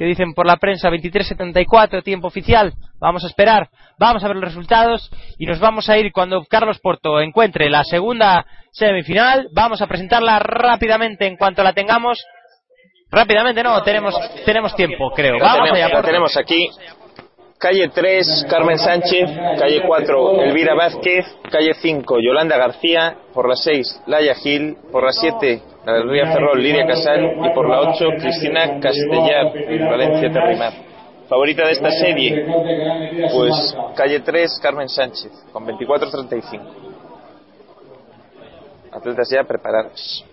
que 0.00 0.06
dicen 0.06 0.32
por 0.32 0.46
la 0.46 0.56
prensa 0.56 0.88
23.74 0.88 2.02
tiempo 2.02 2.28
oficial. 2.28 2.72
Vamos 2.98 3.22
a 3.22 3.26
esperar, 3.26 3.68
vamos 3.98 4.24
a 4.24 4.28
ver 4.28 4.36
los 4.36 4.46
resultados 4.46 5.10
y 5.36 5.44
nos 5.44 5.60
vamos 5.60 5.90
a 5.90 5.98
ir 5.98 6.10
cuando 6.10 6.42
Carlos 6.46 6.78
Porto 6.78 7.20
encuentre 7.20 7.68
la 7.68 7.84
segunda 7.84 8.46
semifinal. 8.72 9.48
Vamos 9.52 9.82
a 9.82 9.86
presentarla 9.86 10.38
rápidamente 10.38 11.26
en 11.26 11.36
cuanto 11.36 11.62
la 11.62 11.74
tengamos. 11.74 12.18
Rápidamente 13.10 13.62
no, 13.62 13.82
tenemos 13.82 14.14
tenemos 14.46 14.74
tiempo, 14.74 15.10
creo. 15.10 15.38
Vamos 15.38 15.78
la 15.78 16.02
tenemos 16.02 16.34
aquí. 16.38 16.70
Calle 17.60 17.90
3, 17.94 18.46
Carmen 18.48 18.78
Sánchez. 18.78 19.30
Calle 19.58 19.82
4, 19.86 20.42
Elvira 20.44 20.74
Vázquez. 20.74 21.26
Calle 21.50 21.74
5, 21.74 22.16
Yolanda 22.20 22.56
García. 22.56 23.18
Por 23.34 23.46
la 23.46 23.54
6, 23.54 24.04
Laia 24.06 24.34
Gil. 24.34 24.78
Por 24.90 25.04
la 25.04 25.12
7, 25.12 25.62
la 25.84 25.92
de 25.92 26.02
Ría 26.04 26.32
Ferrol, 26.32 26.62
Lidia 26.62 26.86
Casal. 26.86 27.36
Y 27.44 27.54
por 27.54 27.68
la 27.68 27.80
8, 27.80 28.06
Cristina 28.18 28.80
Castellar, 28.80 29.52
Valencia 29.90 30.32
Terrimar. 30.32 30.72
Favorita 31.28 31.64
de 31.64 31.72
esta 31.72 31.90
serie, 31.92 32.44
pues 33.32 33.76
calle 33.94 34.18
3, 34.18 34.58
Carmen 34.60 34.88
Sánchez, 34.88 35.30
con 35.52 35.64
24.35. 35.64 36.60
Atletas 38.90 39.30
ya 39.30 39.44
preparados. 39.44 40.24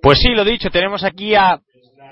Pues 0.00 0.18
sí, 0.20 0.28
lo 0.28 0.44
dicho, 0.44 0.70
tenemos 0.70 1.02
aquí 1.02 1.34
a 1.34 1.58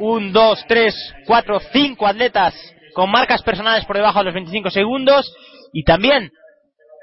un, 0.01 0.33
dos, 0.33 0.65
tres, 0.69 0.95
cuatro, 1.27 1.61
cinco 1.73 2.07
atletas 2.07 2.55
con 2.95 3.11
marcas 3.11 3.43
personales 3.43 3.85
por 3.85 3.97
debajo 3.97 4.19
de 4.21 4.27
los 4.27 4.35
25 4.35 4.71
segundos 4.71 5.33
y 5.73 5.85
también 5.85 6.31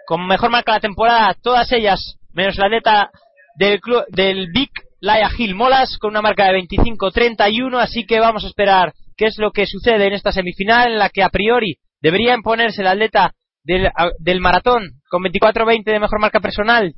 con 0.07 0.25
mejor 0.27 0.49
marca 0.51 0.73
de 0.73 0.77
la 0.77 0.81
temporada, 0.81 1.35
todas 1.41 1.71
ellas, 1.71 1.99
menos 2.33 2.57
la 2.57 2.65
atleta 2.65 3.09
del, 3.57 3.79
clu- 3.79 4.05
del 4.09 4.47
Big 4.53 4.69
Laia 4.99 5.29
Gil 5.29 5.55
Molas 5.55 5.97
con 5.97 6.11
una 6.11 6.21
marca 6.21 6.45
de 6.51 6.59
25-31, 6.59 7.77
así 7.79 8.05
que 8.05 8.19
vamos 8.19 8.43
a 8.43 8.47
esperar 8.47 8.93
qué 9.17 9.25
es 9.27 9.37
lo 9.37 9.51
que 9.51 9.65
sucede 9.65 10.07
en 10.07 10.13
esta 10.13 10.31
semifinal 10.31 10.91
en 10.91 10.99
la 10.99 11.09
que 11.09 11.23
a 11.23 11.29
priori 11.29 11.77
debería 12.01 12.33
imponerse 12.35 12.81
el 12.81 12.87
atleta 12.87 13.31
del, 13.63 13.89
del 14.19 14.41
maratón 14.41 14.89
con 15.09 15.23
24-20 15.23 15.83
de 15.85 15.99
mejor 15.99 16.19
marca 16.19 16.39
personal 16.39 16.93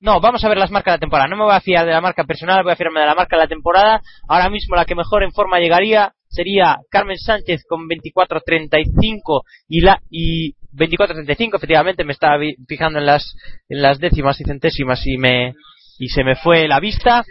no, 0.00 0.20
vamos 0.20 0.42
a 0.42 0.48
ver 0.48 0.56
las 0.56 0.70
marcas 0.70 0.92
de 0.92 0.96
la 0.96 1.00
temporada. 1.00 1.28
No 1.28 1.36
me 1.36 1.44
voy 1.44 1.54
a 1.54 1.60
fiar 1.60 1.84
de 1.84 1.92
la 1.92 2.00
marca 2.00 2.24
personal, 2.24 2.62
voy 2.62 2.72
a 2.72 2.76
fiarme 2.76 3.00
de 3.00 3.06
la 3.06 3.14
marca 3.14 3.36
de 3.36 3.42
la 3.42 3.48
temporada. 3.48 4.00
Ahora 4.28 4.48
mismo 4.48 4.74
la 4.74 4.86
que 4.86 4.94
mejor 4.94 5.22
en 5.22 5.32
forma 5.32 5.58
llegaría 5.58 6.14
sería 6.28 6.78
Carmen 6.90 7.18
Sánchez 7.18 7.64
con 7.68 7.86
24.35 7.86 9.42
y 9.68 9.80
la 9.82 10.00
y 10.08 10.54
24.35. 10.74 11.56
Efectivamente 11.56 12.04
me 12.04 12.12
estaba 12.12 12.36
fijando 12.66 12.98
en 12.98 13.06
las 13.06 13.34
en 13.68 13.82
las 13.82 13.98
décimas 13.98 14.40
y 14.40 14.44
centésimas 14.44 15.06
y 15.06 15.18
me 15.18 15.54
y 15.98 16.08
se 16.08 16.24
me 16.24 16.34
fue 16.36 16.66
la 16.66 16.80
vista. 16.80 17.22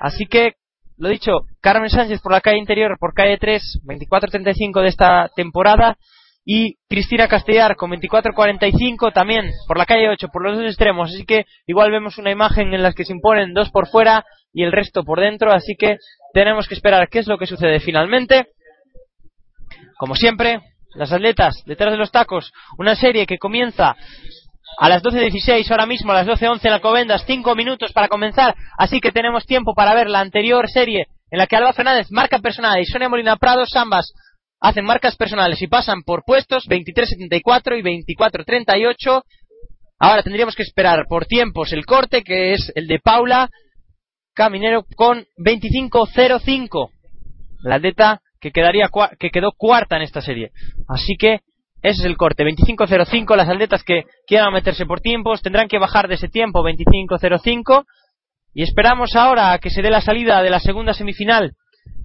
Así 0.00 0.26
que 0.26 0.54
lo 0.96 1.08
dicho, 1.08 1.32
Carmen 1.60 1.90
Sánchez 1.90 2.22
por 2.22 2.32
la 2.32 2.40
calle 2.40 2.58
interior, 2.58 2.96
por 2.98 3.12
calle 3.12 3.36
3, 3.36 3.80
24.35 3.84 4.80
de 4.80 4.88
esta 4.88 5.30
temporada. 5.36 5.98
Y 6.44 6.76
Cristina 6.88 7.26
Castellar 7.26 7.74
con 7.74 7.90
24.45 7.90 9.12
también 9.12 9.50
por 9.66 9.78
la 9.78 9.86
calle 9.86 10.10
8, 10.10 10.28
por 10.28 10.42
los 10.42 10.58
dos 10.58 10.66
extremos. 10.66 11.10
Así 11.10 11.24
que 11.24 11.46
igual 11.66 11.90
vemos 11.90 12.18
una 12.18 12.30
imagen 12.30 12.74
en 12.74 12.82
la 12.82 12.92
que 12.92 13.04
se 13.04 13.12
imponen 13.12 13.54
dos 13.54 13.70
por 13.70 13.88
fuera 13.88 14.24
y 14.52 14.62
el 14.62 14.72
resto 14.72 15.04
por 15.04 15.20
dentro. 15.20 15.52
Así 15.52 15.74
que 15.76 15.96
tenemos 16.34 16.68
que 16.68 16.74
esperar 16.74 17.08
qué 17.08 17.20
es 17.20 17.26
lo 17.26 17.38
que 17.38 17.46
sucede 17.46 17.80
finalmente. 17.80 18.48
Como 19.96 20.14
siempre, 20.16 20.60
las 20.94 21.12
atletas 21.12 21.62
detrás 21.66 21.92
de 21.92 21.98
los 21.98 22.10
tacos. 22.10 22.52
Una 22.78 22.94
serie 22.94 23.26
que 23.26 23.38
comienza 23.38 23.96
a 24.78 24.88
las 24.88 25.02
12.16, 25.02 25.70
ahora 25.70 25.86
mismo 25.86 26.12
a 26.12 26.22
las 26.22 26.26
12.11 26.26 26.60
en 26.64 26.72
Alcobendas, 26.72 27.24
5 27.26 27.54
minutos 27.54 27.92
para 27.92 28.08
comenzar, 28.08 28.56
así 28.76 29.00
que 29.00 29.12
tenemos 29.12 29.46
tiempo 29.46 29.74
para 29.74 29.94
ver 29.94 30.08
la 30.08 30.20
anterior 30.20 30.68
serie 30.68 31.06
en 31.30 31.38
la 31.38 31.46
que 31.46 31.56
Alba 31.56 31.72
Fernández 31.72 32.10
marca 32.10 32.38
personal 32.38 32.80
y 32.80 32.84
Sonia 32.84 33.08
Molina 33.08 33.36
Prados 33.36 33.74
ambas 33.76 34.12
hacen 34.64 34.86
marcas 34.86 35.14
personales 35.16 35.60
y 35.60 35.66
pasan 35.66 36.02
por 36.04 36.24
puestos 36.24 36.66
23.74 36.66 37.78
y 37.78 37.82
24.38. 37.82 39.22
Ahora 39.98 40.22
tendríamos 40.22 40.56
que 40.56 40.62
esperar 40.62 41.04
por 41.06 41.26
tiempos 41.26 41.72
el 41.74 41.84
corte, 41.84 42.22
que 42.22 42.54
es 42.54 42.72
el 42.74 42.86
de 42.86 42.98
Paula 42.98 43.50
Caminero 44.32 44.86
con 44.96 45.26
25.05. 45.36 46.88
La 47.62 47.74
atleta 47.74 48.22
que, 48.40 48.52
quedaría, 48.52 48.88
que 49.18 49.28
quedó 49.28 49.52
cuarta 49.52 49.96
en 49.96 50.02
esta 50.02 50.22
serie. 50.22 50.50
Así 50.88 51.16
que 51.18 51.40
ese 51.82 52.00
es 52.00 52.04
el 52.04 52.16
corte, 52.16 52.42
25.05. 52.42 53.36
Las 53.36 53.50
atletas 53.50 53.84
que 53.84 54.04
quieran 54.26 54.50
meterse 54.50 54.86
por 54.86 55.02
tiempos 55.02 55.42
tendrán 55.42 55.68
que 55.68 55.78
bajar 55.78 56.08
de 56.08 56.14
ese 56.14 56.28
tiempo, 56.28 56.64
25.05. 56.64 57.84
Y 58.54 58.62
esperamos 58.62 59.14
ahora 59.14 59.58
que 59.58 59.68
se 59.68 59.82
dé 59.82 59.90
la 59.90 60.00
salida 60.00 60.42
de 60.42 60.48
la 60.48 60.60
segunda 60.60 60.94
semifinal, 60.94 61.52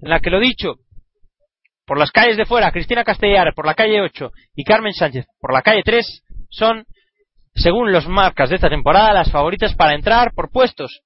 en 0.02 0.10
la 0.10 0.20
que 0.20 0.28
lo 0.28 0.40
dicho, 0.40 0.74
por 1.90 1.98
las 1.98 2.12
calles 2.12 2.36
de 2.36 2.44
fuera, 2.46 2.70
Cristina 2.70 3.02
Castellar 3.02 3.52
por 3.52 3.66
la 3.66 3.74
calle 3.74 4.00
8 4.00 4.30
y 4.54 4.62
Carmen 4.62 4.92
Sánchez 4.92 5.26
por 5.40 5.52
la 5.52 5.60
calle 5.60 5.82
3 5.84 6.22
son, 6.48 6.84
según 7.52 7.90
los 7.90 8.06
marcas 8.06 8.48
de 8.48 8.54
esta 8.54 8.68
temporada, 8.68 9.12
las 9.12 9.32
favoritas 9.32 9.74
para 9.74 9.96
entrar 9.96 10.32
por 10.32 10.52
puestos. 10.52 11.00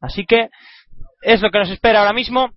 Así 0.00 0.24
que 0.26 0.46
es 1.22 1.42
lo 1.42 1.50
que 1.50 1.58
nos 1.58 1.70
espera 1.70 1.98
ahora 1.98 2.12
mismo. 2.12 2.50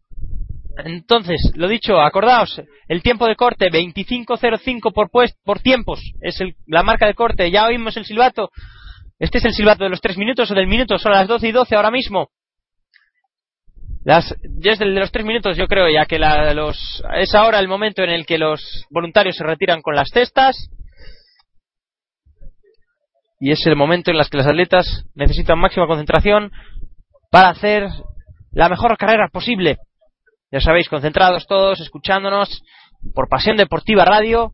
Entonces, 0.85 1.51
lo 1.55 1.67
dicho, 1.67 1.99
acordaos, 1.99 2.61
el 2.89 3.01
tiempo 3.01 3.25
de 3.25 3.35
corte 3.35 3.71
25.05 3.71 4.93
por, 4.93 5.09
por 5.43 5.59
tiempos, 5.59 5.99
es 6.21 6.39
el- 6.41 6.53
la 6.67 6.83
marca 6.83 7.07
de 7.07 7.15
corte, 7.15 7.49
ya 7.49 7.65
oímos 7.65 7.97
el 7.97 8.05
silbato. 8.05 8.51
Este 9.17 9.39
es 9.39 9.45
el 9.45 9.53
silbato 9.53 9.83
de 9.83 9.89
los 9.89 9.99
3 9.99 10.15
minutos 10.19 10.51
o 10.51 10.53
del 10.53 10.67
minuto, 10.67 10.99
son 10.99 11.13
las 11.13 11.27
12 11.27 11.47
y 11.47 11.51
12 11.51 11.75
ahora 11.75 11.89
mismo. 11.89 12.27
Las, 14.05 14.35
ya 14.59 14.73
es 14.73 14.81
el 14.81 14.93
de 14.93 14.99
los 14.99 15.11
3 15.11 15.25
minutos, 15.25 15.55
yo 15.55 15.67
creo, 15.67 15.87
ya 15.89 16.05
que 16.05 16.19
la- 16.19 16.53
los, 16.53 17.03
es 17.17 17.33
ahora 17.35 17.59
el 17.59 17.67
momento 17.69 18.03
en 18.03 18.09
el 18.09 18.25
que 18.25 18.37
los 18.37 18.85
voluntarios 18.89 19.35
se 19.37 19.43
retiran 19.45 19.81
con 19.81 19.95
las 19.95 20.09
cestas. 20.13 20.69
Y 23.39 23.51
es 23.51 23.65
el 23.65 23.75
momento 23.75 24.11
en 24.11 24.17
el 24.17 24.29
que 24.29 24.37
las 24.37 24.47
atletas 24.47 25.05
necesitan 25.15 25.59
máxima 25.59 25.87
concentración 25.87 26.51
para 27.31 27.49
hacer 27.49 27.87
la 28.51 28.69
mejor 28.69 28.97
carrera 28.97 29.29
posible. 29.31 29.77
Ya 30.51 30.59
sabéis, 30.59 30.87
concentrados 30.87 31.47
todos, 31.47 31.79
escuchándonos 31.79 32.61
por 33.13 33.27
Pasión 33.27 33.57
Deportiva 33.57 34.05
Radio. 34.05 34.53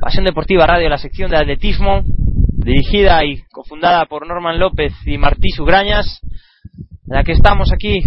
Pasión 0.00 0.24
Deportiva 0.24 0.66
Radio, 0.66 0.88
la 0.88 0.98
sección 0.98 1.30
de 1.30 1.38
atletismo, 1.38 2.02
dirigida 2.04 3.24
y 3.24 3.42
cofundada 3.52 4.06
por 4.06 4.26
Norman 4.26 4.58
López 4.58 4.92
y 5.06 5.16
Martí 5.16 5.48
Sugrañas, 5.50 6.20
la 7.12 7.24
que 7.24 7.32
estamos 7.32 7.70
aquí, 7.74 8.00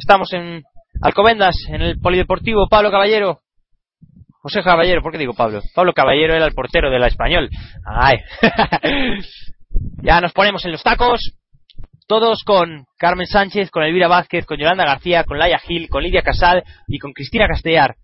estamos 0.00 0.32
en 0.32 0.64
Alcobendas, 1.00 1.54
en 1.68 1.80
el 1.80 2.00
Polideportivo 2.00 2.66
Pablo 2.68 2.90
Caballero. 2.90 3.38
José 4.42 4.62
Caballero, 4.64 5.00
¿por 5.00 5.12
qué 5.12 5.18
digo 5.18 5.32
Pablo? 5.32 5.60
Pablo 5.76 5.92
Caballero 5.92 6.34
era 6.34 6.44
el 6.44 6.54
portero 6.54 6.90
de 6.90 6.98
la 6.98 7.06
Español. 7.06 7.48
Ay. 7.86 8.16
ya 10.02 10.20
nos 10.20 10.32
ponemos 10.32 10.64
en 10.64 10.72
los 10.72 10.82
tacos, 10.82 11.36
todos 12.08 12.42
con 12.42 12.86
Carmen 12.98 13.28
Sánchez, 13.28 13.70
con 13.70 13.84
Elvira 13.84 14.08
Vázquez, 14.08 14.44
con 14.44 14.58
Yolanda 14.58 14.84
García, 14.84 15.22
con 15.22 15.38
Laia 15.38 15.60
Gil, 15.60 15.88
con 15.88 16.02
Lidia 16.02 16.22
Casal 16.22 16.64
y 16.88 16.98
con 16.98 17.12
Cristina 17.12 17.46
Castellar. 17.46 17.94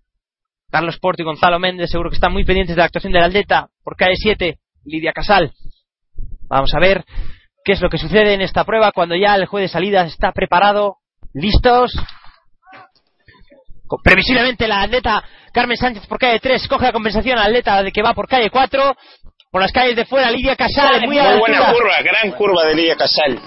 Carlos 0.71 0.97
Porto 0.99 1.21
y 1.21 1.25
Gonzalo 1.25 1.59
Méndez 1.59 1.89
seguro 1.89 2.09
que 2.09 2.15
están 2.15 2.31
muy 2.31 2.45
pendientes 2.45 2.77
de 2.77 2.79
la 2.79 2.85
actuación 2.85 3.11
del 3.11 3.23
atleta 3.23 3.67
por 3.83 3.97
calle 3.97 4.15
7, 4.15 4.57
Lidia 4.85 5.11
Casal. 5.11 5.51
Vamos 6.47 6.73
a 6.73 6.79
ver 6.79 7.03
qué 7.65 7.73
es 7.73 7.81
lo 7.81 7.89
que 7.89 7.97
sucede 7.97 8.33
en 8.35 8.41
esta 8.41 8.63
prueba 8.63 8.91
cuando 8.93 9.15
ya 9.15 9.35
el 9.35 9.47
juez 9.47 9.63
de 9.63 9.67
salida 9.69 10.03
está 10.03 10.31
preparado. 10.31 10.97
¿Listos? 11.33 11.91
Previsiblemente 14.03 14.67
la 14.67 14.81
atleta 14.83 15.23
Carmen 15.51 15.75
Sánchez 15.77 16.05
por 16.07 16.17
calle 16.19 16.39
3 16.39 16.67
coge 16.67 16.85
la 16.85 16.91
compensación 16.91 17.37
al 17.37 17.47
atleta 17.47 17.83
de 17.83 17.91
que 17.91 18.01
va 18.01 18.13
por 18.13 18.27
calle 18.27 18.49
4. 18.49 18.95
Por 19.51 19.61
las 19.61 19.71
calles 19.71 19.95
de 19.95 20.05
fuera, 20.05 20.29
Lidia 20.31 20.55
Casal, 20.55 21.05
muy, 21.05 21.17
a 21.17 21.23
la 21.23 21.29
Muy 21.31 21.39
buena 21.39 21.57
altura. 21.59 21.73
curva, 21.73 21.93
gran 22.01 22.31
curva 22.33 22.65
de 22.65 22.75
Lidia 22.75 22.97
Casal. 22.97 23.39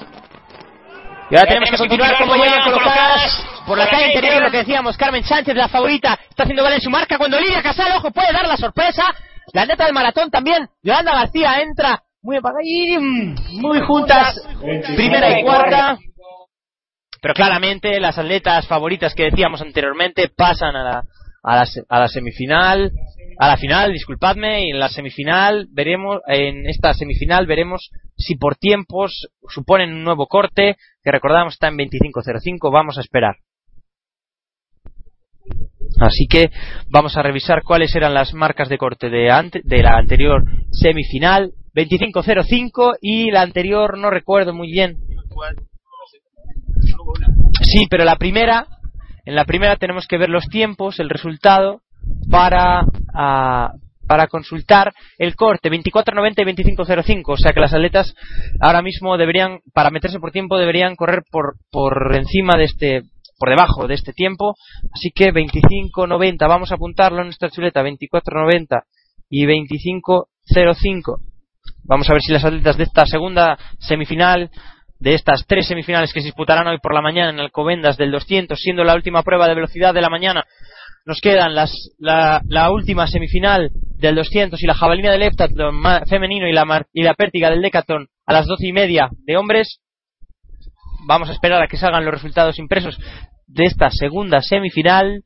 Y 1.30 1.36
ahora 1.36 1.48
tenemos 1.48 1.70
que 1.70 1.76
continuar 1.76 2.16
como 2.16 2.34
llegan 2.34 2.62
colocadas 2.64 3.46
por 3.66 3.76
la 3.76 3.90
calle 3.90 4.06
interior, 4.08 4.42
lo 4.42 4.50
que 4.50 4.56
decíamos, 4.58 4.96
Carmen 4.96 5.22
Sánchez, 5.22 5.54
la 5.54 5.68
favorita, 5.68 6.18
está 6.30 6.44
haciendo 6.44 6.62
gol 6.62 6.72
en 6.72 6.80
su 6.80 6.88
marca, 6.88 7.18
cuando 7.18 7.38
Lidia 7.38 7.62
Casal, 7.62 7.92
ojo, 7.98 8.10
puede 8.10 8.32
dar 8.32 8.48
la 8.48 8.56
sorpresa, 8.56 9.04
la 9.52 9.66
neta 9.66 9.84
del 9.84 9.92
maratón 9.92 10.30
también, 10.30 10.70
Yolanda 10.82 11.12
García 11.12 11.60
entra 11.60 12.00
muy 12.28 12.36
ahí, 12.60 12.98
mm, 12.98 13.60
muy 13.62 13.80
juntas, 13.80 14.38
primera 14.96 15.40
y 15.40 15.42
cuarta, 15.42 15.98
pero 17.22 17.32
claramente 17.34 17.98
las 18.00 18.18
atletas 18.18 18.66
favoritas 18.68 19.14
que 19.14 19.24
decíamos 19.24 19.62
anteriormente 19.62 20.28
pasan 20.36 20.76
a 20.76 20.84
la, 20.84 21.02
a 21.42 21.56
la, 21.56 21.66
a 21.88 22.00
la 22.00 22.08
semifinal, 22.08 22.92
a 23.38 23.48
la 23.48 23.56
final, 23.56 23.92
disculpadme, 23.92 24.66
y 24.66 24.70
en 24.70 24.78
la 24.78 24.88
semifinal 24.90 25.68
veremos, 25.70 26.20
en 26.26 26.68
esta 26.68 26.92
semifinal 26.92 27.46
veremos 27.46 27.88
si 28.16 28.36
por 28.36 28.56
tiempos 28.56 29.28
suponen 29.48 29.92
un 29.94 30.04
nuevo 30.04 30.26
corte, 30.26 30.76
que 31.02 31.10
recordamos 31.10 31.54
está 31.54 31.68
en 31.68 31.78
25.05, 31.78 32.70
vamos 32.70 32.98
a 32.98 33.00
esperar. 33.00 33.36
Así 36.00 36.26
que 36.28 36.50
vamos 36.90 37.16
a 37.16 37.22
revisar 37.22 37.62
cuáles 37.62 37.94
eran 37.96 38.12
las 38.12 38.34
marcas 38.34 38.68
de 38.68 38.76
corte 38.76 39.08
de, 39.08 39.30
ante- 39.30 39.62
de 39.64 39.82
la 39.82 39.96
anterior 39.96 40.42
semifinal. 40.70 41.52
25.05 41.78 42.96
y 43.00 43.30
la 43.30 43.42
anterior 43.42 43.98
no 43.98 44.10
recuerdo 44.10 44.52
muy 44.52 44.70
bien. 44.70 44.96
Sí, 47.62 47.86
pero 47.88 48.04
la 48.04 48.16
primera, 48.16 48.66
en 49.24 49.34
la 49.34 49.44
primera 49.44 49.76
tenemos 49.76 50.06
que 50.06 50.18
ver 50.18 50.28
los 50.28 50.46
tiempos, 50.48 50.98
el 50.98 51.08
resultado, 51.08 51.82
para, 52.30 52.84
ah, 53.14 53.72
para 54.06 54.26
consultar 54.26 54.92
el 55.18 55.36
corte 55.36 55.70
24.90 55.70 56.34
y 56.38 56.44
25.05. 56.64 57.22
O 57.26 57.36
sea 57.36 57.52
que 57.52 57.60
las 57.60 57.74
atletas 57.74 58.14
ahora 58.60 58.82
mismo 58.82 59.16
deberían, 59.16 59.60
para 59.72 59.90
meterse 59.90 60.18
por 60.18 60.32
tiempo, 60.32 60.58
deberían 60.58 60.96
correr 60.96 61.22
por, 61.30 61.56
por 61.70 62.14
encima 62.16 62.56
de 62.56 62.64
este, 62.64 63.02
por 63.38 63.50
debajo 63.50 63.86
de 63.86 63.94
este 63.94 64.12
tiempo. 64.12 64.56
Así 64.92 65.10
que 65.14 65.32
25.90, 65.32 66.48
vamos 66.48 66.72
a 66.72 66.76
apuntarlo 66.76 67.18
en 67.18 67.26
nuestra 67.26 67.50
chuleta, 67.50 67.82
24.90 67.82 68.82
y 69.30 69.46
25.05. 69.46 71.20
Vamos 71.84 72.08
a 72.08 72.12
ver 72.12 72.22
si 72.22 72.32
las 72.32 72.44
atletas 72.44 72.76
de 72.76 72.84
esta 72.84 73.06
segunda 73.06 73.58
semifinal, 73.78 74.50
de 74.98 75.14
estas 75.14 75.46
tres 75.46 75.66
semifinales 75.66 76.12
que 76.12 76.20
se 76.20 76.26
disputarán 76.26 76.66
hoy 76.66 76.78
por 76.82 76.94
la 76.94 77.00
mañana 77.00 77.30
en 77.30 77.40
Alcobendas 77.40 77.96
del 77.96 78.10
200, 78.10 78.58
siendo 78.58 78.84
la 78.84 78.94
última 78.94 79.22
prueba 79.22 79.46
de 79.46 79.54
velocidad 79.54 79.94
de 79.94 80.00
la 80.00 80.10
mañana, 80.10 80.44
nos 81.06 81.20
quedan 81.20 81.54
las, 81.54 81.72
la, 81.98 82.42
la 82.46 82.70
última 82.70 83.06
semifinal 83.06 83.70
del 83.96 84.14
200 84.14 84.62
y 84.62 84.66
la 84.66 84.74
jabalina 84.74 85.10
del 85.10 85.22
heptatlón 85.22 85.82
femenino 86.06 86.46
y 86.46 86.52
la, 86.52 86.86
y 86.92 87.02
la 87.02 87.14
pértiga 87.14 87.50
del 87.50 87.62
decathlon 87.62 88.08
a 88.26 88.32
las 88.32 88.46
doce 88.46 88.66
y 88.66 88.72
media 88.72 89.08
de 89.24 89.36
hombres. 89.36 89.80
Vamos 91.06 91.30
a 91.30 91.32
esperar 91.32 91.62
a 91.62 91.66
que 91.66 91.78
salgan 91.78 92.04
los 92.04 92.12
resultados 92.12 92.58
impresos 92.58 92.98
de 93.46 93.64
esta 93.64 93.90
segunda 93.90 94.42
semifinal. 94.42 95.22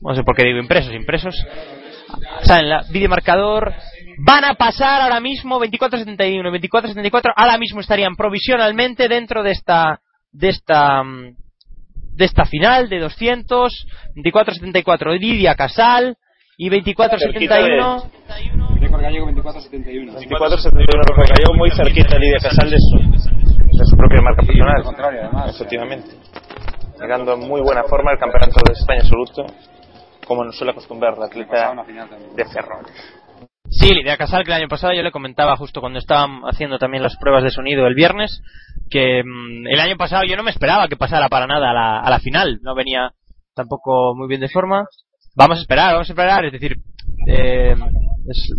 No 0.00 0.14
sé 0.14 0.22
por 0.22 0.36
qué 0.36 0.44
digo 0.44 0.58
impresos, 0.58 0.92
impresos. 0.92 1.34
Salen 2.42 2.68
la 2.68 2.84
videomarcador. 2.90 3.72
Van 4.18 4.44
a 4.44 4.54
pasar 4.54 5.00
ahora 5.02 5.20
mismo 5.20 5.60
24-71 5.60 6.18
y 6.20 6.68
24-74. 6.68 7.32
Ahora 7.36 7.58
mismo 7.58 7.80
estarían 7.80 8.16
provisionalmente 8.16 9.08
dentro 9.08 9.42
de 9.42 9.52
esta 9.52 10.00
de 10.30 10.48
esta 10.48 11.02
mm, 11.02 11.36
de 12.14 12.24
esta 12.24 12.44
final 12.44 12.88
de 12.88 13.00
200. 13.00 13.86
24-74 14.16 15.18
Lidia 15.18 15.54
Casal 15.54 16.16
y 16.56 16.68
24-71 16.70 18.10
Récord 18.80 19.02
gallego 19.02 19.26
24-71. 19.28 20.12
24-71 20.12 20.86
Rojo 21.08 21.22
Gallego, 21.22 21.54
muy 21.56 21.70
cerquita 21.70 22.18
Lidia 22.18 22.38
Casal 22.42 22.70
de 22.70 22.76
su, 22.78 22.98
de 22.98 23.84
su 23.84 23.96
propia 23.96 24.20
marca 24.20 24.42
Al 24.42 24.46
personal. 24.46 25.18
además. 25.18 25.54
Efectivamente. 25.54 26.10
Llegando 27.00 27.34
en 27.34 27.40
muy 27.40 27.60
buena 27.60 27.82
forma 27.84 28.12
el 28.12 28.18
campeonato 28.18 28.60
de 28.66 28.74
España 28.74 29.00
absoluto, 29.00 29.46
como 30.26 30.44
nos 30.44 30.56
suele 30.56 30.72
acostumbrar 30.72 31.18
la 31.18 31.26
atleta 31.26 31.74
de 32.36 32.44
Ferrol. 32.44 32.86
Sí, 33.74 33.88
Lidia 33.94 34.16
Casal, 34.18 34.44
que 34.44 34.50
el 34.52 34.58
año 34.58 34.68
pasado 34.68 34.92
yo 34.92 35.02
le 35.02 35.10
comentaba 35.10 35.56
justo 35.56 35.80
cuando 35.80 35.98
estaban 35.98 36.42
haciendo 36.44 36.78
también 36.78 37.02
las 37.02 37.16
pruebas 37.16 37.42
de 37.42 37.50
sonido 37.50 37.86
el 37.86 37.94
viernes, 37.94 38.42
que 38.90 39.22
mm, 39.24 39.66
el 39.66 39.80
año 39.80 39.96
pasado 39.96 40.24
yo 40.24 40.36
no 40.36 40.42
me 40.42 40.50
esperaba 40.50 40.88
que 40.88 40.96
pasara 40.96 41.28
para 41.28 41.46
nada 41.46 41.70
a 41.70 41.74
la, 41.74 42.00
a 42.00 42.10
la 42.10 42.18
final, 42.20 42.58
no 42.62 42.74
venía 42.74 43.12
tampoco 43.54 44.14
muy 44.14 44.28
bien 44.28 44.40
de 44.42 44.48
forma. 44.50 44.84
Vamos 45.34 45.58
a 45.58 45.62
esperar, 45.62 45.92
vamos 45.94 46.08
a 46.10 46.12
esperar, 46.12 46.44
es 46.44 46.52
decir, 46.52 46.76
eh, 47.26 47.74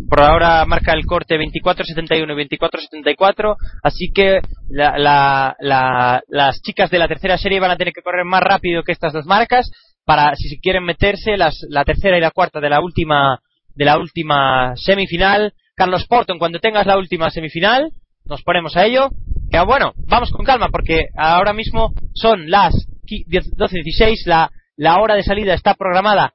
por 0.10 0.20
ahora 0.22 0.66
marca 0.66 0.94
el 0.94 1.06
corte 1.06 1.38
24-71 1.38 2.34
y 2.34 2.58
24-74, 2.58 3.56
así 3.84 4.12
que 4.14 4.40
la- 4.70 4.98
la- 4.98 6.22
las 6.28 6.60
chicas 6.62 6.90
de 6.90 6.98
la 7.00 7.08
tercera 7.08 7.38
serie 7.38 7.60
van 7.60 7.72
a 7.72 7.78
tener 7.78 7.94
que 7.94 8.02
correr 8.02 8.26
más 8.26 8.42
rápido 8.42 8.82
que 8.84 8.92
estas 8.92 9.14
dos 9.14 9.26
marcas 9.26 9.70
para 10.06 10.34
si 10.36 10.50
se 10.50 10.60
quieren 10.60 10.84
meterse 10.84 11.38
las, 11.38 11.56
la 11.70 11.86
tercera 11.86 12.18
y 12.18 12.22
la 12.22 12.32
cuarta 12.32 12.60
de 12.60 12.70
la 12.70 12.82
última 12.82 13.40
de 13.76 13.86
la 13.86 13.98
última 13.98 14.74
semifinal. 14.76 15.54
Carlos 15.76 16.06
Porto, 16.08 16.34
en 16.34 16.40
cuanto 16.40 16.60
tengas 16.60 16.86
la 16.86 16.98
última 16.98 17.30
semifinal, 17.30 17.90
nos 18.26 18.42
ponemos 18.44 18.76
a 18.78 18.86
ello. 18.86 19.10
Que 19.52 19.60
bueno, 19.62 19.94
vamos 20.08 20.32
con 20.32 20.46
calma 20.46 20.70
porque 20.70 21.08
ahora 21.16 21.54
mismo 21.54 21.94
son 22.14 22.50
las 22.50 22.74
qui- 23.06 23.24
10 23.28 23.52
12.16, 23.56 24.26
la, 24.26 24.52
la 24.78 25.00
hora 25.00 25.16
de 25.16 25.24
salida 25.24 25.54
está 25.54 25.76
programada 25.76 26.34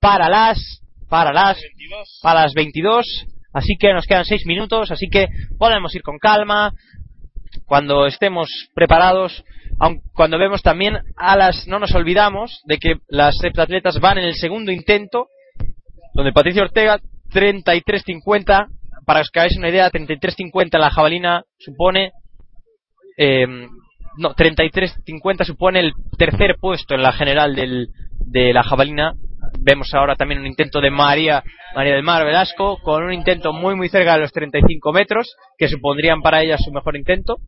para 0.00 0.28
las 0.28 0.80
para 1.08 1.32
las 1.32 1.58
para 2.22 2.42
las 2.42 2.54
22, 2.54 3.04
así 3.52 3.76
que 3.76 3.92
nos 3.92 4.06
quedan 4.06 4.24
6 4.24 4.46
minutos, 4.46 4.90
así 4.92 5.08
que 5.10 5.26
podemos 5.58 5.92
ir 5.96 6.02
con 6.02 6.18
calma 6.18 6.72
cuando 7.66 8.06
estemos 8.06 8.48
preparados, 8.74 9.44
aun 9.80 10.00
cuando 10.14 10.38
vemos 10.38 10.62
también 10.62 10.98
a 11.16 11.36
las 11.36 11.66
no 11.66 11.78
nos 11.80 11.92
olvidamos 11.94 12.60
de 12.66 12.78
que 12.78 12.94
las 13.08 13.34
heptatletas 13.42 13.98
van 13.98 14.18
en 14.18 14.24
el 14.24 14.34
segundo 14.34 14.70
intento 14.70 15.26
donde 16.14 16.32
Patricia 16.32 16.62
Ortega 16.62 16.98
33.50 17.32 18.68
para 19.06 19.20
que 19.20 19.22
os 19.22 19.30
hagáis 19.34 19.56
una 19.56 19.68
idea 19.68 19.90
33.50 19.90 20.78
la 20.78 20.90
jabalina 20.90 21.42
supone 21.58 22.12
eh, 23.16 23.46
no 24.16 24.34
33.50 24.34 25.44
supone 25.44 25.80
el 25.80 25.92
tercer 26.16 26.56
puesto 26.60 26.94
en 26.94 27.02
la 27.02 27.12
general 27.12 27.54
del, 27.54 27.88
de 28.18 28.52
la 28.52 28.62
jabalina. 28.62 29.14
Vemos 29.60 29.92
ahora 29.94 30.16
también 30.16 30.40
un 30.40 30.46
intento 30.46 30.80
de 30.80 30.90
María 30.90 31.42
María 31.74 31.94
del 31.94 32.02
Mar 32.02 32.24
Velasco 32.24 32.78
con 32.82 33.02
un 33.02 33.12
intento 33.12 33.52
muy 33.52 33.74
muy 33.74 33.88
cerca 33.88 34.14
de 34.14 34.20
los 34.20 34.32
35 34.32 34.92
metros 34.92 35.34
que 35.58 35.68
supondrían 35.68 36.22
para 36.22 36.42
ella 36.42 36.56
su 36.58 36.70
mejor 36.70 36.96
intento. 36.96 37.38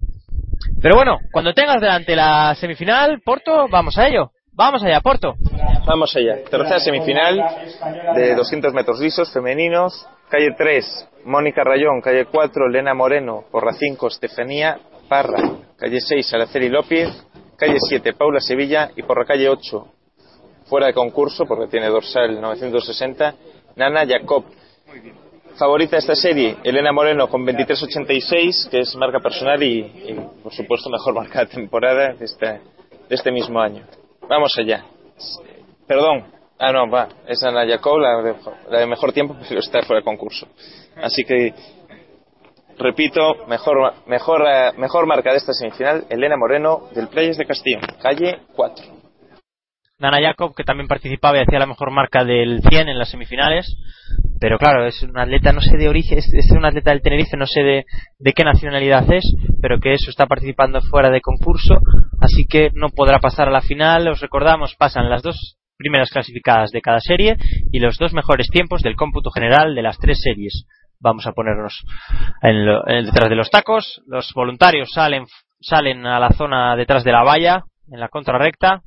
Pero 0.81 0.97
bueno 0.97 1.19
cuando 1.31 1.55
tengas 1.55 1.81
delante 1.81 2.17
la 2.17 2.55
semifinal 2.55 3.21
Porto 3.25 3.69
vamos 3.69 3.99
a 3.99 4.09
ello 4.09 4.33
vamos 4.53 4.83
allá 4.83 5.01
Porto 5.01 5.35
Vamos 5.85 6.15
allá. 6.15 6.45
Tercera 6.49 6.79
semifinal 6.79 7.43
de 8.15 8.35
200 8.37 8.73
metros 8.73 9.01
lisos 9.01 9.33
femeninos. 9.33 10.07
Calle 10.29 10.55
3, 10.57 11.09
Mónica 11.25 11.65
Rayón. 11.65 12.01
Calle 12.01 12.27
4, 12.27 12.67
Elena 12.67 12.95
Moreno. 12.95 13.45
Porra 13.51 13.73
5, 13.73 14.07
Estefanía 14.07 14.79
Parra. 15.09 15.43
Calle 15.77 16.01
6, 16.01 16.35
Araceli 16.35 16.69
López. 16.69 17.09
Calle 17.57 17.79
7, 17.81 18.13
Paula 18.13 18.39
Sevilla. 18.41 18.91
Y 18.95 19.03
por 19.03 19.19
la 19.19 19.25
calle 19.25 19.49
8, 19.49 19.87
fuera 20.67 20.87
de 20.87 20.95
concurso, 20.95 21.47
porque 21.47 21.67
tiene 21.67 21.89
dorsal 21.89 22.41
960, 22.41 23.35
Nana 23.77 24.07
Jacob. 24.07 24.45
Favorita 25.57 25.97
de 25.97 26.01
esta 26.01 26.15
serie, 26.15 26.57
Elena 26.63 26.93
Moreno 26.93 27.29
con 27.29 27.45
23.86, 27.45 28.71
que 28.71 28.81
es 28.81 28.97
marca 28.97 29.19
personal 29.19 29.63
y, 29.63 29.81
y, 29.81 30.17
por 30.43 30.53
supuesto, 30.53 30.89
mejor 30.89 31.15
marca 31.15 31.41
de 31.41 31.47
temporada 31.47 32.15
de 32.15 32.25
este, 32.25 32.47
de 32.47 32.61
este 33.15 33.31
mismo 33.31 33.61
año. 33.61 33.85
Vamos 34.33 34.57
allá. 34.57 34.83
Perdón, 35.87 36.25
Ah, 36.59 36.73
no, 36.73 36.89
va, 36.89 37.09
es 37.27 37.43
Ana 37.43 37.67
Jacob 37.67 37.99
la 37.99 38.23
de, 38.23 38.35
la 38.71 38.79
de 38.79 38.87
mejor 38.87 39.13
tiempo, 39.13 39.37
pero 39.49 39.61
está 39.61 39.83
fuera 39.83 40.01
de 40.01 40.05
concurso. 40.05 40.47
Así 40.97 41.23
que, 41.25 41.53
repito, 42.79 43.45
mejor, 43.47 43.93
mejor, 44.07 44.47
eh, 44.47 44.73
mejor 44.79 45.07
marca 45.07 45.33
de 45.33 45.39
esta 45.39 45.53
semifinal, 45.53 46.07
Elena 46.09 46.37
Moreno, 46.39 46.89
del 46.95 47.09
Playas 47.09 47.37
de 47.37 47.45
Castillo, 47.45 47.81
calle 48.01 48.43
4. 48.55 49.02
Nana 50.03 50.21
Jacob, 50.21 50.55
que 50.55 50.65
también 50.65 50.89
participaba 50.89 51.39
y 51.39 51.43
hacía 51.43 51.59
la 51.59 51.67
mejor 51.67 51.91
marca 51.91 52.25
del 52.25 52.61
100 52.69 52.89
en 52.91 52.99
las 52.99 53.09
semifinales. 53.11 53.75
Pero 54.41 54.59
claro, 54.59 54.85
es 54.87 55.01
un 55.03 55.17
atleta, 55.17 55.53
no 55.53 55.61
sé 55.61 55.77
de 55.77 55.89
origen, 55.89 56.19
es, 56.19 56.29
un 56.51 56.65
atleta 56.65 56.91
del 56.91 57.01
Tenerife, 57.01 57.37
no 57.37 57.47
sé 57.47 57.63
de, 57.63 57.85
de 58.19 58.33
qué 58.33 58.43
nacionalidad 58.45 59.11
es, 59.13 59.23
pero 59.63 59.79
que 59.79 59.95
eso 59.95 60.11
está 60.11 60.27
participando 60.27 60.81
fuera 60.83 61.11
de 61.11 61.21
concurso, 61.21 61.77
así 62.21 62.45
que 62.47 62.71
no 62.75 62.89
podrá 62.91 63.21
pasar 63.21 63.47
a 63.49 63.53
la 63.53 63.61
final. 63.63 64.09
Os 64.09 64.21
recordamos, 64.21 64.75
pasan 64.77 65.09
las 65.09 65.23
dos 65.23 65.57
primeras 65.79 66.11
clasificadas 66.11 66.71
de 66.73 66.81
cada 66.81 66.99
serie 67.01 67.37
y 67.73 67.79
los 67.79 67.97
dos 67.99 68.13
mejores 68.13 68.49
tiempos 68.49 68.83
del 68.83 68.97
cómputo 68.97 69.31
general 69.31 69.75
de 69.77 69.83
las 69.83 69.99
tres 69.99 70.19
series. 70.21 70.65
Vamos 71.01 71.27
a 71.27 71.33
ponernos 71.33 71.81
en 72.43 72.67
lo- 72.67 72.87
en- 72.89 73.07
detrás 73.07 73.29
de 73.31 73.37
los 73.37 73.51
tacos. 73.51 74.03
Los 74.07 74.33
voluntarios 74.35 74.91
salen, 74.93 75.25
salen 75.61 76.05
a 76.07 76.19
la 76.19 76.31
zona 76.31 76.75
detrás 76.77 77.05
de 77.05 77.13
la 77.13 77.23
valla, 77.23 77.63
en 77.93 78.01
la 78.01 78.09
contrarrecta, 78.09 78.83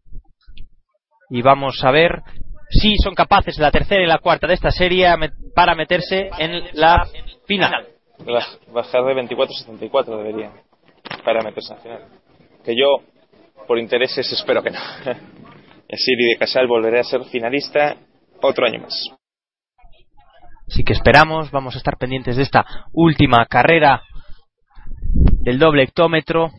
y 1.29 1.41
vamos 1.41 1.83
a 1.83 1.91
ver 1.91 2.21
si 2.69 2.95
son 2.97 3.13
capaces 3.15 3.57
la 3.59 3.71
tercera 3.71 4.03
y 4.03 4.07
la 4.07 4.17
cuarta 4.19 4.47
de 4.47 4.55
esta 4.55 4.71
serie 4.71 5.07
para 5.53 5.75
meterse 5.75 6.29
en 6.39 6.63
la 6.73 7.05
final. 7.45 7.87
La- 8.25 8.45
Bajar 8.71 9.03
de 9.05 9.13
24-74 9.13 10.17
debería, 10.17 10.51
para 11.23 11.41
meterse 11.43 11.73
en 11.73 11.77
la 11.77 11.81
final. 11.83 12.01
Que 12.63 12.75
yo, 12.75 13.03
por 13.67 13.77
intereses, 13.77 14.31
espero 14.31 14.63
que 14.63 14.71
no. 14.71 14.79
Así 15.91 16.15
de 16.15 16.37
Casal 16.37 16.67
volveré 16.67 16.99
a 16.99 17.03
ser 17.03 17.23
finalista 17.25 17.95
otro 18.41 18.65
año 18.65 18.79
más. 18.81 19.07
Así 20.67 20.83
que 20.83 20.93
esperamos, 20.93 21.51
vamos 21.51 21.75
a 21.75 21.77
estar 21.77 21.95
pendientes 21.97 22.37
de 22.37 22.43
esta 22.43 22.65
última 22.91 23.45
carrera 23.45 24.01
del 25.43 25.59
doble 25.59 25.83
hectómetro 25.83 26.49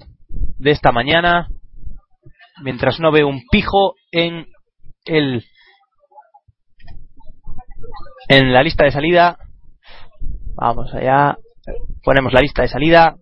de 0.59 0.71
esta 0.71 0.93
mañana, 0.93 1.49
mientras 2.63 3.01
no 3.01 3.11
veo 3.11 3.27
un 3.27 3.43
pijo 3.51 3.95
en 4.13 4.47
el 5.07 5.45
en 8.29 8.53
la 8.53 8.63
lista 8.63 8.85
de 8.85 8.91
salida. 8.91 9.39
Vamos 10.55 10.93
allá, 10.95 11.37
ponemos 12.03 12.33
la 12.33 12.41
lista 12.41 12.63
de 12.63 12.69
salida. 12.69 13.17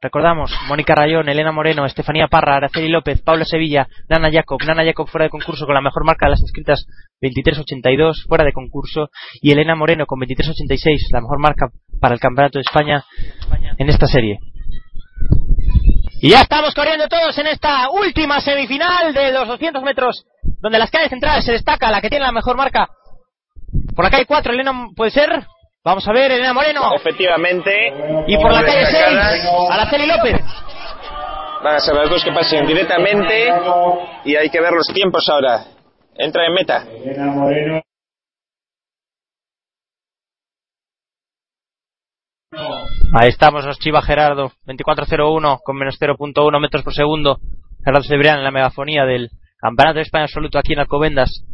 Recordamos, 0.00 0.52
Mónica 0.68 0.94
Rayón, 0.94 1.28
Elena 1.28 1.50
Moreno, 1.50 1.84
Estefanía 1.84 2.28
Parra, 2.28 2.56
Araceli 2.56 2.88
López, 2.88 3.20
Paula 3.20 3.44
Sevilla, 3.44 3.88
Nana 4.08 4.30
Jacob, 4.30 4.60
Nana 4.64 4.84
Jacob 4.84 5.08
fuera 5.08 5.24
de 5.24 5.30
concurso 5.30 5.66
con 5.66 5.74
la 5.74 5.80
mejor 5.80 6.04
marca 6.04 6.26
de 6.26 6.30
las 6.30 6.40
inscritas 6.40 6.86
23.82 7.20 8.28
fuera 8.28 8.44
de 8.44 8.52
concurso 8.52 9.10
y 9.42 9.50
Elena 9.50 9.74
Moreno 9.74 10.06
con 10.06 10.20
23.86 10.20 11.12
la 11.12 11.20
mejor 11.20 11.40
marca 11.40 11.66
para 12.00 12.14
el 12.14 12.20
Campeonato 12.20 12.58
de 12.58 12.62
España 12.62 13.04
en 13.76 13.88
esta 13.88 14.06
serie. 14.06 14.38
Y 16.20 16.30
ya 16.30 16.42
estamos 16.42 16.74
corriendo 16.74 17.08
todos 17.08 17.36
en 17.38 17.48
esta 17.48 17.90
última 17.90 18.40
semifinal 18.40 19.12
de 19.12 19.32
los 19.32 19.48
200 19.48 19.82
metros 19.82 20.26
donde 20.60 20.78
las 20.78 20.90
calles 20.90 21.10
centrales 21.10 21.44
se 21.44 21.52
destaca 21.52 21.90
la 21.90 22.00
que 22.00 22.10
tiene 22.10 22.24
la 22.24 22.32
mejor 22.32 22.56
marca. 22.56 22.88
Por 23.94 24.04
la 24.04 24.10
calle 24.10 24.26
4, 24.26 24.52
Elena, 24.52 24.72
¿puede 24.96 25.10
ser? 25.10 25.28
Vamos 25.84 26.06
a 26.06 26.12
ver, 26.12 26.32
Elena 26.32 26.52
Moreno. 26.52 26.94
Efectivamente, 26.94 27.72
Y 28.26 28.36
por 28.36 28.52
la 28.52 28.62
calle 28.62 28.84
6, 28.86 28.94
destacadas 28.94 29.70
Araceli 29.70 30.06
López. 30.06 30.40
van 31.64 31.74
a 31.74 31.80
ser 31.80 31.94
las 31.94 32.10
dos 32.10 32.24
que 32.24 32.32
pasen 32.32 32.66
directamente 32.66 33.52
y 34.24 34.36
hay 34.36 34.50
que 34.50 34.60
ver 34.60 34.72
los 34.72 34.86
tiempos 34.88 35.28
ahora. 35.28 35.64
Entra 36.14 36.46
en 36.46 36.54
meta. 36.54 36.84
Elena 37.04 37.26
Moreno. 37.26 37.82
Ahí 43.14 43.28
estamos, 43.28 43.64
nos 43.64 43.78
chiva 43.78 44.02
Gerardo, 44.02 44.52
24.01 44.66 45.60
con 45.62 45.76
menos 45.76 45.98
0.1 46.00 46.60
metros 46.60 46.82
por 46.82 46.94
segundo. 46.94 47.38
Gerardo 47.84 48.02
Cebrián 48.06 48.38
en 48.38 48.44
la 48.44 48.50
megafonía 48.50 49.04
del 49.04 49.30
Campeonato 49.58 49.96
de 49.96 50.02
España 50.02 50.24
Absoluto 50.24 50.58
aquí 50.58 50.72
en 50.72 50.80
Alcobendas. 50.80 51.44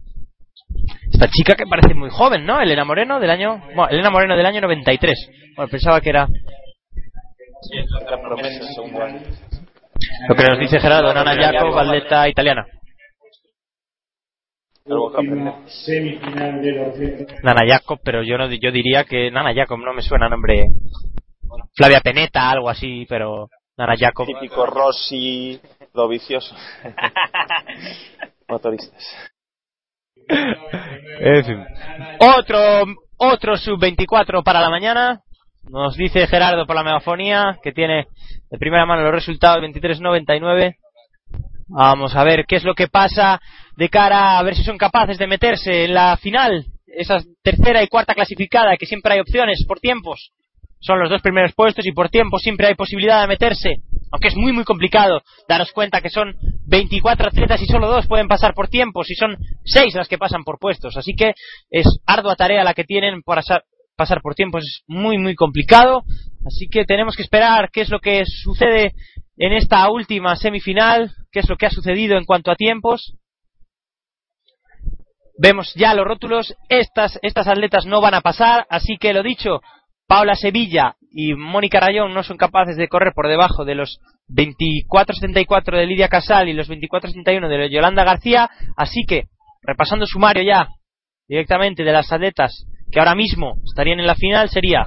Esta 1.12 1.28
chica 1.28 1.54
que 1.54 1.66
parece 1.66 1.94
muy 1.94 2.10
joven, 2.10 2.44
¿no? 2.44 2.60
Elena 2.60 2.84
Moreno 2.84 3.20
del 3.20 3.30
año, 3.30 3.62
bueno, 3.74 3.88
Elena 3.88 4.10
Moreno 4.10 4.36
del 4.36 4.46
año 4.46 4.60
93. 4.60 5.30
Bueno, 5.56 5.70
pensaba 5.70 6.00
que 6.00 6.10
era 6.10 6.28
lo 10.28 10.34
que 10.34 10.42
nos 10.42 10.58
dice 10.58 10.80
Gerardo, 10.80 11.14
Nana 11.14 11.34
Jacob, 11.34 11.78
atleta 11.78 12.28
italiana. 12.28 12.66
Algo 14.86 15.10
que 15.10 15.16
aprender. 15.16 15.54
Última 15.54 15.68
semifinal 15.68 16.60
de 16.60 16.72
los 16.72 16.98
200. 16.98 17.42
Nana 17.42 17.62
Jacob, 17.66 18.00
pero 18.04 18.22
yo 18.22 18.36
no 18.36 18.52
yo 18.52 18.70
diría 18.70 19.04
que 19.04 19.30
Nana 19.30 19.54
Jacob 19.54 19.78
no 19.78 19.94
me 19.94 20.02
suena 20.02 20.28
nombre. 20.28 20.66
Flavia 21.74 22.00
Peneta, 22.00 22.50
algo 22.50 22.68
así, 22.68 23.06
pero 23.08 23.48
Nana 23.78 23.94
Jacob. 23.98 24.26
Típico 24.26 24.66
Rossi, 24.66 25.58
lo 25.94 26.08
vicioso. 26.08 26.54
Motoristas. 28.48 29.30
En 30.28 31.44
fin. 31.44 31.64
Otro, 32.18 32.84
otro 33.16 33.56
sub-24 33.56 34.42
para 34.42 34.60
la 34.60 34.70
mañana. 34.70 35.20
Nos 35.70 35.96
dice 35.96 36.26
Gerardo 36.26 36.66
por 36.66 36.76
la 36.76 36.82
megafonía 36.82 37.58
que 37.62 37.72
tiene 37.72 38.06
de 38.50 38.58
primera 38.58 38.84
mano 38.84 39.02
los 39.02 39.12
resultados 39.12 39.64
23.99. 39.64 40.76
Vamos 41.68 42.14
a 42.14 42.24
ver 42.24 42.44
qué 42.46 42.56
es 42.56 42.64
lo 42.64 42.74
que 42.74 42.88
pasa 42.88 43.40
de 43.76 43.88
cara 43.88 44.38
a 44.38 44.42
ver 44.42 44.54
si 44.54 44.62
son 44.62 44.76
capaces 44.76 45.16
de 45.16 45.26
meterse 45.26 45.86
en 45.86 45.94
la 45.94 46.18
final. 46.18 46.66
Esa 46.86 47.18
tercera 47.42 47.82
y 47.82 47.88
cuarta 47.88 48.14
clasificada, 48.14 48.76
que 48.76 48.86
siempre 48.86 49.14
hay 49.14 49.20
opciones 49.20 49.64
por 49.66 49.80
tiempos. 49.80 50.32
Son 50.80 51.00
los 51.00 51.08
dos 51.08 51.22
primeros 51.22 51.54
puestos 51.54 51.86
y 51.86 51.92
por 51.92 52.10
tiempo 52.10 52.38
siempre 52.38 52.66
hay 52.66 52.74
posibilidad 52.74 53.22
de 53.22 53.28
meterse. 53.28 53.76
Aunque 54.14 54.28
es 54.28 54.36
muy, 54.36 54.52
muy 54.52 54.62
complicado 54.62 55.22
daros 55.48 55.72
cuenta 55.72 56.00
que 56.00 56.08
son 56.08 56.36
24 56.68 57.26
atletas 57.26 57.60
y 57.60 57.66
solo 57.66 57.88
dos 57.88 58.06
pueden 58.06 58.28
pasar 58.28 58.54
por 58.54 58.68
tiempos 58.68 59.10
y 59.10 59.16
son 59.16 59.36
seis 59.64 59.92
las 59.96 60.06
que 60.06 60.18
pasan 60.18 60.44
por 60.44 60.60
puestos. 60.60 60.96
Así 60.96 61.16
que 61.16 61.32
es 61.68 61.84
ardua 62.06 62.36
tarea 62.36 62.62
la 62.62 62.74
que 62.74 62.84
tienen 62.84 63.22
para 63.22 63.42
sa- 63.42 63.62
pasar 63.96 64.22
por 64.22 64.36
tiempos. 64.36 64.62
Es 64.62 64.82
muy, 64.86 65.18
muy 65.18 65.34
complicado. 65.34 66.04
Así 66.46 66.68
que 66.70 66.84
tenemos 66.84 67.16
que 67.16 67.22
esperar 67.22 67.70
qué 67.72 67.80
es 67.80 67.90
lo 67.90 67.98
que 67.98 68.22
sucede 68.24 68.92
en 69.36 69.52
esta 69.52 69.90
última 69.90 70.36
semifinal, 70.36 71.10
qué 71.32 71.40
es 71.40 71.48
lo 71.48 71.56
que 71.56 71.66
ha 71.66 71.70
sucedido 71.70 72.16
en 72.16 72.24
cuanto 72.24 72.52
a 72.52 72.54
tiempos. 72.54 73.16
Vemos 75.36 75.72
ya 75.74 75.92
los 75.94 76.04
rótulos. 76.06 76.54
Estas, 76.68 77.18
estas 77.22 77.48
atletas 77.48 77.84
no 77.84 78.00
van 78.00 78.14
a 78.14 78.20
pasar, 78.20 78.64
así 78.70 78.96
que 79.00 79.12
lo 79.12 79.24
dicho, 79.24 79.60
Paula 80.06 80.36
Sevilla 80.36 80.94
y 81.16 81.34
Mónica 81.34 81.78
Rayón 81.78 82.12
no 82.12 82.24
son 82.24 82.36
capaces 82.36 82.76
de 82.76 82.88
correr 82.88 83.12
por 83.14 83.28
debajo 83.28 83.64
de 83.64 83.76
los 83.76 84.00
24.74 84.28 85.76
de 85.76 85.86
Lidia 85.86 86.08
Casal 86.08 86.48
y 86.48 86.54
los 86.54 86.68
24.71 86.68 87.48
de 87.48 87.70
Yolanda 87.70 88.02
García, 88.02 88.50
así 88.76 89.04
que, 89.06 89.28
repasando 89.62 90.06
sumario 90.06 90.42
ya 90.42 90.66
directamente 91.28 91.84
de 91.84 91.92
las 91.92 92.10
atletas 92.12 92.66
que 92.90 92.98
ahora 92.98 93.14
mismo 93.14 93.54
estarían 93.64 94.00
en 94.00 94.08
la 94.08 94.16
final, 94.16 94.48
sería 94.48 94.86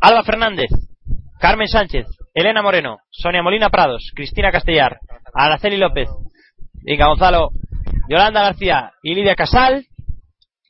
Alba 0.00 0.24
Fernández, 0.24 0.70
Carmen 1.38 1.68
Sánchez, 1.68 2.06
Elena 2.34 2.60
Moreno, 2.60 2.98
Sonia 3.10 3.42
Molina 3.42 3.70
Prados, 3.70 4.10
Cristina 4.16 4.50
Castellar, 4.50 4.98
Araceli 5.32 5.76
López, 5.76 6.08
Inga 6.84 7.06
Gonzalo, 7.06 7.50
Yolanda 8.08 8.42
García 8.42 8.92
y 9.04 9.14
Lidia 9.14 9.36
Casal 9.36 9.86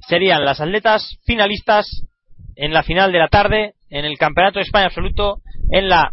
serían 0.06 0.44
las 0.44 0.60
atletas 0.60 1.18
finalistas 1.24 2.04
en 2.58 2.72
la 2.72 2.82
final 2.82 3.12
de 3.12 3.18
la 3.18 3.28
tarde 3.28 3.74
en 3.88 4.04
el 4.04 4.18
Campeonato 4.18 4.58
de 4.58 4.64
España 4.64 4.86
Absoluto 4.86 5.38
en 5.70 5.88
la 5.88 6.10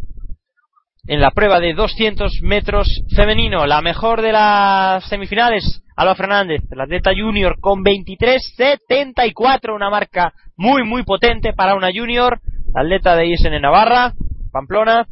en 1.07 1.19
la 1.19 1.32
prueba 1.32 1.59
de 1.59 1.74
200 1.74 2.41
metros 2.41 2.88
femenino. 3.15 3.67
La 3.67 3.82
mejor 3.82 4.24
de 4.24 4.32
las 4.32 5.07
semifinales, 5.07 5.83
Alba 5.95 6.15
Fernández, 6.15 6.64
la 6.72 6.85
atleta 6.85 7.11
junior 7.15 7.59
con 7.59 7.83
23.74, 7.83 9.75
una 9.75 9.90
marca 9.90 10.33
muy 10.56 10.83
muy 10.83 11.03
potente 11.03 11.53
para 11.53 11.75
una 11.75 11.91
junior, 11.91 12.40
la 12.74 12.82
atleta 12.82 13.15
de 13.15 13.27
ISN 13.27 13.61
Navarra, 13.61 14.14
Pamplona, 14.51 15.06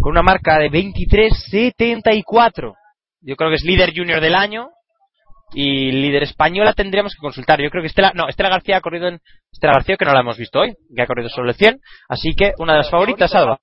con 0.00 0.12
una 0.12 0.22
marca 0.22 0.58
de 0.58 0.70
23.74. 0.70 2.74
Yo 3.20 3.36
creo 3.36 3.50
que 3.50 3.56
es 3.56 3.64
líder 3.64 3.92
junior 3.94 4.20
del 4.20 4.36
año 4.36 4.70
y 5.52 5.90
líder 5.92 6.24
española 6.24 6.72
tendríamos 6.72 7.14
que 7.14 7.20
consultar. 7.20 7.60
Yo 7.60 7.70
creo 7.70 7.82
que 7.82 7.88
Estela, 7.88 8.12
no, 8.14 8.28
Estela 8.28 8.50
García 8.50 8.76
ha 8.76 8.80
corrido 8.80 9.08
en 9.08 9.20
Estela 9.52 9.74
García 9.74 9.96
que 9.96 10.04
no 10.04 10.12
la 10.12 10.20
hemos 10.20 10.36
visto 10.36 10.60
hoy, 10.60 10.74
que 10.94 11.02
ha 11.02 11.06
corrido 11.06 11.28
solo 11.28 11.50
el 11.50 11.56
100, 11.56 11.80
así 12.08 12.34
que 12.34 12.52
una 12.58 12.72
de 12.72 12.78
las 12.78 12.90
favoritas, 12.90 13.34
Alba. 13.34 13.58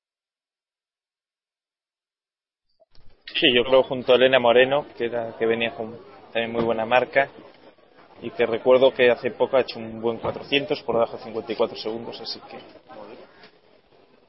Sí, 3.26 3.48
yo 3.54 3.64
creo 3.66 3.84
junto 3.84 4.14
a 4.14 4.16
Elena 4.16 4.40
Moreno, 4.40 4.86
que 4.98 5.06
era 5.06 5.36
que 5.38 5.46
venía 5.46 5.72
con 5.72 5.98
también 6.32 6.52
muy 6.52 6.64
buena 6.64 6.86
marca 6.86 7.30
y 8.22 8.30
que 8.30 8.46
recuerdo 8.46 8.94
que 8.94 9.12
hace 9.12 9.32
poco 9.32 9.58
ha 9.58 9.62
hecho 9.62 9.78
un 9.78 10.02
buen 10.02 10.18
400 10.18 10.82
por 10.84 10.96
debajo 10.96 11.18
de 11.18 11.24
54 11.24 11.78
segundos, 11.78 12.20
así 12.22 12.40
que 12.50 12.58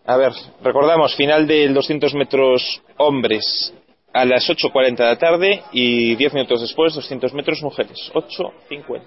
a 0.08 0.16
ver, 0.16 0.32
recordamos 0.62 1.16
final 1.16 1.48
del 1.48 1.74
200 1.74 2.14
metros 2.14 2.80
hombres 2.96 3.74
a 4.16 4.24
las 4.24 4.48
8.40 4.48 4.96
de 4.96 5.04
la 5.04 5.16
tarde 5.18 5.62
y 5.72 6.16
10 6.16 6.34
minutos 6.34 6.60
después 6.62 6.94
200 6.94 7.32
metros 7.34 7.62
mujeres. 7.62 8.10
8.50. 8.14 9.00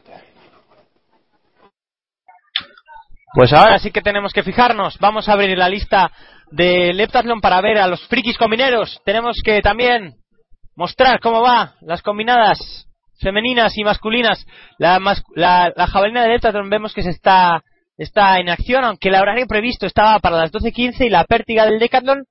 Pues 3.33 3.53
ahora 3.53 3.79
sí 3.79 3.91
que 3.91 4.01
tenemos 4.01 4.33
que 4.33 4.43
fijarnos. 4.43 4.97
Vamos 4.99 5.29
a 5.29 5.33
abrir 5.33 5.57
la 5.57 5.69
lista 5.69 6.11
del 6.51 6.99
heptatlón 6.99 7.41
para 7.41 7.61
ver 7.61 7.77
a 7.77 7.87
los 7.87 8.01
frikis 8.07 8.37
combineros. 8.37 8.99
Tenemos 9.05 9.37
que 9.43 9.61
también 9.61 10.13
mostrar 10.75 11.19
cómo 11.19 11.41
va 11.41 11.75
las 11.81 12.01
combinadas 12.01 12.87
femeninas 13.21 13.77
y 13.77 13.83
masculinas. 13.83 14.45
La, 14.77 14.99
mas- 14.99 15.23
la, 15.35 15.71
la 15.75 15.87
jabalina 15.87 16.23
del 16.23 16.35
heptatlón 16.35 16.69
vemos 16.69 16.93
que 16.93 17.03
se 17.03 17.11
está, 17.11 17.61
está 17.97 18.39
en 18.39 18.49
acción, 18.49 18.83
aunque 18.83 19.09
el 19.09 19.15
horario 19.15 19.45
previsto 19.47 19.85
estaba 19.85 20.19
para 20.19 20.37
las 20.37 20.51
12.15 20.51 21.05
y 21.05 21.09
la 21.09 21.23
pértiga 21.25 21.65
del 21.65 21.79
decatlón, 21.79 22.25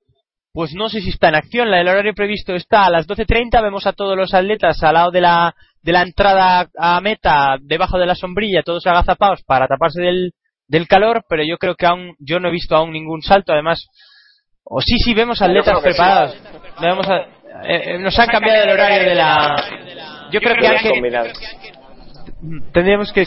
pues 0.53 0.73
no 0.73 0.89
sé 0.89 1.01
si 1.01 1.09
está 1.09 1.29
en 1.29 1.35
acción. 1.35 1.69
La 1.71 1.77
del 1.77 1.87
horario 1.89 2.13
previsto 2.13 2.55
está 2.55 2.85
a 2.85 2.89
las 2.89 3.07
12.30. 3.07 3.61
Vemos 3.61 3.85
a 3.87 3.93
todos 3.93 4.17
los 4.17 4.33
atletas 4.33 4.81
al 4.83 4.93
lado 4.95 5.11
de 5.11 5.21
la, 5.21 5.55
de 5.81 5.91
la 5.91 6.01
entrada 6.01 6.67
a 6.77 6.99
meta, 7.01 7.57
debajo 7.61 7.97
de 7.97 8.05
la 8.05 8.15
sombrilla, 8.15 8.63
todos 8.63 8.85
agazapados 8.87 9.43
para 9.43 9.67
taparse 9.67 10.01
del, 10.01 10.31
del 10.67 10.87
calor, 10.87 11.23
pero 11.29 11.43
yo 11.43 11.57
creo 11.57 11.75
que 11.75 11.85
aún, 11.85 12.15
yo 12.19 12.39
no 12.39 12.49
he 12.49 12.51
visto 12.51 12.75
aún 12.75 12.91
ningún 12.91 13.21
salto, 13.21 13.53
además, 13.53 13.85
o 14.63 14.81
sí, 14.81 14.97
sí, 15.03 15.13
vemos 15.13 15.41
atletas 15.41 15.77
sí. 15.77 15.83
preparados. 15.83 16.37
Vemos 16.81 17.07
a- 17.07 17.27
eh, 17.63 17.95
eh, 17.95 17.97
nos 17.99 18.17
han 18.19 18.27
cambiado 18.27 18.63
el 18.63 18.69
horario 18.71 19.09
de 19.09 19.15
la, 19.15 19.55
yo 20.31 20.39
creo 20.39 20.55
que, 20.55 20.89
Combinadas. 20.89 21.33
tendríamos 22.71 23.11
que, 23.11 23.25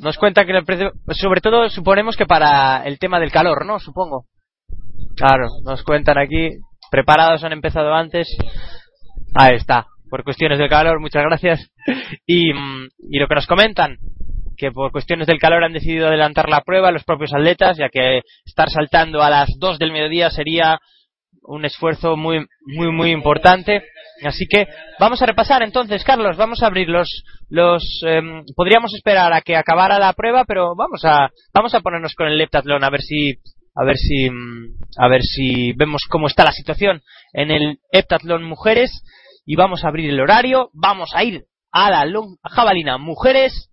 nos 0.00 0.18
cuenta 0.18 0.44
que 0.44 0.52
el 0.52 0.64
precio, 0.64 0.92
sobre 1.10 1.40
todo 1.40 1.68
suponemos 1.70 2.16
que 2.16 2.26
para 2.26 2.82
el 2.84 2.98
tema 2.98 3.18
del 3.20 3.30
calor, 3.32 3.64
¿no? 3.64 3.78
Supongo. 3.78 4.24
Claro, 5.16 5.46
nos 5.64 5.82
cuentan 5.82 6.18
aquí, 6.18 6.50
preparados 6.90 7.42
han 7.42 7.52
empezado 7.52 7.94
antes. 7.94 8.28
Ahí 9.34 9.56
está, 9.56 9.86
por 10.10 10.24
cuestiones 10.24 10.58
del 10.58 10.68
calor, 10.68 11.00
muchas 11.00 11.24
gracias. 11.24 11.70
Y, 12.26 12.52
mm, 12.52 12.88
y 13.10 13.18
lo 13.18 13.28
que 13.28 13.36
nos 13.36 13.46
comentan, 13.46 13.98
que 14.56 14.72
por 14.72 14.90
cuestiones 14.90 15.26
del 15.26 15.38
calor 15.38 15.62
han 15.62 15.72
decidido 15.72 16.08
adelantar 16.08 16.48
la 16.48 16.62
prueba 16.62 16.90
los 16.90 17.04
propios 17.04 17.32
atletas, 17.32 17.76
ya 17.78 17.88
que 17.88 18.22
estar 18.44 18.68
saltando 18.70 19.22
a 19.22 19.30
las 19.30 19.48
2 19.58 19.78
del 19.78 19.92
mediodía 19.92 20.30
sería 20.30 20.80
un 21.46 21.64
esfuerzo 21.64 22.16
muy 22.16 22.44
muy 22.64 22.90
muy 22.90 23.10
importante 23.10 23.84
así 24.24 24.46
que 24.48 24.66
vamos 24.98 25.22
a 25.22 25.26
repasar 25.26 25.62
entonces 25.62 26.02
Carlos 26.02 26.36
vamos 26.36 26.62
a 26.62 26.66
abrir 26.66 26.88
los 26.88 27.22
los 27.48 28.02
em, 28.04 28.42
podríamos 28.56 28.92
esperar 28.94 29.32
a 29.32 29.42
que 29.42 29.54
acabara 29.54 29.98
la 29.98 30.12
prueba 30.12 30.44
pero 30.44 30.74
vamos 30.74 31.04
a 31.04 31.30
vamos 31.54 31.72
a 31.74 31.80
ponernos 31.80 32.14
con 32.14 32.26
el 32.26 32.36
leptatlón 32.36 32.82
a 32.82 32.90
ver 32.90 33.02
si 33.02 33.34
a 33.76 33.84
ver 33.84 33.96
si 33.96 34.30
mm, 34.30 34.78
a 34.98 35.08
ver 35.08 35.22
si 35.22 35.72
vemos 35.74 36.02
cómo 36.08 36.26
está 36.26 36.44
la 36.44 36.52
situación 36.52 37.02
en 37.32 37.50
el 37.50 37.78
heptatlón 37.92 38.44
mujeres 38.44 39.02
y 39.44 39.54
vamos 39.56 39.84
a 39.84 39.88
abrir 39.88 40.10
el 40.10 40.20
horario 40.20 40.70
vamos 40.72 41.10
a 41.14 41.22
ir 41.24 41.44
a 41.70 41.90
la 41.90 42.04
long- 42.04 42.38
jabalina 42.42 42.98
mujeres 42.98 43.70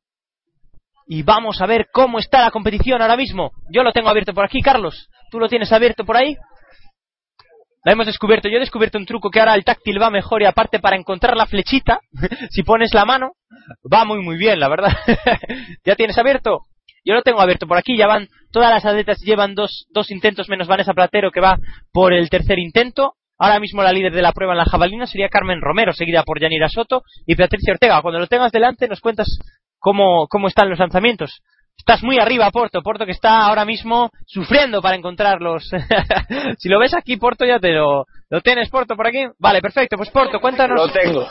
y 1.08 1.24
vamos 1.24 1.62
a 1.62 1.66
ver 1.66 1.88
cómo 1.92 2.20
está 2.20 2.42
la 2.42 2.52
competición 2.52 3.02
ahora 3.02 3.18
mismo 3.18 3.52
yo 3.72 3.84
lo 3.84 3.92
tengo 3.94 4.10
abierto 4.10 4.34
por 4.34 4.46
aquí 4.46 4.62
Carlos 4.62 5.10
tú 5.32 5.40
lo 5.40 5.48
tienes 5.48 5.72
abierto 5.72 6.06
por 6.06 6.18
ahí 6.18 6.36
la 7.86 7.92
hemos 7.92 8.06
descubierto. 8.06 8.48
Yo 8.48 8.56
he 8.56 8.60
descubierto 8.62 8.98
un 8.98 9.06
truco 9.06 9.30
que 9.30 9.42
ahora 9.42 9.56
el 9.56 9.66
táctil 9.66 10.02
va 10.02 10.10
mejor 10.10 10.42
y 10.42 10.46
aparte 10.46 10.80
para 10.80 10.96
encontrar 10.96 11.36
la 11.36 11.46
flechita, 11.48 12.00
si 12.50 12.64
pones 12.64 12.94
la 12.94 13.04
mano, 13.04 13.32
va 13.94 14.06
muy 14.06 14.22
muy 14.24 14.38
bien, 14.38 14.58
la 14.58 14.70
verdad. 14.70 14.94
¿Ya 15.84 15.96
tienes 15.98 16.18
abierto? 16.18 16.62
Yo 17.06 17.14
lo 17.14 17.22
tengo 17.22 17.42
abierto 17.42 17.68
por 17.68 17.78
aquí, 17.78 17.98
ya 17.98 18.08
van, 18.08 18.28
todas 18.52 18.72
las 18.72 18.86
atletas 18.86 19.20
llevan 19.22 19.56
dos, 19.56 19.88
dos 19.90 20.12
intentos 20.12 20.50
menos 20.50 20.68
Vanessa 20.68 20.94
Platero 20.94 21.32
que 21.32 21.42
va 21.42 21.58
por 21.92 22.14
el 22.14 22.30
tercer 22.30 22.60
intento. 22.60 23.14
Ahora 23.38 23.60
mismo 23.60 23.84
la 23.84 23.92
líder 23.92 24.14
de 24.14 24.22
la 24.22 24.32
prueba 24.32 24.54
en 24.54 24.60
la 24.60 24.66
jabalina 24.66 25.06
sería 25.06 25.28
Carmen 25.28 25.60
Romero, 25.60 25.92
seguida 25.92 26.24
por 26.24 26.40
Yanira 26.40 26.70
Soto 26.70 27.04
y 27.26 27.36
Patricia 27.36 27.74
Ortega. 27.74 28.02
Cuando 28.02 28.20
lo 28.20 28.28
tengas 28.28 28.52
delante 28.52 28.88
nos 28.88 29.02
cuentas 29.02 29.28
cómo, 29.80 30.28
cómo 30.30 30.48
están 30.48 30.70
los 30.70 30.80
lanzamientos. 30.80 31.42
Estás 31.78 32.04
muy 32.04 32.18
arriba, 32.20 32.50
Porto. 32.52 32.82
Porto 32.82 33.06
que 33.06 33.12
está 33.12 33.46
ahora 33.46 33.66
mismo 33.66 34.10
sufriendo 34.26 34.82
para 34.82 34.96
encontrarlos. 34.96 35.70
si 36.58 36.70
lo 36.70 36.80
ves 36.80 36.94
aquí, 36.94 37.18
Porto, 37.18 37.46
ya 37.46 37.60
te 37.60 37.74
lo... 37.74 38.06
¿Lo 38.30 38.42
tienes, 38.42 38.70
Porto, 38.70 38.96
por 38.96 39.08
aquí? 39.08 39.26
Vale, 39.40 39.60
perfecto. 39.60 39.98
Pues 39.98 40.10
Porto, 40.10 40.40
cuéntanos... 40.40 40.80
Lo 40.80 40.92
tengo. 40.92 41.28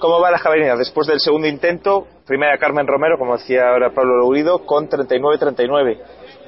¿Cómo 0.00 0.20
va 0.20 0.30
la 0.30 0.38
jabalina? 0.38 0.76
Después 0.76 1.06
del 1.06 1.20
segundo 1.20 1.46
intento, 1.48 2.06
primera 2.26 2.58
Carmen 2.58 2.86
Romero, 2.86 3.18
como 3.18 3.36
decía 3.36 3.70
ahora 3.70 3.90
Pablo 3.94 4.16
Lourido, 4.16 4.64
con 4.66 4.88
39-39. 4.88 5.98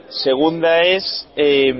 Segunda 0.08 0.82
es 0.82 1.28
eh, 1.36 1.74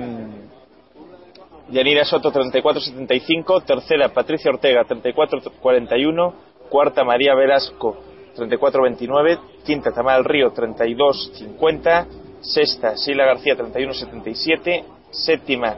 Yanira 1.69 2.05
Soto, 2.05 2.31
34-75. 2.31 3.63
Tercera, 3.65 4.09
Patricia 4.09 4.51
Ortega, 4.51 4.85
34-41. 4.85 6.33
Cuarta, 6.69 7.03
María 7.03 7.35
Velasco, 7.35 7.97
34-29. 8.37 9.39
Quinta, 9.65 9.91
Tamara 9.91 10.17
del 10.17 10.25
Río, 10.25 10.53
32-50. 10.53 12.07
Sexta, 12.41 12.93
Sheila 12.95 13.25
García, 13.25 13.55
31-77. 13.57 14.83
Séptima, 15.09 15.75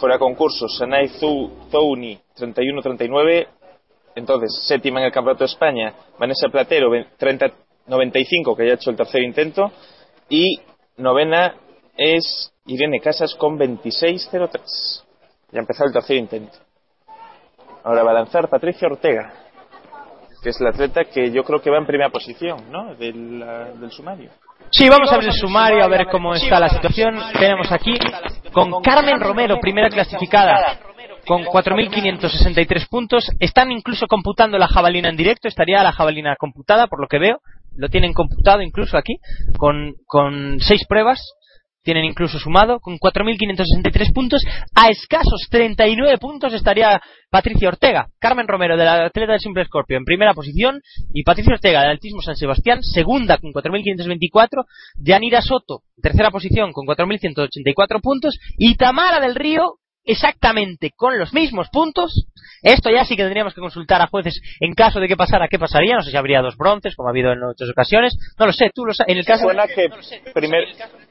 fuera 0.00 0.18
concurso, 0.18 0.68
Sanay 0.68 1.08
Zou- 1.20 1.50
Zouni, 1.70 2.18
31-39. 2.36 3.46
Entonces, 4.14 4.66
séptima 4.66 5.00
en 5.00 5.06
el 5.06 5.12
Campeonato 5.12 5.44
de 5.44 5.50
España, 5.50 5.94
Vanessa 6.18 6.48
Platero, 6.48 6.90
30-95, 6.90 8.56
que 8.56 8.66
ya 8.66 8.72
ha 8.72 8.74
hecho 8.74 8.90
el 8.90 8.96
tercer 8.96 9.22
intento. 9.22 9.72
Y 10.28 10.60
novena 10.96 11.54
es 11.96 12.52
Irene 12.66 13.00
Casas 13.00 13.34
con 13.34 13.58
26-03. 13.58 15.02
Ya 15.52 15.58
ha 15.58 15.60
empezado 15.60 15.88
el 15.88 15.92
tercer 15.92 16.16
intento. 16.16 16.58
Ahora 17.84 18.02
va 18.02 18.10
a 18.12 18.14
lanzar 18.14 18.48
Patricia 18.48 18.86
Ortega, 18.86 19.32
que 20.42 20.50
es 20.50 20.60
la 20.60 20.70
atleta 20.70 21.04
que 21.04 21.30
yo 21.30 21.42
creo 21.42 21.60
que 21.60 21.70
va 21.70 21.78
en 21.78 21.86
primera 21.86 22.10
posición, 22.10 22.70
¿no? 22.70 22.94
Del, 22.94 23.40
del 23.80 23.90
sumario. 23.90 24.30
Sí, 24.70 24.88
vamos 24.88 25.10
a 25.10 25.16
abrir 25.16 25.30
el 25.30 25.36
sumario 25.36 25.84
a 25.84 25.88
ver 25.88 26.06
cómo 26.06 26.34
está 26.34 26.60
la 26.60 26.68
situación. 26.68 27.18
Tenemos 27.38 27.70
aquí 27.72 27.94
con 28.52 28.80
Carmen 28.82 29.20
Romero, 29.20 29.58
primera 29.60 29.88
clasificada, 29.88 30.78
con 31.26 31.44
4.563 31.44 32.88
puntos. 32.88 33.30
Están 33.38 33.70
incluso 33.70 34.06
computando 34.06 34.58
la 34.58 34.68
jabalina 34.68 35.08
en 35.08 35.16
directo. 35.16 35.48
Estaría 35.48 35.82
la 35.82 35.92
jabalina 35.92 36.36
computada, 36.36 36.86
por 36.86 37.00
lo 37.00 37.08
que 37.08 37.18
veo. 37.18 37.40
Lo 37.74 37.88
tienen 37.88 38.12
computado 38.12 38.60
incluso 38.62 38.96
aquí, 38.98 39.16
con, 39.56 39.94
con 40.06 40.60
seis 40.60 40.84
pruebas. 40.86 41.20
Tienen 41.84 42.04
incluso 42.04 42.38
sumado 42.38 42.78
con 42.78 42.96
4.563 42.96 44.12
puntos. 44.12 44.44
A 44.72 44.88
escasos 44.88 45.48
39 45.50 46.16
puntos 46.18 46.52
estaría 46.52 47.00
Patricia 47.28 47.68
Ortega. 47.68 48.08
Carmen 48.20 48.46
Romero, 48.46 48.76
de 48.76 48.84
la 48.84 49.06
atleta 49.06 49.32
del 49.32 49.40
Simple 49.40 49.64
Scorpio, 49.64 49.96
en 49.96 50.04
primera 50.04 50.32
posición. 50.32 50.80
Y 51.12 51.24
Patricia 51.24 51.54
Ortega, 51.54 51.80
del 51.80 51.90
Altismo 51.90 52.22
San 52.22 52.36
Sebastián, 52.36 52.82
segunda 52.82 53.38
con 53.38 53.52
4.524. 53.52 54.64
Yanira 54.96 55.42
Soto, 55.42 55.82
tercera 56.00 56.30
posición 56.30 56.72
con 56.72 56.86
4.184 56.86 58.00
puntos. 58.00 58.38
Y 58.56 58.76
Tamara 58.76 59.18
del 59.18 59.34
Río, 59.34 59.78
exactamente 60.04 60.90
con 60.96 61.18
los 61.18 61.32
mismos 61.32 61.68
puntos. 61.70 62.12
Esto 62.62 62.90
ya 62.90 63.04
sí 63.04 63.16
que 63.16 63.22
tendríamos 63.22 63.54
que 63.54 63.60
consultar 63.60 64.00
a 64.02 64.06
jueces 64.06 64.40
en 64.60 64.74
caso 64.74 65.00
de 65.00 65.08
que 65.08 65.16
pasara, 65.16 65.48
qué 65.48 65.58
pasaría. 65.58 65.96
No 65.96 66.02
sé 66.02 66.10
si 66.10 66.16
habría 66.16 66.40
dos 66.42 66.56
bronces, 66.56 66.94
como 66.94 67.08
ha 67.08 67.10
habido 67.12 67.32
en 67.32 67.42
otras 67.42 67.70
ocasiones. 67.70 68.14
No 68.38 68.46
lo 68.46 68.52
sé, 68.52 68.70
tú 68.74 68.84
lo 68.84 68.94
sabes. 68.94 69.12
En 69.12 69.18
el 69.18 69.24
caso. 69.24 69.44
Suena 69.44 69.66
que 69.66 69.88
primer- 70.32 70.68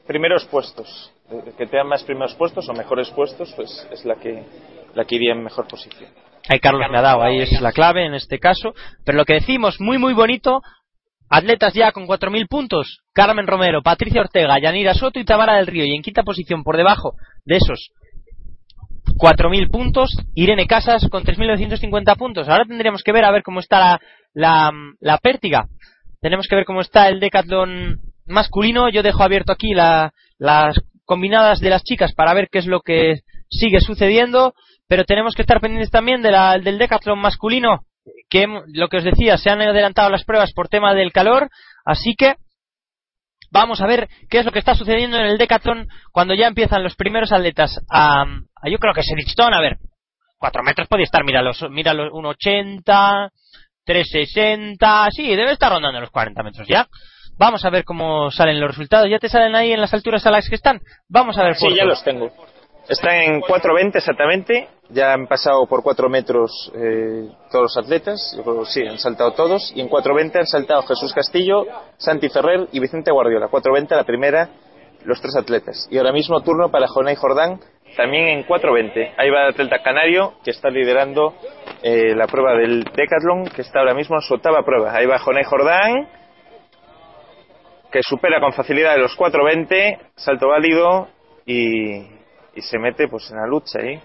primeros 0.07 0.45
puestos, 0.45 1.11
eh, 1.29 1.51
que 1.57 1.67
te 1.67 1.77
dan 1.77 1.87
más 1.87 2.03
primeros 2.03 2.35
puestos 2.35 2.67
o 2.69 2.73
mejores 2.73 3.09
puestos, 3.11 3.51
pues 3.55 3.87
es 3.91 4.05
la 4.05 4.15
que, 4.15 4.43
la 4.95 5.05
que 5.05 5.15
iría 5.15 5.33
en 5.33 5.43
mejor 5.43 5.67
posición. 5.67 6.09
Ahí 6.49 6.59
Carlos 6.59 6.87
me 6.89 6.97
ha 6.97 7.01
dado, 7.01 7.21
ahí 7.21 7.39
es 7.39 7.61
la 7.61 7.71
clave 7.71 8.05
en 8.05 8.13
este 8.15 8.39
caso. 8.39 8.73
Pero 9.05 9.17
lo 9.17 9.25
que 9.25 9.33
decimos, 9.35 9.79
muy 9.79 9.97
muy 9.97 10.13
bonito, 10.13 10.61
atletas 11.29 11.73
ya 11.73 11.91
con 11.91 12.07
4.000 12.07 12.47
puntos, 12.47 12.99
Carmen 13.13 13.47
Romero, 13.47 13.81
Patricia 13.81 14.21
Ortega, 14.21 14.59
Yanira 14.59 14.93
Soto 14.93 15.19
y 15.19 15.25
Tamara 15.25 15.55
del 15.57 15.67
Río. 15.67 15.85
Y 15.85 15.95
en 15.95 16.01
quinta 16.01 16.23
posición, 16.23 16.63
por 16.63 16.77
debajo 16.77 17.13
de 17.45 17.57
esos 17.57 17.91
4.000 19.22 19.69
puntos, 19.69 20.17
Irene 20.33 20.66
Casas 20.66 21.08
con 21.11 21.24
3.950 21.24 22.17
puntos. 22.17 22.50
Ahora 22.50 22.66
tendríamos 22.66 23.03
que 23.03 23.11
ver 23.11 23.24
a 23.24 23.32
ver 23.32 23.43
cómo 23.43 23.59
está 23.59 23.80
la, 23.80 24.00
la, 24.33 24.72
la 25.00 25.17
pértiga. 25.19 25.67
Tenemos 26.22 26.48
que 26.48 26.56
ver 26.56 26.66
cómo 26.66 26.82
está 26.82 27.08
el 27.08 27.19
decatlón 27.19 28.00
masculino. 28.25 28.90
Yo 28.90 29.03
dejo 29.03 29.22
abierto 29.24 29.51
aquí 29.51 29.74
la- 29.75 30.11
las 30.40 30.75
combinadas 31.06 31.59
de 31.59 31.69
las 31.69 31.83
chicas 31.83 32.14
para 32.14 32.33
ver 32.33 32.48
qué 32.51 32.59
es 32.59 32.66
lo 32.66 32.82
que 32.82 33.19
sigue 33.50 33.80
sucediendo. 33.82 34.53
Pero 34.88 35.03
tenemos 35.06 35.35
que 35.35 35.43
estar 35.43 35.61
pendientes 35.61 35.91
también 35.91 36.24
de 36.24 36.32
la- 36.32 36.58
del 36.58 36.80
decatlón 36.80 37.19
masculino. 37.19 37.82
Que 38.27 38.48
lo 38.74 38.88
que 38.88 38.98
os 38.98 39.03
decía, 39.03 39.38
se 39.38 39.51
han 39.51 39.61
adelantado 39.61 40.09
las 40.09 40.24
pruebas 40.24 40.51
por 40.53 40.67
tema 40.67 40.95
del 40.95 41.11
calor. 41.11 41.50
Así 41.85 42.16
que 42.17 42.35
vamos 43.51 43.81
a 43.81 43.85
ver 43.88 44.07
qué 44.30 44.39
es 44.39 44.45
lo 44.45 44.51
que 44.51 44.59
está 44.59 44.73
sucediendo 44.75 45.17
en 45.17 45.25
el 45.25 45.38
Decathlon 45.38 45.88
cuando 46.11 46.33
ya 46.33 46.47
empiezan 46.47 46.83
los 46.83 46.95
primeros 46.95 47.31
atletas 47.31 47.80
a, 47.89 48.21
a- 48.23 48.69
yo 48.69 48.77
creo 48.80 48.93
que 48.93 49.01
es 49.01 49.11
Richton, 49.15 49.53
a 49.53 49.61
ver, 49.61 49.77
4 50.38 50.63
metros 50.63 50.88
podía 50.88 51.03
estar, 51.03 51.23
mira 51.23 51.41
los, 51.41 51.61
mira 51.69 51.93
los 51.93 52.09
1,80, 52.11 53.30
3,60, 53.85 55.09
sí, 55.11 55.27
debe 55.35 55.51
estar 55.51 55.71
rondando 55.71 55.99
los 55.99 56.09
40 56.11 56.43
metros 56.43 56.67
ya. 56.67 56.88
Vamos 57.38 57.63
a 57.65 57.69
ver 57.69 57.83
cómo 57.83 58.30
salen 58.30 58.59
los 58.59 58.69
resultados. 58.69 59.09
¿Ya 59.09 59.17
te 59.17 59.30
salen 59.30 59.55
ahí 59.55 59.71
en 59.71 59.81
las 59.81 59.93
alturas 59.93 60.25
a 60.27 60.31
las 60.31 60.47
que 60.47 60.55
están? 60.55 60.80
Vamos 61.09 61.38
a 61.38 61.43
ver. 61.43 61.55
Sí, 61.55 61.67
ya 61.75 61.85
los 61.85 62.03
tengo. 62.03 62.31
Están 62.91 63.15
en 63.15 63.41
4.20 63.41 63.95
exactamente 63.95 64.67
ya 64.93 65.13
han 65.13 65.27
pasado 65.27 65.65
por 65.67 65.83
4 65.83 66.09
metros 66.09 66.71
eh, 66.75 67.29
todos 67.49 67.63
los 67.63 67.77
atletas, 67.77 68.37
sí, 68.65 68.85
han 68.85 68.97
saltado 68.97 69.31
todos, 69.31 69.71
y 69.75 69.81
en 69.81 69.89
4.20 69.89 70.39
han 70.39 70.47
saltado 70.47 70.83
Jesús 70.83 71.13
Castillo, 71.13 71.65
Santi 71.97 72.29
Ferrer 72.29 72.67
y 72.71 72.79
Vicente 72.79 73.11
Guardiola. 73.11 73.47
4.20 73.47 73.95
la 73.95 74.03
primera, 74.03 74.49
los 75.05 75.21
tres 75.21 75.35
atletas. 75.35 75.87
Y 75.89 75.97
ahora 75.97 76.11
mismo 76.11 76.41
turno 76.41 76.69
para 76.69 76.87
Jonay 76.87 77.15
Jordán, 77.15 77.59
también 77.95 78.27
en 78.27 78.45
4.20. 78.45 79.13
Ahí 79.17 79.29
va 79.29 79.43
el 79.43 79.49
atleta 79.49 79.81
canario, 79.81 80.33
que 80.43 80.51
está 80.51 80.69
liderando 80.69 81.35
eh, 81.81 82.15
la 82.15 82.27
prueba 82.27 82.55
del 82.55 82.83
Decathlon, 82.83 83.45
que 83.45 83.61
está 83.61 83.79
ahora 83.79 83.93
mismo 83.93 84.15
en 84.15 84.21
su 84.21 84.33
octava 84.33 84.63
prueba. 84.63 84.95
Ahí 84.95 85.05
va 85.05 85.19
Jonay 85.19 85.43
Jordán, 85.43 86.07
que 87.91 88.01
supera 88.03 88.39
con 88.39 88.53
facilidad 88.53 88.97
los 88.97 89.17
4.20, 89.17 89.99
salto 90.15 90.47
válido, 90.47 91.07
y, 91.45 92.20
y 92.55 92.61
se 92.61 92.77
mete 92.80 93.07
pues 93.07 93.30
en 93.31 93.38
la 93.38 93.47
lucha 93.47 93.80
ahí. 93.80 93.99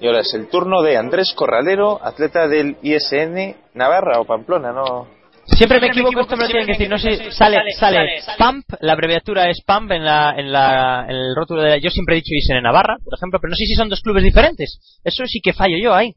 Y 0.00 0.06
ahora 0.06 0.20
es 0.20 0.34
el 0.34 0.48
turno 0.48 0.82
de 0.82 0.96
Andrés 0.96 1.32
Corralero, 1.34 2.00
atleta 2.02 2.48
del 2.48 2.76
ISN 2.82 3.54
Navarra 3.74 4.20
o 4.20 4.24
Pamplona, 4.24 4.72
¿no? 4.72 5.06
Siempre 5.44 5.80
me 5.80 5.88
equivoco, 5.88 6.20
esto 6.20 6.36
me 6.36 6.42
lo 6.44 6.48
tienen 6.48 6.66
que 6.66 6.72
decir. 6.72 6.88
No 6.88 6.98
sé, 6.98 7.30
sale, 7.32 7.58
sale 7.78 8.20
PAMP, 8.38 8.64
la 8.80 8.92
abreviatura 8.92 9.48
es 9.50 9.60
PAMP 9.64 9.90
en, 9.92 10.04
la, 10.04 10.34
en, 10.36 10.50
la, 10.52 11.04
en 11.08 11.14
el 11.16 11.34
rótulo 11.36 11.62
de 11.62 11.70
la, 11.70 11.76
Yo 11.78 11.90
siempre 11.90 12.14
he 12.16 12.20
dicho 12.22 12.32
ISN 12.34 12.62
Navarra, 12.62 12.96
por 13.04 13.14
ejemplo, 13.14 13.38
pero 13.40 13.50
no 13.50 13.56
sé 13.56 13.64
si 13.66 13.74
son 13.74 13.88
dos 13.88 14.00
clubes 14.02 14.22
diferentes. 14.24 15.00
Eso 15.04 15.24
sí 15.26 15.40
que 15.42 15.52
fallo 15.52 15.76
yo 15.82 15.94
ahí. 15.94 16.12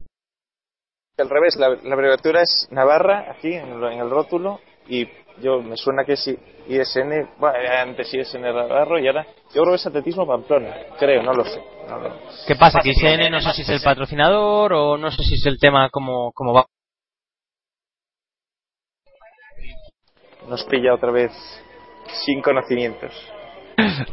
Al 1.18 1.30
revés, 1.30 1.56
la, 1.56 1.70
la 1.70 1.94
abreviatura 1.94 2.42
es 2.42 2.68
Navarra, 2.70 3.32
aquí 3.36 3.52
en, 3.52 3.72
el- 3.72 3.92
en 3.92 4.00
el 4.00 4.10
rótulo, 4.10 4.60
y 4.88 5.06
yo 5.42 5.60
me 5.62 5.76
suena 5.76 6.04
que 6.04 6.14
es 6.14 6.26
I- 6.28 6.38
ISN, 6.68 7.30
bueno, 7.38 7.58
antes 7.78 8.12
ISN 8.12 8.40
Navarro 8.42 8.98
y 8.98 9.06
ahora, 9.06 9.26
yo 9.54 9.62
creo 9.62 9.72
que 9.72 9.74
es 9.76 9.86
Atletismo 9.86 10.26
Pamplona, 10.26 10.74
creo, 10.98 11.22
no 11.22 11.32
lo 11.32 11.44
sé. 11.44 11.62
no 11.88 11.98
lo- 12.00 12.18
¿Qué 12.46 12.56
pasa? 12.56 12.80
Que 12.80 12.90
ISN 12.90 13.30
no 13.30 13.40
sé 13.40 13.52
si 13.52 13.62
es 13.62 13.68
el 13.68 13.80
patrocinador 13.82 14.72
o 14.72 14.96
no 14.96 15.10
sé 15.10 15.22
si 15.22 15.34
es 15.34 15.46
el 15.46 15.58
tema 15.58 15.88
como, 15.90 16.32
como 16.32 16.52
va. 16.52 16.66
Nos 20.48 20.64
pilla 20.64 20.94
otra 20.94 21.10
vez 21.10 21.32
sin 22.24 22.40
conocimientos. 22.40 23.12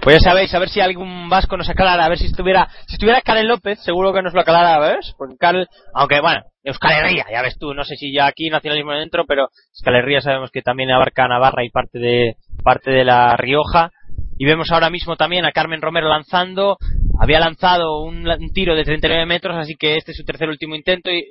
Pues 0.01 0.21
ya 0.21 0.31
sabéis, 0.31 0.53
a 0.53 0.59
ver 0.59 0.69
si 0.69 0.81
algún 0.81 1.29
vasco 1.29 1.55
nos 1.55 1.69
aclara, 1.69 2.03
a 2.03 2.09
ver 2.09 2.17
si 2.17 2.25
estuviera, 2.25 2.67
si 2.87 2.95
estuviera 2.95 3.21
Karen 3.21 3.47
López, 3.47 3.79
seguro 3.81 4.13
que 4.13 4.21
nos 4.21 4.33
lo 4.33 4.41
aclara, 4.41 4.77
¿ves? 4.79 5.13
Porque 5.17 5.37
Karel, 5.37 5.67
aunque 5.93 6.19
bueno, 6.19 6.41
Euskal 6.63 6.91
Herria, 6.91 7.25
ya 7.31 7.41
ves 7.41 7.57
tú, 7.57 7.73
no 7.73 7.83
sé 7.83 7.95
si 7.95 8.13
ya 8.13 8.25
aquí 8.25 8.49
nacionalismo 8.49 8.91
dentro, 8.91 9.25
pero 9.25 9.47
Euskal 9.71 9.95
Herria 9.95 10.21
sabemos 10.21 10.51
que 10.51 10.61
también 10.61 10.91
abarca 10.91 11.27
Navarra 11.27 11.63
y 11.63 11.69
parte 11.69 11.99
de, 11.99 12.35
parte 12.63 12.91
de 12.91 13.05
la 13.05 13.37
Rioja. 13.37 13.91
Y 14.37 14.45
vemos 14.45 14.71
ahora 14.71 14.89
mismo 14.89 15.15
también 15.15 15.45
a 15.45 15.51
Carmen 15.51 15.81
Romero 15.81 16.09
lanzando, 16.09 16.77
había 17.19 17.39
lanzado 17.39 18.01
un, 18.01 18.27
un 18.27 18.53
tiro 18.53 18.75
de 18.75 18.83
39 18.83 19.25
metros, 19.25 19.55
así 19.55 19.75
que 19.75 19.95
este 19.95 20.11
es 20.11 20.17
su 20.17 20.25
tercer 20.25 20.49
último 20.49 20.75
intento 20.75 21.11
y 21.11 21.23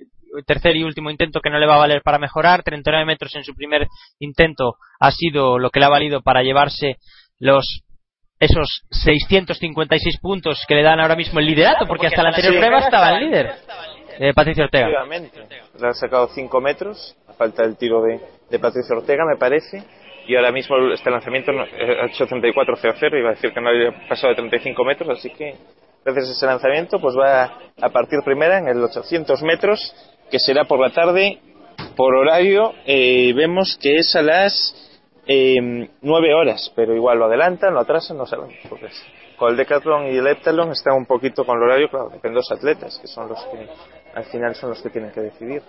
tercer 0.46 0.76
y 0.76 0.84
último 0.84 1.10
intento 1.10 1.40
que 1.40 1.50
no 1.50 1.58
le 1.58 1.66
va 1.66 1.74
a 1.74 1.80
valer 1.80 2.00
para 2.02 2.18
mejorar. 2.18 2.62
39 2.62 3.04
metros 3.04 3.34
en 3.34 3.44
su 3.44 3.54
primer 3.54 3.86
intento 4.18 4.76
ha 4.98 5.10
sido 5.10 5.58
lo 5.58 5.70
que 5.70 5.80
le 5.80 5.86
ha 5.86 5.90
valido 5.90 6.22
para 6.22 6.42
llevarse 6.42 6.96
los 7.38 7.82
esos 8.44 8.82
656 8.90 10.18
puntos 10.20 10.64
que 10.66 10.74
le 10.74 10.82
dan 10.82 11.00
ahora 11.00 11.16
mismo 11.16 11.38
el 11.40 11.46
liderato, 11.46 11.86
porque 11.86 12.08
hasta 12.08 12.22
la 12.22 12.30
anterior 12.30 12.54
prueba 12.58 12.78
estaba 12.80 13.10
el 13.10 13.24
líder, 13.24 13.52
eh, 14.18 14.32
Patricio 14.34 14.64
Ortega. 14.64 14.86
Efectivamente. 14.86 15.40
Le 15.80 15.88
ha 15.88 15.92
sacado 15.94 16.28
5 16.28 16.60
metros, 16.60 17.16
a 17.28 17.32
falta 17.34 17.62
del 17.62 17.76
tiro 17.76 18.02
de, 18.02 18.20
de 18.50 18.58
Patricio 18.58 18.96
Ortega, 18.96 19.24
me 19.24 19.38
parece. 19.38 19.82
Y 20.26 20.36
ahora 20.36 20.52
mismo 20.52 20.76
este 20.92 21.10
lanzamiento 21.10 21.50
no- 21.52 21.64
eh, 21.64 21.98
ha 22.02 22.06
hecho 22.06 22.26
34.00, 22.26 23.18
iba 23.18 23.30
a 23.30 23.34
decir 23.34 23.52
que 23.52 23.60
no 23.60 23.68
había 23.70 23.90
pasado 24.08 24.28
de 24.30 24.36
35 24.36 24.84
metros, 24.84 25.08
así 25.18 25.30
que 25.30 25.54
gracias 26.04 26.28
a 26.28 26.32
ese 26.32 26.46
lanzamiento 26.46 27.00
pues 27.00 27.16
va 27.18 27.44
a 27.80 27.88
partir 27.88 28.18
primera 28.24 28.58
en 28.58 28.68
el 28.68 28.82
800 28.84 29.42
metros, 29.42 29.94
que 30.30 30.38
será 30.38 30.64
por 30.64 30.78
la 30.80 30.90
tarde, 30.90 31.38
por 31.96 32.14
horario, 32.14 32.72
eh, 32.86 33.32
vemos 33.34 33.76
que 33.80 33.96
es 33.96 34.14
a 34.14 34.22
las 34.22 34.91
eh, 35.26 35.88
9 36.00 36.34
horas, 36.34 36.72
pero 36.74 36.94
igual 36.94 37.18
lo 37.18 37.26
adelantan, 37.26 37.74
lo 37.74 37.80
atrasan, 37.80 38.16
no 38.16 38.26
sabemos. 38.26 38.54
Porque 38.68 38.88
con 39.36 39.50
el 39.50 39.56
Decathlon 39.56 40.06
y 40.06 40.16
el 40.16 40.26
Heptalon 40.26 40.70
están 40.72 40.94
un 40.94 41.06
poquito 41.06 41.44
con 41.44 41.56
el 41.56 41.64
horario, 41.64 41.88
claro, 41.88 42.06
dependen 42.06 42.34
de 42.34 42.36
los 42.36 42.52
atletas, 42.52 42.98
que 43.00 43.08
son 43.08 43.28
los 43.28 43.42
que 43.46 43.68
al 44.14 44.24
final 44.24 44.54
son 44.54 44.70
los 44.70 44.82
que 44.82 44.90
tienen 44.90 45.10
que 45.10 45.20
decidir. 45.20 45.62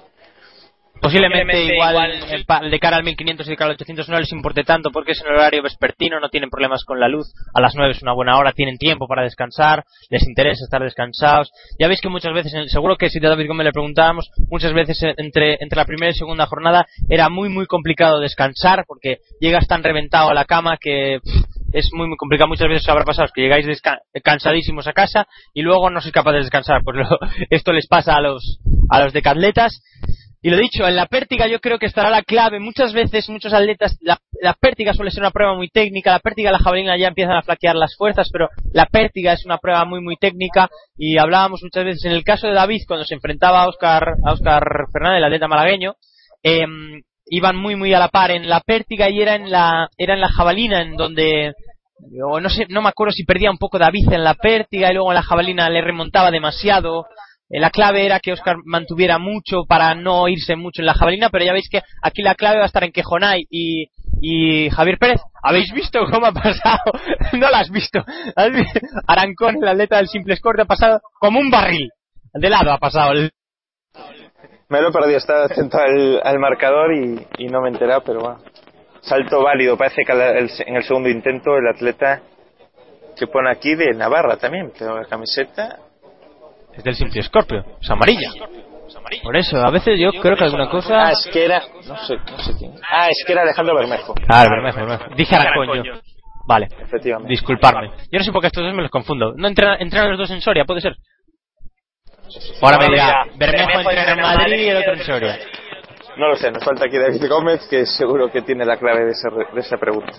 Posiblemente 1.03 1.53
igual 1.75 2.71
de 2.71 2.79
cara 2.79 2.97
al 2.97 3.03
1500 3.03 3.45
y 3.45 3.49
de 3.49 3.55
cara 3.57 3.69
al 3.71 3.75
800 3.75 4.09
no 4.09 4.19
les 4.19 4.31
importe 4.31 4.63
tanto 4.63 4.89
porque 4.91 5.11
es 5.11 5.21
en 5.21 5.27
el 5.27 5.33
horario 5.33 5.61
vespertino, 5.61 6.19
no 6.19 6.29
tienen 6.29 6.49
problemas 6.49 6.83
con 6.85 6.99
la 6.99 7.07
luz, 7.09 7.27
a 7.53 7.59
las 7.61 7.75
9 7.75 7.91
es 7.91 8.01
una 8.01 8.13
buena 8.13 8.37
hora, 8.37 8.53
tienen 8.53 8.77
tiempo 8.77 9.05
para 9.07 9.23
descansar, 9.23 9.83
les 10.09 10.25
interesa 10.27 10.63
estar 10.63 10.81
descansados. 10.81 11.51
Ya 11.79 11.87
veis 11.87 11.99
que 12.01 12.09
muchas 12.09 12.33
veces, 12.33 12.53
seguro 12.71 12.95
que 12.95 13.09
si 13.09 13.17
a 13.23 13.29
David 13.29 13.47
Gómez 13.47 13.65
le 13.65 13.71
preguntábamos, 13.73 14.29
muchas 14.49 14.73
veces 14.73 14.97
entre, 15.17 15.57
entre 15.59 15.75
la 15.77 15.85
primera 15.85 16.11
y 16.11 16.15
segunda 16.15 16.45
jornada 16.45 16.85
era 17.09 17.29
muy 17.29 17.49
muy 17.49 17.65
complicado 17.65 18.19
descansar 18.19 18.85
porque 18.87 19.17
llegas 19.41 19.67
tan 19.67 19.83
reventado 19.83 20.29
a 20.29 20.33
la 20.33 20.45
cama 20.45 20.77
que 20.79 21.19
pff, 21.23 21.43
es 21.73 21.89
muy 21.93 22.07
muy 22.07 22.17
complicado. 22.17 22.47
Muchas 22.47 22.67
veces 22.69 22.83
os 22.83 22.89
habrá 22.89 23.03
pasado 23.03 23.27
que 23.33 23.41
llegáis 23.41 23.65
cansadísimos 24.23 24.87
a 24.87 24.93
casa 24.93 25.27
y 25.53 25.63
luego 25.63 25.89
no 25.89 25.99
sois 26.01 26.13
capaces 26.13 26.37
de 26.37 26.43
descansar. 26.43 26.81
Pues 26.83 26.97
lo- 26.97 27.19
esto 27.49 27.73
les 27.73 27.87
pasa 27.87 28.15
a 28.15 28.21
los, 28.21 28.59
a 28.89 29.03
los 29.03 29.11
decatletas. 29.11 29.81
Y 30.45 30.49
lo 30.49 30.57
dicho, 30.57 30.85
en 30.85 30.97
la 30.97 31.05
pértiga 31.05 31.47
yo 31.47 31.61
creo 31.61 31.79
que 31.79 31.85
estará 31.85 32.09
la 32.09 32.21
clave. 32.21 32.59
Muchas 32.59 32.91
veces, 32.91 33.29
muchos 33.29 33.53
atletas, 33.53 33.97
la, 34.01 34.19
la 34.41 34.53
pértiga 34.53 34.93
suele 34.93 35.09
ser 35.09 35.21
una 35.21 35.31
prueba 35.31 35.55
muy 35.55 35.69
técnica. 35.69 36.11
La 36.11 36.19
pértiga 36.19 36.51
la 36.51 36.59
jabalina 36.59 36.97
ya 36.97 37.07
empiezan 37.07 37.37
a 37.37 37.43
flaquear 37.43 37.75
las 37.75 37.95
fuerzas, 37.95 38.27
pero 38.29 38.49
la 38.73 38.85
pértiga 38.85 39.31
es 39.31 39.45
una 39.45 39.57
prueba 39.57 39.85
muy, 39.85 40.01
muy 40.01 40.17
técnica. 40.17 40.67
Y 40.97 41.17
hablábamos 41.17 41.61
muchas 41.63 41.85
veces, 41.85 42.03
en 42.03 42.11
el 42.11 42.25
caso 42.25 42.47
de 42.47 42.53
David, 42.53 42.81
cuando 42.85 43.05
se 43.05 43.15
enfrentaba 43.15 43.63
a 43.63 43.69
Oscar, 43.69 44.03
a 44.25 44.33
Oscar 44.33 44.61
Fernández, 44.91 45.19
el 45.19 45.23
atleta 45.23 45.47
malagueño, 45.47 45.95
em, 46.43 47.01
iban 47.27 47.55
muy, 47.55 47.77
muy 47.77 47.93
a 47.93 47.99
la 47.99 48.09
par 48.09 48.31
en 48.31 48.49
la 48.49 48.59
pértiga 48.59 49.09
y 49.09 49.21
era 49.21 49.35
en 49.35 49.49
la, 49.49 49.87
era 49.97 50.13
en 50.13 50.19
la 50.19 50.27
jabalina 50.27 50.81
en 50.81 50.97
donde, 50.97 51.53
o 52.21 52.41
no 52.41 52.49
sé, 52.49 52.65
no 52.67 52.81
me 52.81 52.89
acuerdo 52.89 53.13
si 53.13 53.23
perdía 53.23 53.49
un 53.49 53.57
poco 53.57 53.79
David 53.79 54.11
en 54.11 54.25
la 54.25 54.33
pértiga 54.33 54.91
y 54.91 54.93
luego 54.93 55.11
en 55.11 55.15
la 55.15 55.23
jabalina 55.23 55.69
le 55.69 55.81
remontaba 55.81 56.31
demasiado. 56.31 57.05
Eh, 57.49 57.59
La 57.59 57.69
clave 57.69 58.05
era 58.05 58.19
que 58.19 58.31
Oscar 58.31 58.57
mantuviera 58.65 59.17
mucho 59.17 59.63
para 59.67 59.95
no 59.95 60.27
irse 60.27 60.55
mucho 60.55 60.81
en 60.81 60.87
la 60.87 60.93
jabalina, 60.93 61.29
pero 61.29 61.45
ya 61.45 61.53
veis 61.53 61.69
que 61.69 61.81
aquí 62.01 62.21
la 62.21 62.35
clave 62.35 62.57
va 62.57 62.63
a 62.63 62.67
estar 62.67 62.83
en 62.83 62.91
que 62.91 63.03
Jonay 63.03 63.45
y, 63.49 63.89
Javier 64.69 64.97
Pérez. 64.97 65.21
¿Habéis 65.41 65.71
visto 65.73 65.99
cómo 66.11 66.27
ha 66.27 66.31
pasado? 66.31 66.79
no 67.33 67.49
lo 67.49 67.55
has 67.55 67.69
visto. 67.69 67.99
¿Has 68.35 68.51
vi- 68.51 68.65
Arancón, 69.07 69.57
el 69.61 69.67
atleta 69.67 69.97
del 69.97 70.07
simple 70.07 70.35
score, 70.37 70.61
ha 70.61 70.65
pasado 70.65 71.01
como 71.19 71.39
un 71.39 71.49
barril. 71.49 71.89
De 72.33 72.49
lado 72.49 72.71
ha 72.71 72.77
pasado. 72.77 73.11
Me 74.69 74.81
lo 74.81 74.91
perdido, 74.91 75.17
estaba 75.17 75.45
atento 75.45 75.77
al, 75.77 76.39
marcador 76.39 76.93
y, 76.95 77.45
no 77.47 77.61
me 77.61 77.67
he 77.69 77.71
enterado, 77.73 78.01
pero 78.03 78.21
bueno. 78.21 78.39
Salto 79.01 79.43
válido, 79.43 79.77
parece 79.77 80.03
que 80.05 80.13
en 80.13 80.75
el 80.77 80.83
segundo 80.83 81.09
intento 81.09 81.57
el 81.57 81.67
atleta 81.67 82.21
que 83.17 83.27
pone 83.27 83.51
aquí 83.51 83.75
de 83.75 83.93
Navarra 83.93 84.37
también, 84.37 84.71
tengo 84.71 84.95
la 84.95 85.05
camiseta. 85.05 85.77
Es 86.75 86.83
del 86.83 86.95
simple 86.95 87.21
Scorpio, 87.23 87.63
es 87.81 87.89
amarilla. 87.89 88.29
Por 89.23 89.35
eso, 89.37 89.57
a 89.57 89.69
veces 89.69 89.99
yo 89.99 90.11
creo 90.21 90.35
que 90.35 90.43
alguna 90.43 90.69
cosa. 90.69 91.07
Ah, 91.07 91.11
es 91.11 91.29
que 91.31 91.45
era, 91.45 91.61
no 91.87 91.97
sé, 92.05 92.15
no 92.15 92.37
sé 92.39 92.53
quién. 92.57 92.73
Ah, 92.89 93.07
es 93.09 93.23
que 93.25 93.33
era 93.33 93.43
Alejandro 93.43 93.75
Bermejo. 93.75 94.13
Ah, 94.27 94.45
Bermejo, 94.49 94.79
Bermejo. 94.79 95.15
Dije 95.15 95.35
Arancón 95.35 95.83
yo. 95.83 95.93
Vale, 96.45 96.67
Efectivamente. 96.81 97.31
disculparme. 97.31 97.89
Yo 98.11 98.19
no 98.19 98.23
sé 98.23 98.31
por 98.31 98.41
qué 98.41 98.47
estos 98.47 98.63
dos 98.63 98.73
me 98.73 98.81
los 98.81 98.91
confundo. 98.91 99.33
¿No 99.35 99.47
entrenan, 99.47 99.81
entrenan 99.81 100.09
los 100.09 100.19
dos 100.19 100.31
en 100.31 100.41
Soria? 100.41 100.65
¿Puede 100.65 100.81
ser? 100.81 100.95
Ahora 102.61 102.77
me 102.77 102.87
dirá, 102.87 103.25
Bermejo 103.35 103.79
entrena 103.79 104.11
en 104.13 104.21
Madrid 104.21 104.59
y 104.59 104.67
el 104.67 104.77
otro 104.77 104.93
en 104.93 105.03
Soria. 105.03 105.39
No 106.17 106.27
lo 106.27 106.35
sé, 106.35 106.51
nos 106.51 106.63
falta 106.63 106.85
aquí 106.85 106.97
David 106.97 107.27
Gómez, 107.27 107.67
que 107.69 107.85
seguro 107.85 108.31
que 108.31 108.41
tiene 108.41 108.65
la 108.65 108.77
clave 108.77 109.05
de, 109.05 109.11
esa 109.11 109.29
de 109.29 109.59
esa 109.59 109.77
pregunta. 109.77 110.11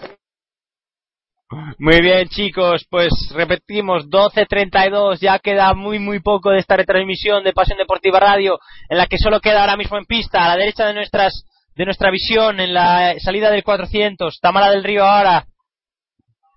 Muy 1.79 2.01
bien, 2.01 2.29
chicos, 2.29 2.87
pues 2.91 3.13
repetimos, 3.35 4.09
12.32, 4.09 5.19
ya 5.21 5.39
queda 5.39 5.75
muy, 5.75 5.99
muy 5.99 6.21
poco 6.21 6.51
de 6.51 6.59
esta 6.59 6.77
retransmisión 6.77 7.45
de 7.45 7.53
Pasión 7.53 7.79
Deportiva 7.79 8.21
Radio, 8.21 8.59
en 8.89 8.99
la 8.99 9.07
que 9.07 9.19
solo 9.19 9.41
queda 9.41 9.61
ahora 9.61 9.77
mismo 9.77 9.97
en 9.99 10.07
pista, 10.07 10.45
a 10.45 10.49
la 10.49 10.57
derecha 10.57 10.87
de 10.87 10.95
nuestras 10.95 11.45
de 11.75 11.85
nuestra 11.85 12.11
visión, 12.11 12.61
en 12.61 12.73
la 12.73 13.15
salida 13.19 13.51
del 13.51 13.65
400, 13.65 14.39
Tamara 14.41 14.71
del 14.71 14.85
Río 14.85 15.05
ahora, 15.05 15.47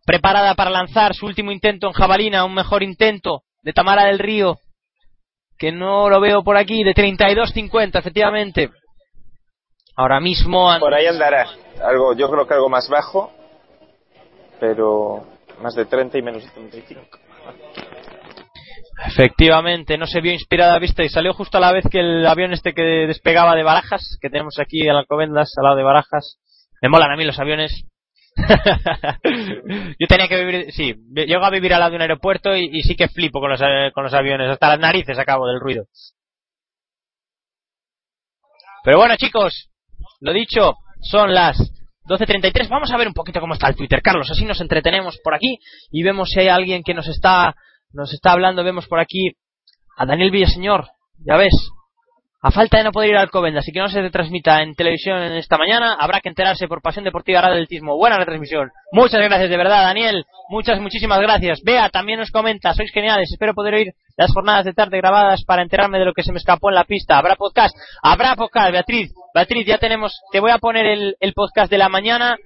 preparada 0.06 0.53
para 0.56 0.69
lanzar 0.69 1.14
su 1.16 1.26
último 1.26 1.51
intento 1.51 1.88
en 1.88 1.93
jabalina, 1.93 2.45
un 2.45 2.53
mejor 2.53 2.84
intento 2.84 3.42
de 3.64 3.74
Tamara 3.74 4.06
del 4.06 4.19
Río, 4.19 4.58
que 5.58 5.72
no 5.72 6.09
lo 6.09 6.22
veo 6.22 6.43
por 6.43 6.56
aquí, 6.56 6.84
de 6.84 6.93
32.50, 6.93 7.98
efectivamente. 7.98 8.69
Ahora 9.95 10.19
mismo... 10.19 10.72
Por 10.80 10.93
ahí 10.93 11.08
andará. 11.08 11.48
Algo, 11.84 12.14
yo 12.16 12.30
creo 12.30 12.48
que 12.48 12.53
algo 12.53 12.69
más 12.69 12.88
bajo, 12.88 13.32
pero 14.60 15.26
más 15.61 15.76
de 15.76 15.86
30 15.86 16.18
y 16.18 16.22
menos 16.22 16.44
de 16.44 16.50
35. 16.52 17.02
Efectivamente, 19.06 19.98
no 19.98 20.08
se 20.08 20.22
vio 20.22 20.34
inspirada 20.34 20.80
vista 20.80 21.03
y 21.03 21.10
salió 21.10 21.34
justo 21.34 21.58
a 21.58 21.61
la 21.61 21.72
vez 21.72 21.86
que 21.90 22.00
el 22.00 22.26
avión 22.26 22.53
este 22.53 22.74
que 22.74 22.82
despegaba 22.82 23.56
de 23.56 23.64
Barajas, 23.64 24.18
que 24.19 24.30
tenemos 24.30 24.58
aquí 24.60 24.88
en 24.88 24.95
Alcobendas, 24.95 25.53
al 25.58 25.64
lado 25.66 25.76
de 25.76 25.84
Barajas. 25.84 26.40
Me 26.82 26.90
molan 26.90 27.11
a 27.11 27.16
mí 27.16 27.24
los 27.24 27.40
aviones. 27.40 27.86
yo 30.00 30.08
tenía 30.08 30.27
que 30.27 30.44
vivir, 30.44 30.72
sí, 30.72 30.95
llego 31.14 31.44
a 31.44 31.50
vivir 31.50 31.74
al 31.74 31.80
lado 31.80 31.92
de 31.92 31.95
un 31.98 32.02
aeropuerto 32.03 32.56
y, 32.56 32.69
y 32.72 32.82
sí 32.84 32.95
que 32.95 33.08
flipo 33.08 33.40
con 33.40 33.50
los, 33.50 33.61
eh, 33.61 33.92
con 33.94 34.03
los 34.03 34.14
aviones, 34.14 34.50
hasta 34.50 34.69
las 34.69 34.80
narices 34.80 35.18
acabo 35.18 35.48
del 35.48 35.60
ruido. 35.60 35.86
Pero 38.84 38.98
bueno, 38.98 39.16
chicos, 39.18 39.69
lo 40.22 40.34
dicho, 40.34 40.76
son 41.02 41.34
las 41.34 41.58
12.33. 42.08 42.69
Vamos 42.69 42.92
a 42.92 42.98
ver 42.98 43.08
un 43.08 43.14
poquito 43.14 43.40
cómo 43.40 43.53
está 43.53 43.68
el 43.68 43.76
Twitter, 43.76 44.02
Carlos. 44.02 44.30
Así 44.32 44.45
nos 44.45 44.61
entretenemos 44.61 45.19
por 45.24 45.36
aquí 45.36 45.60
y 45.92 46.03
vemos 46.03 46.30
si 46.30 46.40
hay 46.40 46.48
alguien 46.48 46.84
que 46.84 46.94
nos 46.94 47.08
está, 47.08 47.56
nos 47.92 48.14
está 48.14 48.32
hablando. 48.32 48.64
Vemos 48.64 48.88
por 48.88 49.00
aquí 49.00 49.32
a 49.98 50.06
Daniel 50.06 50.32
Villaseñor. 50.32 50.88
Ya 51.26 51.36
ves, 51.36 51.53
a 52.40 52.51
falta 52.51 52.77
de 52.77 52.83
no 52.83 52.91
poder 52.91 53.09
ir 53.09 53.16
al 53.16 53.24
Alcobendas 53.24 53.67
y 53.67 53.72
que 53.72 53.80
no 53.80 53.90
se 53.90 54.09
transmita 54.11 54.61
en 54.61 54.75
televisión 54.75 55.22
esta 55.33 55.57
mañana, 55.57 55.95
habrá 55.99 56.22
que 56.22 56.30
enterarse 56.30 56.67
por 56.67 56.83
Pasión 56.83 57.03
Deportiva 57.03 57.41
Radio 57.41 57.56
del 57.56 57.67
Tismo. 57.67 57.98
Buena 57.98 58.17
retransmisión. 58.17 58.69
Muchas 58.91 59.22
gracias, 59.22 59.49
de 59.49 59.57
verdad, 59.57 59.83
Daniel. 59.83 60.24
Muchas, 60.49 60.80
muchísimas 60.80 61.19
gracias. 61.19 61.61
Bea 61.64 61.90
también 61.90 62.19
nos 62.19 62.30
comenta, 62.30 62.74
sois 62.75 62.91
geniales. 62.91 63.32
Espero 63.32 63.56
poder 63.56 63.74
oír 63.74 63.88
las 64.17 64.32
jornadas 64.32 64.66
de 64.66 64.74
tarde 64.74 64.98
grabadas 64.98 65.43
para 65.45 65.64
enterarme 65.64 65.98
de 65.98 66.06
lo 66.06 66.14
que 66.14 66.22
se 66.22 66.32
me 66.32 66.38
escapó 66.38 66.69
en 66.69 66.75
la 66.75 66.83
pista. 66.83 67.17
Habrá 67.17 67.35
podcast. 67.35 67.75
Habrá 68.03 68.35
podcast, 68.35 68.72
Beatriz. 68.72 69.11
Beatriz, 69.33 69.66
ya 69.66 69.80
tenemos, 69.80 70.19
te 70.32 70.40
voy 70.40 70.51
a 70.51 70.59
poner 70.59 70.85
el, 70.85 71.16
el 71.19 71.33
podcast 71.33 71.72
de 71.72 71.80
la 71.80 71.90
mañana. 71.90 72.38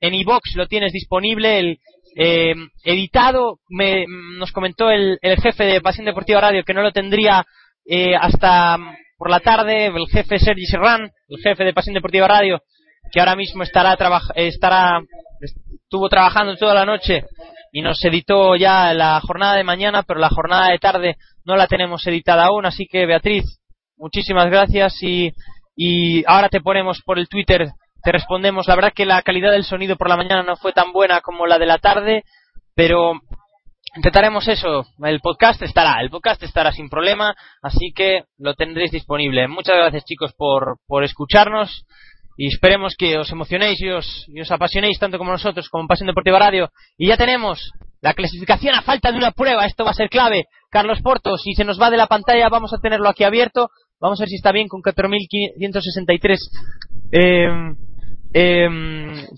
En 0.00 0.14
iBox 0.14 0.56
lo 0.56 0.66
tienes 0.66 0.92
disponible, 0.92 1.60
el, 1.60 1.78
eh, 2.16 2.54
editado. 2.82 3.60
Me, 3.68 4.06
nos 4.08 4.50
comentó 4.50 4.90
el, 4.90 5.18
el 5.22 5.40
jefe 5.40 5.64
de 5.64 5.80
Pasión 5.80 6.06
Deportiva 6.06 6.40
Radio 6.40 6.64
que 6.64 6.74
no 6.74 6.82
lo 6.82 6.90
tendría 6.90 7.44
eh, 7.86 8.14
hasta 8.14 8.76
por 9.20 9.28
la 9.28 9.40
tarde 9.40 9.84
el 9.84 10.08
jefe 10.08 10.38
Sergi 10.38 10.64
Serran, 10.64 11.12
el 11.28 11.42
jefe 11.42 11.62
de 11.62 11.74
Pasión 11.74 11.92
Deportiva 11.92 12.26
Radio, 12.26 12.62
que 13.12 13.20
ahora 13.20 13.36
mismo 13.36 13.62
estará 13.62 13.98
estará 14.34 15.02
estuvo 15.42 16.08
trabajando 16.08 16.56
toda 16.56 16.72
la 16.72 16.86
noche 16.86 17.24
y 17.70 17.82
nos 17.82 18.02
editó 18.02 18.56
ya 18.56 18.94
la 18.94 19.20
jornada 19.20 19.56
de 19.56 19.62
mañana, 19.62 20.04
pero 20.04 20.20
la 20.20 20.30
jornada 20.30 20.70
de 20.70 20.78
tarde 20.78 21.16
no 21.44 21.54
la 21.54 21.66
tenemos 21.66 22.06
editada 22.06 22.46
aún, 22.46 22.64
así 22.64 22.86
que 22.86 23.04
Beatriz, 23.04 23.44
muchísimas 23.98 24.46
gracias 24.46 24.94
y, 25.02 25.34
y 25.76 26.24
ahora 26.26 26.48
te 26.48 26.62
ponemos 26.62 27.02
por 27.04 27.18
el 27.18 27.28
Twitter, 27.28 27.68
te 28.02 28.12
respondemos. 28.12 28.68
La 28.68 28.74
verdad 28.74 28.94
que 28.94 29.04
la 29.04 29.20
calidad 29.20 29.52
del 29.52 29.64
sonido 29.64 29.96
por 29.96 30.08
la 30.08 30.16
mañana 30.16 30.42
no 30.42 30.56
fue 30.56 30.72
tan 30.72 30.92
buena 30.92 31.20
como 31.20 31.46
la 31.46 31.58
de 31.58 31.66
la 31.66 31.76
tarde, 31.76 32.24
pero 32.74 33.20
intentaremos 33.96 34.46
eso. 34.48 34.84
El 35.02 35.20
podcast 35.20 35.62
estará, 35.62 36.00
el 36.00 36.10
podcast 36.10 36.42
estará 36.42 36.72
sin 36.72 36.88
problema, 36.88 37.34
así 37.62 37.92
que 37.94 38.24
lo 38.38 38.54
tendréis 38.54 38.90
disponible. 38.90 39.48
Muchas 39.48 39.76
gracias 39.76 40.04
chicos 40.04 40.32
por, 40.36 40.78
por 40.86 41.04
escucharnos 41.04 41.84
y 42.36 42.46
esperemos 42.46 42.94
que 42.98 43.18
os 43.18 43.30
emocionéis 43.30 43.80
y 43.80 43.90
os, 43.90 44.24
y 44.28 44.40
os 44.40 44.50
apasionéis 44.50 44.98
tanto 44.98 45.18
como 45.18 45.32
nosotros, 45.32 45.68
como 45.68 45.86
Pasión 45.86 46.06
Deportiva 46.06 46.38
Radio. 46.38 46.70
Y 46.96 47.08
ya 47.08 47.16
tenemos 47.16 47.72
la 48.00 48.14
clasificación 48.14 48.74
a 48.74 48.82
falta 48.82 49.12
de 49.12 49.18
una 49.18 49.32
prueba, 49.32 49.66
esto 49.66 49.84
va 49.84 49.90
a 49.90 49.94
ser 49.94 50.08
clave. 50.08 50.44
Carlos 50.70 51.02
Porto, 51.02 51.36
si 51.36 51.52
se 51.54 51.64
nos 51.64 51.80
va 51.80 51.90
de 51.90 51.96
la 51.96 52.06
pantalla, 52.06 52.48
vamos 52.48 52.72
a 52.72 52.78
tenerlo 52.78 53.08
aquí 53.08 53.24
abierto. 53.24 53.68
Vamos 54.00 54.18
a 54.18 54.22
ver 54.22 54.28
si 54.30 54.36
está 54.36 54.52
bien 54.52 54.68
con 54.68 54.80
4.563 54.80 56.38
eh, 57.12 57.48
eh, 58.32 58.68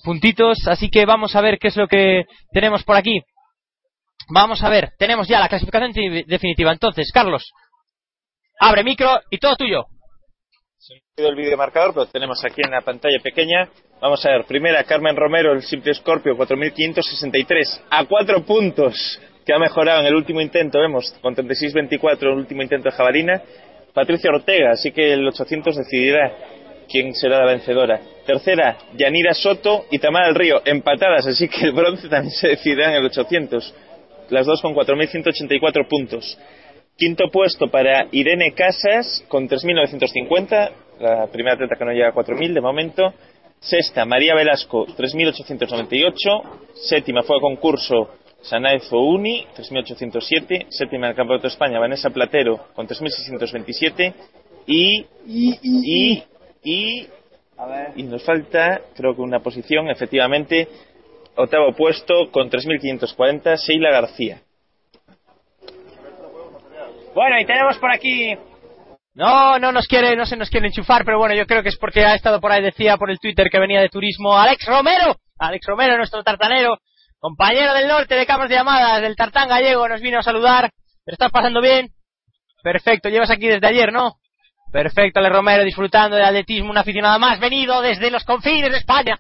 puntitos. 0.05 0.58
Así 0.68 0.89
que 0.89 1.05
vamos 1.05 1.34
a 1.34 1.40
ver 1.40 1.58
qué 1.58 1.68
es 1.68 1.76
lo 1.76 1.89
que 1.89 2.26
tenemos 2.52 2.84
por 2.84 2.97
aquí. 2.97 3.22
Vamos 4.28 4.62
a 4.62 4.68
ver, 4.68 4.92
tenemos 4.99 5.28
ya 5.28 5.41
la 5.41 5.49
clasificación 5.49 5.92
definitiva. 6.26 6.73
Entonces, 6.73 7.10
Carlos, 7.12 7.52
abre 8.60 8.84
micro 8.84 9.20
y 9.31 9.39
todo 9.39 9.57
tuyo. 9.57 9.84
Se 10.78 10.94
me 11.17 11.28
el 11.28 11.36
vídeo 11.36 11.57
marcador, 11.57 11.94
pero 11.94 12.07
tenemos 12.07 12.44
aquí 12.44 12.60
en 12.65 12.73
la 12.73 12.81
pantalla 12.81 13.18
pequeña. 13.23 13.68
Vamos 14.01 14.25
a 14.26 14.31
ver, 14.31 14.44
primera 14.47 14.83
Carmen 14.83 15.15
Romero, 15.15 15.52
el 15.52 15.62
simple 15.62 15.94
Scorpio, 15.94 16.36
4.563, 16.36 17.83
a 17.89 18.05
cuatro 18.07 18.44
puntos, 18.44 19.20
que 19.47 19.55
ha 19.55 19.59
mejorado 19.59 20.01
en 20.01 20.07
el 20.07 20.15
último 20.15 20.41
intento, 20.41 20.81
vemos, 20.81 21.15
con 21.20 21.36
36.24 21.36 22.23
el 22.23 22.39
último 22.39 22.62
intento 22.62 22.91
de 22.91 22.97
jabalina. 22.97 23.42
Patricia 23.94 24.31
Ortega, 24.31 24.73
así 24.73 24.91
que 24.91 25.12
el 25.12 25.28
800 25.28 25.76
decidirá 25.76 26.33
quién 26.89 27.15
será 27.15 27.39
la 27.39 27.47
vencedora. 27.47 28.01
Tercera, 28.26 28.78
Yanira 28.94 29.34
Soto 29.34 29.84
y 29.91 29.99
Tamara 29.99 30.26
del 30.26 30.34
Río, 30.34 30.62
empatadas, 30.65 31.26
así 31.26 31.49
que 31.49 31.67
el 31.67 31.73
bronce 31.73 32.09
también 32.09 32.33
se 32.33 32.49
decidirá 32.49 32.91
en 32.91 32.97
el 32.97 33.07
800 33.07 33.75
las 34.31 34.47
dos 34.47 34.60
con 34.60 34.75
4.184 34.75 35.89
puntos. 35.89 36.39
Quinto 36.97 37.28
puesto 37.31 37.68
para 37.68 38.07
Irene 38.12 38.52
Casas 38.52 39.25
con 39.28 39.49
3.950, 39.49 40.70
la 41.01 41.26
primera 41.28 41.55
atleta 41.55 41.76
que 41.76 41.84
no 41.84 41.92
llega 41.92 42.09
a 42.09 42.15
4.000 42.15 42.52
de 42.52 42.60
momento. 42.60 43.15
Sexta, 43.60 44.05
María 44.05 44.34
Velasco, 44.34 44.86
3.898. 44.86 46.15
Séptima 46.75 47.23
fue 47.23 47.39
a 47.39 47.41
concurso 47.41 48.10
Sanaez 48.42 48.91
Uni, 48.92 49.47
3.807. 49.57 50.67
Séptima 50.68 51.07
en 51.07 51.10
el 51.10 51.17
Campeonato 51.17 51.47
de 51.47 51.52
España, 51.52 51.78
Vanessa 51.78 52.10
Platero, 52.10 52.68
con 52.75 52.86
3.627. 52.86 54.12
Y, 54.67 55.07
y, 55.26 55.59
y, 55.62 56.23
y, 56.65 57.09
y 57.97 58.02
nos 58.02 58.23
falta, 58.25 58.81
creo 58.94 59.15
que 59.15 59.23
una 59.23 59.41
posición, 59.41 59.91
efectivamente, 59.91 60.68
Octavo 61.35 61.73
puesto 61.73 62.31
con 62.31 62.51
3.540, 62.51 63.57
Sheila 63.57 63.91
García. 63.91 64.43
Bueno, 67.15 67.41
y 67.41 67.44
tenemos 67.44 67.78
por 67.78 67.91
aquí. 67.93 68.36
No, 69.15 69.59
no 69.59 69.73
nos 69.73 69.86
quiere, 69.86 70.17
no 70.17 70.25
se 70.25 70.36
nos 70.36 70.49
quiere 70.49 70.69
enchufar, 70.69 71.05
pero 71.05 71.19
bueno, 71.19 71.35
yo 71.35 71.47
creo 71.47 71.62
que 71.62 71.69
es 71.69 71.77
porque 71.77 72.05
ha 72.05 72.15
estado 72.15 72.41
por 72.41 72.51
ahí, 72.51 72.62
decía 72.62 72.97
por 72.97 73.11
el 73.11 73.19
Twitter 73.19 73.49
que 73.51 73.59
venía 73.59 73.81
de 73.81 73.91
turismo 73.91 74.39
Alex 74.39 74.65
Romero. 74.67 75.17
Alex 75.39 75.67
Romero, 75.67 75.97
nuestro 75.97 76.23
tartanero, 76.23 76.78
compañero 77.19 77.75
del 77.75 77.89
norte 77.89 78.15
de 78.15 78.27
campos 78.27 78.49
de 78.49 78.55
llamadas, 78.55 79.02
del 79.02 79.17
tartán 79.17 79.49
gallego, 79.49 79.89
nos 79.89 80.01
vino 80.01 80.19
a 80.19 80.23
saludar. 80.23 80.70
¿Te 81.05 81.12
estás 81.12 81.31
pasando 81.31 81.61
bien? 81.61 81.89
Perfecto, 82.62 83.09
llevas 83.09 83.31
aquí 83.31 83.49
desde 83.49 83.67
ayer, 83.67 83.93
¿no? 83.93 84.15
Perfecto, 84.73 85.20
Ale 85.20 85.28
Romero, 85.28 85.65
disfrutando 85.65 86.17
del 86.17 86.25
atletismo, 86.25 86.70
un 86.70 86.78
aficionado 86.78 87.18
más 87.18 87.39
venido 87.39 87.83
desde 87.83 88.10
los 88.10 88.25
confines 88.25 88.73
de 88.73 88.78
España, 88.78 89.18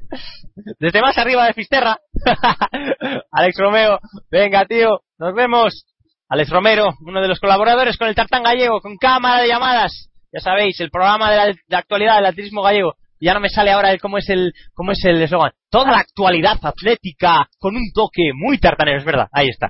desde 0.80 1.02
más 1.02 1.18
arriba 1.18 1.46
de 1.46 1.52
Fisterra. 1.52 1.98
Alex 3.30 3.58
Romero, 3.58 4.00
venga, 4.30 4.64
tío, 4.64 5.00
nos 5.18 5.34
vemos. 5.34 5.84
Alex 6.30 6.48
Romero, 6.48 6.94
uno 7.02 7.20
de 7.20 7.28
los 7.28 7.38
colaboradores 7.38 7.98
con 7.98 8.08
el 8.08 8.14
Tartán 8.14 8.42
Gallego, 8.42 8.80
con 8.80 8.96
cámara 8.96 9.42
de 9.42 9.48
llamadas. 9.48 10.08
Ya 10.32 10.40
sabéis, 10.40 10.80
el 10.80 10.90
programa 10.90 11.30
de, 11.30 11.58
la, 11.68 11.78
actualidad 11.78 12.16
del 12.16 12.26
atletismo 12.26 12.62
gallego. 12.62 12.94
Ya 13.20 13.34
no 13.34 13.40
me 13.40 13.50
sale 13.50 13.70
ahora 13.70 13.92
el 13.92 14.00
cómo 14.00 14.16
es 14.16 14.28
el 14.30 14.54
cómo 14.72 14.92
es 14.92 15.04
el 15.04 15.20
eslogan. 15.20 15.52
Toda 15.70 15.90
la 15.90 15.98
actualidad 15.98 16.58
atlética 16.62 17.46
con 17.58 17.76
un 17.76 17.92
toque 17.94 18.32
muy 18.34 18.58
tartanero, 18.58 18.98
es 18.98 19.04
verdad. 19.04 19.28
Ahí 19.30 19.48
está 19.48 19.68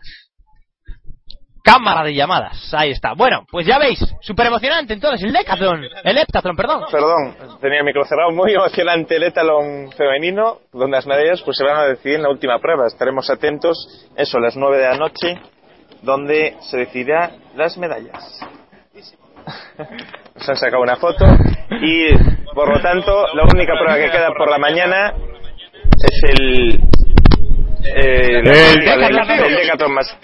cámara 1.62 2.02
de 2.02 2.14
llamadas. 2.14 2.72
Ahí 2.74 2.90
está. 2.90 3.14
Bueno, 3.14 3.46
pues 3.50 3.66
ya 3.66 3.78
veis, 3.78 3.98
súper 4.20 4.46
emocionante 4.46 4.92
entonces 4.92 5.22
el 5.22 5.32
Decathlon, 5.32 5.84
el 6.04 6.18
Heptathlon, 6.18 6.56
perdón. 6.56 6.84
Perdón, 6.90 7.36
tenía 7.60 7.78
el 7.78 7.84
micro 7.84 8.04
cerrado. 8.04 8.30
Muy 8.32 8.52
emocionante 8.52 9.16
el 9.16 9.22
Heptathlon 9.24 9.92
femenino, 9.92 10.58
donde 10.72 10.96
las 10.96 11.06
medallas 11.06 11.40
pues 11.42 11.56
se 11.56 11.64
van 11.64 11.76
a 11.76 11.84
decidir 11.84 12.16
en 12.16 12.22
la 12.22 12.30
última 12.30 12.58
prueba. 12.58 12.86
Estaremos 12.86 13.30
atentos, 13.30 14.08
eso, 14.16 14.38
a 14.38 14.40
las 14.40 14.56
9 14.56 14.76
de 14.76 14.88
la 14.88 14.96
noche, 14.96 15.40
donde 16.02 16.56
se 16.60 16.78
decidirá 16.78 17.32
las 17.54 17.78
medallas. 17.78 18.40
Nos 20.34 20.48
han 20.48 20.56
sacado 20.56 20.82
una 20.82 20.96
foto 20.96 21.24
y, 21.80 22.08
por 22.54 22.68
lo 22.68 22.80
tanto, 22.80 23.26
la 23.34 23.44
única 23.44 23.74
prueba 23.74 23.96
que 23.96 24.10
queda 24.10 24.28
por 24.36 24.50
la 24.50 24.58
mañana 24.58 25.14
es 25.96 26.30
el... 26.30 26.80
Eh, 27.84 28.38
el, 28.38 28.44
Decathlon 28.44 29.92
más 29.92 30.16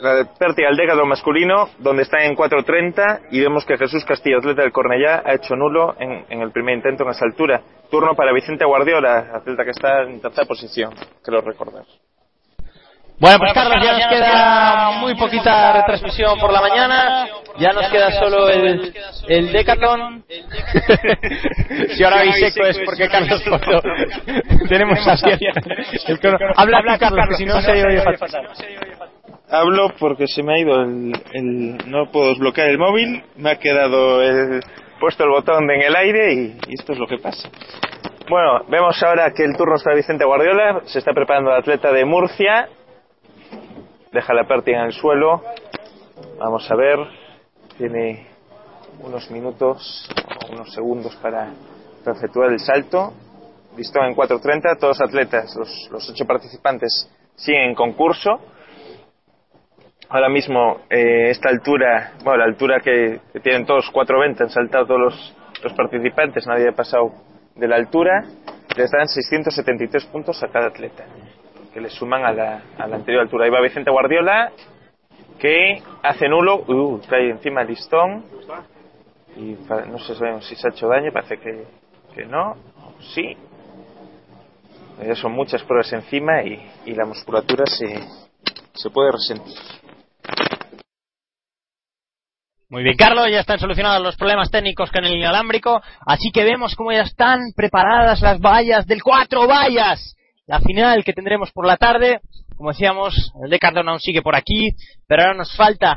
la 0.00 0.14
de 0.14 0.24
Pértiga 0.38 0.68
el 0.68 0.76
décado 0.76 1.06
masculino, 1.06 1.68
donde 1.78 2.02
está 2.02 2.22
en 2.24 2.36
4.30 2.36 3.28
y 3.30 3.40
vemos 3.40 3.64
que 3.64 3.78
Jesús 3.78 4.04
Castillo, 4.04 4.38
atleta 4.38 4.62
del 4.62 4.72
Cornellá, 4.72 5.22
ha 5.24 5.34
hecho 5.34 5.56
nulo 5.56 5.94
en, 5.98 6.24
en, 6.28 6.42
el 6.42 6.52
primer 6.52 6.76
intento 6.76 7.04
en 7.04 7.10
esa 7.10 7.24
altura. 7.24 7.62
Turno 7.90 8.14
para 8.14 8.32
Vicente 8.32 8.64
Guardiola, 8.64 9.30
atleta 9.34 9.64
que 9.64 9.70
está 9.70 10.02
en 10.02 10.20
tercera 10.20 10.46
posición, 10.46 10.94
creo 11.22 11.40
recordar. 11.40 11.84
Bueno, 13.18 13.38
pues 13.38 13.54
Carlos, 13.54 13.82
ya 13.82 13.92
nos 13.92 14.06
queda 14.08 14.90
muy 15.00 15.14
poquita 15.14 15.72
retransmisión 15.72 16.38
por 16.38 16.52
la 16.52 16.60
mañana. 16.60 17.26
Ya 17.58 17.72
nos 17.72 17.88
queda 17.90 18.12
solo 18.12 18.50
el, 18.50 18.94
el 19.26 19.52
Decathlon. 19.52 20.22
si 21.96 22.04
ahora 22.04 22.20
hay 22.20 22.32
seco 22.32 22.66
es 22.66 22.78
porque 22.84 23.08
Carlos 23.08 23.42
Porto 23.42 23.80
tenemos 24.68 24.98
así 25.06 25.30
el 25.30 26.18
Habla, 26.56 26.78
habla 26.78 26.98
Carlos, 26.98 27.26
que 27.30 27.36
si 27.36 27.46
no 27.46 27.58
se 27.62 27.72
oye 27.86 28.02
fatal. 28.02 28.50
Hablo 29.48 29.92
porque 30.00 30.26
se 30.26 30.42
me 30.42 30.54
ha 30.54 30.58
ido 30.58 30.82
el, 30.82 31.12
el, 31.32 31.90
no 31.90 32.10
puedo 32.10 32.30
desbloquear 32.30 32.68
el 32.68 32.78
móvil, 32.78 33.22
me 33.36 33.52
ha 33.52 33.58
quedado 33.58 34.20
el, 34.20 34.60
puesto 34.98 35.22
el 35.22 35.30
botón 35.30 35.70
en 35.70 35.82
el 35.82 35.94
aire 35.94 36.34
y, 36.34 36.58
esto 36.72 36.92
es 36.92 36.98
lo 36.98 37.06
que 37.06 37.18
pasa. 37.18 37.48
Bueno, 38.28 38.64
vemos 38.68 39.00
ahora 39.04 39.32
que 39.32 39.44
el 39.44 39.56
turno 39.56 39.76
está 39.76 39.94
Vicente 39.94 40.24
Guardiola, 40.24 40.80
se 40.86 40.98
está 40.98 41.12
preparando 41.12 41.52
el 41.52 41.58
atleta 41.58 41.92
de 41.92 42.04
Murcia, 42.04 42.68
deja 44.10 44.34
la 44.34 44.48
pértiga 44.48 44.80
en 44.80 44.86
el 44.86 44.92
suelo, 44.92 45.42
vamos 46.38 46.68
a 46.68 46.74
ver, 46.74 46.98
tiene 47.78 48.26
unos 49.00 49.30
minutos, 49.30 50.08
unos 50.50 50.72
segundos 50.72 51.14
para, 51.22 51.52
efectuar 52.04 52.50
el 52.50 52.58
salto, 52.58 53.12
listón 53.76 54.06
en 54.06 54.16
4.30, 54.16 54.76
todos 54.80 55.00
atletas, 55.00 55.54
los, 55.56 55.88
los 55.92 56.10
ocho 56.10 56.24
participantes 56.26 57.08
siguen 57.36 57.70
en 57.70 57.74
concurso. 57.76 58.40
Ahora 60.08 60.28
mismo, 60.28 60.82
eh, 60.88 61.30
esta 61.30 61.48
altura, 61.48 62.12
bueno, 62.22 62.38
la 62.38 62.44
altura 62.44 62.78
que, 62.80 63.20
tienen 63.42 63.66
todos 63.66 63.90
4.20, 63.92 64.40
han 64.42 64.50
saltado 64.50 64.86
todos 64.86 65.00
los, 65.00 65.36
los 65.64 65.72
participantes, 65.72 66.46
nadie 66.46 66.68
ha 66.68 66.72
pasado 66.72 67.12
de 67.56 67.66
la 67.66 67.74
altura, 67.74 68.24
les 68.76 68.90
dan 68.90 69.08
673 69.08 70.06
puntos 70.06 70.40
a 70.44 70.48
cada 70.48 70.68
atleta, 70.68 71.04
que 71.74 71.80
le 71.80 71.90
suman 71.90 72.24
a 72.24 72.32
la, 72.32 72.62
a 72.78 72.86
la 72.86 72.96
anterior 72.96 73.22
altura. 73.22 73.46
Ahí 73.46 73.50
va 73.50 73.60
Vicente 73.60 73.90
Guardiola, 73.90 74.52
que 75.40 75.82
hace 76.04 76.28
nulo, 76.28 76.58
uh, 76.68 77.00
cae 77.08 77.30
encima 77.30 77.62
el 77.62 77.68
listón, 77.68 78.24
y 79.36 79.56
no 79.88 79.98
sé 79.98 80.14
si 80.42 80.54
se 80.54 80.68
ha 80.68 80.70
hecho 80.70 80.86
daño, 80.86 81.10
parece 81.12 81.38
que, 81.38 81.64
que 82.14 82.24
no, 82.26 82.54
sí. 83.12 83.36
Ya 85.04 85.14
son 85.16 85.32
muchas 85.32 85.62
pruebas 85.64 85.92
encima 85.92 86.42
y, 86.42 86.70
y 86.86 86.94
la 86.94 87.04
musculatura 87.04 87.66
se, 87.66 88.00
se 88.72 88.88
puede 88.90 89.10
resentir. 89.12 89.85
Muy 92.68 92.82
bien, 92.82 92.96
Carlos, 92.96 93.26
ya 93.30 93.40
están 93.40 93.60
solucionados 93.60 94.02
los 94.02 94.16
problemas 94.16 94.50
técnicos 94.50 94.90
con 94.90 95.04
el 95.04 95.14
inalámbrico, 95.14 95.80
así 96.04 96.30
que 96.32 96.42
vemos 96.44 96.74
cómo 96.74 96.90
ya 96.90 97.02
están 97.02 97.52
preparadas 97.54 98.20
las 98.22 98.40
vallas 98.40 98.86
del 98.86 99.02
cuatro 99.04 99.46
vallas. 99.46 100.16
La 100.46 100.60
final 100.60 101.04
que 101.04 101.12
tendremos 101.12 101.52
por 101.52 101.64
la 101.66 101.76
tarde, 101.76 102.20
como 102.56 102.70
decíamos, 102.70 103.32
el 103.44 103.50
Decathlon 103.50 103.88
aún 103.88 104.00
sigue 104.00 104.20
por 104.22 104.34
aquí, 104.34 104.70
pero 105.06 105.22
ahora 105.22 105.34
nos 105.36 105.54
falta 105.56 105.96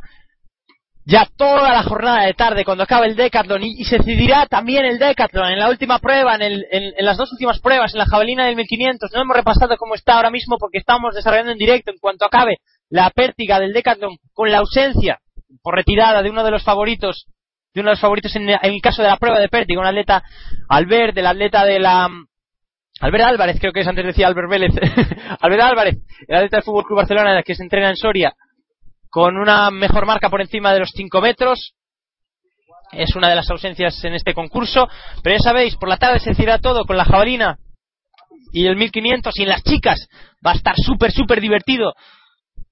ya 1.06 1.28
toda 1.38 1.72
la 1.74 1.82
jornada 1.82 2.26
de 2.26 2.36
tarde 2.36 2.64
cuando 2.64 2.84
acabe 2.84 3.08
el 3.08 3.16
Decathlon 3.16 3.64
y, 3.64 3.84
se 3.86 3.98
decidirá 3.98 4.46
también 4.46 4.86
el 4.86 5.00
Decathlon 5.00 5.52
en 5.52 5.60
la 5.60 5.70
última 5.70 5.98
prueba, 5.98 6.36
en, 6.36 6.42
el- 6.44 6.66
en 6.72 6.94
las 7.06 7.18
dos 7.18 7.32
últimas 7.32 7.60
pruebas, 7.62 7.94
en 7.94 8.00
la 8.00 8.06
jabalina 8.06 8.46
del 8.46 8.56
1500. 8.56 9.12
No 9.12 9.22
hemos 9.22 9.36
repasado 9.36 9.76
cómo 9.78 9.96
está 9.96 10.14
ahora 10.18 10.30
mismo 10.30 10.58
porque 10.60 10.78
estamos 10.78 11.16
desarrollando 11.16 11.52
en 11.52 11.58
directo 11.58 11.90
en 11.90 11.98
cuanto 11.98 12.26
acabe 12.26 12.58
la 12.92 13.10
pértiga 13.10 13.60
del 13.60 13.74
Decathlon 13.74 14.18
con 14.34 14.52
la 14.52 14.60
ausencia 14.60 15.20
por 15.62 15.76
retirada 15.76 16.22
de 16.22 16.30
uno 16.30 16.44
de 16.44 16.52
los 16.52 16.64
favoritos, 16.64 17.26
de 17.74 17.82
uno 17.82 17.90
de 17.90 17.94
los 17.94 18.02
favoritos 18.02 18.36
en, 18.36 18.50
en 18.50 18.60
el 18.62 18.82
caso 18.82 19.02
de 19.02 19.10
la 19.10 19.18
prueba 19.18 19.40
de 19.40 19.50
pértiga, 19.50 19.82
un 19.82 19.88
atleta 19.88 20.24
Albert, 20.68 21.16
del 21.16 21.28
atleta 21.28 21.66
de 21.66 21.80
la 21.80 22.10
Albert 23.02 23.24
Álvarez, 23.24 23.58
creo 23.60 23.72
que 23.72 23.80
es 23.80 23.88
antes 23.88 24.06
decía 24.06 24.28
Albert 24.28 24.50
Vélez, 24.50 24.74
Albert 25.40 25.62
Álvarez, 25.62 25.96
el 26.28 26.36
atleta 26.36 26.58
del 26.58 26.64
Fútbol 26.64 26.84
Club 26.84 26.98
Barcelona 26.98 27.44
que 27.44 27.56
se 27.56 27.64
entrena 27.64 27.90
en 27.90 27.96
Soria 27.96 28.34
con 29.10 29.38
una 29.38 29.72
mejor 29.72 30.06
marca 30.06 30.30
por 30.30 30.42
encima 30.42 30.74
de 30.74 30.80
los 30.80 30.92
5 30.94 31.22
metros. 31.22 31.74
Es 32.92 33.16
una 33.16 33.30
de 33.30 33.36
las 33.36 33.50
ausencias 33.50 34.04
en 34.04 34.14
este 34.14 34.34
concurso. 34.34 34.88
Pero 35.24 35.36
ya 35.38 35.44
sabéis, 35.44 35.76
por 35.76 35.90
la 35.90 35.98
tarde 35.98 36.20
se 36.20 36.32
decidirá 36.32 36.60
todo 36.60 36.86
con 36.86 36.98
la 36.98 37.06
jabalina 37.06 37.58
y 38.52 38.66
el 38.66 38.76
1500 38.76 39.38
y 39.38 39.44
en 39.44 39.50
las 39.50 39.64
chicas 39.64 40.08
va 40.46 40.52
a 40.52 40.56
estar 40.56 40.76
súper, 40.76 41.12
súper 41.12 41.42
divertido 41.42 41.94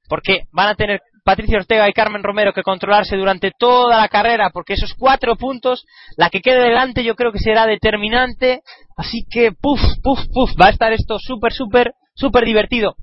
porque 0.07 0.43
van 0.51 0.69
a 0.69 0.75
tener 0.75 1.01
Patricia 1.23 1.57
Ortega 1.57 1.89
y 1.89 1.93
Carmen 1.93 2.23
Romero 2.23 2.53
que 2.53 2.63
controlarse 2.63 3.17
durante 3.17 3.51
toda 3.51 3.97
la 3.97 4.07
carrera, 4.07 4.49
porque 4.51 4.73
esos 4.73 4.93
cuatro 4.93 5.35
puntos, 5.35 5.85
la 6.15 6.29
que 6.29 6.39
quede 6.39 6.63
delante 6.63 7.03
yo 7.03 7.15
creo 7.15 7.33
que 7.33 7.39
será 7.39 7.65
determinante, 7.65 8.61
así 8.95 9.25
que 9.29 9.51
puf, 9.51 9.81
puf, 10.01 10.19
puf, 10.33 10.51
va 10.59 10.67
a 10.67 10.69
estar 10.69 10.93
esto 10.93 11.19
súper, 11.19 11.51
súper, 11.51 11.91
súper 12.15 12.45
divertido. 12.45 12.95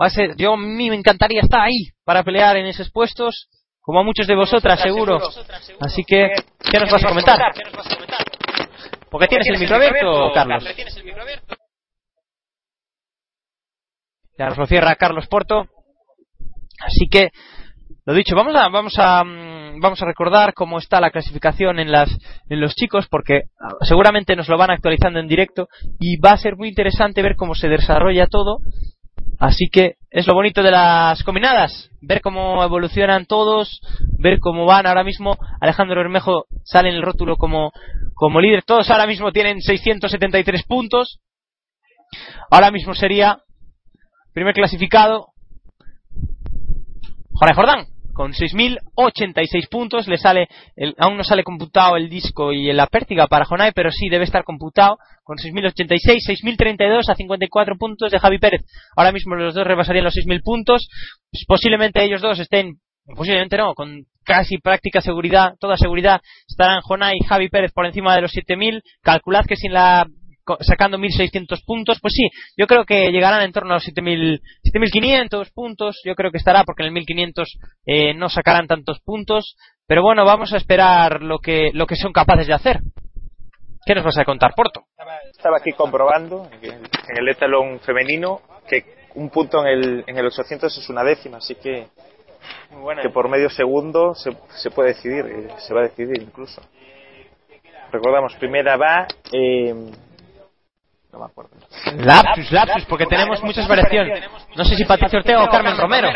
Va 0.00 0.06
a 0.06 0.10
ser, 0.10 0.34
yo 0.36 0.54
a 0.54 0.56
mí 0.56 0.90
me 0.90 0.96
encantaría 0.96 1.42
estar 1.42 1.60
ahí 1.60 1.90
para 2.04 2.24
pelear 2.24 2.56
en 2.56 2.66
esos 2.66 2.90
puestos, 2.90 3.48
como 3.80 4.00
a 4.00 4.02
muchos 4.02 4.26
de 4.26 4.34
vosotras 4.34 4.80
seguro. 4.80 5.20
Así 5.78 6.02
que, 6.04 6.32
¿qué 6.70 6.80
nos 6.80 6.90
vas 6.90 7.04
a 7.04 7.08
comentar? 7.08 7.38
Porque 9.10 9.28
tienes 9.28 9.46
el 9.48 9.58
micro 9.60 9.76
abierto, 9.76 10.32
Carlos. 10.34 10.64
Ya 14.38 14.46
nos 14.46 14.58
lo 14.58 14.66
cierra 14.66 14.96
Carlos 14.96 15.28
Porto. 15.28 15.68
Así 16.80 17.08
que, 17.08 17.30
lo 18.06 18.14
dicho, 18.14 18.34
vamos 18.34 18.54
a, 18.56 18.68
vamos 18.68 18.94
a, 18.98 19.22
mm, 19.24 19.80
vamos 19.80 20.00
a 20.02 20.06
recordar 20.06 20.54
cómo 20.54 20.78
está 20.78 21.00
la 21.00 21.10
clasificación 21.10 21.78
en 21.78 21.92
las, 21.92 22.10
en 22.48 22.60
los 22.60 22.74
chicos, 22.74 23.06
porque 23.08 23.44
ah, 23.60 23.76
seguramente 23.82 24.36
nos 24.36 24.48
lo 24.48 24.58
van 24.58 24.70
actualizando 24.70 25.18
en 25.18 25.28
directo 25.28 25.68
y 25.98 26.16
va 26.18 26.32
a 26.32 26.38
ser 26.38 26.56
muy 26.56 26.68
interesante 26.68 27.22
ver 27.22 27.36
cómo 27.36 27.54
se 27.54 27.68
desarrolla 27.68 28.26
todo. 28.26 28.58
Así 29.38 29.70
que 29.72 29.94
es 30.10 30.26
lo 30.26 30.34
bonito 30.34 30.62
de 30.62 30.70
las 30.70 31.22
combinadas, 31.24 31.88
ver 32.02 32.20
cómo 32.20 32.62
evolucionan 32.62 33.24
todos, 33.24 33.80
ver 34.18 34.38
cómo 34.38 34.66
van 34.66 34.86
ahora 34.86 35.02
mismo. 35.02 35.38
Alejandro 35.60 35.96
Bermejo 35.96 36.44
sale 36.62 36.90
en 36.90 36.96
el 36.96 37.02
rótulo 37.02 37.36
como, 37.36 37.72
como 38.12 38.40
líder. 38.40 38.64
Todos 38.64 38.90
ahora 38.90 39.06
mismo 39.06 39.32
tienen 39.32 39.62
673 39.62 40.64
puntos. 40.64 41.20
Ahora 42.50 42.70
mismo 42.70 42.94
sería 42.94 43.38
primer 44.34 44.52
clasificado 44.54 45.28
Jorge 47.40 47.54
Jordán 47.54 47.86
con 48.12 48.32
6.086 48.34 49.68
puntos 49.70 50.06
le 50.08 50.18
sale 50.18 50.48
el- 50.76 50.94
aún 50.98 51.16
no 51.16 51.24
sale 51.24 51.42
computado 51.42 51.96
el 51.96 52.10
disco 52.10 52.52
y 52.52 52.70
la 52.70 52.86
pértiga 52.86 53.28
para 53.28 53.46
Jonay 53.46 53.72
pero 53.74 53.90
sí 53.90 54.10
debe 54.10 54.24
estar 54.24 54.44
computado 54.44 54.98
con 55.24 55.38
6.086 55.38 56.22
6.032 56.26 57.08
a 57.08 57.14
54 57.14 57.76
puntos 57.76 58.12
de 58.12 58.18
Javi 58.18 58.38
Pérez. 58.38 58.60
Ahora 58.94 59.12
mismo 59.12 59.36
los 59.36 59.54
dos 59.54 59.66
rebasarían 59.66 60.04
los 60.04 60.14
6.000 60.14 60.42
puntos. 60.42 60.86
Pues 61.30 61.44
posiblemente 61.46 62.04
ellos 62.04 62.20
dos 62.20 62.38
estén 62.38 62.74
posiblemente 63.16 63.56
no 63.56 63.72
con 63.74 64.04
casi 64.22 64.58
práctica 64.58 65.00
seguridad 65.00 65.54
toda 65.58 65.78
seguridad 65.78 66.20
estarán 66.46 66.82
Jonay 66.82 67.16
y 67.18 67.26
Javi 67.26 67.48
Pérez 67.48 67.72
por 67.72 67.86
encima 67.86 68.14
de 68.14 68.20
los 68.20 68.32
7.000 68.34 68.82
calculad 69.02 69.46
que 69.46 69.56
sin 69.56 69.72
la 69.72 70.06
sacando 70.60 70.98
1.600 70.98 71.62
puntos, 71.64 71.98
pues 72.00 72.12
sí, 72.14 72.28
yo 72.56 72.66
creo 72.66 72.84
que 72.84 73.10
llegarán 73.12 73.42
en 73.42 73.52
torno 73.52 73.70
a 73.70 73.74
los 73.74 73.84
7.000 73.86 74.40
7.500 74.72 75.52
puntos, 75.52 76.00
yo 76.04 76.14
creo 76.14 76.30
que 76.30 76.38
estará 76.38 76.64
porque 76.64 76.84
en 76.84 76.96
el 76.96 77.04
1.500 77.04 77.44
eh, 77.86 78.14
no 78.14 78.28
sacarán 78.28 78.66
tantos 78.66 79.00
puntos, 79.00 79.56
pero 79.86 80.02
bueno, 80.02 80.24
vamos 80.24 80.52
a 80.52 80.56
esperar 80.56 81.22
lo 81.22 81.38
que, 81.38 81.70
lo 81.72 81.86
que 81.86 81.96
son 81.96 82.12
capaces 82.12 82.46
de 82.46 82.54
hacer. 82.54 82.80
¿Qué 83.84 83.94
nos 83.94 84.04
vas 84.04 84.18
a 84.18 84.24
contar, 84.24 84.52
Porto? 84.54 84.84
Estaba 85.30 85.56
aquí 85.56 85.72
comprobando 85.72 86.48
en 86.62 86.82
el, 87.16 87.28
etalón 87.28 87.80
femenino 87.80 88.42
que 88.68 88.84
un 89.14 89.30
punto 89.30 89.66
en 89.66 89.66
el, 89.66 90.04
en 90.06 90.18
el 90.18 90.26
800 90.26 90.76
es 90.76 90.88
una 90.90 91.02
décima, 91.02 91.38
así 91.38 91.54
que, 91.54 91.88
que 93.02 93.10
por 93.10 93.28
medio 93.28 93.48
segundo 93.48 94.14
se, 94.14 94.30
se 94.62 94.70
puede 94.70 94.90
decidir, 94.90 95.24
eh, 95.26 95.48
se 95.58 95.74
va 95.74 95.80
a 95.80 95.84
decidir 95.84 96.22
incluso. 96.22 96.60
Recordamos, 97.90 98.34
primera 98.36 98.76
va. 98.76 99.06
Eh, 99.32 99.74
no 101.12 101.18
me 101.18 101.24
acuerdo. 101.26 101.50
Lapsus, 101.96 102.50
lapsus, 102.52 102.84
porque 102.86 103.06
tenemos 103.06 103.42
muchas 103.42 103.66
variaciones. 103.68 104.24
No 104.56 104.64
sé 104.64 104.76
si 104.76 104.84
Patricio 104.84 105.18
Ortega 105.18 105.44
o 105.44 105.48
Carmen 105.48 105.76
Romero. 105.76 106.08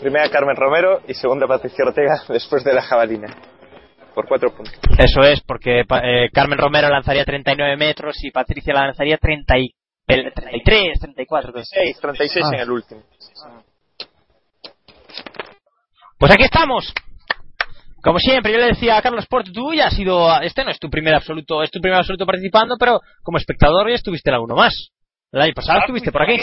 Primera 0.00 0.28
Carmen 0.30 0.56
Romero 0.56 1.02
y 1.06 1.14
segunda 1.14 1.46
Patricia 1.46 1.84
Ortega 1.86 2.22
después 2.28 2.64
de 2.64 2.72
la 2.72 2.82
jabalina. 2.82 3.36
Por 4.14 4.26
cuatro 4.26 4.50
puntos. 4.54 4.74
Eso 4.98 5.20
es, 5.22 5.40
porque 5.42 5.80
eh, 5.80 6.28
Carmen 6.32 6.58
Romero 6.58 6.88
lanzaría 6.88 7.24
39 7.24 7.76
metros 7.76 8.16
y 8.24 8.30
Patricia 8.30 8.74
la 8.74 8.86
lanzaría 8.86 9.16
30 9.18 9.58
y, 9.58 9.68
pel- 10.06 10.32
33, 10.34 10.98
34. 11.00 11.52
creo. 11.52 11.64
6, 11.64 11.98
36 12.00 12.44
Ah. 12.44 12.54
en 12.54 12.60
el 12.60 12.70
último. 12.70 13.02
Pues 16.18 16.32
aquí 16.32 16.42
estamos. 16.44 16.92
Como 18.02 18.18
siempre, 18.18 18.52
yo 18.52 18.58
le 18.58 18.66
decía 18.68 18.96
a 18.96 19.02
Carlos 19.02 19.26
Porto, 19.26 19.50
tú 19.52 19.72
ya 19.74 19.86
has 19.88 19.94
sido, 19.94 20.40
este 20.40 20.64
no 20.64 20.70
es 20.70 20.78
tu 20.78 20.88
primer 20.88 21.14
absoluto, 21.14 21.62
es 21.62 21.70
tu 21.70 21.80
primer 21.80 21.98
absoluto 21.98 22.24
participando, 22.26 22.76
pero 22.78 23.00
como 23.22 23.36
espectador 23.38 23.88
ya 23.88 23.96
estuviste 23.96 24.30
en 24.30 24.34
alguno 24.34 24.54
más. 24.56 24.72
El 25.32 25.42
año 25.42 25.52
pasado 25.54 25.80
estuviste 25.80 26.10
por 26.10 26.22
aquí. 26.22 26.38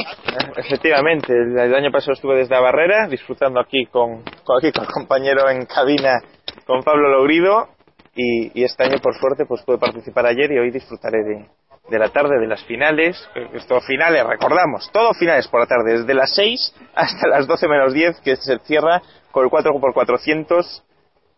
Efectivamente, 0.55 1.33
el, 1.33 1.75
año 1.75 1.91
pasado 1.91 2.13
estuve 2.13 2.37
desde 2.37 2.53
la 2.55 2.61
barrera, 2.61 3.07
disfrutando 3.07 3.59
aquí 3.59 3.85
con, 3.91 4.23
con- 4.43 4.57
aquí 4.59 4.71
con 4.71 4.83
el 4.85 4.89
compañero 4.91 5.49
en 5.49 5.65
cabina, 5.65 6.21
con 6.65 6.83
Pablo 6.83 7.09
Logrido, 7.09 7.67
y, 8.15 8.59
y 8.59 8.63
este 8.63 8.83
año, 8.85 8.99
por 9.01 9.13
suerte, 9.15 9.45
pues 9.45 9.61
pude 9.63 9.77
participar 9.77 10.25
ayer 10.25 10.51
y 10.51 10.57
hoy 10.59 10.71
disfrutaré 10.71 11.17
de, 11.23 11.49
de 11.89 11.99
la 11.99 12.09
tarde, 12.09 12.39
de 12.39 12.47
las 12.47 12.63
finales. 12.63 13.17
Eh, 13.35 13.47
Esto 13.55 13.81
finales, 13.81 14.23
recordamos, 14.25 14.89
todo 14.93 15.13
finales 15.13 15.47
por 15.49 15.59
la 15.59 15.67
tarde, 15.67 15.99
desde 15.99 16.13
las 16.13 16.33
6 16.33 16.73
hasta 16.95 17.27
las 17.27 17.45
12 17.45 17.67
menos 17.67 17.93
10, 17.93 18.21
que 18.21 18.35
se 18.37 18.57
cierra 18.59 19.01
con 19.31 19.43
el 19.43 19.49
4x400 19.51 20.83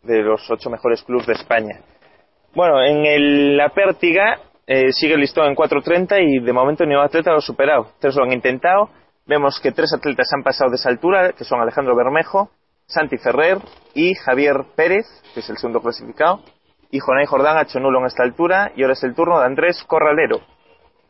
de 0.03 0.21
los 0.21 0.49
ocho 0.49 0.69
mejores 0.69 1.03
clubes 1.03 1.27
de 1.27 1.33
España. 1.33 1.81
Bueno, 2.55 2.81
en 2.83 3.05
el- 3.05 3.57
la 3.57 3.69
pértiga 3.69 4.39
eh, 4.65 4.91
sigue 4.91 5.15
el 5.15 5.21
listón 5.21 5.47
en 5.47 5.55
4.30 5.55 6.19
y 6.21 6.39
de 6.39 6.53
momento 6.53 6.85
ningún 6.85 7.03
atleta 7.03 7.31
lo 7.31 7.37
ha 7.37 7.41
superado. 7.41 7.91
Tres 7.99 8.15
lo 8.15 8.23
han 8.23 8.31
intentado. 8.31 8.89
Vemos 9.25 9.59
que 9.59 9.71
tres 9.71 9.91
atletas 9.93 10.27
han 10.35 10.43
pasado 10.43 10.69
de 10.69 10.75
esa 10.75 10.89
altura, 10.89 11.33
que 11.33 11.43
son 11.43 11.59
Alejandro 11.59 11.95
Bermejo, 11.95 12.49
Santi 12.85 13.17
Ferrer 13.17 13.57
y 13.93 14.13
Javier 14.15 14.55
Pérez, 14.75 15.05
que 15.33 15.39
es 15.41 15.49
el 15.49 15.57
segundo 15.57 15.81
clasificado. 15.81 16.41
Y 16.91 16.99
Jonay 16.99 17.25
Jordán 17.25 17.57
ha 17.57 17.61
hecho 17.63 17.79
nulo 17.79 17.99
en 17.99 18.05
esta 18.05 18.23
altura. 18.23 18.71
Y 18.75 18.81
ahora 18.83 18.93
es 18.93 19.03
el 19.03 19.13
turno 19.15 19.39
de 19.39 19.45
Andrés 19.45 19.83
Corralero, 19.87 20.39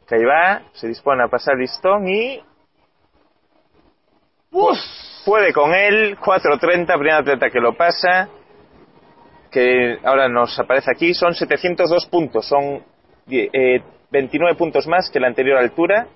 que 0.07 0.15
ahí 0.15 0.23
va, 0.25 0.61
se 0.73 0.87
dispone 0.87 1.23
a 1.23 1.27
pasar 1.27 1.55
el 1.55 1.61
listón 1.61 2.07
y... 2.07 2.41
Puede 5.25 5.53
con 5.53 5.73
él, 5.73 6.17
4.30, 6.17 6.85
primer 6.97 7.11
atleta 7.13 7.49
que 7.49 7.59
lo 7.59 7.73
pasa 7.75 8.29
que 9.51 9.97
ahora 10.03 10.27
nos 10.29 10.57
aparece 10.59 10.91
aquí, 10.91 11.13
son 11.13 11.33
702 11.33 12.05
puntos, 12.07 12.47
son 12.47 12.83
eh, 13.29 13.81
29 14.11 14.55
puntos 14.55 14.87
más 14.87 15.09
que 15.09 15.19
la 15.19 15.27
anterior 15.27 15.57
altura 15.57 16.07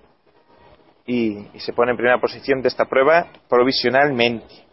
y, 1.06 1.48
y 1.53 1.60
se 1.60 1.74
pone 1.74 1.92
en 1.92 1.98
primera 1.98 2.20
posición 2.20 2.62
de 2.62 2.70
esta 2.70 2.86
prueba 2.86 3.28
provisionalmente. 3.50 4.64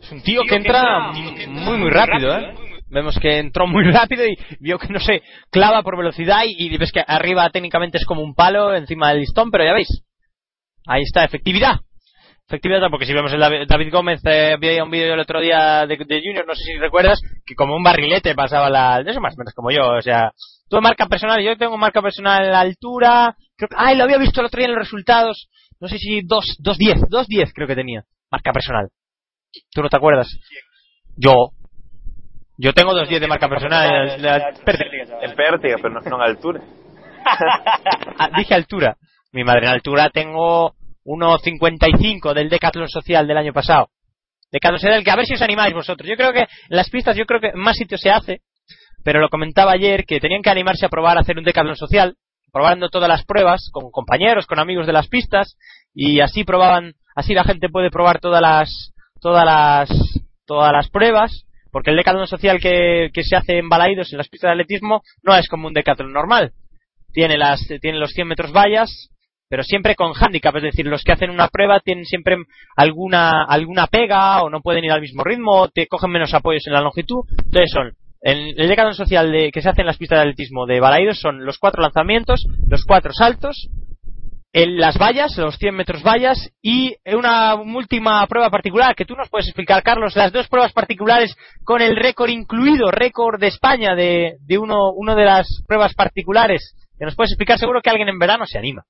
Es 0.00 0.12
un 0.12 0.22
tío 0.22 0.42
que 0.48 0.56
entra 0.56 1.12
muy, 1.12 1.78
muy 1.78 1.90
rápido, 1.90 2.36
¿eh? 2.36 2.54
Vemos 2.88 3.18
que 3.20 3.38
entró 3.38 3.66
muy 3.66 3.84
rápido 3.92 4.26
y 4.26 4.36
vio 4.58 4.78
que, 4.78 4.88
no 4.88 4.98
sé, 4.98 5.22
clava 5.50 5.82
por 5.82 5.96
velocidad 5.96 6.42
y, 6.46 6.74
y 6.74 6.76
ves 6.76 6.92
que 6.92 7.04
arriba 7.06 7.48
técnicamente 7.50 7.98
es 7.98 8.04
como 8.04 8.22
un 8.22 8.34
palo 8.34 8.74
encima 8.74 9.10
del 9.10 9.20
listón, 9.20 9.50
pero 9.50 9.64
ya 9.64 9.74
veis. 9.74 10.04
Ahí 10.86 11.02
está, 11.02 11.24
efectividad. 11.24 11.80
Efectividad, 12.50 12.90
porque 12.90 13.06
si 13.06 13.12
vemos 13.14 13.32
el 13.32 13.38
David, 13.38 13.68
David 13.68 13.92
Gómez, 13.92 14.20
eh, 14.24 14.54
había 14.56 14.82
un 14.82 14.90
vídeo 14.90 15.14
el 15.14 15.20
otro 15.20 15.40
día 15.40 15.86
de, 15.86 15.96
de 15.96 16.20
Junior, 16.20 16.44
no 16.44 16.54
sé 16.56 16.64
si 16.64 16.76
recuerdas, 16.78 17.20
que 17.46 17.54
como 17.54 17.76
un 17.76 17.82
barrilete 17.84 18.34
pasaba 18.34 18.68
la... 18.68 19.00
Eso 19.06 19.20
más 19.20 19.34
o 19.34 19.38
menos 19.38 19.54
como 19.54 19.70
yo, 19.70 19.82
o 19.86 20.02
sea... 20.02 20.32
Tú 20.68 20.74
de 20.76 20.82
marca 20.82 21.06
personal, 21.06 21.40
yo 21.44 21.56
tengo 21.56 21.78
marca 21.78 22.02
personal 22.02 22.44
en 22.44 22.50
la 22.50 22.60
altura... 22.60 23.36
Creo 23.56 23.68
que, 23.68 23.76
ay, 23.78 23.96
lo 23.96 24.02
había 24.02 24.18
visto 24.18 24.40
el 24.40 24.46
otro 24.46 24.58
día 24.58 24.66
en 24.66 24.74
los 24.74 24.82
resultados. 24.84 25.48
No 25.78 25.86
sé 25.86 25.98
si 25.98 26.22
2, 26.22 26.44
2.10, 26.60 27.08
2.10 27.08 27.52
creo 27.54 27.68
que 27.68 27.76
tenía. 27.76 28.02
Marca 28.32 28.52
personal. 28.52 28.88
¿Tú 29.72 29.82
no 29.82 29.88
te 29.88 29.96
acuerdas? 29.96 30.26
Yo. 31.16 31.50
Yo 32.58 32.72
tengo 32.72 32.92
2.10 32.94 33.20
de 33.20 33.26
marca 33.28 33.48
personal. 33.48 34.10
en 34.10 34.22
la- 34.22 34.38
la- 34.38 34.48
En 35.22 35.34
pértiga, 35.36 35.76
pero 35.80 35.90
no, 35.90 36.00
no 36.00 36.16
en 36.16 36.22
altura. 36.30 36.60
Ah, 38.18 38.28
dije 38.36 38.54
altura. 38.54 38.96
Mi 39.32 39.44
madre 39.44 39.66
en 39.66 39.72
altura 39.72 40.10
tengo 40.10 40.74
1.55 41.04 42.34
del 42.34 42.48
Decathlon 42.48 42.88
Social 42.88 43.26
del 43.26 43.38
año 43.38 43.52
pasado. 43.52 43.88
Decathlon 44.52 44.80
Social, 44.80 45.04
que 45.04 45.10
a 45.10 45.16
ver 45.16 45.26
si 45.26 45.34
os 45.34 45.42
animáis 45.42 45.74
vosotros. 45.74 46.08
Yo 46.08 46.16
creo 46.16 46.32
que 46.32 46.40
en 46.40 46.46
las 46.68 46.90
pistas, 46.90 47.16
yo 47.16 47.24
creo 47.26 47.40
que 47.40 47.48
en 47.48 47.58
más 47.58 47.76
sitios 47.76 48.00
se 48.00 48.10
hace, 48.10 48.40
pero 49.04 49.20
lo 49.20 49.28
comentaba 49.28 49.72
ayer 49.72 50.04
que 50.04 50.20
tenían 50.20 50.42
que 50.42 50.50
animarse 50.50 50.86
a 50.86 50.88
probar 50.88 51.16
a 51.16 51.20
hacer 51.20 51.38
un 51.38 51.44
Decathlon 51.44 51.76
Social, 51.76 52.16
probando 52.52 52.88
todas 52.88 53.08
las 53.08 53.24
pruebas 53.24 53.70
con 53.72 53.90
compañeros, 53.90 54.46
con 54.46 54.58
amigos 54.58 54.86
de 54.86 54.92
las 54.92 55.08
pistas, 55.08 55.56
y 55.94 56.20
así 56.20 56.44
probaban, 56.44 56.94
así 57.14 57.34
la 57.34 57.44
gente 57.44 57.68
puede 57.68 57.90
probar 57.90 58.20
todas 58.20 58.42
las, 58.42 58.92
todas 59.20 59.44
las, 59.44 59.88
todas 60.46 60.72
las 60.72 60.90
pruebas, 60.90 61.46
porque 61.70 61.90
el 61.90 61.96
Decathlon 61.96 62.26
Social 62.26 62.60
que, 62.60 63.10
que 63.14 63.22
se 63.22 63.36
hace 63.36 63.58
en 63.58 63.68
Balaidos, 63.68 64.12
en 64.12 64.18
las 64.18 64.28
pistas 64.28 64.48
de 64.48 64.52
atletismo, 64.52 65.02
no 65.22 65.36
es 65.36 65.48
como 65.48 65.68
un 65.68 65.74
Decathlon 65.74 66.12
normal 66.12 66.52
tiene 67.12 67.36
las 67.36 67.66
tiene 67.80 67.98
los 67.98 68.10
100 68.12 68.28
metros 68.28 68.52
vallas 68.52 69.10
pero 69.50 69.62
siempre 69.64 69.96
con 69.96 70.12
handicap 70.14 70.56
es 70.56 70.62
decir 70.62 70.86
los 70.86 71.02
que 71.02 71.12
hacen 71.12 71.28
una 71.28 71.48
prueba 71.48 71.80
tienen 71.80 72.06
siempre 72.06 72.36
alguna 72.76 73.42
alguna 73.44 73.86
pega 73.88 74.40
o 74.42 74.48
no 74.48 74.60
pueden 74.62 74.84
ir 74.84 74.92
al 74.92 75.00
mismo 75.02 75.24
ritmo 75.24 75.52
o 75.62 75.68
te 75.68 75.86
cogen 75.88 76.10
menos 76.10 76.32
apoyos 76.32 76.66
en 76.66 76.72
la 76.72 76.80
longitud 76.80 77.24
entonces 77.44 77.70
son 77.70 77.92
el, 78.22 78.54
el 78.58 78.68
decathlon 78.68 78.94
social 78.94 79.32
de, 79.32 79.50
que 79.50 79.60
se 79.60 79.68
hace 79.68 79.80
en 79.82 79.86
las 79.86 79.96
pistas 79.98 80.18
de 80.18 80.22
atletismo 80.22 80.66
de 80.66 80.78
Balaidos 80.80 81.20
son 81.20 81.44
los 81.44 81.58
cuatro 81.58 81.82
lanzamientos 81.82 82.46
los 82.68 82.84
cuatro 82.84 83.12
saltos 83.12 83.68
el- 84.52 84.78
las 84.78 84.98
vallas, 84.98 85.36
los 85.38 85.56
100 85.58 85.74
metros 85.76 86.02
vallas 86.02 86.50
y 86.60 86.96
una 87.06 87.54
última 87.54 88.26
prueba 88.26 88.50
particular 88.50 88.96
que 88.96 89.04
tú 89.04 89.14
nos 89.14 89.28
puedes 89.28 89.46
explicar, 89.46 89.82
Carlos, 89.84 90.16
las 90.16 90.32
dos 90.32 90.48
pruebas 90.48 90.72
particulares 90.72 91.36
con 91.62 91.80
el 91.80 91.94
récord 91.96 92.30
incluido, 92.30 92.90
récord 92.90 93.38
de 93.38 93.46
España 93.46 93.94
de, 93.94 94.38
de 94.40 94.58
uno, 94.58 94.90
uno 94.96 95.14
de 95.14 95.24
las 95.24 95.46
pruebas 95.68 95.94
particulares 95.94 96.74
que 96.98 97.04
nos 97.04 97.14
puedes 97.14 97.30
explicar, 97.30 97.58
seguro 97.58 97.80
que 97.80 97.90
alguien 97.90 98.08
en 98.08 98.18
verano 98.18 98.44
se 98.44 98.58
anima. 98.58 98.82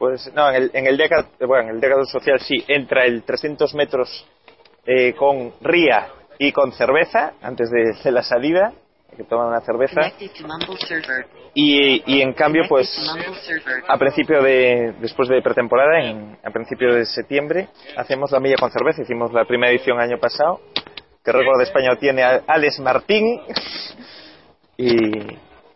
Pues 0.00 0.32
no, 0.32 0.48
en 0.48 0.54
el, 0.54 0.70
en 0.72 0.86
el 0.86 0.96
Decathlon, 0.96 1.46
bueno, 1.46 1.68
en 1.68 1.74
el 1.74 1.80
Decathlon 1.82 2.06
social 2.06 2.40
sí 2.40 2.64
entra 2.68 3.04
el 3.04 3.22
300 3.22 3.74
metros 3.74 4.26
eh, 4.86 5.12
con 5.12 5.52
ría 5.60 6.08
y 6.38 6.52
con 6.52 6.72
cerveza 6.72 7.34
antes 7.42 7.70
de, 7.70 7.92
de 8.02 8.10
la 8.10 8.22
salida, 8.22 8.72
hay 9.10 9.16
que 9.18 9.24
tomar 9.24 9.48
una 9.48 9.60
cerveza. 9.60 10.00
Y, 11.52 12.02
y 12.06 12.22
en 12.22 12.32
cambio, 12.32 12.62
pues 12.66 12.88
a 13.86 13.98
principio 13.98 14.42
de, 14.42 14.94
después 15.00 15.28
de 15.28 15.42
pretemporada, 15.42 16.00
en, 16.00 16.38
a 16.42 16.50
principio 16.50 16.94
de 16.94 17.04
septiembre, 17.04 17.68
hacemos 17.94 18.30
la 18.30 18.40
milla 18.40 18.56
con 18.58 18.70
cerveza. 18.70 19.02
Hicimos 19.02 19.34
la 19.34 19.44
primera 19.44 19.70
edición 19.70 20.00
año 20.00 20.16
pasado, 20.16 20.62
que 21.22 21.30
récord 21.30 21.58
de 21.58 21.64
España 21.64 21.94
tiene 21.96 22.22
Alex 22.22 22.80
Martín. 22.80 23.38
Y, 24.78 24.96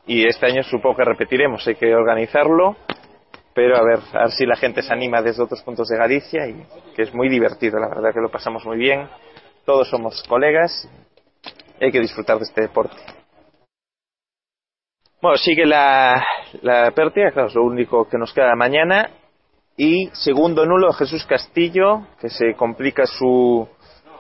y 0.07 0.27
este 0.27 0.47
año 0.47 0.63
supongo 0.63 0.97
que 0.97 1.05
repetiremos, 1.05 1.67
hay 1.67 1.75
que 1.75 1.95
organizarlo. 1.95 2.75
Pero 3.55 3.77
a 3.77 3.83
ver, 3.85 4.01
a 4.13 4.25
ver 4.25 4.33
si 4.33 4.47
la 4.47 4.57
gente 4.57 4.83
se 4.83 4.93
anima 4.93 5.23
desde 5.23 5.43
otros 5.43 5.63
puntos 5.63 5.89
de 5.89 5.97
Galicia 5.97 6.49
y 6.49 6.67
que 6.97 7.03
es 7.03 7.15
muy 7.15 7.29
divertido, 7.29 7.79
la 7.79 7.89
verdad 7.89 8.13
que 8.13 8.21
lo 8.21 8.31
pasamos 8.31 8.65
muy 8.67 8.77
bien. 8.77 9.09
Todos 9.65 9.89
somos 9.89 10.23
colegas 10.29 10.89
hay 11.81 11.93
que 11.93 12.01
disfrutar 12.01 12.39
de 12.39 12.45
este 12.45 12.63
deporte. 12.63 12.97
Bueno, 15.21 15.39
sigue 15.39 15.65
la, 15.65 16.25
la 16.63 16.91
pértiga, 16.91 17.31
claro, 17.31 17.49
es 17.49 17.55
lo 17.55 17.65
único 17.65 18.09
que 18.09 18.19
nos 18.19 18.33
queda 18.33 18.55
mañana. 18.55 19.11
Y 19.77 20.09
segundo 20.13 20.67
nulo, 20.67 20.93
Jesús 20.93 21.25
Castillo, 21.27 22.07
que 22.21 22.29
se 22.29 22.55
complica 22.55 23.07
su, 23.07 23.67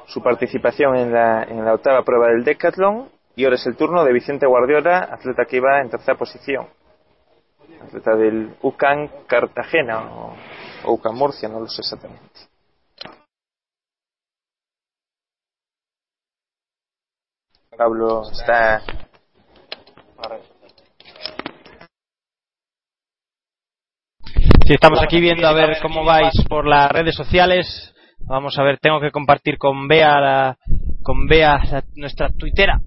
su 0.06 0.22
participación 0.22 0.96
en 0.96 1.12
la, 1.12 1.44
en 1.44 1.64
la 1.64 1.74
octava 1.74 2.02
prueba 2.02 2.28
del 2.28 2.44
Decathlon. 2.44 3.10
Y 3.36 3.44
ahora 3.44 3.56
es 3.56 3.66
el 3.66 3.76
turno 3.76 4.04
de 4.04 4.12
Vicente 4.12 4.46
Guardiola, 4.46 5.08
atleta 5.12 5.44
que 5.44 5.56
iba 5.56 5.80
en 5.80 5.90
tercera 5.90 6.16
posición. 6.16 6.68
Atleta 7.84 8.16
del 8.16 8.56
UCAN 8.62 9.10
Cartagena 9.26 10.00
o, 10.12 10.36
UCAN 10.86 11.14
Murcia, 11.14 11.48
no 11.48 11.60
lo 11.60 11.66
sé 11.68 11.80
exactamente. 11.82 12.22
Pablo 17.76 18.22
está 18.30 18.82
Sí, 24.66 24.72
estamos 24.72 25.02
aquí 25.02 25.20
viendo 25.20 25.46
a 25.46 25.52
ver 25.52 25.76
cómo 25.82 26.04
vais 26.04 26.32
por 26.48 26.66
las 26.66 26.90
redes 26.90 27.14
sociales. 27.14 27.94
Vamos 28.20 28.58
a 28.58 28.62
ver, 28.62 28.78
tengo 28.78 28.98
que 29.00 29.10
compartir 29.10 29.58
con 29.58 29.86
Bea, 29.88 30.18
la- 30.20 30.56
con 31.02 31.26
Bea, 31.26 31.58
la- 31.70 31.84
nuestra 31.96 32.30
tuitera, 32.30 32.80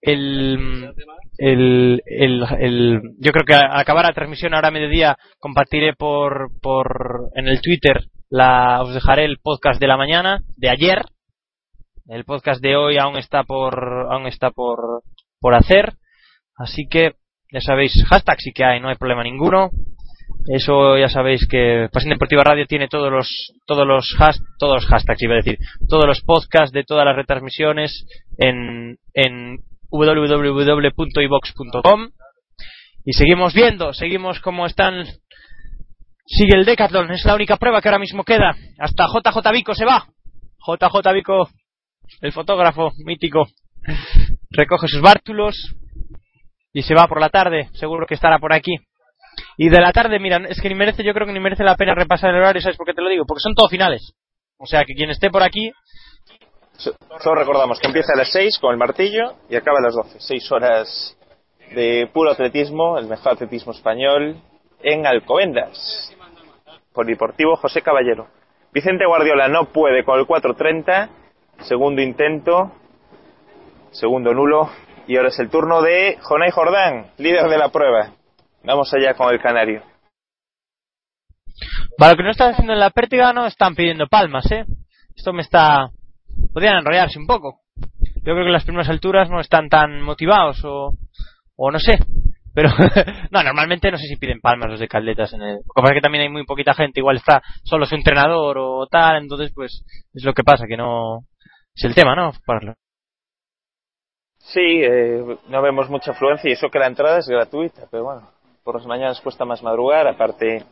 el, 0.00 0.94
el, 1.38 2.02
yo 3.18 3.32
creo 3.32 3.44
que 3.46 3.54
al 3.54 3.78
acabar 3.80 4.04
la 4.04 4.12
transmisión 4.12 4.54
ahora 4.54 4.68
a 4.68 4.72
mediodía 4.72 5.16
compartiré 5.38 5.94
por, 5.94 6.48
por, 6.60 7.30
en 7.34 7.48
el 7.48 7.60
Twitter 7.60 8.04
la, 8.28 8.82
os 8.82 8.92
dejaré 8.94 9.24
el 9.24 9.38
podcast 9.42 9.80
de 9.80 9.86
la 9.86 9.96
mañana, 9.96 10.40
de 10.56 10.68
ayer. 10.70 11.02
El 12.08 12.24
podcast 12.24 12.62
de 12.62 12.76
hoy 12.76 12.98
aún 12.98 13.16
está 13.16 13.42
por, 13.44 14.06
aún 14.10 14.26
está 14.26 14.50
por, 14.50 15.02
por 15.40 15.54
hacer. 15.54 15.94
Así 16.56 16.86
que, 16.88 17.12
ya 17.52 17.60
sabéis, 17.60 17.92
hashtag 18.08 18.40
sí 18.40 18.52
que 18.52 18.64
hay, 18.64 18.80
no 18.80 18.88
hay 18.88 18.96
problema 18.96 19.22
ninguno. 19.24 19.70
Eso 20.48 20.96
ya 20.96 21.08
sabéis 21.08 21.46
que 21.48 21.88
Pasión 21.92 22.10
Deportiva 22.12 22.44
Radio 22.44 22.66
tiene 22.66 22.86
todos 22.88 23.10
los 23.10 23.52
todos 23.66 23.86
los 23.86 24.14
has- 24.20 24.40
todos 24.58 24.76
los 24.76 24.86
hashtags 24.86 25.22
iba 25.22 25.34
a 25.34 25.36
decir, 25.38 25.58
todos 25.88 26.04
los 26.06 26.20
podcasts 26.22 26.72
de 26.72 26.84
todas 26.84 27.04
las 27.04 27.16
retransmisiones 27.16 28.06
en 28.38 28.96
en 29.14 29.58
www.ibox.com 30.04 32.10
y 33.04 33.12
seguimos 33.12 33.54
viendo, 33.54 33.92
seguimos 33.92 34.40
como 34.40 34.66
están 34.66 35.06
sigue 36.26 36.56
el 36.56 36.64
Decathlon, 36.64 37.10
es 37.12 37.24
la 37.24 37.34
única 37.34 37.56
prueba 37.56 37.80
que 37.80 37.88
ahora 37.88 38.00
mismo 38.00 38.24
queda. 38.24 38.54
Hasta 38.78 39.06
JJ 39.06 39.52
Vico 39.52 39.74
se 39.74 39.84
va. 39.84 40.06
JJ 40.66 41.12
Vico, 41.14 41.48
el 42.20 42.32
fotógrafo 42.32 42.92
mítico, 43.04 43.46
recoge 44.50 44.88
sus 44.88 45.00
bártulos 45.00 45.74
y 46.72 46.82
se 46.82 46.94
va 46.94 47.06
por 47.06 47.20
la 47.20 47.28
tarde, 47.28 47.68
seguro 47.74 48.06
que 48.06 48.14
estará 48.14 48.38
por 48.38 48.52
aquí. 48.52 48.74
Y 49.56 49.68
de 49.68 49.80
la 49.80 49.92
tarde, 49.92 50.18
mira, 50.18 50.38
es 50.48 50.60
que 50.60 50.68
ni 50.68 50.74
merece, 50.74 51.04
yo 51.04 51.14
creo 51.14 51.26
que 51.26 51.32
ni 51.32 51.40
merece 51.40 51.62
la 51.62 51.76
pena 51.76 51.94
repasar 51.94 52.30
el 52.30 52.36
horario, 52.36 52.60
¿sabes 52.60 52.76
por 52.76 52.86
qué 52.86 52.94
te 52.94 53.02
lo 53.02 53.08
digo? 53.08 53.24
Porque 53.26 53.40
son 53.40 53.54
todos 53.54 53.70
finales. 53.70 54.14
O 54.58 54.66
sea, 54.66 54.84
que 54.84 54.94
quien 54.94 55.10
esté 55.10 55.30
por 55.30 55.42
aquí, 55.42 55.70
Solo 56.78 57.34
recordamos 57.34 57.80
que 57.80 57.86
empieza 57.86 58.12
a 58.12 58.16
las 58.16 58.30
6 58.32 58.58
con 58.58 58.72
el 58.72 58.78
martillo 58.78 59.34
y 59.48 59.56
acaba 59.56 59.78
a 59.78 59.82
las 59.82 59.94
12. 59.94 60.20
6 60.20 60.52
horas 60.52 61.16
de 61.74 62.08
puro 62.12 62.30
atletismo, 62.30 62.98
el 62.98 63.06
mejor 63.06 63.32
atletismo 63.32 63.72
español, 63.72 64.40
en 64.82 65.06
Alcobendas. 65.06 66.14
Polideportivo 66.92 67.56
José 67.56 67.82
Caballero. 67.82 68.28
Vicente 68.72 69.06
Guardiola 69.06 69.48
no 69.48 69.72
puede 69.72 70.04
con 70.04 70.18
el 70.18 70.26
4.30. 70.26 71.08
Segundo 71.62 72.02
intento. 72.02 72.72
Segundo 73.90 74.34
nulo. 74.34 74.70
Y 75.06 75.16
ahora 75.16 75.28
es 75.28 75.38
el 75.38 75.50
turno 75.50 75.82
de 75.82 76.18
Jonay 76.20 76.50
Jordán, 76.50 77.12
líder 77.16 77.48
de 77.48 77.58
la 77.58 77.70
prueba. 77.70 78.12
Vamos 78.64 78.92
allá 78.92 79.14
con 79.14 79.32
el 79.32 79.40
canario. 79.40 79.82
para 81.96 82.12
lo 82.12 82.16
que 82.16 82.22
no 82.24 82.30
están 82.30 82.52
haciendo 82.52 82.72
en 82.72 82.80
la 82.80 82.90
pértiga, 82.90 83.32
no 83.32 83.46
están 83.46 83.74
pidiendo 83.74 84.08
palmas, 84.08 84.50
¿eh? 84.50 84.64
Esto 85.14 85.32
me 85.32 85.42
está... 85.42 85.90
Podrían 86.52 86.78
enrollarse 86.78 87.18
un 87.18 87.26
poco. 87.26 87.60
Yo 87.76 88.32
creo 88.32 88.36
que 88.36 88.46
en 88.46 88.52
las 88.52 88.64
primeras 88.64 88.88
alturas 88.88 89.30
no 89.30 89.40
están 89.40 89.68
tan 89.68 90.02
motivados 90.02 90.64
o, 90.64 90.94
o 91.56 91.70
no 91.70 91.78
sé. 91.78 91.98
Pero, 92.54 92.70
no, 93.30 93.42
normalmente 93.42 93.90
no 93.90 93.98
sé 93.98 94.06
si 94.06 94.16
piden 94.16 94.40
palmas 94.40 94.70
los 94.70 94.80
de 94.80 94.88
Caldetas 94.88 95.32
en 95.34 95.42
el... 95.42 95.56
Lo 95.76 95.82
que 95.84 95.94
que 95.94 96.00
también 96.00 96.22
hay 96.22 96.30
muy 96.30 96.44
poquita 96.46 96.72
gente, 96.74 97.00
igual 97.00 97.16
está 97.16 97.42
solo 97.62 97.84
su 97.84 97.94
entrenador 97.94 98.56
o 98.58 98.86
tal, 98.86 99.18
entonces 99.22 99.52
pues 99.54 99.84
es 100.14 100.24
lo 100.24 100.32
que 100.32 100.42
pasa, 100.42 100.64
que 100.66 100.76
no... 100.76 101.20
Es 101.74 101.84
el 101.84 101.94
tema, 101.94 102.16
¿no? 102.16 102.32
Para- 102.46 102.74
Sí, 104.38 104.80
eh, 104.82 105.22
no 105.48 105.60
vemos 105.60 105.90
mucha 105.90 106.12
afluencia 106.12 106.48
y 106.48 106.52
eso 106.54 106.70
que 106.70 106.78
la 106.78 106.86
entrada 106.86 107.18
es 107.18 107.28
gratuita, 107.28 107.82
pero 107.90 108.04
bueno, 108.04 108.30
por 108.64 108.76
las 108.76 108.86
mañanas 108.86 109.20
cuesta 109.20 109.44
más 109.44 109.62
madrugar, 109.62 110.06
aparte 110.06 110.64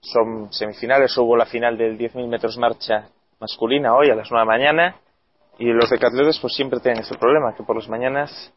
son 0.00 0.52
semifinales, 0.52 1.16
hubo 1.18 1.36
la 1.36 1.44
final 1.46 1.76
del 1.76 1.98
10.000 1.98 2.28
metros 2.28 2.56
marcha 2.56 3.08
masculina 3.40 3.94
hoy 3.94 4.08
a 4.10 4.14
las 4.14 4.30
9 4.30 4.40
de 4.40 4.46
la 4.46 4.58
mañana 4.58 4.96
y 5.58 5.72
los 5.72 5.88
decatletes 5.90 6.38
pues 6.40 6.54
siempre 6.54 6.80
tienen 6.80 7.00
ese 7.02 7.16
problema, 7.16 7.54
que 7.56 7.62
por 7.62 7.76
las 7.76 7.88
mañanas 7.88 8.52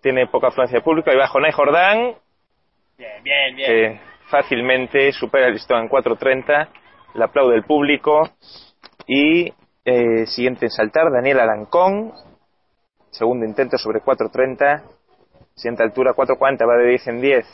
tiene 0.00 0.26
poca 0.26 0.48
afluencia 0.48 0.78
de 0.78 0.84
público 0.84 1.10
y 1.12 1.16
bajo 1.16 1.40
Nay 1.40 1.52
Jordán 1.52 2.14
Bien, 2.96 3.22
bien, 3.22 3.56
bien. 3.56 3.66
que 3.66 4.00
fácilmente 4.28 5.12
supera 5.12 5.46
el 5.46 5.54
listón 5.54 5.82
en 5.82 5.88
4.30, 5.88 6.68
le 7.14 7.24
aplaude 7.24 7.56
el 7.56 7.64
público 7.64 8.28
y 9.06 9.52
eh, 9.84 10.26
siguiente 10.26 10.66
en 10.66 10.70
saltar 10.70 11.10
Daniel 11.12 11.40
Alancón, 11.40 12.12
segundo 13.10 13.46
intento 13.46 13.78
sobre 13.78 14.00
4.30, 14.00 14.82
siguiente 15.54 15.82
altura 15.82 16.12
4.40, 16.14 16.68
va 16.68 16.76
de 16.76 16.88
10 16.90 17.06
en 17.08 17.20
10. 17.20 17.46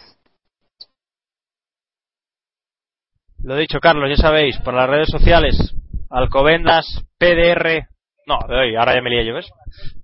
Lo 3.45 3.57
dicho, 3.57 3.79
Carlos, 3.79 4.09
ya 4.09 4.17
sabéis, 4.17 4.59
por 4.61 4.73
las 4.75 4.89
redes 4.89 5.09
sociales, 5.11 5.75
Alcobendas, 6.11 7.05
PDR, 7.19 7.87
no, 8.27 8.35
ahora 8.35 8.95
ya 8.95 9.03
me 9.03 9.11
lié 9.11 9.27
yo, 9.27 9.35
¿ves? 9.35 9.49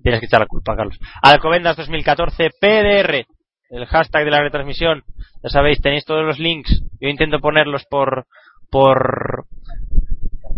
Tienes 0.02 0.20
que 0.20 0.26
echar 0.26 0.40
la 0.40 0.46
culpa, 0.46 0.76
Carlos. 0.76 0.98
Alcobendas 1.22 1.76
2014, 1.76 2.50
PDR, 2.60 3.26
el 3.70 3.86
hashtag 3.86 4.24
de 4.24 4.30
la 4.30 4.42
retransmisión, 4.42 5.02
ya 5.42 5.48
sabéis, 5.50 5.80
tenéis 5.80 6.04
todos 6.04 6.24
los 6.24 6.38
links, 6.38 6.82
yo 7.00 7.08
intento 7.08 7.38
ponerlos 7.40 7.84
por, 7.88 8.26
por, 8.70 9.46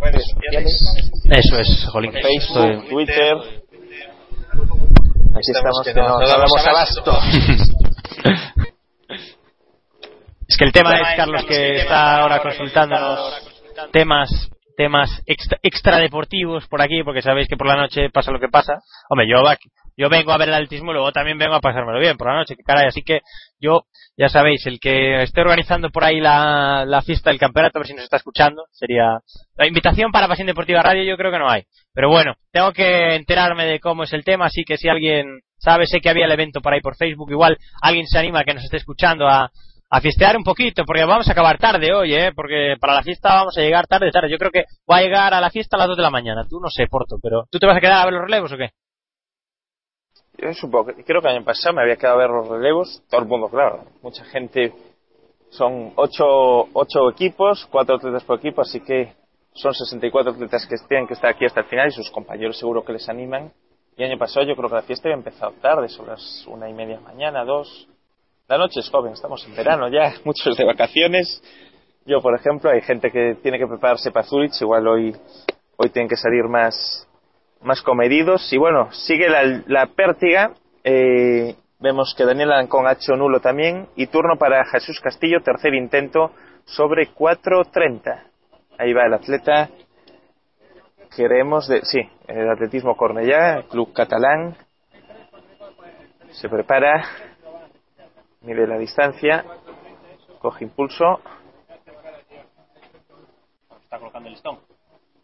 Redes 0.01 0.25
sociales, 0.35 1.21
eso 1.31 1.59
es, 1.61 1.87
jolín, 1.93 2.13
Facebook, 2.13 2.67
estoy- 2.67 2.89
Twitter. 2.89 3.37
Aquí 5.35 5.51
estamos, 5.55 5.83
que 5.85 5.95
no, 5.95 6.19
no 6.19 6.27
damos 6.29 6.67
abasto. 6.67 7.13
Es 10.49 10.59
que 10.59 10.65
el 10.67 10.73
tema 10.73 10.99
es, 11.01 11.17
Carlos, 11.17 11.45
que 11.47 11.77
está 11.81 12.21
ahora 12.21 12.43
consultándonos 12.43 13.33
temas 13.91 14.29
temas 14.77 15.23
extra, 15.27 15.59
extradeportivos 15.63 16.67
por 16.69 16.83
aquí, 16.83 17.03
porque 17.05 17.23
sabéis 17.23 17.49
que 17.49 17.57
por 17.57 17.67
la 17.67 17.77
noche 17.77 18.11
pasa 18.11 18.33
lo 18.33 18.41
que 18.41 18.49
pasa. 18.49 18.81
Hombre, 19.09 19.29
yo, 19.29 19.43
yo 19.97 20.09
vengo 20.09 20.33
a 20.33 20.39
ver 20.39 20.49
el 20.49 20.55
altismo 20.55 20.91
y 20.91 20.95
luego 20.95 21.13
también 21.13 21.39
vengo 21.39 21.55
a 21.55 21.61
pasármelo 21.61 21.99
bien 21.99 22.17
por 22.17 22.29
la 22.29 22.37
noche, 22.37 22.57
que 22.57 22.63
caray. 22.63 22.87
Así 22.87 23.03
que 23.03 23.21
yo, 23.61 23.83
ya 24.17 24.29
sabéis, 24.29 24.67
el 24.67 24.81
que 24.81 25.23
esté 25.23 25.41
organizando 25.41 25.91
por 25.91 26.05
ahí 26.05 26.21
la, 26.21 26.85
la 26.87 27.03
fiesta 27.03 27.31
del 27.31 27.39
campeonato, 27.39 27.79
a 27.79 27.81
ver 27.81 27.89
si 27.89 27.95
nos 27.95 28.05
está 28.05 28.17
escuchando, 28.17 28.65
sería... 28.71 29.19
La 29.57 29.67
invitación 29.67 30.11
para 30.11 30.29
Pasión 30.29 30.47
Deportiva 30.47 30.83
Radio 30.83 31.05
yo 31.05 31.17
creo 31.17 31.31
que 31.31 31.39
no 31.39 31.49
hay. 31.49 31.65
Pero 31.93 32.09
bueno, 32.09 32.35
tengo 32.51 32.73
que 32.73 33.15
enterarme 33.15 33.67
de 33.67 33.81
cómo 33.81 34.05
es 34.05 34.13
el 34.13 34.25
tema, 34.25 34.47
así 34.47 34.65
que 34.65 34.79
si 34.79 34.89
alguien 34.89 35.41
sabe, 35.59 35.87
sé 35.87 36.01
que 36.01 36.09
había 36.09 36.25
el 36.25 36.33
evento 36.33 36.61
por 36.61 36.73
ahí 36.73 36.81
por 36.81 36.97
Facebook, 36.97 37.31
igual 37.31 37.59
alguien 37.81 38.07
se 38.07 38.19
anima 38.19 38.45
que 38.45 38.55
nos 38.55 38.65
esté 38.65 38.79
escuchando 38.79 39.29
a, 39.29 39.51
a 39.95 40.01
fiestear 40.01 40.39
un 40.39 40.43
poquito, 40.43 40.85
porque 40.87 41.05
vamos 41.05 41.29
a 41.29 41.33
acabar 41.33 41.59
tarde 41.59 41.93
hoy, 41.93 42.15
¿eh? 42.15 42.33
Porque 42.35 42.77
para 42.81 42.95
la 42.95 43.03
fiesta 43.03 43.35
vamos 43.35 43.59
a 43.59 43.61
llegar 43.61 43.87
tarde, 43.87 44.11
tarde. 44.11 44.31
Yo 44.31 44.39
creo 44.39 44.51
que 44.51 44.65
voy 44.87 44.99
a 44.99 45.03
llegar 45.03 45.35
a 45.35 45.41
la 45.41 45.51
fiesta 45.51 45.77
a 45.77 45.81
las 45.81 45.89
2 45.89 45.99
de 45.99 46.03
la 46.03 46.11
mañana. 46.11 46.47
Tú 46.49 46.59
no 46.61 46.71
sé, 46.71 46.87
Porto, 46.91 47.17
pero 47.23 47.45
¿tú 47.51 47.59
te 47.59 47.67
vas 47.67 47.77
a 47.77 47.81
quedar 47.81 48.01
a 48.01 48.05
ver 48.07 48.15
los 48.15 48.23
relevos 48.23 48.51
o 48.53 48.57
qué? 48.57 48.71
Yo 50.39 50.55
supongo 50.55 50.93
creo 51.05 51.21
que 51.21 51.29
el 51.29 51.37
año 51.37 51.45
pasado 51.45 51.75
me 51.75 51.83
había 51.83 51.97
quedado 51.97 52.15
a 52.15 52.23
ver 52.23 52.31
los 52.31 52.49
relevos, 52.49 53.03
todo 53.11 53.21
el 53.21 53.29
mundo, 53.29 53.51
claro, 53.51 53.85
mucha 54.01 54.25
gente, 54.25 54.73
son 55.51 55.93
ocho, 55.97 56.69
ocho 56.73 57.11
equipos, 57.11 57.69
cuatro 57.71 57.97
atletas 57.97 58.25
por 58.25 58.39
equipo, 58.39 58.63
así 58.63 58.81
que 58.81 59.13
son 59.53 59.75
64 59.75 60.33
atletas 60.33 60.67
que 60.67 60.77
tienen 60.89 61.07
que 61.07 61.13
estar 61.13 61.29
aquí 61.29 61.45
hasta 61.45 61.61
el 61.61 61.67
final 61.67 61.89
y 61.89 61.93
sus 61.93 62.11
compañeros 62.11 62.59
seguro 62.59 62.83
que 62.83 62.95
les 62.95 63.07
animan. 63.11 63.53
Y 63.95 64.05
el 64.05 64.13
año 64.13 64.19
pasado 64.19 64.47
yo 64.47 64.57
creo 64.57 64.71
que 64.71 64.77
la 64.77 64.83
fiesta 64.83 65.09
había 65.09 65.19
empezado 65.19 65.53
tarde, 65.61 65.91
sobre 65.91 66.13
las 66.13 66.47
una 66.47 66.71
y 66.71 66.73
media 66.73 66.99
mañana, 67.01 67.45
dos. 67.45 67.89
La 68.49 68.59
noche 68.59 68.81
es 68.81 68.91
joven, 68.91 69.13
estamos 69.13 69.45
en 69.47 69.55
verano 69.55 69.89
ya, 69.89 70.15
muchos 70.25 70.57
de 70.57 70.65
vacaciones. 70.65 71.43
Yo, 72.05 72.21
por 72.21 72.35
ejemplo, 72.35 72.71
hay 72.71 72.81
gente 72.81 73.11
que 73.11 73.37
tiene 73.43 73.59
que 73.59 73.67
prepararse 73.67 74.11
para 74.11 74.27
Zurich, 74.27 74.61
igual 74.61 74.87
hoy, 74.89 75.17
hoy 75.77 75.91
tienen 75.91 76.09
que 76.09 76.17
salir 76.17 76.45
más, 76.45 77.09
más 77.63 77.81
comedidos. 77.83 78.53
Y 78.53 78.59
bueno, 78.59 78.91
sigue 78.93 79.29
la, 79.29 79.63
la 79.67 79.87
pértiga. 79.87 80.53
eh, 80.83 81.55
vemos 81.79 82.15
que 82.17 82.25
Daniel 82.25 82.53
Ancón 82.53 82.87
ha 82.87 82.93
hecho 82.93 83.15
nulo 83.15 83.41
también. 83.41 83.89
Y 83.95 84.09
turno 84.09 84.37
para 84.37 84.65
Jesús 84.65 84.99
Castillo, 85.01 85.43
tercer 85.45 85.75
intento 85.75 86.33
sobre 86.65 87.09
4.30. 87.15 88.25
Ahí 88.79 88.93
va 88.93 89.07
el 89.07 89.15
atleta. 89.15 89.69
Queremos 91.17 91.69
de. 91.69 91.83
Sí, 91.85 92.01
el 92.27 92.51
atletismo 92.51 92.97
Cornellá, 92.97 93.63
club 93.71 93.93
catalán. 93.93 94.57
Se 96.33 96.49
prepara. 96.49 97.05
Mide 98.43 98.67
la 98.67 98.79
distancia. 98.79 99.45
Coge 100.41 100.65
impulso. 100.65 101.21
Está 103.85 103.99
colocando 103.99 104.29
el 104.29 104.35
listón. 104.35 104.59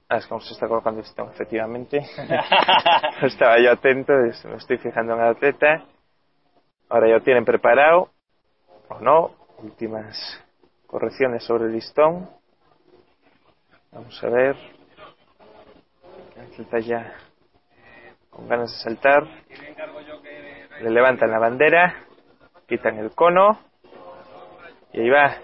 Ah, 0.08 0.16
es 0.16 0.26
como 0.26 0.40
se 0.40 0.54
está 0.54 0.66
colocando 0.66 1.00
esto, 1.00 1.28
efectivamente. 1.30 1.98
Estaba 3.22 3.58
yo 3.58 3.72
atento, 3.72 4.12
me 4.14 4.56
estoy 4.56 4.78
fijando 4.78 5.14
en 5.14 5.20
el 5.20 5.26
atleta. 5.28 5.84
Ahora 6.88 7.08
ya 7.08 7.14
lo 7.14 7.22
tienen 7.22 7.44
preparado, 7.44 8.10
o 8.88 9.00
no. 9.00 9.34
Últimas 9.58 10.16
correcciones 10.86 11.44
sobre 11.44 11.64
el 11.64 11.72
listón. 11.72 12.30
Vamos 13.90 14.22
a 14.22 14.28
ver. 14.28 14.56
El 16.36 16.42
atleta 16.42 16.78
ya 16.78 17.12
con 18.30 18.48
ganas 18.48 18.70
de 18.70 18.78
saltar. 18.78 19.24
Le 20.80 20.90
levantan 20.90 21.30
la 21.30 21.40
bandera, 21.40 22.04
quitan 22.68 22.98
el 22.98 23.10
cono. 23.12 23.58
Y 24.92 25.00
ahí 25.00 25.10
va 25.10 25.36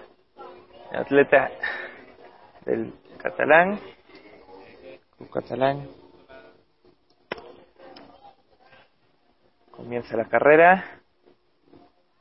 el 0.91 0.97
atleta 0.97 1.51
del 2.65 2.93
catalán. 3.17 3.79
Catalán. 5.33 5.89
Comienza 9.71 10.15
la 10.15 10.25
carrera. 10.25 11.01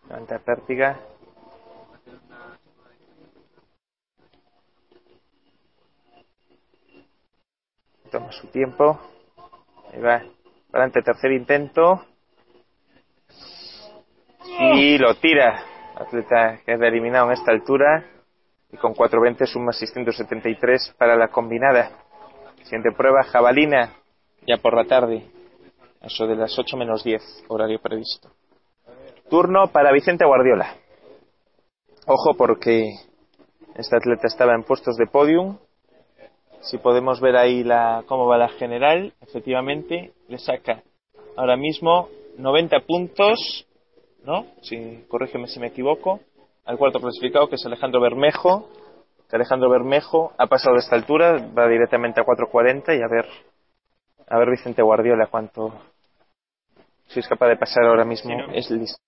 Levanta 0.08 0.38
pértiga. 0.38 0.98
Toma 8.10 8.32
su 8.32 8.46
tiempo. 8.48 8.98
Ahí 9.92 10.00
va. 10.00 10.22
Adelante, 10.72 11.02
tercer 11.02 11.32
intento. 11.32 12.13
Y 14.60 14.98
lo 14.98 15.14
tira. 15.16 15.64
Atleta 15.96 16.60
queda 16.64 16.88
eliminado 16.88 17.26
en 17.26 17.32
esta 17.32 17.52
altura. 17.52 18.04
Y 18.72 18.76
con 18.76 18.94
4.20 18.94 19.46
suma 19.46 19.72
673 19.72 20.94
para 20.98 21.16
la 21.16 21.28
combinada. 21.28 21.90
Siguiente 22.64 22.92
prueba, 22.96 23.22
jabalina, 23.24 23.92
ya 24.46 24.56
por 24.56 24.74
la 24.74 24.84
tarde, 24.84 25.22
eso 26.00 26.26
de 26.26 26.34
las 26.34 26.58
8 26.58 26.76
menos 26.76 27.04
10, 27.04 27.44
horario 27.48 27.78
previsto. 27.80 28.30
Turno 29.28 29.68
para 29.68 29.92
Vicente 29.92 30.24
Guardiola. 30.24 30.74
Ojo 32.06 32.34
porque 32.36 32.90
este 33.74 33.96
atleta 33.96 34.26
estaba 34.26 34.54
en 34.54 34.62
puestos 34.62 34.96
de 34.96 35.06
podium. 35.06 35.58
Si 36.62 36.78
podemos 36.78 37.20
ver 37.20 37.36
ahí 37.36 37.64
la, 37.64 38.04
cómo 38.06 38.26
va 38.26 38.38
la 38.38 38.48
general, 38.48 39.12
efectivamente 39.20 40.12
le 40.28 40.38
saca 40.38 40.82
ahora 41.36 41.56
mismo 41.56 42.08
90 42.38 42.80
puntos, 42.80 43.66
¿no? 44.24 44.46
Si, 44.62 45.04
corrígeme 45.08 45.46
si 45.48 45.60
me 45.60 45.68
equivoco, 45.68 46.20
al 46.64 46.78
cuarto 46.78 47.00
clasificado 47.00 47.48
que 47.48 47.56
es 47.56 47.66
Alejandro 47.66 48.00
Bermejo, 48.00 48.68
que 49.28 49.36
Alejandro 49.36 49.70
Bermejo 49.70 50.32
ha 50.38 50.46
pasado 50.46 50.74
de 50.74 50.80
esta 50.80 50.96
altura, 50.96 51.32
va 51.56 51.68
directamente 51.68 52.20
a 52.20 52.24
4.40 52.24 52.98
y 52.98 53.02
a 53.02 53.08
ver, 53.08 53.26
a 54.28 54.38
ver 54.38 54.50
Vicente 54.50 54.82
Guardiola 54.82 55.26
cuánto, 55.26 55.74
si 57.08 57.20
es 57.20 57.28
capaz 57.28 57.48
de 57.48 57.56
pasar 57.56 57.84
ahora 57.84 58.04
mismo, 58.04 58.30
Sí, 58.30 58.36
¿no? 58.36 58.52
es 58.52 58.70
listo. 58.70 58.98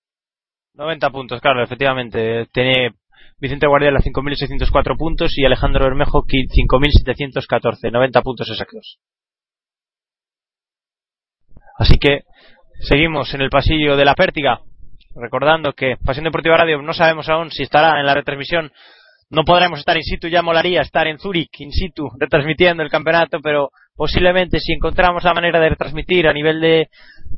90 0.75 1.11
puntos, 1.11 1.41
claro, 1.41 1.63
efectivamente. 1.63 2.47
Tiene 2.53 2.91
Vicente 3.39 3.67
Guardiola 3.67 4.01
5.604 4.01 4.97
puntos 4.99 5.33
y 5.39 5.45
Alejandro 5.47 5.85
Bermejo 5.85 6.23
qui- 6.25 6.47
5.714. 6.51 7.91
90 7.91 8.21
puntos 8.23 8.49
exactos. 8.51 8.99
Así 11.79 11.99
que 11.99 12.21
seguimos 12.81 13.33
en 13.35 13.41
el 13.43 13.51
pasillo 13.51 13.97
de 13.97 14.05
la 14.05 14.15
Pértiga. 14.15 14.61
Recordando 15.19 15.73
que 15.73 15.97
Pasión 16.05 16.25
Deportiva 16.25 16.59
Radio 16.59 16.83
no 16.83 16.93
sabemos 16.93 17.29
aún 17.31 17.51
si 17.51 17.63
estará 17.63 17.99
en 17.99 18.07
la 18.07 18.15
retransmisión. 18.15 18.71
No 19.31 19.45
podremos 19.45 19.79
estar 19.79 19.97
in 19.97 20.03
situ, 20.03 20.29
ya 20.29 20.43
molaría 20.43 20.83
estar 20.83 21.07
en 21.07 21.19
Zurich 21.19 21.59
in 21.61 21.73
situ 21.73 22.11
retransmitiendo 22.19 22.83
el 22.83 22.91
campeonato, 22.91 23.41
pero 23.41 23.71
posiblemente 23.97 24.61
si 24.61 24.73
encontramos 24.75 25.25
la 25.25 25.33
manera 25.33 25.59
de 25.59 25.71
retransmitir 25.71 26.29
a 26.29 26.35
nivel 26.35 26.61
de, 26.61 26.89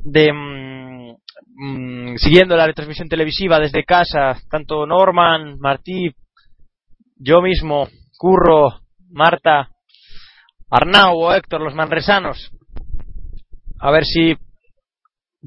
de 0.03 0.33
mm, 0.33 1.15
mm, 1.55 2.17
siguiendo 2.17 2.57
la 2.57 2.67
retransmisión 2.67 3.07
televisiva 3.07 3.59
desde 3.59 3.85
casa, 3.85 4.35
tanto 4.51 4.85
Norman, 4.85 5.57
Martí, 5.59 6.11
yo 7.15 7.41
mismo, 7.41 7.87
Curro, 8.17 8.81
Marta, 9.09 9.69
Arnau 10.69 11.17
o 11.17 11.33
Héctor, 11.33 11.61
los 11.61 11.73
manresanos, 11.73 12.51
a 13.79 13.89
ver 13.89 14.03
si 14.03 14.37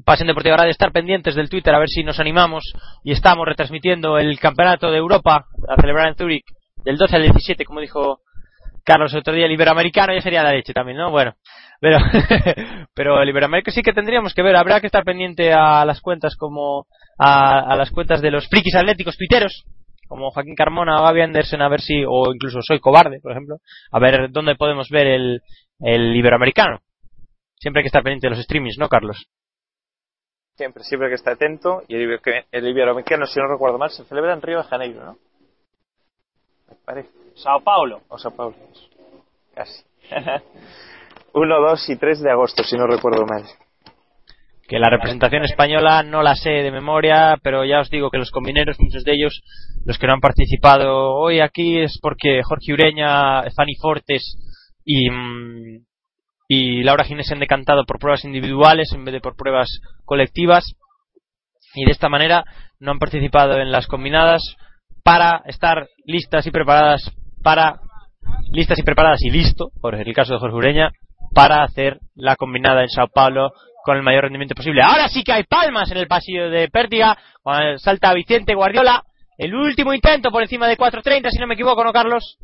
Pasión 0.05 0.27
Deportiva 0.27 0.57
Radio, 0.57 0.71
estar 0.71 0.91
pendientes 0.91 1.35
del 1.35 1.49
Twitter 1.49 1.73
a 1.73 1.79
ver 1.79 1.87
si 1.87 2.03
nos 2.03 2.19
animamos 2.19 2.63
y 3.03 3.11
estamos 3.11 3.45
retransmitiendo 3.45 4.17
el 4.17 4.39
Campeonato 4.39 4.89
de 4.89 4.97
Europa 4.97 5.45
a 5.67 5.79
celebrar 5.79 6.07
en 6.07 6.15
Zurich 6.15 6.45
del 6.83 6.97
12 6.97 7.15
al 7.15 7.21
17, 7.21 7.63
como 7.63 7.79
dijo 7.79 8.21
Carlos 8.83 9.13
el 9.13 9.19
otro 9.19 9.33
día, 9.33 9.45
el 9.45 9.51
Iberoamericano 9.51 10.13
ya 10.13 10.21
sería 10.21 10.41
la 10.41 10.51
leche 10.51 10.73
también, 10.73 10.97
¿no? 10.97 11.11
Bueno, 11.11 11.35
pero, 11.79 11.99
pero 12.95 13.21
el 13.21 13.29
Iberoamericano 13.29 13.71
sí 13.71 13.83
que 13.83 13.93
tendríamos 13.93 14.33
que 14.33 14.41
ver, 14.41 14.55
habrá 14.55 14.81
que 14.81 14.87
estar 14.87 15.03
pendiente 15.03 15.53
a 15.53 15.85
las 15.85 16.01
cuentas 16.01 16.35
como 16.35 16.87
a, 17.19 17.59
a 17.59 17.75
las 17.75 17.91
cuentas 17.91 18.19
de 18.19 18.31
los 18.31 18.47
frikis 18.49 18.75
atléticos 18.75 19.15
tuiteros, 19.15 19.63
como 20.07 20.31
Joaquín 20.31 20.55
Carmona 20.55 20.99
o 20.99 21.03
Gaby 21.03 21.21
Anderson, 21.21 21.61
a 21.61 21.69
ver 21.69 21.81
si, 21.81 22.03
o 22.03 22.33
incluso 22.33 22.63
Soy 22.63 22.79
Cobarde, 22.79 23.19
por 23.21 23.31
ejemplo, 23.31 23.57
a 23.91 23.99
ver 23.99 24.31
dónde 24.31 24.55
podemos 24.55 24.89
ver 24.89 25.05
el, 25.05 25.41
el 25.81 26.15
Iberoamericano. 26.15 26.79
Siempre 27.59 27.81
hay 27.81 27.83
que 27.83 27.89
estar 27.89 28.03
pendiente 28.03 28.25
de 28.25 28.31
los 28.31 28.43
streamings, 28.43 28.77
¿no, 28.79 28.89
Carlos? 28.89 29.27
Siempre, 30.55 30.83
siempre 30.83 31.09
que 31.09 31.15
esté 31.15 31.31
atento. 31.31 31.83
Y 31.87 31.95
el, 31.95 32.19
el 32.51 32.67
Iberoamericano, 32.67 33.25
si 33.25 33.39
no 33.39 33.47
recuerdo 33.47 33.77
mal, 33.77 33.89
se 33.89 34.03
celebra 34.05 34.33
en 34.33 34.41
Río 34.41 34.59
de 34.59 34.63
Janeiro, 34.63 35.05
¿no? 35.05 35.17
Me 36.69 36.75
parece. 36.85 37.09
Sao 37.35 37.61
Paulo. 37.61 38.01
O 38.09 38.17
Sao 38.17 38.31
Paulo. 38.35 38.55
Casi. 39.55 39.83
1, 41.33 41.61
2 41.61 41.89
y 41.89 41.95
3 41.97 42.21
de 42.21 42.31
agosto, 42.31 42.63
si 42.63 42.77
no 42.77 42.85
recuerdo 42.85 43.25
mal. 43.25 43.43
que 44.67 44.77
la 44.79 44.89
representación 44.89 45.43
española 45.43 46.03
no 46.03 46.21
la 46.21 46.35
sé 46.35 46.49
de 46.49 46.71
memoria, 46.71 47.37
pero 47.41 47.65
ya 47.65 47.79
os 47.79 47.89
digo 47.89 48.09
que 48.09 48.17
los 48.19 48.31
combineros, 48.31 48.79
muchos 48.79 49.03
de 49.03 49.13
ellos, 49.13 49.41
los 49.85 49.97
que 49.97 50.07
no 50.07 50.13
han 50.13 50.21
participado 50.21 51.13
hoy 51.15 51.39
aquí 51.39 51.79
es 51.79 51.99
porque 52.01 52.41
Jorge 52.43 52.73
Ureña, 52.73 53.43
Fanny 53.55 53.75
Fortes 53.75 54.35
y, 54.85 55.09
mm, 55.09 55.85
y 56.47 56.83
Laura 56.83 57.05
Ginés 57.05 57.27
se 57.27 57.33
han 57.33 57.39
decantado 57.39 57.85
por 57.85 57.99
pruebas 57.99 58.25
individuales 58.25 58.91
en 58.93 59.05
vez 59.05 59.13
de 59.13 59.21
por 59.21 59.35
pruebas 59.35 59.67
colectivas 60.05 60.75
y 61.73 61.85
de 61.85 61.91
esta 61.91 62.09
manera 62.09 62.43
no 62.79 62.91
han 62.91 62.99
participado 62.99 63.57
en 63.59 63.71
las 63.71 63.87
combinadas 63.87 64.41
para 65.03 65.41
estar 65.45 65.87
listas 66.05 66.45
y 66.45 66.51
preparadas 66.51 67.11
para 67.41 67.79
listas 68.51 68.79
y 68.79 68.83
preparadas 68.83 69.21
y 69.23 69.29
listo, 69.29 69.71
por 69.81 69.95
el 69.95 70.13
caso 70.13 70.33
de 70.33 70.39
Jorge 70.39 70.55
Ureña, 70.55 70.91
para 71.33 71.63
hacer 71.63 71.99
la 72.15 72.35
combinada 72.35 72.81
en 72.83 72.89
Sao 72.89 73.07
Paulo 73.07 73.51
con 73.83 73.97
el 73.97 74.03
mayor 74.03 74.23
rendimiento 74.23 74.55
posible. 74.55 74.81
Ahora 74.81 75.09
sí 75.09 75.23
que 75.23 75.33
hay 75.33 75.43
palmas 75.43 75.91
en 75.91 75.97
el 75.97 76.07
pasillo 76.07 76.49
de 76.49 76.69
Pértiga, 76.69 77.17
salta 77.77 78.13
Vicente 78.13 78.55
Guardiola, 78.55 79.03
el 79.37 79.53
último 79.53 79.93
intento 79.93 80.31
por 80.31 80.41
encima 80.41 80.67
de 80.67 80.77
4.30, 80.77 81.29
si 81.31 81.39
no 81.39 81.47
me 81.47 81.55
equivoco, 81.55 81.83
¿no, 81.83 81.91
Carlos? 81.91 82.37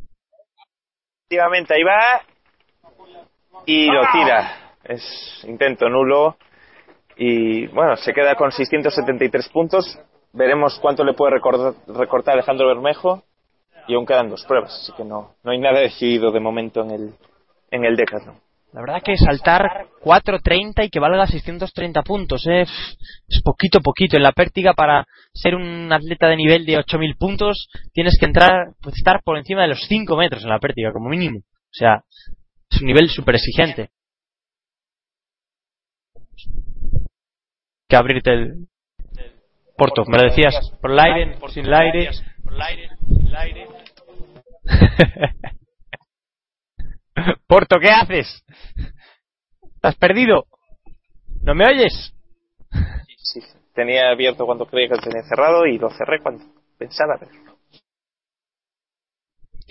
Efectivamente, 1.28 1.74
ahí 1.74 1.82
va. 1.82 2.22
Y 3.66 3.86
lo 3.86 4.02
tira. 4.12 4.74
Es 4.84 5.44
intento 5.46 5.88
nulo. 5.88 6.36
Y 7.16 7.66
bueno, 7.68 7.96
se 7.96 8.12
queda 8.12 8.34
con 8.34 8.50
673 8.50 9.48
puntos. 9.48 9.98
Veremos 10.32 10.78
cuánto 10.80 11.04
le 11.04 11.14
puede 11.14 11.34
recortar, 11.34 11.74
recortar 11.86 12.34
Alejandro 12.34 12.68
Bermejo. 12.68 13.22
Y 13.88 13.94
aún 13.94 14.06
quedan 14.06 14.30
dos 14.30 14.44
pruebas, 14.44 14.72
así 14.72 14.92
que 14.96 15.04
no, 15.04 15.34
no 15.42 15.50
hay 15.50 15.58
nada 15.58 15.80
decidido 15.80 16.30
de 16.30 16.38
momento 16.38 16.82
en 16.82 16.90
el, 16.92 17.14
en 17.70 17.84
el 17.84 17.96
Decathlon. 17.96 18.36
La 18.72 18.82
verdad 18.82 19.02
que 19.02 19.16
saltar 19.16 19.86
4.30 20.04 20.84
y 20.84 20.90
que 20.90 21.00
valga 21.00 21.26
630 21.26 22.02
puntos, 22.02 22.46
¿eh? 22.46 22.62
es 22.62 23.42
poquito 23.42 23.80
poquito. 23.80 24.16
En 24.16 24.22
la 24.22 24.30
Pértiga 24.30 24.74
para 24.74 25.06
ser 25.34 25.56
un 25.56 25.92
atleta 25.92 26.28
de 26.28 26.36
nivel 26.36 26.64
de 26.64 26.78
8.000 26.78 27.18
puntos 27.18 27.68
tienes 27.92 28.16
que 28.18 28.26
entrar, 28.26 28.74
pues, 28.80 28.96
estar 28.96 29.22
por 29.24 29.38
encima 29.38 29.62
de 29.62 29.68
los 29.68 29.84
5 29.88 30.16
metros 30.16 30.44
en 30.44 30.50
la 30.50 30.60
Pértiga 30.60 30.92
como 30.92 31.08
mínimo. 31.08 31.38
O 31.40 31.72
sea, 31.72 32.04
es 32.70 32.80
un 32.80 32.86
nivel 32.86 33.08
súper 33.08 33.34
exigente. 33.34 33.90
Que 37.88 37.96
abrirte 37.96 38.32
el... 38.32 38.68
Porto, 39.76 40.04
me 40.06 40.18
lo 40.18 40.24
decías, 40.24 40.54
por 40.80 40.92
el 40.92 41.00
aire, 41.00 41.36
por 41.38 41.50
sin 41.50 41.66
el 41.66 41.74
aire. 41.74 42.10
Porto, 47.46 47.78
¿qué 47.80 47.90
haces? 47.90 48.44
¿Te 49.80 49.88
has 49.88 49.96
perdido? 49.96 50.46
¿No 51.42 51.54
me 51.54 51.64
oyes? 51.64 52.14
Sí, 53.16 53.40
tenía 53.74 54.10
abierto 54.10 54.44
cuando 54.44 54.66
creía 54.66 54.88
que 54.88 54.96
lo 54.96 55.02
tenía 55.02 55.22
cerrado 55.22 55.66
y 55.66 55.78
lo 55.78 55.88
cerré 55.90 56.20
cuando 56.20 56.44
pensaba 56.78 57.16
verlo. 57.18 57.58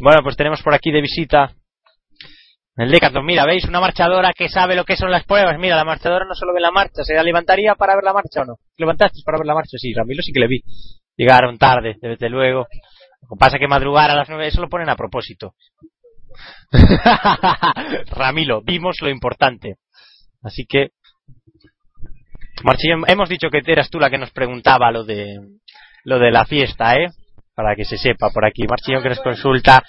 Bueno, 0.01 0.21
pues 0.23 0.35
tenemos 0.35 0.63
por 0.63 0.73
aquí 0.73 0.91
de 0.91 1.01
visita 1.01 1.53
el 2.80 2.91
Decathlon. 2.91 3.25
Mira, 3.25 3.45
¿veis? 3.45 3.66
Una 3.66 3.82
marchadora 3.82 4.32
que 4.33 4.48
sabe 4.48 4.75
lo 4.75 4.85
que 4.85 4.95
son 4.95 5.11
las 5.11 5.25
pruebas. 5.25 5.59
Mira, 5.59 5.75
la 5.75 5.83
marchadora 5.83 6.25
no 6.25 6.33
solo 6.33 6.53
ve 6.53 6.61
la 6.61 6.72
marcha, 6.72 7.03
¿se 7.03 7.14
la 7.14 7.24
levantaría 7.24 7.75
para 7.75 7.95
ver 7.95 8.06
la 8.06 8.14
marcha 8.14 8.41
o 8.41 8.45
no? 8.45 8.56
¿Levantaste 8.77 9.19
para 9.25 9.38
ver 9.38 9.48
la 9.48 9.53
marcha? 9.53 9.77
Sí, 9.77 9.93
Ramiro 9.93 10.24
sí 10.24 10.32
que 10.32 10.40
le 10.40 10.48
vi. 10.48 10.61
Llegaron 11.17 11.58
tarde, 11.58 11.98
desde 12.01 12.30
luego. 12.30 12.67
Lo 13.22 13.35
que 13.35 13.40
pasa 13.40 13.58
es 13.58 13.59
que 13.59 13.67
madrugar 13.67 14.09
a 14.09 14.16
las 14.16 14.30
nueve, 14.30 14.48
eso 14.48 14.61
lo 14.61 14.69
ponen 14.69 14.90
a 14.90 14.95
propósito. 14.95 15.56
Ramilo, 18.11 18.61
vimos 18.61 18.95
lo 19.01 19.09
importante. 19.09 19.75
Así 20.41 20.66
que, 20.66 20.91
Marchillón, 22.64 23.03
hemos 23.08 23.27
dicho 23.27 23.49
que 23.49 23.61
eras 23.66 23.90
tú 23.90 23.99
la 23.99 24.09
que 24.09 24.17
nos 24.17 24.32
preguntaba 24.32 24.90
lo 24.90 25.03
de 25.03 25.38
lo 26.06 26.17
de 26.17 26.32
la 26.32 26.45
fiesta, 26.45 26.95
¿eh? 26.95 27.09
Para 27.53 27.75
que 27.75 27.83
se 27.83 27.98
sepa 27.98 28.30
por 28.30 28.45
aquí. 28.45 28.66
Marchillón 28.67 29.03
que 29.03 29.09
nos 29.09 29.19
consulta 29.19 29.83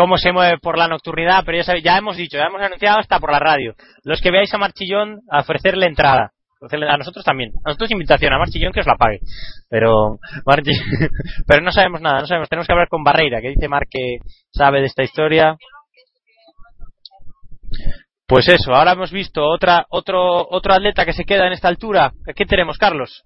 cómo 0.00 0.16
se 0.16 0.32
mueve 0.32 0.56
por 0.58 0.78
la 0.78 0.88
nocturnidad, 0.88 1.42
pero 1.44 1.58
ya, 1.58 1.64
sabe- 1.64 1.82
ya 1.82 1.98
hemos 1.98 2.16
dicho, 2.16 2.38
ya 2.38 2.44
hemos 2.46 2.62
anunciado 2.62 3.00
hasta 3.00 3.18
por 3.20 3.30
la 3.32 3.38
radio. 3.38 3.74
Los 4.02 4.22
que 4.22 4.30
veáis 4.30 4.52
a 4.54 4.56
Marchillón, 4.58 5.20
a 5.30 5.40
ofrecerle 5.40 5.84
entrada. 5.86 6.32
A 6.88 6.96
nosotros 6.96 7.22
también. 7.22 7.52
A 7.64 7.68
nosotros 7.68 7.90
invitación, 7.90 8.32
a 8.32 8.38
Marchillón 8.38 8.72
que 8.72 8.80
os 8.80 8.86
la 8.86 8.96
pague. 8.96 9.20
Pero, 9.68 10.18
pero 11.46 11.62
no 11.62 11.70
sabemos 11.70 12.00
nada, 12.00 12.20
no 12.20 12.26
sabemos. 12.26 12.48
Tenemos 12.48 12.66
que 12.66 12.72
hablar 12.72 12.88
con 12.88 13.04
Barreira, 13.04 13.42
que 13.42 13.50
dice 13.50 13.68
Mar 13.68 13.82
que 13.90 14.18
sabe 14.52 14.80
de 14.80 14.86
esta 14.86 15.02
historia. 15.02 15.56
Pues 18.26 18.48
eso, 18.48 18.72
ahora 18.74 18.92
hemos 18.92 19.10
visto 19.12 19.44
otra, 19.46 19.84
otro, 19.90 20.46
otro 20.50 20.72
atleta 20.72 21.04
que 21.04 21.12
se 21.12 21.24
queda 21.24 21.46
en 21.46 21.52
esta 21.52 21.68
altura. 21.68 22.12
¿Qué 22.34 22.46
tenemos, 22.46 22.78
Carlos? 22.78 23.24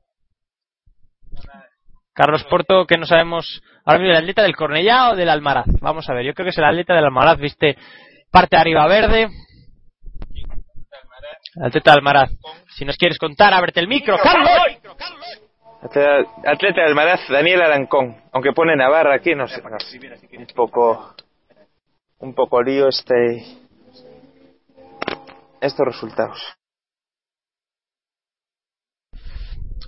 Carlos 2.15 2.44
Porto, 2.44 2.86
que 2.86 2.97
no 2.97 3.07
sabemos. 3.07 3.62
Ahora 3.84 3.99
mismo 3.99 4.12
el 4.12 4.18
atleta 4.18 4.43
del 4.43 4.57
Cornellá 4.57 5.10
o 5.10 5.17
del 5.17 5.28
Almaraz. 5.28 5.67
Vamos 5.81 6.09
a 6.09 6.15
ver, 6.15 6.25
yo 6.25 6.33
creo 6.33 6.44
que 6.47 6.51
es 6.51 6.59
el 6.59 6.65
atleta 6.65 6.94
del 6.94 7.05
Almaraz, 7.05 7.39
viste, 7.39 7.76
parte 8.31 8.57
de 8.57 8.60
arriba 8.60 8.86
verde. 8.86 9.28
El 11.57 11.65
atleta 11.65 11.91
del 11.91 11.99
Almaraz. 11.99 12.31
Si 12.76 12.84
nos 12.84 12.97
quieres 12.97 13.18
contar, 13.18 13.52
ábrete 13.52 13.81
el 13.81 13.89
micro, 13.89 14.17
Carlos. 14.23 14.49
Atleta, 15.83 16.31
atleta 16.47 16.83
del 16.83 16.94
Maraz, 16.94 17.20
Daniel 17.28 17.60
Arancón. 17.60 18.17
Aunque 18.33 18.52
pone 18.52 18.75
Navarra 18.75 19.15
aquí, 19.17 19.34
no 19.34 19.47
sé. 19.47 19.60
no 19.60 19.78
sé. 19.78 19.99
Un 20.39 20.47
poco. 20.55 21.15
Un 22.20 22.34
poco 22.34 22.62
lío 22.62 22.89
este. 22.89 23.44
Estos 25.60 25.86
resultados. 25.86 26.41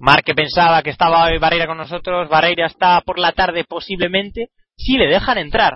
Mar 0.00 0.22
que 0.22 0.34
pensaba 0.34 0.82
que 0.82 0.90
estaba 0.90 1.24
hoy 1.24 1.38
Barreira 1.38 1.66
con 1.66 1.78
nosotros, 1.78 2.28
Barreira 2.28 2.66
está 2.66 3.00
por 3.00 3.18
la 3.18 3.32
tarde 3.32 3.64
posiblemente, 3.64 4.50
si 4.76 4.96
le 4.96 5.06
dejan 5.06 5.38
entrar. 5.38 5.74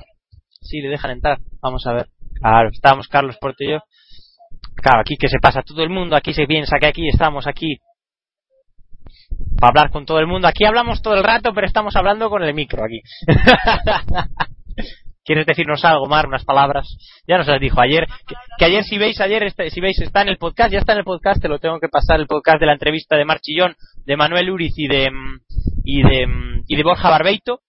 Si 0.61 0.81
le 0.81 0.89
dejan 0.89 1.13
entrar, 1.13 1.39
vamos 1.63 1.87
a 1.87 1.93
ver. 1.93 2.07
Claro, 2.41 2.69
estamos 2.73 3.09
Carlos 3.09 3.37
Porto 3.41 3.65
y 3.65 3.71
yo. 3.71 3.79
Claro, 4.77 5.01
aquí 5.01 5.17
que 5.17 5.29
se 5.29 5.39
pasa 5.41 5.63
todo 5.63 5.83
el 5.83 5.91
mundo, 5.91 6.17
aquí 6.17 6.33
se 6.33 6.47
piensa 6.47 6.79
que 6.79 6.87
aquí 6.87 7.09
estamos 7.09 7.47
aquí 7.47 7.79
para 9.59 9.71
hablar 9.71 9.91
con 9.91 10.07
todo 10.07 10.19
el 10.19 10.27
mundo. 10.27 10.49
Aquí 10.49 10.65
hablamos 10.65 11.03
todo 11.03 11.15
el 11.15 11.25
rato, 11.25 11.53
pero 11.55 11.67
estamos 11.67 11.95
hablando 11.97 12.31
con 12.31 12.43
el 12.43 12.55
micro 12.55 12.85
aquí. 12.85 13.01
¿Quieres 15.25 15.47
decirnos 15.47 15.85
algo, 15.85 16.07
Mar, 16.07 16.27
unas 16.27 16.45
palabras? 16.45 16.89
Ya 17.27 17.37
nos 17.39 17.47
las 17.47 17.61
dijo 17.61 17.81
ayer. 17.81 18.07
Que, 18.59 18.65
ayer, 18.65 18.85
si 18.85 18.99
veis, 18.99 19.21
ayer, 19.21 19.43
este- 19.43 19.71
si 19.71 19.81
veis, 19.81 19.99
está 20.01 20.23
en 20.23 20.29
el 20.29 20.39
podcast, 20.39 20.73
ya 20.73 20.79
está 20.79 20.93
en 20.93 20.99
el 20.99 21.05
podcast, 21.05 21.41
te 21.43 21.49
lo 21.49 21.59
tengo 21.59 21.79
que 21.79 21.89
pasar, 21.89 22.21
el 22.21 22.27
podcast 22.27 22.59
de 22.59 22.67
la 22.67 22.73
entrevista 22.73 23.17
de 23.17 23.25
Marchillón, 23.25 23.77
de 24.07 24.17
Manuel 24.17 24.51
Uriz 24.51 24.73
y 24.77 24.89
de, 24.89 25.11
mm, 25.11 25.41
y 25.85 26.03
de, 26.03 26.27
mm, 26.27 26.65
y 26.67 26.77
de 26.77 26.83
Borja 26.83 27.11
Barbeito. 27.11 27.61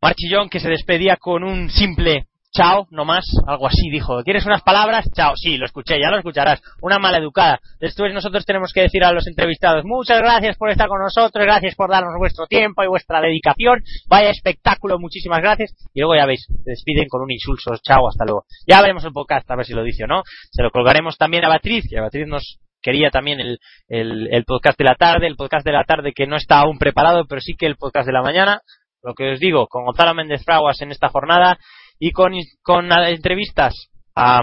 Marchillón 0.00 0.48
que 0.48 0.60
se 0.60 0.68
despedía 0.68 1.16
con 1.16 1.42
un 1.42 1.70
simple 1.70 2.26
chao, 2.56 2.86
no 2.90 3.04
más, 3.04 3.24
algo 3.46 3.66
así 3.66 3.90
dijo. 3.90 4.22
¿Quieres 4.24 4.46
unas 4.46 4.62
palabras? 4.62 5.04
Chao, 5.12 5.36
sí, 5.36 5.58
lo 5.58 5.66
escuché, 5.66 6.00
ya 6.00 6.10
lo 6.10 6.16
escucharás. 6.16 6.62
Una 6.80 6.98
mala 6.98 7.18
educada. 7.18 7.60
Después 7.78 8.14
nosotros 8.14 8.46
tenemos 8.46 8.72
que 8.72 8.80
decir 8.80 9.04
a 9.04 9.12
los 9.12 9.26
entrevistados, 9.26 9.84
muchas 9.84 10.18
gracias 10.18 10.56
por 10.56 10.70
estar 10.70 10.88
con 10.88 11.02
nosotros, 11.02 11.44
gracias 11.44 11.74
por 11.74 11.90
darnos 11.90 12.14
vuestro 12.18 12.46
tiempo 12.46 12.82
y 12.82 12.86
vuestra 12.86 13.20
dedicación. 13.20 13.82
Vaya 14.08 14.30
espectáculo, 14.30 14.98
muchísimas 14.98 15.40
gracias. 15.40 15.74
Y 15.92 16.00
luego 16.00 16.16
ya 16.16 16.24
veis, 16.24 16.46
se 16.46 16.70
despiden 16.70 17.08
con 17.08 17.20
un 17.20 17.30
insulso, 17.30 17.72
chao, 17.82 18.08
hasta 18.08 18.24
luego. 18.24 18.44
Ya 18.66 18.80
veremos 18.80 19.04
el 19.04 19.12
podcast, 19.12 19.50
a 19.50 19.56
ver 19.56 19.66
si 19.66 19.74
lo 19.74 19.82
dice 19.82 20.04
o 20.04 20.06
no. 20.06 20.22
Se 20.50 20.62
lo 20.62 20.70
colgaremos 20.70 21.18
también 21.18 21.44
a 21.44 21.50
Beatriz, 21.50 21.84
que 21.88 21.98
a 21.98 22.02
Beatriz 22.02 22.26
nos 22.26 22.58
quería 22.80 23.10
también 23.10 23.40
el, 23.40 23.58
el, 23.88 24.28
el 24.32 24.44
podcast 24.44 24.78
de 24.78 24.84
la 24.84 24.94
tarde, 24.94 25.26
el 25.26 25.36
podcast 25.36 25.66
de 25.66 25.72
la 25.72 25.84
tarde 25.84 26.12
que 26.14 26.26
no 26.26 26.36
está 26.36 26.60
aún 26.60 26.78
preparado, 26.78 27.26
pero 27.28 27.42
sí 27.42 27.54
que 27.54 27.66
el 27.66 27.76
podcast 27.76 28.06
de 28.06 28.12
la 28.12 28.22
mañana. 28.22 28.60
Lo 29.02 29.14
que 29.14 29.32
os 29.32 29.38
digo, 29.38 29.68
con 29.68 29.84
Gonzalo 29.84 30.14
Méndez 30.14 30.42
Fraguas 30.44 30.80
en 30.80 30.90
esta 30.90 31.08
jornada 31.08 31.58
y 31.98 32.12
con, 32.12 32.32
con 32.62 32.90
entrevistas 32.92 33.74
a 34.14 34.40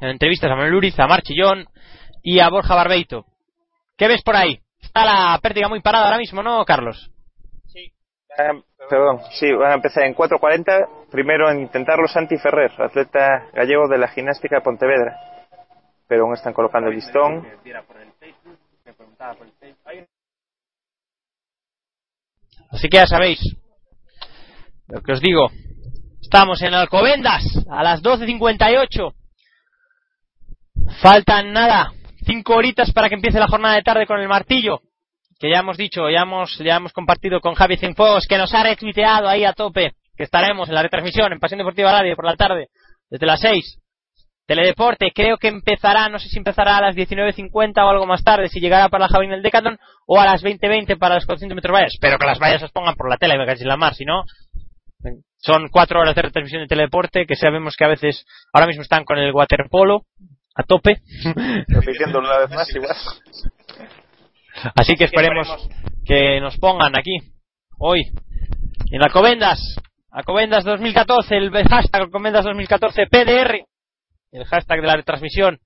entrevistas 0.00 0.50
a 0.50 0.54
Manuel 0.54 0.74
Uriz, 0.74 0.98
a 0.98 1.06
Marchillón 1.06 1.66
y 2.22 2.40
a 2.40 2.48
Borja 2.48 2.74
Barbeito 2.74 3.26
¿Qué 3.96 4.08
ves 4.08 4.22
por 4.22 4.34
ahí? 4.34 4.58
Está 4.80 5.04
la 5.04 5.38
pértiga 5.42 5.68
muy 5.68 5.82
parada 5.82 6.06
ahora 6.06 6.16
mismo, 6.16 6.42
¿no, 6.42 6.64
Carlos? 6.64 7.10
Eh, 7.74 8.62
perdón, 8.88 9.20
sí, 9.32 9.52
van 9.52 9.72
a 9.72 9.74
empezar 9.74 10.04
en 10.04 10.14
4.40. 10.14 11.08
Primero 11.10 11.50
en 11.50 11.60
intentarlo 11.60 12.08
Santi 12.08 12.38
Ferrer, 12.38 12.72
atleta 12.80 13.50
gallego 13.52 13.88
de 13.88 13.98
la 13.98 14.08
gimnástica 14.08 14.56
de 14.56 14.62
Pontevedra. 14.62 15.18
Pero 16.08 16.24
aún 16.24 16.32
están 16.32 16.54
colocando 16.54 16.88
el 16.88 16.94
listón. 16.94 17.46
Así 22.70 22.88
que 22.88 22.96
ya 22.96 23.06
sabéis 23.06 23.38
lo 24.88 25.02
que 25.02 25.12
os 25.12 25.20
digo. 25.20 25.48
Estamos 26.32 26.62
en 26.62 26.74
Alcobendas 26.74 27.42
a 27.68 27.82
las 27.82 28.04
12.58. 28.04 29.12
Faltan 31.02 31.52
nada, 31.52 31.90
cinco 32.24 32.54
horitas 32.54 32.92
para 32.92 33.08
que 33.08 33.16
empiece 33.16 33.40
la 33.40 33.48
jornada 33.48 33.74
de 33.74 33.82
tarde 33.82 34.06
con 34.06 34.20
el 34.20 34.28
martillo. 34.28 34.78
Que 35.40 35.50
ya 35.50 35.58
hemos 35.58 35.76
dicho, 35.76 36.08
ya 36.08 36.20
hemos, 36.20 36.56
ya 36.58 36.76
hemos 36.76 36.92
compartido 36.92 37.40
con 37.40 37.56
Javi 37.56 37.78
Cienfuegos, 37.78 38.28
que 38.28 38.38
nos 38.38 38.54
ha 38.54 38.62
retuiteado 38.62 39.28
ahí 39.28 39.44
a 39.44 39.54
tope. 39.54 39.94
Que 40.16 40.22
estaremos 40.22 40.68
en 40.68 40.76
la 40.76 40.82
retransmisión 40.82 41.32
en 41.32 41.40
Pasión 41.40 41.58
Deportiva 41.58 41.90
Radio 41.90 42.14
por 42.14 42.26
la 42.26 42.36
tarde, 42.36 42.68
desde 43.10 43.26
las 43.26 43.40
6. 43.40 43.80
Teledeporte, 44.46 45.10
creo 45.12 45.36
que 45.36 45.48
empezará, 45.48 46.08
no 46.08 46.20
sé 46.20 46.28
si 46.28 46.38
empezará 46.38 46.76
a 46.76 46.80
las 46.80 46.94
19.50 46.94 47.84
o 47.84 47.88
algo 47.88 48.06
más 48.06 48.22
tarde, 48.22 48.48
si 48.48 48.60
llegará 48.60 48.88
para 48.88 49.06
la 49.06 49.08
Javi 49.08 49.26
en 49.26 49.32
el 49.32 49.42
Decathlon, 49.42 49.78
o 50.06 50.20
a 50.20 50.26
las 50.26 50.44
20.20 50.44 50.96
para 50.96 51.16
los 51.16 51.26
400 51.26 51.56
metros 51.56 51.74
vallas. 51.74 51.94
Espero 51.94 52.18
que 52.18 52.26
las 52.26 52.38
vallas 52.38 52.62
las 52.62 52.70
pongan 52.70 52.94
por 52.94 53.10
la 53.10 53.16
tela 53.16 53.34
y 53.34 53.38
me 53.38 53.52
en 53.52 53.68
la 53.68 53.76
mar, 53.76 53.94
si 53.94 54.04
no, 54.04 54.22
son 55.38 55.68
cuatro 55.68 56.00
horas 56.00 56.14
de 56.14 56.22
retransmisión 56.22 56.62
de 56.62 56.68
teledeporte 56.68 57.26
que 57.26 57.36
sabemos 57.36 57.76
que 57.76 57.84
a 57.84 57.88
veces 57.88 58.26
ahora 58.52 58.66
mismo 58.66 58.82
están 58.82 59.04
con 59.04 59.18
el 59.18 59.32
waterpolo 59.32 60.04
a 60.54 60.62
tope. 60.62 61.02
Repitiéndolo 61.68 62.28
una 62.28 62.38
vez 62.38 62.50
más, 62.50 62.74
igual. 62.74 62.96
Así 64.76 64.94
que 64.96 65.04
esperemos 65.04 65.48
que 66.04 66.40
nos 66.40 66.58
pongan 66.58 66.98
aquí, 66.98 67.16
hoy, 67.78 68.12
en 68.90 69.02
Alcobendas, 69.02 69.58
Alcobendas 70.10 70.64
2014, 70.64 71.36
el 71.36 71.50
hashtag 71.50 72.02
Alcobendas 72.02 72.44
2014 72.44 73.06
PDR, 73.06 73.64
el 74.32 74.44
hashtag 74.44 74.80
de 74.80 74.86
la 74.86 74.96
retransmisión. 74.96 75.60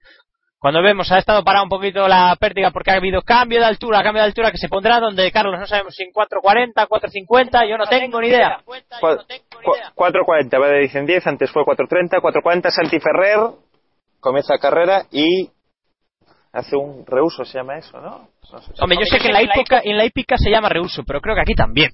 Cuando 0.65 0.81
vemos, 0.81 1.13
ha 1.13 1.19
estado 1.19 1.45
parado 1.45 1.65
un 1.65 1.69
poquito 1.69 2.09
la 2.09 2.35
pértiga 2.41 2.71
porque 2.71 2.91
ha 2.91 2.95
habido 2.95 3.21
cambio 3.21 3.61
de 3.61 3.67
altura, 3.67 4.03
cambio 4.03 4.23
de 4.23 4.29
altura 4.29 4.51
que 4.51 4.57
se 4.57 4.71
pondrá 4.71 4.99
donde, 4.99 5.31
Carlos, 5.31 5.61
no 5.61 5.67
sabemos 5.67 5.95
si 5.95 6.05
en 6.05 6.11
4.40, 6.11 6.89
4.50, 6.89 7.69
yo 7.69 7.77
no 7.77 7.85
tengo 7.85 8.19
ni 8.19 8.29
idea. 8.29 8.61
4.40, 8.65 10.59
va 10.59 10.69
de 10.69 10.79
dicen 10.79 11.05
10, 11.05 11.27
antes 11.27 11.51
fue 11.51 11.65
4.30, 11.65 12.19
4.40 12.19 12.71
Santi 12.71 12.99
Ferrer, 12.99 13.41
comienza 14.21 14.57
carrera 14.57 15.03
y 15.11 15.51
hace 16.51 16.77
un 16.77 17.05
reuso, 17.05 17.45
se 17.45 17.59
llama 17.59 17.77
eso, 17.77 18.01
¿no? 18.01 18.31
No 18.51 18.59
sé. 18.63 18.73
Hombre, 18.81 18.97
yo 18.99 19.05
sé 19.05 19.19
que 19.19 19.29
en 19.29 19.35
la 19.35 19.43
hípica, 19.43 19.83
en 19.85 19.99
la 19.99 20.07
hípica 20.07 20.39
se 20.39 20.49
llama 20.49 20.71
reuso, 20.71 21.03
pero 21.07 21.21
creo 21.21 21.35
que 21.35 21.43
aquí 21.43 21.55
también. 21.55 21.91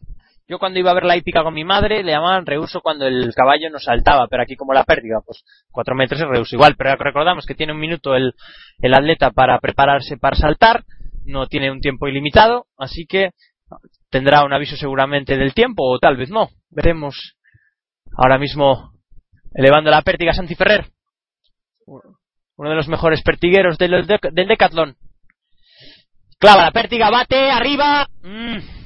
Yo 0.49 0.59
cuando 0.59 0.81
iba 0.81 0.91
a 0.91 0.95
ver 0.95 1.05
la 1.05 1.17
hípica 1.17 1.45
con 1.45 1.55
mi 1.55 1.65
madre 1.65 2.03
le 2.03 2.13
llamaban 2.13 2.45
reuso 2.45 2.81
cuando 2.81 3.07
el 3.07 3.33
caballo 3.35 3.71
no 3.71 3.79
saltaba, 3.79 4.27
pero 4.29 4.43
aquí 4.43 4.57
como 4.57 4.75
la 4.75 4.85
pérdida, 4.85 5.21
pues 5.25 5.45
cuatro 5.71 5.95
metros 5.95 6.21
es 6.21 6.27
reuso 6.27 6.57
igual. 6.57 6.75
Pero 6.77 6.97
recordamos 6.97 7.47
que 7.47 7.55
tiene 7.55 7.73
un 7.73 7.79
minuto 7.79 8.17
el, 8.17 8.35
el 8.81 8.95
atleta 8.95 9.31
para 9.31 9.59
prepararse 9.61 10.17
para 10.17 10.37
saltar, 10.37 10.85
no 11.25 11.47
tiene 11.47 11.71
un 11.71 11.81
tiempo 11.81 12.09
ilimitado, 12.09 12.67
así 12.77 13.07
que 13.07 13.31
tendrá 14.11 14.45
un 14.45 14.53
aviso 14.53 14.77
seguramente 14.77 15.37
del 15.37 15.55
tiempo 15.55 15.85
o 15.89 15.99
tal 15.99 16.17
vez 16.17 16.31
no. 16.31 16.49
Veremos 16.71 17.37
ahora 18.17 18.39
mismo 18.39 18.93
elevando 19.55 19.91
la 19.91 20.03
pértiga 20.03 20.33
Santi 20.33 20.57
Ferrer, 20.57 20.87
uno 22.57 22.71
de 22.71 22.77
los 22.77 22.89
mejores 22.89 23.23
pertigueros 23.23 23.79
del, 23.79 24.07
del 24.07 24.49
Decathlon. 24.49 24.97
Clava 26.39 26.63
la 26.65 26.71
pértiga, 26.73 27.11
bate, 27.11 27.51
arriba. 27.51 28.09
mm, 28.23 28.80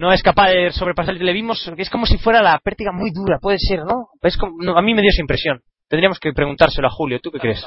no 0.00 0.12
es 0.12 0.22
capaz 0.22 0.48
de 0.48 0.72
sobrepasar. 0.72 1.14
Le 1.14 1.32
vimos 1.34 1.70
que 1.76 1.82
es 1.82 1.90
como 1.90 2.06
si 2.06 2.16
fuera 2.16 2.42
la 2.42 2.58
pértiga 2.58 2.90
muy 2.90 3.10
dura, 3.12 3.38
puede 3.38 3.58
ser, 3.58 3.80
¿no? 3.84 4.08
Es 4.22 4.38
como- 4.38 4.56
no, 4.62 4.76
a 4.78 4.82
mí 4.82 4.94
me 4.94 5.02
dio 5.02 5.10
esa 5.10 5.20
impresión. 5.20 5.60
Tendríamos 5.88 6.18
que 6.18 6.32
preguntárselo 6.32 6.86
a 6.86 6.90
Julio. 6.90 7.20
¿Tú 7.22 7.30
qué 7.30 7.38
crees? 7.38 7.60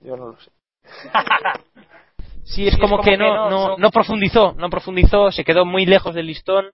Yo 0.00 0.16
no 0.16 0.28
lo 0.28 0.40
sé. 0.40 0.50
Sí, 2.44 2.64
es 2.68 2.76
como 2.78 3.00
que 3.02 3.16
no, 3.16 3.50
no, 3.50 3.76
no 3.76 3.90
profundizó, 3.90 4.52
no 4.52 4.70
profundizó, 4.70 5.32
se 5.32 5.42
quedó 5.42 5.64
muy 5.66 5.84
lejos 5.84 6.14
del 6.14 6.26
listón 6.28 6.66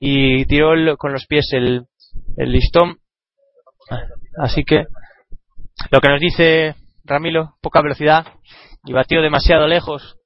y 0.00 0.44
tiró 0.46 0.72
el- 0.74 0.96
con 0.96 1.12
los 1.12 1.26
pies 1.26 1.46
el, 1.52 1.86
el 2.36 2.50
listón. 2.50 2.96
Así 4.42 4.64
que 4.64 4.84
lo 5.92 6.00
que 6.00 6.08
nos 6.08 6.18
dice 6.20 6.74
Ramilo, 7.04 7.54
poca 7.62 7.80
velocidad 7.82 8.26
y 8.84 8.92
batió 8.92 9.22
demasiado 9.22 9.68
lejos. 9.68 10.16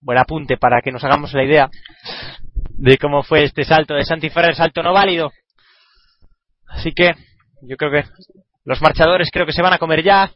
Buen 0.00 0.18
apunte 0.18 0.56
para 0.56 0.80
que 0.80 0.92
nos 0.92 1.02
hagamos 1.02 1.32
la 1.32 1.44
idea 1.44 1.68
de 2.70 2.96
cómo 2.98 3.24
fue 3.24 3.44
este 3.44 3.64
salto 3.64 3.94
de 3.94 4.04
Santi 4.04 4.30
Ferrer, 4.30 4.54
salto 4.54 4.82
no 4.82 4.92
válido. 4.92 5.32
Así 6.68 6.92
que 6.92 7.14
yo 7.62 7.76
creo 7.76 7.90
que 7.90 8.08
los 8.64 8.80
marchadores 8.80 9.28
creo 9.32 9.44
que 9.44 9.52
se 9.52 9.62
van 9.62 9.72
a 9.72 9.78
comer 9.78 10.04
ya. 10.04 10.30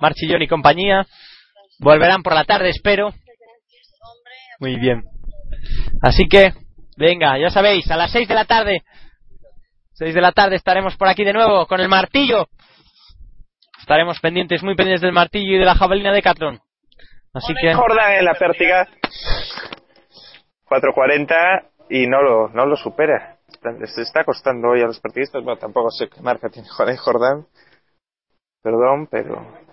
Marchillón 0.00 0.42
y 0.42 0.48
compañía. 0.48 1.06
Volverán 1.78 2.22
por 2.22 2.34
la 2.34 2.44
tarde, 2.44 2.68
espero. 2.68 3.14
Muy 4.60 4.76
bien. 4.76 5.04
Así 6.02 6.28
que, 6.28 6.52
venga, 6.96 7.38
ya 7.38 7.48
sabéis, 7.50 7.90
a 7.90 7.96
las 7.96 8.10
6 8.12 8.28
de 8.28 8.34
la 8.34 8.44
tarde. 8.44 8.82
6 9.94 10.14
de 10.14 10.20
la 10.20 10.32
tarde 10.32 10.56
estaremos 10.56 10.96
por 10.96 11.08
aquí 11.08 11.24
de 11.24 11.32
nuevo 11.32 11.66
con 11.66 11.80
el 11.80 11.88
martillo. 11.88 12.48
Estaremos 13.80 14.20
pendientes, 14.20 14.62
muy 14.62 14.74
pendientes 14.74 15.00
del 15.00 15.12
martillo 15.12 15.56
y 15.56 15.58
de 15.58 15.64
la 15.64 15.74
jabalina 15.74 16.12
de 16.12 16.22
Catrón. 16.22 16.60
Así 17.34 17.52
que, 17.60 17.74
Jordan 17.74 18.12
en 18.12 18.24
la 18.24 18.34
pértiga 18.38 18.86
4.40 20.68 21.68
y 21.90 22.06
no 22.06 22.22
lo, 22.22 22.48
no 22.48 22.66
lo 22.66 22.76
supera. 22.76 23.36
Les 23.78 23.96
está 23.98 24.24
costando 24.24 24.68
hoy 24.68 24.80
a 24.80 24.86
los 24.86 25.00
partidistas. 25.00 25.42
Bueno, 25.42 25.58
tampoco 25.58 25.90
sé 25.90 26.08
qué 26.08 26.20
marca 26.20 26.48
tiene 26.48 26.68
Jordan 26.68 26.96
Jordan. 26.96 27.46
Perdón, 28.62 29.08
pero 29.10 29.64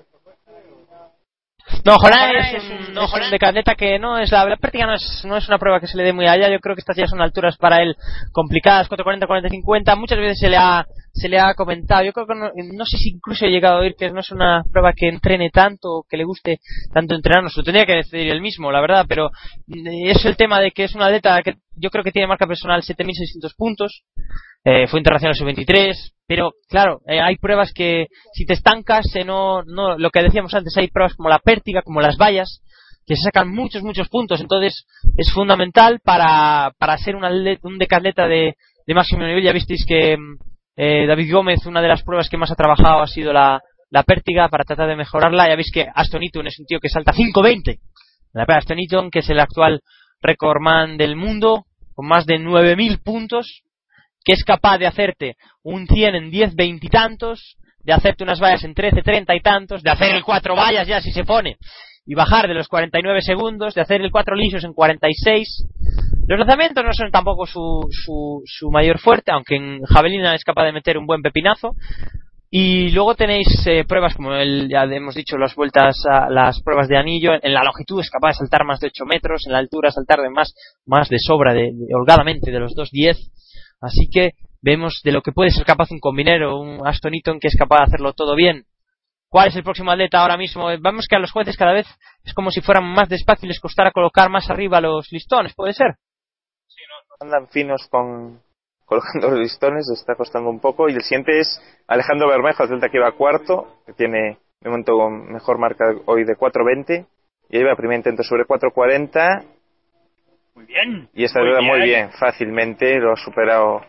no, 1.85 1.97
Jorán 1.97 2.35
es 2.35 2.63
un, 2.63 2.97
es 2.97 3.13
un 3.13 3.31
decatleta 3.31 3.75
que 3.75 3.97
no 3.97 4.19
es 4.19 4.31
la, 4.31 4.45
la 4.45 4.57
práctica 4.57 4.85
no 4.85 4.93
es, 4.93 5.23
no 5.25 5.37
es 5.37 5.47
una 5.47 5.57
prueba 5.57 5.79
que 5.79 5.87
se 5.87 5.97
le 5.97 6.03
dé 6.03 6.13
muy 6.13 6.27
allá. 6.27 6.49
Yo 6.49 6.59
creo 6.59 6.75
que 6.75 6.81
estas 6.81 6.95
ya 6.95 7.07
son 7.07 7.21
alturas 7.21 7.57
para 7.57 7.81
él 7.81 7.95
complicadas, 8.31 8.87
440, 8.87 9.25
40, 9.25 9.49
50. 9.49 9.95
Muchas 9.95 10.17
veces 10.19 10.39
se 10.39 10.49
le 10.49 10.57
ha, 10.57 10.85
se 11.13 11.29
le 11.29 11.39
ha 11.39 11.53
comentado. 11.53 12.03
Yo 12.03 12.13
creo 12.13 12.27
que 12.27 12.35
no, 12.35 12.51
no 12.73 12.85
sé 12.85 12.97
si 12.97 13.09
incluso 13.09 13.45
he 13.45 13.51
llegado 13.51 13.77
a 13.77 13.79
oír 13.79 13.95
que 13.97 14.09
no 14.11 14.21
es 14.21 14.31
una 14.31 14.63
prueba 14.71 14.93
que 14.93 15.07
entrene 15.07 15.49
tanto 15.49 16.05
que 16.09 16.17
le 16.17 16.23
guste 16.23 16.59
tanto 16.93 17.15
entrenar. 17.15 17.43
Nos 17.43 17.57
lo 17.57 17.63
tendría 17.63 17.85
que 17.85 17.95
decidir 17.95 18.31
él 18.31 18.41
mismo, 18.41 18.71
la 18.71 18.81
verdad, 18.81 19.05
pero 19.07 19.29
mm, 19.67 19.87
es 20.07 20.25
el 20.25 20.35
tema 20.35 20.59
de 20.59 20.71
que 20.71 20.85
es 20.85 20.95
una 20.95 21.07
atleta 21.07 21.41
que 21.43 21.55
yo 21.75 21.89
creo 21.89 22.03
que 22.03 22.11
tiene 22.11 22.27
marca 22.27 22.47
personal 22.47 22.81
7.600 22.81 23.55
puntos. 23.55 24.03
Eh, 24.63 24.85
fue 24.87 24.99
internacional 24.99 25.35
sub-23, 25.35 25.95
pero 26.27 26.51
claro, 26.69 27.01
eh, 27.07 27.19
hay 27.19 27.37
pruebas 27.37 27.73
que 27.73 28.07
si 28.31 28.45
te 28.45 28.53
estancas, 28.53 29.05
eh, 29.15 29.25
no, 29.25 29.63
no, 29.63 29.97
lo 29.97 30.11
que 30.11 30.21
decíamos 30.21 30.53
antes, 30.53 30.77
hay 30.77 30.87
pruebas 30.87 31.15
como 31.15 31.29
la 31.29 31.39
pértiga, 31.39 31.81
como 31.81 31.99
las 31.99 32.15
vallas, 32.15 32.61
que 33.07 33.15
se 33.15 33.23
sacan 33.23 33.49
muchos, 33.49 33.81
muchos 33.81 34.07
puntos, 34.07 34.39
entonces 34.39 34.85
es 35.17 35.31
fundamental 35.33 35.99
para, 36.03 36.73
para 36.77 36.97
ser 36.99 37.15
un, 37.15 37.25
atleta, 37.25 37.67
un 37.67 37.79
decatleta 37.79 38.27
de, 38.27 38.55
de 38.85 38.93
máximo 38.93 39.23
nivel. 39.23 39.43
Ya 39.43 39.51
visteis 39.51 39.83
que 39.87 40.15
eh, 40.83 41.05
David 41.05 41.31
Gómez, 41.31 41.63
una 41.67 41.79
de 41.79 41.87
las 41.87 42.01
pruebas 42.01 42.27
que 42.27 42.37
más 42.37 42.49
ha 42.49 42.55
trabajado 42.55 43.03
ha 43.03 43.07
sido 43.07 43.31
la, 43.31 43.61
la 43.91 44.01
pértiga 44.01 44.49
para 44.49 44.63
tratar 44.63 44.87
de 44.87 44.95
mejorarla. 44.95 45.47
Ya 45.47 45.55
veis 45.55 45.69
que 45.71 45.85
Aston 45.93 46.23
Eaton 46.23 46.47
es 46.47 46.57
un 46.57 46.65
tío 46.65 46.79
que 46.79 46.89
salta 46.89 47.13
5.20. 47.13 47.77
La 48.33 48.45
Aston 48.47 48.79
Eaton, 48.79 49.11
que 49.11 49.19
es 49.19 49.29
el 49.29 49.39
actual 49.39 49.81
recordman 50.23 50.97
del 50.97 51.15
mundo, 51.15 51.65
con 51.93 52.07
más 52.07 52.25
de 52.25 52.39
9.000 52.39 53.03
puntos, 53.03 53.61
que 54.25 54.33
es 54.33 54.43
capaz 54.43 54.79
de 54.79 54.87
hacerte 54.87 55.35
un 55.61 55.85
100 55.85 56.15
en 56.15 56.31
10, 56.31 56.55
20 56.55 56.83
y 56.83 56.89
tantos, 56.89 57.57
de 57.83 57.93
hacerte 57.93 58.23
unas 58.23 58.41
vallas 58.41 58.63
en 58.63 58.73
13, 58.73 59.03
30 59.03 59.35
y 59.35 59.39
tantos, 59.41 59.83
de 59.83 59.91
hacer 59.91 60.15
el 60.15 60.23
4 60.23 60.55
vallas 60.55 60.87
ya 60.87 60.99
si 60.99 61.11
se 61.11 61.25
pone, 61.25 61.57
y 62.07 62.15
bajar 62.15 62.47
de 62.47 62.55
los 62.55 62.67
49 62.67 63.21
segundos, 63.21 63.75
de 63.75 63.81
hacer 63.81 64.01
el 64.01 64.09
4 64.09 64.35
lisos 64.35 64.63
en 64.63 64.73
46. 64.73 65.67
Los 66.31 66.39
lanzamientos 66.39 66.85
no 66.85 66.93
son 66.93 67.11
tampoco 67.11 67.45
su, 67.45 67.89
su, 67.91 68.41
su 68.45 68.71
mayor 68.71 68.99
fuerte, 68.99 69.33
aunque 69.33 69.57
en 69.57 69.81
Javelina 69.83 70.33
es 70.33 70.45
capaz 70.45 70.63
de 70.63 70.71
meter 70.71 70.97
un 70.97 71.05
buen 71.05 71.21
pepinazo. 71.21 71.75
Y 72.49 72.89
luego 72.91 73.15
tenéis 73.15 73.47
eh, 73.65 73.83
pruebas 73.83 74.15
como 74.15 74.33
el, 74.35 74.69
ya 74.69 74.83
hemos 74.83 75.13
dicho, 75.13 75.37
las 75.37 75.53
vueltas 75.55 75.97
a 76.09 76.29
las 76.29 76.61
pruebas 76.61 76.87
de 76.87 76.95
anillo. 76.95 77.31
En 77.33 77.53
la 77.53 77.65
longitud 77.65 77.99
es 77.99 78.09
capaz 78.09 78.29
de 78.29 78.33
saltar 78.35 78.63
más 78.63 78.79
de 78.79 78.87
8 78.87 79.05
metros, 79.05 79.41
en 79.45 79.51
la 79.51 79.57
altura 79.57 79.91
saltar 79.91 80.21
de 80.21 80.29
más, 80.29 80.53
más 80.85 81.09
de 81.09 81.17
sobra, 81.19 81.53
de, 81.53 81.73
holgadamente 81.93 82.49
de 82.49 82.59
los 82.61 82.77
2.10. 82.77 83.17
Así 83.81 84.09
que 84.09 84.31
vemos 84.61 85.01
de 85.03 85.11
lo 85.11 85.21
que 85.21 85.33
puede 85.33 85.51
ser 85.51 85.65
capaz 85.65 85.91
un 85.91 85.99
combinero, 85.99 86.61
un 86.61 86.79
Aston 86.87 87.13
Eaton 87.13 87.41
que 87.41 87.49
es 87.49 87.57
capaz 87.59 87.79
de 87.79 87.83
hacerlo 87.87 88.13
todo 88.13 88.37
bien. 88.37 88.63
¿Cuál 89.27 89.49
es 89.49 89.55
el 89.57 89.63
próximo 89.63 89.91
atleta 89.91 90.21
ahora 90.21 90.37
mismo? 90.37 90.67
Vemos 90.79 91.07
que 91.09 91.17
a 91.17 91.19
los 91.19 91.31
jueces 91.33 91.57
cada 91.57 91.73
vez 91.73 91.87
es 92.23 92.33
como 92.33 92.51
si 92.51 92.61
fueran 92.61 92.85
más 92.85 93.09
despacio 93.09 93.47
y 93.47 93.49
les 93.49 93.59
costara 93.59 93.91
colocar 93.91 94.29
más 94.29 94.49
arriba 94.49 94.79
los 94.79 95.11
listones, 95.11 95.53
¿puede 95.55 95.73
ser? 95.73 95.97
Andan 97.19 97.47
finos 97.47 97.87
con 97.89 98.41
colocando 98.85 99.29
los 99.31 99.39
listones, 99.39 99.89
está 99.89 100.15
costando 100.15 100.49
un 100.49 100.59
poco. 100.59 100.89
Y 100.89 100.93
el 100.93 101.01
siguiente 101.01 101.39
es 101.39 101.61
Alejandro 101.87 102.27
Bermejo, 102.27 102.63
atleta 102.63 102.89
que 102.89 102.99
va 102.99 103.13
cuarto, 103.13 103.79
que 103.85 103.93
tiene 103.93 104.37
de 104.59 104.69
momento 104.69 105.09
mejor 105.09 105.57
marca 105.57 105.85
hoy 106.05 106.23
de 106.23 106.35
4.20 106.35 107.07
Y 107.49 107.57
ahí 107.57 107.63
va, 107.63 107.75
primer 107.75 107.97
intento 107.97 108.23
sobre 108.23 108.45
4.40 108.45 109.45
Muy 110.55 110.65
bien. 110.65 111.09
y 111.13 111.23
esta 111.23 111.41
vez 111.41 111.57
muy 111.61 111.81
bien, 111.81 112.11
fácilmente 112.11 112.99
lo 112.99 113.13
ha 113.13 113.15
superado 113.15 113.81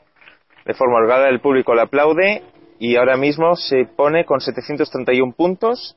de 0.65 0.75
forma 0.75 0.99
holgada, 0.99 1.28
el 1.28 1.41
público 1.41 1.75
le 1.75 1.83
aplaude 1.83 2.43
y 2.78 2.97
ahora 2.97 3.17
mismo 3.17 3.57
se 3.57 3.85
pone 3.85 4.25
con 4.25 4.41
731 4.41 5.33
puntos, 5.35 5.97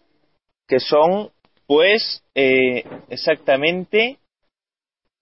que 0.67 0.79
son 0.79 1.29
pues 1.67 2.23
eh, 2.33 2.83
exactamente 3.09 4.17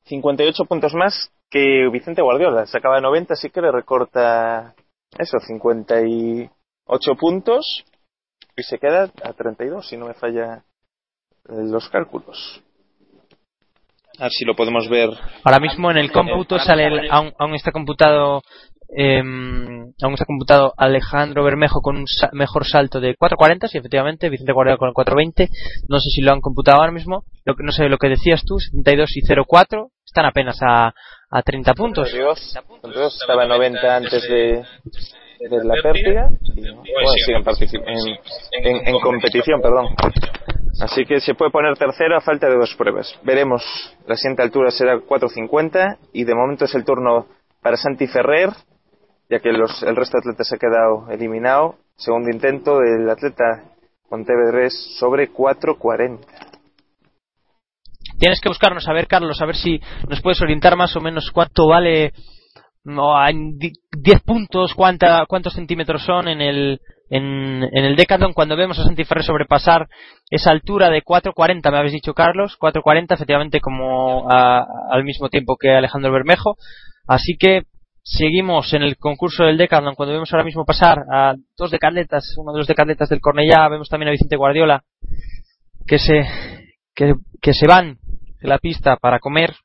58 0.05 0.65
puntos 0.65 0.93
más 0.93 1.32
que 1.53 1.87
Vicente 1.91 2.23
Guardiola. 2.23 2.65
Se 2.65 2.79
acaba 2.79 2.95
de 2.95 3.01
90, 3.03 3.35
así 3.35 3.51
que 3.51 3.61
le 3.61 3.71
recorta 3.71 4.73
eso, 5.19 5.37
58 5.39 7.15
puntos 7.15 7.83
y 8.57 8.63
se 8.63 8.79
queda 8.79 9.11
a 9.23 9.33
32, 9.33 9.87
si 9.87 9.95
no 9.97 10.07
me 10.07 10.15
falla 10.15 10.63
eh, 11.49 11.63
los 11.69 11.87
cálculos. 11.89 12.61
A 14.19 14.23
ver 14.23 14.31
si 14.31 14.45
lo 14.45 14.55
podemos 14.55 14.89
ver. 14.89 15.09
Ahora 15.43 15.59
mismo 15.59 15.91
en 15.91 15.97
el 15.97 16.11
cómputo 16.11 16.57
sale, 16.59 16.87
el- 16.87 17.11
aún, 17.11 17.33
aún 17.37 17.55
está 17.55 17.71
computado, 17.71 18.41
em, 18.95 19.91
aún 20.01 20.13
está 20.13 20.25
computado 20.25 20.73
Alejandro 20.77 21.43
Bermejo 21.43 21.81
con 21.81 21.97
un 21.97 22.07
sa- 22.07 22.29
mejor 22.31 22.65
salto 22.65 22.99
de 22.99 23.15
4.40, 23.15 23.67
sí, 23.67 23.77
efectivamente, 23.79 24.29
Vicente 24.29 24.53
Guardiola 24.53 24.77
con 24.77 24.87
el 24.89 24.93
4.20, 24.93 25.49
no 25.89 25.99
sé 25.99 26.09
si 26.09 26.21
lo 26.21 26.31
han 26.31 26.41
computado 26.41 26.79
ahora 26.79 26.91
mismo, 26.91 27.23
lo 27.45 27.55
que, 27.55 27.63
no 27.63 27.71
sé 27.71 27.89
lo 27.89 27.97
que 27.97 28.09
decías 28.09 28.43
tú, 28.45 28.59
72 28.59 29.15
y 29.17 29.21
0.4, 29.21 29.89
están 30.05 30.25
apenas 30.25 30.57
a, 30.61 30.93
a 31.35 31.41
30 31.41 31.73
puntos. 31.73 32.09
32, 32.09 32.53
32, 32.81 33.21
estaba 33.21 33.43
en 33.43 33.49
90 33.49 33.95
antes 33.95 34.21
de, 34.29 34.63
de 35.39 35.63
la 35.65 35.75
pérdida 35.81 36.29
y 36.55 36.61
bueno, 36.71 37.09
siguen 37.25 37.43
particip- 37.43 37.83
en, 37.85 38.65
en, 38.65 38.87
en 38.87 38.99
competición, 38.99 39.61
perdón. 39.61 39.87
Así 40.81 41.05
que 41.05 41.19
se 41.19 41.33
puede 41.35 41.51
poner 41.51 41.77
tercero 41.77 42.17
a 42.17 42.21
falta 42.21 42.47
de 42.47 42.55
dos 42.57 42.73
pruebas. 42.75 43.17
Veremos, 43.23 43.63
la 44.07 44.15
siguiente 44.15 44.41
altura 44.43 44.71
será 44.71 44.95
4.50 44.97 45.97
y 46.13 46.23
de 46.23 46.35
momento 46.35 46.65
es 46.65 46.73
el 46.75 46.83
turno 46.83 47.27
para 47.61 47.77
Santi 47.77 48.07
Ferrer, 48.07 48.49
ya 49.29 49.39
que 49.39 49.51
los, 49.53 49.81
el 49.83 49.95
resto 49.95 50.17
de 50.17 50.21
atletas 50.29 50.47
se 50.47 50.55
ha 50.55 50.59
quedado 50.59 51.09
eliminado. 51.11 51.75
Segundo 51.95 52.29
intento 52.31 52.79
del 52.79 53.09
atleta 53.09 53.63
con 54.09 54.25
TV3 54.25 54.69
sobre 54.99 55.31
4.40. 55.31 56.19
Tienes 58.19 58.39
que 58.41 58.49
buscarnos 58.49 58.87
a 58.87 58.93
ver, 58.93 59.07
Carlos, 59.07 59.41
a 59.41 59.45
ver 59.45 59.55
si 59.55 59.79
nos 60.07 60.21
puedes 60.21 60.41
orientar 60.41 60.75
más 60.75 60.95
o 60.95 61.01
menos 61.01 61.31
cuánto 61.31 61.67
vale, 61.67 62.13
no, 62.83 63.15
en 63.27 63.57
di- 63.57 63.73
10 63.97 64.21
puntos, 64.23 64.73
cuánta, 64.73 65.25
cuántos 65.27 65.53
centímetros 65.53 66.03
son 66.03 66.27
en 66.27 66.41
el, 66.41 66.79
en, 67.09 67.63
en 67.63 67.85
el 67.85 67.95
Decathlon 67.95 68.33
cuando 68.33 68.55
vemos 68.55 68.79
a 68.79 68.83
Santi 68.83 69.03
Ferrer 69.03 69.23
sobrepasar 69.23 69.87
esa 70.29 70.51
altura 70.51 70.89
de 70.89 71.01
4.40, 71.03 71.71
me 71.71 71.77
habéis 71.77 71.93
dicho, 71.93 72.13
Carlos, 72.13 72.57
4.40, 72.59 73.13
efectivamente, 73.13 73.59
como 73.59 74.29
a- 74.31 74.65
al 74.89 75.03
mismo 75.03 75.29
tiempo 75.29 75.55
que 75.59 75.71
Alejandro 75.75 76.11
Bermejo. 76.11 76.55
Así 77.07 77.35
que 77.37 77.63
seguimos 78.03 78.73
en 78.73 78.83
el 78.83 78.97
concurso 78.97 79.43
del 79.45 79.57
Decathlon 79.57 79.95
cuando 79.95 80.13
vemos 80.13 80.31
ahora 80.33 80.43
mismo 80.45 80.65
pasar 80.65 80.99
a 81.11 81.35
dos 81.57 81.71
decatletas, 81.71 82.35
uno 82.37 82.51
de 82.53 82.59
los 82.59 82.67
decatletas 82.67 83.09
del 83.09 83.21
Cornellá, 83.21 83.67
vemos 83.69 83.89
también 83.89 84.09
a 84.09 84.11
Vicente 84.11 84.35
Guardiola, 84.35 84.83
que 85.87 85.99
se, 85.99 86.25
que, 86.95 87.13
que 87.41 87.53
se 87.53 87.67
van 87.67 87.97
de 88.43 88.49
la 88.49 88.59
pista 88.59 88.97
para 88.97 89.19
comer 89.19 89.55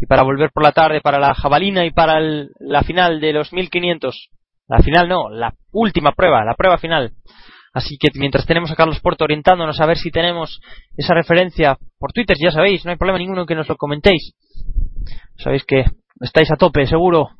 y 0.00 0.06
para 0.06 0.22
volver 0.22 0.50
por 0.52 0.62
la 0.62 0.72
tarde 0.72 1.00
para 1.02 1.18
la 1.18 1.34
jabalina 1.34 1.84
y 1.84 1.90
para 1.90 2.18
el- 2.18 2.50
la 2.60 2.82
final 2.82 3.20
de 3.20 3.32
los 3.32 3.52
1500. 3.52 4.28
La 4.68 4.78
final 4.78 5.08
no, 5.08 5.28
la 5.28 5.52
última 5.72 6.12
prueba, 6.12 6.44
la 6.44 6.54
prueba 6.54 6.78
final. 6.78 7.12
Así 7.74 7.96
que 7.98 8.08
mientras 8.18 8.46
tenemos 8.46 8.70
a 8.70 8.76
Carlos 8.76 9.00
Porto 9.00 9.24
orientándonos 9.24 9.80
a 9.80 9.86
ver 9.86 9.96
si 9.96 10.10
tenemos 10.10 10.60
esa 10.96 11.14
referencia 11.14 11.78
por 11.98 12.12
Twitter, 12.12 12.36
ya 12.40 12.50
sabéis, 12.50 12.84
no 12.84 12.90
hay 12.90 12.96
problema 12.98 13.18
ninguno 13.18 13.46
que 13.46 13.54
nos 13.54 13.68
lo 13.68 13.76
comentéis. 13.76 14.34
Sabéis 15.36 15.64
que 15.64 15.84
estáis 16.20 16.50
a 16.52 16.56
tope, 16.56 16.86
seguro. 16.86 17.30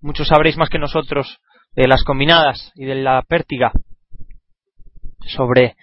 Muchos 0.00 0.28
sabréis 0.28 0.56
más 0.56 0.70
que 0.70 0.78
nosotros 0.78 1.38
de 1.76 1.86
las 1.86 2.02
combinadas 2.02 2.72
y 2.74 2.86
de 2.86 2.94
la 2.96 3.22
pértiga 3.22 3.72
sobre 5.26 5.76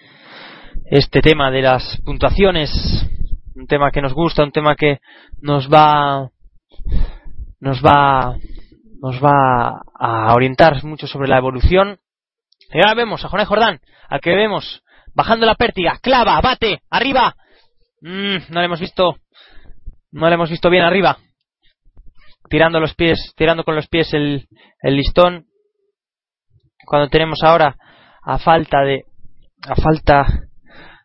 este 0.86 1.20
tema 1.20 1.50
de 1.50 1.62
las 1.62 2.00
puntuaciones, 2.04 2.70
un 3.54 3.66
tema 3.66 3.90
que 3.90 4.02
nos 4.02 4.14
gusta, 4.14 4.44
un 4.44 4.52
tema 4.52 4.76
que 4.76 5.00
nos 5.40 5.68
va 5.68 6.30
nos 7.60 7.82
va 7.82 8.36
nos 9.00 9.22
va 9.22 9.82
a 9.98 10.34
orientar 10.34 10.82
mucho 10.84 11.06
sobre 11.06 11.28
la 11.28 11.38
evolución. 11.38 11.98
Y 12.72 12.78
ahora 12.78 12.94
vemos 12.94 13.24
a 13.24 13.28
Jonás 13.28 13.48
Jordán, 13.48 13.80
al 14.08 14.20
que 14.20 14.34
vemos 14.34 14.82
bajando 15.14 15.44
la 15.44 15.56
pértiga, 15.56 15.98
clava, 16.00 16.40
bate, 16.40 16.82
arriba. 16.88 17.34
Mm, 18.00 18.36
no 18.50 18.60
le 18.60 18.66
hemos 18.66 18.80
visto 18.80 19.16
no 20.12 20.28
le 20.28 20.34
hemos 20.34 20.50
visto 20.50 20.70
bien 20.70 20.84
arriba. 20.84 21.18
Tirando 22.48 22.80
los 22.80 22.94
pies, 22.94 23.32
tirando 23.36 23.64
con 23.64 23.74
los 23.74 23.88
pies 23.88 24.12
el, 24.12 24.46
el 24.82 24.96
listón. 24.96 25.46
Cuando 26.84 27.08
tenemos 27.08 27.42
ahora 27.42 27.76
a 28.22 28.38
falta 28.38 28.80
de 28.82 29.04
a 29.66 29.74
falta 29.76 30.26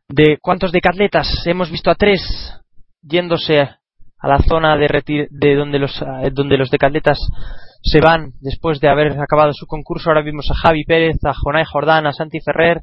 de 0.10 0.38
cuántos 0.42 0.72
decatletas 0.72 1.28
hemos 1.46 1.70
visto 1.70 1.92
a 1.92 1.96
tres 1.96 2.22
yéndose 3.02 3.60
a 3.60 4.28
la 4.28 4.40
zona 4.40 4.78
de, 4.78 4.88
reti- 4.88 5.28
de 5.30 5.56
donde 5.56 5.80
los 5.80 6.04
donde 6.34 6.58
los 6.58 6.72
decatletas 6.72 7.20
se 7.84 8.00
van 8.02 8.32
después 8.42 8.80
de 8.80 8.90
haber 8.90 9.20
acabado 9.20 9.52
su 9.54 9.68
concurso. 9.68 10.10
Ahora 10.10 10.24
vimos 10.24 10.50
a 10.50 10.56
Javi 10.56 10.84
Pérez 10.84 11.18
a 11.24 11.34
Jonay 11.34 11.66
Jordán 11.66 12.08
a 12.08 12.14
Santi 12.14 12.40
Ferrer. 12.42 12.82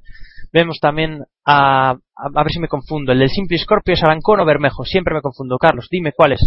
Vemos 0.53 0.79
también 0.81 1.25
a, 1.45 1.91
a 1.91 2.43
ver 2.45 2.53
si 2.53 2.61
me 2.61 2.69
confundo. 2.69 3.11
El 3.13 3.19
del 3.19 3.31
Simple 3.31 3.59
Scorpio 3.59 3.95
es 3.95 4.03
Arancón 4.05 4.41
o 4.41 4.45
Bermejo. 4.45 4.85
Siempre 4.85 5.15
me 5.15 5.21
confundo. 5.21 5.59
Carlos 5.59 5.89
dime 5.91 6.13
cuál 6.13 6.33
es 6.33 6.41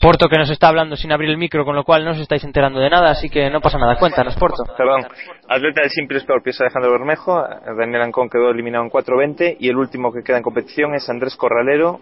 Porto 0.00 0.28
que 0.28 0.38
nos 0.38 0.48
está 0.48 0.68
hablando 0.68 0.94
sin 0.94 1.10
abrir 1.10 1.28
el 1.28 1.38
micro 1.38 1.64
con 1.64 1.74
lo 1.74 1.82
cual 1.82 2.04
no 2.04 2.12
os 2.12 2.18
estáis 2.18 2.44
enterando 2.44 2.78
de 2.78 2.88
nada 2.88 3.10
así 3.10 3.28
que 3.28 3.50
no 3.50 3.60
pasa 3.60 3.78
nada 3.78 3.98
cuéntanos 3.98 4.36
Porto 4.36 4.62
Perdón. 4.76 5.04
Atleta 5.48 5.80
del 5.80 5.90
Simple 5.90 6.20
Scorpio 6.20 6.50
es 6.50 6.60
Alejandro 6.60 6.92
Bermejo. 6.92 7.42
Daniel 7.76 8.02
Ancón 8.02 8.30
quedó 8.30 8.50
eliminado 8.50 8.84
en 8.84 8.90
4.20. 8.90 9.56
Y 9.58 9.68
el 9.68 9.76
último 9.76 10.12
que 10.12 10.22
queda 10.22 10.36
en 10.36 10.44
competición 10.44 10.94
es 10.94 11.08
Andrés 11.08 11.34
Corralero. 11.34 12.00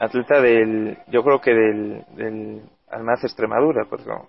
Atleta 0.00 0.40
del. 0.40 0.96
Yo 1.08 1.22
creo 1.22 1.40
que 1.40 1.52
del. 1.52 2.04
del 2.16 2.62
Almaz 2.88 3.24
Extremadura. 3.24 3.86
No, 4.06 4.28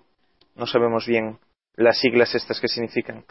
no 0.56 0.66
sabemos 0.66 1.06
bien 1.06 1.38
las 1.74 1.98
siglas 1.98 2.34
estas 2.34 2.60
que 2.60 2.68
significan. 2.68 3.24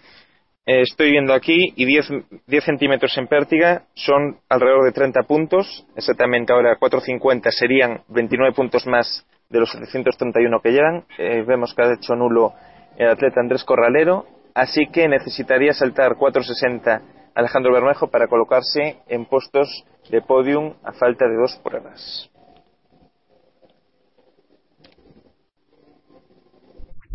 Eh, 0.69 0.81
estoy 0.81 1.11
viendo 1.11 1.33
aquí 1.33 1.71
y 1.77 1.85
10, 1.85 2.09
10 2.45 2.63
centímetros 2.65 3.17
en 3.17 3.27
pértiga 3.27 3.83
son 3.93 4.37
alrededor 4.49 4.83
de 4.83 4.91
30 4.91 5.21
puntos. 5.23 5.85
Exactamente 5.95 6.51
ahora 6.51 6.77
4.50 6.77 7.49
serían 7.51 8.01
29 8.09 8.53
puntos 8.53 8.85
más 8.85 9.25
de 9.49 9.61
los 9.61 9.71
731 9.71 10.59
que 10.61 10.71
llegan. 10.71 11.05
Eh, 11.17 11.45
vemos 11.47 11.73
que 11.73 11.83
ha 11.83 11.93
hecho 11.93 12.15
nulo 12.15 12.53
el 12.97 13.07
atleta 13.07 13.39
Andrés 13.39 13.63
Corralero. 13.63 14.25
Así 14.53 14.87
que 14.91 15.07
necesitaría 15.07 15.71
saltar 15.71 16.15
4.60 16.15 17.01
Alejandro 17.33 17.71
Bermejo 17.71 18.07
para 18.09 18.27
colocarse 18.27 18.97
en 19.07 19.23
puestos 19.23 19.85
de 20.09 20.21
podium 20.21 20.73
a 20.83 20.91
falta 20.91 21.29
de 21.29 21.35
dos 21.37 21.57
pruebas. 21.63 22.29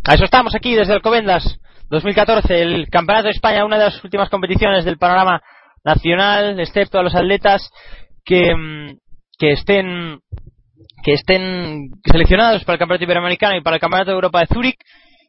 A 0.08 0.14
eso 0.14 0.24
estamos 0.24 0.55
aquí 0.55 0.74
desde 0.74 0.94
Alcobendas 0.94 1.60
2014, 1.93 2.62
el 2.62 2.89
Campeonato 2.89 3.27
de 3.27 3.33
España, 3.33 3.67
una 3.67 3.77
de 3.77 3.85
las 3.85 4.03
últimas 4.03 4.31
competiciones 4.31 4.87
del 4.87 4.97
panorama 4.97 5.43
nacional, 5.85 6.59
excepto 6.59 6.99
a 6.99 7.03
los 7.03 7.15
atletas 7.15 7.71
que, 8.25 8.55
mm, 8.55 8.97
que 9.39 9.53
estén 9.53 10.21
que 11.05 11.15
estén 11.15 11.91
seleccionados 12.05 12.65
para 12.65 12.75
el 12.75 12.79
Campeonato 12.79 13.05
Iberoamericano 13.05 13.57
y 13.57 13.61
para 13.61 13.77
el 13.77 13.81
Campeonato 13.81 14.11
de 14.11 14.15
Europa 14.15 14.41
de 14.41 14.47
Zúrich. 14.47 14.77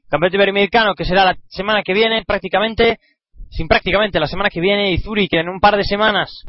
Campeonato 0.08 0.38
Iberoamericano 0.38 0.94
que 0.94 1.04
será 1.04 1.26
la 1.26 1.36
semana 1.50 1.82
que 1.84 1.94
viene, 1.94 2.24
prácticamente, 2.26 2.98
sin 3.50 3.68
prácticamente 3.68 4.20
la 4.20 4.28
semana 4.28 4.50
que 4.50 4.62
viene, 4.62 4.92
y 4.92 5.00
Zúrich 5.00 5.34
en 5.34 5.50
un 5.50 5.60
par 5.60 5.76
de 5.76 5.84
semanas. 5.84 6.46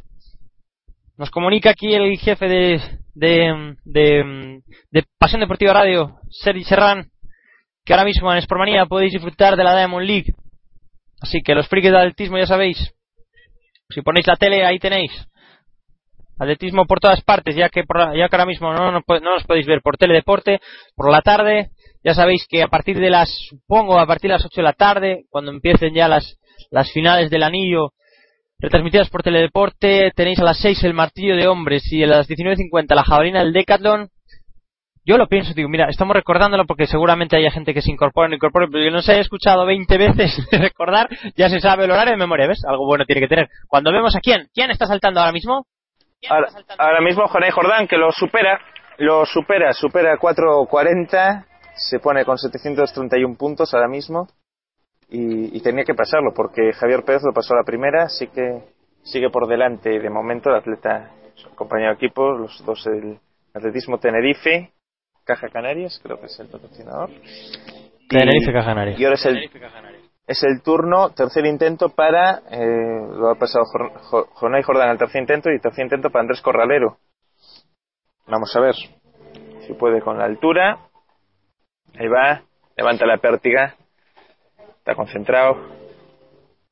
Nos 1.17 1.31
comunica 1.31 1.71
aquí 1.71 1.93
el 1.93 2.17
jefe 2.19 2.47
de, 2.47 2.81
de, 3.15 3.75
de, 3.85 4.61
de 4.91 5.05
Pasión 5.19 5.41
Deportiva 5.41 5.73
Radio, 5.73 6.19
Sergi 6.31 6.63
Serrán, 6.63 7.09
que 7.85 7.93
ahora 7.93 8.05
mismo 8.05 8.33
en 8.33 8.41
Sportmanía 8.43 8.87
podéis 8.87 9.13
disfrutar 9.13 9.57
de 9.57 9.65
la 9.65 9.77
Diamond 9.77 10.07
League. 10.07 10.33
Así 11.21 11.41
que 11.43 11.55
los 11.55 11.69
frikis 11.69 11.91
de 11.91 11.99
atletismo 11.99 12.39
ya 12.39 12.47
sabéis. 12.47 12.95
Si 13.91 14.01
ponéis 14.03 14.27
la 14.27 14.37
tele, 14.37 14.65
ahí 14.65 14.79
tenéis. 14.79 15.11
Atletismo 16.39 16.87
por 16.87 16.99
todas 17.01 17.23
partes, 17.23 17.55
ya 17.55 17.69
que, 17.69 17.85
por- 17.85 18.17
ya 18.17 18.29
que 18.29 18.37
ahora 18.37 18.47
mismo 18.47 18.73
no, 18.73 18.91
no, 18.91 19.01
no 19.07 19.21
nos 19.35 19.45
podéis 19.45 19.67
ver 19.67 19.81
por 19.83 19.97
teledeporte, 19.97 20.61
por 20.97 21.11
la 21.11 21.23
tarde. 21.23 21.71
Ya 22.03 22.15
sabéis 22.15 22.47
que 22.49 22.63
a 22.63 22.69
partir 22.69 22.99
de 22.99 23.09
las, 23.11 23.31
supongo, 23.49 23.99
a 23.99 24.07
partir 24.07 24.29
de 24.31 24.35
las 24.37 24.45
8 24.45 24.57
de 24.57 24.63
la 24.63 24.73
tarde, 24.73 25.25
cuando 25.31 25.51
empiecen 25.53 25.95
ya 25.95 26.09
las, 26.09 26.39
las 26.71 26.91
finales 26.93 27.31
del 27.31 27.43
anillo, 27.45 27.93
retransmitidas 28.59 29.09
por 29.11 29.23
teledeporte, 29.23 30.11
tenéis 30.15 30.39
a 30.41 30.45
las 30.45 30.59
6 30.59 30.83
el 30.85 30.95
martillo 30.95 31.37
de 31.37 31.47
hombres 31.49 31.91
y 31.93 32.03
a 32.03 32.07
las 32.07 32.29
19.50 32.29 32.95
la 32.95 33.05
jabalina 33.05 33.41
del 33.41 33.53
Decathlon 33.53 34.09
yo 35.05 35.19
lo 35.19 35.27
pienso, 35.27 35.53
digo, 35.55 35.69
mira, 35.69 35.89
estamos 35.89 36.17
recordándolo 36.17 36.65
porque 36.67 36.87
seguramente 36.87 37.37
haya 37.37 37.51
gente 37.51 37.75
que 37.75 37.83
se 37.83 37.91
incorpora, 37.91 38.29
no 38.29 38.37
incorpora, 38.37 38.67
pero 38.71 38.85
yo 38.85 38.91
no 38.91 39.03
se 39.03 39.13
haya 39.13 39.21
escuchado 39.21 39.67
20 39.67 39.99
veces 39.99 40.49
recordar, 40.53 41.09
ya 41.37 41.49
se 41.49 41.61
sabe 41.61 41.85
el 41.85 41.91
horario 41.91 42.13
de 42.13 42.19
memoria, 42.19 42.47
¿ves? 42.47 42.65
Algo 42.67 42.87
bueno 42.87 43.05
tiene 43.05 43.21
que 43.21 43.29
tener. 43.29 43.49
Cuando 43.69 43.93
vemos 43.93 44.17
a 44.17 44.21
quién, 44.21 44.49
¿quién 44.55 44.71
está 44.71 44.87
saltando 44.87 45.21
ahora 45.21 45.33
mismo? 45.33 45.67
Ahora, 46.29 46.49
ahora 46.79 47.01
mismo 47.03 47.27
Jonay 47.27 47.51
Jordán, 47.51 47.87
que 47.87 47.99
lo 47.99 48.11
supera, 48.13 48.59
lo 48.99 49.27
supera, 49.27 49.75
supera 49.75 50.17
4.40, 50.17 51.45
se 51.75 51.99
pone 51.99 52.25
con 52.25 52.39
731 52.39 53.37
puntos 53.37 53.75
ahora 53.75 53.89
mismo 53.89 54.27
y, 55.11 55.55
y 55.55 55.61
tenía 55.61 55.85
que 55.85 55.95
pasarlo 55.95 56.33
porque 56.35 56.73
Javier 56.73 57.05
Pérez 57.05 57.23
lo 57.25 57.33
pasó 57.35 57.53
a 57.53 57.59
la 57.59 57.65
primera, 57.65 58.05
así 58.05 58.29
que 58.29 58.63
sigue 59.03 59.29
por 59.29 59.47
delante 59.47 59.91
de 59.91 60.11
momento 60.11 60.49
el 60.49 60.57
atleta, 60.57 61.11
su 61.35 61.51
compañero 61.51 61.91
de 61.91 61.97
equipo, 61.97 62.31
los 62.31 62.65
dos 62.65 62.85
del 62.85 63.19
atletismo 63.53 63.99
Tenerife, 63.99 64.73
Caja 65.25 65.49
Canarias, 65.49 66.01
creo 66.03 66.21
que 66.21 66.27
es 66.27 66.39
el 66.41 66.49
patrocinador. 66.49 67.11
Y- 67.11 68.09
Tenerife 68.09 68.53
Caja 68.53 68.67
Canarias. 68.75 68.99
Y 69.01 69.05
ahora 69.05 69.15
es 69.15 69.25
el, 69.27 69.51
es 70.27 70.43
el 70.43 70.63
turno, 70.63 71.11
tercer 71.11 71.47
intento 71.47 71.89
para, 71.91 72.43
eh, 72.51 73.07
lo 73.11 73.31
ha 73.31 73.35
pasado 73.37 73.65
Jonay 74.35 74.63
Jordán 74.63 74.89
al 74.91 74.99
tercer 74.99 75.21
intento 75.21 75.51
y 75.51 75.59
tercer 75.61 75.85
intento 75.85 76.11
para 76.11 76.21
Andrés 76.23 76.41
Corralero. 76.43 76.99
Vamos 78.27 78.55
a 78.57 78.61
ver 78.61 78.75
si 79.67 79.73
puede 79.75 80.01
con 80.01 80.19
la 80.19 80.25
altura. 80.25 80.79
Ahí 81.99 82.09
va, 82.09 82.43
levanta 82.77 83.07
la 83.07 83.19
pértiga, 83.19 83.75
está 84.79 84.95
concentrado. 84.95 85.57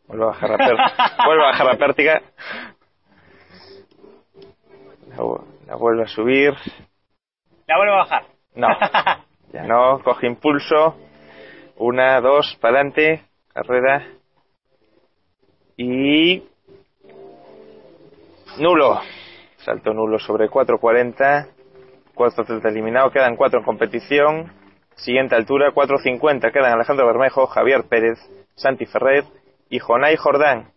Vuelve 0.07 0.25
a 0.25 0.29
bajar 0.29 0.51
la 0.51 0.57
pértiga. 0.59 0.93
vuelve 1.27 1.43
a 1.43 1.47
bajar 1.47 1.67
la 1.67 1.77
pértiga. 1.79 2.23
La, 5.09 5.17
vu- 5.17 5.45
la 5.67 5.77
vuelve 5.77 6.03
a 6.05 6.07
subir. 6.09 6.55
La 7.67 7.77
vuelvo 7.77 7.95
a 7.95 7.99
bajar. 7.99 8.27
No, 8.55 8.69
ya 9.53 9.63
no, 9.65 10.01
coge 10.03 10.27
impulso. 10.27 10.97
Una, 11.77 12.21
dos, 12.21 12.57
para 12.61 12.81
adelante, 12.81 13.25
carrera. 13.53 14.07
Y. 15.77 16.43
Nulo. 18.59 19.01
Salto 19.59 19.95
nulo 19.95 20.19
sobre 20.19 20.49
4.40. 20.49 21.49
4.30 22.15 22.69
eliminado, 22.69 23.11
quedan 23.11 23.37
4 23.37 23.61
en 23.61 23.65
competición. 23.65 24.53
Siguiente 24.97 25.35
altura, 25.35 25.73
4.50. 25.73 26.53
Quedan 26.53 26.73
Alejandro 26.73 27.07
Bermejo, 27.07 27.47
Javier 27.47 27.85
Pérez, 27.89 28.19
Santi 28.55 28.85
Ferrer 28.85 29.25
y 29.71 29.79
Jonay 29.79 30.17
Jordán. 30.17 30.71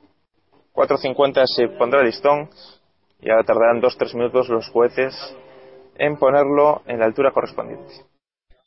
4.50 0.73 1.43
se 1.45 1.67
pondrá 1.77 1.99
el 1.99 2.07
listón. 2.07 2.49
Y 3.19 3.29
ahora 3.29 3.43
tardarán 3.43 3.81
2-3 3.81 4.15
minutos 4.15 4.49
los 4.49 4.69
jueces 4.69 5.13
en 5.97 6.17
ponerlo 6.17 6.81
en 6.87 6.99
la 6.99 7.05
altura 7.05 7.31
correspondiente. 7.31 7.93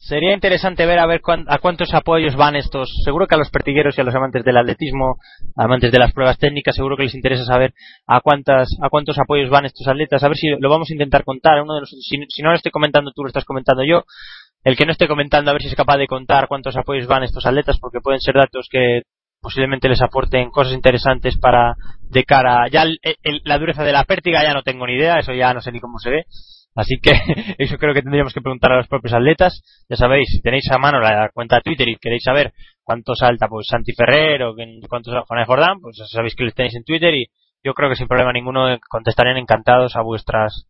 Sería 0.01 0.33
interesante 0.33 0.87
ver 0.87 1.01
a 1.01 1.07
ver 1.07 1.21
cuán- 1.21 1.45
a 1.49 1.59
cuántos 1.59 1.93
apoyos 1.93 2.37
van 2.37 2.55
estos. 2.55 2.89
Seguro 3.05 3.27
que 3.27 3.35
a 3.35 3.39
los 3.39 3.51
pertigueros 3.51 3.99
y 3.99 4.01
a 4.01 4.05
los 4.05 4.15
amantes 4.15 4.45
del 4.45 4.57
atletismo, 4.57 5.17
amantes 5.57 5.91
de 5.91 5.99
las 5.99 6.13
pruebas 6.13 6.39
técnicas, 6.39 6.77
seguro 6.77 6.97
que 6.97 7.03
les 7.03 7.15
interesa 7.17 7.45
saber 7.45 7.75
a 8.07 8.21
cuántas 8.21 8.69
a 8.81 8.89
cuántos 8.91 9.19
apoyos 9.19 9.51
van 9.51 9.65
estos 9.65 9.89
atletas. 9.89 10.23
A 10.23 10.29
ver 10.29 10.37
si 10.37 10.49
lo 10.51 10.71
vamos 10.71 10.89
a 10.89 10.93
intentar 10.95 11.25
contar. 11.25 11.61
Uno 11.61 11.75
de 11.75 11.81
nosotros, 11.81 12.05
si, 12.09 12.17
si 12.29 12.43
no 12.43 12.51
lo 12.51 12.55
estoy 12.57 12.71
comentando 12.71 13.11
tú, 13.13 13.23
lo 13.23 13.29
estás 13.29 13.45
comentando 13.45 13.83
yo. 13.85 14.05
El 14.63 14.77
que 14.77 14.87
no 14.87 14.93
esté 14.93 15.09
comentando, 15.09 15.51
a 15.51 15.55
ver 15.55 15.63
si 15.63 15.69
es 15.69 15.75
capaz 15.75 15.97
de 15.97 16.07
contar 16.07 16.47
cuántos 16.47 16.77
apoyos 16.77 17.09
van 17.09 17.25
estos 17.25 17.45
atletas, 17.45 17.79
porque 17.81 18.01
pueden 18.01 18.21
ser 18.21 18.37
datos 18.37 18.69
que 18.71 19.03
posiblemente 19.41 19.89
les 19.89 20.01
aporten 20.03 20.51
cosas 20.51 20.75
interesantes 20.75 21.39
para 21.39 21.75
de 22.09 22.25
cara. 22.25 22.69
Ya 22.69 22.83
el- 22.85 23.01
la 23.45 23.59
dureza 23.59 23.83
de 23.83 23.93
la 23.93 24.05
pértiga 24.05 24.45
ya 24.45 24.55
no 24.55 24.63
tengo 24.63 24.87
ni 24.87 24.95
idea, 24.95 25.19
eso 25.19 25.33
ya 25.33 25.53
no 25.55 25.61
sé 25.61 25.73
ni 25.73 25.81
cómo 25.81 25.99
se 25.99 26.11
ve. 26.11 26.25
Así 26.79 26.95
que 27.03 27.11
eso 27.59 27.77
creo 27.77 27.93
que 27.93 28.03
tendríamos 28.03 28.33
que 28.33 28.41
preguntar 28.41 28.71
a 28.71 28.77
los 28.77 28.87
propios 28.87 29.13
atletas. 29.13 29.61
Ya 29.89 29.97
sabéis, 29.97 30.29
si 30.31 30.41
tenéis 30.41 30.71
a 30.71 30.79
mano 30.79 31.01
la 31.01 31.29
cuenta 31.35 31.57
de 31.57 31.63
Twitter 31.63 31.89
y 31.89 31.97
queréis 31.97 32.23
saber 32.23 32.53
cuánto 32.85 33.17
salta 33.17 33.49
pues 33.49 33.67
Santi 33.69 33.93
Ferrer 33.93 34.45
o 34.45 34.55
cuánto 34.89 35.11
salta 35.11 35.27
Jonás 35.27 35.49
Jordán, 35.49 35.81
pues 35.81 35.97
sabéis 36.09 36.37
que 36.37 36.45
les 36.45 36.55
tenéis 36.55 36.77
en 36.77 36.85
Twitter 36.85 37.13
y 37.15 37.27
yo 37.65 37.75
creo 37.75 37.89
que 37.91 37.97
sin 37.97 38.07
problema 38.07 38.33
ninguno 38.33 38.79
contestarían 38.89 39.39
encantados 39.39 39.97
a 39.97 40.03
vuestras 40.03 40.69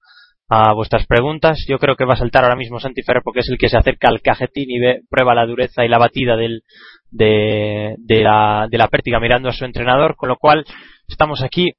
a 0.49 0.73
vuestras 0.73 1.07
preguntas. 1.07 1.62
Yo 1.69 1.78
creo 1.78 1.95
que 1.95 2.07
va 2.07 2.15
a 2.15 2.17
saltar 2.17 2.43
ahora 2.43 2.57
mismo 2.57 2.81
Santi 2.81 3.03
Ferrer 3.03 3.23
porque 3.23 3.41
es 3.41 3.49
el 3.51 3.59
que 3.59 3.69
se 3.69 3.77
acerca 3.77 4.09
al 4.09 4.23
cajetín 4.23 4.70
y 4.70 4.78
ve, 4.78 5.03
prueba 5.11 5.35
la 5.35 5.45
dureza 5.45 5.85
y 5.85 5.89
la 5.89 5.99
batida 5.99 6.37
del, 6.37 6.62
de, 7.11 7.97
de 7.99 8.23
la, 8.23 8.67
de 8.70 8.78
la 8.78 8.89
pértiga 8.89 9.20
mirando 9.20 9.51
a 9.51 9.53
su 9.53 9.67
entrenador, 9.67 10.17
con 10.17 10.31
lo 10.31 10.37
cual 10.37 10.65
estamos 11.07 11.43
aquí 11.43 11.75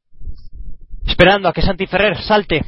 esperando 1.03 1.49
a 1.49 1.53
que 1.53 1.64
Santi 1.64 1.88
Ferrer 1.88 2.16
salte 2.17 2.61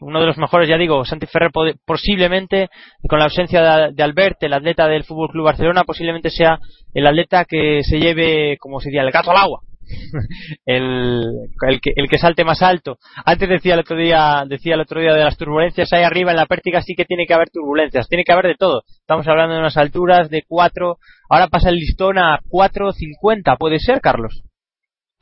uno 0.00 0.20
de 0.20 0.26
los 0.26 0.38
mejores, 0.38 0.68
ya 0.68 0.76
digo, 0.76 1.04
Santi 1.04 1.26
Ferrer 1.26 1.50
posiblemente, 1.84 2.68
con 3.08 3.18
la 3.18 3.26
ausencia 3.26 3.62
de, 3.62 3.92
de 3.92 4.02
Albert, 4.02 4.42
el 4.42 4.54
atleta 4.54 4.88
del 4.88 5.04
Fútbol 5.04 5.30
Club 5.30 5.44
Barcelona, 5.44 5.84
posiblemente 5.84 6.30
sea 6.30 6.58
el 6.94 7.06
atleta 7.06 7.44
que 7.44 7.82
se 7.82 7.98
lleve, 7.98 8.56
como 8.58 8.80
se 8.80 8.88
diría, 8.88 9.02
el 9.02 9.10
gato 9.10 9.30
al 9.30 9.36
agua. 9.36 9.60
el, 10.66 11.22
el, 11.68 11.80
que, 11.80 11.92
el 11.94 12.08
que 12.08 12.18
salte 12.18 12.44
más 12.44 12.62
alto. 12.62 12.98
Antes 13.24 13.48
decía 13.48 13.74
el 13.74 13.80
otro 13.80 13.96
día, 13.96 14.44
decía 14.46 14.74
el 14.74 14.80
otro 14.80 15.00
día 15.00 15.12
de 15.12 15.24
las 15.24 15.36
turbulencias, 15.36 15.92
ahí 15.92 16.02
arriba 16.02 16.30
en 16.30 16.36
la 16.36 16.46
pértiga 16.46 16.82
sí 16.82 16.94
que 16.94 17.04
tiene 17.04 17.26
que 17.26 17.34
haber 17.34 17.50
turbulencias, 17.50 18.08
tiene 18.08 18.24
que 18.24 18.32
haber 18.32 18.46
de 18.46 18.56
todo. 18.56 18.82
Estamos 19.00 19.26
hablando 19.28 19.54
de 19.54 19.60
unas 19.60 19.76
alturas 19.76 20.30
de 20.30 20.44
4, 20.46 20.96
ahora 21.28 21.48
pasa 21.48 21.70
el 21.70 21.76
listón 21.76 22.18
a 22.18 22.38
4.50, 22.48 23.56
puede 23.58 23.78
ser, 23.78 24.00
Carlos. 24.00 24.42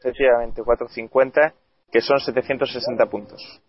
Efectivamente, 0.00 0.62
4.50, 0.62 1.54
que 1.90 2.00
son 2.00 2.20
760 2.20 3.06
puntos. 3.06 3.60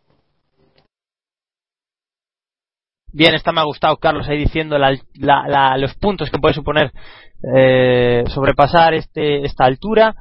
Bien, 3.11 3.33
esta 3.33 3.51
me 3.51 3.61
ha 3.61 3.65
gustado, 3.65 3.97
Carlos, 3.97 4.27
ahí 4.27 4.37
diciendo 4.37 4.77
la- 4.77 4.95
la- 5.15 5.47
la- 5.47 5.77
los 5.77 5.95
puntos 5.95 6.29
que 6.29 6.37
puede 6.39 6.53
suponer 6.53 6.91
eh, 7.55 8.23
sobrepasar 8.27 8.93
este, 8.93 9.45
esta 9.45 9.65
altura. 9.65 10.13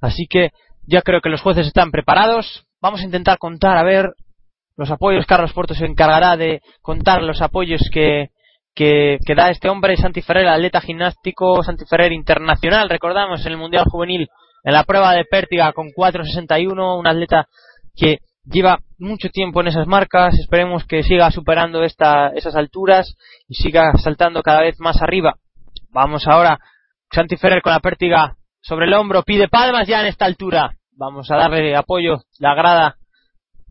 Así 0.00 0.26
que 0.26 0.50
ya 0.86 1.02
creo 1.02 1.20
que 1.20 1.28
los 1.28 1.42
jueces 1.42 1.66
están 1.66 1.90
preparados. 1.90 2.64
Vamos 2.80 3.00
a 3.00 3.04
intentar 3.04 3.38
contar, 3.38 3.76
a 3.76 3.82
ver, 3.84 4.10
los 4.76 4.90
apoyos. 4.90 5.26
Carlos 5.26 5.52
Porto 5.52 5.74
se 5.74 5.84
encargará 5.84 6.36
de 6.36 6.60
contar 6.80 7.22
los 7.22 7.42
apoyos 7.42 7.82
que, 7.92 8.30
que, 8.74 9.18
que 9.24 9.34
da 9.34 9.50
este 9.50 9.68
hombre, 9.68 9.96
Santi 9.96 10.22
Ferrer, 10.22 10.48
atleta 10.48 10.80
gimnástico, 10.80 11.62
Santi 11.62 11.84
Ferrer 11.84 12.12
internacional, 12.12 12.88
recordamos, 12.88 13.44
en 13.44 13.52
el 13.52 13.58
Mundial 13.58 13.84
Juvenil, 13.90 14.28
en 14.64 14.72
la 14.72 14.84
prueba 14.84 15.12
de 15.12 15.24
pértiga 15.26 15.72
con 15.74 15.88
4.61, 15.90 16.98
un 16.98 17.06
atleta 17.06 17.46
que 17.94 18.18
lleva 18.44 18.80
mucho 18.98 19.28
tiempo 19.28 19.60
en 19.60 19.68
esas 19.68 19.86
marcas, 19.86 20.34
esperemos 20.38 20.84
que 20.86 21.02
siga 21.02 21.30
superando 21.30 21.82
esta, 21.84 22.28
esas 22.28 22.54
alturas 22.56 23.14
y 23.48 23.54
siga 23.54 23.92
saltando 23.98 24.42
cada 24.42 24.62
vez 24.62 24.78
más 24.80 25.00
arriba. 25.02 25.36
Vamos 25.90 26.26
ahora, 26.26 26.58
Santi 27.10 27.36
Ferrer 27.36 27.62
con 27.62 27.72
la 27.72 27.80
pértiga 27.80 28.36
sobre 28.60 28.86
el 28.86 28.94
hombro, 28.94 29.22
pide 29.22 29.48
palmas 29.48 29.86
ya 29.86 30.00
en 30.00 30.06
esta 30.06 30.24
altura. 30.24 30.76
Vamos 30.96 31.30
a 31.30 31.36
darle 31.36 31.74
apoyo, 31.76 32.22
la 32.38 32.54
grada 32.54 32.96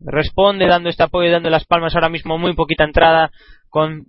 responde 0.04 0.66
dando 0.66 0.88
este 0.88 1.02
apoyo, 1.04 1.30
dando 1.30 1.50
las 1.50 1.64
palmas 1.64 1.94
ahora 1.94 2.08
mismo, 2.08 2.38
muy 2.38 2.54
poquita 2.54 2.84
entrada, 2.84 3.30
con 3.68 4.06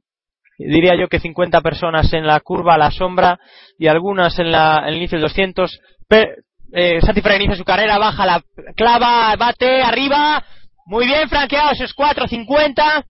diría 0.58 0.96
yo 0.96 1.08
que 1.08 1.20
50 1.20 1.62
personas 1.62 2.12
en 2.14 2.26
la 2.28 2.40
curva 2.40 2.76
a 2.76 2.78
la 2.78 2.92
sombra 2.92 3.40
y 3.78 3.88
algunas 3.88 4.38
en, 4.40 4.52
la, 4.52 4.80
en 4.84 4.90
el 4.90 4.96
inicio 4.98 5.18
del 5.18 5.28
200. 5.28 5.80
Pe- 6.08 6.36
eh, 6.74 7.00
Santi 7.02 7.22
Ferrer 7.22 7.42
inicia 7.42 7.56
su 7.56 7.64
carrera, 7.64 8.00
baja 8.00 8.26
la 8.26 8.44
clava, 8.76 9.36
bate, 9.36 9.82
arriba. 9.82 10.44
Muy 10.86 11.06
bien, 11.06 11.30
franqueado 11.30 11.72
esos 11.72 11.96
4.50 11.96 13.06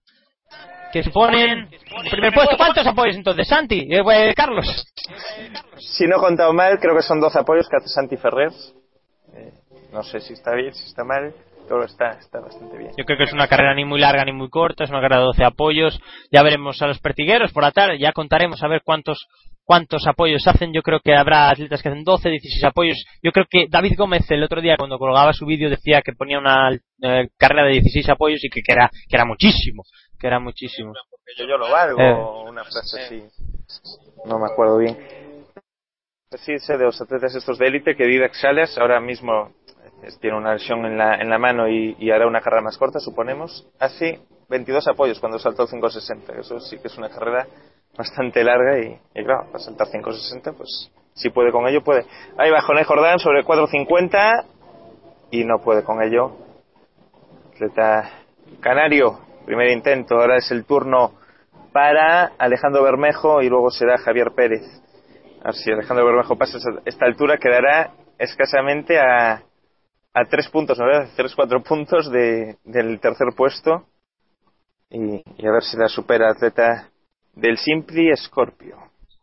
que 0.92 1.02
se 1.02 1.10
ponen 1.10 1.68
en 1.70 2.10
primer 2.10 2.32
puesto. 2.32 2.56
¿Cuántos 2.56 2.86
apoyos 2.86 3.16
entonces, 3.16 3.48
Santi? 3.48 3.80
Eh, 3.90 4.02
eh, 4.12 4.34
Carlos. 4.36 4.66
Si 5.78 6.06
no 6.06 6.16
he 6.16 6.20
contado 6.20 6.52
mal, 6.52 6.78
creo 6.78 6.94
que 6.94 7.02
son 7.02 7.20
12 7.20 7.40
apoyos 7.40 7.68
que 7.68 7.76
hace 7.76 7.88
Santi 7.88 8.16
Ferrer. 8.16 8.52
Eh, 9.34 9.52
no 9.92 10.02
sé 10.02 10.20
si 10.20 10.34
está 10.34 10.54
bien, 10.54 10.72
si 10.72 10.84
está 10.84 11.02
mal, 11.02 11.34
pero 11.66 11.84
está, 11.84 12.10
está 12.10 12.40
bastante 12.40 12.76
bien. 12.78 12.92
Yo 12.96 13.04
creo 13.04 13.18
que 13.18 13.24
es 13.24 13.32
una 13.32 13.48
carrera 13.48 13.74
ni 13.74 13.84
muy 13.84 13.98
larga 13.98 14.24
ni 14.24 14.32
muy 14.32 14.50
corta, 14.50 14.84
es 14.84 14.90
una 14.90 15.00
carrera 15.00 15.20
de 15.20 15.26
12 15.26 15.44
apoyos. 15.44 16.00
Ya 16.30 16.42
veremos 16.42 16.80
a 16.82 16.86
los 16.86 17.00
pertigueros 17.00 17.50
por 17.52 17.64
la 17.64 17.72
tarde, 17.72 17.98
ya 17.98 18.12
contaremos 18.12 18.62
a 18.62 18.68
ver 18.68 18.82
cuántos 18.84 19.26
cuántos 19.64 20.06
apoyos 20.06 20.46
hacen. 20.46 20.72
Yo 20.72 20.82
creo 20.82 21.00
que 21.00 21.14
habrá 21.14 21.50
atletas 21.50 21.82
que 21.82 21.88
hacen 21.88 22.04
12, 22.04 22.30
16 22.30 22.64
apoyos. 22.64 23.04
Yo 23.22 23.32
creo 23.32 23.46
que 23.48 23.66
David 23.68 23.94
Gómez 23.96 24.30
el 24.30 24.42
otro 24.44 24.60
día 24.60 24.76
cuando 24.76 24.98
colgaba 24.98 25.32
su 25.32 25.46
vídeo 25.46 25.70
decía 25.70 26.02
que 26.02 26.12
ponía 26.12 26.38
una 26.38 26.70
eh, 26.72 27.28
carrera 27.36 27.64
de 27.66 27.72
16 27.72 28.08
apoyos 28.10 28.42
y 28.44 28.48
que, 28.50 28.60
que 28.62 28.72
era 28.72 28.90
que 29.08 29.16
era 29.16 29.24
muchísimo, 29.24 29.82
que 30.18 30.26
era 30.26 30.38
muchísimo. 30.38 30.92
Yo, 31.38 31.46
yo 31.46 31.56
lo 31.56 31.70
valgo, 31.70 32.00
Eh. 32.00 32.48
una 32.50 32.62
frase 32.64 33.00
así. 33.02 33.22
No 34.26 34.38
me 34.38 34.46
acuerdo 34.46 34.78
bien. 34.78 34.96
Sí, 36.38 36.58
sé 36.58 36.76
de 36.76 36.84
los 36.84 37.00
atletas 37.00 37.34
estos 37.34 37.58
de 37.58 37.66
élite 37.68 37.94
que 37.96 38.04
Didac 38.06 38.34
Salas 38.34 38.76
ahora 38.78 39.00
mismo 39.00 39.52
eh, 40.02 40.08
tiene 40.20 40.36
una 40.36 40.54
lesión 40.54 40.84
en 40.84 40.98
la, 40.98 41.14
en 41.14 41.30
la 41.30 41.38
mano 41.38 41.68
y, 41.68 41.96
y 41.98 42.10
hará 42.10 42.26
una 42.26 42.40
carrera 42.40 42.62
más 42.62 42.76
corta, 42.76 42.98
suponemos. 42.98 43.68
Hace 43.78 44.20
22 44.48 44.88
apoyos 44.88 45.20
cuando 45.20 45.38
saltó 45.38 45.62
el 45.62 45.68
560. 45.68 46.32
Eso 46.40 46.58
sí 46.60 46.78
que 46.78 46.88
es 46.88 46.98
una 46.98 47.08
carrera 47.08 47.46
bastante 47.96 48.42
larga 48.42 48.78
y, 48.78 48.98
claro, 49.24 49.46
para 49.46 49.58
saltar 49.58 49.88
560, 49.90 50.52
pues 50.52 50.90
si 51.14 51.30
puede 51.30 51.52
con 51.52 51.66
ello, 51.66 51.82
puede. 51.82 52.04
Ahí 52.36 52.50
va 52.50 52.62
Jonay 52.62 52.84
Jordán 52.84 53.18
sobre 53.18 53.40
el 53.40 53.44
450 53.44 54.44
y 55.30 55.44
no 55.44 55.58
puede 55.58 55.84
con 55.84 56.02
ello. 56.02 56.32
Atleta 57.52 58.10
canario, 58.60 59.20
primer 59.46 59.68
intento, 59.68 60.16
ahora 60.16 60.36
es 60.36 60.50
el 60.50 60.64
turno 60.64 61.12
para 61.72 62.32
Alejandro 62.38 62.82
Bermejo 62.82 63.42
y 63.42 63.48
luego 63.48 63.70
será 63.70 63.98
Javier 63.98 64.32
Pérez. 64.34 64.62
A 65.42 65.46
ver 65.46 65.54
si 65.54 65.70
Alejandro 65.70 66.06
Bermejo 66.06 66.36
pasa 66.36 66.58
esta 66.84 67.06
altura, 67.06 67.38
quedará 67.38 67.92
escasamente 68.18 68.98
a, 68.98 69.42
a 70.14 70.24
tres 70.28 70.48
puntos, 70.48 70.78
¿no? 70.78 70.86
A 70.86 71.06
tres, 71.16 71.34
cuatro 71.34 71.62
puntos 71.62 72.10
de, 72.10 72.56
del 72.64 72.98
tercer 73.00 73.28
puesto. 73.36 73.86
Y, 74.90 75.22
y 75.36 75.46
a 75.46 75.52
ver 75.52 75.62
si 75.62 75.76
la 75.76 75.88
supera 75.88 76.30
atleta 76.30 76.90
del 77.36 77.58
Simpli 77.58 78.10
Scorpio. 78.16 78.76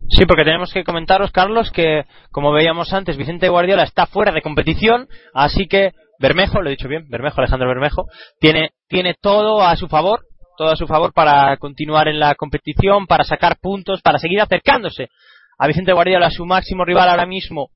Sí, 0.09 0.25
porque 0.25 0.43
tenemos 0.43 0.73
que 0.73 0.83
comentaros, 0.83 1.31
Carlos, 1.31 1.71
que 1.71 2.05
como 2.31 2.51
veíamos 2.51 2.91
antes, 2.93 3.17
Vicente 3.17 3.49
Guardiola 3.49 3.83
está 3.83 4.05
fuera 4.05 4.31
de 4.31 4.41
competición, 4.41 5.07
así 5.33 5.67
que 5.67 5.91
Bermejo, 6.19 6.61
lo 6.61 6.69
he 6.69 6.71
dicho 6.71 6.87
bien, 6.87 7.07
Bermejo, 7.09 7.39
Alejandro 7.39 7.67
Bermejo, 7.67 8.05
tiene, 8.39 8.71
tiene 8.87 9.15
todo 9.19 9.61
a 9.61 9.75
su 9.75 9.87
favor, 9.87 10.21
todo 10.57 10.69
a 10.69 10.75
su 10.75 10.85
favor 10.85 11.13
para 11.13 11.55
continuar 11.57 12.07
en 12.07 12.19
la 12.19 12.35
competición, 12.35 13.07
para 13.07 13.23
sacar 13.23 13.57
puntos, 13.59 14.01
para 14.01 14.19
seguir 14.19 14.41
acercándose 14.41 15.09
a 15.57 15.67
Vicente 15.67 15.93
Guardiola, 15.93 16.29
su 16.29 16.45
máximo 16.45 16.83
rival 16.83 17.09
ahora 17.09 17.25
mismo, 17.25 17.69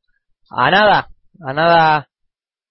a 0.49 0.69
nada, 0.69 1.07
a 1.41 1.53
nada, 1.53 2.07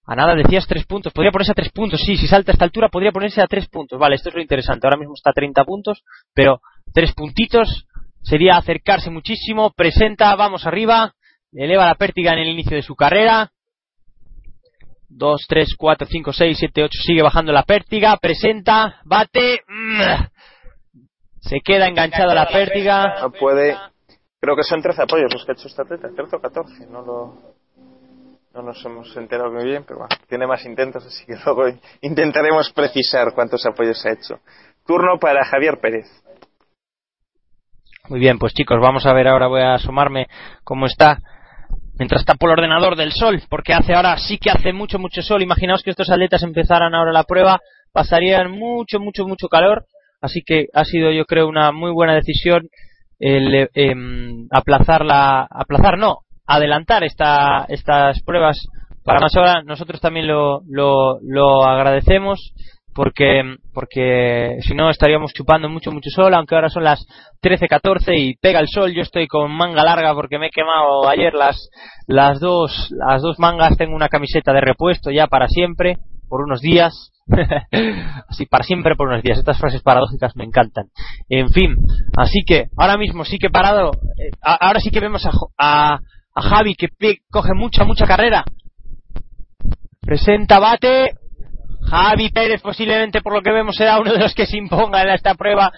a 0.05 0.15
nada, 0.15 0.35
decías 0.35 0.67
tres 0.67 0.85
puntos, 0.85 1.11
podría 1.11 1.31
ponerse 1.31 1.53
a 1.53 1.55
tres 1.55 1.71
puntos, 1.71 2.01
sí, 2.01 2.17
si 2.17 2.27
salta 2.27 2.51
a 2.51 2.53
esta 2.53 2.65
altura 2.65 2.89
podría 2.89 3.11
ponerse 3.11 3.41
a 3.41 3.47
tres 3.47 3.67
puntos, 3.67 3.97
vale, 3.97 4.15
esto 4.15 4.29
es 4.29 4.35
lo 4.35 4.41
interesante, 4.41 4.85
ahora 4.85 4.97
mismo 4.97 5.13
está 5.15 5.31
a 5.31 5.33
30 5.33 5.63
puntos, 5.63 6.03
pero 6.33 6.59
tres 6.95 7.13
puntitos. 7.13 7.85
Sería 8.23 8.57
acercarse 8.57 9.11
muchísimo, 9.11 9.71
presenta, 9.75 10.35
vamos 10.35 10.65
arriba, 10.65 11.13
eleva 11.51 11.85
la 11.85 11.93
pértiga 11.93 12.33
en 12.33 12.39
el 12.39 12.47
inicio 12.47 12.75
de 12.75 12.81
su 12.81 12.95
carrera, 12.95 13.51
2, 15.09 15.45
3, 15.47 15.75
4, 15.77 16.07
5, 16.09 16.33
6, 16.33 16.57
7, 16.57 16.83
8, 16.85 16.99
sigue 17.05 17.21
bajando 17.21 17.51
la 17.51 17.61
pértiga, 17.63 18.17
presenta, 18.17 19.01
bate, 19.05 19.61
se 21.39 21.59
queda 21.61 21.87
enganchada 21.87 22.33
la 22.33 22.47
pértiga, 22.47 23.21
No 23.21 23.31
puede. 23.31 23.77
Creo 24.39 24.55
que 24.55 24.63
son 24.63 24.81
13 24.81 25.03
apoyos 25.03 25.31
los 25.31 25.45
que 25.45 25.51
ha 25.51 25.55
hecho 25.55 25.67
esta 25.67 25.83
atleta, 25.83 26.07
13 26.15 26.35
o 26.35 26.41
14, 26.41 26.87
no 26.87 27.01
lo. 27.01 27.55
No 28.53 28.61
nos 28.61 28.83
hemos 28.85 29.15
enterado 29.17 29.51
muy 29.51 29.65
bien, 29.65 29.83
pero 29.85 29.99
bueno, 29.99 30.15
tiene 30.29 30.47
más 30.47 30.65
intentos, 30.65 31.05
así 31.05 31.25
que 31.25 31.35
luego 31.45 31.67
intentaremos 32.01 32.71
precisar 32.71 33.33
cuántos 33.35 33.65
apoyos 33.65 34.03
ha 34.05 34.13
hecho. 34.13 34.39
Turno 34.85 35.19
para 35.19 35.43
Javier 35.45 35.77
Pérez. 35.81 36.07
Muy 38.07 38.19
bien, 38.19 38.37
pues 38.37 38.53
chicos, 38.53 38.79
vamos 38.79 39.05
a 39.07 39.13
ver 39.13 39.27
ahora, 39.27 39.47
voy 39.47 39.61
a 39.61 39.75
asomarme 39.75 40.27
cómo 40.63 40.85
está. 40.85 41.19
Mientras 41.97 42.21
está 42.21 42.35
por 42.35 42.49
el 42.49 42.59
ordenador 42.59 42.95
del 42.95 43.11
sol, 43.11 43.41
porque 43.49 43.73
hace 43.73 43.95
ahora 43.95 44.17
sí 44.17 44.37
que 44.37 44.51
hace 44.51 44.73
mucho, 44.73 44.99
mucho 44.99 45.23
sol. 45.23 45.41
Imaginaos 45.41 45.81
que 45.81 45.89
estos 45.89 46.09
atletas 46.11 46.43
empezaran 46.43 46.93
ahora 46.93 47.11
la 47.11 47.23
prueba, 47.23 47.59
pasarían 47.91 48.51
mucho, 48.51 48.99
mucho, 48.99 49.25
mucho 49.25 49.47
calor. 49.47 49.85
Así 50.21 50.43
que 50.45 50.67
ha 50.73 50.83
sido, 50.83 51.11
yo 51.11 51.25
creo, 51.25 51.47
una 51.47 51.71
muy 51.71 51.91
buena 51.91 52.13
decisión 52.13 52.67
el 53.17 53.69
em, 53.73 54.47
aplazar 54.51 55.03
la, 55.03 55.47
aplazar 55.49 55.97
no, 55.97 56.19
adelantar 56.45 57.03
esta, 57.03 57.65
estas 57.69 58.21
pruebas 58.23 58.67
para 59.03 59.19
más 59.19 59.35
ahora. 59.35 59.63
Nosotros 59.63 59.99
también 59.99 60.27
lo, 60.27 60.61
lo, 60.67 61.19
lo 61.21 61.63
agradecemos 61.63 62.53
porque 62.95 63.41
porque 63.73 64.57
si 64.61 64.73
no 64.73 64.89
estaríamos 64.89 65.33
chupando 65.33 65.69
mucho 65.69 65.91
mucho 65.91 66.09
sol 66.09 66.33
aunque 66.33 66.55
ahora 66.55 66.69
son 66.69 66.85
las 66.85 67.05
13:14 67.43 68.17
y 68.17 68.37
pega 68.37 68.61
el 68.61 68.69
sol. 68.69 68.93
Yo 68.93 69.01
estoy 69.01 69.27
con 69.27 69.51
manga 69.51 69.83
larga 69.83 70.15
porque 70.15 70.39
me 70.39 70.47
he 70.47 70.49
quemado 70.49 71.07
ayer 71.09 71.33
las 71.33 71.69
las 72.07 72.39
dos 72.39 72.89
las 72.91 73.21
dos 73.21 73.37
mangas. 73.37 73.77
Tengo 73.77 73.95
una 73.95 74.07
camiseta 74.07 74.53
de 74.53 74.61
repuesto 74.61 75.11
ya 75.11 75.27
para 75.27 75.49
siempre 75.49 75.97
por 76.29 76.41
unos 76.41 76.61
días. 76.61 77.11
Así 78.29 78.45
para 78.45 78.63
siempre 78.63 78.95
por 78.95 79.09
unos 79.09 79.23
días. 79.23 79.39
Estas 79.39 79.59
frases 79.59 79.81
paradójicas 79.81 80.33
me 80.37 80.45
encantan. 80.45 80.85
En 81.27 81.49
fin 81.49 81.75
así 82.15 82.43
que 82.47 82.67
ahora 82.77 82.97
mismo 82.97 83.25
sí 83.25 83.37
que 83.37 83.49
parado. 83.49 83.91
Eh, 84.17 84.31
ahora 84.41 84.79
sí 84.79 84.89
que 84.89 85.01
vemos 85.01 85.25
a, 85.25 85.31
a, 85.57 85.99
a 86.33 86.41
Javi 86.41 86.75
que 86.75 86.87
coge 87.29 87.53
mucha 87.53 87.83
mucha 87.83 88.05
carrera. 88.05 88.45
Presenta 89.99 90.59
bate 90.59 91.15
Javi 91.89 92.29
Pérez 92.29 92.61
posiblemente 92.61 93.21
por 93.21 93.33
lo 93.33 93.41
que 93.41 93.51
vemos 93.51 93.75
será 93.75 93.99
uno 93.99 94.13
de 94.13 94.19
los 94.19 94.33
que 94.33 94.45
se 94.45 94.57
imponga 94.57 95.01
en 95.03 95.09
esta 95.09 95.35
prueba. 95.35 95.71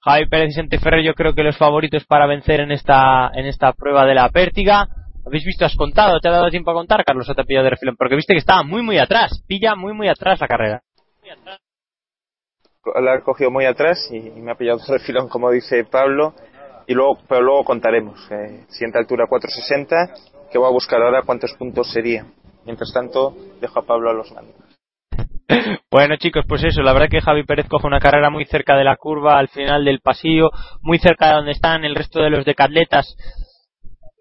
Javi 0.00 0.26
Pérez 0.26 0.44
y 0.44 0.48
Vicente 0.48 0.78
Ferrer 0.78 1.04
yo 1.04 1.14
creo 1.14 1.34
que 1.34 1.42
los 1.42 1.56
favoritos 1.56 2.04
para 2.04 2.26
vencer 2.26 2.60
en 2.60 2.72
esta 2.72 3.30
en 3.34 3.46
esta 3.46 3.72
prueba 3.72 4.04
de 4.04 4.14
la 4.14 4.28
pértiga. 4.28 4.86
¿Habéis 5.24 5.44
visto? 5.44 5.64
¿Has 5.64 5.76
contado? 5.76 6.18
¿Te 6.20 6.28
ha 6.28 6.32
dado 6.32 6.50
tiempo 6.50 6.72
a 6.72 6.74
contar, 6.74 7.04
Carlos? 7.04 7.28
¿O 7.28 7.34
te 7.34 7.42
ha 7.42 7.44
pillado 7.44 7.64
de 7.64 7.70
refilón? 7.70 7.96
Porque 7.96 8.16
viste 8.16 8.34
que 8.34 8.40
estaba 8.40 8.64
muy, 8.64 8.82
muy 8.82 8.98
atrás. 8.98 9.44
Pilla 9.46 9.76
muy, 9.76 9.92
muy 9.92 10.08
atrás 10.08 10.40
la 10.40 10.48
carrera. 10.48 10.82
La 13.00 13.14
he 13.14 13.22
cogido 13.22 13.52
muy 13.52 13.64
atrás 13.64 14.08
y, 14.10 14.16
y 14.16 14.40
me 14.40 14.50
ha 14.50 14.56
pillado 14.56 14.78
de 14.78 14.98
refilón, 14.98 15.28
como 15.28 15.50
dice 15.52 15.84
Pablo. 15.84 16.34
Y 16.88 16.94
luego, 16.94 17.20
pero 17.28 17.42
luego 17.42 17.64
contaremos. 17.64 18.18
Eh, 18.32 18.64
siguiente 18.68 18.98
altura 18.98 19.26
460, 19.28 19.96
que 20.50 20.58
voy 20.58 20.66
a 20.66 20.72
buscar 20.72 21.00
ahora 21.00 21.22
cuántos 21.22 21.52
puntos 21.54 21.92
sería. 21.92 22.26
Mientras 22.64 22.92
tanto, 22.92 23.36
dejo 23.60 23.78
a 23.78 23.86
Pablo 23.86 24.10
a 24.10 24.14
los 24.14 24.32
mandos. 24.32 24.71
Bueno 25.90 26.16
chicos, 26.16 26.44
pues 26.48 26.64
eso, 26.64 26.82
la 26.82 26.92
verdad 26.92 27.08
que 27.10 27.20
Javi 27.20 27.44
Pérez 27.44 27.68
coge 27.68 27.86
una 27.86 28.00
carrera 28.00 28.30
muy 28.30 28.44
cerca 28.44 28.76
de 28.76 28.84
la 28.84 28.96
curva, 28.96 29.38
al 29.38 29.48
final 29.48 29.84
del 29.84 30.00
pasillo, 30.00 30.50
muy 30.80 30.98
cerca 30.98 31.28
de 31.28 31.34
donde 31.34 31.52
están 31.52 31.84
el 31.84 31.94
resto 31.94 32.20
de 32.22 32.30
los 32.30 32.44
decatletas. 32.44 33.16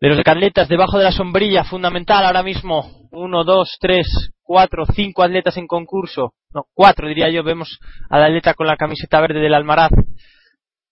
De 0.01 0.09
los 0.09 0.17
decatletas, 0.17 0.67
debajo 0.67 0.97
de 0.97 1.03
la 1.03 1.11
sombrilla, 1.11 1.63
fundamental 1.63 2.25
ahora 2.25 2.41
mismo. 2.43 3.07
Uno, 3.11 3.43
dos, 3.43 3.77
tres, 3.79 4.07
cuatro, 4.41 4.85
cinco 4.85 5.21
atletas 5.21 5.57
en 5.57 5.67
concurso. 5.67 6.33
No, 6.53 6.63
cuatro 6.73 7.07
diría 7.07 7.29
yo. 7.29 7.43
Vemos 7.43 7.79
al 8.09 8.23
atleta 8.23 8.53
con 8.53 8.67
la 8.67 8.77
camiseta 8.77 9.21
verde 9.21 9.39
del 9.39 9.53
Almaraz. 9.53 9.91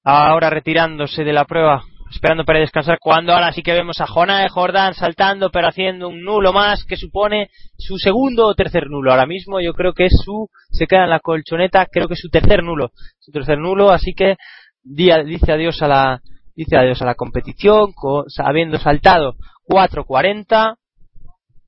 Ahora 0.03 0.49
retirándose 0.49 1.23
de 1.23 1.33
la 1.33 1.45
prueba, 1.45 1.81
esperando 2.11 2.43
para 2.45 2.59
descansar. 2.59 2.97
Cuando 2.99 3.33
ahora 3.33 3.51
sí 3.53 3.61
que 3.61 3.73
vemos 3.73 3.99
a 4.01 4.07
Jonae 4.07 4.49
Jordán 4.49 4.93
saltando, 4.93 5.49
pero 5.51 5.67
haciendo 5.67 6.07
un 6.09 6.23
nulo 6.23 6.51
más 6.53 6.83
que 6.85 6.95
supone 6.97 7.49
su 7.77 7.97
segundo 7.97 8.47
o 8.47 8.55
tercer 8.55 8.87
nulo. 8.89 9.11
Ahora 9.11 9.25
mismo 9.25 9.59
yo 9.61 9.73
creo 9.73 9.93
que 9.93 10.05
es 10.05 10.13
su, 10.23 10.49
se 10.71 10.87
queda 10.87 11.03
en 11.03 11.09
la 11.11 11.19
colchoneta, 11.19 11.85
creo 11.91 12.07
que 12.07 12.15
es 12.15 12.19
su 12.19 12.29
tercer 12.29 12.63
nulo. 12.63 12.91
Su 13.19 13.31
tercer 13.31 13.57
nulo, 13.59 13.91
así 13.91 14.13
que 14.13 14.35
di- 14.83 15.11
dice 15.25 15.51
adiós 15.51 15.81
a 15.81 15.87
la, 15.87 16.21
dice 16.55 16.77
adiós 16.77 17.01
a 17.01 17.05
la 17.05 17.15
competición, 17.15 17.93
co- 17.93 18.25
habiendo 18.43 18.77
saltado 18.79 19.35
4.40, 19.67 20.75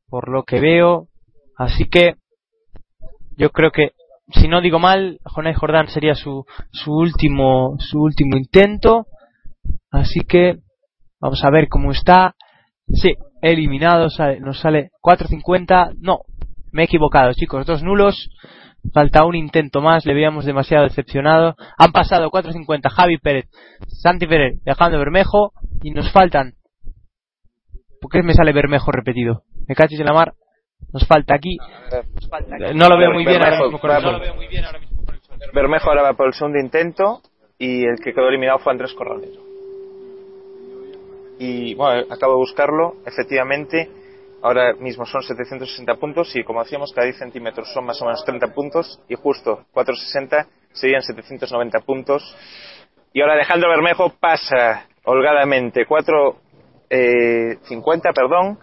por 0.09 0.29
lo 0.29 0.43
que 0.43 0.59
veo. 0.59 1.07
Así 1.57 1.85
que 1.87 2.15
yo 3.37 3.51
creo 3.51 3.71
que 3.71 3.91
si 4.33 4.47
no 4.47 4.61
digo 4.61 4.79
mal, 4.79 5.19
Jonay 5.25 5.53
Jordán 5.53 5.87
sería 5.89 6.15
su, 6.15 6.45
su 6.71 6.91
último, 6.93 7.75
su 7.79 7.99
último 8.01 8.37
intento. 8.37 9.05
Así 9.91 10.21
que 10.21 10.55
vamos 11.19 11.43
a 11.43 11.49
ver 11.51 11.67
cómo 11.67 11.91
está. 11.91 12.35
Sí, 12.87 13.13
eliminado, 13.41 14.09
sale- 14.09 14.39
nos 14.39 14.59
sale 14.59 14.89
4.50. 15.01 15.93
No, 15.99 16.19
me 16.71 16.83
he 16.83 16.85
equivocado, 16.85 17.33
chicos. 17.33 17.65
Dos 17.65 17.83
nulos. 17.83 18.29
Falta 18.93 19.25
un 19.25 19.35
intento 19.35 19.79
más, 19.79 20.07
le 20.07 20.15
veíamos 20.15 20.43
demasiado 20.45 20.85
decepcionado. 20.85 21.55
Han 21.77 21.91
pasado 21.91 22.31
4.50 22.31 22.89
Javi 22.89 23.19
Pérez, 23.19 23.45
Santi 23.87 24.25
Pérez, 24.25 24.59
Alejandro 24.65 24.97
Bermejo. 24.99 25.51
Y 25.83 25.91
nos 25.91 26.11
faltan. 26.11 26.53
¿Por 28.01 28.11
qué 28.11 28.23
me 28.23 28.33
sale 28.33 28.53
Bermejo 28.53 28.91
repetido? 28.91 29.43
Me 29.67 29.75
cachis 29.75 29.99
en 29.99 30.07
la 30.07 30.13
mar. 30.13 30.33
Nos 30.93 31.05
falta 31.07 31.35
aquí. 31.35 31.57
No 32.75 32.87
lo 32.89 32.97
veo 32.97 33.11
muy 33.13 33.23
bien 33.25 33.41
ahora 33.43 33.57
mismo 33.65 33.79
con 33.79 33.91
el 33.91 34.01
sol. 34.01 34.21
Bermejo 35.53 35.89
ahora 35.89 36.01
va 36.01 36.13
por 36.13 36.27
el 36.27 36.33
segundo 36.33 36.59
intento 36.59 37.21
y 37.59 37.83
el 37.85 37.97
que 38.03 38.13
quedó 38.13 38.27
eliminado 38.29 38.59
fue 38.59 38.71
Andrés 38.73 38.93
Corralero. 38.93 39.41
Y 41.43 41.73
bueno, 41.73 42.05
acabo 42.11 42.33
de 42.33 42.37
buscarlo, 42.37 42.97
efectivamente, 43.03 43.89
ahora 44.43 44.73
mismo 44.75 45.07
son 45.07 45.23
760 45.23 45.95
puntos 45.95 46.35
y 46.35 46.43
como 46.43 46.61
decíamos, 46.63 46.93
cada 46.93 47.05
10 47.05 47.17
centímetros 47.17 47.67
son 47.73 47.83
más 47.83 47.99
o 47.99 48.05
menos 48.05 48.23
30 48.23 48.53
puntos 48.53 49.01
y 49.09 49.15
justo 49.15 49.65
460 49.71 50.45
serían 50.71 51.01
790 51.01 51.79
puntos. 51.79 52.21
Y 53.11 53.21
ahora 53.21 53.33
Alejandro 53.33 53.71
Bermejo 53.71 54.09
pasa 54.19 54.85
holgadamente 55.03 55.87
450, 55.87 58.13
perdón, 58.13 58.59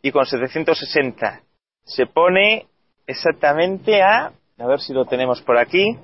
y 0.00 0.12
con 0.12 0.24
760 0.24 1.40
se 1.82 2.06
pone 2.06 2.68
exactamente 3.08 4.02
a, 4.02 4.30
a 4.56 4.66
ver 4.68 4.78
si 4.78 4.92
lo 4.92 5.04
tenemos 5.04 5.42
por 5.42 5.58
aquí, 5.58 5.98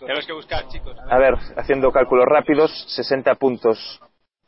Tenemos 0.00 0.26
que 0.26 0.32
buscar, 0.32 0.66
chicos. 0.66 0.96
a 1.08 1.18
ver, 1.18 1.34
haciendo 1.56 1.92
cálculos 1.92 2.26
rápidos, 2.26 2.72
60 2.88 3.36
puntos 3.36 4.00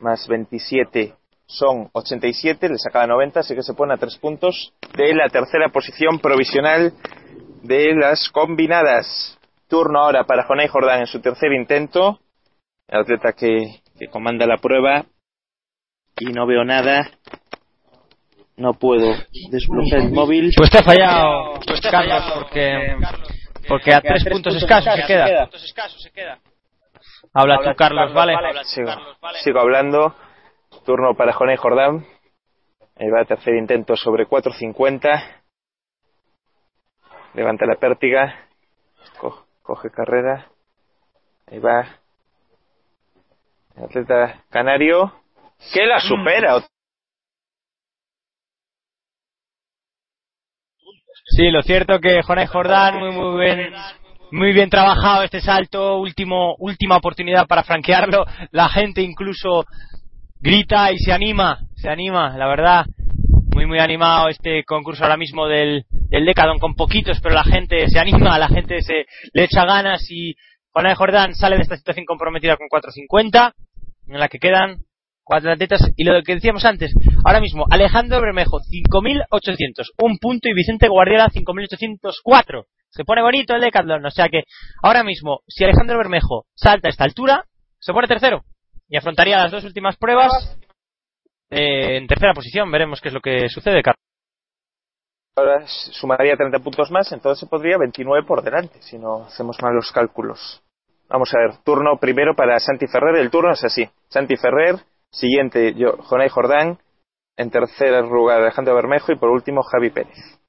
más 0.03 0.27
27 0.29 1.15
son 1.47 1.91
87, 1.93 2.69
le 2.69 2.79
sacaba 2.79 3.07
90, 3.07 3.41
así 3.41 3.55
que 3.55 3.63
se 3.63 3.75
pone 3.75 3.95
a 3.95 3.99
3 3.99 4.17
puntos 4.19 4.73
de 4.97 5.15
la 5.15 5.29
tercera 5.29 5.69
posición 5.69 6.19
provisional 6.19 6.93
de 7.63 7.95
las 7.95 8.31
combinadas. 8.31 9.39
Turno 9.69 10.01
ahora 10.01 10.25
para 10.25 10.45
Jonay 10.45 10.69
Jordán 10.69 11.01
en 11.01 11.07
su 11.07 11.21
tercer 11.21 11.53
intento, 11.53 12.21
el 12.89 13.01
atleta 13.01 13.33
que, 13.33 13.81
que 13.99 14.09
comanda 14.09 14.47
la 14.47 14.59
prueba, 14.59 15.05
y 16.19 16.27
no 16.27 16.47
veo 16.47 16.65
nada, 16.65 17.11
no 18.57 18.75
puedo 18.75 19.15
desbloquear 19.51 20.03
el 20.03 20.13
móvil. 20.13 20.53
Pues 20.57 20.71
te 20.71 20.79
ha 20.79 20.83
fallado, 20.83 21.61
Carlos, 21.91 22.33
porque, 22.35 22.97
porque 23.69 23.95
a 23.95 24.01
tres 24.01 24.25
puntos 24.31 24.55
escasos 24.57 24.95
se 24.95 25.07
queda. 25.07 25.49
Habla 27.35 27.59
tú, 27.59 27.75
Carlos, 27.77 28.13
¿vale? 28.13 28.35
Sigo, 28.65 28.91
sigo 29.43 29.61
hablando. 29.61 30.15
Turno 30.85 31.15
para 31.17 31.33
Jonay 31.33 31.57
Jordán. 31.57 32.05
Ahí 32.97 33.09
va, 33.11 33.25
tercer 33.25 33.55
intento 33.55 33.97
sobre 33.97 34.27
4.50. 34.27 35.43
Levanta 37.35 37.65
la 37.67 37.77
pértiga. 37.77 38.49
Co- 39.19 39.47
coge 39.63 39.91
carrera. 39.91 40.49
Ahí 41.51 41.59
va. 41.59 41.87
El 43.77 43.85
atleta 43.85 44.45
canario. 44.51 45.13
Que 45.73 45.87
la 45.87 46.01
supera. 46.01 46.61
Sí, 51.37 51.51
lo 51.51 51.63
cierto 51.63 51.99
que 52.01 52.23
Jonay 52.23 52.47
Jordán, 52.47 52.99
muy, 52.99 53.13
muy 53.13 53.41
bien, 53.45 53.73
muy 54.33 54.53
bien 54.53 54.71
trabajado 54.71 55.23
este 55.23 55.41
salto, 55.41 55.99
último, 55.99 56.57
última 56.59 56.97
oportunidad 56.97 57.47
para 57.47 57.63
franquearlo. 57.63 58.25
La 58.51 58.69
gente 58.71 59.03
incluso 59.03 59.67
grita 60.41 60.91
y 60.91 60.99
se 60.99 61.13
anima, 61.13 61.61
se 61.77 61.89
anima, 61.89 62.37
la 62.37 62.49
verdad. 62.49 62.87
Muy, 63.55 63.67
muy 63.67 63.79
animado 63.79 64.29
este 64.29 64.65
concurso 64.65 65.05
ahora 65.05 65.19
mismo 65.19 65.47
del, 65.47 65.85
del 65.91 66.25
Decathlon 66.25 66.59
con 66.59 66.75
poquitos, 66.75 67.21
pero 67.21 67.35
la 67.35 67.45
gente 67.45 67.87
se 67.89 67.99
anima, 67.99 68.39
la 68.39 68.49
gente 68.49 68.81
se 68.81 69.05
le 69.35 69.45
echa 69.45 69.67
ganas 69.67 70.11
y 70.11 70.35
Jonay 70.71 70.95
Jordán 70.95 71.35
sale 71.35 71.57
de 71.57 71.63
esta 71.63 71.77
situación 71.77 72.07
comprometida 72.07 72.57
con 72.57 72.69
4.50, 72.69 73.53
en 74.09 74.19
la 74.19 74.29
que 74.29 74.39
quedan 74.39 74.79
cuatro 75.23 75.53
atletas 75.53 75.83
y 75.97 76.05
lo 76.05 76.23
que 76.23 76.37
decíamos 76.37 76.65
antes, 76.65 76.95
ahora 77.25 77.41
mismo 77.41 77.67
Alejandro 77.71 78.23
Bermejo 78.23 78.59
5.800, 78.61 79.91
un 79.99 80.17
punto 80.17 80.49
y 80.49 80.55
Vicente 80.55 80.89
Guardiola 80.89 81.29
5.804. 81.29 82.65
Se 82.93 83.05
pone 83.05 83.23
bonito 83.23 83.55
el 83.55 83.63
Decathlon, 83.63 84.05
o 84.05 84.11
sea 84.11 84.29
que 84.29 84.45
ahora 84.83 85.03
mismo 85.03 85.41
si 85.49 85.65
Alejandro 85.65 85.97
Bermejo 85.97 86.45
salta 86.55 86.89
a 86.89 86.91
esta 86.91 87.05
altura, 87.05 87.45
se 87.81 87.93
pone 87.93 88.07
tercero 88.07 88.45
y 88.87 88.99
afrontaría 88.99 89.39
las 89.39 89.51
dos 89.51 89.65
últimas 89.65 89.97
pruebas 89.97 90.59
eh, 91.51 91.97
en 91.97 92.07
tercera 92.07 92.35
posición. 92.35 92.71
Veremos 92.71 93.01
qué 93.01 93.09
es 93.09 93.15
lo 93.15 93.21
que 93.21 93.49
sucede. 93.49 93.83
Carlos. 93.83 93.99
Ahora 95.35 95.65
sumaría 95.67 96.37
30 96.37 96.59
puntos 96.59 96.91
más, 96.91 97.11
entonces 97.13 97.41
se 97.41 97.47
podría 97.47 97.79
29 97.79 98.27
por 98.27 98.43
delante, 98.43 98.83
si 98.83 98.99
no 98.99 99.25
hacemos 99.25 99.57
mal 99.63 99.75
los 99.75 99.91
cálculos. 99.91 100.63
Vamos 101.09 101.33
a 101.35 101.39
ver, 101.39 101.57
turno 101.65 101.97
primero 101.99 102.37
para 102.37 102.61
Santi 102.61 102.87
Ferrer. 102.87 103.17
El 103.17 103.31
turno 103.31 103.53
es 103.53 103.65
así. 103.65 103.89
Santi 104.09 104.37
Ferrer, 104.37 104.77
siguiente 105.11 105.75
Jonay 106.05 106.29
Jordán, 106.29 106.79
en 107.39 107.51
tercer 107.51 108.05
lugar 108.05 108.43
Alejandro 108.43 108.75
Bermejo 108.75 109.13
y 109.13 109.17
por 109.17 109.31
último 109.31 109.63
Javi 109.63 109.89
Pérez. 109.89 110.42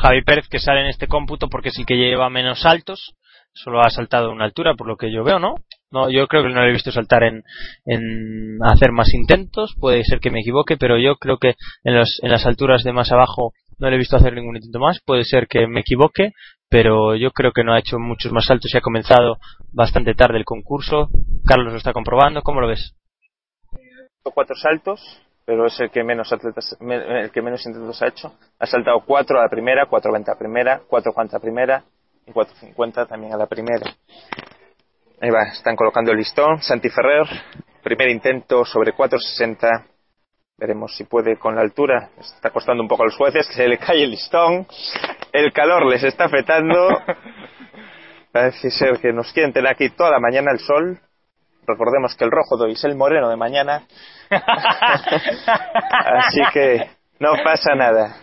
Javi 0.00 0.22
Pérez 0.22 0.48
que 0.48 0.58
sale 0.58 0.80
en 0.80 0.86
este 0.86 1.06
cómputo 1.06 1.48
porque 1.48 1.68
es 1.68 1.78
el 1.78 1.86
que 1.86 1.96
lleva 1.96 2.30
menos 2.30 2.60
saltos. 2.60 3.14
Solo 3.54 3.80
ha 3.82 3.90
saltado 3.90 4.32
una 4.32 4.46
altura, 4.46 4.74
por 4.74 4.86
lo 4.86 4.96
que 4.96 5.12
yo 5.12 5.24
veo, 5.24 5.38
¿no? 5.38 5.56
No, 5.90 6.08
yo 6.08 6.26
creo 6.26 6.42
que 6.42 6.48
no 6.48 6.62
lo 6.62 6.68
he 6.68 6.72
visto 6.72 6.90
saltar 6.90 7.22
en, 7.24 7.42
en 7.84 8.58
hacer 8.64 8.92
más 8.92 9.12
intentos. 9.12 9.74
Puede 9.78 10.04
ser 10.04 10.20
que 10.20 10.30
me 10.30 10.40
equivoque, 10.40 10.78
pero 10.78 10.98
yo 10.98 11.16
creo 11.16 11.36
que 11.36 11.54
en, 11.84 11.94
los, 11.94 12.18
en 12.22 12.30
las 12.30 12.46
alturas 12.46 12.82
de 12.82 12.94
más 12.94 13.12
abajo 13.12 13.52
no 13.78 13.90
le 13.90 13.96
he 13.96 13.98
visto 13.98 14.16
hacer 14.16 14.32
ningún 14.32 14.56
intento 14.56 14.78
más. 14.78 15.00
Puede 15.04 15.24
ser 15.24 15.48
que 15.48 15.66
me 15.66 15.80
equivoque, 15.80 16.30
pero 16.70 17.14
yo 17.14 17.30
creo 17.32 17.52
que 17.52 17.62
no 17.62 17.74
ha 17.74 17.78
hecho 17.78 17.98
muchos 17.98 18.32
más 18.32 18.46
saltos 18.46 18.72
y 18.72 18.78
ha 18.78 18.80
comenzado 18.80 19.36
bastante 19.70 20.14
tarde 20.14 20.38
el 20.38 20.46
concurso. 20.46 21.10
Carlos 21.44 21.72
lo 21.72 21.78
está 21.78 21.92
comprobando. 21.92 22.40
¿Cómo 22.40 22.62
lo 22.62 22.68
ves? 22.68 22.94
Cuatro 24.22 24.56
saltos, 24.56 25.00
pero 25.52 25.66
es 25.66 25.78
el 25.80 25.90
que 25.90 26.02
menos 26.02 26.32
atletas, 26.32 26.74
el 26.80 27.30
que 27.30 27.42
menos 27.42 27.66
intentos 27.66 28.00
ha 28.00 28.08
hecho. 28.08 28.32
Ha 28.58 28.64
saltado 28.64 29.02
cuatro 29.04 29.38
a 29.38 29.42
la 29.42 29.48
primera, 29.50 29.84
cuatro 29.84 30.10
veinte 30.10 30.30
a 30.30 30.34
la 30.34 30.38
primera, 30.38 30.80
cuatro 30.88 31.12
cuarenta 31.12 31.36
a 31.36 31.40
la 31.40 31.42
primera 31.42 31.84
y 32.26 32.32
cuatro 32.32 32.54
cincuenta 32.56 33.04
también 33.04 33.34
a 33.34 33.36
la 33.36 33.46
primera. 33.46 33.84
Ahí 35.20 35.28
va, 35.28 35.42
están 35.52 35.76
colocando 35.76 36.10
el 36.10 36.16
listón. 36.16 36.62
Santi 36.62 36.88
Ferrer, 36.88 37.26
primer 37.82 38.08
intento 38.08 38.64
sobre 38.64 38.94
4.60. 38.94 39.84
Veremos 40.56 40.96
si 40.96 41.04
puede 41.04 41.36
con 41.36 41.54
la 41.54 41.60
altura. 41.60 42.08
Está 42.18 42.48
costando 42.48 42.82
un 42.82 42.88
poco 42.88 43.02
a 43.02 43.06
los 43.06 43.16
jueces, 43.16 43.46
que 43.46 43.52
se 43.52 43.68
le 43.68 43.76
cae 43.76 44.04
el 44.04 44.10
listón. 44.12 44.66
El 45.34 45.52
calor 45.52 45.84
les 45.84 46.02
está 46.02 46.24
afectando. 46.24 46.88
Parece 48.32 48.70
ser 48.70 48.98
que 49.00 49.12
nos 49.12 49.30
quieren 49.34 49.52
tener 49.52 49.70
aquí 49.70 49.90
toda 49.90 50.12
la 50.12 50.18
mañana 50.18 50.50
el 50.50 50.60
sol. 50.60 50.98
Recordemos 51.66 52.14
que 52.16 52.24
el 52.24 52.30
rojo 52.30 52.56
de 52.56 52.64
hoy 52.66 52.72
es 52.72 52.84
el 52.84 52.96
moreno 52.96 53.28
de 53.28 53.36
mañana. 53.36 53.82
Así 54.30 56.40
que 56.52 56.90
no 57.20 57.32
pasa 57.44 57.74
nada. 57.74 58.16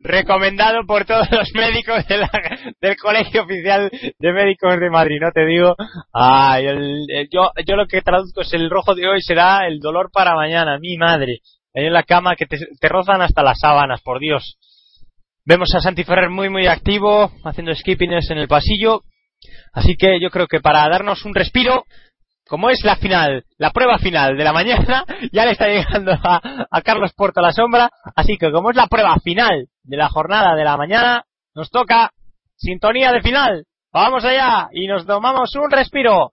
recomendado 0.00 0.84
por 0.86 1.04
todos 1.04 1.30
los 1.30 1.50
médicos 1.54 2.06
de 2.06 2.18
la- 2.18 2.30
del 2.80 2.96
Colegio 2.96 3.42
Oficial 3.42 3.90
de 4.18 4.32
Médicos 4.32 4.78
de 4.78 4.90
Madrid, 4.90 5.18
no 5.20 5.30
te 5.32 5.44
digo. 5.46 5.74
Ay, 6.12 6.66
el- 6.66 7.06
el- 7.08 7.28
yo, 7.30 7.50
yo 7.66 7.76
lo 7.76 7.86
que 7.86 8.02
traduzco 8.02 8.42
es 8.42 8.52
el 8.52 8.70
rojo 8.70 8.94
de 8.94 9.08
hoy 9.08 9.20
será 9.22 9.66
el 9.66 9.80
dolor 9.80 10.10
para 10.12 10.34
mañana, 10.34 10.78
mi 10.78 10.96
madre. 10.96 11.38
Ahí 11.74 11.86
en 11.86 11.92
la 11.94 12.02
cama 12.02 12.36
que 12.36 12.46
te, 12.46 12.58
te 12.80 12.88
rozan 12.88 13.22
hasta 13.22 13.42
las 13.42 13.58
sábanas, 13.60 14.02
por 14.02 14.20
Dios. 14.20 14.58
Vemos 15.44 15.68
a 15.74 15.80
Santi 15.80 16.04
Ferrer 16.04 16.28
muy 16.30 16.48
muy 16.50 16.66
activo, 16.66 17.30
haciendo 17.44 17.74
skippings 17.74 18.30
en 18.30 18.38
el 18.38 18.48
pasillo. 18.48 19.00
Así 19.72 19.96
que 19.96 20.20
yo 20.20 20.30
creo 20.30 20.46
que 20.46 20.60
para 20.60 20.88
darnos 20.88 21.24
un 21.24 21.34
respiro, 21.34 21.84
como 22.46 22.70
es 22.70 22.84
la 22.84 22.96
final, 22.96 23.44
la 23.56 23.70
prueba 23.70 23.98
final 23.98 24.36
de 24.36 24.44
la 24.44 24.52
mañana, 24.52 25.04
ya 25.32 25.44
le 25.44 25.52
está 25.52 25.68
llegando 25.68 26.12
a, 26.12 26.82
Carlos 26.82 27.12
Porto 27.14 27.40
la 27.40 27.52
sombra. 27.52 27.90
Así 28.14 28.36
que 28.36 28.50
como 28.50 28.70
es 28.70 28.76
la 28.76 28.88
prueba 28.88 29.16
final 29.22 29.68
de 29.82 29.96
la 29.96 30.08
jornada 30.08 30.54
de 30.54 30.64
la 30.64 30.76
mañana, 30.76 31.24
nos 31.54 31.70
toca 31.70 32.10
sintonía 32.56 33.12
de 33.12 33.22
final. 33.22 33.64
Vamos 33.92 34.24
allá 34.24 34.68
y 34.72 34.86
nos 34.86 35.06
tomamos 35.06 35.54
un 35.54 35.70
respiro. 35.70 36.32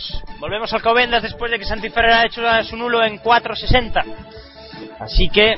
Volvemos, 0.00 0.40
volvemos 0.40 0.72
al 0.72 0.82
Covendas 0.82 1.22
después 1.22 1.50
de 1.50 1.58
que 1.58 1.64
Santi 1.64 1.90
Ferrer 1.90 2.12
ha 2.12 2.26
hecho 2.26 2.42
su 2.64 2.76
nulo 2.76 3.02
en 3.04 3.18
4.60. 3.18 4.04
Así 5.00 5.28
que, 5.28 5.54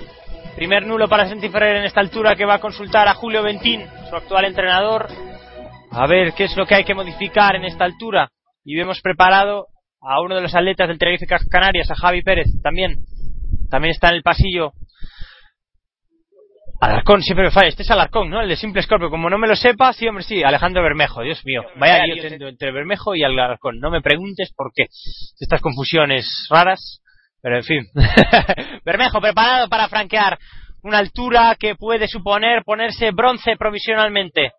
primer 0.56 0.86
nulo 0.86 1.08
para 1.08 1.28
Santi 1.28 1.48
Ferrer 1.48 1.76
en 1.76 1.84
esta 1.84 2.00
altura 2.00 2.34
que 2.34 2.44
va 2.44 2.54
a 2.54 2.60
consultar 2.60 3.08
a 3.08 3.14
Julio 3.14 3.42
Ventín, 3.42 3.84
su 4.08 4.16
actual 4.16 4.44
entrenador, 4.44 5.08
a 5.90 6.06
ver 6.06 6.32
qué 6.34 6.44
es 6.44 6.56
lo 6.56 6.66
que 6.66 6.74
hay 6.74 6.84
que 6.84 6.94
modificar 6.94 7.56
en 7.56 7.64
esta 7.64 7.84
altura. 7.84 8.30
Y 8.64 8.78
hemos 8.80 9.00
preparado 9.00 9.66
a 10.00 10.20
uno 10.20 10.34
de 10.34 10.42
los 10.42 10.54
atletas 10.54 10.88
del 10.88 10.98
Tenerife 10.98 11.26
Canarias, 11.50 11.90
a 11.90 11.94
Javi 11.94 12.22
Pérez, 12.22 12.46
también. 12.62 12.96
También 13.70 13.92
está 13.92 14.08
en 14.08 14.16
el 14.16 14.22
pasillo 14.22 14.72
Alarcón 16.83 17.23
siempre 17.23 17.44
me 17.44 17.52
falla. 17.52 17.69
Este 17.69 17.85
es 17.85 17.91
Alarcón, 17.93 18.28
¿no? 18.28 18.41
El 18.41 18.49
de 18.49 18.57
Simple 18.57 18.83
Scorpio. 18.83 19.09
Como 19.09 19.31
no 19.31 19.39
me 19.39 19.47
lo 19.47 19.55
sepa, 19.55 19.93
sí, 19.93 20.09
hombre, 20.09 20.25
sí. 20.25 20.43
Alejandro 20.43 20.83
Bermejo, 20.83 21.23
Dios 21.23 21.41
mío. 21.44 21.62
Vaya 21.77 22.05
lío 22.05 22.20
entre, 22.20 22.49
entre 22.49 22.73
Bermejo 22.73 23.15
y 23.15 23.23
Alarcón. 23.23 23.78
No 23.78 23.89
me 23.89 24.02
preguntes 24.02 24.52
por 24.52 24.73
qué. 24.75 24.86
Estas 25.39 25.61
confusiones 25.61 26.49
raras. 26.51 27.01
Pero 27.41 27.59
en 27.59 27.62
fin. 27.62 27.86
Bermejo, 28.85 29.20
preparado 29.20 29.69
para 29.69 29.89
franquear 29.89 30.36
una 30.83 30.99
altura 30.99 31.55
que 31.57 31.77
puede 31.77 32.09
suponer 32.09 32.65
ponerse 32.65 33.12
bronce 33.12 33.57
provisionalmente. 33.57 34.51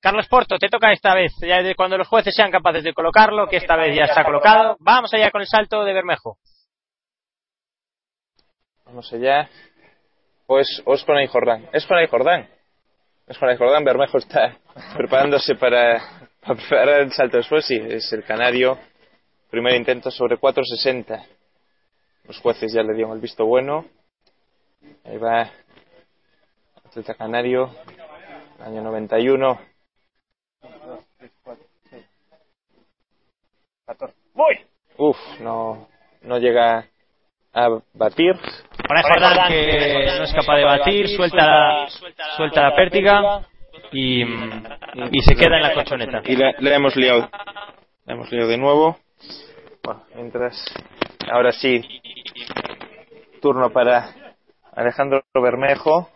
Carlos 0.00 0.26
Porto, 0.26 0.58
te 0.58 0.68
toca 0.68 0.90
esta 0.90 1.14
vez. 1.14 1.32
Ya 1.42 1.62
de 1.62 1.76
cuando 1.76 1.96
los 1.96 2.08
jueces 2.08 2.34
sean 2.34 2.50
capaces 2.50 2.82
de 2.82 2.92
colocarlo, 2.92 3.46
que 3.46 3.58
esta 3.58 3.76
vez 3.76 3.94
ya 3.94 4.06
está 4.06 4.24
colocado. 4.24 4.76
Vamos 4.80 5.14
allá 5.14 5.30
con 5.30 5.42
el 5.42 5.46
salto 5.46 5.84
de 5.84 5.92
Bermejo. 5.92 6.38
Vamos 8.84 9.12
allá. 9.12 9.48
O 10.50 10.58
es, 10.58 10.82
o 10.86 10.94
es 10.94 11.04
Jonay 11.04 11.26
Jordán. 11.26 11.68
Es 11.74 11.84
Jonay 11.84 12.06
Jordán. 12.06 12.48
Es 13.26 13.36
Jonay 13.36 13.58
Jordán. 13.58 13.84
Bermejo 13.84 14.16
está 14.16 14.56
preparándose 14.96 15.54
para, 15.56 16.00
para 16.40 16.54
preparar 16.54 17.00
el 17.02 17.12
salto 17.12 17.36
después. 17.36 17.66
Sí, 17.66 17.76
es 17.76 18.10
el 18.14 18.24
canario. 18.24 18.78
Primer 19.50 19.74
intento 19.74 20.10
sobre 20.10 20.38
4.60. 20.38 21.22
Los 22.24 22.40
jueces 22.40 22.72
ya 22.72 22.82
le 22.82 22.94
dieron 22.94 23.12
el 23.12 23.20
visto 23.20 23.44
bueno. 23.44 23.84
Ahí 25.04 25.18
va. 25.18 25.50
Atleta 26.82 27.12
canario. 27.12 27.70
Año 28.58 28.80
91. 28.80 29.60
¡Voy! 34.32 34.66
Uf, 34.96 35.16
no, 35.40 35.88
no 36.22 36.38
llega 36.38 36.88
a 37.52 37.68
batir. 37.92 38.34
Ahora 38.88 39.02
Jordán 39.02 39.48
que 39.48 40.06
no 40.16 40.24
es 40.24 40.32
capaz 40.32 40.56
de 40.56 40.64
batir, 40.64 41.08
suelta 41.10 41.46
la, 41.46 41.88
suelta 42.36 42.62
la 42.62 42.74
pértiga 42.74 43.46
y, 43.92 44.22
y 44.22 45.22
se 45.22 45.36
queda 45.36 45.56
en 45.56 45.62
la 45.62 45.74
colchoneta. 45.74 46.22
Y 46.24 46.36
le, 46.36 46.54
le 46.58 46.74
hemos 46.74 46.96
liado. 46.96 47.28
Le 48.06 48.14
hemos 48.14 48.32
liado 48.32 48.48
de 48.48 48.56
nuevo. 48.56 48.98
Bueno, 49.82 50.04
mientras. 50.14 50.64
Ahora 51.30 51.52
sí. 51.52 51.82
Turno 53.42 53.70
para 53.70 54.08
Alejandro 54.74 55.22
Bermejo. 55.34 56.08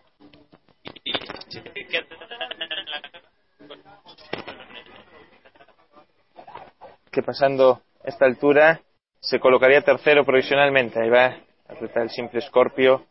Que 7.11 7.21
pasando 7.21 7.81
esta 8.03 8.25
altura 8.25 8.81
se 9.19 9.39
colocaría 9.39 9.81
tercero 9.81 10.25
provisionalmente. 10.25 10.99
Ahí 10.99 11.09
va, 11.09 11.35
atleta 11.73 12.01
el 12.01 12.09
simple 12.09 12.41
Scorpio. 12.41 13.05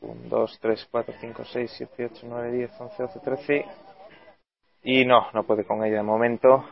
1, 0.00 0.28
2, 0.28 0.58
3, 0.60 0.88
4, 0.90 1.14
5, 1.20 1.44
6, 1.44 1.74
7, 1.76 2.10
8, 2.12 2.26
9, 2.28 2.52
10, 2.52 2.80
11, 2.80 3.02
12, 3.02 3.20
13. 3.20 3.64
Y 4.84 5.04
no, 5.04 5.30
no 5.32 5.44
puede 5.44 5.64
con 5.64 5.84
ella 5.84 5.96
de 5.96 6.02
momento. 6.02 6.64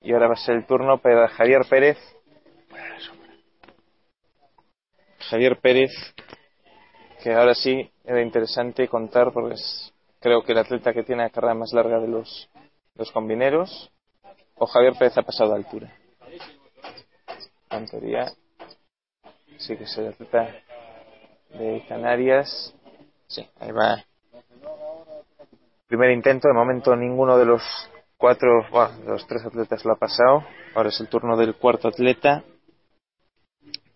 Y 0.00 0.12
ahora 0.12 0.28
va 0.28 0.34
a 0.34 0.36
ser 0.36 0.56
el 0.56 0.66
turno 0.66 0.98
para 0.98 1.28
Javier 1.28 1.62
Pérez. 1.68 1.98
Javier 5.30 5.58
Pérez, 5.60 5.90
que 7.22 7.32
ahora 7.32 7.54
sí 7.54 7.90
era 8.04 8.20
interesante 8.20 8.88
contar 8.88 9.32
porque 9.32 9.54
es, 9.54 9.94
creo 10.20 10.42
que 10.42 10.52
el 10.52 10.58
atleta 10.58 10.92
que 10.92 11.04
tiene 11.04 11.22
la 11.22 11.30
carrera 11.30 11.54
más 11.54 11.72
larga 11.72 12.00
de 12.00 12.08
los, 12.08 12.50
los 12.96 13.10
combineros. 13.12 13.90
O 14.56 14.66
Javier 14.66 14.94
Pérez 14.98 15.16
ha 15.18 15.22
pasado 15.22 15.52
a 15.52 15.56
altura 15.56 15.92
en 17.76 17.86
teoría 17.86 18.32
sí 19.58 19.76
que 19.76 19.84
es 19.84 19.98
el 19.98 20.08
atleta 20.08 20.54
de 21.50 21.84
Canarias. 21.88 22.74
Sí, 23.26 23.48
ahí 23.60 23.72
va. 23.72 24.04
Primer 25.86 26.10
intento, 26.10 26.48
de 26.48 26.54
momento 26.54 26.96
ninguno 26.96 27.36
de 27.36 27.44
los 27.44 27.62
cuatro, 28.16 28.66
bueno, 28.70 28.98
de 28.98 29.10
los 29.10 29.26
tres 29.26 29.44
atletas 29.44 29.84
lo 29.84 29.92
ha 29.92 29.96
pasado. 29.96 30.44
Ahora 30.74 30.88
es 30.88 31.00
el 31.00 31.08
turno 31.08 31.36
del 31.36 31.56
cuarto 31.56 31.88
atleta. 31.88 32.44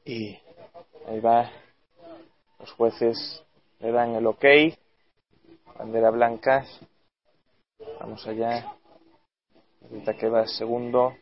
Y 0.05 0.39
ahí 1.09 1.21
va. 1.21 1.51
Los 2.59 2.73
jueces 2.73 3.43
le 3.81 3.93
dan 3.93 4.15
el 4.15 4.27
ok. 4.27 4.45
Bandera 5.79 6.11
blanca. 6.11 6.65
Vamos 8.01 8.27
allá. 8.27 8.73
Atleta 9.85 10.15
que 10.15 10.29
va 10.29 10.47
segundo 10.47 11.15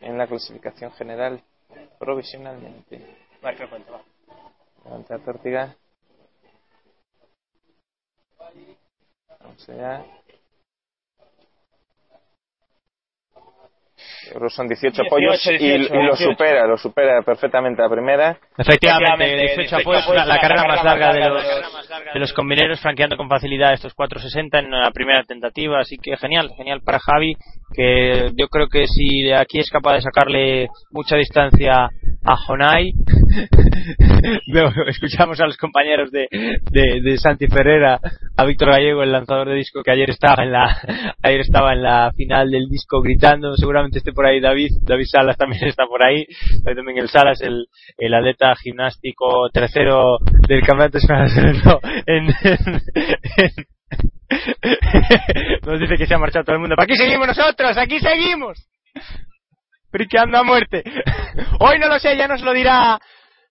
en 0.00 0.18
la 0.18 0.26
clasificación 0.26 0.92
general 0.92 1.42
provisionalmente. 1.98 3.21
Marca 3.42 3.66
cuenta, 3.66 3.90
va. 3.90 4.02
Levanta 4.84 5.18
la 5.18 5.24
pértiga. 5.24 5.76
Vamos 9.40 9.68
allá. 9.68 10.04
Son 14.48 14.68
18 14.68 15.02
apoyos 15.02 15.42
18, 15.44 15.64
y, 15.64 15.66
y 15.66 15.78
lo 15.78 16.14
18. 16.14 16.30
supera, 16.30 16.66
lo 16.66 16.78
supera 16.78 17.22
perfectamente 17.22 17.82
la 17.82 17.90
primera. 17.90 18.40
Efectivamente, 18.58 19.54
18 19.56 19.76
apoyos, 19.76 20.14
la, 20.14 20.26
la 20.26 20.38
carrera 20.38 20.64
más 20.66 20.84
larga 20.84 21.12
de 21.12 21.28
los, 21.28 21.42
de 22.12 22.20
los 22.20 22.32
combineros, 22.34 22.80
franqueando 22.80 23.16
con 23.16 23.28
facilidad 23.28 23.72
estos 23.72 23.94
4.60 23.96 24.58
en 24.58 24.70
la 24.70 24.90
primera 24.90 25.24
tentativa. 25.24 25.80
Así 25.80 25.96
que 25.96 26.16
genial, 26.18 26.50
genial 26.56 26.82
para 26.84 26.98
Javi, 26.98 27.34
que 27.74 28.30
yo 28.36 28.48
creo 28.48 28.68
que 28.68 28.86
si 28.86 29.22
de 29.22 29.36
aquí 29.36 29.58
es 29.58 29.70
capaz 29.70 29.94
de 29.94 30.02
sacarle 30.02 30.68
mucha 30.90 31.16
distancia 31.16 31.88
a 32.24 32.36
Jonai, 32.36 32.92
escuchamos 34.86 35.40
a 35.40 35.46
los 35.46 35.56
compañeros 35.56 36.10
de, 36.10 36.28
de, 36.70 37.00
de 37.00 37.18
Santi 37.18 37.46
Ferrera, 37.48 37.98
a 38.36 38.44
Víctor 38.44 38.70
Gallego, 38.70 39.02
el 39.02 39.12
lanzador 39.12 39.48
de 39.48 39.54
disco 39.54 39.82
que 39.82 39.90
ayer 39.90 40.10
estaba 40.10 40.44
en 40.44 40.52
la, 40.52 40.76
ayer 41.22 41.40
estaba 41.40 41.72
en 41.72 41.82
la 41.82 42.12
final 42.14 42.50
del 42.50 42.68
disco 42.68 43.00
gritando, 43.00 43.56
seguramente 43.56 43.98
esté 43.98 44.12
por 44.12 44.26
ahí 44.26 44.40
David, 44.40 44.70
David 44.82 45.06
Salas 45.06 45.36
también 45.36 45.64
está 45.68 45.86
por 45.86 46.02
ahí, 46.02 46.26
David 46.62 46.76
Domínguez 46.76 47.10
Salas, 47.10 47.40
el, 47.40 47.66
el 47.98 48.14
atleta 48.14 48.41
gimnástico 48.62 49.48
tercero 49.50 50.18
del 50.48 50.62
campeonato 50.62 50.98
español 50.98 51.80
en, 52.06 52.26
nos 55.66 55.80
dice 55.80 55.96
que 55.96 56.06
se 56.06 56.14
ha 56.14 56.18
marchado 56.18 56.44
todo 56.44 56.56
el 56.56 56.60
mundo. 56.60 56.76
¿Para 56.76 56.84
aquí 56.84 56.96
seguimos 56.96 57.26
nosotros? 57.26 57.78
¡Aquí 57.78 57.98
seguimos! 58.00 58.68
Friqueando 59.90 60.38
a 60.38 60.42
muerte. 60.42 60.82
Hoy 61.60 61.78
no 61.78 61.88
lo 61.88 61.98
sé, 61.98 62.16
ya 62.16 62.28
nos 62.28 62.42
lo 62.42 62.52
dirá 62.52 62.98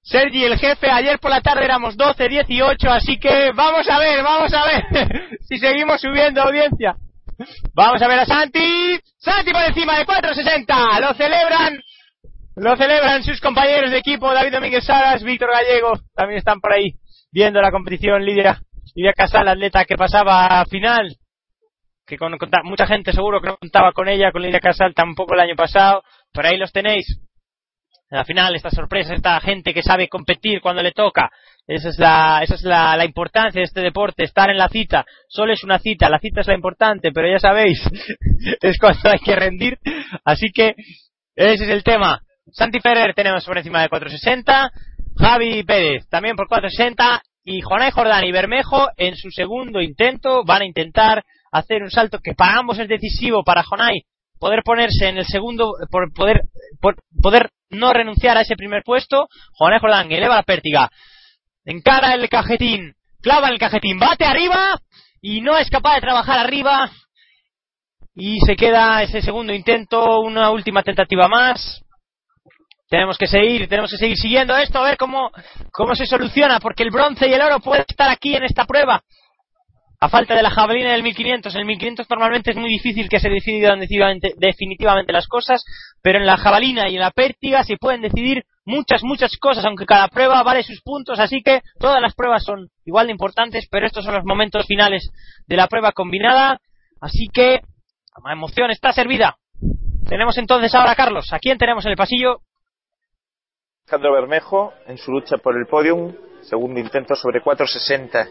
Sergi, 0.03 0.43
el 0.43 0.57
jefe. 0.57 0.89
Ayer 0.89 1.19
por 1.19 1.31
la 1.31 1.41
tarde 1.41 1.63
éramos 1.63 1.95
12, 1.95 2.27
18, 2.27 2.89
así 2.89 3.19
que 3.19 3.51
vamos 3.53 3.87
a 3.89 3.99
ver, 3.99 4.23
vamos 4.23 4.53
a 4.53 4.65
ver 4.65 5.37
si 5.41 5.57
seguimos 5.57 6.01
subiendo 6.01 6.41
audiencia. 6.41 6.95
Vamos 7.73 8.01
a 8.01 8.07
ver 8.07 8.19
a 8.19 8.25
Santi. 8.25 8.99
Santi 9.17 9.51
por 9.51 9.63
encima 9.63 9.97
de 9.97 10.05
4.60. 10.05 11.01
Lo 11.01 11.13
celebran. 11.13 11.81
Lo 12.61 12.75
celebran 12.75 13.23
sus 13.23 13.41
compañeros 13.41 13.89
de 13.89 13.97
equipo, 13.97 14.31
David 14.31 14.51
Domínguez 14.51 14.85
Saras, 14.85 15.23
Víctor 15.23 15.49
Gallego, 15.51 15.93
también 16.13 16.37
están 16.37 16.59
por 16.59 16.71
ahí 16.71 16.93
viendo 17.31 17.59
la 17.59 17.71
competición. 17.71 18.23
Lidia, 18.23 18.61
Lidia 18.93 19.13
Casal, 19.13 19.47
atleta 19.47 19.83
que 19.85 19.95
pasaba 19.95 20.61
a 20.61 20.65
final, 20.65 21.15
que 22.05 22.19
con, 22.19 22.37
con 22.37 22.51
mucha 22.65 22.85
gente 22.85 23.13
seguro 23.13 23.41
que 23.41 23.47
no 23.47 23.57
contaba 23.57 23.93
con 23.93 24.07
ella, 24.07 24.31
con 24.31 24.43
Lidia 24.43 24.59
Casal 24.59 24.93
tampoco 24.93 25.33
el 25.33 25.39
año 25.39 25.55
pasado. 25.55 26.03
Por 26.31 26.45
ahí 26.45 26.55
los 26.55 26.71
tenéis. 26.71 27.07
En 28.11 28.19
la 28.19 28.25
final, 28.25 28.55
esta 28.55 28.69
sorpresa, 28.69 29.15
esta 29.15 29.41
gente 29.41 29.73
que 29.73 29.81
sabe 29.81 30.07
competir 30.07 30.61
cuando 30.61 30.83
le 30.83 30.91
toca. 30.91 31.31
Esa 31.65 31.89
es 31.89 31.97
la, 31.97 32.41
esa 32.43 32.53
es 32.53 32.61
la, 32.61 32.95
la 32.95 33.05
importancia 33.05 33.59
de 33.59 33.65
este 33.65 33.81
deporte, 33.81 34.23
estar 34.23 34.51
en 34.51 34.59
la 34.59 34.69
cita. 34.69 35.03
Solo 35.27 35.51
es 35.51 35.63
una 35.63 35.79
cita, 35.79 36.11
la 36.11 36.19
cita 36.19 36.41
es 36.41 36.47
la 36.47 36.53
importante, 36.53 37.11
pero 37.11 37.27
ya 37.27 37.39
sabéis, 37.39 37.81
es 38.61 38.77
cuando 38.77 39.09
hay 39.09 39.19
que 39.19 39.35
rendir. 39.35 39.79
Así 40.23 40.51
que, 40.53 40.75
ese 41.35 41.63
es 41.63 41.69
el 41.71 41.83
tema. 41.83 42.21
Santi 42.51 42.79
Ferrer 42.79 43.13
tenemos 43.13 43.45
por 43.45 43.57
encima 43.57 43.81
de 43.81 43.89
460, 43.89 44.71
Javi 45.17 45.63
Pérez 45.63 46.07
también 46.09 46.35
por 46.35 46.47
460 46.47 47.21
y 47.43 47.61
Jonay 47.61 47.91
Jordán 47.91 48.23
y 48.23 48.31
Bermejo 48.31 48.87
en 48.97 49.15
su 49.15 49.29
segundo 49.31 49.81
intento 49.81 50.43
van 50.43 50.63
a 50.63 50.65
intentar 50.65 51.23
hacer 51.51 51.83
un 51.83 51.91
salto 51.91 52.19
que 52.19 52.33
para 52.33 52.57
ambos 52.57 52.79
es 52.79 52.87
decisivo 52.87 53.43
para 53.43 53.63
Jonay 53.63 54.03
poder 54.39 54.63
ponerse 54.63 55.07
en 55.07 55.17
el 55.17 55.25
segundo 55.25 55.73
por 55.89 56.11
poder 56.13 57.49
no 57.69 57.93
renunciar 57.93 58.37
a 58.37 58.41
ese 58.41 58.55
primer 58.55 58.83
puesto 58.83 59.27
Jonay 59.53 59.79
Jordán 59.79 60.11
eleva 60.11 60.35
la 60.35 60.43
pértiga 60.43 60.89
encara 61.65 62.13
el 62.13 62.27
cajetín 62.29 62.93
clava 63.21 63.49
el 63.49 63.59
cajetín 63.59 63.99
bate 63.99 64.25
arriba 64.25 64.79
y 65.21 65.41
no 65.41 65.57
es 65.57 65.69
capaz 65.69 65.95
de 65.95 66.01
trabajar 66.01 66.39
arriba 66.39 66.91
Y 68.13 68.39
se 68.45 68.55
queda 68.55 69.01
ese 69.03 69.21
segundo 69.21 69.53
intento, 69.53 70.19
una 70.19 70.51
última 70.51 70.83
tentativa 70.83 71.29
más. 71.29 71.81
Tenemos 72.91 73.17
que 73.17 73.25
seguir, 73.25 73.69
tenemos 73.69 73.89
que 73.89 73.95
seguir 73.95 74.17
siguiendo 74.17 74.53
esto, 74.57 74.79
a 74.79 74.83
ver 74.83 74.97
cómo, 74.97 75.31
cómo 75.71 75.95
se 75.95 76.05
soluciona, 76.05 76.59
porque 76.59 76.83
el 76.83 76.91
bronce 76.91 77.25
y 77.29 77.33
el 77.33 77.41
oro 77.41 77.61
pueden 77.61 77.85
estar 77.87 78.09
aquí 78.09 78.35
en 78.35 78.43
esta 78.43 78.65
prueba. 78.65 79.01
A 80.01 80.09
falta 80.09 80.35
de 80.35 80.43
la 80.43 80.49
jabalina 80.49 80.91
del 80.91 81.01
1500, 81.01 81.55
en 81.55 81.61
el 81.61 81.67
1500 81.67 82.09
normalmente 82.09 82.51
es 82.51 82.57
muy 82.57 82.67
difícil 82.67 83.07
que 83.07 83.21
se 83.21 83.29
decidan 83.29 83.79
definitivamente, 83.79 85.13
las 85.13 85.27
cosas, 85.27 85.63
pero 86.03 86.19
en 86.19 86.25
la 86.25 86.35
jabalina 86.35 86.89
y 86.89 86.95
en 86.95 86.99
la 86.99 87.11
pértiga 87.11 87.63
se 87.63 87.77
pueden 87.77 88.01
decidir 88.01 88.43
muchas, 88.65 89.03
muchas 89.03 89.37
cosas, 89.37 89.63
aunque 89.63 89.85
cada 89.85 90.09
prueba 90.09 90.43
vale 90.43 90.61
sus 90.61 90.81
puntos, 90.81 91.17
así 91.17 91.41
que 91.41 91.61
todas 91.79 92.01
las 92.01 92.13
pruebas 92.13 92.43
son 92.43 92.67
igual 92.83 93.05
de 93.05 93.13
importantes, 93.13 93.69
pero 93.71 93.87
estos 93.87 94.03
son 94.03 94.15
los 94.15 94.25
momentos 94.25 94.65
finales 94.67 95.11
de 95.47 95.55
la 95.55 95.67
prueba 95.67 95.93
combinada, 95.93 96.59
así 96.99 97.29
que 97.33 97.61
la 98.21 98.33
emoción 98.33 98.69
está 98.69 98.91
servida. 98.91 99.37
Tenemos 100.09 100.37
entonces 100.37 100.75
ahora 100.75 100.93
Carlos, 100.95 101.31
¿a 101.31 101.39
quién 101.39 101.57
tenemos 101.57 101.85
en 101.85 101.91
el 101.91 101.97
pasillo? 101.97 102.41
Alejandro 103.91 104.13
Bermejo 104.13 104.73
en 104.87 104.97
su 104.97 105.11
lucha 105.11 105.35
por 105.37 105.57
el 105.57 105.67
podium, 105.67 106.15
segundo 106.43 106.79
intento 106.79 107.13
sobre 107.13 107.41
4.60. 107.41 108.29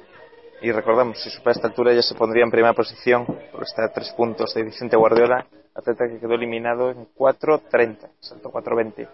Y 0.63 0.73
recordamos, 0.73 1.23
si 1.23 1.29
supera 1.29 1.53
esta 1.53 1.69
altura 1.69 1.93
ya 1.93 2.01
se 2.01 2.15
pondría 2.15 2.45
en 2.45 2.51
primera 2.51 2.73
posición, 2.73 3.27
porque 3.27 3.67
está 3.67 3.85
a 3.85 3.93
tres 3.93 4.11
puntos 4.17 4.55
de 4.55 4.63
Vicente 4.63 4.97
Guardiola, 4.97 5.47
atleta 5.75 6.07
que 6.09 6.19
quedó 6.19 6.33
eliminado 6.35 6.91
en 6.91 7.07
4.30, 7.15 8.09
salto 8.21 8.51
4.20. 8.51 9.09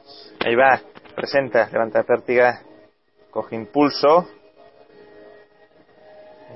Ahí 0.44 0.54
va, 0.54 0.80
presenta, 1.16 1.68
levanta 1.68 1.98
la 1.98 2.04
pértiga, 2.04 2.62
coge 3.30 3.56
impulso, 3.56 4.28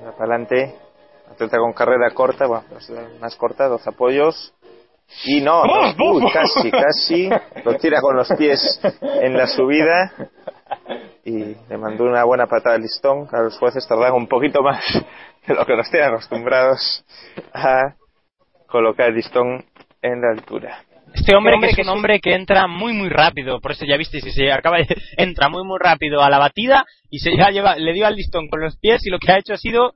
va 0.05 0.11
para 0.13 0.35
adelante, 0.35 0.73
atleta 1.29 1.57
con 1.57 1.73
carrera 1.73 2.11
corta, 2.13 2.47
bueno, 2.47 2.63
más 3.19 3.35
corta, 3.35 3.67
dos 3.67 3.85
apoyos, 3.85 4.53
y 5.25 5.41
no, 5.41 5.63
no, 5.97 6.11
uy, 6.11 6.31
casi, 6.31 6.71
casi, 6.71 7.29
lo 7.63 7.75
tira 7.77 8.01
con 8.01 8.15
los 8.15 8.29
pies 8.37 8.79
en 9.01 9.37
la 9.37 9.47
subida 9.47 10.11
y 11.23 11.55
le 11.69 11.77
mandó 11.77 12.05
una 12.05 12.23
buena 12.23 12.47
patada 12.47 12.75
al 12.75 12.81
listón. 12.81 13.27
A 13.31 13.41
los 13.41 13.57
jueces 13.57 13.87
tardan 13.87 14.13
un 14.13 14.27
poquito 14.27 14.61
más 14.61 14.83
de 15.47 15.53
lo 15.53 15.65
que 15.65 15.75
nos 15.75 15.89
tienen 15.89 16.09
acostumbrados 16.09 17.05
a 17.53 17.95
colocar 18.67 19.09
el 19.09 19.15
listón 19.15 19.65
en 20.01 20.21
la 20.21 20.31
altura. 20.31 20.83
Este 21.13 21.35
hombre, 21.35 21.59
que 21.59 21.67
es 21.67 21.77
un 21.79 21.89
hombre 21.89 22.21
que 22.21 22.33
entra 22.33 22.67
muy 22.67 22.93
muy 22.93 23.09
rápido, 23.09 23.59
por 23.59 23.73
eso 23.73 23.85
ya 23.85 23.97
viste, 23.97 24.21
si 24.21 24.31
se 24.31 24.49
acaba 24.49 24.77
de, 24.77 24.87
entra 25.17 25.49
muy 25.49 25.63
muy 25.65 25.77
rápido 25.79 26.21
a 26.21 26.29
la 26.29 26.39
batida 26.39 26.85
y 27.09 27.19
se 27.19 27.35
ya 27.35 27.49
lleva, 27.49 27.75
le 27.75 27.93
dio 27.93 28.07
al 28.07 28.15
listón 28.15 28.47
con 28.47 28.61
los 28.61 28.77
pies 28.77 29.05
y 29.05 29.09
lo 29.09 29.19
que 29.19 29.31
ha 29.31 29.37
hecho 29.37 29.53
ha 29.53 29.57
sido 29.57 29.93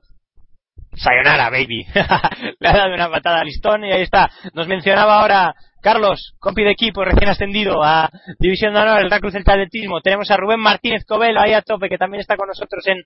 Sayonara, 0.96 1.50
baby. 1.50 1.86
Le 2.60 2.68
ha 2.68 2.72
dado 2.72 2.94
una 2.94 3.10
patada 3.10 3.40
al 3.40 3.46
listón 3.46 3.84
y 3.84 3.92
ahí 3.92 4.02
está. 4.02 4.30
Nos 4.54 4.66
mencionaba 4.66 5.20
ahora 5.20 5.54
Carlos, 5.86 6.34
compi 6.40 6.64
de 6.64 6.72
equipo, 6.72 7.04
recién 7.04 7.28
ascendido 7.28 7.80
a 7.82 8.10
División 8.40 8.74
de 8.74 8.80
Honor, 8.80 9.02
el 9.04 9.20
Cruz 9.20 9.34
del 9.34 9.44
Atletismo. 9.46 10.00
Tenemos 10.00 10.28
a 10.32 10.36
Rubén 10.36 10.58
Martínez 10.58 11.04
Cobelo 11.04 11.40
ahí 11.40 11.52
a 11.52 11.62
tope, 11.62 11.88
que 11.88 11.96
también 11.96 12.20
está 12.20 12.36
con 12.36 12.48
nosotros 12.48 12.84
en 12.88 13.04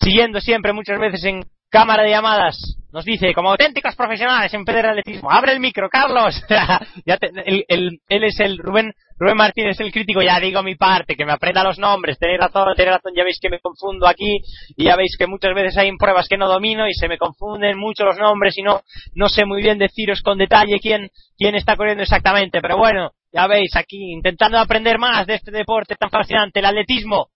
siguiendo 0.00 0.40
siempre 0.40 0.72
muchas 0.72 0.98
veces 0.98 1.24
en 1.24 1.44
cámara 1.80 2.02
de 2.02 2.10
llamadas. 2.10 2.56
Nos 2.92 3.04
dice, 3.04 3.34
como 3.34 3.50
auténticos 3.50 3.94
profesionales 3.94 4.54
en 4.54 4.64
pedro 4.64 4.88
atletismo, 4.90 5.30
abre 5.30 5.52
el 5.52 5.60
micro, 5.60 5.88
Carlos. 5.90 6.34
ya 7.04 7.16
te- 7.18 7.30
el- 7.44 7.64
el- 7.68 7.98
él 8.08 8.24
es 8.24 8.40
el 8.40 8.56
Rubén, 8.56 8.94
Rubén 9.18 9.36
Martínez, 9.36 9.78
el 9.80 9.92
crítico, 9.92 10.22
ya 10.22 10.40
digo 10.40 10.62
mi 10.62 10.76
parte, 10.76 11.14
que 11.14 11.26
me 11.26 11.32
aprenda 11.32 11.62
los 11.62 11.78
nombres, 11.78 12.18
tenéis 12.18 12.40
razón, 12.40 12.72
tenéis 12.74 12.96
razón, 12.96 13.12
ya 13.14 13.24
veis 13.24 13.38
que 13.40 13.50
me 13.50 13.60
confundo 13.60 14.06
aquí, 14.06 14.38
y 14.76 14.84
ya 14.84 14.96
veis 14.96 15.14
que 15.18 15.26
muchas 15.26 15.54
veces 15.54 15.76
hay 15.76 15.94
pruebas 15.98 16.26
que 16.28 16.38
no 16.38 16.48
domino 16.48 16.88
y 16.88 16.94
se 16.94 17.06
me 17.08 17.18
confunden 17.18 17.76
mucho 17.78 18.04
los 18.04 18.16
nombres 18.16 18.56
y 18.56 18.62
no, 18.62 18.80
no 19.14 19.28
sé 19.28 19.44
muy 19.44 19.62
bien 19.62 19.76
deciros 19.78 20.22
con 20.22 20.38
detalle 20.38 20.78
quién, 20.80 21.10
quién 21.36 21.54
está 21.54 21.76
corriendo 21.76 22.02
exactamente, 22.02 22.60
pero 22.62 22.78
bueno, 22.78 23.10
ya 23.32 23.46
veis 23.46 23.76
aquí, 23.76 24.12
intentando 24.12 24.58
aprender 24.58 24.98
más 24.98 25.26
de 25.26 25.34
este 25.34 25.50
deporte 25.50 25.96
tan 25.96 26.08
fascinante, 26.08 26.60
el 26.60 26.66
atletismo. 26.66 27.28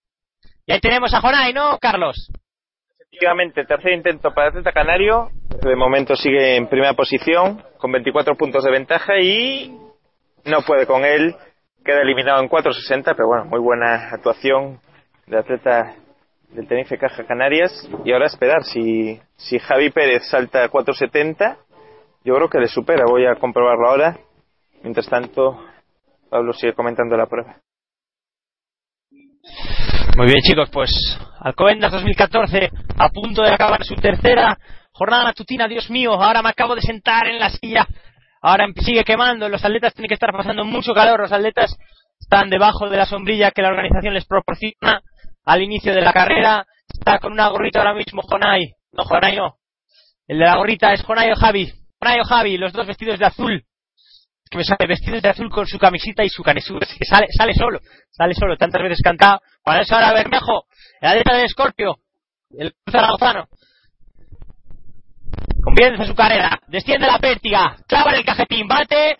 Y 0.66 0.72
ahí 0.72 0.80
tenemos 0.80 1.12
a 1.12 1.20
Jonay, 1.20 1.52
¿no, 1.52 1.76
Carlos? 1.78 2.30
Efectivamente, 3.12 3.64
tercer 3.64 3.92
intento 3.92 4.32
para 4.32 4.50
atleta 4.50 4.70
canario. 4.70 5.30
De 5.62 5.74
momento 5.74 6.14
sigue 6.14 6.56
en 6.56 6.68
primera 6.68 6.94
posición 6.94 7.60
con 7.78 7.90
24 7.90 8.36
puntos 8.36 8.62
de 8.62 8.70
ventaja 8.70 9.18
y 9.20 9.76
no 10.44 10.62
puede 10.62 10.86
con 10.86 11.04
él. 11.04 11.34
Queda 11.84 12.02
eliminado 12.02 12.40
en 12.40 12.48
4.60, 12.48 13.14
pero 13.16 13.26
bueno, 13.26 13.46
muy 13.46 13.58
buena 13.58 14.10
actuación 14.12 14.80
del 15.26 15.40
atleta 15.40 15.96
del 16.50 16.68
Tenerife 16.68 16.98
Caja 16.98 17.26
Canarias. 17.26 17.90
Y 18.04 18.12
ahora 18.12 18.26
esperar 18.26 18.62
si, 18.62 19.20
si 19.36 19.58
Javi 19.58 19.90
Pérez 19.90 20.28
salta 20.30 20.62
a 20.62 20.70
4.70. 20.70 21.58
Yo 22.22 22.36
creo 22.36 22.48
que 22.48 22.58
le 22.58 22.68
supera, 22.68 23.06
voy 23.08 23.26
a 23.26 23.34
comprobarlo 23.34 23.88
ahora. 23.88 24.18
Mientras 24.82 25.08
tanto, 25.08 25.58
Pablo 26.30 26.52
sigue 26.52 26.74
comentando 26.74 27.16
la 27.16 27.26
prueba. 27.26 27.56
Muy 30.16 30.26
bien, 30.26 30.40
chicos, 30.42 30.70
pues 30.70 31.18
Alcobendas 31.40 31.90
2014 31.92 32.70
a 32.98 33.08
punto 33.08 33.42
de 33.42 33.54
acabar 33.54 33.82
su 33.84 33.94
tercera 33.96 34.58
jornada 34.92 35.24
matutina. 35.24 35.68
Dios 35.68 35.88
mío, 35.88 36.12
ahora 36.12 36.42
me 36.42 36.50
acabo 36.50 36.74
de 36.74 36.82
sentar 36.82 37.26
en 37.28 37.38
la 37.38 37.48
silla. 37.48 37.86
Ahora 38.42 38.64
em- 38.64 38.74
sigue 38.74 39.04
quemando. 39.04 39.48
Los 39.48 39.64
atletas 39.64 39.94
tienen 39.94 40.08
que 40.08 40.14
estar 40.14 40.32
pasando 40.32 40.64
mucho 40.64 40.92
calor. 40.92 41.20
Los 41.20 41.32
atletas 41.32 41.74
están 42.20 42.50
debajo 42.50 42.88
de 42.90 42.98
la 42.98 43.06
sombrilla 43.06 43.52
que 43.52 43.62
la 43.62 43.68
organización 43.68 44.12
les 44.12 44.26
proporciona 44.26 45.00
al 45.46 45.62
inicio 45.62 45.94
de 45.94 46.02
la 46.02 46.12
carrera. 46.12 46.66
Está 46.92 47.18
con 47.18 47.32
una 47.32 47.48
gorrita 47.48 47.78
ahora 47.78 47.94
mismo 47.94 48.20
Jonay. 48.22 48.72
No, 48.92 49.04
Jonay 49.04 49.36
no. 49.36 49.56
El 50.26 50.38
de 50.38 50.44
la 50.44 50.56
gorrita 50.56 50.92
es 50.92 51.02
Jonay 51.02 51.32
o 51.32 51.36
Javi. 51.36 51.72
Jonay 52.00 52.20
o 52.20 52.24
Javi, 52.24 52.58
los 52.58 52.72
dos 52.72 52.86
vestidos 52.86 53.18
de 53.18 53.24
azul. 53.24 53.64
Que 54.50 54.58
me 54.58 54.64
sale 54.64 54.86
vestidos 54.86 55.22
de 55.22 55.28
azul 55.28 55.48
con 55.48 55.66
su 55.66 55.78
camisita 55.78 56.22
y 56.22 56.28
su 56.28 56.42
canesura. 56.42 56.80
Es 56.84 56.94
que 56.98 57.04
sale, 57.06 57.28
sale 57.30 57.54
solo. 57.54 57.80
Sale 58.10 58.34
solo. 58.34 58.56
Tantas 58.56 58.82
veces 58.82 58.98
cantado. 59.02 59.40
Para 59.64 59.82
eso 59.82 59.94
ahora 59.94 60.12
Bermejo. 60.12 60.64
El 61.00 61.08
atleta 61.08 61.34
del 61.34 61.46
Escorpio. 61.46 61.96
El 62.50 62.74
zaragozano. 62.90 63.48
Comienza 65.62 66.06
su 66.06 66.14
carrera, 66.14 66.58
desciende 66.68 67.06
la 67.06 67.18
pértiga, 67.18 67.76
clava 67.86 68.12
en 68.12 68.18
el 68.18 68.24
cajetín, 68.24 68.66
bate, 68.66 69.18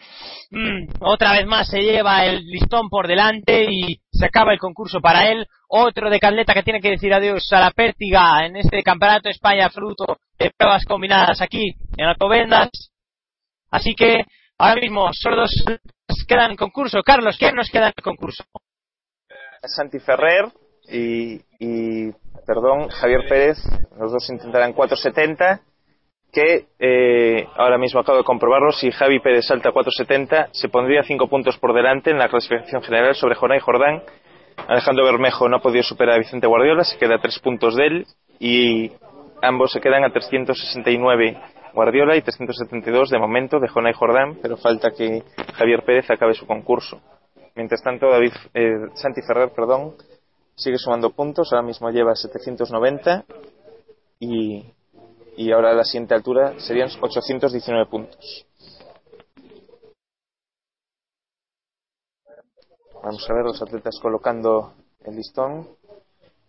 mm, 0.50 0.94
otra 1.00 1.33
vez 1.33 1.47
más 1.47 1.68
se 1.68 1.83
lleva 1.83 2.25
el 2.25 2.47
listón 2.47 2.89
por 2.89 3.07
delante 3.07 3.67
y 3.70 4.00
se 4.10 4.25
acaba 4.25 4.52
el 4.52 4.59
concurso 4.59 5.00
para 5.00 5.28
él. 5.28 5.47
Otro 5.68 6.09
de 6.09 6.18
Caleta 6.18 6.55
que 6.55 6.62
tiene 6.62 6.81
que 6.81 6.91
decir 6.91 7.12
adiós 7.12 7.47
a 7.52 7.60
la 7.60 7.70
pértiga 7.70 8.44
en 8.47 8.57
este 8.57 8.83
campeonato 8.83 9.25
de 9.25 9.33
España 9.33 9.68
fruto 9.68 10.18
de 10.39 10.50
pruebas 10.57 10.84
combinadas 10.86 11.42
aquí 11.42 11.75
en 11.97 12.07
Alcobendas. 12.07 12.70
Así 13.70 13.94
que 13.94 14.25
ahora 14.59 14.81
mismo 14.81 15.12
solo 15.12 15.42
dos 15.42 16.25
quedan 16.26 16.52
en 16.52 16.57
concurso. 16.57 17.02
Carlos, 17.02 17.36
¿quién 17.39 17.55
nos 17.55 17.68
queda 17.68 17.89
en 17.89 17.94
el 17.97 18.02
concurso? 18.02 18.44
Santi 19.62 19.99
Ferrer 20.00 20.50
y, 20.90 21.40
y, 21.58 22.12
perdón, 22.46 22.88
Javier 22.88 23.22
Pérez, 23.28 23.58
los 23.98 24.12
dos 24.12 24.28
intentarán 24.30 24.74
4.70, 24.74 25.60
que 26.32 26.66
eh, 26.78 27.46
ahora 27.56 27.78
mismo 27.78 28.00
acabo 28.00 28.18
de 28.18 28.24
comprobarlo, 28.24 28.72
si 28.72 28.90
Javi 28.90 29.20
Pérez 29.20 29.46
salta 29.46 29.70
a 29.70 29.72
4.70, 29.72 30.48
se 30.52 30.68
pondría 30.68 31.02
5 31.02 31.28
puntos 31.28 31.58
por 31.58 31.74
delante 31.74 32.10
en 32.10 32.18
la 32.18 32.28
clasificación 32.28 32.82
general 32.82 33.14
sobre 33.14 33.34
Jonay 33.34 33.60
Jordán. 33.60 34.02
Alejandro 34.68 35.04
Bermejo 35.04 35.48
no 35.48 35.56
ha 35.56 35.62
podido 35.62 35.82
superar 35.82 36.16
a 36.16 36.18
Vicente 36.18 36.46
Guardiola, 36.46 36.84
se 36.84 36.98
queda 36.98 37.16
a 37.16 37.20
3 37.20 37.38
puntos 37.40 37.76
de 37.76 37.86
él 37.86 38.06
y 38.39 38.92
ambos 39.42 39.73
se 39.73 39.80
quedan 39.80 40.05
a 40.05 40.12
369 40.12 41.39
Guardiola 41.73 42.16
y 42.16 42.23
372 42.23 43.10
de 43.10 43.18
momento 43.18 43.58
de 43.58 43.68
Jonay 43.68 43.92
Jordán, 43.92 44.39
pero 44.42 44.56
falta 44.56 44.90
que 44.90 45.23
Javier 45.55 45.82
Pérez 45.84 46.10
acabe 46.10 46.34
su 46.34 46.46
concurso. 46.46 47.00
Mientras 47.55 47.82
tanto, 47.82 48.08
David, 48.10 48.32
eh, 48.55 48.89
Santi 48.94 49.20
Ferrer, 49.23 49.50
perdón, 49.55 49.94
sigue 50.60 50.78
sumando 50.78 51.10
puntos, 51.10 51.52
ahora 51.52 51.66
mismo 51.66 51.91
lleva 51.91 52.14
790 52.14 53.25
y, 54.18 54.73
y 55.36 55.52
ahora 55.52 55.73
la 55.73 55.84
siguiente 55.84 56.14
altura 56.14 56.55
serían 56.60 56.91
819 57.00 57.86
puntos. 57.86 58.46
Vamos 63.02 63.28
a 63.30 63.32
ver 63.32 63.44
los 63.44 63.62
atletas 63.62 63.98
colocando 64.00 64.75
el 65.05 65.16
listón 65.16 65.66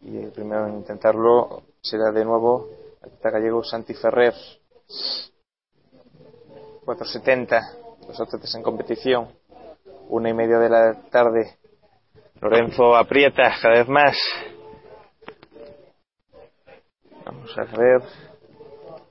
y 0.02 0.18
el 0.18 0.32
primero 0.32 0.68
en 0.68 0.76
intentarlo 0.76 1.64
será 1.82 2.12
de 2.12 2.26
nuevo 2.26 2.68
atleta 3.02 3.30
gallego 3.30 3.64
Santi 3.64 3.94
Ferrer. 3.94 4.34
470 6.84 7.78
los 8.08 8.20
atletas 8.20 8.54
en 8.56 8.64
competición 8.64 9.30
una 10.10 10.30
y 10.30 10.34
media 10.34 10.60
de 10.60 10.70
la 10.70 11.02
tarde. 11.10 11.58
Lorenzo 12.42 12.96
aprieta 12.96 13.54
cada 13.62 13.76
vez 13.76 13.88
más. 13.88 14.18
Vamos 17.24 17.56
a 17.56 17.66
ver. 17.78 18.02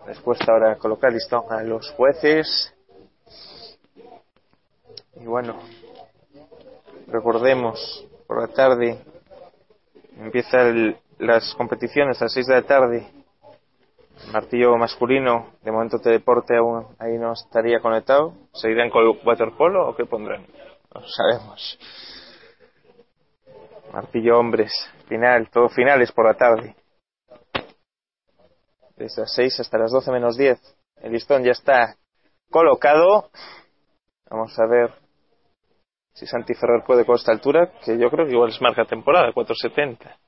Respuesta 0.05 0.53
ahora 0.53 0.77
colocar 0.77 1.13
listón 1.13 1.45
a 1.49 1.63
los 1.63 1.89
jueces. 1.93 2.75
Y 5.15 5.27
bueno, 5.27 5.61
recordemos, 7.07 8.05
por 8.27 8.41
la 8.41 8.49
tarde 8.49 8.99
empiezan 10.19 10.99
las 11.19 11.55
competiciones 11.55 12.21
a 12.21 12.25
las 12.25 12.33
6 12.33 12.47
de 12.49 12.55
la 12.55 12.63
tarde. 12.63 13.07
martillo 14.33 14.77
masculino, 14.77 15.53
de 15.63 15.71
momento 15.71 16.01
Teleporte 16.01 16.57
aún 16.57 16.85
ahí 16.99 17.17
no 17.17 17.33
estaría 17.33 17.79
conectado. 17.79 18.35
¿Seguirán 18.55 18.91
con 18.91 19.05
el 19.05 19.21
waterpolo 19.25 19.89
o 19.89 19.95
qué 19.95 20.05
pondrán? 20.05 20.45
No 20.93 21.03
sabemos. 21.07 21.79
Martillo 23.93 24.39
hombres, 24.39 24.73
final, 25.09 25.51
todo 25.51 25.69
finales 25.69 26.13
por 26.13 26.27
la 26.27 26.35
tarde. 26.35 26.77
Desde 28.97 29.23
las 29.23 29.35
6 29.35 29.61
hasta 29.61 29.79
las 29.79 29.91
12 29.91 30.13
menos 30.13 30.37
10. 30.37 30.59
El 31.03 31.13
listón 31.13 31.43
ya 31.43 31.53
está 31.53 31.97
colocado. 32.51 33.31
Vamos 34.31 34.57
a 34.59 34.67
ver 34.67 34.93
si 36.13 36.27
Santi 36.27 36.55
Ferrer 36.55 36.85
puede 36.87 37.05
con 37.05 37.17
esta 37.17 37.33
altura, 37.33 37.73
que 37.85 37.99
yo 37.99 38.11
creo 38.11 38.27
que 38.27 38.33
igual 38.33 38.51
es 38.51 38.61
marca 38.61 38.85
temporada, 38.85 39.33
470. 39.33 40.19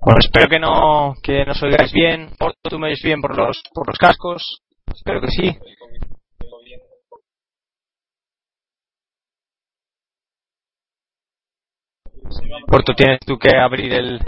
Bueno, 0.00 0.18
espero 0.20 0.48
que 0.48 0.60
no 0.60 1.14
que 1.22 1.44
nos 1.44 1.60
oigáis 1.62 1.92
bien. 1.92 2.30
Tú 2.62 2.78
me 2.78 2.86
oyes 2.86 3.02
bien 3.02 3.20
por 3.20 3.36
los 3.36 3.60
por 3.74 3.88
los 3.88 3.98
cascos. 3.98 4.62
Espero 4.94 5.20
que 5.20 5.28
sí. 5.28 5.58
Porto, 12.66 12.94
tienes 12.94 13.20
tú 13.20 13.38
que 13.38 13.56
abrir 13.56 13.92
el. 13.92 14.20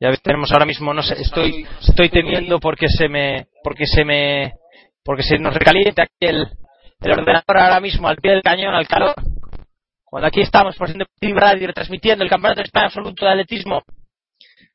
Ya 0.00 0.10
ves, 0.10 0.22
tenemos 0.22 0.52
ahora 0.52 0.66
mismo, 0.66 0.94
no 0.94 1.02
sé, 1.02 1.20
estoy 1.20 1.66
estoy 1.80 2.08
temiendo 2.08 2.60
porque 2.60 2.88
se 2.88 3.08
me 3.08 3.46
porque 3.64 3.86
se 3.86 4.04
me 4.04 4.52
porque 5.04 5.22
se 5.22 5.38
nos 5.38 5.54
recalienta 5.54 6.04
aquí 6.04 6.12
el, 6.20 6.46
el 7.00 7.12
ordenador 7.12 7.58
ahora 7.58 7.80
mismo 7.80 8.06
al 8.06 8.18
pie 8.18 8.32
del 8.32 8.42
cañón 8.42 8.74
al 8.74 8.86
calor. 8.86 9.14
Cuando 10.04 10.28
aquí 10.28 10.40
estamos 10.40 10.76
por 10.76 10.88
Radio 10.88 11.66
retransmitiendo 11.66 12.24
el 12.24 12.30
Campeonato 12.30 12.60
de 12.60 12.66
España 12.66 12.86
Absoluto 12.86 13.26
de 13.26 13.32
Atletismo, 13.32 13.82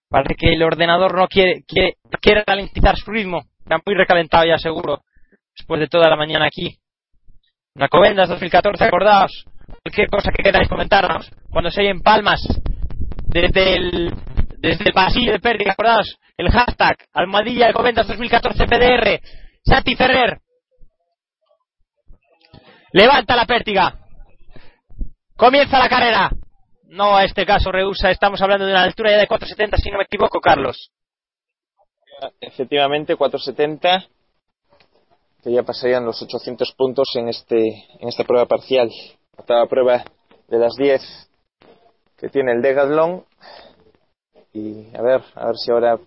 parece 0.09 0.35
que 0.35 0.53
el 0.53 0.61
ordenador 0.61 1.17
no 1.17 1.27
quiere 1.27 1.63
quiere 1.67 1.95
quiere 2.21 2.43
ralentizar 2.45 2.95
su 2.97 3.09
ritmo. 3.09 3.43
Está 3.59 3.77
muy 3.85 3.95
recalentado 3.95 4.45
ya 4.45 4.57
seguro 4.57 5.03
después 5.55 5.79
de 5.79 5.87
toda 5.87 6.09
la 6.09 6.15
mañana 6.15 6.45
aquí. 6.45 6.77
Nacovendas 7.75 8.29
2014, 8.29 8.83
acordaos. 8.83 9.45
Cualquier 9.83 10.09
cosa 10.09 10.31
que 10.31 10.43
queráis 10.43 10.67
comentarnos. 10.67 11.29
Cuando 11.49 11.71
se 11.71 11.81
en 11.81 12.01
palmas, 12.01 12.41
desde 13.27 13.75
el, 13.75 14.13
desde 14.57 14.85
el 14.85 14.93
pasillo 14.93 15.33
de 15.33 15.39
Perry, 15.39 15.69
acordaos. 15.69 16.17
El 16.37 16.49
hashtag 16.49 16.97
Almohadilla 17.13 17.67
Alcobendas 17.67 18.07
2014 18.07 18.65
PDR. 18.65 19.21
Santi 19.63 19.95
Ferrer. 19.95 20.39
Levanta 22.91 23.35
la 23.35 23.45
pértiga. 23.45 23.99
Comienza 25.35 25.79
la 25.79 25.89
carrera. 25.89 26.31
No, 26.85 27.15
a 27.15 27.23
este 27.23 27.45
caso 27.45 27.71
rehúsa. 27.71 28.11
Estamos 28.11 28.41
hablando 28.41 28.65
de 28.65 28.71
una 28.71 28.83
altura 28.83 29.11
ya 29.11 29.17
de 29.17 29.27
470, 29.27 29.77
si 29.77 29.89
no 29.89 29.97
me 29.97 30.03
equivoco, 30.03 30.39
Carlos. 30.39 30.91
Efectivamente, 32.39 33.15
470 33.15 34.07
que 35.43 35.51
ya 35.51 35.63
pasarían 35.63 36.05
los 36.05 36.21
800 36.21 36.71
puntos 36.73 37.09
en 37.15 37.27
este 37.27 37.67
en 37.99 38.07
esta 38.07 38.23
prueba 38.23 38.45
parcial. 38.45 38.89
Octava 39.35 39.65
prueba 39.67 40.03
de 40.47 40.57
las 40.57 40.75
10 40.75 41.01
que 42.17 42.29
tiene 42.29 42.51
el 42.53 42.61
Decathlon 42.61 43.25
y 44.53 44.95
a 44.95 45.01
ver, 45.01 45.23
a 45.35 45.47
ver 45.47 45.57
si 45.57 45.71
ahora 45.71 45.99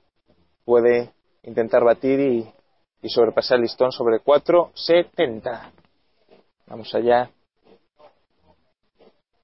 puede 0.64 1.12
intentar 1.42 1.84
batir 1.84 2.20
y, 2.20 2.52
y 3.02 3.08
sobrepasar 3.08 3.56
el 3.56 3.62
listón 3.62 3.90
sobre 3.92 4.22
4.70. 4.22 5.72
Vamos 6.66 6.94
allá. 6.94 7.30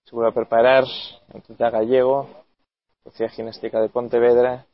Se 0.05 0.15
vuelve 0.15 0.31
a 0.31 0.35
preparar 0.35 0.85
Entidad 1.33 1.73
Gallego, 1.73 2.29
Sociedad 3.05 3.33
Gimnástica 3.33 3.81
de 3.81 3.89
Pontevedra. 3.89 4.67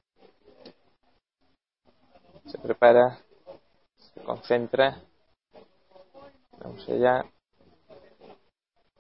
Se 2.47 2.58
prepara, 2.58 3.19
se 3.97 4.21
concentra. 4.23 5.01
Vamos 6.58 6.89
allá. 6.89 7.24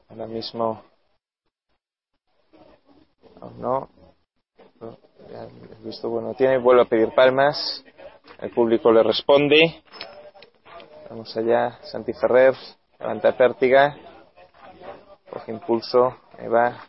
Ahora 0.08 0.26
mismo. 0.26 0.82
No, 3.58 3.88
ya 5.30 5.42
el 5.44 5.84
visto 5.84 6.08
bueno 6.08 6.34
tiene. 6.34 6.58
Vuelve 6.58 6.82
a 6.82 6.86
pedir 6.86 7.14
palmas. 7.14 7.84
El 8.40 8.50
público 8.50 8.90
le 8.90 9.02
responde. 9.02 9.82
Vamos 11.10 11.36
allá. 11.36 11.78
Santi 11.82 12.14
Ferrer. 12.14 12.54
Levanta 12.98 13.36
pértiga. 13.36 13.96
Coge 15.30 15.52
impulso. 15.52 16.16
Ahí 16.38 16.48
va. 16.48 16.84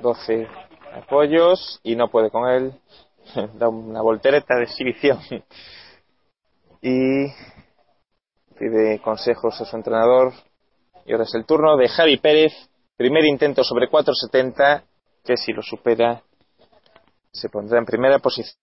12 0.00 0.46
apoyos. 0.94 1.80
Y 1.82 1.96
no 1.96 2.08
puede 2.08 2.30
con 2.30 2.48
él. 2.48 2.80
da 3.54 3.68
una 3.68 4.00
voltereta 4.00 4.54
de 4.54 4.62
exhibición. 4.62 5.18
Y 6.80 7.26
pide 8.56 9.00
consejos 9.00 9.60
a 9.60 9.64
su 9.64 9.76
entrenador. 9.76 10.32
Y 11.06 11.12
ahora 11.12 11.24
es 11.24 11.34
el 11.34 11.46
turno 11.46 11.76
de 11.76 11.88
Javi 11.88 12.16
Pérez. 12.16 12.52
Primer 12.96 13.24
intento 13.26 13.62
sobre 13.62 13.88
4.70, 13.88 14.82
que 15.24 15.36
si 15.36 15.52
lo 15.52 15.62
supera 15.62 16.22
se 17.30 17.48
pondrá 17.50 17.78
en 17.78 17.84
primera 17.84 18.18
posición. 18.18 18.56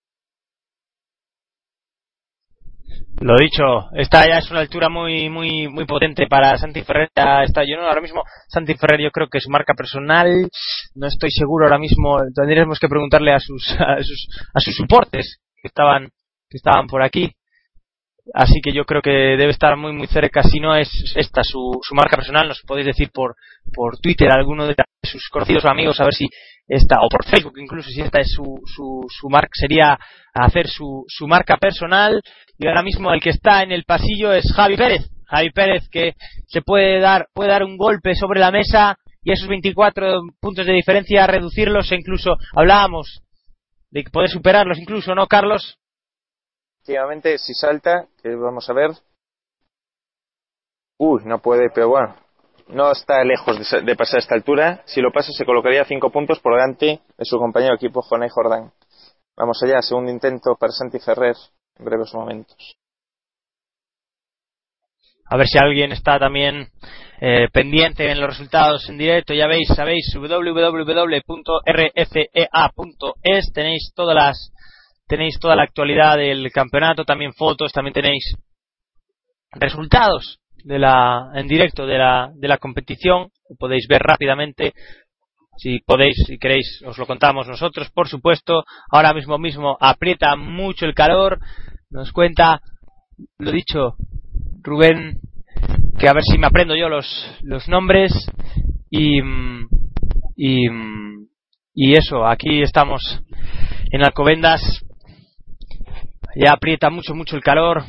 Lo 3.22 3.36
dicho, 3.38 3.64
esta 3.94 4.28
ya 4.28 4.40
es 4.40 4.50
una 4.50 4.62
altura 4.62 4.90
muy 4.90 5.30
muy 5.30 5.68
muy 5.68 5.86
potente 5.86 6.26
para 6.28 6.58
Santi 6.58 6.82
Ferrer. 6.82 7.10
Está, 7.14 7.64
yo 7.64 7.78
no, 7.78 7.88
ahora 7.88 8.02
mismo 8.02 8.24
Santi 8.48 8.74
Ferrer 8.74 9.00
yo 9.02 9.12
creo 9.12 9.28
que 9.30 9.38
es 9.38 9.48
marca 9.48 9.76
personal. 9.76 10.50
No 10.96 11.08
estoy 11.08 11.30
seguro 11.32 11.66
ahora 11.66 11.78
mismo. 11.78 12.18
Tendríamos 12.36 12.80
que 12.80 12.90
preguntarle 12.90 13.34
a 13.34 13.40
sus 13.40 13.72
a 13.80 14.02
sus 14.02 14.28
a 14.54 14.60
sus 14.60 14.76
soportes 14.76 15.38
que 15.62 15.68
estaban 15.68 16.10
que 16.50 16.58
estaban 16.58 16.88
por 16.88 17.04
aquí. 17.04 17.32
Así 18.34 18.62
que 18.62 18.72
yo 18.72 18.86
creo 18.86 19.02
que 19.02 19.10
debe 19.10 19.52
estar 19.52 19.76
muy 19.76 19.92
muy 19.92 20.08
cerca. 20.08 20.44
Si 20.44 20.60
no 20.60 20.76
es 20.76 20.90
esta 21.16 21.44
su, 21.44 21.80
marca 21.94 22.16
personal, 22.16 22.48
nos 22.48 22.62
podéis 22.62 22.88
decir 22.88 23.10
por 23.14 23.36
por 23.74 23.98
Twitter 24.00 24.32
alguno 24.32 24.68
de 24.68 24.76
sus 25.04 25.28
conocidos 25.30 25.66
o 25.66 25.70
amigos 25.70 26.00
a 26.00 26.06
ver 26.06 26.14
si 26.14 26.28
esta 26.66 27.00
o 27.02 27.10
por 27.10 27.26
Facebook 27.26 27.54
incluso 27.58 27.90
si 27.90 28.02
esta 28.02 28.22
es 28.22 28.32
su 28.32 28.62
su, 28.66 29.06
su 29.10 29.30
marca 29.30 29.50
sería 29.52 30.00
hacer 30.34 30.68
su 30.68 31.04
su 31.08 31.28
marca 31.28 31.58
personal 31.58 32.22
y 32.58 32.68
ahora 32.68 32.84
mismo 32.84 33.12
el 33.12 33.20
que 33.20 33.32
está 33.32 33.64
en 33.64 33.74
el 33.74 33.84
pasillo 33.84 34.32
es 34.32 34.52
Javi 34.54 34.78
Pérez. 34.78 35.10
Javi 35.26 35.50
Pérez 35.52 35.90
que 35.90 36.14
se 36.48 36.62
puede 36.62 37.00
dar 37.00 37.28
puede 37.34 37.50
dar 37.50 37.64
un 37.64 37.76
golpe 37.76 38.16
sobre 38.16 38.40
la 38.40 38.52
mesa 38.52 38.98
y 39.22 39.32
esos 39.32 39.48
24 39.48 40.22
puntos 40.40 40.66
de 40.66 40.74
diferencia 40.74 41.28
reducirlos 41.28 41.92
e 41.92 41.96
incluso 41.96 42.36
hablábamos 42.56 43.22
de 43.92 44.04
poder 44.12 44.30
superarlos 44.30 44.80
incluso, 44.80 45.14
¿no, 45.14 45.28
Carlos? 45.28 45.78
Efectivamente, 46.84 47.38
si 47.38 47.54
salta, 47.54 48.08
que 48.22 48.36
vamos 48.36 48.70
a 48.70 48.74
ver. 48.74 48.92
Uy, 50.98 51.22
no 51.24 51.40
puede, 51.40 51.70
pero 51.74 51.88
bueno, 51.88 52.14
no 52.68 52.92
está 52.92 53.24
lejos 53.24 53.58
de, 53.58 53.84
de 53.84 53.96
pasar 53.96 54.20
esta 54.20 54.36
altura. 54.36 54.82
Si 54.84 55.00
lo 55.00 55.14
pasa, 55.14 55.32
se 55.32 55.46
colocaría 55.46 55.86
5 55.86 56.10
puntos 56.10 56.42
por 56.42 56.56
delante 56.56 57.00
de 57.18 57.24
su 57.26 57.38
compañero 57.38 57.76
equipo, 57.76 58.02
Jonay 58.02 58.28
Jordán. 58.28 58.74
Vamos 59.38 59.64
allá, 59.64 59.82
segundo 59.82 60.12
intento 60.12 60.58
para 60.60 60.74
Santi 60.74 61.00
Ferrer 61.00 61.38
en 61.80 61.86
breves 61.86 62.14
momentos. 62.14 62.76
A 65.26 65.38
ver 65.38 65.48
si 65.48 65.58
alguien 65.58 65.94
está 65.94 66.20
también 66.20 66.68
eh, 67.22 67.48
pendiente 67.54 68.12
en 68.12 68.20
los 68.20 68.32
resultados 68.32 68.90
en 68.90 68.98
directo. 68.98 69.34
Ya 69.34 69.48
veis, 69.48 69.70
sabéis, 69.74 70.14
www.rfea.es 70.14 71.14
tenéis 73.54 73.94
todas 73.96 74.16
las 74.16 74.53
tenéis 75.14 75.38
toda 75.40 75.56
la 75.56 75.62
actualidad 75.62 76.18
del 76.18 76.52
campeonato, 76.52 77.06
también 77.06 77.34
fotos, 77.34 77.72
también 77.72 77.94
tenéis 77.94 78.36
resultados 79.52 80.40
de 80.64 80.80
la 80.80 81.30
en 81.36 81.48
directo 81.48 81.86
de 81.86 82.00
la 82.00 82.32
de 82.34 82.48
la 82.48 82.58
competición, 82.58 83.28
podéis 83.60 83.86
ver 83.88 84.02
rápidamente. 84.02 84.74
Si 85.56 85.82
podéis, 85.86 86.16
si 86.26 86.40
queréis, 86.40 86.82
os 86.84 86.98
lo 86.98 87.06
contamos 87.06 87.48
nosotros, 87.48 87.92
por 87.92 88.08
supuesto. 88.08 88.64
Ahora 88.90 89.14
mismo 89.14 89.38
mismo 89.38 89.78
aprieta 89.80 90.36
mucho 90.36 90.88
el 90.88 90.96
calor. 90.96 91.38
Nos 91.92 92.12
cuenta, 92.12 92.60
lo 93.38 93.52
dicho, 93.52 93.96
Rubén, 94.64 95.20
que 96.00 96.10
a 96.10 96.14
ver 96.14 96.24
si 96.24 96.40
me 96.40 96.48
aprendo 96.48 96.76
yo 96.76 96.90
los, 96.90 97.06
los 97.44 97.68
nombres. 97.70 98.12
Y, 98.90 99.20
y, 100.36 100.66
y 101.76 101.94
eso, 101.94 102.26
aquí 102.26 102.64
estamos 102.64 103.22
en 103.92 104.04
Alcobendas. 104.04 104.84
Ya 106.36 106.54
aprieta 106.54 106.90
mucho, 106.90 107.14
mucho 107.14 107.36
el 107.36 107.44
calor. 107.44 107.84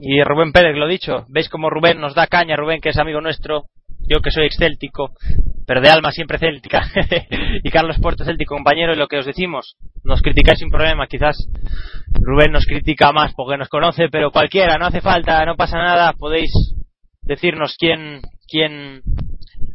Y 0.00 0.22
Rubén 0.22 0.52
Pérez, 0.52 0.76
lo 0.76 0.86
dicho, 0.86 1.24
veis 1.28 1.48
como 1.48 1.70
Rubén 1.70 2.00
nos 2.00 2.14
da 2.14 2.26
caña, 2.26 2.56
Rubén, 2.56 2.80
que 2.80 2.90
es 2.90 2.98
amigo 2.98 3.20
nuestro. 3.20 3.64
Yo 4.08 4.20
que 4.20 4.30
soy 4.30 4.46
excéltico, 4.46 5.14
pero 5.66 5.80
de 5.80 5.88
alma 5.88 6.12
siempre 6.12 6.38
céltica. 6.38 6.86
y 7.64 7.70
Carlos 7.70 7.98
Puerto 8.00 8.24
céltico, 8.24 8.54
compañero, 8.54 8.92
y 8.92 8.96
lo 8.96 9.08
que 9.08 9.18
os 9.18 9.26
decimos, 9.26 9.76
nos 10.04 10.22
criticáis 10.22 10.58
sin 10.58 10.70
problema. 10.70 11.06
Quizás 11.06 11.36
Rubén 12.12 12.52
nos 12.52 12.66
critica 12.66 13.10
más 13.12 13.32
porque 13.34 13.56
nos 13.56 13.68
conoce, 13.68 14.08
pero 14.10 14.30
cualquiera, 14.30 14.76
no 14.78 14.86
hace 14.86 15.00
falta, 15.00 15.44
no 15.44 15.56
pasa 15.56 15.78
nada. 15.78 16.12
Podéis 16.12 16.50
decirnos 17.22 17.76
quién, 17.78 18.20
quién, 18.46 19.02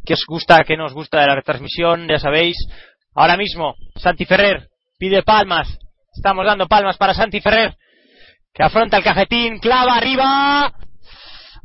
qué 0.06 0.14
os 0.14 0.26
gusta, 0.26 0.64
qué 0.64 0.78
no 0.78 0.85
os 0.85 0.94
gusta 0.94 1.19
de 1.19 1.28
la 1.28 1.35
retransmisión, 1.35 2.08
ya 2.08 2.19
sabéis. 2.19 2.58
Ahora 3.14 3.35
mismo, 3.35 3.76
Santi 3.96 4.26
Ferrer 4.26 4.69
pide 4.97 5.24
palmas. 5.24 5.78
Estamos 6.13 6.45
dando 6.45 6.67
palmas 6.67 6.97
para 6.97 7.13
Santi 7.13 7.40
Ferrer, 7.40 7.76
que 8.53 8.63
afronta 8.63 8.97
el 8.97 9.03
cajetín, 9.03 9.60
clava 9.60 9.95
arriba, 9.95 10.74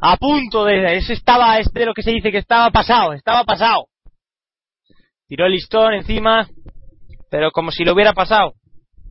a 0.00 0.16
punto 0.18 0.64
de, 0.64 0.96
ese 0.96 1.14
estaba, 1.14 1.58
es 1.58 1.72
de 1.72 1.84
lo 1.84 1.92
que 1.92 2.02
se 2.02 2.12
dice 2.12 2.30
que 2.30 2.38
estaba 2.38 2.70
pasado, 2.70 3.12
estaba 3.12 3.42
pasado. 3.44 3.86
Tiró 5.26 5.46
el 5.46 5.52
listón 5.52 5.94
encima, 5.94 6.46
pero 7.28 7.50
como 7.50 7.72
si 7.72 7.84
lo 7.84 7.92
hubiera 7.92 8.12
pasado. 8.12 8.54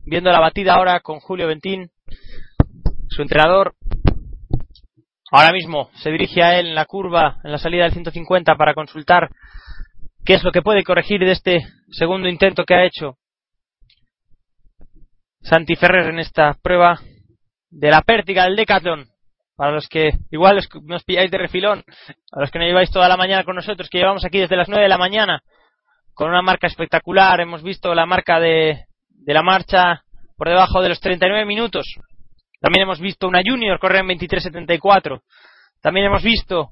Viendo 0.06 0.30
la 0.30 0.40
batida 0.40 0.74
ahora 0.74 1.00
con 1.00 1.20
Julio 1.20 1.48
Ventín, 1.48 1.90
su 3.08 3.20
entrenador, 3.20 3.74
ahora 5.30 5.52
mismo 5.52 5.90
se 5.96 6.10
dirige 6.10 6.42
a 6.42 6.58
él 6.58 6.68
en 6.68 6.74
la 6.74 6.86
curva, 6.86 7.40
en 7.44 7.52
la 7.52 7.58
salida 7.58 7.84
del 7.84 7.92
150 7.92 8.56
para 8.56 8.72
consultar 8.72 9.28
qué 10.24 10.34
es 10.34 10.44
lo 10.44 10.50
que 10.50 10.62
puede 10.62 10.82
corregir 10.82 11.20
de 11.20 11.32
este 11.32 11.66
segundo 11.90 12.28
intento 12.28 12.64
que 12.64 12.74
ha 12.74 12.84
hecho 12.84 13.18
Santi 15.48 15.76
Ferrer 15.76 16.08
en 16.10 16.18
esta 16.18 16.54
prueba 16.62 16.98
de 17.70 17.90
la 17.90 18.02
pértiga 18.02 18.44
del 18.44 18.56
Decathlon. 18.56 19.06
Para 19.56 19.72
los 19.72 19.88
que 19.88 20.10
igual 20.30 20.58
os- 20.58 20.68
nos 20.84 21.02
pilláis 21.04 21.30
de 21.30 21.38
refilón, 21.38 21.82
a 22.32 22.40
los 22.40 22.50
que 22.50 22.58
no 22.58 22.66
lleváis 22.66 22.90
toda 22.90 23.08
la 23.08 23.16
mañana 23.16 23.42
con 23.44 23.56
nosotros, 23.56 23.88
que 23.88 23.98
llevamos 23.98 24.24
aquí 24.24 24.38
desde 24.38 24.56
las 24.56 24.68
9 24.68 24.82
de 24.82 24.88
la 24.88 24.98
mañana, 24.98 25.40
con 26.14 26.28
una 26.28 26.42
marca 26.42 26.66
espectacular. 26.66 27.40
Hemos 27.40 27.62
visto 27.62 27.94
la 27.94 28.04
marca 28.06 28.38
de, 28.38 28.84
de 29.08 29.34
la 29.34 29.42
marcha 29.42 30.02
por 30.36 30.48
debajo 30.48 30.82
de 30.82 30.90
los 30.90 31.00
39 31.00 31.46
minutos. 31.46 31.86
También 32.60 32.82
hemos 32.82 33.00
visto 33.00 33.26
una 33.28 33.40
Junior 33.46 33.78
correr 33.78 34.00
en 34.02 34.08
23.74. 34.08 35.22
También 35.80 36.06
hemos 36.06 36.22
visto 36.22 36.70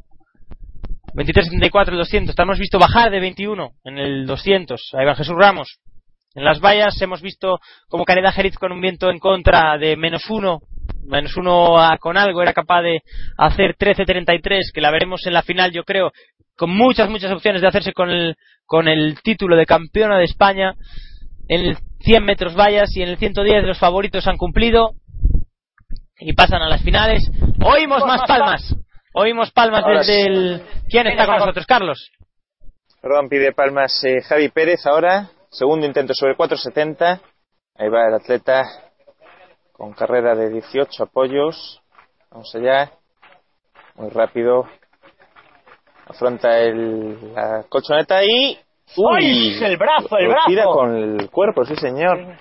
23.74 1.15 1.89
el 1.91 1.97
200. 1.99 2.35
También 2.35 2.51
hemos 2.51 2.59
visto 2.61 2.79
bajar 2.79 3.11
de 3.11 3.21
21 3.21 3.71
en 3.85 3.99
el 3.99 4.27
200. 4.27 4.91
Ahí 4.99 5.07
va 5.07 5.15
Jesús 5.15 5.35
Ramos. 5.39 5.79
En 6.35 6.45
las 6.45 6.61
vallas 6.61 7.01
hemos 7.01 7.23
visto 7.23 7.59
como 7.89 8.05
Caneda 8.05 8.33
Jerez 8.33 8.57
con 8.59 8.73
un 8.73 8.81
viento 8.81 9.09
en 9.11 9.19
contra 9.19 9.79
de 9.79 9.97
menos 9.97 10.29
uno, 10.31 10.61
menos 11.05 11.37
uno 11.37 11.79
a- 11.79 11.99
con 11.99 12.17
algo, 12.17 12.43
era 12.43 12.53
capaz 12.53 12.83
de 12.83 13.01
hacer 13.39 13.77
13.33, 13.77 14.73
que 14.73 14.81
la 14.81 14.91
veremos 14.91 15.27
en 15.27 15.33
la 15.33 15.43
final, 15.43 15.71
yo 15.71 15.85
creo, 15.85 16.11
con 16.57 16.71
muchas, 16.71 17.09
muchas 17.09 17.31
opciones 17.33 17.63
de 17.63 17.69
hacerse 17.69 17.93
con 17.93 18.11
el, 18.11 18.37
con 18.67 18.89
el 18.89 19.21
título 19.23 19.57
de 19.57 19.67
campeona 19.67 20.19
de 20.19 20.25
España. 20.25 20.75
En 21.49 21.61
el 21.67 21.77
100 22.01 22.25
metros 22.25 22.57
vallas 22.57 22.97
y 22.97 23.03
en 23.03 23.09
el 23.11 23.19
110 23.19 23.65
los 23.65 23.79
favoritos 23.79 24.27
han 24.27 24.37
cumplido 24.37 24.93
y 26.19 26.33
pasan 26.33 26.63
a 26.63 26.69
las 26.69 26.83
finales. 26.83 27.23
Oímos 27.63 28.05
más 28.07 28.23
palmas. 28.27 28.75
Oímos 29.13 29.51
palmas 29.53 29.85
Ahora 29.85 29.99
desde 30.01 30.15
sí. 30.15 30.21
el... 30.27 30.63
¿Quién 30.89 31.07
está 31.07 31.27
con 31.27 31.37
nosotros, 31.39 31.67
Carlos? 31.67 32.11
Perdón, 33.01 33.29
pide 33.29 33.53
palmas 33.53 34.03
eh, 34.05 34.23
Javi 34.23 34.49
Pérez 34.49 34.87
ahora. 34.87 35.29
Segundo 35.55 35.87
intento 35.87 36.15
sobre 36.15 36.37
4.70. 36.37 37.21
Ahí 37.77 37.89
va 37.89 38.09
el 38.09 38.15
atleta 38.15 38.65
con 39.73 39.93
carrera 39.93 40.35
de 40.35 40.51
18 40.51 41.05
apoyos. 41.05 41.81
Vamos 42.33 42.53
allá. 42.57 42.91
Muy 43.95 44.11
rápido. 44.11 44.65
Afronta 46.09 46.59
el, 46.59 47.33
la 47.35 47.65
colchoneta 47.69 48.25
y... 48.25 48.59
¡Uy! 48.97 49.57
El 49.63 49.77
brazo, 49.77 50.19
el 50.19 50.27
Lo 50.29 50.35
tira 50.45 50.65
brazo. 50.65 50.77
con 50.77 50.97
el 50.97 51.31
cuerpo, 51.31 51.65
sí 51.65 51.77
señor. 51.77 52.37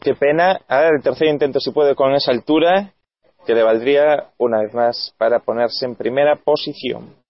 Qué 0.00 0.14
pena. 0.14 0.60
Ahora 0.68 0.90
el 0.96 1.02
tercer 1.02 1.26
intento 1.28 1.58
si 1.58 1.72
puede 1.72 1.96
con 1.96 2.14
esa 2.14 2.30
altura, 2.30 2.92
que 3.44 3.54
le 3.56 3.64
valdría 3.64 4.28
una 4.38 4.60
vez 4.60 4.72
más 4.72 5.14
para 5.18 5.40
ponerse 5.40 5.84
en 5.84 5.96
primera 5.96 6.36
posición. 6.36 7.21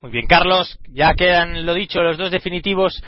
Muy 0.00 0.12
bien, 0.12 0.26
Carlos, 0.26 0.78
ya 0.92 1.14
quedan, 1.14 1.66
lo 1.66 1.74
dicho, 1.74 2.00
los 2.02 2.16
dos 2.18 2.30
definitivos. 2.30 3.02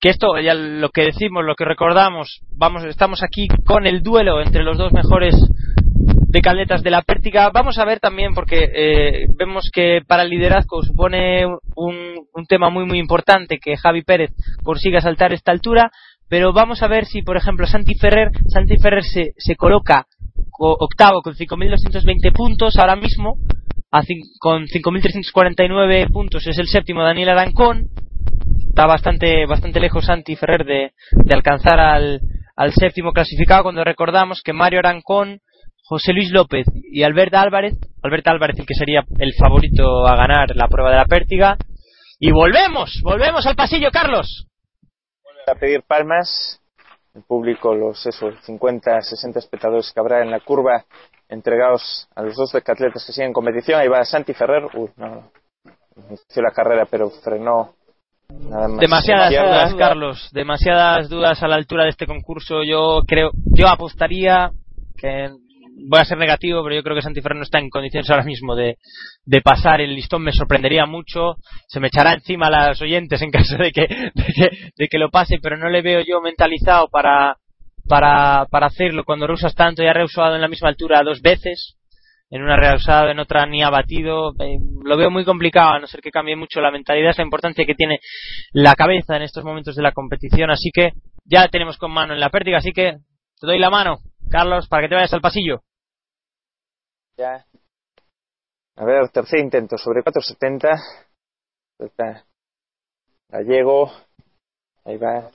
Que 0.00 0.10
esto, 0.10 0.38
ya 0.38 0.52
lo 0.54 0.90
que 0.90 1.02
decimos, 1.04 1.44
lo 1.44 1.54
que 1.54 1.64
recordamos, 1.64 2.40
vamos, 2.50 2.84
estamos 2.84 3.22
aquí 3.22 3.46
con 3.64 3.86
el 3.86 4.02
duelo 4.02 4.42
entre 4.42 4.62
los 4.64 4.76
dos 4.76 4.92
mejores 4.92 5.34
de 6.28 6.40
caldetas 6.42 6.82
de 6.82 6.90
la 6.90 7.02
pértiga. 7.02 7.48
Vamos 7.54 7.78
a 7.78 7.84
ver 7.84 8.00
también, 8.00 8.34
porque 8.34 8.68
eh, 8.74 9.26
vemos 9.38 9.70
que 9.72 10.00
para 10.06 10.24
el 10.24 10.30
liderazgo 10.30 10.82
supone 10.82 11.46
un, 11.46 11.56
un 12.34 12.46
tema 12.46 12.68
muy, 12.68 12.84
muy 12.84 12.98
importante 12.98 13.58
que 13.58 13.76
Javi 13.76 14.02
Pérez 14.02 14.30
consiga 14.62 15.00
saltar 15.00 15.32
esta 15.32 15.52
altura. 15.52 15.90
Pero 16.28 16.52
vamos 16.52 16.82
a 16.82 16.88
ver 16.88 17.04
si, 17.06 17.22
por 17.22 17.36
ejemplo, 17.36 17.66
Santi 17.66 17.94
Ferrer, 17.94 18.30
Santi 18.48 18.76
Ferrer 18.78 19.04
se, 19.04 19.32
se 19.38 19.54
coloca 19.56 20.06
co- 20.50 20.76
octavo 20.80 21.22
con 21.22 21.34
5.220 21.34 22.32
puntos 22.32 22.76
ahora 22.78 22.96
mismo, 22.96 23.36
a 23.94 24.02
con 24.40 24.66
5.349 24.66 26.10
puntos 26.10 26.44
es 26.48 26.58
el 26.58 26.66
séptimo 26.66 27.04
Daniel 27.04 27.28
Arancón. 27.28 27.90
Está 28.68 28.86
bastante, 28.86 29.46
bastante 29.46 29.78
lejos 29.78 30.06
Santi 30.06 30.34
Ferrer 30.34 30.64
de, 30.64 30.92
de 31.12 31.34
alcanzar 31.34 31.78
al, 31.78 32.20
al 32.56 32.72
séptimo 32.72 33.12
clasificado 33.12 33.62
cuando 33.62 33.84
recordamos 33.84 34.42
que 34.42 34.52
Mario 34.52 34.80
Arancón, 34.80 35.38
José 35.84 36.12
Luis 36.12 36.32
López 36.32 36.66
y 36.90 37.04
Albert 37.04 37.34
Álvarez, 37.34 37.74
Albert 38.02 38.26
Álvarez 38.26 38.58
el 38.58 38.66
que 38.66 38.74
sería 38.74 39.04
el 39.20 39.32
favorito 39.34 40.04
a 40.08 40.16
ganar 40.16 40.56
la 40.56 40.66
prueba 40.66 40.90
de 40.90 40.96
la 40.96 41.04
pértiga. 41.04 41.56
Y 42.18 42.32
volvemos, 42.32 43.00
volvemos 43.04 43.46
al 43.46 43.54
pasillo, 43.54 43.92
Carlos. 43.92 44.48
a 45.46 45.54
pedir 45.54 45.82
palmas. 45.86 46.60
El 47.14 47.22
público, 47.22 47.74
los 47.74 48.04
esos 48.06 48.34
50, 48.44 49.00
60 49.00 49.38
espectadores 49.38 49.92
que 49.92 50.00
habrá 50.00 50.22
en 50.22 50.30
la 50.30 50.40
curva 50.40 50.84
entregados 51.28 52.08
a 52.14 52.22
los 52.22 52.36
dos 52.36 52.52
decatletas 52.52 53.04
que 53.06 53.12
siguen 53.12 53.28
en 53.28 53.32
competición. 53.32 53.80
Ahí 53.80 53.88
va 53.88 54.04
Santi 54.04 54.34
Ferrer. 54.34 54.64
Uy, 54.74 54.90
no. 54.96 55.30
Inició 55.96 56.42
la 56.42 56.50
carrera, 56.50 56.86
pero 56.90 57.10
frenó 57.10 57.74
nada 58.30 58.68
más. 58.68 58.80
Demasiadas 58.80 59.30
dudas, 59.30 59.74
Carlos, 59.74 60.30
demasiadas 60.32 61.08
dudas 61.08 61.42
a 61.42 61.48
la 61.48 61.54
altura 61.54 61.84
de 61.84 61.90
este 61.90 62.06
concurso. 62.06 62.62
Yo 62.64 63.02
creo, 63.06 63.30
yo 63.52 63.68
apostaría 63.68 64.50
que 64.96 65.30
voy 65.88 66.00
a 66.00 66.04
ser 66.04 66.18
negativo, 66.18 66.62
pero 66.62 66.76
yo 66.76 66.82
creo 66.82 66.96
que 66.96 67.02
Santi 67.02 67.20
no 67.20 67.42
está 67.42 67.58
en 67.58 67.68
condiciones 67.68 68.08
ahora 68.10 68.24
mismo 68.24 68.54
de, 68.54 68.76
de 69.24 69.40
pasar 69.40 69.80
el 69.80 69.94
listón. 69.94 70.22
Me 70.22 70.32
sorprendería 70.32 70.86
mucho. 70.86 71.36
Se 71.68 71.80
me 71.80 71.88
echará 71.88 72.14
encima 72.14 72.46
a 72.46 72.50
las 72.50 72.82
oyentes 72.82 73.20
en 73.22 73.30
caso 73.30 73.56
de 73.56 73.72
que, 73.72 73.82
de 73.82 74.24
que, 74.34 74.50
de 74.76 74.88
que 74.88 74.98
lo 74.98 75.10
pase, 75.10 75.38
pero 75.42 75.56
no 75.56 75.68
le 75.68 75.82
veo 75.82 76.00
yo 76.00 76.20
mentalizado 76.20 76.88
para, 76.88 77.36
para, 77.88 78.46
para 78.50 78.66
hacerlo 78.66 79.04
cuando 79.04 79.26
rusas 79.26 79.54
tanto 79.54 79.82
y 79.82 79.86
ha 79.86 79.92
reusado 79.92 80.34
en 80.34 80.40
la 80.40 80.48
misma 80.48 80.68
altura 80.68 81.02
dos 81.02 81.20
veces. 81.20 81.76
En 82.30 82.42
una 82.42 82.56
reusado, 82.56 83.10
en 83.10 83.20
otra 83.20 83.46
ni 83.46 83.62
ha 83.62 83.70
batido. 83.70 84.32
Eh, 84.40 84.58
lo 84.82 84.96
veo 84.96 85.10
muy 85.10 85.24
complicado, 85.24 85.74
a 85.74 85.78
no 85.78 85.86
ser 85.86 86.00
que 86.00 86.10
cambie 86.10 86.34
mucho 86.34 86.60
la 86.60 86.72
mentalidad. 86.72 87.10
Es 87.10 87.18
la 87.18 87.24
importancia 87.24 87.64
que 87.64 87.74
tiene 87.74 88.00
la 88.52 88.74
cabeza 88.74 89.16
en 89.16 89.22
estos 89.22 89.44
momentos 89.44 89.76
de 89.76 89.82
la 89.82 89.92
competición. 89.92 90.50
Así 90.50 90.70
que 90.72 90.92
ya 91.24 91.46
tenemos 91.48 91.76
con 91.76 91.92
mano 91.92 92.12
en 92.12 92.20
la 92.20 92.30
pértiga. 92.30 92.58
Así 92.58 92.72
que 92.72 92.94
te 93.40 93.46
doy 93.46 93.58
la 93.58 93.70
mano, 93.70 93.98
Carlos, 94.30 94.68
para 94.68 94.82
que 94.82 94.88
te 94.88 94.94
vayas 94.94 95.12
al 95.12 95.20
pasillo. 95.20 95.62
Ya. 97.16 97.46
A 98.76 98.84
ver, 98.84 99.08
tercer 99.10 99.40
intento 99.40 99.78
sobre 99.78 100.02
470. 100.02 100.68
Atleta 101.74 102.26
Gallego. 103.28 103.90
Ahí 104.84 104.96
va. 104.96 105.30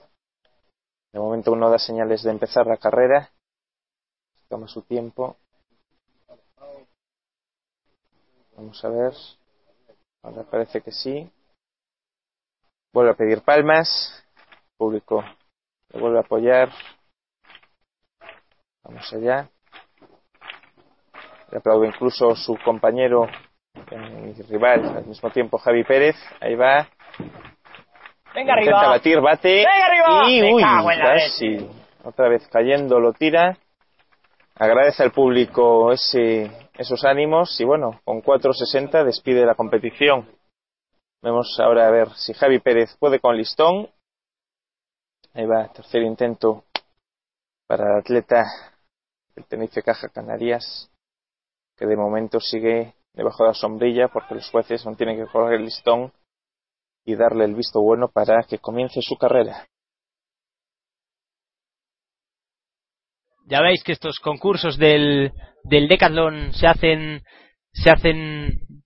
De 1.12 1.18
momento 1.18 1.52
uno 1.52 1.70
da 1.70 1.78
señales 1.78 2.22
de 2.22 2.30
empezar 2.30 2.66
la 2.66 2.76
carrera. 2.76 3.30
Toma 4.48 4.68
su 4.68 4.82
tiempo. 4.82 5.36
Vamos 8.56 8.84
a 8.84 8.88
ver. 8.88 9.14
Ahora 10.22 10.42
parece 10.44 10.82
que 10.82 10.92
sí. 10.92 11.30
Vuelve 12.92 13.12
a 13.12 13.16
pedir 13.16 13.42
palmas. 13.42 13.88
Público 14.76 15.24
le 15.92 16.00
vuelve 16.00 16.18
a 16.18 16.22
apoyar. 16.22 16.70
Vamos 18.84 19.12
allá. 19.12 19.48
Le 21.50 21.58
aplaudo 21.58 21.84
incluso 21.84 22.34
su 22.36 22.56
compañero 22.64 23.26
y 23.74 24.42
rival 24.42 24.96
al 24.96 25.06
mismo 25.06 25.30
tiempo, 25.30 25.58
Javi 25.58 25.84
Pérez. 25.84 26.16
Ahí 26.40 26.54
va. 26.54 26.88
Venga 28.34 28.58
Intenta 28.58 28.78
arriba. 28.78 28.88
batir, 28.88 29.20
bate. 29.20 29.48
Venga 29.48 29.86
arriba. 29.86 30.30
Y 30.30 30.54
uy, 30.54 30.62
casi. 30.62 31.70
Otra 32.04 32.28
vez 32.28 32.46
cayendo, 32.48 33.00
lo 33.00 33.12
tira. 33.12 33.58
Agradece 34.54 35.02
al 35.02 35.12
público 35.12 35.92
ese, 35.92 36.50
esos 36.74 37.04
ánimos 37.04 37.58
y 37.60 37.64
bueno, 37.64 38.00
con 38.04 38.22
4.60 38.22 39.04
despide 39.04 39.46
la 39.46 39.54
competición. 39.54 40.28
Vemos 41.22 41.58
ahora 41.60 41.86
a 41.86 41.90
ver 41.90 42.10
si 42.14 42.32
Javi 42.34 42.60
Pérez 42.60 42.96
puede 42.98 43.20
con 43.20 43.36
listón. 43.36 43.88
Ahí 45.34 45.46
va, 45.46 45.68
tercer 45.68 46.02
intento 46.02 46.64
para 47.70 47.92
el 47.92 48.00
atleta 48.00 48.46
del 49.36 49.46
Tenerife 49.46 49.80
Caja 49.80 50.08
Canarias, 50.08 50.90
que 51.76 51.86
de 51.86 51.96
momento 51.96 52.40
sigue 52.40 52.96
debajo 53.12 53.44
de 53.44 53.50
la 53.50 53.54
sombrilla 53.54 54.08
porque 54.08 54.34
los 54.34 54.50
jueces 54.50 54.84
no 54.84 54.96
tienen 54.96 55.16
que 55.16 55.30
coger 55.30 55.54
el 55.54 55.66
listón 55.66 56.12
y 57.04 57.14
darle 57.14 57.44
el 57.44 57.54
visto 57.54 57.80
bueno 57.80 58.08
para 58.08 58.42
que 58.42 58.58
comience 58.58 59.00
su 59.02 59.16
carrera. 59.16 59.68
Ya 63.46 63.60
veis 63.62 63.84
que 63.84 63.92
estos 63.92 64.18
concursos 64.18 64.76
del, 64.76 65.32
del 65.62 65.86
Decathlon 65.86 66.52
se 66.52 66.66
hacen, 66.66 67.22
se 67.72 67.88
hacen 67.88 68.82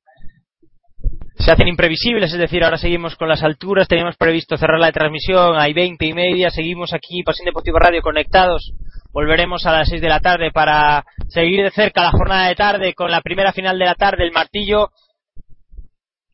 se 1.37 1.51
hacen 1.51 1.69
imprevisibles, 1.69 2.33
es 2.33 2.39
decir, 2.39 2.63
ahora 2.63 2.79
seguimos 2.79 3.17
con 3.17 3.29
las 3.29 3.43
alturas, 3.43 3.89
teníamos 3.89 4.17
previsto 4.17 4.57
cerrar 4.57 4.79
la 4.79 4.93
transmisión, 4.93 5.59
hay 5.59 5.73
20 5.73 6.07
y 6.07 6.13
media, 6.13 6.51
seguimos 6.51 6.93
aquí, 6.93 7.23
Pasión 7.23 7.47
Deportiva 7.47 7.81
Radio, 7.81 8.03
conectados, 8.03 8.73
volveremos 9.13 9.67
a 9.67 9.73
las 9.73 9.89
6 9.89 10.01
de 10.01 10.09
la 10.09 10.21
tarde 10.21 10.51
para 10.53 11.05
seguir 11.29 11.63
de 11.65 11.71
cerca 11.71 12.03
la 12.03 12.13
jornada 12.13 12.49
de 12.49 12.55
tarde 12.55 12.95
con 12.95 13.11
la 13.11 13.21
primera 13.21 13.53
final 13.53 13.79
de 13.79 13.85
la 13.85 13.95
tarde, 13.95 14.25
el 14.25 14.33
martillo. 14.33 14.91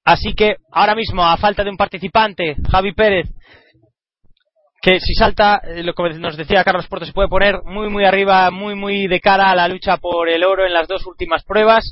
Así 0.05 0.35
que 0.35 0.57
ahora 0.73 0.95
mismo, 0.95 1.25
a 1.25 1.37
falta 1.37 1.63
de 1.63 1.71
un 1.71 1.77
participante, 1.77 2.57
Javi 2.71 2.93
Pérez, 2.93 3.29
que 4.83 4.99
si 4.99 5.15
salta, 5.15 5.61
eh, 5.63 5.83
lo 5.83 5.93
que 5.93 6.15
nos 6.15 6.37
decía 6.37 6.65
Carlos 6.65 6.89
Porto, 6.89 7.05
se 7.05 7.13
puede 7.13 7.29
poner 7.29 7.63
muy, 7.65 7.91
muy 7.91 8.05
arriba, 8.05 8.51
muy, 8.51 8.75
muy 8.75 9.09
de 9.09 9.21
cara 9.21 9.51
a 9.51 9.55
la 9.55 9.69
lucha 9.69 9.99
por 9.99 10.29
el 10.29 10.43
oro 10.43 10.67
en 10.67 10.73
las 10.73 10.89
dos 10.89 11.07
últimas 11.07 11.45
pruebas. 11.45 11.85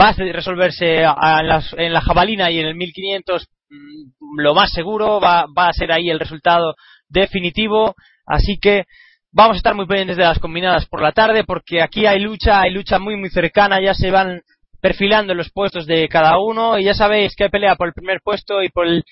Va 0.00 0.10
a 0.10 0.12
resolverse 0.12 1.02
en 1.02 1.92
la 1.92 2.00
jabalina 2.00 2.50
y 2.50 2.60
en 2.60 2.66
el 2.66 2.74
1500 2.74 3.46
mm, 3.70 4.40
lo 4.40 4.54
más 4.54 4.72
seguro, 4.72 5.20
va, 5.20 5.46
va 5.46 5.68
a 5.68 5.72
ser 5.72 5.92
ahí 5.92 6.10
el 6.10 6.20
resultado 6.20 6.74
definitivo. 7.08 7.94
Así 8.26 8.58
que 8.58 8.84
vamos 9.32 9.54
a 9.54 9.58
estar 9.58 9.74
muy 9.74 9.86
pendientes 9.86 10.16
de 10.16 10.24
las 10.24 10.38
combinadas 10.38 10.86
por 10.86 11.02
la 11.02 11.12
tarde 11.12 11.44
porque 11.44 11.82
aquí 11.82 12.06
hay 12.06 12.20
lucha, 12.20 12.60
hay 12.60 12.72
lucha 12.72 12.98
muy, 12.98 13.16
muy 13.16 13.30
cercana, 13.30 13.80
ya 13.80 13.94
se 13.94 14.10
van 14.10 14.42
perfilando 14.80 15.34
los 15.34 15.50
puestos 15.50 15.86
de 15.86 16.08
cada 16.08 16.38
uno 16.38 16.78
y 16.78 16.84
ya 16.84 16.94
sabéis 16.94 17.34
que 17.34 17.44
hay 17.44 17.50
pelea 17.50 17.74
por 17.76 17.88
el 17.88 17.94
primer 17.94 18.20
puesto 18.22 18.62
y 18.62 18.68
por 18.68 18.86
el 18.86 19.04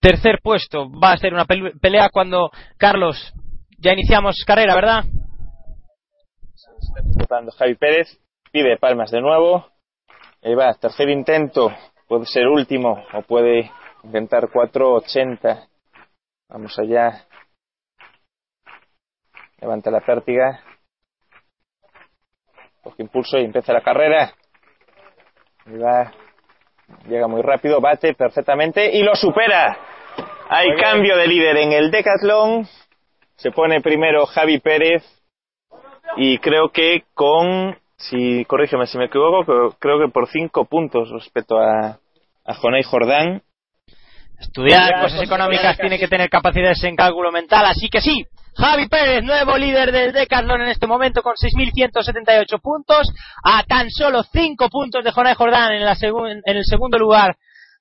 tercer 0.00 0.40
puesto. 0.42 0.88
Va 0.90 1.12
a 1.12 1.18
ser 1.18 1.34
una 1.34 1.44
pelea 1.44 2.08
cuando, 2.10 2.50
Carlos, 2.76 3.32
ya 3.78 3.92
iniciamos 3.92 4.44
carrera, 4.46 4.74
¿verdad? 4.74 5.04
Javi 7.56 7.74
Pérez 7.74 8.18
pide 8.52 8.76
palmas 8.76 9.10
de 9.10 9.20
nuevo. 9.20 9.66
Ahí 10.42 10.54
va, 10.54 10.72
tercer 10.74 11.08
intento. 11.08 11.70
Puede 12.06 12.26
ser 12.26 12.46
último 12.46 13.04
o 13.12 13.22
puede 13.22 13.70
intentar 14.02 14.44
4.80. 14.48 15.68
Vamos 16.48 16.78
allá. 16.78 17.24
Levanta 19.60 19.90
la 19.90 20.00
pértiga. 20.00 20.60
Coge 22.82 23.02
impulso 23.02 23.38
y 23.38 23.44
empieza 23.44 23.72
la 23.72 23.82
carrera. 23.82 24.32
Ahí 25.66 25.76
va. 25.76 26.12
Llega 27.06 27.28
muy 27.28 27.42
rápido, 27.42 27.80
bate 27.80 28.14
perfectamente 28.14 28.96
y 28.96 29.02
lo 29.02 29.14
supera. 29.14 29.76
Hay 30.48 30.74
cambio 30.76 31.16
de 31.16 31.26
líder 31.26 31.58
en 31.58 31.72
el 31.72 31.90
Decathlon. 31.90 32.66
Se 33.36 33.50
pone 33.50 33.82
primero 33.82 34.24
Javi 34.24 34.58
Pérez 34.60 35.02
y 36.16 36.38
creo 36.38 36.70
que 36.70 37.04
con, 37.12 37.76
si 37.98 38.44
corrígeme 38.44 38.86
si 38.86 38.96
me 38.96 39.06
equivoco, 39.06 39.44
pero 39.44 39.72
creo 39.78 39.98
que 39.98 40.12
por 40.12 40.28
cinco 40.28 40.64
puntos 40.64 41.10
respecto 41.10 41.58
a, 41.58 41.98
a 42.44 42.54
Jonay 42.54 42.82
Jordán. 42.84 43.42
Estudiar 44.38 45.02
cosas 45.02 45.20
económicas 45.22 45.76
tiene 45.76 45.98
que 45.98 46.06
tener 46.06 46.30
capacidades 46.30 46.82
en 46.84 46.94
cálculo 46.94 47.32
mental, 47.32 47.66
así 47.66 47.88
que 47.88 48.00
sí. 48.00 48.24
Javi 48.54 48.88
Pérez, 48.88 49.22
nuevo 49.22 49.56
líder 49.56 49.92
del 49.92 50.12
Decathlon 50.12 50.62
en 50.62 50.68
este 50.68 50.86
momento 50.86 51.22
con 51.22 51.34
6.178 51.34 52.60
puntos, 52.60 53.08
a 53.42 53.62
tan 53.64 53.90
solo 53.90 54.22
5 54.22 54.68
puntos 54.68 55.04
de 55.04 55.10
Jonay 55.10 55.34
Jordán 55.34 55.72
en, 55.72 55.84
la 55.84 55.96
en 56.00 56.56
el 56.56 56.64
segundo 56.64 56.98
lugar 56.98 57.36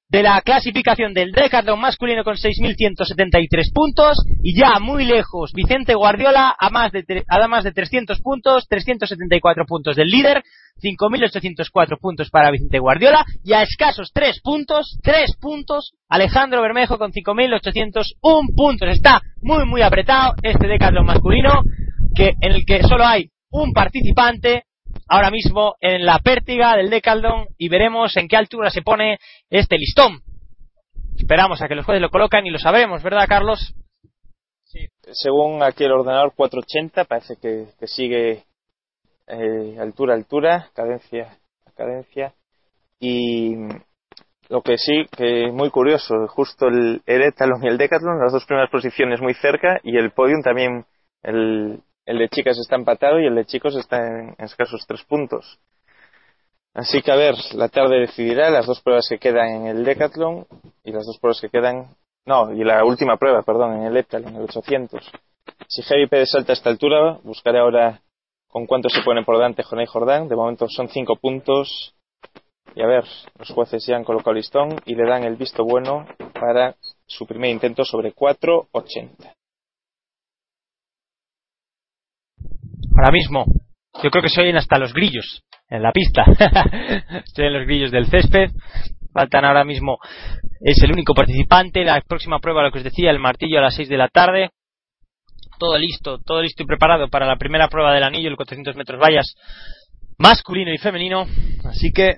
de 0.09 0.23
la 0.23 0.41
clasificación 0.41 1.13
del 1.13 1.31
Decathlon 1.31 1.79
masculino 1.79 2.23
con 2.23 2.35
6.173 2.35 3.73
puntos 3.73 4.17
y 4.41 4.57
ya 4.57 4.79
muy 4.79 5.05
lejos 5.05 5.51
Vicente 5.53 5.95
Guardiola 5.95 6.55
a 6.57 6.69
más 6.69 6.91
de, 6.93 7.23
a 7.27 7.47
más 7.47 7.65
de 7.65 7.73
300 7.73 8.21
puntos, 8.21 8.67
374 8.69 9.65
puntos 9.65 9.95
del 9.97 10.07
líder, 10.07 10.43
5.804 10.81 11.99
puntos 11.99 12.29
para 12.29 12.51
Vicente 12.51 12.79
Guardiola 12.79 13.25
y 13.43 13.53
a 13.53 13.63
escasos 13.63 14.11
3 14.13 14.39
puntos, 14.41 14.97
3 15.03 15.35
puntos 15.41 15.91
Alejandro 16.07 16.61
Bermejo 16.61 16.97
con 16.97 17.11
5.801 17.11 18.55
puntos. 18.55 18.89
Está 18.89 19.21
muy 19.41 19.65
muy 19.65 19.81
apretado 19.81 20.35
este 20.41 20.67
Decathlon 20.67 21.05
masculino 21.05 21.63
que 22.15 22.33
en 22.39 22.53
el 22.53 22.65
que 22.65 22.81
solo 22.83 23.05
hay 23.05 23.29
un 23.49 23.73
participante 23.73 24.63
ahora 25.07 25.31
mismo 25.31 25.75
en 25.79 26.05
la 26.05 26.19
pértiga 26.19 26.75
del 26.75 26.89
Decathlon 26.89 27.47
y 27.57 27.69
veremos 27.69 28.15
en 28.17 28.27
qué 28.27 28.37
altura 28.37 28.69
se 28.69 28.81
pone 28.81 29.19
este 29.49 29.77
listón. 29.77 30.21
Esperamos 31.17 31.61
a 31.61 31.67
que 31.67 31.75
los 31.75 31.85
jueces 31.85 32.01
lo 32.01 32.09
colocan 32.09 32.45
y 32.45 32.49
lo 32.49 32.59
sabremos, 32.59 33.01
¿verdad, 33.03 33.27
Carlos? 33.27 33.73
Según 35.11 35.63
aquí 35.63 35.85
el 35.85 35.93
ordenador 35.93 36.33
480, 36.35 37.05
parece 37.05 37.37
que, 37.37 37.87
sigue 37.87 38.43
eh, 39.27 39.77
altura, 39.79 40.13
altura, 40.13 40.69
cadencia, 40.75 41.37
cadencia. 41.75 42.33
Y 42.99 43.55
lo 44.49 44.61
que 44.61 44.77
sí, 44.77 45.05
que 45.15 45.51
muy 45.51 45.69
curioso, 45.69 46.27
justo 46.27 46.67
el, 46.67 47.01
el 47.05 47.21
Etalon 47.23 47.63
y 47.63 47.67
el 47.67 47.77
Decathlon, 47.77 48.19
las 48.19 48.33
dos 48.33 48.45
primeras 48.45 48.69
posiciones 48.69 49.21
muy 49.21 49.33
cerca 49.35 49.79
y 49.83 49.97
el 49.97 50.11
podium 50.11 50.41
también, 50.41 50.85
el, 51.23 51.81
el 52.07 52.19
de 52.19 52.29
chicas 52.29 52.57
está 52.57 52.75
empatado 52.77 53.19
y 53.19 53.27
el 53.27 53.35
de 53.35 53.45
chicos 53.45 53.75
está 53.75 53.97
en, 53.97 54.35
escasos 54.39 54.85
tres 54.87 55.03
puntos. 55.03 55.59
Así 56.73 57.01
que 57.01 57.11
a 57.11 57.15
ver, 57.15 57.35
la 57.53 57.67
tarde 57.67 57.99
decidirá 57.99 58.49
las 58.49 58.65
dos 58.65 58.81
pruebas 58.81 59.07
que 59.09 59.19
quedan 59.19 59.49
en 59.49 59.67
el 59.67 59.83
Decathlon 59.83 60.47
y 60.83 60.91
las 60.93 61.05
dos 61.05 61.17
pruebas 61.19 61.41
que 61.41 61.49
quedan, 61.49 61.95
no, 62.25 62.53
y 62.53 62.63
la 62.63 62.85
última 62.85 63.17
prueba, 63.17 63.43
perdón, 63.43 63.77
en 63.77 63.83
el 63.83 63.97
Etalon, 63.97 64.29
en 64.29 64.35
el 64.37 64.43
800. 64.43 65.11
Si 65.67 65.81
Javi 65.81 66.07
Pérez 66.07 66.29
salta 66.31 66.53
a 66.53 66.55
esta 66.55 66.69
altura, 66.69 67.19
buscaré 67.23 67.59
ahora 67.59 68.01
con 68.47 68.65
cuánto 68.67 68.89
se 68.89 69.01
pone 69.01 69.23
por 69.23 69.35
delante 69.35 69.63
Jonay 69.63 69.85
Jordán. 69.85 70.29
De 70.29 70.35
momento 70.35 70.67
son 70.69 70.87
cinco 70.87 71.17
puntos. 71.17 71.93
Y 72.73 72.81
a 72.81 72.87
ver, 72.87 73.03
los 73.37 73.49
jueces 73.49 73.85
ya 73.85 73.97
han 73.97 74.03
colocado 74.03 74.33
listón 74.33 74.79
y 74.85 74.95
le 74.95 75.05
dan 75.05 75.23
el 75.23 75.35
visto 75.35 75.65
bueno 75.65 76.05
para 76.39 76.75
su 77.05 77.25
primer 77.25 77.49
intento 77.49 77.83
sobre 77.83 78.13
4.80. 78.13 79.36
Ahora 82.97 83.11
mismo, 83.11 83.45
yo 84.03 84.09
creo 84.09 84.23
que 84.23 84.29
se 84.29 84.41
oyen 84.41 84.57
hasta 84.57 84.79
los 84.79 84.91
grillos 84.91 85.43
en 85.69 85.83
la 85.83 85.91
pista. 85.91 86.25
se 87.25 87.41
oyen 87.43 87.53
los 87.53 87.65
grillos 87.67 87.91
del 87.91 88.07
césped. 88.07 88.49
Faltan 89.13 89.45
ahora 89.45 89.63
mismo, 89.63 89.97
es 90.61 90.81
el 90.81 90.91
único 90.91 91.13
participante. 91.13 91.83
La 91.83 92.01
próxima 92.01 92.39
prueba, 92.39 92.63
lo 92.63 92.71
que 92.71 92.79
os 92.79 92.83
decía, 92.83 93.11
el 93.11 93.19
martillo 93.19 93.59
a 93.59 93.61
las 93.61 93.75
6 93.75 93.87
de 93.87 93.97
la 93.97 94.07
tarde. 94.07 94.49
Todo 95.59 95.77
listo, 95.77 96.19
todo 96.19 96.41
listo 96.41 96.63
y 96.63 96.65
preparado 96.65 97.07
para 97.07 97.25
la 97.25 97.37
primera 97.37 97.67
prueba 97.67 97.93
del 97.93 98.03
anillo, 98.03 98.29
el 98.29 98.35
400 98.35 98.75
metros 98.75 98.99
vallas, 98.99 99.35
masculino 100.17 100.73
y 100.73 100.77
femenino. 100.77 101.27
Así 101.65 101.91
que 101.91 102.15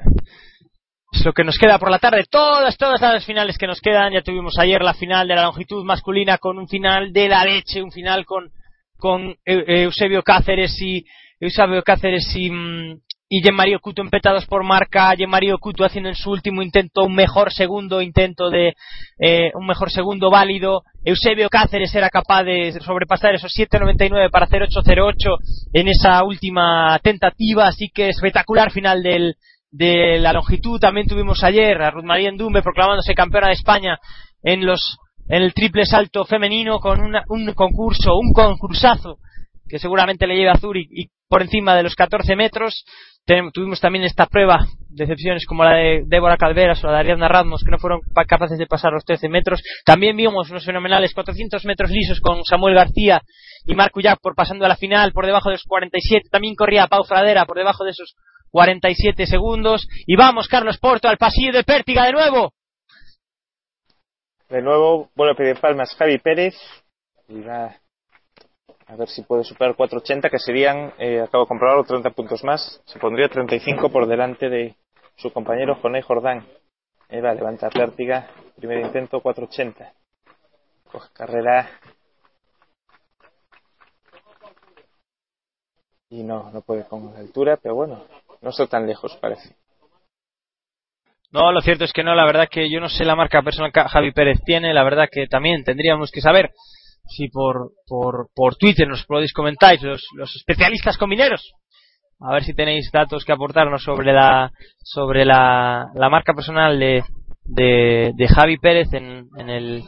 es 1.11 1.25
lo 1.25 1.33
que 1.33 1.43
nos 1.43 1.57
queda 1.57 1.77
por 1.77 1.91
la 1.91 1.99
tarde. 1.99 2.25
Todas, 2.29 2.77
todas 2.77 3.01
las 3.01 3.25
finales 3.25 3.57
que 3.57 3.67
nos 3.67 3.81
quedan. 3.81 4.13
Ya 4.13 4.21
tuvimos 4.21 4.57
ayer 4.59 4.81
la 4.81 4.93
final 4.93 5.27
de 5.27 5.35
la 5.35 5.43
longitud 5.43 5.83
masculina 5.83 6.37
con 6.37 6.57
un 6.57 6.67
final 6.67 7.11
de 7.11 7.27
la 7.27 7.43
leche, 7.43 7.81
un 7.81 7.91
final 7.91 8.25
con, 8.25 8.51
con 8.99 9.35
Eu- 9.45 9.63
Eusebio 9.67 10.21
Cáceres 10.21 10.79
y 10.81 11.05
Eusebio 11.39 11.81
Cáceres 11.83 12.35
y, 12.35 12.51
mm, 12.51 12.99
y 13.29 13.51
Mario 13.51 13.79
Cuto 13.79 14.01
empetados 14.01 14.45
por 14.45 14.63
marca. 14.63 15.13
Mario 15.27 15.57
Cuto 15.59 15.85
haciendo 15.85 16.09
en 16.09 16.15
su 16.15 16.31
último 16.31 16.61
intento 16.61 17.03
un 17.03 17.15
mejor 17.15 17.53
segundo 17.53 18.01
intento 18.01 18.49
de 18.49 18.73
eh, 19.19 19.51
un 19.53 19.65
mejor 19.67 19.91
segundo 19.91 20.29
válido. 20.29 20.81
Eusebio 21.03 21.47
Cáceres 21.49 21.93
era 21.95 22.09
capaz 22.09 22.43
de 22.43 22.73
sobrepasar 22.81 23.35
esos 23.35 23.53
7.99 23.55 24.29
para 24.31 24.45
hacer 24.45 24.63
8.08 24.63 25.37
en 25.73 25.87
esa 25.87 26.23
última 26.23 26.99
tentativa. 27.03 27.67
Así 27.67 27.89
que 27.93 28.09
espectacular 28.09 28.71
final 28.71 29.03
del, 29.03 29.35
de 29.71 30.17
la 30.19 30.33
longitud 30.33 30.79
también 30.79 31.07
tuvimos 31.07 31.43
ayer 31.43 31.81
a 31.81 31.91
Ruth 31.91 32.03
María 32.03 32.29
Endumbe 32.29 32.63
proclamándose 32.63 33.13
campeona 33.13 33.47
de 33.47 33.53
España 33.53 33.99
en 34.41 34.65
los 34.65 34.97
en 35.29 35.43
el 35.43 35.53
triple 35.53 35.85
salto 35.85 36.25
femenino 36.25 36.79
con 36.79 36.99
una- 37.01 37.23
un 37.29 37.53
concurso, 37.53 38.17
un 38.17 38.33
concursazo 38.33 39.17
que 39.69 39.79
seguramente 39.79 40.27
le 40.27 40.35
lleve 40.35 40.49
a 40.49 40.57
Zurich 40.57 40.89
y 40.91 41.07
por 41.29 41.41
encima 41.43 41.75
de 41.75 41.83
los 41.83 41.95
14 41.95 42.35
metros. 42.35 42.83
Tuvimos 43.53 43.79
también 43.79 44.03
esta 44.05 44.25
prueba, 44.25 44.65
decepciones 44.89 45.45
como 45.45 45.63
la 45.63 45.75
de 45.75 46.01
Débora 46.07 46.35
Calveras 46.35 46.83
o 46.83 46.87
la 46.87 46.93
de 46.93 46.99
Ariadna 47.01 47.27
Radmos, 47.27 47.63
que 47.63 47.69
no 47.69 47.77
fueron 47.77 47.99
pa- 48.15 48.25
capaces 48.25 48.57
de 48.57 48.65
pasar 48.65 48.91
los 48.91 49.05
13 49.05 49.29
metros. 49.29 49.61
También 49.85 50.17
vimos 50.17 50.49
unos 50.49 50.65
fenomenales 50.65 51.13
400 51.13 51.63
metros 51.65 51.91
lisos 51.91 52.19
con 52.21 52.43
Samuel 52.43 52.73
García 52.73 53.21
y 53.67 53.75
Marco 53.75 53.99
Jack 54.01 54.19
por 54.19 54.33
pasando 54.33 54.65
a 54.65 54.67
la 54.67 54.75
final 54.75 55.11
por 55.11 55.27
debajo 55.27 55.49
de 55.49 55.55
los 55.55 55.63
47. 55.63 56.29
También 56.31 56.55
corría 56.55 56.87
Pau 56.87 57.03
Fradera 57.03 57.45
por 57.45 57.57
debajo 57.57 57.83
de 57.83 57.91
esos 57.91 58.15
47 58.49 59.27
segundos. 59.27 59.87
Y 60.07 60.15
vamos, 60.15 60.47
Carlos 60.47 60.79
Porto, 60.79 61.07
al 61.07 61.17
pasillo 61.17 61.51
de 61.53 61.63
Pértiga 61.63 62.05
de 62.05 62.13
nuevo. 62.13 62.53
De 64.49 64.63
nuevo, 64.63 65.11
vuelve 65.15 65.33
a 65.33 65.37
pedir 65.37 65.61
palmas 65.61 65.93
Javi 65.95 66.17
Pérez 66.17 66.55
y 67.27 67.39
va 67.41 67.75
a 68.87 68.95
ver 68.95 69.07
si 69.07 69.21
puede 69.21 69.43
superar 69.43 69.75
4.80, 69.75 70.31
que 70.31 70.39
serían, 70.39 70.91
eh, 70.97 71.21
acabo 71.21 71.43
de 71.43 71.49
comprobarlo, 71.49 71.83
30 71.83 72.09
puntos 72.09 72.43
más. 72.43 72.81
Se 72.85 72.97
pondría 72.97 73.29
35 73.29 73.91
por 73.91 74.07
delante 74.07 74.49
de 74.49 74.75
su 75.17 75.31
compañero 75.31 75.75
Jonay 75.75 76.01
Jordán. 76.01 76.47
Ahí 77.09 77.21
va, 77.21 77.35
levanta 77.35 77.69
pértiga, 77.69 78.27
primer 78.55 78.79
intento, 78.79 79.21
4.80. 79.21 79.93
Coge 80.91 81.13
carrera. 81.13 81.69
Y 86.09 86.23
no, 86.23 86.49
no 86.49 86.61
puede 86.61 86.85
con 86.85 87.13
la 87.13 87.19
altura, 87.19 87.57
pero 87.57 87.75
bueno, 87.75 88.03
no 88.41 88.49
está 88.49 88.65
tan 88.65 88.87
lejos, 88.87 89.15
parece. 89.17 89.55
No, 91.31 91.51
lo 91.51 91.61
cierto 91.61 91.83
es 91.83 91.93
que 91.93 92.03
no, 92.03 92.15
la 92.15 92.25
verdad 92.25 92.47
que 92.49 92.69
yo 92.71 92.79
no 92.79 92.89
sé 92.89 93.05
la 93.05 93.15
marca 93.15 93.43
personal 93.43 93.71
que 93.71 93.83
Javi 93.83 94.11
Pérez 94.11 94.39
tiene, 94.45 94.73
la 94.73 94.83
verdad 94.83 95.07
que 95.11 95.27
también 95.27 95.63
tendríamos 95.63 96.09
que 96.11 96.21
saber 96.21 96.49
si 97.05 97.27
por, 97.27 97.71
por, 97.87 98.29
por 98.35 98.55
Twitter 98.55 98.87
nos 98.87 99.05
podéis 99.05 99.33
comentar 99.33 99.77
los, 99.81 100.03
los 100.15 100.35
especialistas 100.35 100.97
con 100.97 101.09
mineros. 101.09 101.53
A 102.21 102.33
ver 102.33 102.43
si 102.43 102.53
tenéis 102.53 102.91
datos 102.91 103.23
que 103.23 103.31
aportarnos 103.31 103.83
sobre 103.83 104.11
la, 104.11 104.51
sobre 104.83 105.23
la, 105.23 105.87
la 105.93 106.09
marca 106.09 106.33
personal 106.33 106.77
de, 106.77 107.03
de, 107.45 108.11
de 108.15 108.27
Javi 108.27 108.57
Pérez 108.57 108.91
en, 108.93 109.27
en 109.37 109.49
el, 109.49 109.83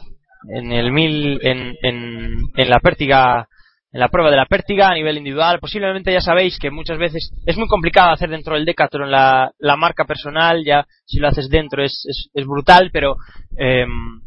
en 0.54 0.72
el 0.72 0.92
mil, 0.92 1.38
en, 1.42 1.74
en, 1.82 2.36
en 2.56 2.70
la 2.70 2.80
pértiga, 2.80 3.48
en 3.92 4.00
la 4.00 4.08
prueba 4.08 4.30
de 4.30 4.36
la 4.36 4.46
pértiga 4.46 4.88
a 4.88 4.94
nivel 4.94 5.18
individual. 5.18 5.60
Posiblemente 5.60 6.12
ya 6.12 6.20
sabéis 6.20 6.58
que 6.58 6.70
muchas 6.70 6.98
veces 6.98 7.30
es 7.44 7.56
muy 7.56 7.68
complicado 7.68 8.10
hacer 8.10 8.30
dentro 8.30 8.54
del 8.54 8.64
Decathlon 8.64 9.10
la, 9.10 9.52
la 9.58 9.76
marca 9.76 10.04
personal, 10.04 10.64
ya 10.64 10.86
si 11.04 11.18
lo 11.18 11.28
haces 11.28 11.48
dentro 11.48 11.84
es, 11.84 12.04
es, 12.08 12.28
es 12.32 12.46
brutal, 12.46 12.90
pero, 12.92 13.16
em, 13.56 14.20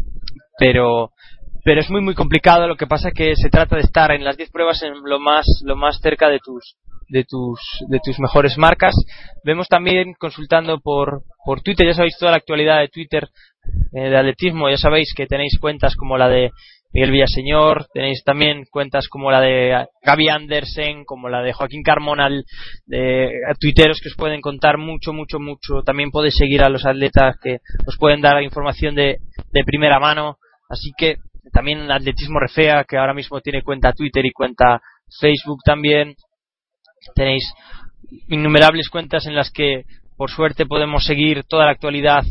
pero, 0.58 1.12
pero 1.64 1.82
es 1.82 1.90
muy 1.90 2.02
muy 2.02 2.14
complicado 2.14 2.68
lo 2.68 2.78
que 2.78 2.88
pasa 2.88 3.12
que 3.12 3.36
se 3.36 3.50
trata 3.50 3.76
de 3.76 3.82
estar 3.82 4.12
en 4.12 4.24
las 4.24 4.38
10 4.38 4.52
pruebas 4.52 4.84
en 4.84 4.94
lo 5.04 5.20
más 5.20 5.46
lo 5.66 5.76
más 5.76 6.00
cerca 6.00 6.30
de 6.30 6.40
tus 6.40 6.78
de 7.10 7.24
tus 7.24 7.60
de 7.90 8.00
tus 8.04 8.20
mejores 8.20 8.58
marcas 8.58 8.94
vemos 9.44 9.68
también 9.68 10.14
consultando 10.18 10.80
por 10.80 11.24
por 11.44 11.62
Twitter 11.62 11.88
ya 11.88 11.94
sabéis 11.94 12.18
toda 12.18 12.32
la 12.32 12.38
actualidad 12.38 12.80
de 12.80 12.90
Twitter 12.90 13.30
eh, 13.94 14.10
de 14.10 14.18
atletismo 14.18 14.70
ya 14.70 14.78
sabéis 14.78 15.14
que 15.16 15.26
tenéis 15.26 15.58
cuentas 15.60 15.96
como 15.96 16.18
la 16.18 16.30
de 16.30 16.52
Miguel 16.96 17.12
Villaseñor 17.12 17.88
tenéis 17.94 18.24
también 18.24 18.64
cuentas 18.72 19.08
como 19.08 19.30
la 19.30 19.42
de 19.42 19.86
Gaby 20.02 20.30
Andersen 20.30 21.04
como 21.06 21.30
la 21.30 21.42
de 21.42 21.54
Joaquín 21.54 21.84
Carmona 21.84 22.30
de 22.86 23.32
tuiteros 23.60 24.00
que 24.02 24.10
os 24.10 24.16
pueden 24.16 24.42
contar 24.42 24.78
mucho 24.78 25.14
mucho 25.14 25.40
mucho 25.40 25.84
también 25.86 26.10
podéis 26.10 26.36
seguir 26.38 26.64
a 26.64 26.70
los 26.70 26.86
atletas 26.86 27.36
que 27.44 27.58
os 27.86 27.98
pueden 27.98 28.22
dar 28.22 28.42
información 28.42 28.96
de, 28.96 29.18
de 29.52 29.64
primera 29.66 30.00
mano 30.00 30.38
así 30.70 30.92
que 30.98 31.18
también 31.52 31.92
Atletismo 31.92 32.40
Refea, 32.40 32.84
que 32.84 32.98
ahora 32.98 33.14
mismo 33.14 33.40
tiene 33.42 33.64
cuenta 33.64 33.94
Twitter 33.94 34.26
y 34.26 34.32
cuenta 34.32 34.82
Facebook 35.20 35.60
también. 35.64 36.16
Tenéis 37.14 37.44
innumerables 38.28 38.90
cuentas 38.90 39.26
en 39.26 39.36
las 39.36 39.52
que, 39.52 39.84
por 40.18 40.30
suerte, 40.32 40.66
podemos 40.66 41.04
seguir 41.04 41.44
toda 41.44 41.66
la 41.66 41.72
actualidad. 41.72 42.24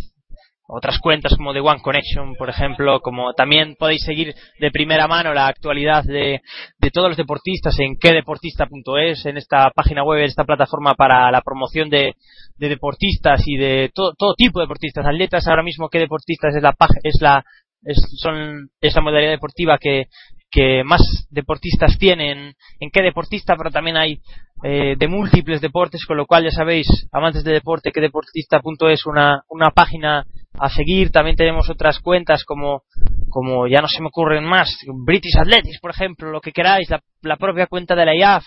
Otras 0.67 0.99
cuentas 0.99 1.35
como 1.37 1.53
The 1.53 1.61
One 1.61 1.83
Connection, 1.83 2.37
por 2.37 2.49
ejemplo, 2.49 3.01
como 3.01 3.35
también 3.35 3.77
podéis 3.79 4.03
seguir 4.03 4.35
de 4.59 4.71
primera 4.71 5.07
mano 5.07 5.35
la 5.35 5.47
actualidad 5.47 6.05
de, 6.05 6.41
de 6.79 6.91
todos 6.91 7.09
los 7.09 7.17
deportistas 7.19 7.79
en 7.81 7.99
quedeportista.es, 7.99 9.27
en 9.27 9.37
esta 9.37 9.71
página 9.75 10.03
web, 10.05 10.21
en 10.21 10.27
esta 10.27 10.45
plataforma 10.45 10.95
para 10.95 11.31
la 11.31 11.43
promoción 11.43 11.91
de, 11.91 12.15
de 12.57 12.69
deportistas 12.69 13.43
y 13.47 13.59
de 13.59 13.91
todo, 13.95 14.15
todo 14.17 14.35
tipo 14.35 14.59
de 14.59 14.65
deportistas, 14.65 15.05
atletas. 15.05 15.47
Ahora 15.47 15.63
mismo, 15.63 15.91
qué 15.91 15.99
deportistas 15.99 16.55
es 16.55 16.63
la, 16.63 16.75
es 17.03 17.19
la 17.21 17.45
es, 17.83 17.99
son 18.17 18.71
esa 18.81 19.03
modalidad 19.03 19.33
deportiva 19.33 19.77
que, 19.79 20.07
que 20.51 20.83
más 20.83 21.27
deportistas 21.31 21.99
tienen 21.99 22.55
en 22.81 22.91
qué 22.91 23.03
deportista, 23.03 23.55
pero 23.57 23.71
también 23.71 23.99
hay 23.99 24.21
eh, 24.63 24.95
de 24.97 25.09
múltiples 25.09 25.61
deportes, 25.61 26.07
con 26.07 26.17
lo 26.17 26.25
cual 26.25 26.45
ya 26.45 26.51
sabéis, 26.51 26.87
amantes 27.13 27.45
de 27.45 27.53
deporte, 27.53 27.93
que 27.93 28.01
deportista.es 28.01 29.05
una, 29.05 29.43
una 29.51 29.71
página 29.71 30.25
a 30.59 30.69
seguir. 30.69 31.11
También 31.11 31.37
tenemos 31.37 31.69
otras 31.71 32.01
cuentas 32.01 32.45
como, 32.45 32.83
como 33.29 33.67
ya 33.67 33.81
no 33.81 33.89
se 33.89 34.01
me 34.01 34.09
ocurren 34.09 34.45
más, 34.45 34.71
British 35.05 35.37
Athletics, 35.39 35.81
por 35.81 35.91
ejemplo, 35.91 36.31
lo 36.31 36.41
que 36.41 36.53
queráis, 36.53 36.89
la, 37.23 37.37
propia 37.37 37.67
cuenta 37.67 37.95
de 37.95 38.07
la 38.07 38.17
IAF, 38.17 38.45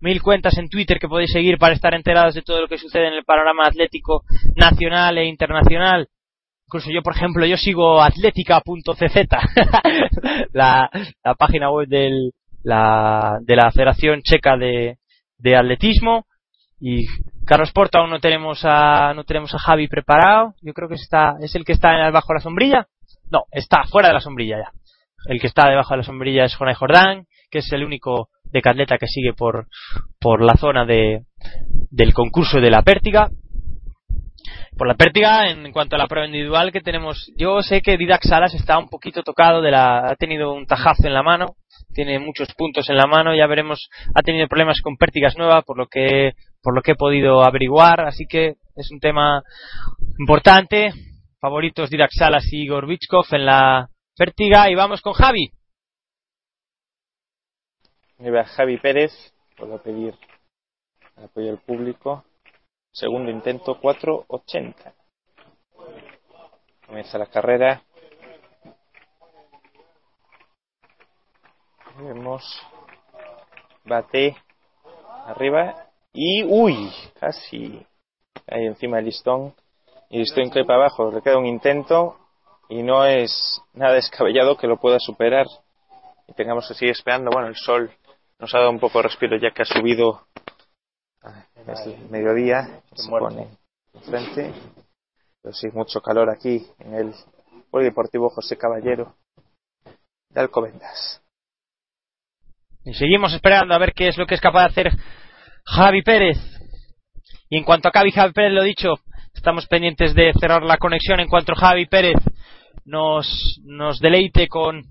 mil 0.00 0.20
cuentas 0.22 0.58
en 0.58 0.68
Twitter 0.68 0.98
que 0.98 1.08
podéis 1.08 1.32
seguir 1.32 1.58
para 1.58 1.74
estar 1.74 1.94
enterados 1.94 2.34
de 2.34 2.42
todo 2.42 2.60
lo 2.60 2.68
que 2.68 2.78
sucede 2.78 3.08
en 3.08 3.14
el 3.14 3.24
panorama 3.24 3.66
atlético 3.66 4.24
nacional 4.56 5.18
e 5.18 5.26
internacional. 5.26 6.08
Incluso 6.66 6.90
yo 6.90 7.02
por 7.02 7.14
ejemplo 7.14 7.46
yo 7.46 7.56
sigo 7.56 8.02
atlética.cz 8.02 9.28
la, 10.52 10.90
la 11.22 11.34
página 11.34 11.70
web 11.70 11.88
del, 11.88 12.32
la, 12.64 13.38
de 13.42 13.56
la 13.56 13.70
Federación 13.70 14.22
Checa 14.22 14.56
de, 14.56 14.96
de 15.38 15.56
Atletismo. 15.56 16.26
Y 16.80 17.06
Carlos 17.46 17.72
Porta 17.72 17.98
aún 17.98 18.10
no 18.10 18.20
tenemos 18.20 18.60
a 18.64 19.12
no 19.14 19.24
tenemos 19.24 19.54
a 19.54 19.58
Javi 19.58 19.88
preparado. 19.88 20.54
Yo 20.62 20.72
creo 20.72 20.88
que 20.88 20.94
está 20.94 21.34
es 21.40 21.54
el 21.54 21.64
que 21.64 21.72
está 21.72 22.10
bajo 22.10 22.32
la 22.32 22.40
sombrilla. 22.40 22.86
No 23.30 23.44
está 23.50 23.84
fuera 23.84 24.08
de 24.08 24.14
la 24.14 24.20
sombrilla 24.20 24.58
ya. 24.58 24.72
El 25.26 25.40
que 25.40 25.46
está 25.46 25.68
debajo 25.68 25.94
de 25.94 25.98
la 25.98 26.04
sombrilla 26.04 26.44
es 26.44 26.56
Jonay 26.56 26.74
Jordán 26.74 27.26
que 27.50 27.58
es 27.58 27.72
el 27.72 27.84
único 27.84 28.30
decatleta 28.44 28.98
que 28.98 29.06
sigue 29.06 29.32
por 29.32 29.68
por 30.20 30.42
la 30.42 30.56
zona 30.56 30.84
de 30.84 31.24
del 31.90 32.14
concurso 32.14 32.60
de 32.60 32.70
la 32.70 32.82
pértiga. 32.82 33.30
Por 34.76 34.88
la 34.88 34.94
pértiga 34.94 35.48
en 35.48 35.70
cuanto 35.72 35.96
a 35.96 35.98
la 35.98 36.08
prueba 36.08 36.26
individual 36.26 36.72
que 36.72 36.80
tenemos 36.80 37.30
yo 37.36 37.62
sé 37.62 37.82
que 37.82 37.96
Didac 37.96 38.24
Salas 38.24 38.54
está 38.54 38.78
un 38.78 38.88
poquito 38.88 39.22
tocado 39.22 39.60
de 39.60 39.70
la 39.70 40.10
ha 40.10 40.16
tenido 40.16 40.52
un 40.52 40.66
tajazo 40.66 41.06
en 41.06 41.14
la 41.14 41.22
mano 41.22 41.56
tiene 41.94 42.18
muchos 42.18 42.52
puntos 42.54 42.88
en 42.90 42.96
la 42.96 43.06
mano 43.06 43.34
ya 43.34 43.46
veremos 43.46 43.88
ha 44.14 44.22
tenido 44.22 44.48
problemas 44.48 44.80
con 44.82 44.96
pértigas 44.96 45.36
nuevas 45.38 45.64
por 45.64 45.78
lo 45.78 45.86
que 45.86 46.32
por 46.62 46.74
lo 46.74 46.82
que 46.82 46.92
he 46.92 46.96
podido 46.96 47.42
averiguar 47.42 48.02
así 48.02 48.26
que 48.26 48.56
es 48.76 48.90
un 48.90 49.00
tema 49.00 49.42
importante 50.18 50.92
favoritos 51.40 51.88
Didac 51.88 52.10
Salas 52.12 52.44
y 52.52 52.64
Igor 52.64 52.86
Vichkov 52.86 53.26
en 53.30 53.46
la 53.46 53.88
pértiga 54.16 54.68
y 54.70 54.74
vamos 54.74 55.00
con 55.00 55.14
Javi 55.14 55.50
Javi 58.56 58.78
Pérez 58.78 59.12
puedo 59.56 59.82
pedir 59.82 60.14
apoyo 61.16 61.46
del 61.46 61.58
público 61.58 62.24
Segundo 62.94 63.28
intento 63.28 63.80
4.80. 63.80 64.94
Comienza 66.86 67.18
la 67.18 67.26
carrera. 67.26 67.82
Vemos. 71.98 72.44
Bate 73.84 74.36
arriba. 75.26 75.88
Y 76.12 76.44
uy, 76.44 76.92
casi 77.18 77.84
ahí 78.46 78.66
encima 78.66 78.96
del 78.96 79.06
listón. 79.06 79.54
Y 80.10 80.16
el 80.16 80.20
listón 80.22 80.50
cae 80.50 80.64
para 80.64 80.80
abajo. 80.80 81.10
Le 81.10 81.22
queda 81.22 81.38
un 81.38 81.46
intento. 81.46 82.18
Y 82.68 82.82
no 82.82 83.04
es 83.04 83.60
nada 83.72 83.94
descabellado 83.94 84.56
que 84.56 84.66
lo 84.66 84.78
pueda 84.78 84.98
superar. 84.98 85.46
Y 86.26 86.32
tengamos 86.32 86.68
que 86.68 86.74
seguir 86.74 86.92
esperando. 86.92 87.30
Bueno, 87.30 87.48
el 87.48 87.56
sol 87.56 87.90
nos 88.38 88.54
ha 88.54 88.58
dado 88.58 88.70
un 88.70 88.80
poco 88.80 88.98
de 88.98 89.04
respiro 89.04 89.36
ya 89.36 89.50
que 89.50 89.62
ha 89.62 89.66
subido 89.66 90.26
es 91.66 91.86
el 91.86 92.10
mediodía, 92.10 92.82
se 92.94 93.08
pone 93.08 93.48
enfrente. 93.94 94.52
Pero 95.42 95.54
sí, 95.54 95.68
mucho 95.72 96.00
calor 96.00 96.30
aquí 96.30 96.66
en 96.78 96.94
el 96.94 97.14
Polideportivo 97.70 98.30
José 98.30 98.56
Caballero 98.56 99.14
de 100.30 100.40
Alcobendas. 100.40 101.23
Y 102.84 102.94
seguimos 102.94 103.32
esperando 103.32 103.74
a 103.74 103.78
ver 103.78 103.92
qué 103.94 104.08
es 104.08 104.18
lo 104.18 104.26
que 104.26 104.34
es 104.34 104.40
capaz 104.40 104.62
de 104.62 104.66
hacer 104.66 104.92
Javi 105.64 106.02
Pérez. 106.02 106.38
Y 107.48 107.56
en 107.56 107.64
cuanto 107.64 107.88
a 107.88 107.92
Javi, 107.92 108.10
Javi 108.10 108.32
Pérez, 108.32 108.52
lo 108.52 108.62
dicho, 108.62 108.94
estamos 109.34 109.66
pendientes 109.66 110.14
de 110.14 110.32
cerrar 110.38 110.62
la 110.62 110.76
conexión 110.76 111.20
en 111.20 111.28
cuanto 111.28 111.54
Javi 111.54 111.86
Pérez 111.86 112.16
nos, 112.84 113.58
nos 113.64 113.98
deleite 114.00 114.48
con 114.48 114.82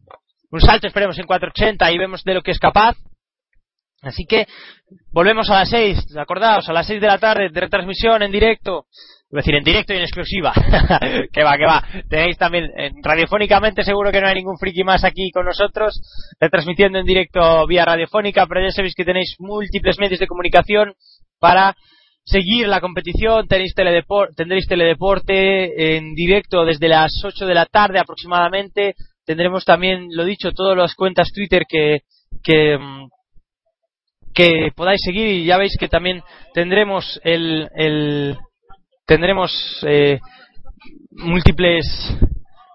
un 0.50 0.62
salto, 0.62 0.88
esperemos, 0.88 1.18
en 1.18 1.26
480 1.26 1.92
y 1.92 1.98
vemos 1.98 2.24
de 2.24 2.34
lo 2.34 2.42
que 2.42 2.52
es 2.52 2.60
capaz. 2.60 2.96
Así 4.02 4.26
que 4.26 4.48
volvemos 5.12 5.50
a 5.50 5.60
las 5.60 5.70
6, 5.70 6.18
acordaos, 6.18 6.68
a 6.68 6.74
las 6.74 6.88
6 6.88 7.00
de 7.00 7.08
la 7.08 7.18
tarde 7.18 7.50
de 7.50 7.62
retransmisión 7.62 8.22
en 8.22 8.32
directo. 8.32 8.86
Es 9.34 9.38
decir, 9.38 9.56
en 9.56 9.64
directo 9.64 9.94
y 9.94 9.98
en 9.98 10.04
exclusiva. 10.04 10.54
que 11.34 11.44
va, 11.44 11.58
que 11.58 11.66
va. 11.66 11.84
Tenéis 12.08 12.38
también, 12.38 12.72
radiofónicamente 13.02 13.84
seguro 13.84 14.12
que 14.12 14.22
no 14.22 14.28
hay 14.28 14.36
ningún 14.36 14.60
friki 14.60 14.84
más 14.84 15.04
aquí 15.04 15.32
con 15.32 15.48
nosotros, 15.48 16.00
retransmitiendo 16.40 17.00
en 17.00 17.06
directo 17.08 17.66
vía 17.66 17.84
radiofónica, 17.84 18.46
pero 18.46 18.62
ya 18.62 18.70
sabéis 18.70 18.94
que 18.94 19.04
tenéis 19.04 19.36
múltiples 19.40 19.98
medios 19.98 20.20
de 20.20 20.28
comunicación 20.28 20.94
para 21.40 21.76
seguir 22.24 22.68
la 22.68 22.80
competición. 22.80 23.48
Tenéis 23.48 23.74
teledepor 23.74 24.36
tendréis 24.36 24.68
teledeporte 24.68 25.96
en 25.96 26.14
directo 26.14 26.64
desde 26.64 26.88
las 26.88 27.12
8 27.24 27.48
de 27.48 27.56
la 27.56 27.66
tarde 27.66 27.98
aproximadamente. 27.98 28.94
Tendremos 29.26 29.66
también, 29.66 30.10
lo 30.12 30.26
dicho, 30.26 30.52
todas 30.52 30.78
las 30.78 30.94
cuentas 30.94 31.32
Twitter 31.34 31.64
que, 31.68 32.02
que, 32.44 32.78
que 34.32 34.72
podáis 34.76 35.02
seguir 35.04 35.26
y 35.26 35.46
ya 35.46 35.58
veis 35.58 35.76
que 35.80 35.88
también 35.88 36.22
tendremos 36.54 37.20
el 37.24 38.38
tendremos 39.06 39.52
eh, 39.88 40.20
múltiples 41.12 41.86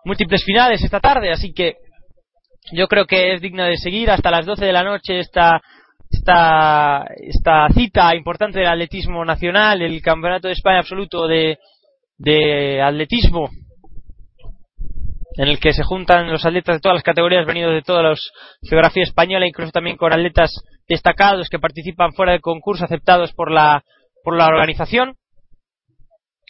múltiples 0.04 0.44
finales 0.44 0.82
esta 0.82 1.00
tarde 1.00 1.30
así 1.30 1.52
que 1.52 1.76
yo 2.72 2.86
creo 2.86 3.06
que 3.06 3.34
es 3.34 3.40
digna 3.40 3.66
de 3.66 3.76
seguir 3.76 4.10
hasta 4.10 4.30
las 4.30 4.46
12 4.46 4.64
de 4.64 4.72
la 4.72 4.84
noche 4.84 5.18
esta 5.20 5.60
esta 6.10 7.68
cita 7.74 8.14
importante 8.14 8.60
del 8.60 8.68
atletismo 8.68 9.24
nacional 9.24 9.82
el 9.82 10.00
campeonato 10.02 10.48
de 10.48 10.54
España 10.54 10.80
absoluto 10.80 11.26
de 11.26 11.58
de 12.16 12.82
atletismo 12.82 13.50
en 15.38 15.46
el 15.46 15.60
que 15.60 15.72
se 15.72 15.84
juntan 15.84 16.30
los 16.30 16.44
atletas 16.44 16.76
de 16.76 16.80
todas 16.80 16.96
las 16.96 17.04
categorías 17.04 17.46
venidos 17.46 17.72
de 17.72 17.82
toda 17.82 18.02
la 18.02 18.14
geografía 18.68 19.04
española, 19.04 19.46
incluso 19.46 19.70
también 19.70 19.96
con 19.96 20.12
atletas 20.12 20.50
destacados 20.88 21.48
que 21.48 21.60
participan 21.60 22.12
fuera 22.12 22.32
del 22.32 22.40
concurso 22.40 22.84
aceptados 22.84 23.32
por 23.34 23.52
la, 23.52 23.84
por 24.24 24.36
la 24.36 24.46
organización. 24.46 25.14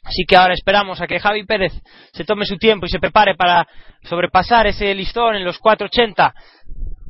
Así 0.08 0.24
que 0.26 0.36
ahora 0.36 0.54
esperamos 0.54 1.02
a 1.02 1.06
que 1.06 1.20
Javi 1.20 1.44
Pérez 1.44 1.72
se 2.14 2.24
tome 2.24 2.46
su 2.46 2.56
tiempo 2.56 2.86
y 2.86 2.88
se 2.88 2.98
prepare 2.98 3.34
para 3.34 3.66
sobrepasar 4.04 4.66
ese 4.66 4.94
listón 4.94 5.34
en 5.34 5.44
los 5.44 5.58
480. 5.58 6.34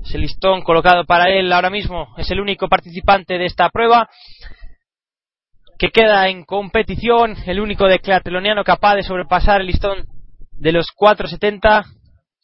Ese 0.04 0.18
listón 0.18 0.62
colocado 0.62 1.04
para 1.04 1.31
él 1.31 1.52
ahora 1.52 1.70
mismo 1.70 2.08
es 2.16 2.28
el 2.32 2.40
único 2.40 2.68
participante 2.68 3.38
de 3.38 3.47
esta 3.47 3.68
prueba 3.68 4.08
que 5.78 5.90
queda 5.90 6.28
en 6.28 6.44
competición, 6.44 7.36
el 7.47 7.60
único 7.60 7.86
declateloniano 7.86 8.64
capaz 8.64 8.97
de 8.97 9.04
sobrepasar 9.04 9.60
el 9.60 9.68
listón 9.68 10.06
de 10.50 10.72
los 10.72 10.90
470, 10.90 11.84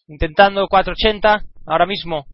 intentando 0.07 0.69
480, 0.69 1.43
ahora 1.67 1.87
mismo 1.87 2.27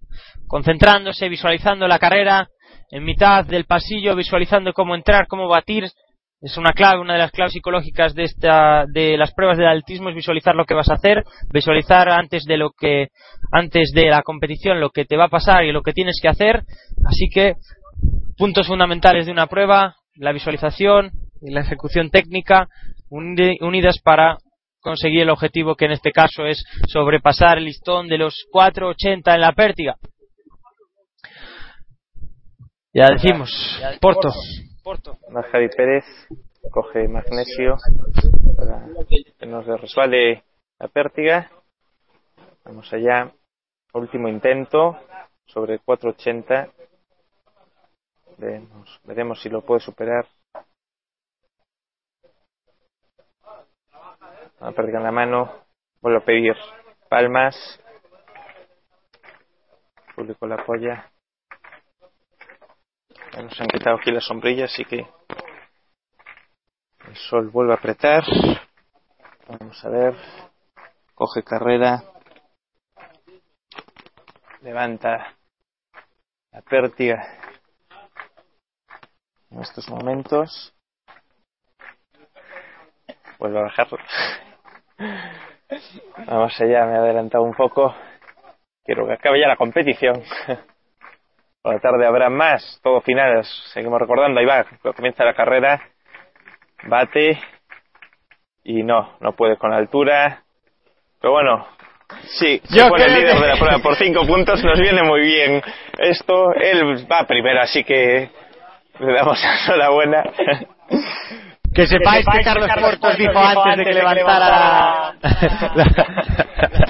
concentrándose, 0.47 1.31
visualizando 1.31 1.89
la 1.89 1.99
carrera 1.99 2.51
en 2.91 3.03
mitad 3.05 3.47
del 3.47 3.65
pasillo, 3.65 4.15
visualizando 4.15 4.75
cómo 4.75 4.95
entrar, 4.95 5.27
cómo 5.27 5.49
batir. 5.49 5.91
Es 6.43 6.57
una 6.57 6.73
clave, 6.73 7.01
una 7.01 7.13
de 7.15 7.19
las 7.19 7.33
claves 7.33 7.53
psicológicas 7.53 8.15
de 8.15 8.23
esta, 8.25 8.87
de 8.91 9.19
las 9.19 9.33
pruebas 9.35 9.59
del 9.59 9.67
altismo 9.67 10.09
es 10.09 10.15
visualizar 10.15 10.55
lo 10.55 10.65
que 10.65 10.73
vas 10.75 10.89
a 10.89 10.95
hacer, 10.95 11.23
visualizar 11.53 12.09
antes 12.09 12.45
de 12.45 12.57
lo 12.57 12.71
que, 12.71 13.09
antes 13.53 13.91
de 13.95 14.07
la 14.09 14.23
competición 14.23 14.81
lo 14.81 14.89
que 14.89 15.05
te 15.05 15.19
va 15.19 15.25
a 15.27 15.29
pasar 15.29 15.65
y 15.65 15.73
lo 15.73 15.83
que 15.83 15.93
tienes 15.93 16.19
que 16.23 16.29
hacer. 16.29 16.63
Así 17.05 17.29
que, 17.33 17.57
puntos 18.39 18.67
fundamentales 18.67 19.27
de 19.27 19.33
una 19.33 19.49
prueba, 19.49 19.97
la 20.17 20.33
visualización 20.33 21.11
y 21.43 21.51
la 21.53 21.61
ejecución 21.61 22.09
técnica 22.11 22.69
uni- 23.11 23.59
unidas 23.61 23.99
para 24.03 24.39
conseguir 24.81 25.21
el 25.23 25.31
objetivo 25.31 25.75
que 25.75 25.85
en 25.85 25.93
este 25.93 26.11
caso 26.11 26.47
es 26.47 26.65
sobrepasar 26.89 27.59
el 27.59 27.65
listón 27.67 28.09
de 28.09 28.17
los 28.17 28.47
480 28.51 29.35
en 29.35 29.41
la 29.43 29.53
pértiga. 29.53 29.97
Ya 32.95 33.09
decimos, 33.13 33.51
Porto. 34.01 34.31
Va 34.91 35.45
Javi 35.45 35.69
Pérez, 35.69 36.05
coge 36.73 37.07
magnesio 37.07 37.77
para 38.57 38.89
que 39.39 39.47
nos 39.47 39.65
resbale 39.65 40.43
la 40.81 40.89
pértiga. 40.89 41.49
Vamos 42.65 42.93
allá. 42.93 43.33
Último 43.95 44.27
intento 44.27 44.99
sobre 45.47 45.79
480. 45.79 46.73
Veremos, 48.39 49.01
veremos 49.05 49.41
si 49.41 49.49
lo 49.49 49.63
puede 49.63 49.81
superar. 49.81 50.27
La 54.59 54.73
la 54.73 55.13
mano. 55.13 55.53
Vuelvo 56.01 56.19
a 56.19 56.25
pedir 56.25 56.57
palmas. 57.09 57.55
Público 60.17 60.49
la 60.49 60.57
apoya. 60.57 61.13
Nos 63.37 63.61
han 63.61 63.69
quitado 63.69 63.97
aquí 63.97 64.11
la 64.11 64.21
sombrilla, 64.21 64.65
así 64.67 64.85
que 64.85 65.07
el 67.07 67.17
sol 67.29 67.49
vuelve 67.51 67.73
a 67.73 67.77
apretar. 67.77 68.25
Vamos 69.49 69.85
a 69.85 69.89
ver. 69.89 70.15
Coge 71.15 71.43
carrera. 71.43 72.03
Levanta 74.63 75.37
la 76.53 76.61
pértiga 76.63 77.23
en 79.51 79.61
estos 79.61 79.89
momentos. 79.89 80.75
Vuelve 83.39 83.59
a 83.59 83.63
bajarlo. 83.63 83.99
Vamos 86.27 86.61
allá, 86.61 86.85
me 86.85 86.95
he 86.95 86.99
adelantado 86.99 87.45
un 87.45 87.55
poco. 87.55 87.95
Quiero 88.85 89.07
que 89.07 89.15
acabe 89.15 89.41
ya 89.41 89.49
la 89.49 89.57
competición. 89.57 90.23
Por 91.63 91.75
la 91.75 91.81
tarde 91.81 92.07
habrá 92.07 92.31
más, 92.31 92.81
todo 92.83 93.01
finales. 93.03 93.47
Seguimos 93.75 94.01
recordando, 94.01 94.41
ahí 94.41 94.47
va, 94.47 94.65
comienza 94.97 95.25
la 95.25 95.35
carrera. 95.35 95.81
Bate. 96.85 97.39
Y 98.65 98.83
no, 98.83 99.17
no 99.21 99.33
puede 99.33 99.57
con 99.59 99.71
la 99.71 99.77
altura. 99.77 100.43
Pero 101.21 101.33
bueno, 101.35 101.67
sí, 102.39 102.61
se 102.65 102.79
Yo 102.79 102.89
pone 102.89 103.05
el 103.05 103.11
creo 103.11 103.21
líder 103.23 103.35
que- 103.37 103.43
de 103.43 103.49
la 103.49 103.57
prueba 103.59 103.79
por 103.83 103.95
cinco 104.03 104.27
puntos, 104.27 104.65
nos 104.65 104.81
viene 104.81 105.03
muy 105.03 105.21
bien 105.21 105.63
esto. 105.99 106.53
Él 106.55 107.07
va 107.11 107.27
primero, 107.27 107.61
así 107.61 107.85
que 107.85 108.31
le 108.99 109.13
damos 109.13 109.39
la 109.69 109.75
enhorabuena. 109.75 110.23
Que 111.75 111.87
sepáis 111.87 112.25
que 112.33 112.43
Carlos 112.43 112.69
Portos 112.81 113.17
dijo 113.19 113.39
antes 113.39 113.77
de 113.77 113.85
que 113.85 113.93
levantara 113.93 114.49
la, 114.49 115.15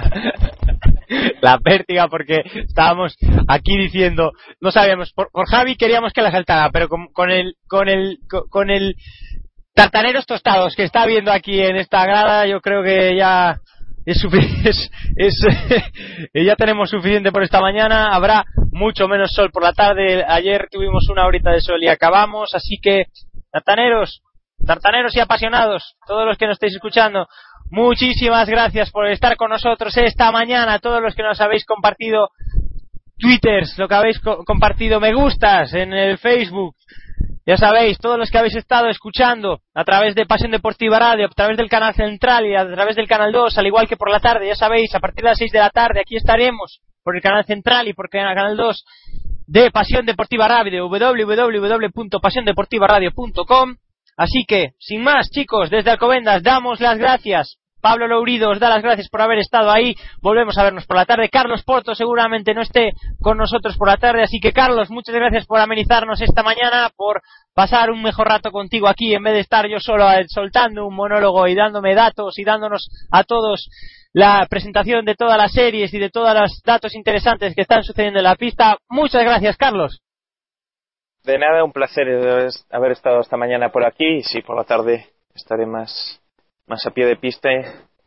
la 1.42 1.58
pértiga 1.58 2.08
porque 2.08 2.42
estábamos 2.66 3.16
aquí 3.48 3.76
diciendo, 3.76 4.32
no 4.60 4.70
sabíamos, 4.70 5.12
por, 5.12 5.28
Javi 5.48 5.76
queríamos 5.76 6.12
que 6.12 6.22
la 6.22 6.30
saltara, 6.30 6.70
pero 6.70 6.88
con, 6.88 7.08
con 7.12 7.30
el 7.30 7.54
con 7.68 7.88
el 7.88 8.18
con, 8.50 8.70
el 8.70 8.94
tartaneros 9.74 10.26
tostados 10.26 10.74
que 10.76 10.84
está 10.84 11.06
viendo 11.06 11.32
aquí 11.32 11.60
en 11.60 11.76
esta 11.76 12.04
grada, 12.04 12.46
yo 12.46 12.60
creo 12.60 12.82
que 12.82 13.16
ya 13.16 13.60
es, 14.06 14.24
es, 14.64 14.90
es- 15.16 15.46
ya 16.34 16.56
tenemos 16.56 16.90
suficiente 16.90 17.32
por 17.32 17.42
esta 17.42 17.60
mañana. 17.60 18.14
Habrá 18.14 18.44
mucho 18.72 19.08
menos 19.08 19.30
sol 19.32 19.50
por 19.52 19.62
la 19.62 19.72
tarde. 19.72 20.24
Ayer 20.26 20.68
tuvimos 20.70 21.08
una 21.10 21.26
horita 21.26 21.50
de 21.50 21.60
sol 21.60 21.82
y 21.82 21.88
acabamos. 21.88 22.54
Así 22.54 22.78
que, 22.82 23.04
tartaneros, 23.52 24.22
tartaneros 24.66 25.14
y 25.16 25.20
apasionados, 25.20 25.96
todos 26.06 26.26
los 26.26 26.36
que 26.38 26.46
nos 26.46 26.54
estáis 26.54 26.74
escuchando, 26.74 27.26
muchísimas 27.70 28.48
gracias 28.48 28.90
por 28.90 29.06
estar 29.08 29.36
con 29.36 29.50
nosotros 29.50 29.96
esta 29.96 30.30
mañana. 30.32 30.78
Todos 30.78 31.02
los 31.02 31.14
que 31.14 31.22
nos 31.22 31.40
habéis 31.40 31.64
compartido 31.64 32.28
twitters, 33.18 33.78
lo 33.78 33.88
que 33.88 33.94
habéis 33.94 34.18
co- 34.20 34.44
compartido 34.44 35.00
me 35.00 35.12
gustas 35.14 35.72
en 35.74 35.92
el 35.92 36.18
Facebook. 36.18 36.74
Ya 37.46 37.56
sabéis, 37.56 37.98
todos 37.98 38.18
los 38.18 38.30
que 38.30 38.38
habéis 38.38 38.54
estado 38.56 38.88
escuchando 38.88 39.60
a 39.74 39.84
través 39.84 40.14
de 40.14 40.26
Pasión 40.26 40.50
Deportiva 40.52 40.98
Radio, 40.98 41.26
a 41.26 41.30
través 41.30 41.56
del 41.56 41.68
canal 41.70 41.94
central 41.94 42.46
y 42.46 42.54
a 42.54 42.66
través 42.66 42.96
del 42.96 43.08
canal 43.08 43.32
2, 43.32 43.56
al 43.58 43.66
igual 43.66 43.88
que 43.88 43.96
por 43.96 44.10
la 44.10 44.20
tarde, 44.20 44.46
ya 44.46 44.54
sabéis, 44.54 44.94
a 44.94 45.00
partir 45.00 45.24
de 45.24 45.30
las 45.30 45.38
6 45.38 45.50
de 45.52 45.58
la 45.58 45.70
tarde 45.70 46.00
aquí 46.00 46.16
estaremos 46.16 46.80
por 47.02 47.16
el 47.16 47.22
canal 47.22 47.44
central 47.44 47.88
y 47.88 47.94
por 47.94 48.06
el 48.06 48.10
canal 48.10 48.56
2 48.56 48.84
de 49.46 49.70
Pasión 49.70 50.06
Deportiva 50.06 50.48
Radio, 50.48 50.88
www.pasiondeportivaradio.com. 50.88 53.74
Así 54.16 54.44
que, 54.46 54.72
sin 54.78 55.02
más, 55.02 55.28
chicos, 55.30 55.70
desde 55.70 55.90
Alcobendas 55.90 56.42
damos 56.42 56.80
las 56.80 56.98
gracias. 56.98 57.58
Pablo 57.80 58.06
Lourido 58.06 58.50
os 58.50 58.60
da 58.60 58.68
las 58.68 58.82
gracias 58.82 59.08
por 59.08 59.22
haber 59.22 59.38
estado 59.38 59.70
ahí. 59.70 59.94
Volvemos 60.20 60.56
a 60.58 60.64
vernos 60.64 60.86
por 60.86 60.96
la 60.96 61.06
tarde. 61.06 61.28
Carlos 61.28 61.62
Porto 61.64 61.94
seguramente 61.94 62.54
no 62.54 62.62
esté 62.62 62.92
con 63.20 63.38
nosotros 63.38 63.76
por 63.76 63.88
la 63.88 63.96
tarde. 63.96 64.22
Así 64.22 64.40
que, 64.40 64.52
Carlos, 64.52 64.90
muchas 64.90 65.14
gracias 65.14 65.46
por 65.46 65.60
amenizarnos 65.60 66.20
esta 66.20 66.42
mañana, 66.42 66.90
por 66.96 67.22
pasar 67.54 67.90
un 67.90 68.02
mejor 68.02 68.28
rato 68.28 68.50
contigo 68.50 68.88
aquí 68.88 69.14
en 69.14 69.22
vez 69.22 69.34
de 69.34 69.40
estar 69.40 69.66
yo 69.68 69.80
solo 69.80 70.10
eh, 70.10 70.24
soltando 70.28 70.86
un 70.86 70.94
monólogo 70.94 71.46
y 71.46 71.54
dándome 71.54 71.94
datos 71.94 72.38
y 72.38 72.44
dándonos 72.44 72.88
a 73.10 73.24
todos 73.24 73.68
la 74.12 74.46
presentación 74.48 75.04
de 75.04 75.14
todas 75.14 75.38
las 75.38 75.52
series 75.52 75.92
y 75.94 75.98
de 75.98 76.10
todos 76.10 76.34
los 76.34 76.62
datos 76.64 76.94
interesantes 76.94 77.54
que 77.54 77.62
están 77.62 77.82
sucediendo 77.82 78.18
en 78.18 78.24
la 78.24 78.36
pista. 78.36 78.76
Muchas 78.88 79.22
gracias, 79.22 79.56
Carlos. 79.56 80.00
De 81.24 81.38
nada, 81.38 81.64
un 81.64 81.72
placer 81.72 82.08
haber 82.70 82.92
estado 82.92 83.20
esta 83.20 83.36
mañana 83.36 83.70
por 83.70 83.84
aquí 83.84 84.06
y 84.06 84.22
sí, 84.22 84.40
por 84.42 84.56
la 84.56 84.64
tarde 84.64 85.06
estaré 85.34 85.66
más, 85.66 86.19
más 86.70 86.86
a 86.86 86.92
pie 86.92 87.04
de 87.04 87.16
pista 87.16 87.50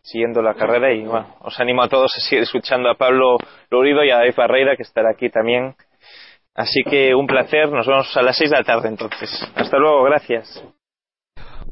siguiendo 0.01 0.41
la 0.41 0.53
carrera 0.53 0.93
y 0.93 1.03
bueno, 1.03 1.35
os 1.41 1.59
animo 1.59 1.83
a 1.83 1.89
todos 1.89 2.15
a 2.15 2.21
seguir 2.21 2.43
escuchando 2.43 2.89
a 2.89 2.95
Pablo 2.95 3.35
Lourido 3.69 4.05
y 4.05 4.09
a 4.09 4.17
David 4.17 4.35
Barreira 4.37 4.77
que 4.77 4.83
estará 4.83 5.11
aquí 5.11 5.29
también. 5.29 5.75
Así 6.55 6.81
que 6.89 7.13
un 7.13 7.27
placer, 7.27 7.69
nos 7.69 7.85
vemos 7.85 8.15
a 8.15 8.21
las 8.21 8.37
6 8.37 8.51
de 8.51 8.57
la 8.57 8.63
tarde 8.63 8.87
entonces. 8.87 9.29
Hasta 9.55 9.77
luego, 9.77 10.03
gracias. 10.03 10.63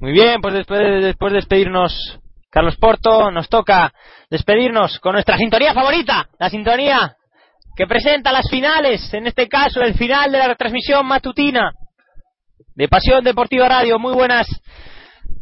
Muy 0.01 0.11
bien, 0.11 0.41
pues 0.41 0.53
después 0.53 0.79
de, 0.81 0.99
después 0.99 1.31
de 1.31 1.37
despedirnos, 1.37 2.19
Carlos 2.49 2.75
Porto, 2.75 3.31
nos 3.31 3.47
toca 3.47 3.93
despedirnos 4.29 4.99
con 4.99 5.13
nuestra 5.13 5.37
sintonía 5.37 5.73
favorita, 5.73 6.27
la 6.39 6.49
sintonía 6.49 7.15
que 7.77 7.87
presenta 7.87 8.33
las 8.33 8.49
finales, 8.49 9.13
en 9.13 9.27
este 9.27 9.47
caso 9.47 9.81
el 9.81 9.93
final 9.93 10.29
de 10.29 10.39
la 10.39 10.47
retransmisión 10.47 11.05
matutina 11.05 11.71
de 12.75 12.87
Pasión 12.89 13.23
Deportiva 13.23 13.69
Radio. 13.69 13.97
Muy 13.97 14.13
buenas 14.13 14.47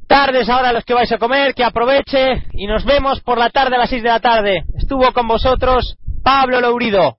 tardes 0.09 0.49
ahora 0.49 0.73
los 0.73 0.83
que 0.83 0.95
vais 0.95 1.11
a 1.11 1.19
comer, 1.19 1.53
que 1.53 1.63
aproveche 1.63 2.47
y 2.53 2.65
nos 2.65 2.83
vemos 2.83 3.21
por 3.21 3.37
la 3.37 3.51
tarde 3.51 3.75
a 3.75 3.79
las 3.79 3.91
6 3.91 4.01
de 4.01 4.09
la 4.09 4.19
tarde. 4.19 4.63
Estuvo 4.75 5.13
con 5.13 5.27
vosotros 5.27 5.97
Pablo 6.23 6.59
Lourido. 6.59 7.18